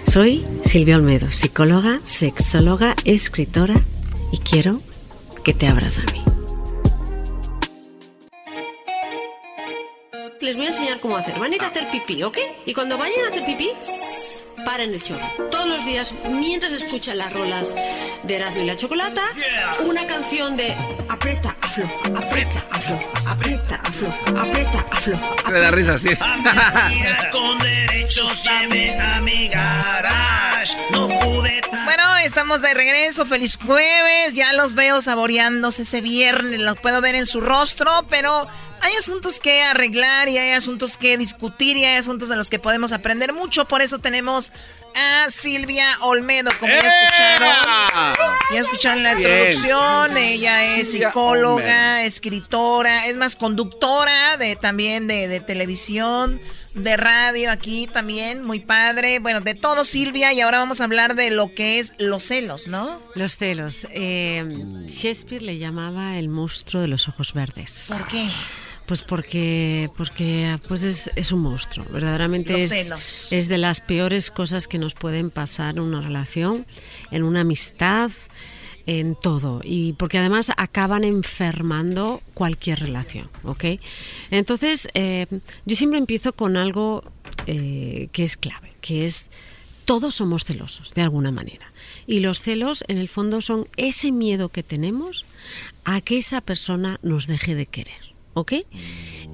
Soy 0.07 0.45
Silvia 0.63 0.97
Olmedo, 0.97 1.31
psicóloga, 1.31 2.01
sexóloga, 2.05 2.95
escritora 3.07 3.77
y 4.33 4.41
quiero 4.41 4.83
que 5.45 5.55
te 5.55 5.67
abras 5.67 5.99
a 5.99 6.03
mí. 6.13 6.23
Les 10.43 10.57
voy 10.57 10.67
a 10.67 10.69
enseñar 10.69 11.01
cómo 11.01 11.17
hacer. 11.17 11.39
Van 11.39 11.53
a 11.53 11.57
ir 11.57 11.63
a 11.63 11.69
hacer 11.69 11.91
pipí, 11.91 12.23
¿ok? 12.23 12.37
Y 12.67 12.75
cuando 12.75 12.99
vayan 12.99 13.25
a 13.25 13.29
hacer 13.29 13.47
pipí, 13.47 13.71
paren 14.65 14.95
el 14.95 15.03
chorro. 15.03 15.27
Todos 15.51 15.67
los 15.67 15.85
días, 15.85 16.15
mientras 16.29 16.73
escuchan 16.73 17.19
las 17.19 17.33
rolas 17.33 17.75
de 18.23 18.37
Erasmo 18.37 18.63
y 18.63 18.67
la 18.67 18.77
Chocolata, 18.77 19.23
una 19.85 20.07
canción 20.07 20.57
de 20.57 20.75
aprieta, 21.09 21.57
afloja, 21.61 21.95
aprieta, 22.17 22.65
afloja, 22.71 23.31
aprieta, 23.31 23.81
afloja, 23.83 24.41
aprieta, 24.43 24.87
afloja. 24.91 25.51
Me 25.51 25.61
da 25.61 25.71
risa, 25.71 25.99
sí. 25.99 26.09
con 27.33 27.59
derechos 27.59 28.45
a 28.47 29.21
mi 29.21 29.49
garage. 29.49 30.77
No 30.91 31.09
pude. 31.09 31.61
Bueno, 31.85 32.17
estamos 32.25 32.63
de 32.63 32.75
regreso. 32.75 33.27
Feliz 33.27 33.59
jueves. 33.65 34.35
Ya 34.35 34.53
los 34.53 34.75
veo 34.75 35.03
saboreándose 35.03 35.83
ese 35.83 36.01
viernes. 36.01 36.61
Los 36.61 36.77
puedo 36.77 37.01
ver 37.01 37.15
en 37.15 37.27
su 37.27 37.41
rostro, 37.41 38.07
pero 38.09 38.49
hay 38.87 38.95
asuntos 38.95 39.41
que 39.41 39.63
arreglar 39.63 40.29
y 40.29 40.39
hay 40.39 40.53
asuntos 40.53 40.97
que 40.97 41.19
discutir 41.19 41.77
y 41.77 41.85
hay 41.85 41.97
asuntos 41.97 42.29
de 42.29 42.37
los 42.37 42.51
que 42.51 42.61
podemos 42.61 42.93
aprender 42.93 43.33
mucho. 43.33 43.67
Por 43.67 43.83
eso 43.83 43.99
tenemos 43.99 44.53
a 44.95 45.29
Silvia 45.29 45.87
Olmedo, 46.03 46.53
como 46.61 46.73
ya 46.73 46.81
escucharon. 46.81 48.15
Ya 48.55 48.61
escucharon 48.61 49.03
la 49.03 49.13
introducción. 49.15 50.17
Ella 50.17 50.77
es 50.77 50.93
psicóloga, 50.93 52.05
escritora, 52.05 53.07
es 53.07 53.17
más 53.17 53.35
conductora 53.35 54.37
de 54.37 54.55
también 54.55 55.09
de, 55.09 55.27
de, 55.27 55.41
televisión, 55.41 56.41
de 56.75 56.97
radio 56.97 57.51
aquí 57.51 57.89
también, 57.93 58.45
muy 58.45 58.61
padre. 58.61 59.19
Bueno, 59.19 59.41
de 59.41 59.57
todo 59.57 59.85
Silvia 59.85 60.33
y 60.33 60.41
ahora 60.41 60.61
vamos 60.61 60.81
a 60.81 60.85
hablar 60.85 61.17
de 61.17 61.33
lo 61.33 61.53
que 61.55 61.81
es 61.81 61.95
los 61.99 62.23
celos, 62.23 62.69
¿no? 62.69 63.01
Los 63.17 63.37
celos. 63.37 63.89
Eh, 63.91 64.45
Shakespeare 64.87 65.43
le 65.43 65.59
llamaba 65.59 66.19
el 66.19 66.29
monstruo 66.29 66.81
de 66.81 66.87
los 66.87 67.09
ojos 67.09 67.33
verdes. 67.33 67.87
¿Por 67.89 68.07
qué? 68.07 68.29
Pues 68.87 69.03
porque, 69.03 69.91
porque 69.97 70.59
pues 70.69 70.85
es, 70.85 71.11
es 71.17 71.33
un 71.33 71.41
monstruo, 71.41 71.85
verdaderamente 71.91 72.57
es, 72.57 73.33
es, 73.33 73.49
de 73.49 73.59
las 73.59 73.81
peores 73.81 74.31
cosas 74.31 74.69
que 74.69 74.79
nos 74.79 74.95
pueden 74.95 75.31
pasar 75.31 75.75
en 75.75 75.81
una 75.81 76.01
relación, 76.01 76.67
en 77.11 77.25
una 77.25 77.41
amistad, 77.41 78.13
en 78.87 79.17
todo. 79.17 79.61
Y 79.65 79.95
porque 79.95 80.19
además 80.19 80.53
acaban 80.57 81.05
enfermando 81.05 82.23
cualquier 82.35 82.79
relación, 82.81 83.29
¿ok? 83.43 83.65
Entonces, 84.31 84.89
eh, 84.95 85.27
yo 85.65 85.77
siempre 85.77 85.99
empiezo 85.99 86.33
con 86.33 86.57
algo 86.57 87.03
eh, 87.47 88.09
que 88.13 88.25
es 88.25 88.37
clave, 88.37 88.73
que 88.81 89.05
es 89.05 89.31
todos 89.85 90.17
somos 90.17 90.45
celosos, 90.45 90.95
de 90.95 91.03
alguna 91.03 91.31
manera. 91.31 91.73
Y 92.07 92.21
los 92.21 92.41
celos, 92.41 92.85
en 92.89 92.99
el 92.99 93.09
fondo, 93.09 93.41
son 93.41 93.69
ese 93.77 94.13
miedo 94.13 94.49
que 94.49 94.63
tenemos 94.63 95.25
a 95.85 96.01
que 96.01 96.19
esa 96.19 96.41
persona 96.41 96.99
nos 97.03 97.27
deje 97.27 97.55
de 97.55 97.67
querer. 97.67 98.06
¿Ok? 98.37 98.53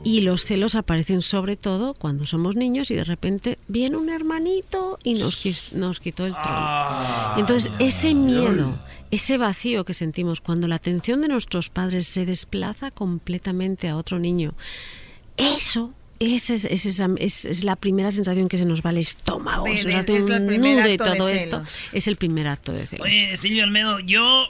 Y 0.05 0.20
los 0.23 0.45
celos 0.45 0.74
aparecen 0.74 1.23
sobre 1.23 1.57
todo 1.57 1.95
cuando 1.95 2.24
somos 2.24 2.57
niños 2.57 2.91
y 2.91 2.95
de 2.95 3.05
repente 3.05 3.59
viene 3.69 3.97
un 3.97 4.09
hermanito 4.09 4.99
y 5.03 5.15
nos, 5.15 5.73
nos 5.73 6.01
quitó 6.01 6.24
el 6.24 6.33
trono. 6.33 6.49
Ah, 6.49 7.37
Entonces, 7.37 7.70
ese 7.79 8.15
miedo, 8.15 8.79
ese 9.11 9.39
vacío 9.39 9.85
que 9.85 9.95
sentimos 9.95 10.41
cuando 10.41 10.69
la 10.69 10.77
atención 10.77 11.20
de 11.20 11.29
nuestros 11.29 11.69
padres 11.69 12.07
se 12.07 12.27
desplaza 12.27 12.91
completamente 12.91 13.89
a 13.89 13.97
otro 13.97 14.19
niño, 14.19 14.55
eso 15.37 15.93
esa 16.20 16.55
es, 16.55 16.65
es, 16.65 17.65
la 17.65 17.74
primera 17.74 18.12
sensación 18.12 18.49
que 18.49 18.57
se 18.57 18.65
nos 18.65 18.83
va 18.83 18.91
al 18.91 18.99
estómago. 18.99 19.66
es, 19.66 19.85
el 19.85 20.47
primer 20.47 20.81
acto 20.81 21.16
todo 21.16 21.27
de 21.27 21.35
esto. 21.35 21.61
Es 21.93 22.07
el 22.07 22.15
primer 22.15 22.47
acto 22.47 22.73
de 22.73 22.87
celos. 22.87 23.05
Oye, 23.05 23.37
Silvio 23.37 23.65
Almedo, 23.65 23.99
yo 23.99 24.47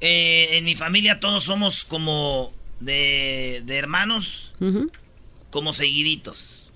eh, 0.00 0.48
en 0.52 0.64
mi 0.64 0.76
familia 0.76 1.20
todos 1.20 1.44
somos 1.44 1.84
como 1.84 2.54
de, 2.80 3.62
hermanos 3.68 4.52
como 5.50 5.72
seguiditos. 5.72 6.72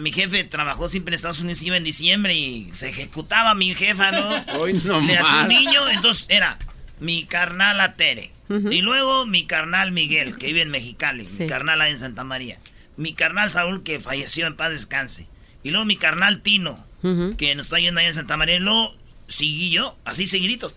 mi 0.00 0.12
jefe 0.12 0.44
trabajó 0.44 0.88
siempre 0.88 1.12
en 1.12 1.16
Estados 1.16 1.40
Unidos, 1.40 1.62
iba 1.62 1.76
en 1.76 1.84
diciembre 1.84 2.34
y 2.34 2.70
se 2.72 2.88
ejecutaba 2.88 3.54
mi 3.54 3.74
jefa, 3.74 4.12
¿no? 4.12 4.44
Hoy 4.58 4.80
no 4.84 5.00
Le 5.00 5.18
hacía 5.18 5.42
un 5.42 5.48
niño, 5.48 5.88
entonces 5.88 6.26
era 6.28 6.58
mi 7.00 7.24
carnal 7.24 7.80
Atere. 7.80 8.30
Y 8.70 8.82
luego 8.82 9.24
mi 9.24 9.46
carnal 9.46 9.92
Miguel, 9.92 10.36
que 10.36 10.48
vive 10.48 10.60
en 10.60 10.70
Mexicali, 10.70 11.26
mi 11.38 11.46
carnal 11.46 11.80
en 11.82 11.98
Santa 11.98 12.22
María. 12.22 12.58
Mi 12.98 13.14
carnal 13.14 13.50
Saúl, 13.50 13.82
que 13.82 13.98
falleció 13.98 14.46
en 14.46 14.56
paz 14.56 14.72
descanse. 14.72 15.26
Y 15.62 15.70
luego 15.70 15.86
mi 15.86 15.96
carnal 15.96 16.42
Tino, 16.42 16.84
que 17.38 17.54
nos 17.54 17.66
está 17.66 17.78
yendo 17.78 18.00
allá 18.00 18.10
en 18.10 18.14
Santa 18.14 18.36
María. 18.36 18.56
Y 18.56 18.60
luego 18.60 18.94
seguí 19.26 19.70
yo, 19.70 19.96
así 20.04 20.26
seguiditos. 20.26 20.76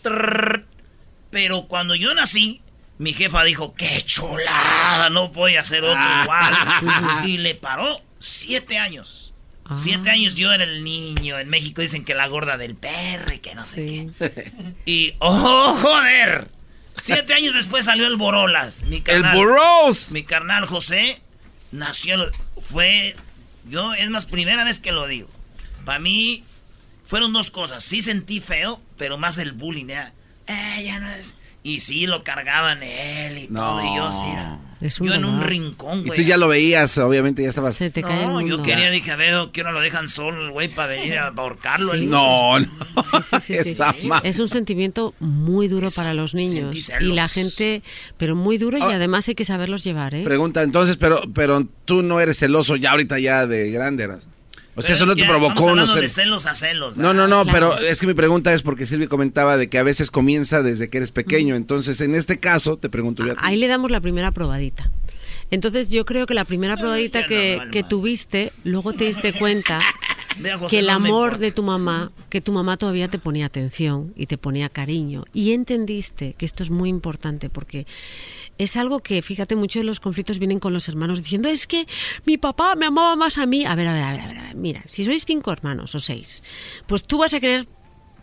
Pero 1.31 1.67
cuando 1.67 1.95
yo 1.95 2.13
nací, 2.13 2.61
mi 2.97 3.13
jefa 3.13 3.43
dijo, 3.43 3.73
qué 3.75 4.01
chulada, 4.05 5.09
no 5.09 5.29
voy 5.29 5.55
a 5.55 5.61
hacer 5.61 5.83
otro 5.83 5.97
ah. 5.97 6.21
igual. 6.23 7.25
y 7.27 7.37
le 7.37 7.55
paró 7.55 8.01
siete 8.19 8.77
años. 8.77 9.33
Siete 9.73 10.09
ah. 10.09 10.13
años 10.13 10.35
yo 10.35 10.53
era 10.53 10.63
el 10.63 10.83
niño. 10.83 11.39
En 11.39 11.49
México 11.49 11.81
dicen 11.81 12.05
que 12.05 12.13
la 12.13 12.27
gorda 12.27 12.57
del 12.57 12.75
perro 12.75 13.33
y 13.33 13.39
que 13.39 13.55
no 13.55 13.65
sé 13.65 14.09
qué. 14.17 14.51
Y, 14.85 15.15
oh, 15.19 15.77
joder. 15.81 16.49
Siete 17.01 17.33
años 17.33 17.53
después 17.53 17.85
salió 17.85 18.07
el 18.07 18.15
Borolas. 18.15 18.83
Mi 18.83 19.01
carnal, 19.01 19.35
¡El 19.35 19.37
Boros! 19.37 20.11
Mi 20.11 20.23
carnal 20.23 20.65
José 20.65 21.21
nació, 21.71 22.31
fue, 22.61 23.15
yo, 23.65 23.93
es 23.93 24.09
más, 24.09 24.25
primera 24.25 24.63
vez 24.63 24.79
que 24.79 24.91
lo 24.91 25.05
digo. 25.07 25.29
Para 25.83 25.99
mí, 25.99 26.43
fueron 27.05 27.33
dos 27.33 27.51
cosas. 27.51 27.83
Sí 27.83 28.01
sentí 28.01 28.39
feo, 28.39 28.81
pero 28.97 29.17
más 29.17 29.37
el 29.37 29.51
bullying. 29.51 29.89
Eh, 29.89 30.83
ya 30.83 30.99
no 30.99 31.09
es 31.09 31.35
y 31.65 31.79
sí, 31.79 32.05
lo 32.05 32.23
cargaban 32.23 32.83
él 32.83 33.39
y 33.39 33.47
todo. 33.47 33.81
Y 33.83 33.95
yo 33.97 34.11
sí. 34.13 35.03
yo 35.03 35.15
en 35.15 35.25
un 35.25 35.41
rincón, 35.41 36.05
güey. 36.05 36.19
Y 36.19 36.21
tú 36.21 36.27
ya 36.27 36.37
lo 36.37 36.47
veías, 36.47 36.95
obviamente 36.99 37.41
ya 37.41 37.49
estabas. 37.49 37.75
Se 37.75 37.89
te 37.89 38.03
cae 38.03 38.27
no, 38.27 38.39
yo 38.39 38.61
quería, 38.61 38.91
dije, 38.91 39.09
a 39.09 39.15
ver, 39.15 39.49
¿qué 39.51 39.61
hora 39.61 39.71
lo 39.71 39.81
dejan 39.81 40.07
solo 40.07 40.45
el 40.45 40.51
güey 40.51 40.67
para 40.67 40.89
venir 40.89 41.17
a 41.17 41.33
ahorcarlo? 41.35 41.95
No, 41.95 42.59
no. 42.59 42.67
Sí, 43.41 43.55
sí, 43.63 43.73
sí, 43.73 43.81
es 44.23 44.37
un 44.37 44.47
sentimiento 44.47 45.15
muy 45.19 45.67
duro 45.67 45.89
para 45.89 46.13
los 46.13 46.35
niños. 46.35 46.75
Y 46.99 47.13
la 47.13 47.27
gente, 47.27 47.81
pero 48.17 48.35
muy 48.35 48.59
duro 48.59 48.77
y 48.77 48.81
ah. 48.83 48.93
además 48.93 49.27
hay 49.27 49.33
que 49.33 49.45
saberlos 49.45 49.83
llevar, 49.83 50.13
¿eh? 50.13 50.23
Pregunta, 50.23 50.61
entonces, 50.61 50.97
pero, 50.97 51.19
pero 51.33 51.67
tú 51.85 52.03
no 52.03 52.19
eres 52.19 52.37
celoso 52.37 52.75
ya 52.75 52.91
ahorita 52.91 53.17
ya 53.17 53.47
de 53.47 53.71
grande, 53.71 54.03
¿eras? 54.03 54.27
O 54.75 54.81
sea, 54.81 54.95
eso 54.95 55.05
no 55.05 55.15
te 55.15 55.25
provocó 55.25 55.73
no 55.73 55.87
sé. 55.87 56.01
de 56.01 56.09
celos 56.09 56.45
a 56.45 56.53
celos. 56.53 56.97
No, 56.97 57.13
no, 57.13 57.27
no, 57.27 57.45
pero 57.45 57.77
es 57.77 57.99
que 57.99 58.07
mi 58.07 58.13
pregunta 58.13 58.53
es 58.53 58.61
porque 58.61 58.85
Silvia 58.85 59.07
comentaba 59.07 59.57
de 59.57 59.69
que 59.69 59.77
a 59.77 59.83
veces 59.83 60.11
comienza 60.11 60.61
desde 60.63 60.89
que 60.89 60.97
eres 60.97 61.11
pequeño. 61.11 61.55
Entonces, 61.55 62.01
en 62.01 62.13
este 62.13 62.39
caso, 62.39 62.77
te 62.77 62.89
pregunto 62.89 63.25
yo 63.25 63.31
a 63.31 63.35
ti. 63.35 63.41
Ahí 63.43 63.57
le 63.57 63.67
damos 63.67 63.89
la 63.89 64.01
primera 64.01 64.31
probadita. 64.31 64.91
Entonces, 65.49 65.87
yo 65.87 66.05
creo 66.05 66.25
que 66.25 66.33
la 66.33 66.43
primera 66.43 66.75
probadita 66.75 67.25
que, 67.25 67.61
que 67.71 67.83
tuviste, 67.83 68.51
luego 68.63 68.93
te 68.93 69.05
diste 69.05 69.31
cuenta 69.33 69.79
que 70.69 70.79
el 70.79 70.89
amor 70.89 71.37
de 71.37 71.51
tu 71.51 71.63
mamá, 71.63 72.11
que 72.29 72.41
tu 72.41 72.51
mamá 72.51 72.77
todavía 72.77 73.07
te 73.07 73.19
ponía 73.19 73.45
atención 73.45 74.13
y 74.15 74.27
te 74.27 74.37
ponía 74.37 74.69
cariño. 74.69 75.25
Y 75.33 75.53
entendiste 75.53 76.33
que 76.37 76.45
esto 76.45 76.63
es 76.63 76.69
muy 76.69 76.89
importante 76.89 77.49
porque 77.49 77.85
es 78.57 78.77
algo 78.77 78.99
que, 78.99 79.21
fíjate, 79.21 79.55
muchos 79.55 79.81
de 79.81 79.85
los 79.85 79.99
conflictos 79.99 80.39
vienen 80.39 80.59
con 80.59 80.73
los 80.73 80.87
hermanos 80.87 81.21
diciendo, 81.21 81.49
es 81.49 81.67
que 81.67 81.87
mi 82.25 82.37
papá 82.37 82.75
me 82.75 82.85
amaba 82.85 83.15
más 83.15 83.37
a 83.37 83.45
mí. 83.45 83.65
A 83.65 83.75
ver, 83.75 83.87
a 83.87 83.93
ver, 83.93 84.03
a 84.03 84.11
ver, 84.11 84.21
a 84.21 84.43
ver, 84.43 84.55
mira, 84.55 84.83
si 84.87 85.03
sois 85.03 85.25
cinco 85.25 85.51
hermanos 85.51 85.95
o 85.95 85.99
seis, 85.99 86.43
pues 86.87 87.03
tú 87.03 87.17
vas 87.17 87.33
a 87.33 87.39
querer 87.39 87.67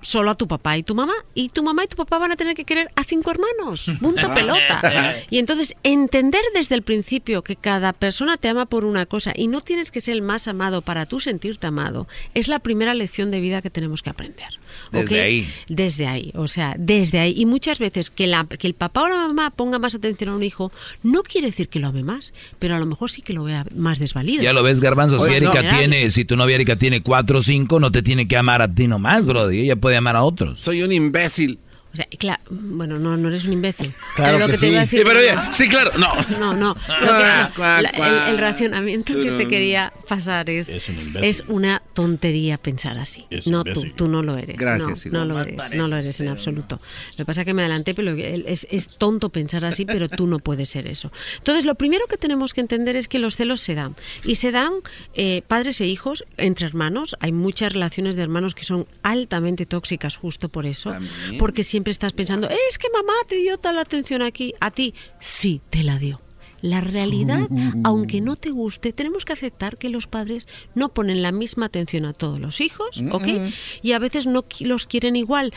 solo 0.02 0.30
a 0.30 0.34
tu 0.34 0.46
papá 0.46 0.76
y 0.76 0.82
tu 0.82 0.94
mamá 0.94 1.14
y 1.34 1.48
tu 1.48 1.62
mamá 1.62 1.84
y 1.84 1.86
tu 1.86 1.96
papá 1.96 2.18
van 2.18 2.32
a 2.32 2.36
tener 2.36 2.54
que 2.54 2.64
querer 2.64 2.90
a 2.96 3.04
cinco 3.04 3.30
hermanos. 3.30 3.86
Punto 4.00 4.34
pelota. 4.34 5.16
Y 5.30 5.38
entonces 5.38 5.74
entender 5.82 6.42
desde 6.54 6.74
el 6.74 6.82
principio 6.82 7.42
que 7.42 7.56
cada 7.56 7.92
persona 7.92 8.36
te 8.36 8.48
ama 8.48 8.66
por 8.66 8.84
una 8.84 9.06
cosa 9.06 9.32
y 9.34 9.48
no 9.48 9.60
tienes 9.60 9.90
que 9.90 10.00
ser 10.00 10.14
el 10.14 10.22
más 10.22 10.48
amado 10.48 10.82
para 10.82 11.06
tú 11.06 11.20
sentirte 11.20 11.66
amado 11.66 12.06
es 12.34 12.48
la 12.48 12.58
primera 12.58 12.94
lección 12.94 13.30
de 13.30 13.40
vida 13.40 13.62
que 13.62 13.70
tenemos 13.70 14.02
que 14.02 14.10
aprender. 14.10 14.48
Desde 14.90 15.20
ahí. 15.20 15.50
Desde 15.68 16.06
ahí, 16.06 16.32
o 16.34 16.48
sea, 16.48 16.74
desde 16.78 17.18
ahí. 17.18 17.34
Y 17.36 17.46
muchas 17.46 17.78
veces 17.78 18.10
que, 18.10 18.26
la, 18.26 18.46
que 18.46 18.66
el 18.66 18.74
papá 18.74 19.02
o 19.02 19.08
la 19.08 19.16
mamá 19.16 19.50
ponga 19.50 19.78
más 19.78 19.94
atención 19.94 20.30
a 20.30 20.36
un 20.36 20.42
hijo 20.42 20.72
no 21.02 21.22
quiere 21.22 21.48
decir 21.48 21.68
que 21.68 21.78
lo 21.78 21.88
ame 21.88 22.02
más, 22.02 22.32
pero 22.58 22.74
a 22.74 22.78
lo 22.78 22.86
mejor 22.86 23.10
sí 23.10 23.22
que 23.22 23.32
lo 23.32 23.44
vea 23.44 23.66
más 23.74 23.98
desvalido. 23.98 24.42
Ya 24.42 24.52
lo 24.52 24.62
ves, 24.62 24.80
Garbanzo, 24.80 25.20
si 25.20 25.32
Erika 25.32 25.76
tiene, 25.76 26.10
si 26.10 26.24
tu 26.24 26.36
novia 26.36 26.56
Erika 26.56 26.76
tiene 26.76 27.02
cuatro 27.02 27.38
o 27.38 27.42
cinco, 27.42 27.80
no 27.80 27.92
te 27.92 28.02
tiene 28.02 28.26
que 28.26 28.36
amar 28.36 28.62
a 28.62 28.74
ti 28.74 28.86
nomás, 28.88 29.26
bro. 29.26 29.50
Ella 29.50 29.76
puede 29.76 29.91
amar 29.96 30.16
a 30.16 30.22
otros. 30.22 30.60
Soy 30.60 30.82
un 30.82 30.92
imbécil. 30.92 31.58
O 31.92 31.96
sea, 31.96 32.06
claro, 32.18 32.40
bueno, 32.50 32.98
no, 32.98 33.16
no 33.16 33.28
eres 33.28 33.44
un 33.44 33.52
imbécil. 33.52 33.92
Claro 34.16 34.36
Pero 34.36 34.38
lo 34.38 34.46
que 34.46 34.52
que 34.52 34.58
te 34.58 34.66
sí. 34.66 34.72
iba 34.72 34.78
a 34.80 34.84
decir- 34.84 34.98
Sí, 35.00 35.04
pero 35.06 35.22
ya, 35.24 35.52
sí, 35.52 35.68
claro, 35.68 35.90
no. 35.98 36.12
No, 36.38 36.54
no. 36.54 36.68
Lo 37.00 37.06
Cuac, 37.06 37.48
que- 37.50 37.54
cuac, 37.56 37.82
la- 37.82 37.92
cuac. 37.92 38.12
el, 38.28 38.30
el 38.34 38.38
racionamiento 38.38 39.14
que 39.14 39.30
te 39.32 39.48
quería 39.48 39.92
pasar 40.08 40.48
es, 40.50 40.68
Es 40.68 40.88
un 40.88 40.98
imbécil. 41.00 41.24
es 41.24 41.44
una 41.48 41.82
tontería 41.94 42.56
pensar 42.56 42.98
así. 42.98 43.24
Es 43.30 43.46
no, 43.46 43.64
tú, 43.64 43.82
tú 43.96 44.08
no 44.08 44.22
lo 44.22 44.36
eres. 44.36 44.56
Gracias, 44.56 45.06
no, 45.06 45.24
no 45.24 45.34
lo 45.34 45.40
eres, 45.42 45.54
parece 45.56 45.76
no 45.76 45.86
lo 45.88 45.96
eres 45.96 46.20
en 46.20 46.28
absoluto. 46.28 46.80
Lo 47.12 47.16
que 47.18 47.24
pasa 47.24 47.40
es 47.42 47.46
que 47.46 47.54
me 47.54 47.62
adelanté, 47.62 47.94
pero 47.94 48.12
es, 48.16 48.66
es 48.70 48.88
tonto 48.88 49.28
pensar 49.30 49.64
así, 49.64 49.84
pero 49.84 50.08
tú 50.08 50.26
no 50.26 50.38
puedes 50.38 50.68
ser 50.68 50.86
eso. 50.86 51.10
Entonces, 51.38 51.64
lo 51.64 51.74
primero 51.74 52.06
que 52.06 52.16
tenemos 52.16 52.52
que 52.54 52.60
entender 52.60 52.96
es 52.96 53.08
que 53.08 53.18
los 53.18 53.36
celos 53.36 53.60
se 53.60 53.74
dan. 53.74 53.94
Y 54.24 54.36
se 54.36 54.50
dan 54.50 54.72
eh, 55.14 55.42
padres 55.46 55.80
e 55.80 55.86
hijos 55.86 56.24
entre 56.36 56.66
hermanos. 56.66 57.16
Hay 57.20 57.32
muchas 57.32 57.72
relaciones 57.72 58.16
de 58.16 58.22
hermanos 58.22 58.54
que 58.54 58.64
son 58.64 58.86
altamente 59.02 59.66
tóxicas 59.66 60.16
justo 60.16 60.48
por 60.48 60.66
eso. 60.66 60.94
Porque 61.38 61.64
siempre 61.64 61.81
estás 61.90 62.12
pensando, 62.12 62.48
es 62.48 62.78
que 62.78 62.88
mamá 62.92 63.12
te 63.28 63.36
dio 63.36 63.58
tal 63.58 63.78
atención 63.78 64.22
aquí. 64.22 64.54
A 64.60 64.70
ti, 64.70 64.94
sí, 65.20 65.60
te 65.70 65.82
la 65.82 65.98
dio. 65.98 66.20
La 66.60 66.80
realidad, 66.80 67.48
aunque 67.82 68.20
no 68.20 68.36
te 68.36 68.50
guste, 68.50 68.92
tenemos 68.92 69.24
que 69.24 69.32
aceptar 69.32 69.78
que 69.78 69.88
los 69.88 70.06
padres 70.06 70.46
no 70.76 70.90
ponen 70.94 71.20
la 71.20 71.32
misma 71.32 71.66
atención 71.66 72.04
a 72.04 72.12
todos 72.12 72.38
los 72.38 72.60
hijos, 72.60 73.02
¿ok? 73.10 73.26
Mm. 73.26 73.48
Y 73.82 73.92
a 73.94 73.98
veces 73.98 74.28
no 74.28 74.44
los 74.60 74.86
quieren 74.86 75.16
igual. 75.16 75.52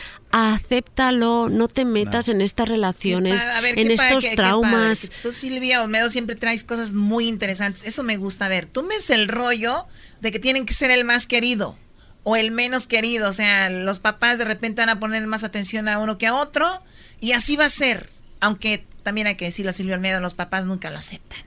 Acéptalo, 0.60 1.48
no 1.48 1.68
te 1.68 1.84
metas 1.84 2.28
en 2.28 2.40
estas 2.40 2.68
relaciones, 2.68 3.40
A 3.44 3.60
ver, 3.60 3.78
en 3.78 3.86
qué 3.88 3.94
padre, 3.96 4.08
estos 4.08 4.24
qué- 4.24 4.30
qué 4.30 4.36
traumas. 4.36 5.06
padre. 5.06 5.14
Tú, 5.22 5.30
Silvia 5.30 5.82
Olmedo, 5.82 6.10
siempre 6.10 6.34
traes 6.34 6.64
cosas 6.64 6.92
muy 6.92 7.28
interesantes. 7.28 7.84
Eso 7.84 8.02
me 8.02 8.16
gusta. 8.16 8.46
A 8.46 8.48
ver, 8.48 8.66
tú 8.66 8.84
ves 8.88 9.10
el 9.10 9.28
rollo 9.28 9.86
de 10.20 10.32
que 10.32 10.40
tienen 10.40 10.66
que 10.66 10.74
ser 10.74 10.90
el 10.90 11.04
más 11.04 11.26
querido 11.28 11.78
o 12.28 12.34
el 12.34 12.50
menos 12.50 12.88
querido. 12.88 13.30
O 13.30 13.32
sea, 13.32 13.70
los 13.70 14.00
papás 14.00 14.36
de 14.36 14.44
repente 14.44 14.82
van 14.82 14.88
a 14.88 14.98
poner 14.98 15.24
más 15.28 15.44
atención 15.44 15.88
a 15.88 16.00
uno 16.00 16.18
que 16.18 16.26
a 16.26 16.34
otro 16.34 16.82
y 17.20 17.32
así 17.32 17.54
va 17.54 17.66
a 17.66 17.70
ser. 17.70 18.10
Aunque 18.40 18.84
también 19.06 19.28
hay 19.28 19.36
que 19.36 19.44
decirlo 19.44 19.70
a 19.70 19.72
Silvia 19.72 19.94
Olmedo, 19.94 20.18
los 20.18 20.34
papás 20.34 20.66
nunca 20.66 20.90
lo 20.90 20.98
aceptan. 20.98 21.38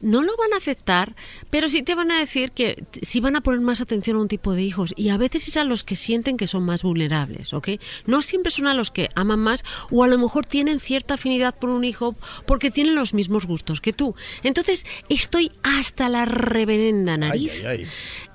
no 0.00 0.24
lo 0.24 0.36
van 0.36 0.52
a 0.52 0.56
aceptar, 0.56 1.14
pero 1.48 1.68
sí 1.68 1.84
te 1.84 1.94
van 1.94 2.10
a 2.10 2.18
decir 2.18 2.50
que 2.50 2.82
sí 3.02 3.20
van 3.20 3.36
a 3.36 3.40
poner 3.40 3.60
más 3.60 3.80
atención 3.80 4.16
a 4.16 4.20
un 4.20 4.26
tipo 4.26 4.52
de 4.52 4.64
hijos 4.64 4.92
y 4.96 5.10
a 5.10 5.16
veces 5.16 5.46
es 5.46 5.56
a 5.56 5.62
los 5.62 5.84
que 5.84 5.94
sienten 5.94 6.36
que 6.36 6.48
son 6.48 6.64
más 6.64 6.82
vulnerables, 6.82 7.54
¿ok? 7.54 7.68
No 8.06 8.20
siempre 8.20 8.50
son 8.50 8.66
a 8.66 8.74
los 8.74 8.90
que 8.90 9.10
aman 9.14 9.38
más 9.38 9.62
o 9.92 10.02
a 10.02 10.08
lo 10.08 10.18
mejor 10.18 10.44
tienen 10.44 10.80
cierta 10.80 11.14
afinidad 11.14 11.56
por 11.56 11.70
un 11.70 11.84
hijo 11.84 12.16
porque 12.46 12.72
tienen 12.72 12.96
los 12.96 13.14
mismos 13.14 13.46
gustos 13.46 13.80
que 13.80 13.92
tú. 13.92 14.16
Entonces 14.42 14.84
estoy 15.08 15.52
hasta 15.62 16.08
la 16.08 16.24
reverenda 16.24 17.16
nariz 17.16 17.62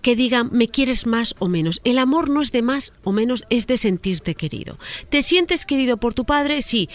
que 0.02 0.16
digan 0.16 0.50
me 0.54 0.70
quieres 0.70 1.06
más 1.06 1.36
o 1.40 1.50
menos. 1.50 1.82
El 1.84 1.98
amor 1.98 2.30
no 2.30 2.42
es 2.42 2.54
de 2.54 2.62
más 2.62 2.94
o 3.04 3.12
menos, 3.12 3.46
es 3.50 3.68
de 3.68 3.78
sentirte 3.78 4.36
querido. 4.36 4.78
¿Te 5.10 5.22
sientes 5.22 5.66
querido 5.66 5.98
por 5.98 6.14
tu 6.14 6.26
padre? 6.26 6.62
Sí. 6.62 6.90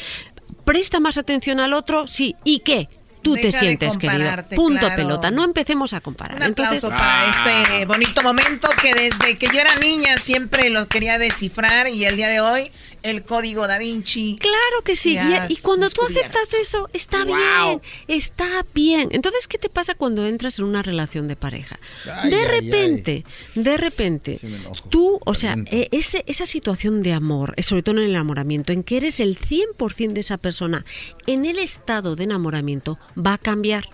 ¿Presta 0.64 1.00
más 1.00 1.18
atención 1.18 1.60
al 1.60 1.72
otro? 1.72 2.06
Sí. 2.06 2.36
¿Y 2.44 2.60
qué? 2.60 2.88
Tú 3.22 3.36
te 3.36 3.46
Deja 3.46 3.58
sientes 3.58 3.96
querido. 3.96 4.30
Punto 4.54 4.80
claro. 4.80 4.96
pelota. 4.96 5.30
No 5.30 5.44
empecemos 5.44 5.94
a 5.94 6.02
comparar. 6.02 6.36
Un 6.36 6.42
aplauso 6.42 6.90
para 6.90 7.30
este 7.30 7.86
bonito 7.86 8.22
momento 8.22 8.68
que 8.82 8.92
desde 8.94 9.38
que 9.38 9.46
yo 9.46 9.60
era 9.60 9.74
niña 9.76 10.18
siempre 10.18 10.68
lo 10.68 10.86
quería 10.88 11.18
descifrar 11.18 11.88
y 11.88 12.04
el 12.04 12.16
día 12.16 12.28
de 12.28 12.40
hoy 12.40 12.70
el 13.04 13.22
código 13.22 13.68
da 13.68 13.78
Vinci. 13.78 14.36
Claro 14.40 14.82
que 14.82 14.96
sí. 14.96 15.16
Y, 15.16 15.52
y 15.52 15.56
cuando 15.58 15.88
tú 15.90 16.00
aceptas 16.02 16.52
eso, 16.54 16.88
está 16.92 17.24
bien. 17.24 17.80
Está 18.08 18.66
bien. 18.74 19.08
Entonces, 19.12 19.46
¿qué 19.46 19.58
te 19.58 19.68
pasa 19.68 19.94
cuando 19.94 20.26
entras 20.26 20.58
en 20.58 20.64
una 20.64 20.82
relación 20.82 21.28
de 21.28 21.36
pareja? 21.36 21.78
Ay, 22.12 22.30
de 22.30 22.36
ay, 22.36 22.46
repente, 22.60 23.24
de 23.54 23.76
repente, 23.76 24.40
tú, 24.90 25.20
o 25.24 25.34
sea, 25.34 25.56
eh, 25.70 25.88
ese- 25.92 26.24
esa 26.26 26.46
situación 26.46 27.02
de 27.02 27.12
amor, 27.12 27.54
eh, 27.56 27.62
sobre 27.62 27.82
todo 27.82 27.98
en 27.98 28.04
el 28.04 28.10
enamoramiento, 28.10 28.72
en 28.72 28.82
que 28.82 28.96
eres 28.96 29.20
el 29.20 29.38
100% 29.38 30.14
de 30.14 30.20
esa 30.20 30.38
persona, 30.38 30.84
en 31.26 31.44
el 31.44 31.58
estado 31.58 32.16
de 32.16 32.24
enamoramiento, 32.24 32.98
va 33.16 33.34
a 33.34 33.38
cambiar. 33.38 33.88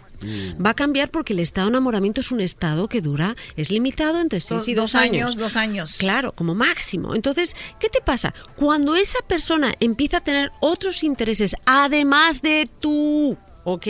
Va 0.64 0.70
a 0.70 0.74
cambiar 0.74 1.10
porque 1.10 1.32
el 1.32 1.38
estado 1.40 1.66
de 1.68 1.70
enamoramiento 1.72 2.20
es 2.20 2.30
un 2.30 2.40
estado 2.40 2.88
que 2.88 3.00
dura, 3.00 3.36
es 3.56 3.70
limitado 3.70 4.20
entre 4.20 4.40
6 4.40 4.60
Dos- 4.60 4.68
y 4.68 4.74
2 4.74 4.92
dos 4.92 4.94
años, 5.00 5.36
dos 5.36 5.56
años. 5.56 5.96
Claro, 5.98 6.32
como 6.32 6.54
máximo. 6.54 7.14
Entonces, 7.14 7.56
¿qué 7.78 7.88
te 7.88 8.00
pasa? 8.00 8.34
Cuando 8.56 8.96
esa 8.96 9.18
persona 9.26 9.72
empieza 9.80 10.18
a 10.18 10.20
tener 10.20 10.52
otros 10.60 11.02
intereses, 11.04 11.56
además 11.64 12.42
de 12.42 12.68
tú, 12.80 13.38
¿ok? 13.64 13.86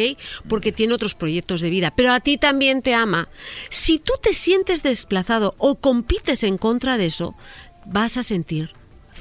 Porque 0.49 0.73
tiene 0.73 0.95
otros 0.95 1.15
proyectos 1.15 1.61
de 1.61 1.71
vida, 1.71 1.93
pero 1.95 2.13
a 2.13 2.21
ti 2.21 2.37
también 2.39 2.83
te 2.83 2.95
ama. 2.95 3.29
Si 3.69 3.99
tú 3.99 4.13
te 4.23 4.35
sientes 4.35 4.83
desplazado 4.83 5.55
o 5.59 5.77
compites 5.81 6.45
en 6.45 6.59
contra 6.59 6.97
de 6.97 7.07
eso, 7.07 7.35
vas 7.87 8.17
a 8.17 8.23
sentir 8.23 8.71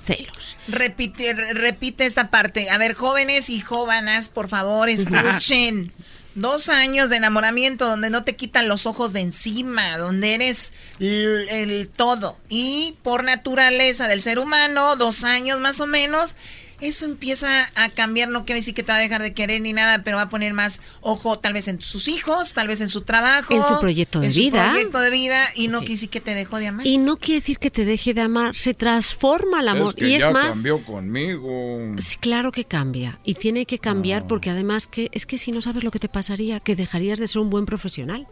celos. 0.06 0.58
Repite, 0.68 1.34
re- 1.34 1.54
repite 1.54 2.06
esta 2.06 2.30
parte. 2.32 2.70
A 2.70 2.78
ver, 2.78 2.94
jóvenes 2.94 3.50
y 3.50 3.60
jóvenes, 3.62 4.30
por 4.30 4.48
favor, 4.48 4.90
escuchen. 4.90 5.92
Dos 6.36 6.70
años 6.70 7.10
de 7.10 7.18
enamoramiento 7.18 7.88
donde 7.88 8.10
no 8.10 8.24
te 8.24 8.36
quitan 8.36 8.68
los 8.68 8.86
ojos 8.86 9.14
de 9.14 9.22
encima, 9.22 9.98
donde 9.98 10.36
eres 10.36 10.74
el, 11.00 11.90
todo. 11.96 12.38
Y 12.50 12.96
por 13.04 13.24
naturaleza 13.24 14.08
del 14.08 14.22
ser 14.22 14.40
humano, 14.40 14.96
dos 14.96 15.24
años 15.24 15.60
más 15.60 15.80
o 15.80 15.88
menos, 15.88 16.36
eso 16.82 17.06
empieza 17.06 17.70
a 17.76 17.90
cambiar. 17.90 18.30
No 18.30 18.46
quiere 18.46 18.60
decir 18.60 18.74
que 18.74 18.84
te 18.84 18.92
va 18.92 18.98
a 18.98 19.02
dejar 19.02 19.22
de 19.22 19.34
querer 19.34 19.62
ni 19.62 19.74
nada, 19.74 20.04
pero 20.04 20.18
va 20.18 20.24
a 20.24 20.30
poner 20.30 20.54
más 20.54 20.82
ojo 21.02 21.40
tal 21.40 21.54
vez 21.54 21.68
en 21.68 21.82
sus 21.82 22.08
hijos, 22.08 22.54
tal 22.54 22.68
vez 22.68 22.82
en 22.82 22.90
su 22.90 23.02
trabajo. 23.02 23.54
En 23.54 23.64
su 23.64 23.80
proyecto 23.80 24.20
de 24.20 24.28
en 24.28 24.34
su 24.34 24.40
vida. 24.40 24.70
proyecto 24.72 25.00
de 25.00 25.10
vida 25.10 25.46
y 25.56 25.68
no 25.68 25.80
quiere 25.80 25.94
decir 25.96 26.10
que 26.10 26.22
te 26.22 26.34
dejó 26.36 26.58
de 26.58 26.68
amar. 26.68 26.86
Y 26.86 26.98
no 26.98 27.18
quiere 27.18 27.42
decir 27.42 27.58
que 27.60 27.72
te 27.72 27.86
deje 27.86 28.14
de 28.14 28.22
amar, 28.22 28.56
se 28.56 28.74
transforma 28.74 29.62
el 29.62 29.68
amor. 29.68 29.96
que 29.96 30.08
y 30.08 30.14
es 30.16 30.22
ya 30.22 30.32
más, 30.32 30.50
cambió 30.56 30.84
conmigo. 30.84 31.80
Sí, 32.00 32.18
claro 32.18 32.52
que 32.52 32.66
cambia. 32.66 33.20
Y 33.24 33.36
tiene 33.36 33.66
que 33.66 33.80
cambiar 33.80 34.28
porque 34.28 34.50
además 34.50 34.88
que 34.88 35.10
es 35.12 35.26
que 35.26 35.38
si 35.38 35.52
no 35.52 35.62
sabes 35.62 35.84
lo 35.84 35.92
que 35.92 36.00
te 36.00 36.10
pasaría, 36.10 36.60
que 36.60 36.76
dejarías 36.76 37.20
de 37.20 37.28
ser 37.28 37.40
un 37.42 37.50
buen 37.50 37.66
profesional. 37.66 38.28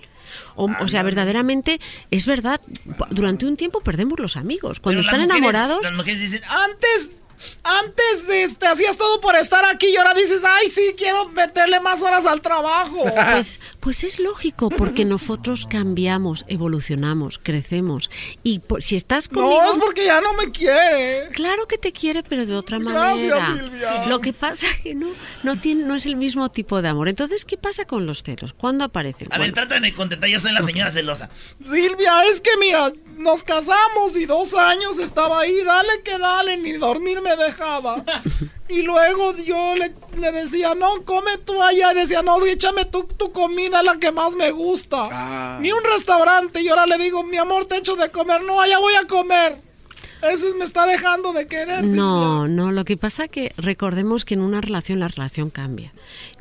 O, 0.56 0.70
o 0.82 0.90
sea, 0.90 1.04
verdaderamente, 1.04 1.80
es 2.12 2.26
verdad, 2.26 2.60
durante 3.12 3.46
un 3.46 3.56
tiempo 3.56 3.80
perdemos 3.82 4.20
los 4.20 4.36
amigos. 4.36 4.80
Cuando 4.82 5.02
Pero 5.02 5.10
están 5.10 5.28
las 5.28 5.38
mujeres- 5.38 5.56
enamorados... 5.56 5.84
Las 5.84 5.94
mujeres 5.94 6.20
dicen, 6.22 6.42
antes, 6.50 7.12
antes 7.64 8.28
este, 8.30 8.68
hacías 8.68 8.98
todo 8.98 9.20
por 9.22 9.36
estar 9.36 9.64
aquí 9.66 9.88
y 9.88 9.98
ahora 9.98 10.14
dices, 10.14 10.42
ay, 10.46 10.70
sí, 10.72 10.94
quiero 10.98 11.30
meterle 11.30 11.80
más 11.80 12.02
horas 12.02 12.26
al 12.26 12.42
trabajo. 12.42 13.06
Pues, 13.38 13.60
pues 13.80 14.04
es 14.04 14.20
lógico, 14.20 14.70
porque 14.70 15.06
nosotros 15.06 15.68
cambiamos, 15.70 16.46
evolucionamos, 16.48 17.40
crecemos. 17.42 18.10
Y 18.44 18.60
por- 18.60 18.82
si 18.82 18.96
estás 18.96 19.28
conmigo... 19.28 19.62
No, 19.62 19.72
es 19.72 19.78
porque 19.78 20.06
ya 20.06 20.22
no 20.22 20.34
me 20.34 20.50
quiere. 20.52 21.30
Claro 21.34 21.68
que 21.68 21.78
te 21.78 21.92
quiere, 21.92 22.24
pero 22.24 22.46
de 22.46 22.56
otra 22.56 22.80
Gracias, 22.80 22.96
manera. 23.42 23.46
Silvia. 23.70 24.06
Lo 24.08 24.20
que 24.22 24.34
pasa 24.34 24.66
es 24.68 24.80
que 24.80 24.96
no, 24.96 25.10
no, 25.44 25.60
tiene, 25.60 25.84
no 25.84 25.96
es 25.96 26.06
el 26.06 26.16
mismo 26.16 26.50
tipo 26.50 26.82
de 26.82 26.88
amor. 26.90 27.10
Entonces, 27.10 27.46
¿qué 27.46 27.58
pasa 27.58 27.86
con 27.86 28.06
los 28.06 28.24
celos? 28.24 28.54
¿Cuándo 28.54 28.84
aparecen? 28.86 29.28
A 29.32 29.38
ver, 29.38 29.52
trátame 29.54 29.88
de 29.88 29.94
contentar, 29.94 30.30
yo 30.30 30.40
soy 30.40 30.54
la 30.54 30.62
señora 30.62 30.92
celosa. 30.92 31.30
Silvia, 31.62 32.24
es 32.26 32.42
que 32.42 32.52
mira, 32.60 32.92
nos 33.18 33.44
casamos 33.44 34.16
y 34.16 34.26
dos 34.26 34.54
años 34.54 34.98
estaba 35.00 35.42
ahí, 35.42 35.64
dale 35.64 36.02
que 36.04 36.18
dale, 36.18 36.58
ni 36.58 36.74
dormir 36.74 37.22
me 37.22 37.36
dejaba. 37.36 38.04
Y 38.70 38.82
luego 38.82 39.34
yo 39.38 39.76
le, 39.76 39.94
le 40.20 40.32
decía, 40.34 40.76
no, 40.76 41.06
come 41.06 41.38
tú 41.38 41.62
allá. 41.64 41.94
Y 41.94 41.96
decía, 41.96 42.22
no, 42.22 42.46
échame 42.46 42.84
tu, 42.84 43.04
tu 43.04 43.32
comida, 43.32 43.82
la 43.82 43.98
que 43.98 44.12
más 44.12 44.36
me 44.36 44.52
gusta. 44.52 45.58
Ni 45.62 45.72
un 45.72 45.82
restaurante. 45.86 46.62
Y 46.62 46.68
ahora 46.68 46.86
le 46.86 46.98
digo, 46.98 47.24
mi 47.24 47.38
amor, 47.38 47.66
te 47.66 47.78
echo 47.78 47.96
de 47.96 48.12
comer. 48.12 48.44
No, 48.44 48.60
allá 48.60 48.78
voy 48.80 48.94
a 48.96 49.08
comer. 49.08 49.62
Ese 50.22 50.54
me 50.56 50.66
está 50.66 50.86
dejando 50.86 51.32
de 51.32 51.48
querer. 51.48 51.84
No, 51.86 52.48
no, 52.48 52.72
lo 52.72 52.84
que 52.86 52.98
pasa 52.98 53.28
que 53.28 53.54
recordemos 53.58 54.26
que 54.26 54.34
en 54.34 54.42
una 54.42 54.62
relación 54.62 55.00
la 55.00 55.08
relación 55.08 55.50
cambia. 55.50 55.94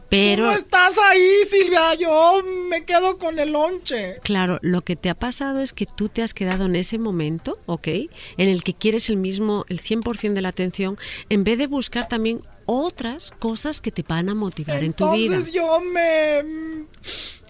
Pero... 0.09 0.47
No 0.47 0.52
estás 0.52 0.97
ahí, 0.99 1.44
Silvia, 1.49 1.94
yo 1.94 2.43
me 2.68 2.85
quedo 2.85 3.18
con 3.18 3.39
el 3.39 3.52
lonche. 3.52 4.20
Claro, 4.23 4.59
lo 4.62 4.83
que 4.83 4.97
te 4.97 5.10
ha 5.10 5.15
pasado 5.15 5.60
es 5.60 5.73
que 5.73 5.86
tú 5.86 6.09
te 6.09 6.23
has 6.23 6.33
quedado 6.33 6.67
en 6.67 6.76
ese 6.76 6.99
momento, 6.99 7.59
¿ok? 7.67 7.89
En 8.36 8.49
el 8.49 8.62
que 8.62 8.75
quieres 8.75 9.10
el 9.10 9.17
mismo, 9.17 9.65
el 9.68 9.81
100% 9.81 10.33
de 10.33 10.43
la 10.43 10.49
atención, 10.49 10.97
en 11.28 11.44
vez 11.44 11.59
de 11.59 11.67
buscar 11.67 12.09
también 12.09 12.43
otras 12.67 13.33
cosas 13.39 13.81
que 13.81 13.91
te 13.91 14.02
van 14.02 14.28
a 14.28 14.35
motivar 14.35 14.83
en 14.83 14.93
tu 14.93 15.10
vida. 15.12 15.35
Entonces 15.35 15.52
yo 15.52 15.81
me... 15.81 16.86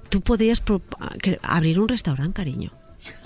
Tú 0.09 0.21
podrías 0.21 0.63
abrir 1.43 1.81
un 1.81 1.89
restaurante, 1.89 2.35
cariño. 2.35 2.71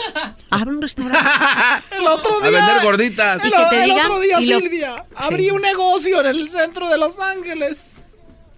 Abre 0.51 0.71
un 0.71 0.83
restaurante. 0.83 1.19
el 1.99 2.07
otro 2.07 2.41
día. 2.41 2.49
A 2.49 2.51
vender 2.51 2.85
gorditas. 2.85 3.45
El, 3.45 3.53
el 3.53 3.91
otro 3.93 4.21
día, 4.21 4.39
Silvia, 4.39 5.07
abrí 5.15 5.51
un 5.51 5.63
negocio 5.63 6.21
en 6.21 6.27
el 6.27 6.51
centro 6.51 6.89
de 6.89 6.99
Los 6.99 7.19
Ángeles. 7.19 7.83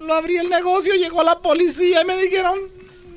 Lo 0.06 0.14
abrí 0.14 0.36
el 0.36 0.48
negocio, 0.48 0.94
llegó 0.94 1.22
la 1.22 1.38
policía 1.38 2.02
y 2.02 2.04
me 2.04 2.16
dijeron, 2.16 2.58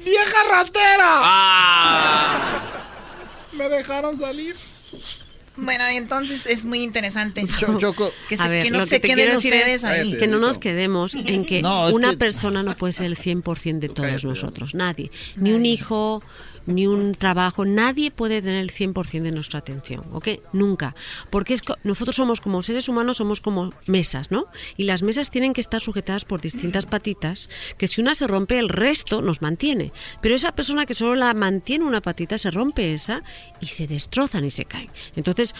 vieja 0.03 0.43
ratera. 0.49 1.19
Ah. 1.23 2.61
Me 3.53 3.69
dejaron 3.69 4.19
salir. 4.19 4.55
Bueno, 5.57 5.85
entonces 5.87 6.45
es 6.47 6.65
muy 6.65 6.81
interesante 6.81 7.41
eso. 7.41 7.77
Choco. 7.77 8.11
Que, 8.27 8.35
que 8.35 8.71
no 8.71 8.85
se 8.85 8.99
queden 8.99 9.37
ustedes 9.37 9.83
ahí. 9.83 10.17
Que 10.17 10.27
no 10.27 10.37
nos 10.37 10.57
quedemos 10.57 11.15
en 11.15 11.45
que 11.45 11.63
una 11.93 12.13
persona 12.17 12.63
no 12.63 12.75
puede 12.75 12.93
ser 12.93 13.05
el 13.05 13.17
100% 13.17 13.79
de 13.79 13.89
todos 13.89 14.23
nosotros. 14.23 14.75
Nadie. 14.75 15.11
Ni 15.35 15.53
un 15.53 15.65
hijo, 15.65 16.21
ni 16.65 16.87
un 16.87 17.13
trabajo, 17.13 17.65
nadie 17.65 18.11
puede 18.11 18.41
tener 18.41 18.61
el 18.61 18.71
100% 18.71 19.21
de 19.21 19.31
nuestra 19.31 19.59
atención, 19.59 20.03
¿ok? 20.11 20.29
Nunca. 20.53 20.95
Porque 21.29 21.53
es, 21.53 21.61
nosotros 21.83 22.15
somos 22.15 22.41
como 22.41 22.63
seres 22.63 22.89
humanos, 22.89 23.17
somos 23.17 23.41
como 23.41 23.71
mesas, 23.85 24.31
¿no? 24.31 24.45
Y 24.77 24.83
las 24.83 25.03
mesas 25.03 25.31
tienen 25.31 25.53
que 25.53 25.61
estar 25.61 25.81
sujetadas 25.81 26.25
por 26.25 26.41
distintas 26.41 26.85
patitas, 26.85 27.49
que 27.77 27.87
si 27.87 28.01
una 28.01 28.15
se 28.15 28.27
rompe, 28.27 28.59
el 28.59 28.69
resto 28.69 29.21
nos 29.21 29.41
mantiene. 29.41 29.91
Pero 30.21 30.35
esa 30.35 30.53
persona 30.53 30.85
que 30.85 30.93
solo 30.93 31.15
la 31.15 31.33
mantiene 31.33 31.85
una 31.85 32.01
patita, 32.01 32.37
se 32.37 32.51
rompe 32.51 32.93
esa 32.93 33.23
y 33.59 33.67
se 33.67 33.87
destrozan 33.87 34.45
y 34.45 34.49
se 34.49 34.65
caen. 34.65 34.89
Entonces, 35.15 35.55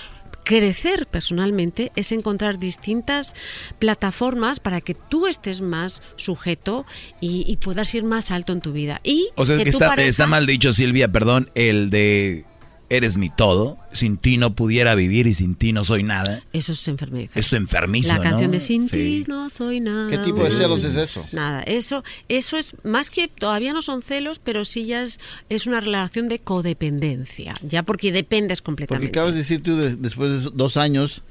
crecer 0.46 1.08
personalmente 1.08 1.92
es 1.98 2.14
encontrar 2.14 2.60
distintas 2.60 3.36
plataformas 3.80 4.62
para 4.62 4.80
que 4.80 4.94
tú 4.94 5.28
estés 5.28 5.60
más 5.60 6.02
sujeto 6.16 6.86
y, 7.20 7.58
puedas 7.58 7.94
ir 7.96 8.04
más 8.04 8.32
alto 8.32 8.54
en 8.54 8.62
tu 8.62 8.72
vida. 8.72 9.02
Y 9.04 9.28
o 9.36 9.46
sea, 9.46 9.58
que, 9.58 9.70
está, 9.70 9.96
está 9.96 10.28
mal 10.28 10.46
dicho, 10.46 10.72
Silvia, 10.72 11.12
perdón, 11.12 11.50
el 11.56 11.90
de 11.90 12.46
eres 12.90 13.18
mi 13.18 13.30
todo, 13.30 13.78
sin 13.96 14.18
ti 14.18 14.38
no 14.38 14.54
pudiera 14.54 14.96
vivir 14.96 15.28
y 15.28 15.34
sin 15.34 15.56
ti 15.56 15.74
no 15.74 15.84
soy 15.84 16.04
nada. 16.04 16.44
Eso 16.54 16.74
es 16.74 16.88
enfermizo. 16.88 17.40
Eso 17.40 17.56
es 17.56 17.62
enfermizo, 17.62 18.14
La 18.14 18.22
canción 18.22 18.52
de 18.52 18.62
sin 18.62 18.90
ti 18.90 19.26
no 19.28 19.50
soy 19.50 19.80
nada. 19.80 20.10
¿Qué 20.10 20.18
tipo 20.20 20.44
de 20.44 20.52
celos 20.52 20.84
es 20.84 20.96
eso? 20.96 21.26
Nada, 21.34 21.62
eso 21.64 22.04
eso 22.30 22.58
es 22.58 22.74
más 22.84 23.10
que 23.10 23.28
todavía 23.28 23.74
no 23.74 23.82
son 23.82 24.02
celos, 24.02 24.40
pero 24.40 24.66
sí 24.66 24.86
ya 24.86 25.04
es, 25.04 25.20
una 25.68 25.80
relación 25.80 26.28
de 26.28 26.40
codependencia, 26.40 27.54
ya 27.62 27.84
porque 27.84 28.12
dependes 28.12 28.62
completamente. 28.62 29.08
Porque 29.08 29.20
acabas 29.20 29.34
de 29.34 29.40
decir 29.40 29.64
tú 29.64 29.78
después 29.78 30.44
de 30.44 30.52
dos 30.54 30.78
años 30.78 31.24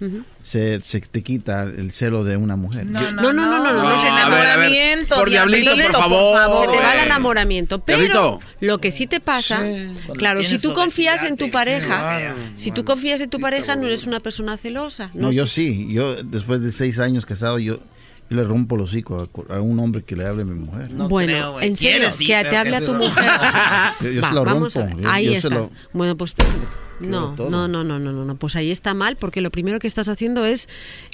se, 0.43 0.81
se, 0.83 1.01
te 1.01 1.23
quita 1.23 1.63
el 1.63 1.93
celo 1.93 2.25
de 2.25 2.37
una 2.37 2.57
mujer. 2.57 2.87
No, 2.87 3.01
no, 3.13 3.33
no, 3.33 3.47
no, 3.47 3.59
no, 3.59 3.73
no, 3.73 3.95
es 3.95 4.03
enamoramiento. 4.03 5.17
por 5.17 5.31
diablito, 5.31 5.71
por 5.75 5.93
favor. 5.93 6.67
Se 6.67 6.73
te 6.73 6.79
va 6.79 6.95
el 6.95 7.07
enamoramiento, 7.07 7.81
pero 7.81 8.41
lo 8.61 8.79
que 8.79 8.91
sí 8.91 9.07
te 9.07 9.21
pasa, 9.21 9.63
claro, 10.17 10.45
si 10.45 10.59
tú 10.59 10.75
confías 10.75 11.25
en 11.25 11.37
tu 11.37 11.51
pareja, 11.51 12.35
si 12.57 12.71
tú 12.71 12.85
confías 12.85 13.21
en 13.21 13.31
tu 13.31 13.41
pareja, 13.41 13.77
no 13.77 13.87
eres 13.87 14.07
una 14.07 14.21
persona 14.21 14.57
celosa. 14.57 15.11
No, 15.15 15.33
yo 15.33 15.47
sí, 15.47 15.89
yo 15.91 16.23
después 16.23 16.61
de 16.61 16.71
seis 16.71 16.99
años 16.99 17.27
casado, 17.27 17.59
yo 17.59 17.81
le 18.29 18.43
rompo 18.43 18.77
los 18.77 18.91
hocico 18.91 19.29
a, 19.49 19.61
un 19.61 19.79
hombre 19.79 20.03
que 20.03 20.17
le 20.17 20.27
hable 20.27 20.43
a 20.43 20.45
mi 20.45 20.55
mujer. 20.55 20.91
bueno, 20.93 21.61
en 21.61 21.77
serio, 21.77 22.09
que 22.19 22.27
te 22.27 22.57
hable 22.57 22.77
a 22.77 22.85
tu 22.85 22.95
mujer. 22.95 23.31
yo, 24.15 24.27
se 24.27 24.35
lo 24.35 24.45
rompo. 24.45 24.69
ahí 25.07 25.35
está. 25.35 25.69
Bueno, 25.93 26.17
pues 26.17 26.35
no, 27.01 27.35
no, 27.37 27.69
no, 27.69 27.85
no, 27.85 27.99
no, 27.99 28.13
no, 28.13 28.37
pues 28.37 28.57
ahí 28.57 28.71
está 28.71 28.95
mal 28.95 29.17
porque 29.17 29.41
lo 29.41 29.51
primero 29.51 29.79
que 29.79 29.87
estás 29.87 30.09
haciendo 30.09 30.45
es 30.45 30.69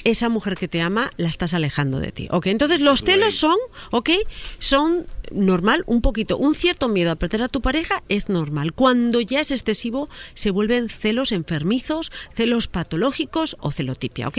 esa 0.05 0.29
mujer 0.29 0.57
que 0.57 0.69
te 0.69 0.81
ama 0.81 1.11
la 1.17 1.29
estás 1.29 1.55
alejando 1.55 2.01
de 2.01 2.13
ti, 2.13 2.29
¿ok? 2.31 2.47
Entonces 2.47 2.81
los 2.81 3.03
celos 3.03 3.35
son, 3.35 3.57
¿ok? 3.91 4.11
Son 4.59 5.07
normal, 5.31 5.85
un 5.87 6.03
poquito, 6.03 6.37
un 6.39 6.55
cierto 6.55 6.89
miedo 6.89 7.11
a 7.11 7.17
perder 7.17 7.43
a 7.43 7.49
tu 7.49 7.61
pareja 7.61 8.03
es 8.09 8.29
normal. 8.29 8.73
Cuando 8.73 9.21
ya 9.21 9.41
es 9.41 9.51
excesivo 9.51 10.09
se 10.35 10.51
vuelven 10.51 10.89
celos 10.89 11.33
enfermizos, 11.33 12.13
celos 12.35 12.69
patológicos 12.69 13.57
o 13.61 13.71
celotipia, 13.71 14.29
¿ok? 14.29 14.39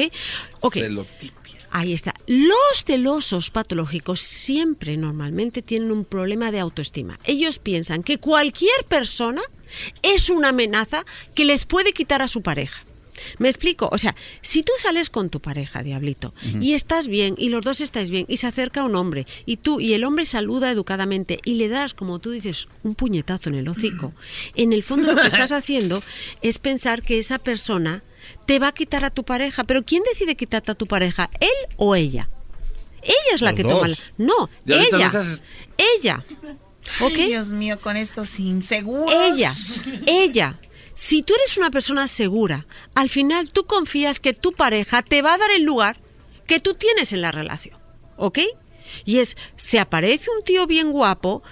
okay. 0.62 0.84
Celotipia. 0.84 1.32
Ahí 1.74 1.94
está. 1.94 2.14
Los 2.28 2.84
celosos 2.86 3.50
patológicos 3.50 4.20
siempre 4.20 4.98
normalmente 4.98 5.62
tienen 5.62 5.92
un 5.92 6.04
problema 6.04 6.52
de 6.52 6.60
autoestima. 6.60 7.18
Ellos 7.24 7.60
piensan 7.60 8.04
que 8.04 8.18
cualquier 8.18 8.84
persona 8.90 9.42
es 10.02 10.30
una 10.30 10.50
amenaza 10.50 11.06
que 11.36 11.46
les 11.46 11.66
puede 11.66 11.94
quitar 11.94 12.22
a 12.22 12.28
su 12.28 12.42
pareja. 12.42 12.86
Me 13.38 13.50
explico, 13.50 13.88
o 13.92 13.98
sea, 13.98 14.16
si 14.42 14.64
tú 14.64 14.72
sales 14.80 15.10
con 15.10 15.30
tu 15.30 15.42
pareja, 15.42 15.84
diablito, 15.84 16.34
y 16.60 16.74
estás 16.74 17.08
bien, 17.08 17.36
y 17.38 17.50
los 17.50 17.64
dos 17.64 17.82
estáis 17.82 18.10
bien, 18.10 18.26
y 18.28 18.38
se 18.38 18.48
acerca 18.48 18.84
un 18.84 18.96
hombre, 18.96 19.28
y 19.46 19.58
tú, 19.58 19.80
y 19.80 19.94
el 19.94 20.04
hombre 20.04 20.26
saluda 20.26 20.72
educadamente, 20.72 21.38
y 21.46 21.56
le 21.56 21.68
das, 21.68 21.94
como 21.94 22.18
tú 22.18 22.32
dices, 22.32 22.68
un 22.84 22.96
puñetazo 22.96 23.50
en 23.50 23.56
el 23.56 23.68
hocico, 23.68 24.14
en 24.56 24.74
el 24.74 24.82
fondo 24.82 25.14
lo 25.14 25.22
que 25.22 25.28
estás 25.28 25.52
haciendo 25.52 26.02
es 26.42 26.58
pensar 26.58 27.04
que 27.04 27.20
esa 27.20 27.38
persona 27.38 28.02
te 28.46 28.60
va 28.60 28.70
a 28.70 28.74
quitar 28.74 29.06
a 29.06 29.10
tu 29.10 29.24
pareja. 29.24 29.64
Pero 29.64 29.84
¿quién 29.84 30.04
decide 30.04 30.36
quitarte 30.36 30.72
a 30.72 30.76
tu 30.76 30.88
pareja? 30.88 31.30
¿Él 31.40 31.50
o 31.78 31.96
ella? 31.96 32.30
Ella 33.02 33.36
es 33.36 33.42
la 33.42 33.54
que 33.54 33.64
toma 33.64 33.88
la... 33.88 33.98
No, 34.18 34.50
ella. 34.66 35.12
Ella. 35.98 36.24
Dios 37.16 37.52
mío, 37.52 37.80
con 37.80 37.98
estos 37.98 38.40
inseguros. 38.40 39.14
Ella, 39.14 39.52
ella. 40.08 40.60
Si 40.94 41.24
tú 41.24 41.34
eres 41.34 41.58
una 41.58 41.72
persona 41.72 42.08
segura, 42.08 42.66
al 42.96 43.10
final 43.10 43.50
tú 43.52 43.66
confías 43.66 44.20
que 44.20 44.34
tu 44.34 44.52
pareja 44.52 45.02
te 45.02 45.22
va 45.22 45.34
a 45.34 45.38
dar 45.38 45.52
el 45.52 45.64
lugar 45.64 45.98
que 46.48 46.60
tú 46.60 46.74
tienes 46.74 47.14
en 47.14 47.22
la 47.22 47.32
relación. 47.32 47.78
¿Ok? 48.18 48.40
Y 49.06 49.20
es, 49.20 49.38
se 49.56 49.80
aparece 49.80 50.30
un 50.38 50.44
tío 50.44 50.68
bien 50.68 50.92
guapo, 50.92 51.44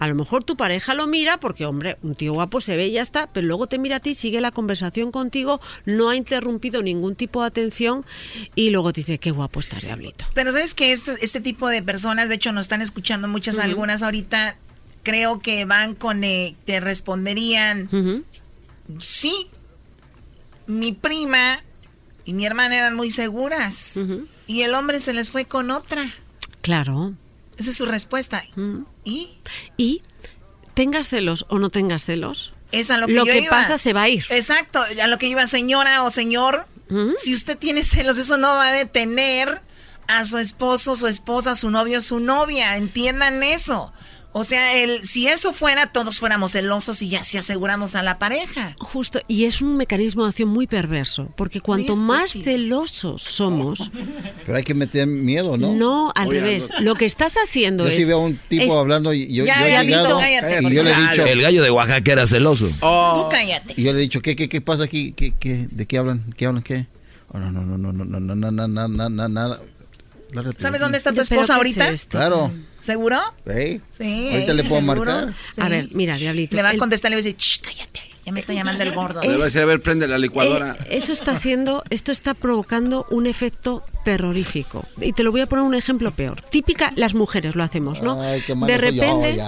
a 0.00 0.08
lo 0.08 0.14
mejor 0.14 0.44
tu 0.44 0.56
pareja 0.56 0.94
lo 0.94 1.06
mira 1.06 1.38
porque, 1.38 1.66
hombre, 1.66 1.98
un 2.02 2.14
tío 2.14 2.32
guapo 2.32 2.60
se 2.62 2.74
ve 2.74 2.88
y 2.88 2.92
ya 2.92 3.02
está, 3.02 3.30
pero 3.30 3.46
luego 3.46 3.66
te 3.66 3.78
mira 3.78 3.96
a 3.96 4.00
ti, 4.00 4.14
sigue 4.14 4.40
la 4.40 4.50
conversación 4.50 5.12
contigo, 5.12 5.60
no 5.84 6.08
ha 6.08 6.16
interrumpido 6.16 6.82
ningún 6.82 7.16
tipo 7.16 7.42
de 7.42 7.48
atención 7.48 8.06
y 8.54 8.70
luego 8.70 8.94
te 8.94 9.02
dice, 9.02 9.18
qué 9.18 9.30
guapo 9.30 9.60
estás, 9.60 9.82
diablito. 9.82 10.24
Pero 10.34 10.52
sabes 10.52 10.74
que 10.74 10.92
este, 10.92 11.12
este 11.20 11.40
tipo 11.40 11.68
de 11.68 11.82
personas, 11.82 12.30
de 12.30 12.36
hecho, 12.36 12.50
nos 12.52 12.62
están 12.62 12.80
escuchando 12.80 13.28
muchas, 13.28 13.58
algunas 13.58 14.02
ahorita, 14.02 14.56
creo 15.02 15.40
que 15.40 15.64
van 15.64 15.94
con, 15.94 16.24
eh, 16.24 16.56
te 16.64 16.80
responderían, 16.80 18.24
sí, 19.00 19.48
mi 20.66 20.92
prima 20.92 21.62
y 22.24 22.32
mi 22.32 22.46
hermana 22.46 22.76
eran 22.76 22.94
muy 22.94 23.10
seguras 23.10 24.00
y 24.46 24.62
el 24.62 24.74
hombre 24.74 25.00
se 25.00 25.12
les 25.12 25.30
fue 25.30 25.44
con 25.44 25.70
otra. 25.70 26.04
Claro. 26.62 27.14
Esa 27.56 27.70
es 27.70 27.76
su 27.76 27.86
respuesta. 27.86 28.42
¿Y? 29.04 29.38
¿Y? 29.76 30.02
¿Tengas 30.74 31.08
celos 31.08 31.44
o 31.48 31.58
no 31.58 31.70
tengas 31.70 32.04
celos? 32.04 32.54
Es 32.72 32.90
a 32.90 32.98
lo 32.98 33.06
que, 33.06 33.14
lo 33.14 33.24
que 33.24 33.46
pasa 33.50 33.78
se 33.78 33.92
va 33.92 34.02
a 34.02 34.08
ir. 34.08 34.24
Exacto, 34.30 34.80
a 34.80 35.06
lo 35.08 35.18
que 35.18 35.26
iba 35.26 35.46
señora 35.46 36.04
o 36.04 36.10
señor. 36.10 36.66
Si 37.16 37.32
usted 37.32 37.56
tiene 37.56 37.84
celos, 37.84 38.18
eso 38.18 38.36
no 38.36 38.48
va 38.48 38.68
a 38.68 38.72
detener 38.72 39.62
a 40.08 40.24
su 40.24 40.38
esposo, 40.38 40.96
su 40.96 41.06
esposa, 41.06 41.54
su 41.54 41.70
novio, 41.70 42.00
su 42.00 42.18
novia. 42.18 42.76
Entiendan 42.76 43.44
eso. 43.44 43.92
O 44.32 44.44
sea, 44.44 44.76
el, 44.76 45.04
si 45.04 45.26
eso 45.26 45.52
fuera, 45.52 45.86
todos 45.86 46.20
fuéramos 46.20 46.52
celosos 46.52 47.02
y 47.02 47.08
ya 47.08 47.24
se 47.24 47.38
aseguramos 47.38 47.96
a 47.96 48.02
la 48.02 48.20
pareja. 48.20 48.76
Justo, 48.78 49.20
y 49.26 49.44
es 49.44 49.60
un 49.60 49.76
mecanismo 49.76 50.22
de 50.22 50.28
acción 50.28 50.48
muy 50.48 50.68
perverso, 50.68 51.32
porque 51.36 51.60
cuanto 51.60 51.96
más 51.96 52.32
celosos 52.32 53.22
somos... 53.22 53.90
Pero 54.46 54.56
hay 54.56 54.62
que 54.62 54.74
meter 54.74 55.08
miedo, 55.08 55.56
¿no? 55.56 55.74
No, 55.74 56.12
al 56.14 56.30
revés. 56.30 56.68
Lo 56.80 56.94
que 56.94 57.06
estás 57.06 57.34
haciendo 57.44 57.86
es... 57.88 57.94
Yo 57.94 58.00
sí 58.02 58.04
veo 58.06 58.18
a 58.18 58.26
un 58.26 58.38
tipo 58.48 58.78
hablando 58.78 59.12
y 59.12 59.34
yo, 59.34 59.44
ya, 59.44 59.66
he 59.66 59.84
llegado, 59.84 60.20
y 60.20 60.74
yo 60.74 60.82
le 60.84 60.92
he 60.92 61.08
dicho... 61.08 61.26
El 61.26 61.42
gallo 61.42 61.62
de 61.64 61.70
Oaxaca 61.70 62.12
era 62.12 62.26
celoso. 62.26 62.70
Oh. 62.80 63.24
Tú 63.24 63.36
cállate. 63.36 63.74
Y 63.76 63.82
yo 63.82 63.92
le 63.92 63.98
he 63.98 64.02
dicho, 64.02 64.20
¿qué, 64.20 64.36
qué, 64.36 64.48
qué 64.48 64.60
pasa 64.60 64.84
aquí? 64.84 65.12
¿Qué, 65.12 65.34
qué, 65.40 65.66
¿De 65.70 65.86
qué 65.86 65.98
hablan? 65.98 66.32
¿Qué 66.36 66.46
hablan? 66.46 66.62
¿Qué? 66.62 66.86
Oh, 67.32 67.38
no, 67.38 67.50
no, 67.50 67.62
no, 67.62 67.78
no, 67.78 67.92
no, 67.92 68.20
no, 68.20 68.34
no, 68.34 68.50
no, 68.50 68.68
no, 68.68 68.88
no, 68.88 69.08
no, 69.08 69.28
nada. 69.28 69.60
¿Sabes 70.56 70.80
dónde 70.80 70.98
está 70.98 71.12
tu 71.12 71.20
esposa 71.20 71.56
ahorita? 71.56 71.92
claro. 72.08 72.52
¿Seguro? 72.80 73.18
Sí. 73.46 73.80
Sí. 73.90 74.30
Ahorita 74.32 74.54
le 74.54 74.64
puedo 74.64 74.82
marcar. 74.82 75.34
A 75.58 75.68
ver, 75.68 75.88
mira, 75.92 76.16
Diablito. 76.16 76.56
Le 76.56 76.62
va 76.62 76.70
a 76.70 76.76
contestar 76.76 77.10
y 77.10 77.14
le 77.14 77.16
va 77.16 77.20
a 77.20 77.24
decir, 77.24 77.60
cállate. 77.62 78.00
Ya 78.24 78.32
me 78.32 78.40
está 78.40 78.52
llamando 78.52 78.82
el 78.82 78.92
gordo. 78.92 79.22
Le 79.22 79.36
va 79.36 79.42
a 79.42 79.44
decir, 79.46 79.62
a 79.62 79.64
ver, 79.64 79.80
prende 79.82 80.06
la 80.06 80.18
licuadora. 80.18 80.76
Eh, 80.80 80.98
eso 80.98 81.12
está 81.12 81.32
haciendo, 81.32 81.82
esto 81.90 82.12
está 82.12 82.34
provocando 82.34 83.06
un 83.10 83.26
efecto 83.26 83.82
terrorífico. 84.04 84.84
Y 85.00 85.12
te 85.12 85.22
lo 85.22 85.32
voy 85.32 85.40
a 85.40 85.46
poner 85.46 85.64
un 85.64 85.74
ejemplo 85.74 86.10
peor. 86.10 86.40
Típica, 86.42 86.92
las 86.96 87.14
mujeres 87.14 87.56
lo 87.56 87.62
hacemos, 87.62 88.02
¿no? 88.02 88.20
Ay, 88.20 88.42
qué 88.46 88.54
de 88.54 88.78
repente. 88.78 89.42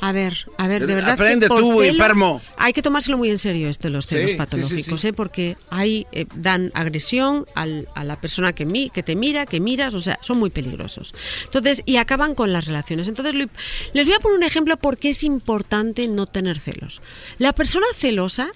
A 0.00 0.10
ver, 0.12 0.46
a 0.58 0.66
ver, 0.66 0.86
de 0.86 0.94
verdad. 0.94 1.12
Aprende 1.12 1.46
tú, 1.46 1.80
enfermo. 1.82 2.40
Hay 2.56 2.72
que 2.72 2.82
tomárselo 2.82 3.16
muy 3.18 3.30
en 3.30 3.38
serio 3.38 3.68
esto 3.68 3.88
los 3.90 4.06
celos 4.06 4.32
Sí, 4.32 4.36
patológicos, 4.36 4.84
sí, 4.84 4.98
sí. 4.98 5.08
¿eh? 5.08 5.12
porque 5.12 5.56
hay, 5.70 6.06
eh, 6.12 6.26
dan 6.34 6.70
agresión 6.74 7.46
al- 7.54 7.88
a 7.94 8.02
la 8.04 8.20
persona 8.20 8.52
que, 8.52 8.64
mi- 8.64 8.90
que 8.90 9.02
te 9.02 9.14
mira, 9.14 9.46
que 9.46 9.60
miras, 9.60 9.94
o 9.94 10.00
sea, 10.00 10.18
son 10.22 10.38
muy 10.38 10.50
peligrosos. 10.50 11.14
Entonces, 11.44 11.82
y 11.86 11.96
acaban 11.96 12.34
con 12.34 12.52
las 12.52 12.64
relaciones. 12.64 13.06
Entonces, 13.08 13.34
lo- 13.34 13.46
les 13.92 14.06
voy 14.06 14.14
a 14.14 14.18
poner 14.18 14.38
un 14.38 14.42
ejemplo 14.44 14.76
porque 14.76 15.10
es 15.10 15.22
importante 15.22 16.08
no 16.08 16.26
tener 16.26 16.58
celos. 16.58 17.00
La 17.38 17.52
persona 17.52 17.86
celosa 17.96 18.50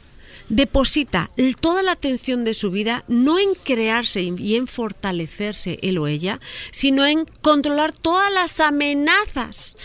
deposita 0.49 1.31
toda 1.61 1.83
la 1.83 1.93
atención 1.93 2.45
de 2.45 2.55
su 2.55 2.71
vida 2.71 3.03
no 3.09 3.39
en 3.39 3.55
crearse 3.55 4.23
y 4.23 4.55
en 4.57 4.67
fortalecerse 4.69 5.79
él 5.83 5.99
o 5.99 6.07
ella, 6.07 6.41
sino 6.71 7.05
en 7.05 7.25
controlar 7.43 7.93
todas 7.93 8.33
las 8.33 8.61
amenazas 8.61 9.77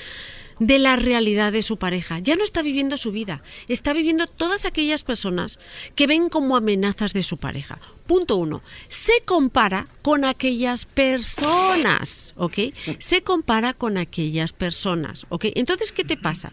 de 0.61 0.77
la 0.77 0.95
realidad 0.95 1.51
de 1.51 1.64
su 1.64 1.77
pareja. 1.77 2.19
Ya 2.19 2.35
no 2.35 2.43
está 2.43 2.61
viviendo 2.61 2.95
su 2.95 3.11
vida, 3.11 3.41
está 3.67 3.93
viviendo 3.93 4.27
todas 4.27 4.65
aquellas 4.65 5.01
personas 5.01 5.57
que 5.95 6.06
ven 6.06 6.30
como 6.30 6.56
amenazas 6.56 7.14
de 7.14 7.23
su 7.23 7.38
pareja. 7.38 7.80
Punto 8.06 8.35
uno, 8.35 8.61
se 8.88 9.22
compara 9.25 9.88
con 10.03 10.23
aquellas 10.23 10.85
personas, 10.85 12.35
¿ok? 12.38 12.59
Se 12.99 13.23
compara 13.23 13.73
con 13.73 13.98
aquellas 13.98 14.53
personas, 14.53 15.25
¿ok? 15.30 15.45
Entonces, 15.56 15.91
¿qué 15.91 16.03
te 16.03 16.15
pasa? 16.15 16.51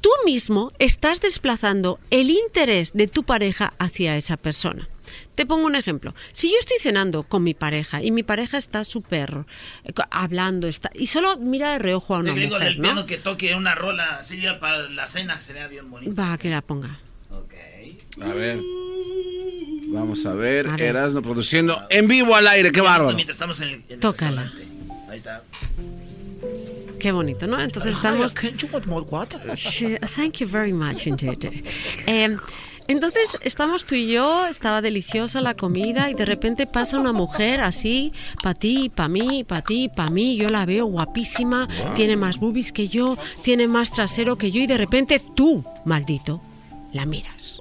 Tú 0.00 0.10
mismo 0.24 0.70
estás 0.78 1.20
desplazando 1.20 1.98
el 2.10 2.30
interés 2.30 2.92
de 2.92 3.08
tu 3.08 3.24
pareja 3.24 3.74
hacia 3.78 4.16
esa 4.16 4.36
persona. 4.36 4.88
Te 5.34 5.46
pongo 5.46 5.66
un 5.66 5.76
ejemplo. 5.76 6.14
Si 6.32 6.50
yo 6.50 6.58
estoy 6.58 6.78
cenando 6.78 7.22
con 7.24 7.42
mi 7.42 7.54
pareja 7.54 8.02
y 8.02 8.10
mi 8.10 8.22
pareja 8.22 8.58
está 8.58 8.84
súper 8.84 9.44
eh, 9.84 9.92
hablando 10.10 10.66
está, 10.66 10.90
y 10.94 11.06
solo 11.06 11.36
mira 11.38 11.72
de 11.72 11.78
reojo 11.78 12.14
a 12.14 12.18
una 12.18 12.34
Te 12.34 12.40
digo 12.40 12.56
mujer, 12.56 12.68
del 12.68 12.76
¿no? 12.78 12.82
piano 12.82 13.06
que 13.06 13.18
toque 13.18 13.54
una 13.54 13.74
rola 13.74 14.22
Silvia 14.24 14.60
para 14.60 14.88
la 14.88 15.06
cena 15.06 15.40
se 15.40 15.52
vea 15.52 15.68
bien 15.68 15.90
bonito. 15.90 16.14
Va, 16.14 16.36
que 16.38 16.50
la 16.50 16.62
ponga. 16.62 17.00
A 18.22 18.32
ver. 18.32 18.58
Vamos 19.88 20.26
a 20.26 20.32
ver. 20.32 20.68
A 20.68 20.72
ver. 20.72 20.82
Erasmo 20.82 21.22
produciendo 21.22 21.86
en 21.90 22.08
vivo 22.08 22.34
al 22.34 22.48
aire. 22.48 22.72
Qué 22.72 22.80
bárbaro. 22.80 23.14
Mientras 23.14 23.36
estamos 23.36 23.60
en 23.60 23.68
el, 23.68 23.74
en 23.74 23.84
el 23.90 24.00
Tócala. 24.00 24.52
Ahí 25.08 25.18
está. 25.18 25.44
Qué 26.98 27.12
bonito, 27.12 27.46
¿no? 27.46 27.60
Entonces 27.60 27.94
estamos... 27.94 28.34
Thank 28.34 30.38
you 30.38 30.48
very 30.48 30.72
much 30.72 31.06
indeed. 31.06 31.36
Eh, 32.06 32.36
entonces 32.88 33.38
estamos 33.42 33.84
tú 33.84 33.94
y 33.94 34.12
yo, 34.12 34.46
estaba 34.46 34.80
deliciosa 34.80 35.40
la 35.40 35.54
comida 35.54 36.10
y 36.10 36.14
de 36.14 36.24
repente 36.24 36.66
pasa 36.66 36.98
una 36.98 37.12
mujer 37.12 37.60
así, 37.60 38.12
para 38.42 38.54
ti, 38.54 38.90
para 38.94 39.08
mí, 39.08 39.44
para 39.44 39.62
ti, 39.62 39.88
para 39.88 40.10
mí, 40.10 40.36
yo 40.36 40.48
la 40.48 40.66
veo 40.66 40.86
guapísima, 40.86 41.68
tiene 41.94 42.16
más 42.16 42.38
boobies 42.38 42.72
que 42.72 42.88
yo, 42.88 43.18
tiene 43.42 43.66
más 43.66 43.90
trasero 43.90 44.36
que 44.36 44.50
yo 44.50 44.60
y 44.60 44.66
de 44.66 44.78
repente 44.78 45.20
tú, 45.34 45.64
maldito, 45.84 46.40
la 46.92 47.06
miras. 47.06 47.58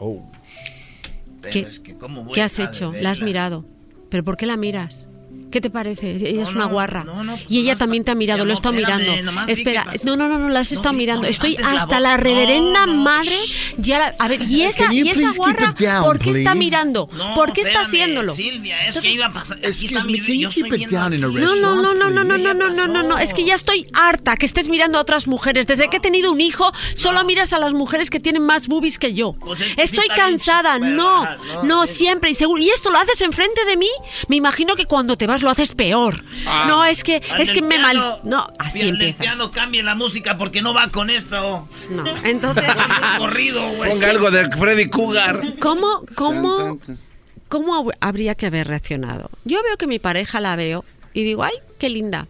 Pero 1.42 1.52
¿Qué, 1.52 1.60
es 1.60 1.80
que 1.80 1.96
¿cómo 1.96 2.24
voy 2.24 2.34
qué 2.34 2.42
has 2.42 2.60
hecho? 2.60 2.94
¿La 2.94 3.12
has 3.12 3.22
mirado? 3.22 3.66
¿Pero 4.10 4.24
por 4.24 4.38
qué 4.38 4.46
la 4.46 4.58
miras? 4.58 5.10
¿Qué 5.56 5.62
te 5.62 5.70
parece? 5.70 6.18
Ella 6.18 6.42
es 6.44 6.50
No, 6.50 6.56
una 6.56 6.66
no, 6.66 6.70
guarra. 6.72 7.04
no, 7.06 7.24
no, 7.24 7.32
pues 7.38 7.46
y 7.48 7.60
ella 7.62 7.78
también 7.78 8.04
te 8.04 8.12
ha 8.12 8.16
mirado, 8.16 8.44
lo 8.44 8.52
he 8.52 8.54
estado 8.54 8.76
espérame, 8.78 9.22
mirando. 9.22 9.50
Espera, 9.50 9.86
no, 10.04 10.18
no, 10.18 10.28
no, 10.28 10.38
no, 10.38 10.50
la 10.50 10.60
has 10.60 10.74
estado 10.74 10.94
mirando. 10.94 11.26
Estoy 11.28 11.56
la 11.56 11.70
hasta 11.70 11.86
voz. 11.96 12.02
la 12.02 12.18
reverenda 12.18 12.86
No, 12.86 12.94
no, 12.94 13.02
madre. 13.04 13.32
Ya 13.78 14.00
la- 14.00 14.16
a 14.20 14.28
ver, 14.28 14.42
y 14.42 14.64
esa, 14.64 14.92
y 14.94 15.08
esa 15.08 15.32
guarra, 15.38 15.74
down, 15.80 16.04
¿por 16.04 16.20
qué 16.20 16.32
está 16.32 16.52
please? 16.52 16.56
mirando? 16.56 17.08
No, 17.14 17.34
¿Por 17.36 17.54
qué 17.54 17.62
está 17.62 17.84
haciéndolo? 17.84 18.34
Silvia, 18.34 18.82
es 18.86 18.98
que 18.98 19.10
iba 19.14 19.28
a 19.28 19.32
pasar. 19.32 19.60
Aquí 19.60 19.86
está 19.86 20.04
mi 20.04 20.20
yo 20.42 20.50
estoy 20.50 20.70
viendo. 20.70 21.10
No, 21.10 21.56
no, 21.56 21.76
no, 21.76 21.94
no, 21.94 22.10
no, 22.10 22.24
no, 22.26 22.38
no, 22.38 22.54
no, 22.54 22.70
no, 22.70 22.88
no, 22.88 23.04
no, 23.04 23.18
es 23.18 23.34
que 23.34 23.46
ya 23.46 23.56
estoy 23.56 23.88
harta 23.94 24.36
que 24.36 24.46
estés 24.46 24.68
mirando 24.68 24.98
a 24.98 25.02
otras 25.02 25.26
mujeres. 25.26 25.68
Desde 25.68 25.90
que 25.90 25.98
he 25.98 26.02
tenido 26.02 26.34
un 26.34 26.42
hijo, 26.42 26.70
solo 26.96 27.24
miras 27.24 27.54
a 27.54 27.60
las 27.60 27.74
mujeres 27.74 28.10
que 28.10 28.20
tienen 28.20 28.42
más 28.44 28.68
boobies 28.68 29.00
que 29.00 29.14
yo. 29.14 29.32
Pues 29.40 29.62
es 29.62 29.74
Estoy 29.78 30.00
está 30.10 30.16
cansada, 30.16 30.80
no. 30.80 31.26
No, 31.64 31.86
siempre 31.86 32.30
y 32.32 32.36
seguro. 32.36 32.62
¿Y 32.62 32.70
esto 32.72 32.92
lo 32.92 32.98
haces 32.98 33.22
enfrente 33.22 33.64
de 33.64 33.78
mí? 33.78 33.88
Me 34.28 34.36
imagino 34.36 34.76
que 34.76 34.86
cuando 34.86 35.16
te 35.18 35.28
vas 35.28 35.44
lo 35.46 35.52
haces 35.52 35.74
peor. 35.74 36.22
Ah. 36.46 36.66
No, 36.68 36.84
es 36.84 37.04
que, 37.04 37.22
es 37.40 37.52
que 37.52 37.62
me 37.62 37.76
piano, 37.78 37.84
mal... 37.84 38.20
No, 38.24 38.48
así 38.60 38.80
del 38.80 38.90
empieza. 38.90 39.20
piano 39.20 39.52
cambie 39.52 39.82
la 39.84 39.96
música 39.96 40.38
porque 40.38 40.62
no 40.62 40.74
va 40.74 40.90
con 40.90 41.10
esto. 41.10 41.70
No, 41.90 42.18
entonces... 42.26 42.66
Corrido, 43.18 43.66
güey. 43.76 43.92
Ponga 43.92 44.10
algo 44.10 44.30
de 44.32 44.50
Freddy 44.52 44.90
Cougar. 44.90 45.42
¿Cómo, 45.60 46.04
cómo, 46.16 46.78
cómo 47.48 47.74
hab- 47.86 47.96
habría 48.02 48.36
que 48.36 48.48
haber 48.48 48.68
reaccionado? 48.68 49.30
Yo 49.46 49.64
veo 49.64 49.78
que 49.78 49.88
mi 49.88 50.00
pareja 50.00 50.42
la 50.42 50.56
veo 50.58 50.84
y 51.14 51.24
digo, 51.24 51.44
ay, 51.44 51.54
qué 51.80 51.90
linda. 51.90 52.28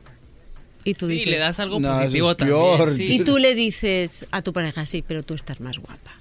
Y 0.83 0.93
tú 0.93 1.07
Sí, 1.07 1.13
dices, 1.13 1.29
le 1.29 1.37
das 1.39 1.59
algo 1.59 1.79
No, 1.79 1.93
positivo 1.97 2.31
es 2.31 2.37
peor. 2.37 2.77
también. 2.89 3.07
sí. 3.09 3.15
Y 3.15 3.23
tú 3.23 3.39
le 3.39 3.55
dices 3.55 4.27
a 4.31 4.43
tu 4.43 4.53
pareja, 4.53 4.85
sí, 4.85 5.03
pero 5.07 5.23
tú 5.23 5.33
estás 5.33 5.59
más 5.59 5.79
guapa. 5.79 6.11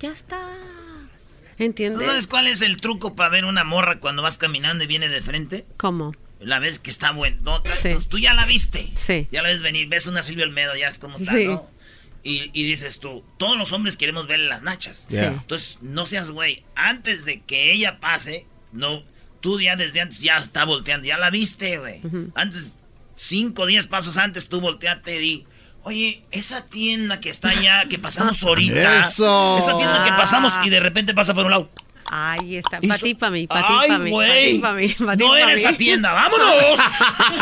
Ya 0.00 0.10
está. 0.12 0.38
¿Tú 1.56 1.62
¿Entiendes? 1.62 2.06
sabes 2.06 2.26
cuál 2.26 2.46
es 2.48 2.62
el 2.62 2.78
truco 2.80 3.14
para 3.14 3.28
ver 3.28 3.44
una 3.44 3.62
morra 3.64 4.00
cuando 4.00 4.22
vas 4.22 4.38
caminando 4.38 4.82
y 4.82 4.86
viene 4.86 5.08
de 5.08 5.22
frente? 5.22 5.66
¿Cómo? 5.76 6.12
La 6.40 6.58
ves 6.58 6.78
que 6.78 6.90
está 6.90 7.12
buena. 7.12 7.36
No, 7.42 7.62
Sí. 7.64 7.88
entonces 7.88 8.08
tú 8.08 8.18
ya 8.18 8.34
la 8.34 8.44
viste. 8.46 8.92
Sí. 8.96 9.28
Ya 9.30 9.42
la 9.42 9.48
ves 9.48 9.62
venir. 9.62 9.88
Ves 9.88 10.06
una 10.06 10.22
Silvia 10.22 10.44
Olmedo, 10.44 10.76
ya 10.76 10.88
es 10.88 10.98
como 10.98 11.16
está, 11.16 11.32
Sí. 11.32 11.46
¿no? 11.46 11.68
Y, 12.22 12.50
y 12.54 12.64
dices 12.64 13.00
tú, 13.00 13.22
todos 13.38 13.56
los 13.58 13.72
hombres 13.72 13.96
queremos 13.96 14.26
verle 14.26 14.46
las 14.48 14.62
nachas. 14.62 15.06
Sí. 15.10 15.16
Entonces, 15.18 15.78
no 15.82 16.06
seas 16.06 16.30
güey. 16.30 16.64
Antes 16.74 17.24
de 17.26 17.40
que 17.42 17.70
ella 17.72 18.00
pase, 18.00 18.46
no, 18.72 19.02
tú 19.40 19.60
ya 19.60 19.76
desde 19.76 20.00
antes 20.00 20.20
ya 20.20 20.36
está 20.38 20.64
volteando. 20.64 21.06
Ya 21.06 21.18
la 21.18 21.30
viste, 21.30 21.78
güey. 21.78 22.00
Antes, 22.34 22.76
cinco 23.16 23.62
o 23.62 23.66
diez 23.66 23.86
pasos 23.86 24.16
antes, 24.16 24.48
tú 24.48 24.60
volteate 24.60 25.16
y 25.16 25.18
di, 25.18 25.46
oye, 25.82 26.22
esa 26.30 26.64
tienda 26.66 27.20
que 27.20 27.28
está 27.30 27.50
allá, 27.50 27.84
que 27.90 27.98
pasamos 27.98 28.42
ahorita. 28.42 29.06
Eso. 29.06 29.58
Esa 29.58 29.76
tienda 29.76 30.02
que 30.02 30.10
pasamos 30.10 30.52
y 30.64 30.70
de 30.70 30.80
repente 30.80 31.12
pasa 31.14 31.34
por 31.34 31.44
un 31.44 31.50
lado. 31.50 31.70
Ahí 32.10 32.56
está. 32.56 32.80
Para 32.80 32.98
ti, 32.98 33.14
para 33.14 33.30
mí, 33.30 33.46
para 33.46 33.66
ti, 33.66 33.74
¡Ay, 33.78 33.88
para 33.88 33.98
mí. 33.98 34.10
güey! 34.10 34.58
Pa' 34.60 34.76
ti, 34.78 34.96
No 35.24 35.32
mí. 35.32 35.40
esa 35.52 35.72
tienda, 35.72 36.12
vámonos. 36.12 36.48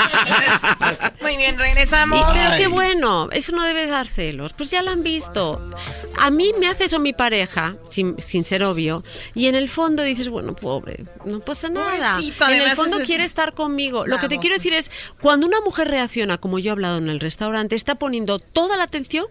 Muy 1.21 1.37
bien, 1.37 1.59
regresamos. 1.59 2.21
Pero 2.33 2.51
qué 2.57 2.67
bueno, 2.69 3.29
eso 3.33 3.53
no 3.53 3.63
debe 3.65 3.87
dar 3.87 4.07
celos. 4.07 4.53
Pues 4.53 4.71
ya 4.71 4.83
lo 4.83 4.91
han 4.91 5.03
visto. 5.03 5.71
A 6.19 6.31
mí 6.31 6.53
me 6.59 6.69
hace 6.69 6.85
eso 6.85 6.99
mi 7.01 7.13
pareja, 7.13 7.77
sin, 7.91 8.17
sin 8.21 8.45
ser 8.45 8.63
obvio, 8.63 9.03
y 9.35 9.47
en 9.47 9.55
el 9.55 9.69
fondo 9.69 10.03
dices, 10.03 10.29
bueno, 10.29 10.55
pobre, 10.55 11.05
no 11.25 11.41
pasa 11.41 11.69
nada. 11.69 12.15
Pobrecito, 12.17 12.49
en 12.49 12.63
el 12.63 12.71
fondo 12.77 12.99
es- 13.01 13.07
quiere 13.07 13.25
estar 13.25 13.55
conmigo. 13.55 14.07
Lo 14.07 14.19
que 14.19 14.29
te 14.29 14.39
quiero 14.39 14.57
decir 14.57 14.75
es, 14.75 14.91
cuando 15.21 15.47
una 15.47 15.61
mujer 15.61 15.89
reacciona, 15.89 16.39
como 16.39 16.59
yo 16.59 16.71
he 16.71 16.73
hablado 16.73 16.99
en 16.99 17.09
el 17.09 17.21
restaurante, 17.21 17.77
está 17.77 17.97
poniendo 17.97 18.39
toda 18.39 18.77
la 18.77 18.85
atención 18.85 19.27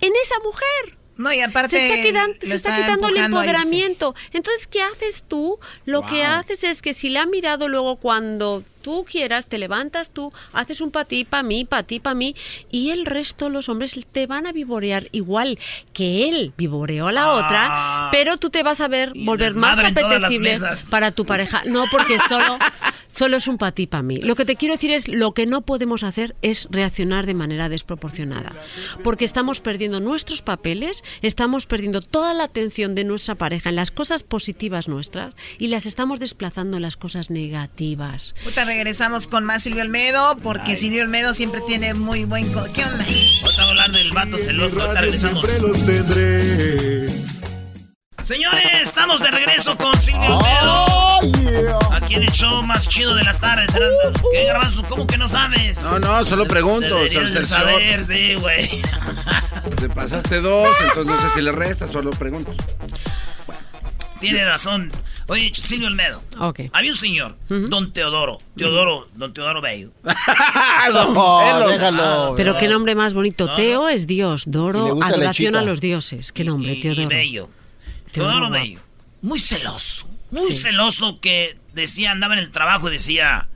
en 0.00 0.12
esa 0.22 0.34
mujer. 0.42 0.98
No, 1.16 1.32
y 1.32 1.40
aparte. 1.40 1.78
Se 1.78 1.86
está, 1.86 2.02
quitando, 2.02 2.34
lo 2.42 2.46
se 2.48 2.54
está 2.54 2.76
quitando 2.76 3.08
el 3.08 3.16
empoderamiento. 3.16 4.14
Entonces, 4.32 4.66
¿qué 4.66 4.82
haces 4.82 5.24
tú? 5.26 5.58
Lo 5.84 6.04
que 6.04 6.24
haces 6.24 6.62
es 6.64 6.82
que 6.82 6.94
si 6.94 7.08
le 7.08 7.18
ha 7.18 7.26
mirado 7.26 7.68
luego 7.68 7.96
cuando 7.96 8.62
tú 8.82 9.04
quieras, 9.04 9.46
te 9.46 9.58
levantas 9.58 10.10
tú, 10.10 10.32
haces 10.52 10.80
un 10.80 10.92
para 10.92 11.06
ti, 11.06 11.24
para 11.24 11.42
mí, 11.42 11.64
para 11.64 11.82
ti, 11.82 11.98
para 11.98 12.14
mí, 12.14 12.36
y 12.70 12.90
el 12.90 13.04
resto, 13.04 13.48
los 13.50 13.68
hombres, 13.68 13.98
te 14.12 14.28
van 14.28 14.46
a 14.46 14.52
vivorear 14.52 15.08
igual 15.10 15.58
que 15.92 16.28
él 16.28 16.52
vivoreó 16.56 17.08
a 17.08 17.12
la 17.12 17.22
Ah. 17.24 17.32
otra, 17.34 18.08
pero 18.12 18.36
tú 18.36 18.50
te 18.50 18.62
vas 18.62 18.80
a 18.80 18.86
ver, 18.86 19.12
volver 19.16 19.54
más 19.54 19.78
apetecible 19.78 20.58
para 20.88 21.10
tu 21.10 21.24
pareja. 21.26 21.62
No, 21.64 21.86
porque 21.90 22.18
solo, 22.28 22.58
solo 23.16 23.36
es 23.38 23.48
un 23.48 23.58
para 23.58 23.72
ti, 23.72 23.86
para 23.86 24.02
mí. 24.02 24.18
Lo 24.18 24.34
que 24.34 24.44
te 24.44 24.56
quiero 24.56 24.74
decir 24.74 24.90
es, 24.90 25.08
lo 25.08 25.32
que 25.32 25.46
no 25.46 25.62
podemos 25.62 26.02
hacer 26.02 26.36
es 26.42 26.68
reaccionar 26.70 27.26
de 27.26 27.34
manera 27.34 27.68
desproporcionada, 27.68 28.52
porque 29.02 29.24
estamos 29.24 29.60
perdiendo 29.60 30.00
nuestros 30.00 30.42
papeles, 30.42 31.02
estamos 31.22 31.66
perdiendo 31.66 32.00
toda 32.02 32.34
la 32.34 32.44
atención 32.44 32.94
de 32.94 33.04
nuestra 33.04 33.34
pareja 33.34 33.70
en 33.70 33.76
las 33.76 33.90
cosas 33.90 34.22
positivas 34.22 34.88
nuestras 34.88 35.34
y 35.58 35.68
las 35.68 35.86
estamos 35.86 36.20
desplazando 36.20 36.76
en 36.76 36.82
las 36.82 36.96
cosas 36.96 37.30
negativas. 37.30 38.34
Ahorita 38.44 38.64
regresamos 38.64 39.26
con 39.26 39.44
más 39.44 39.62
Silvio 39.62 39.82
Olmedo, 39.82 40.36
porque 40.42 40.76
Silvio 40.76 41.02
Olmedo 41.02 41.34
siempre 41.34 41.60
tiene 41.66 41.94
muy 41.94 42.24
buen... 42.24 42.52
co- 42.52 42.66
¿Qué 42.74 42.84
onda? 42.84 43.04
Hablar 43.58 43.90
del 43.92 44.12
vato 44.12 44.36
celoso. 44.36 44.76
Los 45.60 45.86
tendré. 45.86 47.08
Señores, 48.22 48.64
estamos 48.82 49.20
de 49.20 49.30
regreso 49.30 49.76
con 49.78 49.98
Silvio 50.00 50.36
Olmedo. 50.38 51.78
Aquí 51.92 52.14
en 52.14 52.24
el 52.24 52.32
show 52.32 52.62
más 52.62 52.88
chido 52.88 53.14
de 53.14 53.22
las 53.22 53.38
tardes. 53.40 53.68
Erasmo. 53.74 54.30
¿Qué, 54.32 54.44
Garbanzo? 54.44 54.82
¿Cómo 54.88 55.06
que 55.06 55.16
no 55.16 55.28
sabes? 55.28 55.80
No, 55.82 55.98
no, 56.00 56.24
solo 56.24 56.46
pregunto. 56.46 56.96
Deberías 56.96 57.32
de 57.34 57.44
saber, 57.44 58.04
sí, 58.04 58.34
güey. 58.34 58.82
Te 59.76 59.88
pasaste 59.88 60.40
dos, 60.40 60.74
entonces 60.80 61.06
no 61.06 61.20
sé 61.20 61.30
si 61.30 61.40
le 61.40 61.52
restas, 61.52 61.90
solo 61.90 62.10
pregunto. 62.10 62.52
Tiene 64.20 64.44
razón. 64.44 64.90
Oye, 65.28 65.52
Silvio 65.54 65.88
Olmedo. 65.88 66.22
Ok. 66.38 66.60
Había 66.72 66.90
un 66.92 66.96
señor, 66.96 67.36
don 67.48 67.92
Teodoro. 67.92 68.40
Teodoro, 68.56 69.08
don 69.14 69.32
Teodoro 69.34 69.60
Bello. 69.60 69.90
No, 70.92 71.68
déjalo. 71.68 72.34
Pero 72.36 72.56
qué 72.58 72.68
nombre 72.68 72.94
más 72.94 73.12
bonito. 73.12 73.46
No, 73.46 73.54
Teo 73.54 73.88
es 73.88 74.06
Dios, 74.06 74.44
Doro, 74.46 74.98
adoración 75.02 75.56
a 75.56 75.62
los 75.62 75.80
dioses. 75.80 76.32
Qué 76.32 76.44
nombre, 76.44 76.74
y, 76.74 76.80
Teodoro. 76.80 77.02
y 77.02 77.06
Bello. 77.06 77.48
Teodoro. 78.16 78.50
Bello. 78.50 78.80
Muy 79.22 79.38
celoso. 79.38 80.08
Muy 80.30 80.50
Sí. 80.52 80.56
celoso 80.56 81.20
que 81.20 81.58
decía, 81.72 82.10
andaba 82.12 82.34
en 82.34 82.40
el 82.40 82.50
trabajo 82.50 82.88
y 82.88 82.92
decía, 82.92 83.48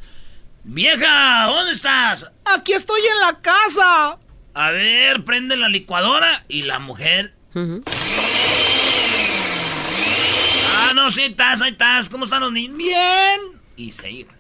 vieja, 0.65 1.45
¿dónde 1.47 1.73
estás? 1.73 2.31
Aquí 2.45 2.73
estoy 2.73 3.01
en 3.01 3.21
la 3.21 3.39
casa. 3.41 4.19
A 4.55 4.71
ver, 4.71 5.25
prende 5.25 5.57
la 5.57 5.69
licuadora 5.69 6.45
y 6.49 6.63
la 6.63 6.79
mujer. 6.79 7.35
Ah, 10.77 10.93
no, 10.95 11.11
sí, 11.11 11.23
estás, 11.23 11.61
ahí 11.63 11.71
estás. 11.73 12.09
¿Cómo 12.09 12.25
están 12.25 12.41
los 12.41 12.53
niños? 12.53 12.77
Bien. 12.77 13.41
Y 13.77 13.91
se 13.93 14.11
iba. 14.11 14.33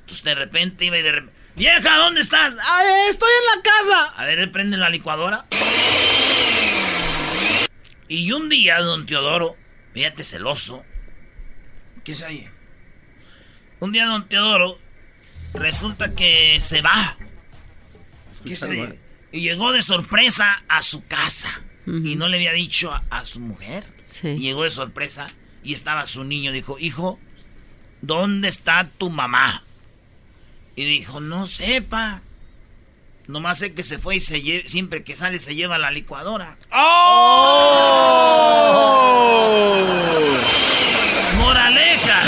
Entonces 0.00 0.24
de 0.24 0.34
repente 0.34 0.84
iba 0.84 0.98
y 0.98 1.02
de 1.02 1.12
repente. 1.12 1.36
Vieja, 1.56 1.96
¿dónde 1.98 2.20
estás? 2.20 2.54
Ay, 2.62 2.86
estoy 3.10 3.30
en 3.30 3.56
la 3.56 3.62
casa. 3.62 4.04
A 4.16 4.24
ver, 4.26 4.50
prende 4.52 4.76
la 4.76 4.88
licuadora. 4.90 5.46
Y 8.08 8.30
un 8.32 8.48
día, 8.48 8.78
don 8.80 9.06
Teodoro, 9.06 9.56
fíjate 9.96 10.24
celoso. 10.24 10.84
¿Qué 12.04 12.12
es 12.12 12.22
ahí? 12.22 12.46
Un 13.80 13.92
día, 13.92 14.04
don 14.04 14.28
Teodoro, 14.28 14.78
resulta 15.54 16.14
que 16.14 16.58
se 16.60 16.82
va. 16.82 17.16
¿Qué 18.44 18.58
se 18.58 18.98
Y 19.32 19.40
llegó 19.40 19.72
de 19.72 19.80
sorpresa 19.80 20.62
a 20.68 20.82
su 20.82 21.06
casa. 21.06 21.62
Y 21.86 22.16
no 22.16 22.28
le 22.28 22.36
había 22.36 22.52
dicho 22.52 22.92
a, 23.08 23.24
su 23.24 23.40
mujer. 23.40 23.86
Y 24.22 24.36
llegó 24.36 24.64
de 24.64 24.70
sorpresa 24.70 25.28
y 25.62 25.72
estaba 25.72 26.04
su 26.04 26.24
niño. 26.24 26.52
Dijo, 26.52 26.78
hijo, 26.78 27.18
¿dónde 28.02 28.48
está 28.48 28.84
tu 28.98 29.08
mamá? 29.08 29.64
Y 30.74 30.84
dijo, 30.84 31.20
no 31.20 31.46
sepa. 31.46 32.20
Nomás 33.28 33.58
sé 33.58 33.74
que 33.74 33.82
se 33.82 33.98
fue 33.98 34.16
y 34.16 34.20
se 34.20 34.40
siempre 34.66 35.02
que 35.02 35.16
sale 35.16 35.40
se 35.40 35.54
lleva 35.54 35.78
la 35.78 35.90
licuadora. 35.90 36.56
¡Oh! 36.70 36.86
¡Moraleja! 41.38 42.22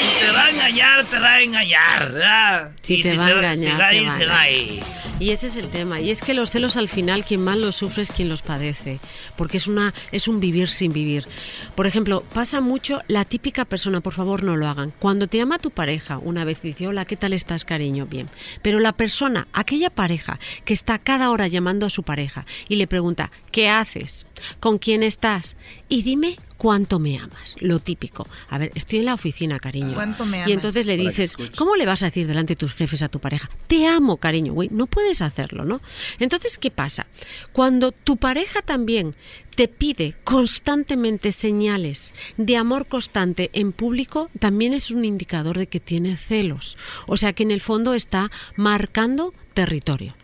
si 0.00 0.24
te 0.24 0.32
va 0.32 0.44
a 0.44 0.50
engañar, 0.50 1.04
te 1.04 1.18
va 1.20 1.28
a 1.34 1.40
engañar, 1.40 2.12
¿verdad? 2.12 2.72
Si 2.82 2.94
y 2.94 3.02
te 3.02 3.10
si 3.10 3.16
va 3.16 3.24
se, 3.24 3.30
a 3.30 3.34
engañar, 3.34 3.70
se 3.70 3.74
va 3.76 3.86
a 3.86 3.90
te 3.90 3.96
ir, 3.96 4.06
va 4.08 4.14
a 4.14 4.18
se 4.18 4.26
va 4.26 4.40
a 4.40 4.48
engañar. 4.48 4.50
ir. 4.50 4.97
Y 5.20 5.30
ese 5.30 5.48
es 5.48 5.56
el 5.56 5.68
tema. 5.68 6.00
Y 6.00 6.10
es 6.10 6.22
que 6.22 6.32
los 6.32 6.50
celos 6.50 6.76
al 6.76 6.88
final 6.88 7.24
quien 7.24 7.42
más 7.42 7.58
los 7.58 7.74
sufre 7.74 8.02
es 8.02 8.10
quien 8.10 8.28
los 8.28 8.42
padece. 8.42 9.00
Porque 9.36 9.56
es, 9.56 9.66
una, 9.66 9.92
es 10.12 10.28
un 10.28 10.38
vivir 10.38 10.68
sin 10.68 10.92
vivir. 10.92 11.26
Por 11.74 11.86
ejemplo, 11.88 12.22
pasa 12.32 12.60
mucho 12.60 13.00
la 13.08 13.24
típica 13.24 13.64
persona, 13.64 14.00
por 14.00 14.12
favor 14.12 14.44
no 14.44 14.56
lo 14.56 14.68
hagan. 14.68 14.92
Cuando 14.98 15.26
te 15.26 15.38
llama 15.38 15.58
tu 15.58 15.70
pareja, 15.70 16.18
una 16.18 16.44
vez 16.44 16.62
dice, 16.62 16.86
hola, 16.86 17.04
¿qué 17.04 17.16
tal 17.16 17.32
estás, 17.32 17.64
cariño? 17.64 18.06
Bien. 18.06 18.28
Pero 18.62 18.78
la 18.78 18.92
persona, 18.92 19.48
aquella 19.52 19.90
pareja 19.90 20.38
que 20.64 20.74
está 20.74 20.98
cada 21.00 21.30
hora 21.30 21.48
llamando 21.48 21.86
a 21.86 21.90
su 21.90 22.04
pareja 22.04 22.46
y 22.68 22.76
le 22.76 22.86
pregunta, 22.86 23.32
¿qué 23.50 23.68
haces? 23.68 24.24
¿Con 24.60 24.78
quién 24.78 25.02
estás? 25.02 25.56
Y 25.88 26.02
dime 26.02 26.36
cuánto 26.58 26.98
me 26.98 27.16
amas, 27.18 27.56
lo 27.60 27.78
típico. 27.80 28.28
A 28.50 28.58
ver, 28.58 28.72
estoy 28.74 28.98
en 28.98 29.06
la 29.06 29.14
oficina, 29.14 29.58
cariño. 29.58 29.94
¿Cuánto 29.94 30.26
me 30.26 30.36
Y 30.36 30.40
amas? 30.40 30.50
entonces 30.50 30.86
le 30.86 30.98
dices. 30.98 31.36
¿cómo 31.56 31.76
le 31.76 31.86
vas 31.86 32.02
a 32.02 32.06
decir 32.06 32.26
delante 32.26 32.52
de 32.52 32.56
tus 32.56 32.74
jefes 32.74 33.02
a 33.02 33.08
tu 33.08 33.20
pareja? 33.20 33.48
Te 33.66 33.86
amo, 33.86 34.18
cariño, 34.18 34.52
güey. 34.52 34.68
No 34.70 34.86
puedes 34.86 35.22
hacerlo, 35.22 35.64
¿no? 35.64 35.80
Entonces, 36.18 36.58
¿qué 36.58 36.70
pasa? 36.70 37.06
Cuando 37.52 37.92
tu 37.92 38.18
pareja 38.18 38.60
también 38.60 39.14
te 39.54 39.68
pide 39.68 40.14
constantemente 40.24 41.32
señales 41.32 42.14
de 42.36 42.56
amor 42.56 42.86
constante 42.86 43.50
en 43.52 43.72
público, 43.72 44.30
también 44.38 44.72
es 44.74 44.90
un 44.90 45.04
indicador 45.04 45.56
de 45.58 45.68
que 45.68 45.80
tiene 45.80 46.16
celos. 46.16 46.76
O 47.06 47.16
sea 47.16 47.32
que 47.32 47.44
en 47.44 47.50
el 47.50 47.60
fondo 47.60 47.94
está 47.94 48.30
marcando 48.56 49.32
territorio. 49.54 50.14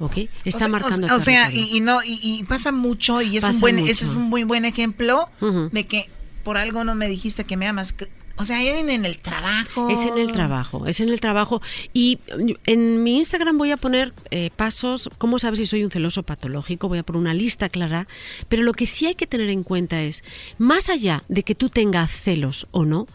¿Ok? 0.00 0.18
Está 0.44 0.56
o 0.56 0.58
sea, 0.60 0.68
marcando 0.68 1.06
o, 1.06 1.16
o 1.16 1.20
sea, 1.20 1.50
y, 1.52 1.76
y 1.76 1.80
no, 1.80 2.02
y, 2.02 2.18
y 2.22 2.42
pasa 2.44 2.72
mucho, 2.72 3.22
y 3.22 3.36
es 3.36 3.42
Pasa 3.44 3.54
un 3.54 3.60
buen, 3.60 3.76
mucho. 3.76 3.90
ese 3.92 4.04
es 4.04 4.14
un 4.14 4.22
muy 4.24 4.44
buen 4.44 4.64
ejemplo 4.64 5.28
de 5.40 5.86
que 5.86 6.10
por 6.42 6.56
algo 6.58 6.84
no 6.84 6.94
me 6.94 7.08
dijiste 7.08 7.44
que 7.44 7.56
me 7.56 7.66
amas. 7.66 7.92
Que- 7.92 8.08
O 8.36 8.44
sea, 8.44 8.60
en 8.60 8.90
en 8.90 9.04
el 9.04 9.18
trabajo. 9.20 9.88
Es 9.90 10.00
en 10.04 10.18
el 10.18 10.32
trabajo, 10.32 10.86
es 10.88 10.98
en 10.98 11.08
el 11.08 11.20
trabajo. 11.20 11.62
Y 11.92 12.18
en 12.66 13.02
mi 13.04 13.18
Instagram 13.18 13.56
voy 13.56 13.70
a 13.70 13.76
poner 13.76 14.12
eh, 14.32 14.50
pasos, 14.56 15.08
¿cómo 15.18 15.38
sabes 15.38 15.60
si 15.60 15.66
soy 15.66 15.84
un 15.84 15.90
celoso 15.92 16.24
patológico? 16.24 16.88
Voy 16.88 16.98
a 16.98 17.04
poner 17.04 17.20
una 17.20 17.32
lista 17.32 17.68
clara. 17.68 18.08
Pero 18.48 18.64
lo 18.64 18.72
que 18.72 18.86
sí 18.86 19.06
hay 19.06 19.14
que 19.14 19.28
tener 19.28 19.48
en 19.50 19.62
cuenta 19.62 20.02
es, 20.02 20.24
más 20.58 20.88
allá 20.90 21.22
de 21.28 21.44
que 21.44 21.54
tú 21.54 21.68
tengas 21.70 22.10
celos 22.10 22.66
o 22.72 22.84
no, 22.84 23.06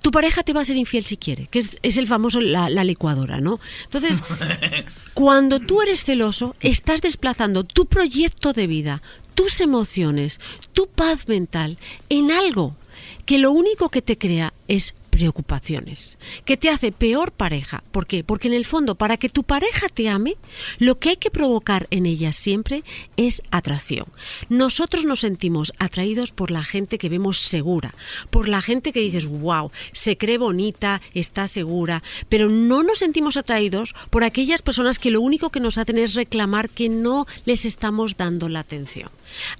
tu 0.00 0.10
pareja 0.10 0.42
te 0.42 0.52
va 0.52 0.60
a 0.60 0.64
ser 0.64 0.76
infiel 0.76 1.04
si 1.04 1.16
quiere, 1.16 1.46
que 1.48 1.58
es, 1.58 1.78
es 1.82 1.96
el 1.96 2.06
famoso 2.06 2.40
la, 2.40 2.70
la 2.70 2.84
licuadora, 2.84 3.40
¿no? 3.40 3.60
Entonces, 3.84 4.22
cuando 5.14 5.60
tú 5.60 5.82
eres 5.82 6.04
celoso, 6.04 6.56
estás 6.60 7.00
desplazando 7.00 7.64
tu 7.64 7.86
proyecto 7.86 8.52
de 8.52 8.66
vida, 8.66 9.02
tus 9.34 9.60
emociones, 9.60 10.40
tu 10.72 10.86
paz 10.88 11.28
mental 11.28 11.78
en 12.08 12.30
algo 12.30 12.74
que 13.26 13.38
lo 13.38 13.52
único 13.52 13.88
que 13.88 14.02
te 14.02 14.18
crea 14.18 14.52
es 14.68 14.94
preocupaciones, 15.20 16.16
que 16.46 16.56
te 16.56 16.70
hace 16.70 16.92
peor 16.92 17.30
pareja. 17.30 17.84
¿Por 17.92 18.06
qué? 18.06 18.24
Porque 18.24 18.48
en 18.48 18.54
el 18.54 18.64
fondo, 18.64 18.94
para 18.94 19.18
que 19.18 19.28
tu 19.28 19.42
pareja 19.42 19.90
te 19.90 20.08
ame, 20.08 20.38
lo 20.78 20.98
que 20.98 21.10
hay 21.10 21.16
que 21.16 21.30
provocar 21.30 21.88
en 21.90 22.06
ella 22.06 22.32
siempre 22.32 22.84
es 23.18 23.42
atracción. 23.50 24.06
Nosotros 24.48 25.04
nos 25.04 25.20
sentimos 25.20 25.74
atraídos 25.78 26.32
por 26.32 26.50
la 26.50 26.62
gente 26.62 26.96
que 26.96 27.10
vemos 27.10 27.38
segura, 27.38 27.94
por 28.30 28.48
la 28.48 28.62
gente 28.62 28.94
que 28.94 29.00
dices, 29.00 29.26
wow, 29.26 29.70
se 29.92 30.16
cree 30.16 30.38
bonita, 30.38 31.02
está 31.12 31.48
segura, 31.48 32.02
pero 32.30 32.48
no 32.48 32.82
nos 32.82 33.00
sentimos 33.00 33.36
atraídos 33.36 33.94
por 34.08 34.24
aquellas 34.24 34.62
personas 34.62 34.98
que 34.98 35.10
lo 35.10 35.20
único 35.20 35.50
que 35.50 35.60
nos 35.60 35.76
hacen 35.76 35.98
es 35.98 36.14
reclamar 36.14 36.70
que 36.70 36.88
no 36.88 37.26
les 37.44 37.66
estamos 37.66 38.16
dando 38.16 38.48
la 38.48 38.60
atención. 38.60 39.10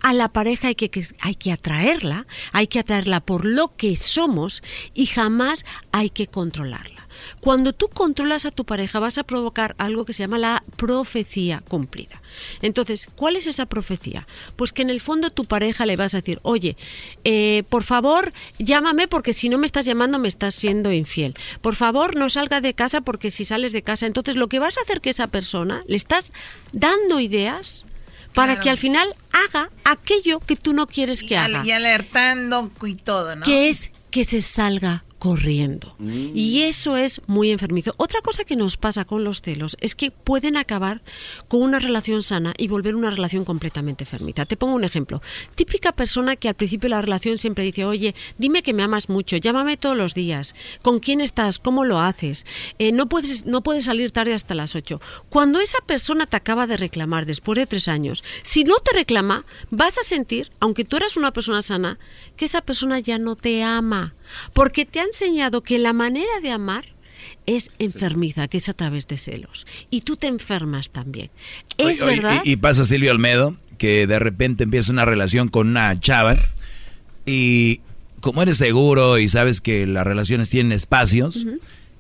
A 0.01 0.13
la 0.13 0.33
pareja 0.33 0.69
hay 0.69 0.75
que, 0.75 0.91
hay 1.21 1.35
que 1.35 1.53
atraerla, 1.53 2.27
hay 2.53 2.67
que 2.67 2.79
atraerla 2.79 3.21
por 3.21 3.45
lo 3.45 3.77
que 3.77 3.97
somos 3.97 4.63
y 4.95 5.07
jamás 5.07 5.65
hay 5.93 6.11
que 6.11 6.27
controlarla. 6.27 7.01
Cuando 7.41 7.73
tú 7.73 7.89
controlas 7.89 8.45
a 8.45 8.51
tu 8.51 8.65
pareja 8.65 8.99
vas 8.99 9.19
a 9.19 9.25
provocar 9.25 9.75
algo 9.79 10.05
que 10.05 10.13
se 10.13 10.23
llama 10.23 10.39
la 10.39 10.63
profecía 10.77 11.63
cumplida. 11.69 12.23
Entonces, 12.63 13.09
¿cuál 13.17 13.37
es 13.37 13.47
esa 13.47 13.67
profecía? 13.67 14.27
Pues 14.57 14.73
que 14.73 14.83
en 14.83 14.91
el 14.91 15.01
fondo 15.01 15.31
tu 15.31 15.45
pareja 15.45 15.87
le 15.87 15.97
vas 15.97 16.15
a 16.15 16.19
decir, 16.19 16.41
oye, 16.43 16.77
eh, 17.25 17.65
por 17.69 17.83
favor, 17.83 18.33
llámame 18.59 19.09
porque 19.09 19.33
si 19.33 19.49
no 19.49 19.59
me 19.59 19.67
estás 19.67 19.87
llamando 19.87 20.19
me 20.19 20.29
estás 20.29 20.55
siendo 20.55 20.93
infiel. 20.93 21.35
Por 21.61 21.75
favor, 21.75 22.17
no 22.17 22.31
salga 22.31 22.61
de 22.61 22.75
casa 22.75 23.01
porque 23.01 23.31
si 23.31 23.45
sales 23.45 23.73
de 23.73 23.83
casa, 23.83 24.07
entonces 24.07 24.37
lo 24.37 24.49
que 24.49 24.59
vas 24.59 24.79
a 24.79 24.83
hacer 24.83 25.01
que 25.01 25.11
esa 25.11 25.29
persona 25.29 25.83
le 25.87 25.97
estás 25.97 26.33
dando 26.73 27.21
ideas 27.21 27.85
para 28.35 28.53
Claro. 28.55 28.63
que 28.63 28.71
al 28.71 28.79
final 28.79 29.15
haga 29.33 29.71
aquello 29.85 30.41
que 30.41 30.57
tú 30.57 30.73
no 30.73 30.87
quieres 30.87 31.23
que 31.23 31.37
al- 31.37 31.57
haga 31.57 31.67
y 31.67 31.71
alertando 31.73 32.71
y 32.85 32.95
todo, 32.95 33.37
¿no? 33.37 33.45
que 33.45 33.69
es 33.69 33.91
que 34.11 34.25
se 34.25 34.41
salga 34.41 35.05
corriendo. 35.21 35.95
Y 36.01 36.63
eso 36.63 36.97
es 36.97 37.21
muy 37.27 37.51
enfermizo. 37.51 37.93
Otra 37.99 38.23
cosa 38.23 38.45
que 38.45 38.57
nos 38.57 38.79
pasa 38.79 39.05
con 39.05 39.23
los 39.23 39.43
celos 39.43 39.77
es 39.81 39.95
que 39.95 40.11
pueden 40.11 40.57
acabar 40.57 41.03
con 41.47 41.61
una 41.61 41.79
relación 41.79 42.23
sana 42.23 42.55
y 42.57 42.69
volver 42.69 42.97
una 42.97 43.11
relación 43.11 43.45
completamente 43.45 44.05
enfermita. 44.05 44.47
Te 44.47 44.57
pongo 44.57 44.75
un 44.75 44.83
ejemplo. 44.83 45.21
Típica 45.55 45.93
persona 45.93 46.37
que 46.37 46.49
al 46.49 46.55
principio 46.55 46.89
de 46.89 46.97
la 46.97 47.03
relación 47.03 47.37
siempre 47.37 47.65
dice, 47.65 47.85
oye, 47.85 48.15
dime 48.39 48.63
que 48.63 48.73
me 48.73 48.83
amas 48.83 49.11
mucho, 49.11 49.37
llámame 49.37 49.77
todos 49.77 49.95
los 49.95 50.15
días, 50.15 50.55
con 50.81 51.01
quién 51.01 51.21
estás, 51.21 51.59
cómo 51.59 51.85
lo 51.85 52.01
haces, 52.01 52.47
Eh, 52.79 52.93
no, 52.93 53.07
puedes, 53.07 53.45
no 53.45 53.63
puedes 53.63 53.85
salir 53.85 54.13
tarde 54.13 54.33
hasta 54.33 54.55
las 54.55 54.75
8. 54.75 55.03
Cuando 55.29 55.61
esa 55.61 55.79
persona 55.87 56.27
te 56.27 56.37
acaba 56.39 56.67
de 56.67 56.79
reclamar 56.79 57.27
después 57.27 57.57
de 57.59 57.67
tres 57.67 57.89
años, 57.89 58.25
si 58.43 58.65
no 58.65 58.77
te 58.77 58.97
reclama, 58.97 59.45
vas 59.71 59.99
a 59.99 60.03
sentir, 60.03 60.51
aunque 60.61 60.87
tú 60.87 60.97
eras 60.97 61.19
una 61.19 61.33
persona 61.33 61.61
sana, 61.61 61.99
que 62.37 62.47
esa 62.47 62.63
persona 62.63 62.99
ya 63.01 63.19
no 63.19 63.37
te 63.37 63.63
ama, 63.63 64.15
porque 64.53 64.87
te 64.87 65.01
ha 65.01 65.05
enseñado 65.05 65.63
que 65.63 65.79
la 65.79 65.93
manera 65.93 66.41
de 66.43 66.51
amar 66.51 66.85
es 67.47 67.71
enfermiza, 67.79 68.49
que 68.49 68.59
es 68.59 68.69
a 68.69 68.75
través 68.75 69.07
de 69.07 69.19
celos. 69.19 69.67
Y 69.91 70.03
tú 70.03 70.17
te 70.17 70.27
enfermas 70.27 70.91
también. 70.91 71.31
Es 71.79 72.03
Oye, 72.03 72.17
verdad. 72.17 72.43
Y, 72.45 72.53
y 72.53 72.57
pasa 72.57 72.85
Silvio 72.85 73.11
Almedo, 73.11 73.57
que 73.79 74.07
de 74.07 74.19
repente 74.19 74.65
empieza 74.65 74.93
una 74.93 75.05
relación 75.05 75.49
con 75.49 75.69
una 75.69 75.99
chava 75.99 76.37
y 77.27 77.81
como 78.21 78.43
eres 78.43 78.59
seguro 78.59 79.19
y 79.19 79.29
sabes 79.29 79.61
que 79.61 79.87
las 79.87 80.07
relaciones 80.07 80.51
tienen 80.51 80.73
espacios, 80.73 81.47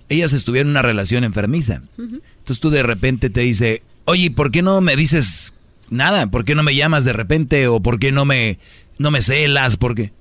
ellas 0.08 0.32
estuvieron 0.32 0.68
en 0.68 0.72
una 0.72 0.82
relación 0.82 1.24
enfermiza. 1.24 1.82
Entonces 1.98 2.60
tú 2.60 2.70
de 2.70 2.82
repente 2.82 3.30
te 3.30 3.40
dice, 3.40 3.82
oye, 4.04 4.30
¿por 4.30 4.50
qué 4.50 4.62
no 4.62 4.80
me 4.80 4.96
dices 4.96 5.54
nada? 5.88 6.26
¿Por 6.26 6.44
qué 6.44 6.54
no 6.54 6.62
me 6.62 6.74
llamas 6.74 7.04
de 7.04 7.12
repente? 7.12 7.68
¿O 7.68 7.80
por 7.80 7.98
qué 7.98 8.12
no 8.12 8.24
me, 8.24 8.58
no 8.98 9.10
me 9.10 9.22
celas? 9.22 9.76
¿Por 9.76 9.94
qué? 9.94 10.12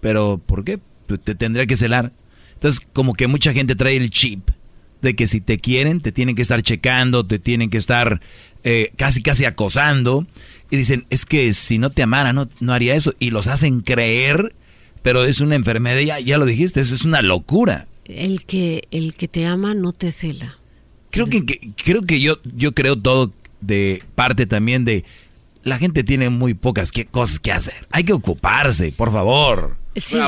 Pero, 0.00 0.40
¿por 0.44 0.64
qué? 0.64 0.80
Te 1.18 1.34
tendría 1.34 1.66
que 1.66 1.76
celar. 1.76 2.12
Entonces, 2.54 2.80
como 2.92 3.14
que 3.14 3.26
mucha 3.26 3.52
gente 3.52 3.74
trae 3.74 3.96
el 3.96 4.10
chip 4.10 4.48
de 5.00 5.16
que 5.16 5.26
si 5.26 5.40
te 5.40 5.58
quieren, 5.58 6.00
te 6.00 6.12
tienen 6.12 6.36
que 6.36 6.42
estar 6.42 6.62
checando, 6.62 7.26
te 7.26 7.38
tienen 7.40 7.70
que 7.70 7.78
estar 7.78 8.20
eh, 8.62 8.92
casi, 8.96 9.20
casi 9.22 9.44
acosando. 9.44 10.26
Y 10.70 10.76
dicen, 10.76 11.06
es 11.10 11.26
que 11.26 11.52
si 11.54 11.78
no 11.78 11.90
te 11.90 12.02
amara, 12.02 12.32
no, 12.32 12.48
no 12.60 12.72
haría 12.72 12.94
eso. 12.94 13.12
Y 13.18 13.30
los 13.30 13.48
hacen 13.48 13.80
creer, 13.80 14.54
pero 15.02 15.24
es 15.24 15.40
una 15.40 15.56
enfermedad, 15.56 15.98
ya, 16.00 16.20
ya 16.20 16.38
lo 16.38 16.46
dijiste, 16.46 16.80
eso 16.80 16.94
es 16.94 17.04
una 17.04 17.20
locura. 17.20 17.88
El 18.04 18.44
que, 18.46 18.82
el 18.90 19.14
que 19.14 19.26
te 19.28 19.46
ama 19.46 19.74
no 19.74 19.92
te 19.92 20.12
cela. 20.12 20.56
Creo 21.10 21.26
que, 21.26 21.44
que- 21.44 21.70
creo 21.84 22.02
que 22.02 22.20
yo, 22.20 22.38
yo 22.56 22.72
creo 22.72 22.96
todo 22.96 23.32
de 23.60 24.02
parte 24.14 24.46
también 24.46 24.84
de 24.84 25.04
la 25.64 25.78
gente 25.78 26.02
tiene 26.04 26.30
muy 26.30 26.54
pocas 26.54 26.90
que- 26.92 27.06
cosas 27.06 27.38
que 27.38 27.52
hacer. 27.52 27.86
Hay 27.90 28.04
que 28.04 28.12
ocuparse, 28.12 28.92
por 28.96 29.12
favor. 29.12 29.76
Sí, 29.94 30.18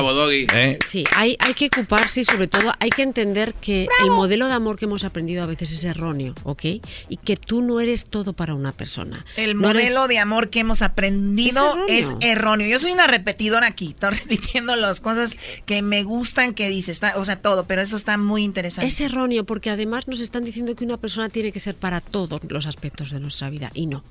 ¿Eh? 0.53 0.79
sí 0.87 1.03
hay, 1.15 1.35
hay 1.39 1.53
que 1.53 1.67
ocuparse 1.67 2.21
y 2.21 2.25
sobre 2.25 2.47
todo 2.47 2.73
hay 2.79 2.89
que 2.89 3.01
entender 3.01 3.53
que 3.53 3.87
el 4.03 4.11
modelo 4.11 4.47
de 4.47 4.53
amor 4.53 4.77
que 4.77 4.85
hemos 4.85 5.03
aprendido 5.03 5.43
a 5.43 5.45
veces 5.45 5.71
es 5.71 5.83
erróneo, 5.83 6.35
¿ok? 6.43 6.65
Y 7.09 7.17
que 7.17 7.35
tú 7.35 7.61
no 7.61 7.79
eres 7.79 8.05
todo 8.05 8.33
para 8.33 8.53
una 8.53 8.71
persona. 8.71 9.25
El 9.37 9.55
modelo 9.55 10.07
de 10.07 10.19
amor 10.19 10.49
que 10.49 10.59
hemos 10.59 10.81
aprendido 10.81 11.75
es 11.87 12.13
erróneo. 12.21 12.67
Yo 12.67 12.79
soy 12.79 12.91
una 12.91 13.07
repetidora 13.07 13.67
aquí, 13.67 13.89
estoy 13.89 14.11
repitiendo 14.19 14.75
las 14.75 15.01
cosas 15.01 15.35
que 15.65 15.81
me 15.81 16.03
gustan 16.03 16.53
que 16.53 16.69
dice, 16.69 16.91
está, 16.91 17.17
o 17.17 17.25
sea, 17.25 17.41
todo, 17.41 17.65
pero 17.65 17.81
eso 17.81 17.95
está 17.95 18.17
muy 18.17 18.43
interesante. 18.43 18.87
Es 18.87 19.01
erróneo 19.01 19.45
porque 19.45 19.69
además 19.69 20.07
nos 20.07 20.19
están 20.19 20.43
diciendo 20.43 20.75
que 20.75 20.83
una 20.83 20.97
persona 20.97 21.29
tiene 21.29 21.51
que 21.51 21.59
ser 21.59 21.75
para 21.75 22.01
todos 22.01 22.41
los 22.47 22.65
aspectos 22.65 23.11
de 23.11 23.19
nuestra 23.19 23.49
vida 23.49 23.71
y 23.73 23.87
no. 23.87 24.03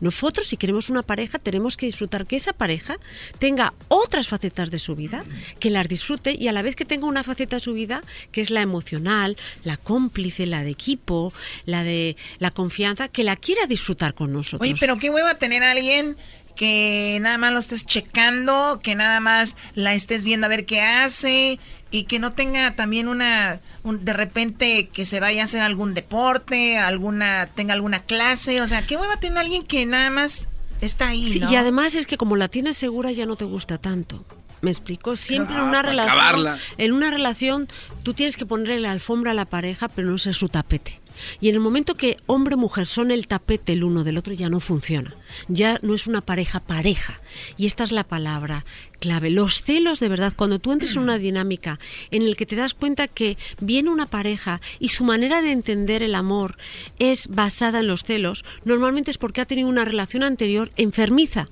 Nosotros, 0.00 0.46
si 0.46 0.56
queremos 0.56 0.88
una 0.88 1.02
pareja, 1.02 1.38
tenemos 1.38 1.76
que 1.76 1.86
disfrutar 1.86 2.26
que 2.26 2.36
esa 2.36 2.52
pareja 2.52 2.96
tenga 3.38 3.74
otras 3.88 4.28
facetas 4.28 4.70
de 4.70 4.78
su 4.78 4.94
vida, 4.96 5.24
que 5.58 5.70
las 5.70 5.88
disfrute 5.88 6.36
y 6.38 6.48
a 6.48 6.52
la 6.52 6.62
vez 6.62 6.76
que 6.76 6.84
tenga 6.84 7.06
una 7.06 7.24
faceta 7.24 7.56
de 7.56 7.60
su 7.60 7.72
vida, 7.72 8.02
que 8.32 8.40
es 8.40 8.50
la 8.50 8.62
emocional, 8.62 9.36
la 9.64 9.76
cómplice, 9.76 10.46
la 10.46 10.62
de 10.62 10.70
equipo, 10.70 11.32
la 11.64 11.84
de 11.84 12.16
la 12.38 12.50
confianza, 12.50 13.08
que 13.08 13.24
la 13.24 13.36
quiera 13.36 13.66
disfrutar 13.66 14.14
con 14.14 14.32
nosotros. 14.32 14.60
Oye, 14.60 14.76
pero 14.78 14.98
qué 14.98 15.10
hueva 15.10 15.34
tener 15.34 15.62
a 15.62 15.72
alguien 15.72 16.16
que 16.56 17.18
nada 17.20 17.38
más 17.38 17.52
lo 17.52 17.58
estés 17.58 17.86
checando, 17.86 18.80
que 18.82 18.94
nada 18.94 19.20
más 19.20 19.56
la 19.74 19.94
estés 19.94 20.24
viendo 20.24 20.46
a 20.46 20.48
ver 20.48 20.64
qué 20.64 20.80
hace 20.80 21.60
y 21.90 22.04
que 22.04 22.18
no 22.18 22.32
tenga 22.32 22.74
también 22.74 23.08
una 23.08 23.60
de 23.84 24.12
repente 24.12 24.88
que 24.88 25.06
se 25.06 25.20
vaya 25.20 25.42
a 25.42 25.44
hacer 25.44 25.62
algún 25.62 25.94
deporte, 25.94 26.78
alguna 26.78 27.48
tenga 27.54 27.74
alguna 27.74 28.00
clase, 28.00 28.60
o 28.60 28.66
sea, 28.66 28.86
qué 28.86 28.96
hueva 28.96 29.18
tener 29.18 29.38
a 29.38 29.40
alguien 29.42 29.64
que 29.64 29.86
nada 29.86 30.10
más 30.10 30.48
está 30.80 31.08
ahí, 31.08 31.42
Y 31.48 31.54
además 31.56 31.94
es 31.94 32.06
que 32.06 32.16
como 32.16 32.36
la 32.36 32.48
tienes 32.48 32.76
segura 32.76 33.12
ya 33.12 33.26
no 33.26 33.36
te 33.36 33.44
gusta 33.44 33.78
tanto. 33.78 34.24
¿Me 34.62 34.70
explico? 34.70 35.16
Siempre 35.16 35.54
en 35.54 35.62
una 35.62 35.82
relación 35.82 36.58
en 36.78 36.92
una 36.92 37.10
relación 37.10 37.68
tú 38.02 38.14
tienes 38.14 38.36
que 38.36 38.46
ponerle 38.46 38.80
la 38.80 38.90
alfombra 38.90 39.30
a 39.30 39.34
la 39.34 39.44
pareja, 39.44 39.88
pero 39.88 40.10
no 40.10 40.18
ser 40.18 40.34
su 40.34 40.48
tapete. 40.48 41.00
Y 41.40 41.48
en 41.48 41.54
el 41.54 41.60
momento 41.60 41.94
que 41.94 42.16
hombre 42.26 42.54
y 42.54 42.58
mujer 42.58 42.86
son 42.86 43.10
el 43.10 43.26
tapete 43.26 43.72
el 43.72 43.84
uno 43.84 44.04
del 44.04 44.18
otro, 44.18 44.34
ya 44.34 44.48
no 44.48 44.60
funciona. 44.60 45.14
Ya 45.48 45.78
no 45.82 45.94
es 45.94 46.06
una 46.06 46.20
pareja 46.20 46.60
pareja. 46.60 47.20
Y 47.56 47.66
esta 47.66 47.84
es 47.84 47.92
la 47.92 48.04
palabra 48.04 48.64
clave. 48.98 49.30
Los 49.30 49.62
celos, 49.62 50.00
de 50.00 50.08
verdad, 50.08 50.32
cuando 50.34 50.58
tú 50.58 50.72
entres 50.72 50.96
en 50.96 51.02
una 51.02 51.18
dinámica 51.18 51.78
en 52.10 52.28
la 52.28 52.36
que 52.36 52.46
te 52.46 52.56
das 52.56 52.74
cuenta 52.74 53.08
que 53.08 53.36
viene 53.60 53.90
una 53.90 54.06
pareja 54.06 54.60
y 54.78 54.88
su 54.88 55.04
manera 55.04 55.42
de 55.42 55.52
entender 55.52 56.02
el 56.02 56.14
amor 56.14 56.56
es 56.98 57.28
basada 57.28 57.80
en 57.80 57.86
los 57.86 58.04
celos, 58.04 58.44
normalmente 58.64 59.10
es 59.10 59.18
porque 59.18 59.40
ha 59.40 59.46
tenido 59.46 59.68
una 59.68 59.84
relación 59.84 60.22
anterior 60.22 60.70
enfermiza 60.76 61.46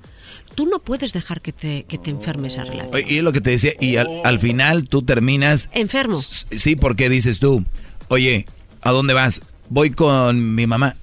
tú 0.55 0.65
no 0.65 0.79
puedes 0.79 1.13
dejar 1.13 1.41
que 1.41 1.51
te, 1.51 1.83
que 1.83 1.97
te 1.97 2.09
enferme 2.09 2.47
esa 2.47 2.63
relación. 2.63 3.03
Y 3.07 3.21
lo 3.21 3.31
que 3.31 3.41
te 3.41 3.51
decía, 3.51 3.73
y 3.79 3.97
al, 3.97 4.07
al, 4.23 4.39
final 4.39 4.87
tú 4.87 5.01
terminas... 5.01 5.69
Enfermo. 5.73 6.17
Sí, 6.17 6.75
porque 6.75 7.09
dices 7.09 7.39
tú, 7.39 7.63
oye, 8.07 8.47
¿a 8.81 8.91
dónde 8.91 9.13
vas? 9.13 9.41
Voy 9.69 9.91
con 9.91 10.55
mi 10.55 10.67
mamá. 10.67 10.95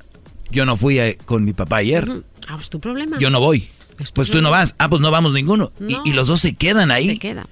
Yo 0.51 0.67
no 0.67 0.77
fui 0.77 0.99
con 1.25 1.45
mi 1.45 1.53
papá 1.53 1.79
ayer. 1.79 2.23
Ah, 2.47 2.59
es 2.61 2.69
tu 2.69 2.81
problema. 2.81 3.19
Yo 3.19 3.31
no 3.31 3.41
voy. 3.41 3.69
Pues 4.15 4.31
tú 4.31 4.43
no 4.43 4.51
vas. 4.51 4.75
Ah, 4.79 4.89
pues 4.89 5.01
no 5.01 5.11
vamos 5.11 5.33
ninguno. 5.33 5.73
Y, 5.87 5.97
y, 6.05 6.13
los 6.13 6.29
dos 6.29 6.41
se 6.41 6.55
quedan 6.55 6.91
ahí. 6.91 7.09
Se 7.09 7.19
quedan. 7.19 7.47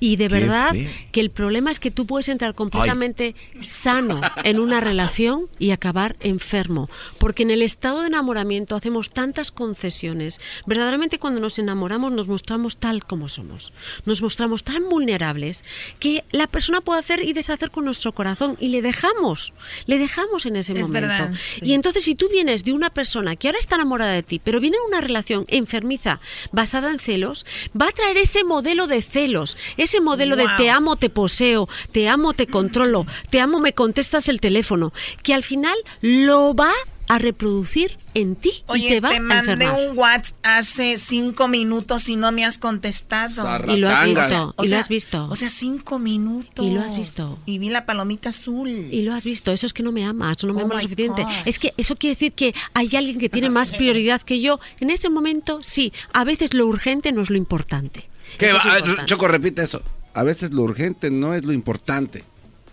Y 0.00 0.16
de 0.16 0.28
verdad 0.28 0.74
que 1.12 1.20
el 1.20 1.30
problema 1.30 1.70
es 1.70 1.80
que 1.80 1.90
tú 1.90 2.06
puedes 2.06 2.28
entrar 2.28 2.54
completamente 2.54 3.34
sano 3.60 4.20
en 4.44 4.60
una 4.60 4.80
relación 4.80 5.48
y 5.58 5.70
acabar 5.70 6.16
enfermo. 6.20 6.88
Porque 7.18 7.42
en 7.42 7.50
el 7.50 7.62
estado 7.62 8.00
de 8.00 8.08
enamoramiento 8.08 8.76
hacemos 8.76 9.10
tantas 9.10 9.50
concesiones. 9.50 10.40
Verdaderamente 10.66 11.18
cuando 11.18 11.40
nos 11.40 11.58
enamoramos 11.58 12.12
nos 12.12 12.28
mostramos 12.28 12.76
tal 12.76 13.04
como 13.04 13.28
somos. 13.28 13.72
Nos 14.04 14.22
mostramos 14.22 14.64
tan 14.64 14.88
vulnerables 14.88 15.64
que 15.98 16.24
la 16.30 16.46
persona 16.46 16.80
puede 16.80 17.00
hacer 17.00 17.22
y 17.22 17.32
deshacer 17.32 17.70
con 17.70 17.84
nuestro 17.84 18.12
corazón 18.12 18.56
y 18.60 18.68
le 18.68 18.82
dejamos. 18.82 19.52
Le 19.86 19.98
dejamos 19.98 20.46
en 20.46 20.56
ese 20.56 20.74
momento. 20.74 21.30
Y 21.62 21.74
entonces 21.74 22.04
si 22.04 22.14
tú 22.14 22.28
vienes 22.30 22.64
de 22.64 22.72
una 22.72 22.90
persona 22.90 23.36
que 23.36 23.48
ahora 23.48 23.58
está 23.58 23.76
enamorada 23.76 24.12
de 24.12 24.22
ti, 24.22 24.40
pero 24.42 24.60
viene 24.60 24.76
una 24.86 25.00
relación 25.00 25.44
enfermiza 25.48 26.20
basada 26.52 26.90
en 26.90 26.98
celos, 26.98 27.46
va 27.80 27.88
a 27.88 27.92
traer 27.92 28.16
ese 28.16 28.44
modelo 28.44 28.86
de 28.86 29.02
celos 29.02 29.55
ese 29.76 30.00
modelo 30.00 30.36
de 30.36 30.46
te 30.56 30.70
amo, 30.70 30.96
te 30.96 31.10
poseo, 31.10 31.68
te 31.92 32.08
amo, 32.08 32.32
te 32.32 32.46
controlo, 32.46 33.06
te 33.30 33.40
amo, 33.40 33.60
me 33.60 33.72
contestas 33.72 34.28
el 34.28 34.40
teléfono, 34.40 34.92
que 35.22 35.34
al 35.34 35.42
final 35.42 35.76
lo 36.00 36.54
va 36.54 36.72
a 37.08 37.18
reproducir 37.18 37.98
en 38.14 38.34
ti 38.34 38.64
y 38.74 38.88
te 38.88 39.00
va 39.00 39.10
te 39.10 39.20
mandé 39.20 39.70
un 39.70 39.96
WhatsApp 39.96 40.38
hace 40.42 40.98
cinco 40.98 41.48
minutos 41.48 42.08
y 42.08 42.16
no 42.16 42.32
me 42.32 42.44
has 42.44 42.58
contestado. 42.58 43.46
Y 43.68 43.76
lo 43.76 43.88
has 43.88 44.04
visto. 44.04 44.54
y 44.62 44.68
lo 44.68 44.76
has 44.76 44.88
visto. 44.88 45.28
O 45.30 45.36
sea, 45.36 45.50
cinco 45.50 45.98
minutos. 45.98 46.64
Y 46.64 46.70
lo 46.70 46.80
has 46.80 46.96
visto. 46.96 47.38
Y 47.46 47.58
vi 47.58 47.68
la 47.68 47.86
palomita 47.86 48.30
azul. 48.30 48.68
Y 48.68 49.02
lo 49.02 49.14
has 49.14 49.24
visto. 49.24 49.52
Eso 49.52 49.66
es 49.66 49.72
que 49.72 49.82
no 49.82 49.92
me 49.92 50.04
amas, 50.04 50.42
no 50.44 50.54
me 50.54 50.62
oh 50.62 50.64
amas 50.64 50.78
lo 50.78 50.82
suficiente. 50.82 51.24
Es 51.44 51.58
que 51.58 51.74
eso 51.76 51.96
quiere 51.96 52.14
decir 52.14 52.32
que 52.32 52.54
hay 52.74 52.94
alguien 52.96 53.18
que 53.18 53.28
tiene 53.28 53.50
más 53.50 53.72
prioridad 53.72 54.22
que 54.22 54.40
yo. 54.40 54.58
En 54.80 54.90
ese 54.90 55.10
momento, 55.10 55.60
sí. 55.62 55.92
A 56.12 56.24
veces 56.24 56.54
lo 56.54 56.66
urgente 56.66 57.12
no 57.12 57.22
es 57.22 57.30
lo 57.30 57.36
importante. 57.36 58.08
¿Qué 58.38 58.52
va? 58.52 59.04
Choco, 59.04 59.28
repite 59.28 59.62
eso. 59.62 59.82
A 60.14 60.22
veces 60.22 60.52
lo 60.52 60.62
urgente 60.62 61.10
no 61.10 61.34
es 61.34 61.44
lo 61.44 61.52
importante. 61.52 62.24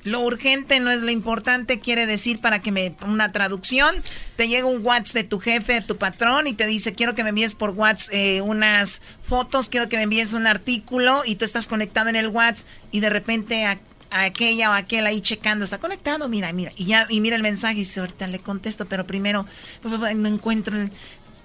Lo 0.04 0.20
urgente 0.22 0.80
no 0.82 0.92
es 0.92 1.02
lo 1.02 1.12
importante, 1.12 1.80
quiere 1.80 2.06
decir 2.06 2.40
para 2.40 2.62
que 2.62 2.74
me 2.74 2.94
una 3.06 3.32
traducción, 3.32 3.96
te 4.36 4.50
llega 4.50 4.68
un 4.68 4.86
WhatsApp 4.86 5.16
de 5.16 5.24
tu 5.24 5.40
jefe, 5.40 5.74
de 5.74 5.82
tu 5.82 5.98
patrón 5.98 6.48
y 6.48 6.54
te 6.54 6.66
dice, 6.66 6.94
quiero 6.94 7.16
que 7.16 7.24
me 7.24 7.30
envíes 7.30 7.56
por 7.56 7.70
WhatsApp 7.70 8.14
eh, 8.14 8.42
unas 8.42 9.02
fotos, 9.22 9.70
quiero 9.70 9.88
que 9.88 9.96
me 9.96 10.04
envíes 10.04 10.34
un 10.34 10.46
artículo 10.46 11.24
y 11.26 11.36
tú 11.36 11.46
estás 11.46 11.70
conectado 11.70 12.10
en 12.10 12.18
el 12.18 12.28
WhatsApp 12.28 12.68
y 12.92 13.00
de 13.00 13.10
repente 13.10 13.66
a, 13.66 13.80
aquella 14.12 14.72
o 14.72 14.74
aquel 14.74 15.08
ahí 15.08 15.22
checando, 15.22 15.64
está 15.64 15.78
conectado, 15.78 16.28
mira, 16.28 16.52
mira, 16.52 16.74
y 16.76 16.86
ya 16.86 17.08
y 17.10 17.22
mira 17.22 17.38
el 17.38 17.42
mensaje 17.42 17.76
y 17.76 17.80
dice, 17.80 18.02
ahorita 18.02 18.28
le 18.28 18.40
contesto, 18.40 18.86
pero 18.86 19.08
primero 19.08 19.46
no 19.84 20.28
encuentro 20.28 20.76
el, 20.76 20.92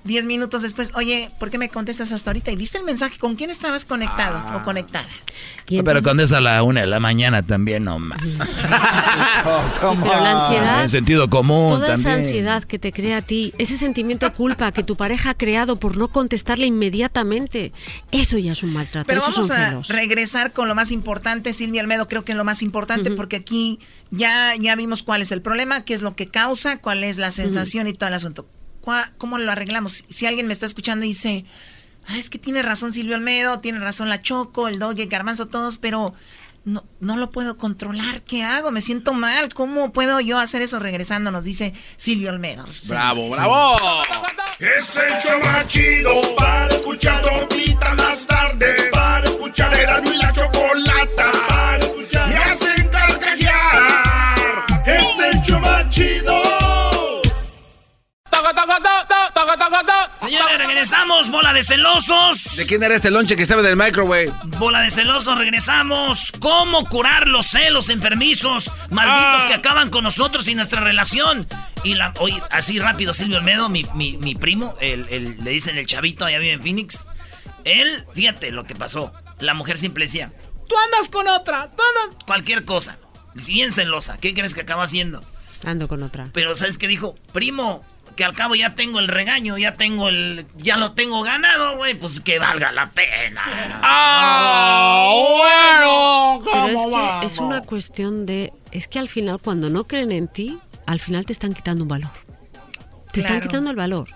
Diez 0.05 0.27
minutos 0.27 0.63
después, 0.63 0.93
oye, 0.95 1.31
¿por 1.39 1.51
qué 1.51 1.59
me 1.59 1.69
contestas 1.69 2.13
hasta 2.13 2.31
ahorita? 2.31 2.51
¿Y 2.51 2.57
viste 2.57 2.79
el 2.79 2.85
mensaje? 2.85 3.19
¿Con 3.19 3.37
quién 3.37 3.51
estabas 3.51 3.85
conectado 3.85 4.39
o 4.39 4.59
ah. 4.59 4.63
conectada? 4.65 5.09
pero 5.85 6.03
cuando 6.03 6.23
es 6.23 6.33
a 6.33 6.41
la 6.41 6.63
una 6.63 6.81
de 6.81 6.87
la 6.87 6.99
mañana 6.99 7.43
también, 7.43 7.85
no 7.85 7.99
pero 9.81 10.05
la 10.05 10.41
ansiedad. 10.41 10.83
En 10.83 10.89
sentido 10.89 11.29
común 11.29 11.81
toda 11.81 11.95
esa 11.95 12.15
ansiedad 12.15 12.65
que 12.65 12.79
te 12.79 12.93
crea 12.93 13.19
a 13.19 13.23
ti, 13.23 13.53
ese 13.59 13.77
sentimiento 13.77 14.27
de 14.27 14.33
culpa 14.33 14.73
que 14.73 14.83
tu 14.83 14.97
pareja 14.97 15.31
ha 15.31 15.35
creado 15.35 15.77
por 15.77 15.97
no 15.97 16.09
contestarle 16.09 16.67
inmediatamente, 16.67 17.73
eso 18.13 18.39
ya 18.39 18.53
es 18.53 18.63
un 18.63 18.73
maltrato. 18.73 19.07
Pero 19.07 19.21
vamos 19.21 19.51
a 19.51 19.81
regresar 19.89 20.53
con 20.53 20.69
lo 20.69 20.75
más 20.75 20.91
importante, 20.91 21.53
Silvia 21.53 21.83
Almedo, 21.83 22.09
creo 22.09 22.25
que 22.25 22.33
es 22.33 22.39
lo 22.39 22.45
más 22.45 22.63
importante, 22.63 23.11
porque 23.11 23.37
aquí 23.37 23.79
ya, 24.11 24.55
ya 24.59 24.75
vimos 24.77 25.03
cuál 25.03 25.23
es 25.23 25.33
el 25.33 25.43
problema, 25.43 25.85
qué 25.85 25.95
es 25.95 26.03
lo 26.03 26.17
que 26.17 26.29
causa, 26.29 26.79
cuál 26.79 27.05
es 27.05 27.19
la 27.19 27.31
sensación 27.31 27.89
y 27.89 27.93
todo 27.93 28.09
el 28.09 28.15
asunto. 28.15 28.47
¿Cómo 29.19 29.39
lo 29.39 29.53
arreglamos? 29.53 30.05
Si 30.09 30.27
alguien 30.27 30.47
me 30.47 30.53
está 30.53 30.67
escuchando 30.67 31.05
y 31.05 31.09
dice, 31.09 31.45
es 32.17 32.31
que 32.31 32.39
tiene 32.39 32.63
razón 32.63 32.93
Silvio 32.93 33.17
Almedo, 33.17 33.61
tiene 33.61 33.79
razón 33.79 34.09
la 34.09 34.23
Choco, 34.23 34.69
el 34.69 34.79
Doggy, 34.79 35.03
el 35.03 35.09
Garbanzo, 35.09 35.47
todos, 35.47 35.79
pero 35.79 36.15
no, 36.65 36.85
no 37.01 37.17
lo 37.17 37.31
puedo 37.31 37.57
controlar. 37.57 38.23
¿Qué 38.23 38.45
hago? 38.45 38.71
Me 38.71 38.81
siento 38.81 39.13
mal. 39.13 39.53
¿Cómo 39.55 39.93
puedo 39.93 40.21
yo 40.21 40.39
hacer 40.39 40.63
eso 40.63 40.79
regresando? 40.79 41.31
Nos 41.31 41.45
dice 41.45 41.73
Silvio 41.97 42.31
Almedo. 42.31 42.67
¡Bravo, 42.89 43.31
bravo! 43.31 43.79
Es 44.59 44.97
el 44.97 45.13
show 45.23 45.41
chido 45.67 46.35
para 46.37 46.75
escuchar 46.75 47.23
todita 47.23 47.95
más 47.95 48.27
tarde. 48.27 48.91
Para 48.93 49.29
escuchar 49.29 49.73
era 49.75 50.01
y 50.03 50.17
la 50.17 50.33
chocolata. 50.33 51.33
Para 51.49 51.79
escuchar. 51.79 52.29
Me 52.29 52.37
hacen 52.37 52.89
carcajear. 52.89 54.65
Es 54.85 55.35
el 55.35 55.43
show 55.43 55.61
chido. 55.91 56.48
Señores, 60.21 60.59
regresamos, 60.59 61.31
bola 61.31 61.53
de 61.53 61.63
celosos. 61.63 62.57
¿De 62.57 62.67
quién 62.67 62.83
era 62.83 62.95
este 62.95 63.11
lonche 63.11 63.37
que 63.37 63.43
estaba 63.43 63.63
del 63.63 63.77
microwave? 63.77 64.33
Bola 64.59 64.81
de 64.81 64.91
celosos, 64.91 65.39
regresamos. 65.39 66.33
¿Cómo 66.41 66.89
curar 66.89 67.29
los 67.29 67.47
celos 67.47 67.89
enfermizos, 67.89 68.71
malditos 68.91 69.43
ah. 69.43 69.47
que 69.49 69.55
acaban 69.55 69.91
con 69.91 70.05
nosotros 70.05 70.47
y 70.49 70.55
nuestra 70.55 70.81
relación? 70.81 71.47
Y 71.85 71.95
la, 71.95 72.13
oye, 72.19 72.43
así 72.51 72.79
rápido, 72.79 73.15
Silvio 73.15 73.39
Almedo, 73.39 73.69
mi, 73.69 73.85
mi, 73.95 74.35
primo, 74.35 74.77
el, 74.81 75.43
le 75.43 75.51
dicen 75.51 75.79
el 75.79 75.87
chavito, 75.87 76.25
allá 76.25 76.39
vive 76.39 76.53
en 76.53 76.63
Phoenix. 76.63 77.07
Él, 77.65 78.05
fíjate 78.15 78.51
lo 78.51 78.65
que 78.65 78.75
pasó. 78.75 79.13
La 79.39 79.55
mujer 79.55 79.79
simple 79.79 80.07
decía, 80.07 80.33
tú 80.69 80.75
andas 80.87 81.09
con 81.09 81.29
otra, 81.29 81.71
tú 81.77 81.83
andas... 81.83 82.25
Cualquier 82.27 82.65
cosa. 82.65 82.99
Bien 83.35 83.71
celosa, 83.73 84.19
¿qué 84.19 84.35
crees 84.35 84.55
que 84.55 84.63
acaba 84.63 84.85
haciendo? 84.85 85.25
Ando 85.65 85.89
con 85.89 86.03
otra. 86.03 86.29
Pero 86.33 86.55
¿sabes 86.55 86.79
qué 86.79 86.89
dijo? 86.89 87.15
Primo, 87.33 87.85
que 88.19 88.25
al 88.25 88.35
cabo 88.35 88.57
ya 88.57 88.75
tengo 88.75 88.99
el 88.99 89.07
regaño, 89.07 89.57
ya 89.59 89.75
tengo 89.75 90.09
el. 90.09 90.45
Ya 90.57 90.77
lo 90.77 90.91
tengo 90.91 91.23
ganado, 91.23 91.77
güey, 91.77 91.95
pues 91.95 92.19
que 92.19 92.41
valga 92.41 92.73
la 92.73 92.91
pena. 92.91 93.81
¡Ah! 93.81 95.09
Bueno, 95.39 96.43
Pero 96.45 96.67
es 96.67 97.21
que 97.21 97.27
es 97.29 97.39
una 97.39 97.63
cuestión 97.63 98.27
de. 98.27 98.53
Es 98.73 98.89
que 98.89 98.99
al 98.99 99.07
final, 99.07 99.39
cuando 99.39 99.71
no 99.71 99.85
creen 99.85 100.11
en 100.11 100.27
ti, 100.27 100.59
al 100.85 100.99
final 100.99 101.27
te 101.27 101.33
están 101.33 101.53
quitando 101.53 101.85
un 101.85 101.89
valor. 101.89 102.11
Te 103.13 103.21
están 103.21 103.41
quitando 103.41 103.71
el 103.71 103.77
valor. 103.77 104.09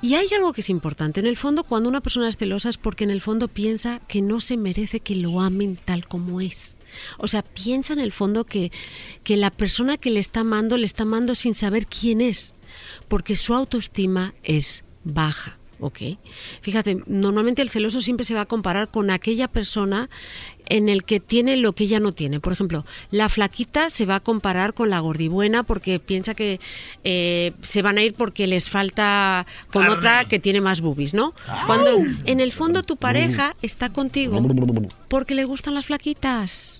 Y 0.00 0.14
hay 0.14 0.28
algo 0.34 0.54
que 0.54 0.62
es 0.62 0.70
importante. 0.70 1.20
En 1.20 1.26
el 1.26 1.36
fondo, 1.36 1.62
cuando 1.62 1.90
una 1.90 2.00
persona 2.00 2.28
es 2.28 2.38
celosa 2.38 2.70
es 2.70 2.78
porque 2.78 3.04
en 3.04 3.10
el 3.10 3.20
fondo 3.20 3.48
piensa 3.48 4.00
que 4.08 4.22
no 4.22 4.40
se 4.40 4.56
merece 4.56 5.00
que 5.00 5.14
lo 5.14 5.42
amen 5.42 5.78
tal 5.84 6.08
como 6.08 6.40
es. 6.40 6.78
O 7.18 7.28
sea, 7.28 7.42
piensa 7.42 7.92
en 7.92 8.00
el 8.00 8.12
fondo 8.12 8.44
que, 8.44 8.72
que 9.24 9.36
la 9.36 9.50
persona 9.50 9.98
que 9.98 10.10
le 10.10 10.20
está 10.20 10.40
amando 10.40 10.78
le 10.78 10.86
está 10.86 11.02
amando 11.02 11.34
sin 11.34 11.54
saber 11.54 11.86
quién 11.86 12.20
es, 12.20 12.54
porque 13.08 13.36
su 13.36 13.54
autoestima 13.54 14.34
es 14.42 14.84
baja. 15.04 15.58
¿ok? 15.82 15.98
Fíjate, 16.60 17.02
normalmente 17.06 17.60
el 17.60 17.68
celoso 17.68 18.00
siempre 18.00 18.24
se 18.24 18.34
va 18.34 18.42
a 18.42 18.46
comparar 18.46 18.88
con 18.88 19.10
aquella 19.10 19.48
persona 19.48 20.08
en 20.66 20.88
el 20.88 21.04
que 21.04 21.18
tiene 21.18 21.56
lo 21.56 21.74
que 21.74 21.84
ella 21.84 21.98
no 21.98 22.12
tiene. 22.12 22.38
Por 22.38 22.52
ejemplo, 22.52 22.86
la 23.10 23.28
flaquita 23.28 23.90
se 23.90 24.06
va 24.06 24.16
a 24.16 24.20
comparar 24.20 24.74
con 24.74 24.90
la 24.90 25.00
gordibuena 25.00 25.64
porque 25.64 25.98
piensa 25.98 26.34
que 26.34 26.60
eh, 27.02 27.52
se 27.62 27.82
van 27.82 27.98
a 27.98 28.02
ir 28.02 28.14
porque 28.14 28.46
les 28.46 28.70
falta 28.70 29.44
con 29.72 29.88
otra 29.88 30.24
que 30.24 30.38
tiene 30.38 30.60
más 30.60 30.80
boobies, 30.80 31.14
¿no? 31.14 31.34
Cuando 31.66 31.98
en 32.24 32.40
el 32.40 32.52
fondo 32.52 32.84
tu 32.84 32.96
pareja 32.96 33.56
está 33.60 33.92
contigo 33.92 34.40
porque 35.08 35.34
le 35.34 35.44
gustan 35.44 35.74
las 35.74 35.86
flaquitas. 35.86 36.78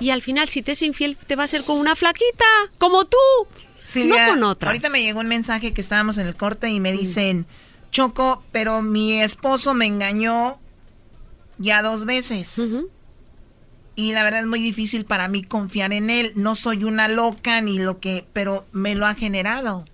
Y 0.00 0.10
al 0.10 0.22
final, 0.22 0.46
si 0.48 0.62
te 0.62 0.72
es 0.72 0.82
infiel, 0.82 1.16
te 1.16 1.34
va 1.34 1.42
a 1.42 1.48
ser 1.48 1.64
con 1.64 1.78
una 1.78 1.96
flaquita, 1.96 2.44
como 2.78 3.04
tú. 3.06 3.16
No 4.04 4.16
con 4.28 4.44
otra. 4.44 4.68
Ahorita 4.68 4.88
me 4.88 5.02
llegó 5.02 5.20
un 5.20 5.28
mensaje 5.28 5.72
que 5.72 5.80
estábamos 5.80 6.18
en 6.18 6.26
el 6.26 6.34
corte 6.34 6.70
y 6.70 6.80
me 6.80 6.92
dicen, 6.92 7.46
Choco, 7.90 8.42
pero 8.52 8.82
mi 8.82 9.20
esposo 9.20 9.74
me 9.74 9.86
engañó 9.86 10.58
ya 11.58 11.82
dos 11.82 12.04
veces. 12.04 12.84
Y 13.94 14.12
la 14.12 14.24
verdad 14.24 14.40
es 14.40 14.46
muy 14.46 14.62
difícil 14.62 15.04
para 15.04 15.28
mí 15.28 15.42
confiar 15.42 15.92
en 15.92 16.08
él. 16.08 16.32
No 16.34 16.54
soy 16.54 16.84
una 16.84 17.08
loca 17.08 17.60
ni 17.60 17.78
lo 17.78 18.00
que, 18.00 18.24
pero 18.32 18.64
me 18.72 18.94
lo 18.94 19.06
ha 19.06 19.14
generado. 19.14 19.84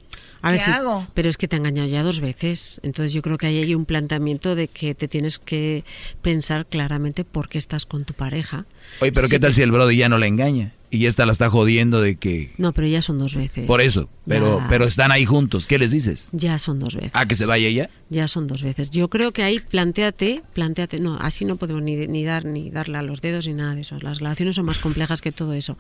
A 0.41 0.53
¿Qué 0.53 0.61
hago? 0.61 1.07
Pero 1.15 1.29
es 1.29 1.37
que 1.37 1.49
te 1.49 1.57
ha 1.57 1.59
engañado 1.59 1.89
ya 1.89 2.05
dos 2.05 2.21
veces. 2.21 2.81
Entonces 2.85 3.13
yo 3.13 3.23
creo 3.23 3.39
que 3.39 3.49
ahí 3.49 3.59
hay 3.59 3.75
un 3.75 3.87
planteamiento 3.87 4.55
de 4.55 4.69
que 4.69 4.95
te 4.95 5.09
tienes 5.09 5.39
que 5.39 5.85
pensar 6.23 6.67
claramente 6.67 7.25
por 7.25 7.49
qué 7.49 7.59
estás 7.59 7.87
con 7.87 8.05
tu 8.05 8.15
pareja. 8.15 8.65
Oye, 9.01 9.11
pero 9.11 9.29
¿qué 9.29 9.41
tal 9.41 9.53
si 9.53 9.63
el 9.63 9.73
brother 9.73 9.97
ya 9.97 10.09
no 10.09 10.19
le 10.19 10.29
engaña? 10.29 10.73
Y 10.91 11.05
esta 11.05 11.27
la 11.27 11.33
está 11.33 11.51
jodiendo 11.51 12.01
de 12.01 12.17
que... 12.17 12.53
No, 12.57 12.73
pero 12.73 12.87
ya 12.87 13.03
son 13.03 13.19
dos 13.19 13.35
veces. 13.35 13.67
Por 13.67 13.83
eso, 13.83 14.09
pero, 14.27 14.63
pero 14.71 14.87
están 14.87 15.13
ahí 15.13 15.27
juntos. 15.27 15.67
¿Qué 15.67 15.79
les 15.79 15.91
dices? 15.91 16.31
Ya 16.33 16.59
son 16.59 16.79
dos 16.79 16.95
veces. 16.95 17.11
¿A 17.13 17.27
que 17.27 17.37
se 17.37 17.45
vaya 17.45 17.69
ella? 17.69 17.91
Ya 18.09 18.27
son 18.27 18.47
dos 18.47 18.63
veces. 18.63 18.89
Yo 18.91 19.09
creo 19.09 19.33
que 19.33 19.43
ahí 19.43 19.61
planteate, 19.61 20.43
planteate, 20.55 20.99
no, 20.99 21.19
así 21.21 21.45
no 21.45 21.57
podemos 21.57 21.83
ni, 21.83 22.07
ni 22.07 22.25
dar 22.25 22.47
ni 22.47 22.71
darle 22.71 22.97
a 22.97 23.03
los 23.03 23.21
dedos 23.21 23.47
ni 23.47 23.53
nada 23.53 23.75
de 23.75 23.83
eso. 23.83 23.99
Las 24.01 24.21
relaciones 24.21 24.57
son 24.57 24.65
más 24.65 24.79
complejas 24.79 25.21
que 25.21 25.31
todo 25.31 25.53
eso. 25.53 25.77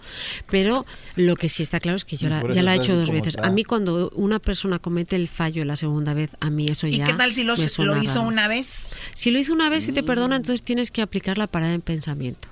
Pero 0.50 0.84
lo 1.16 1.36
que 1.36 1.48
sí 1.48 1.62
está 1.62 1.80
claro 1.80 1.96
es 1.96 2.04
que 2.04 2.18
yo 2.18 2.28
ya 2.28 2.62
la 2.62 2.74
he 2.74 2.76
hecho 2.76 2.94
dos 2.94 3.10
veces. 3.10 3.38
A 3.38 3.48
mí 3.48 3.64
cuando 3.64 4.10
una 4.14 4.40
persona 4.40 4.78
comete 4.78 5.16
el 5.16 5.28
fallo 5.28 5.64
la 5.64 5.76
segunda 5.76 6.12
vez, 6.12 6.30
a 6.40 6.50
mí 6.50 6.66
eso 6.66 6.86
ya... 6.86 7.04
¿Y 7.04 7.06
qué 7.06 7.14
tal 7.14 7.32
si 7.32 7.44
lo 7.44 7.54
hizo 7.54 8.22
una 8.22 8.46
vez? 8.46 8.88
Si 9.14 9.30
lo 9.30 9.38
hizo 9.38 9.54
una 9.54 9.70
vez 9.70 9.88
y 9.88 9.92
te 9.92 10.02
perdona, 10.02 10.36
entonces 10.36 10.60
tienes 10.60 10.90
que 10.90 11.00
aplicar 11.00 11.38
la 11.38 11.46
parada 11.46 11.72
en 11.72 11.80
pensamiento. 11.80 12.48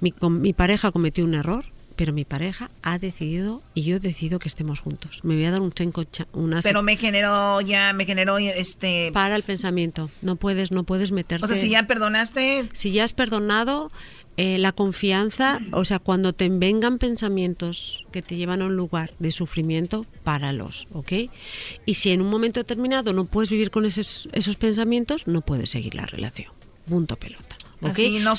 Mi, 0.00 0.14
mi 0.28 0.54
pareja 0.54 0.90
cometió 0.90 1.24
un 1.24 1.34
error, 1.34 1.66
pero 1.98 2.12
mi 2.12 2.24
pareja 2.24 2.70
ha 2.82 2.96
decidido 2.96 3.60
y 3.74 3.82
yo 3.82 3.98
decido 3.98 4.38
que 4.38 4.46
estemos 4.46 4.78
juntos. 4.78 5.18
Me 5.24 5.34
voy 5.34 5.44
a 5.46 5.50
dar 5.50 5.60
un 5.60 5.72
chenco 5.72 6.04
una 6.32 6.60
Pero 6.60 6.84
me 6.84 6.96
generó 6.96 7.60
ya 7.60 7.92
me 7.92 8.06
generó 8.06 8.38
este 8.38 9.10
para 9.12 9.34
el 9.34 9.42
pensamiento. 9.42 10.08
No 10.22 10.36
puedes 10.36 10.70
no 10.70 10.84
puedes 10.84 11.10
meterte. 11.10 11.44
O 11.44 11.48
sea, 11.48 11.56
si 11.56 11.70
ya 11.70 11.88
perdonaste, 11.88 12.68
si 12.72 12.92
ya 12.92 13.02
has 13.02 13.12
perdonado 13.12 13.90
eh, 14.36 14.58
la 14.58 14.70
confianza, 14.70 15.58
o 15.72 15.84
sea, 15.84 15.98
cuando 15.98 16.32
te 16.32 16.48
vengan 16.48 16.98
pensamientos 16.98 18.06
que 18.12 18.22
te 18.22 18.36
llevan 18.36 18.62
a 18.62 18.66
un 18.66 18.76
lugar 18.76 19.12
de 19.18 19.32
sufrimiento, 19.32 20.06
páralos, 20.22 20.86
¿ok? 20.92 21.12
Y 21.84 21.94
si 21.94 22.12
en 22.12 22.22
un 22.22 22.30
momento 22.30 22.60
determinado 22.60 23.12
no 23.12 23.24
puedes 23.24 23.50
vivir 23.50 23.72
con 23.72 23.84
esos, 23.84 24.28
esos 24.32 24.54
pensamientos, 24.54 25.26
no 25.26 25.40
puedes 25.40 25.70
seguir 25.70 25.96
la 25.96 26.06
relación. 26.06 26.52
Punto 26.86 27.16
pelota. 27.16 27.47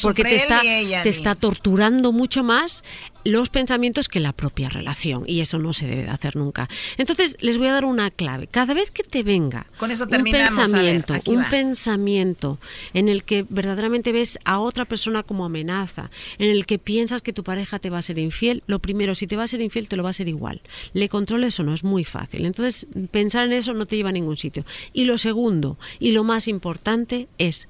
Porque 0.01 0.23
te 0.23 0.35
está, 0.35 0.61
te 0.61 1.09
está 1.09 1.35
torturando 1.35 2.11
mucho 2.11 2.43
más 2.43 2.83
los 3.23 3.49
pensamientos 3.49 4.07
que 4.07 4.19
la 4.19 4.33
propia 4.33 4.69
relación 4.69 5.23
y 5.25 5.41
eso 5.41 5.59
no 5.59 5.73
se 5.73 5.87
debe 5.87 6.03
de 6.03 6.09
hacer 6.09 6.35
nunca. 6.35 6.69
Entonces 6.97 7.37
les 7.41 7.57
voy 7.57 7.67
a 7.67 7.73
dar 7.73 7.85
una 7.85 8.11
clave. 8.11 8.47
Cada 8.47 8.73
vez 8.73 8.91
que 8.91 9.03
te 9.03 9.23
venga 9.23 9.67
Con 9.77 9.91
eso 9.91 10.05
un 10.05 10.23
pensamiento, 10.23 11.13
un 11.25 11.43
pensamiento 11.45 12.59
en 12.93 13.09
el 13.09 13.23
que 13.23 13.45
verdaderamente 13.49 14.11
ves 14.11 14.39
a 14.45 14.59
otra 14.59 14.85
persona 14.85 15.23
como 15.23 15.45
amenaza, 15.45 16.11
en 16.37 16.49
el 16.49 16.65
que 16.65 16.79
piensas 16.79 17.21
que 17.21 17.33
tu 17.33 17.43
pareja 17.43 17.79
te 17.79 17.89
va 17.89 17.97
a 17.97 18.01
ser 18.01 18.19
infiel, 18.19 18.63
lo 18.67 18.79
primero, 18.79 19.15
si 19.15 19.27
te 19.27 19.35
va 19.35 19.43
a 19.43 19.47
ser 19.47 19.61
infiel 19.61 19.89
te 19.89 19.95
lo 19.95 20.03
va 20.03 20.09
a 20.09 20.13
ser 20.13 20.27
igual. 20.27 20.61
Le 20.93 21.09
controles 21.09 21.59
o 21.59 21.63
no 21.63 21.73
es 21.73 21.83
muy 21.83 22.03
fácil. 22.03 22.45
Entonces 22.45 22.87
pensar 23.11 23.45
en 23.45 23.53
eso 23.53 23.73
no 23.73 23.85
te 23.85 23.95
lleva 23.95 24.09
a 24.09 24.13
ningún 24.13 24.37
sitio. 24.37 24.65
Y 24.93 25.05
lo 25.05 25.17
segundo 25.17 25.77
y 25.99 26.11
lo 26.11 26.23
más 26.23 26.47
importante 26.47 27.27
es 27.37 27.67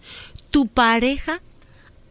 tu 0.52 0.68
pareja 0.68 1.42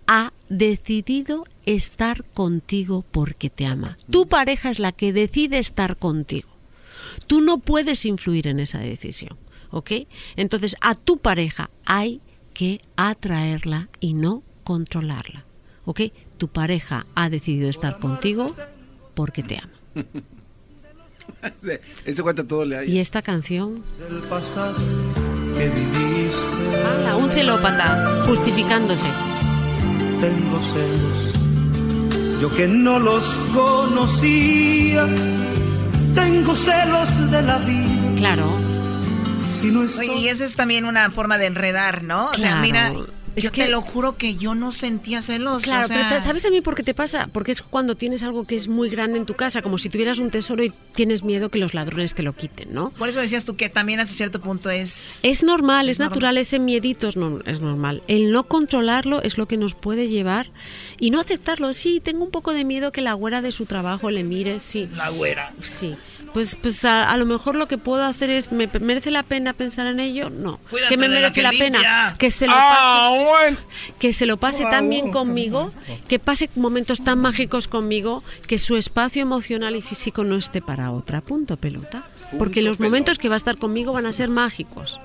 ha 0.08 0.32
decidido 0.48 1.44
estar 1.66 2.24
contigo 2.24 3.04
porque 3.12 3.50
te 3.50 3.66
ama. 3.66 3.98
Tu 4.10 4.26
pareja 4.26 4.70
es 4.70 4.78
la 4.80 4.90
que 4.90 5.12
decide 5.12 5.58
estar 5.58 5.98
contigo. 5.98 6.48
Tú 7.26 7.42
no 7.42 7.58
puedes 7.58 8.06
influir 8.06 8.48
en 8.48 8.58
esa 8.58 8.78
decisión, 8.78 9.36
¿ok? 9.70 9.92
Entonces 10.36 10.76
a 10.80 10.94
tu 10.94 11.18
pareja 11.18 11.70
hay 11.84 12.22
que 12.54 12.80
atraerla 12.96 13.90
y 14.00 14.14
no 14.14 14.42
controlarla, 14.64 15.44
¿ok? 15.84 16.00
Tu 16.38 16.48
pareja 16.48 17.06
ha 17.14 17.28
decidido 17.28 17.68
estar 17.68 17.98
contigo 17.98 18.56
porque 19.14 19.42
te 19.42 19.58
ama. 19.58 19.72
Ese 22.06 22.22
cuenta 22.22 22.46
todo 22.46 22.64
le 22.64 22.78
hay. 22.78 22.90
Y 22.90 22.98
esta 22.98 23.20
canción. 23.20 23.84
un 27.16 27.30
celópata 27.30 28.24
justificándose 28.26 29.06
tengo 30.20 30.58
celos. 30.58 32.40
Yo 32.40 32.54
que 32.54 32.68
no 32.68 32.98
los 32.98 33.24
conocía, 33.54 35.06
tengo 36.14 36.54
celos 36.54 37.30
de 37.30 37.42
la 37.42 37.58
vida. 37.58 38.16
Claro. 38.16 38.44
Si 39.60 39.70
no 39.70 39.80
Oye, 39.80 40.16
y 40.16 40.28
esa 40.28 40.44
es 40.44 40.54
también 40.54 40.84
una 40.84 41.10
forma 41.10 41.36
de 41.38 41.46
enredar, 41.46 42.04
¿no? 42.04 42.30
O 42.30 42.34
sea, 42.34 42.60
mira, 42.60 42.92
yo 43.38 43.52
te 43.52 43.68
lo 43.68 43.80
juro 43.82 44.16
que 44.16 44.36
yo 44.36 44.54
no 44.54 44.72
sentía 44.72 45.22
celos. 45.22 45.62
Claro, 45.62 45.88
pero 45.88 46.22
¿sabes 46.22 46.44
a 46.44 46.50
mí 46.50 46.60
por 46.60 46.74
qué 46.74 46.82
te 46.82 46.94
pasa? 46.94 47.28
Porque 47.32 47.52
es 47.52 47.62
cuando 47.62 47.96
tienes 47.96 48.22
algo 48.22 48.44
que 48.44 48.56
es 48.56 48.68
muy 48.68 48.90
grande 48.90 49.18
en 49.18 49.26
tu 49.26 49.34
casa, 49.34 49.62
como 49.62 49.78
si 49.78 49.88
tuvieras 49.88 50.18
un 50.18 50.30
tesoro 50.30 50.64
y 50.64 50.72
tienes 50.94 51.22
miedo 51.22 51.50
que 51.50 51.58
los 51.58 51.74
ladrones 51.74 52.14
te 52.14 52.22
lo 52.22 52.34
quiten, 52.34 52.72
¿no? 52.72 52.90
Por 52.90 53.08
eso 53.08 53.20
decías 53.20 53.44
tú 53.44 53.56
que 53.56 53.68
también 53.68 54.00
hasta 54.00 54.14
cierto 54.14 54.40
punto 54.40 54.70
es... 54.70 55.20
Es 55.24 55.42
normal, 55.42 55.88
es, 55.88 55.98
natural, 55.98 56.38
ese 56.38 56.58
miedito 56.58 57.08
es, 57.08 57.16
es 57.46 57.60
normal. 57.60 58.02
El 58.08 58.32
no 58.32 58.44
controlarlo 58.44 59.22
es 59.22 59.38
lo 59.38 59.46
que 59.46 59.56
nos 59.56 59.74
puede 59.74 60.08
llevar 60.08 60.50
y 60.98 61.10
no 61.10 61.20
aceptarlo. 61.20 61.72
Sí, 61.72 62.00
tengo 62.00 62.24
un 62.24 62.30
poco 62.30 62.52
de 62.52 62.64
miedo 62.64 62.92
que 62.92 63.02
la 63.02 63.14
güera 63.14 63.42
de 63.42 63.52
su 63.52 63.66
trabajo 63.66 64.10
le 64.10 64.24
mire, 64.24 64.60
sí. 64.60 64.88
La 64.96 65.10
güera. 65.10 65.52
Sí 65.62 65.96
pues 66.32 66.56
pues 66.60 66.84
a, 66.84 67.16
lo 67.16 67.26
mejor 67.26 67.56
lo 67.56 67.68
que 67.68 67.78
puedo 67.78 68.04
hacer 68.04 68.30
es 68.30 68.52
me 68.52 68.68
merece 68.80 69.10
la 69.10 69.22
pena 69.22 69.52
pensar 69.52 69.86
en 69.86 70.00
ello 70.00 70.30
no. 70.30 70.60
Que 70.88 70.96
me 70.96 71.08
merece 71.08 71.42
la, 71.42 71.50
pena 71.50 72.16
que 72.18 72.30
se 72.30 72.46
lo 72.46 72.52
ah, 72.54 73.10
pase 73.10 73.56
que 73.98 74.12
se 74.12 74.26
lo 74.26 74.36
pase 74.36 74.64
tan 74.64 74.88
bien 74.88 75.10
conmigo 75.10 75.72
que 76.08 76.18
pase 76.18 76.50
momentos 76.54 77.02
tan 77.02 77.18
mágicos 77.18 77.68
conmigo 77.68 78.22
que 78.46 78.58
su 78.58 78.76
espacio 78.76 79.22
emocional 79.22 79.76
y 79.76 79.82
físico 79.82 80.24
no 80.24 80.36
esté 80.36 80.60
para 80.60 80.90
otra 80.90 81.20
punto 81.20 81.56
pelota. 81.56 82.04
Porque 82.38 82.62
los 82.62 82.78
momentos 82.78 83.18
que 83.18 83.28
va 83.28 83.36
a 83.36 83.38
estar 83.38 83.56
conmigo 83.56 83.92
van 83.92 84.06
a 84.06 84.12
ser 84.12 84.28
mágicos. 84.28 85.00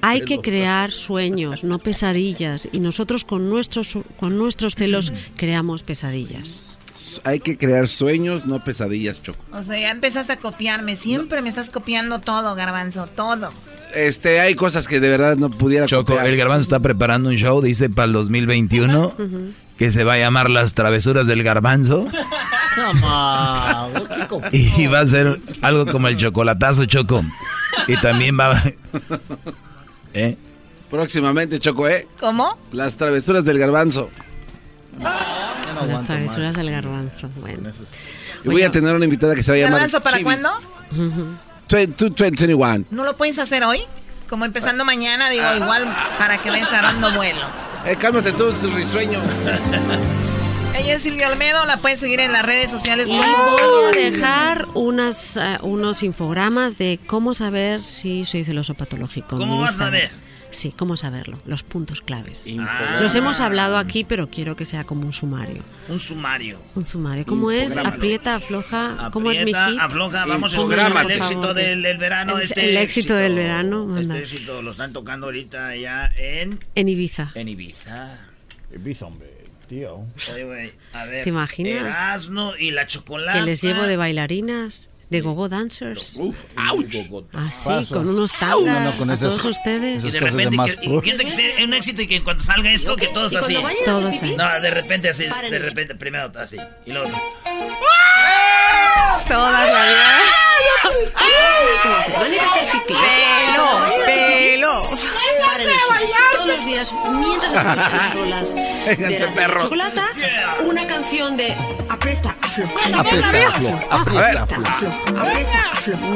Hay 0.00 0.22
que 0.22 0.40
crear 0.40 0.90
sueños, 0.90 1.62
no 1.62 1.78
pesadillas, 1.78 2.68
y 2.72 2.80
nosotros 2.80 3.24
con 3.24 3.48
nuestros 3.48 3.96
con 4.18 4.36
nuestros 4.36 4.74
celos 4.74 5.12
creamos 5.36 5.84
pesadillas 5.84 6.71
hay 7.24 7.40
que 7.40 7.56
crear 7.56 7.88
sueños, 7.88 8.46
no 8.46 8.62
pesadillas, 8.62 9.22
Choco. 9.22 9.44
O 9.52 9.62
sea, 9.62 9.78
ya 9.78 9.90
empezaste 9.90 10.34
a 10.34 10.36
copiarme. 10.36 10.96
Siempre 10.96 11.42
me 11.42 11.48
estás 11.48 11.70
copiando 11.70 12.20
todo, 12.20 12.54
Garbanzo, 12.54 13.06
todo. 13.06 13.52
Este, 13.94 14.40
hay 14.40 14.54
cosas 14.54 14.88
que 14.88 15.00
de 15.00 15.08
verdad 15.08 15.36
no 15.36 15.50
pudiera 15.50 15.86
Choco, 15.86 16.20
el 16.20 16.36
Garbanzo 16.36 16.62
está 16.62 16.80
preparando 16.80 17.28
un 17.28 17.36
show, 17.36 17.60
dice, 17.60 17.90
para 17.90 18.06
el 18.06 18.12
2021, 18.12 19.14
que 19.76 19.92
se 19.92 20.04
va 20.04 20.14
a 20.14 20.18
llamar 20.18 20.50
Las 20.50 20.74
Travesuras 20.74 21.26
del 21.26 21.42
Garbanzo. 21.42 22.08
y 24.52 24.86
va 24.86 25.00
a 25.00 25.06
ser 25.06 25.40
algo 25.60 25.86
como 25.86 26.08
el 26.08 26.16
chocolatazo, 26.16 26.86
Choco. 26.86 27.22
Y 27.86 28.00
también 28.00 28.38
va... 28.38 28.62
¿Eh? 30.14 30.36
Próximamente, 30.90 31.58
Choco, 31.58 31.88
¿eh? 31.88 32.06
¿Cómo? 32.20 32.56
Las 32.70 32.96
Travesuras 32.96 33.44
del 33.44 33.58
Garbanzo. 33.58 34.10
Las 35.00 36.04
travesuras 36.04 36.54
del 36.54 36.70
garbanzo. 36.70 37.28
Bueno. 37.40 37.70
Y 38.44 38.48
voy 38.48 38.62
a 38.62 38.70
tener 38.70 38.94
una 38.94 39.04
invitada 39.04 39.34
que 39.34 39.42
se 39.42 39.50
va 39.50 39.56
a 39.56 39.60
llamar. 39.60 39.72
¿Garbanzo 39.72 40.00
para 40.02 40.22
cuándo? 40.22 40.50
2021. 41.68 42.84
¿No 42.90 43.04
lo 43.04 43.16
puedes 43.16 43.38
hacer 43.38 43.64
hoy? 43.64 43.80
Como 44.28 44.44
empezando 44.44 44.84
mañana, 44.84 45.30
digo, 45.30 45.44
igual 45.56 45.94
para 46.18 46.38
que 46.38 46.50
vayas 46.50 46.72
agarrando 46.72 47.12
vuelo. 47.12 47.46
Eh, 47.84 47.96
cálmate 47.96 48.32
tú, 48.32 48.52
risueño. 48.74 49.20
Ella 50.74 50.94
es 50.94 51.02
Silvia 51.02 51.28
Olmedo, 51.28 51.66
la 51.66 51.78
pueden 51.78 51.98
seguir 51.98 52.20
en 52.20 52.32
las 52.32 52.44
redes 52.46 52.70
sociales. 52.70 53.10
Y 53.10 53.16
voy 53.16 53.26
a 53.26 54.10
dejar 54.10 54.68
unas, 54.74 55.36
eh, 55.36 55.58
unos 55.62 56.02
infogramas 56.02 56.78
de 56.78 56.98
cómo 57.06 57.34
saber 57.34 57.82
si 57.82 58.24
soy 58.24 58.44
celoso 58.44 58.74
patológico. 58.74 59.36
¿Cómo 59.36 59.60
vas 59.60 59.80
a 59.80 59.90
ver? 59.90 60.10
Sí, 60.52 60.72
cómo 60.76 60.96
saberlo, 60.96 61.40
los 61.46 61.62
puntos 61.62 62.00
claves. 62.02 62.46
Los 63.00 63.14
hemos 63.14 63.40
hablado 63.40 63.78
aquí, 63.78 64.04
pero 64.04 64.28
quiero 64.28 64.54
que 64.54 64.64
sea 64.64 64.84
como 64.84 65.06
un 65.06 65.12
sumario. 65.12 65.62
Un 65.88 65.98
sumario. 65.98 66.58
Un 66.74 66.86
sumario. 66.86 67.24
¿Cómo 67.26 67.50
es? 67.50 67.76
Aprieta, 67.76 68.36
afloja. 68.36 69.10
¿Cómo 69.12 69.30
es 69.32 69.44
mi 69.44 69.52
hit? 69.52 69.80
afloja. 69.80 70.26
Vamos 70.26 70.54
a 70.54 70.58
escuchar 70.58 70.92
el 71.04 71.10
éxito 71.10 71.54
del, 71.54 71.82
verano. 71.98 72.36
El, 72.36 72.44
este 72.44 72.68
el 72.68 72.76
éxito, 72.76 73.14
del 73.14 73.34
verano. 73.34 73.98
Este 73.98 74.18
éxito 74.18 74.62
lo 74.62 74.72
están 74.72 74.92
tocando 74.92 75.26
ahorita 75.26 75.74
ya 75.76 76.10
en... 76.16 76.60
En 76.74 76.88
Ibiza. 76.88 77.32
En 77.34 77.48
Ibiza. 77.48 78.18
Ibiza, 78.74 79.06
hombre. 79.06 79.32
Tío. 79.68 80.04
a 80.92 81.04
ver, 81.06 81.22
¿Te 81.22 81.30
imaginas? 81.30 81.80
Erasmo 81.80 82.54
y 82.58 82.72
la 82.72 82.84
chocolate. 82.84 83.38
Que 83.38 83.44
les 83.46 83.62
llevo 83.62 83.84
de 83.84 83.96
bailarinas. 83.96 84.90
De 85.12 85.20
gogo 85.20 85.48
dancers. 85.48 86.14
Uf, 86.16 86.42
ouch. 86.72 86.96
Así, 87.34 87.70
con 87.88 88.08
unos 88.08 88.32
tangas. 88.32 88.94
con 88.96 89.10
a 89.10 89.14
esas- 89.14 89.28
todos 89.36 89.44
ustedes. 89.44 90.04
Y 90.04 90.10
de 90.10 90.20
repente, 90.20 90.56
que, 90.56 90.86
y 90.86 91.00
fíjate 91.00 91.24
que 91.24 91.30
sea 91.30 91.64
un 91.64 91.74
éxito 91.74 92.02
y 92.02 92.06
que 92.06 92.22
cuando 92.24 92.42
salga 92.42 92.70
esto, 92.72 92.96
que 92.96 93.08
todos 93.08 93.34
así. 93.36 93.56
Todos 93.84 94.06
así. 94.06 94.34
No, 94.34 94.60
de 94.60 94.70
repente 94.70 95.10
así, 95.10 95.24
de 95.24 95.58
repente, 95.58 95.94
primero 95.94 96.32
así. 96.36 96.56
Y 96.86 96.92
luego. 96.92 97.10
Todas 99.28 99.52
las 99.52 100.22
Pelo, 102.86 104.04
pelo. 104.04 104.88
Todos 106.34 106.46
los 106.46 106.64
días, 106.66 106.94
mientras 107.12 107.52
escuchan 107.54 107.76
las 107.92 108.14
rolas 108.14 108.54
de 108.54 109.18
la 109.20 109.32
perros. 109.34 109.62
chocolata, 109.64 110.08
una 110.64 110.86
canción 110.86 111.36
de 111.36 111.56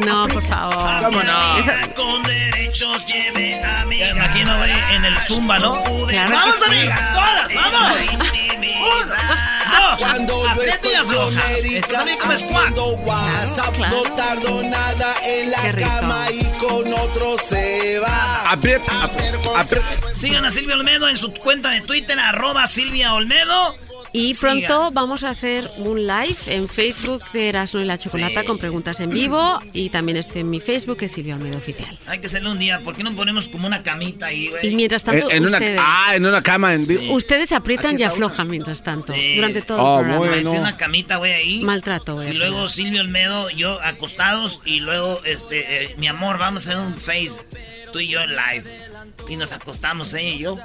No, 0.06 0.28
por 0.28 0.42
favor. 0.46 1.04
¿Cómo 1.04 1.22
no? 1.22 1.94
Con 1.94 2.22
derechos 2.22 3.06
lleve 3.06 3.62
a 3.64 3.84
mi. 3.84 3.98
Me 3.98 4.10
imagino, 4.10 4.64
en 4.64 5.04
el 5.04 5.18
Zumba, 5.20 5.58
¿no? 5.58 5.82
Claro 6.06 6.34
¡Vamos, 6.34 6.62
amigas! 6.62 7.00
¡Todas! 7.12 7.54
¡Vamos! 7.54 7.92
¡Dos! 10.26 10.50
¡Aprieta 10.50 10.88
y 10.88 10.94
afloja! 10.94 11.52
Estás 11.52 12.00
a 12.00 12.04
mí 12.04 12.12
como 12.18 12.36
squat. 12.36 12.74
Claro. 13.76 13.96
No 13.96 14.14
tardo 14.14 14.62
nada 14.62 15.14
en 15.24 15.50
la 15.50 15.72
cama 15.72 16.26
y 16.30 16.44
con 16.58 16.92
otro 16.92 17.36
se 17.38 17.98
va. 17.98 18.50
Aprieta, 18.50 19.02
aprieta. 19.02 19.36
Sigan 20.14 20.44
a 20.44 20.50
Silvia 20.50 20.74
Olmedo 20.76 21.08
en 21.08 21.16
su 21.16 21.32
cuenta 21.32 21.70
de 21.70 21.80
Twitter, 21.82 22.18
arroba 22.18 22.66
Silvia 22.66 23.14
Olmedo. 23.14 23.76
Y 24.16 24.34
pronto 24.34 24.90
vamos 24.92 25.24
a 25.24 25.30
hacer 25.30 25.70
un 25.76 26.06
live 26.06 26.36
en 26.46 26.68
Facebook 26.68 27.22
de 27.32 27.48
Erasmo 27.50 27.80
y 27.80 27.84
la 27.84 27.98
Chocolata 27.98 28.40
Sí. 28.40 28.46
con 28.46 28.58
preguntas 28.58 28.98
en 29.00 29.10
vivo 29.10 29.60
y 29.72 29.90
también 29.90 30.16
estoy 30.16 30.40
en 30.40 30.50
mi 30.50 30.60
Facebook, 30.60 30.96
que 30.98 31.04
es 31.06 31.12
Silvia 31.12 31.36
Olmedo 31.36 31.58
Oficial. 31.58 31.98
Hay 32.06 32.18
que 32.20 32.26
hacerlo 32.26 32.50
un 32.52 32.58
día. 32.58 32.80
¿Por 32.82 32.96
qué 32.96 33.02
no 33.02 33.14
ponemos 33.14 33.48
como 33.48 33.66
una 33.66 33.82
camita 33.82 34.26
ahí, 34.26 34.48
güey? 34.48 34.66
Y 34.68 34.74
mientras 34.76 35.04
tanto, 35.04 35.30
En, 35.30 35.36
en 35.38 35.46
una, 35.46 35.58
ustedes, 35.58 35.80
ah, 35.82 36.12
en 36.14 36.24
una 36.26 36.42
cama 36.42 36.72
en 36.74 36.86
vivo. 36.86 37.12
ustedes 37.14 37.52
aprietan 37.52 37.98
y 37.98 38.02
aflojan 38.04 38.48
mientras 38.48 38.82
tanto, 38.82 39.12
Sí. 39.12 39.36
durante 39.36 39.62
todo 39.62 39.78
Oh, 39.82 40.00
el 40.00 40.06
programa. 40.06 40.32
bueno. 40.34 40.52
Una 40.52 40.76
camita, 40.76 41.16
güey, 41.16 41.32
ahí. 41.32 41.60
Maltrato, 41.62 42.14
güey. 42.14 42.30
Y 42.30 42.34
luego 42.34 42.68
Silvio 42.68 43.00
Olmedo, 43.02 43.50
yo 43.50 43.80
acostados 43.82 44.60
y 44.64 44.80
luego, 44.80 45.20
este, 45.24 45.84
eh, 45.84 45.94
mi 45.98 46.06
amor, 46.08 46.38
vamos 46.38 46.66
a 46.66 46.72
hacer 46.72 46.82
un 46.82 46.96
face, 46.96 47.44
tú 47.92 48.00
y 48.00 48.08
yo 48.08 48.20
en 48.20 48.30
live. 48.30 48.64
Y 49.28 49.36
nos 49.36 49.52
acostamos, 49.52 50.14
ella 50.14 50.28
y 50.28 50.38
yo. 50.38 50.56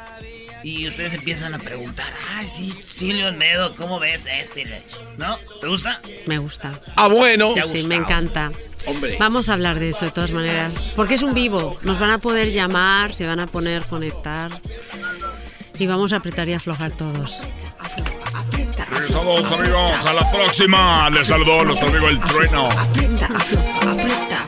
Y 0.64 0.88
ustedes 0.88 1.14
empiezan 1.14 1.54
a 1.54 1.60
preguntar, 1.60 2.08
ay, 2.36 2.48
sí, 2.48 2.74
Silvio 2.88 3.28
Olmedo, 3.28 3.76
¿cómo 3.76 4.00
ves 4.00 4.28
este? 4.32 4.84
¿No? 5.18 5.38
¿Te 5.60 5.68
gusta? 5.68 6.02
Me 6.28 6.38
gusta. 6.38 6.80
Ah, 6.96 7.08
bueno. 7.08 7.54
¿Te 7.54 7.62
ha 7.62 7.64
Sí, 7.64 7.88
me 7.88 7.96
encanta. 7.96 8.52
Hombre. 8.86 9.18
Vamos 9.20 9.50
a 9.50 9.54
hablar 9.54 9.80
de 9.80 9.90
eso 9.90 10.06
de 10.06 10.12
todas 10.12 10.32
maneras. 10.32 10.88
Porque 10.96 11.16
es 11.16 11.22
un 11.22 11.34
vivo. 11.34 11.80
Nos 11.84 12.00
van 12.00 12.12
a 12.12 12.18
poder 12.20 12.52
llamar, 12.52 13.14
se 13.14 13.26
van 13.26 13.40
a 13.40 13.48
poner 13.48 13.84
conectar. 13.84 14.52
Y 15.78 15.88
vamos 15.88 16.14
a 16.14 16.18
apretar 16.18 16.48
y 16.50 16.54
aflojar 16.54 16.92
todos. 16.92 17.42
Regresamos 18.92 19.52
amigos 19.52 20.06
a 20.06 20.14
la 20.14 20.32
próxima. 20.32 21.10
Les 21.10 21.28
saludó 21.28 21.64
nuestro 21.64 21.88
amigo 21.88 22.08
el 22.08 22.20
trueno. 22.20 22.70
Aprieta, 22.72 23.26
aprieta. 23.82 24.48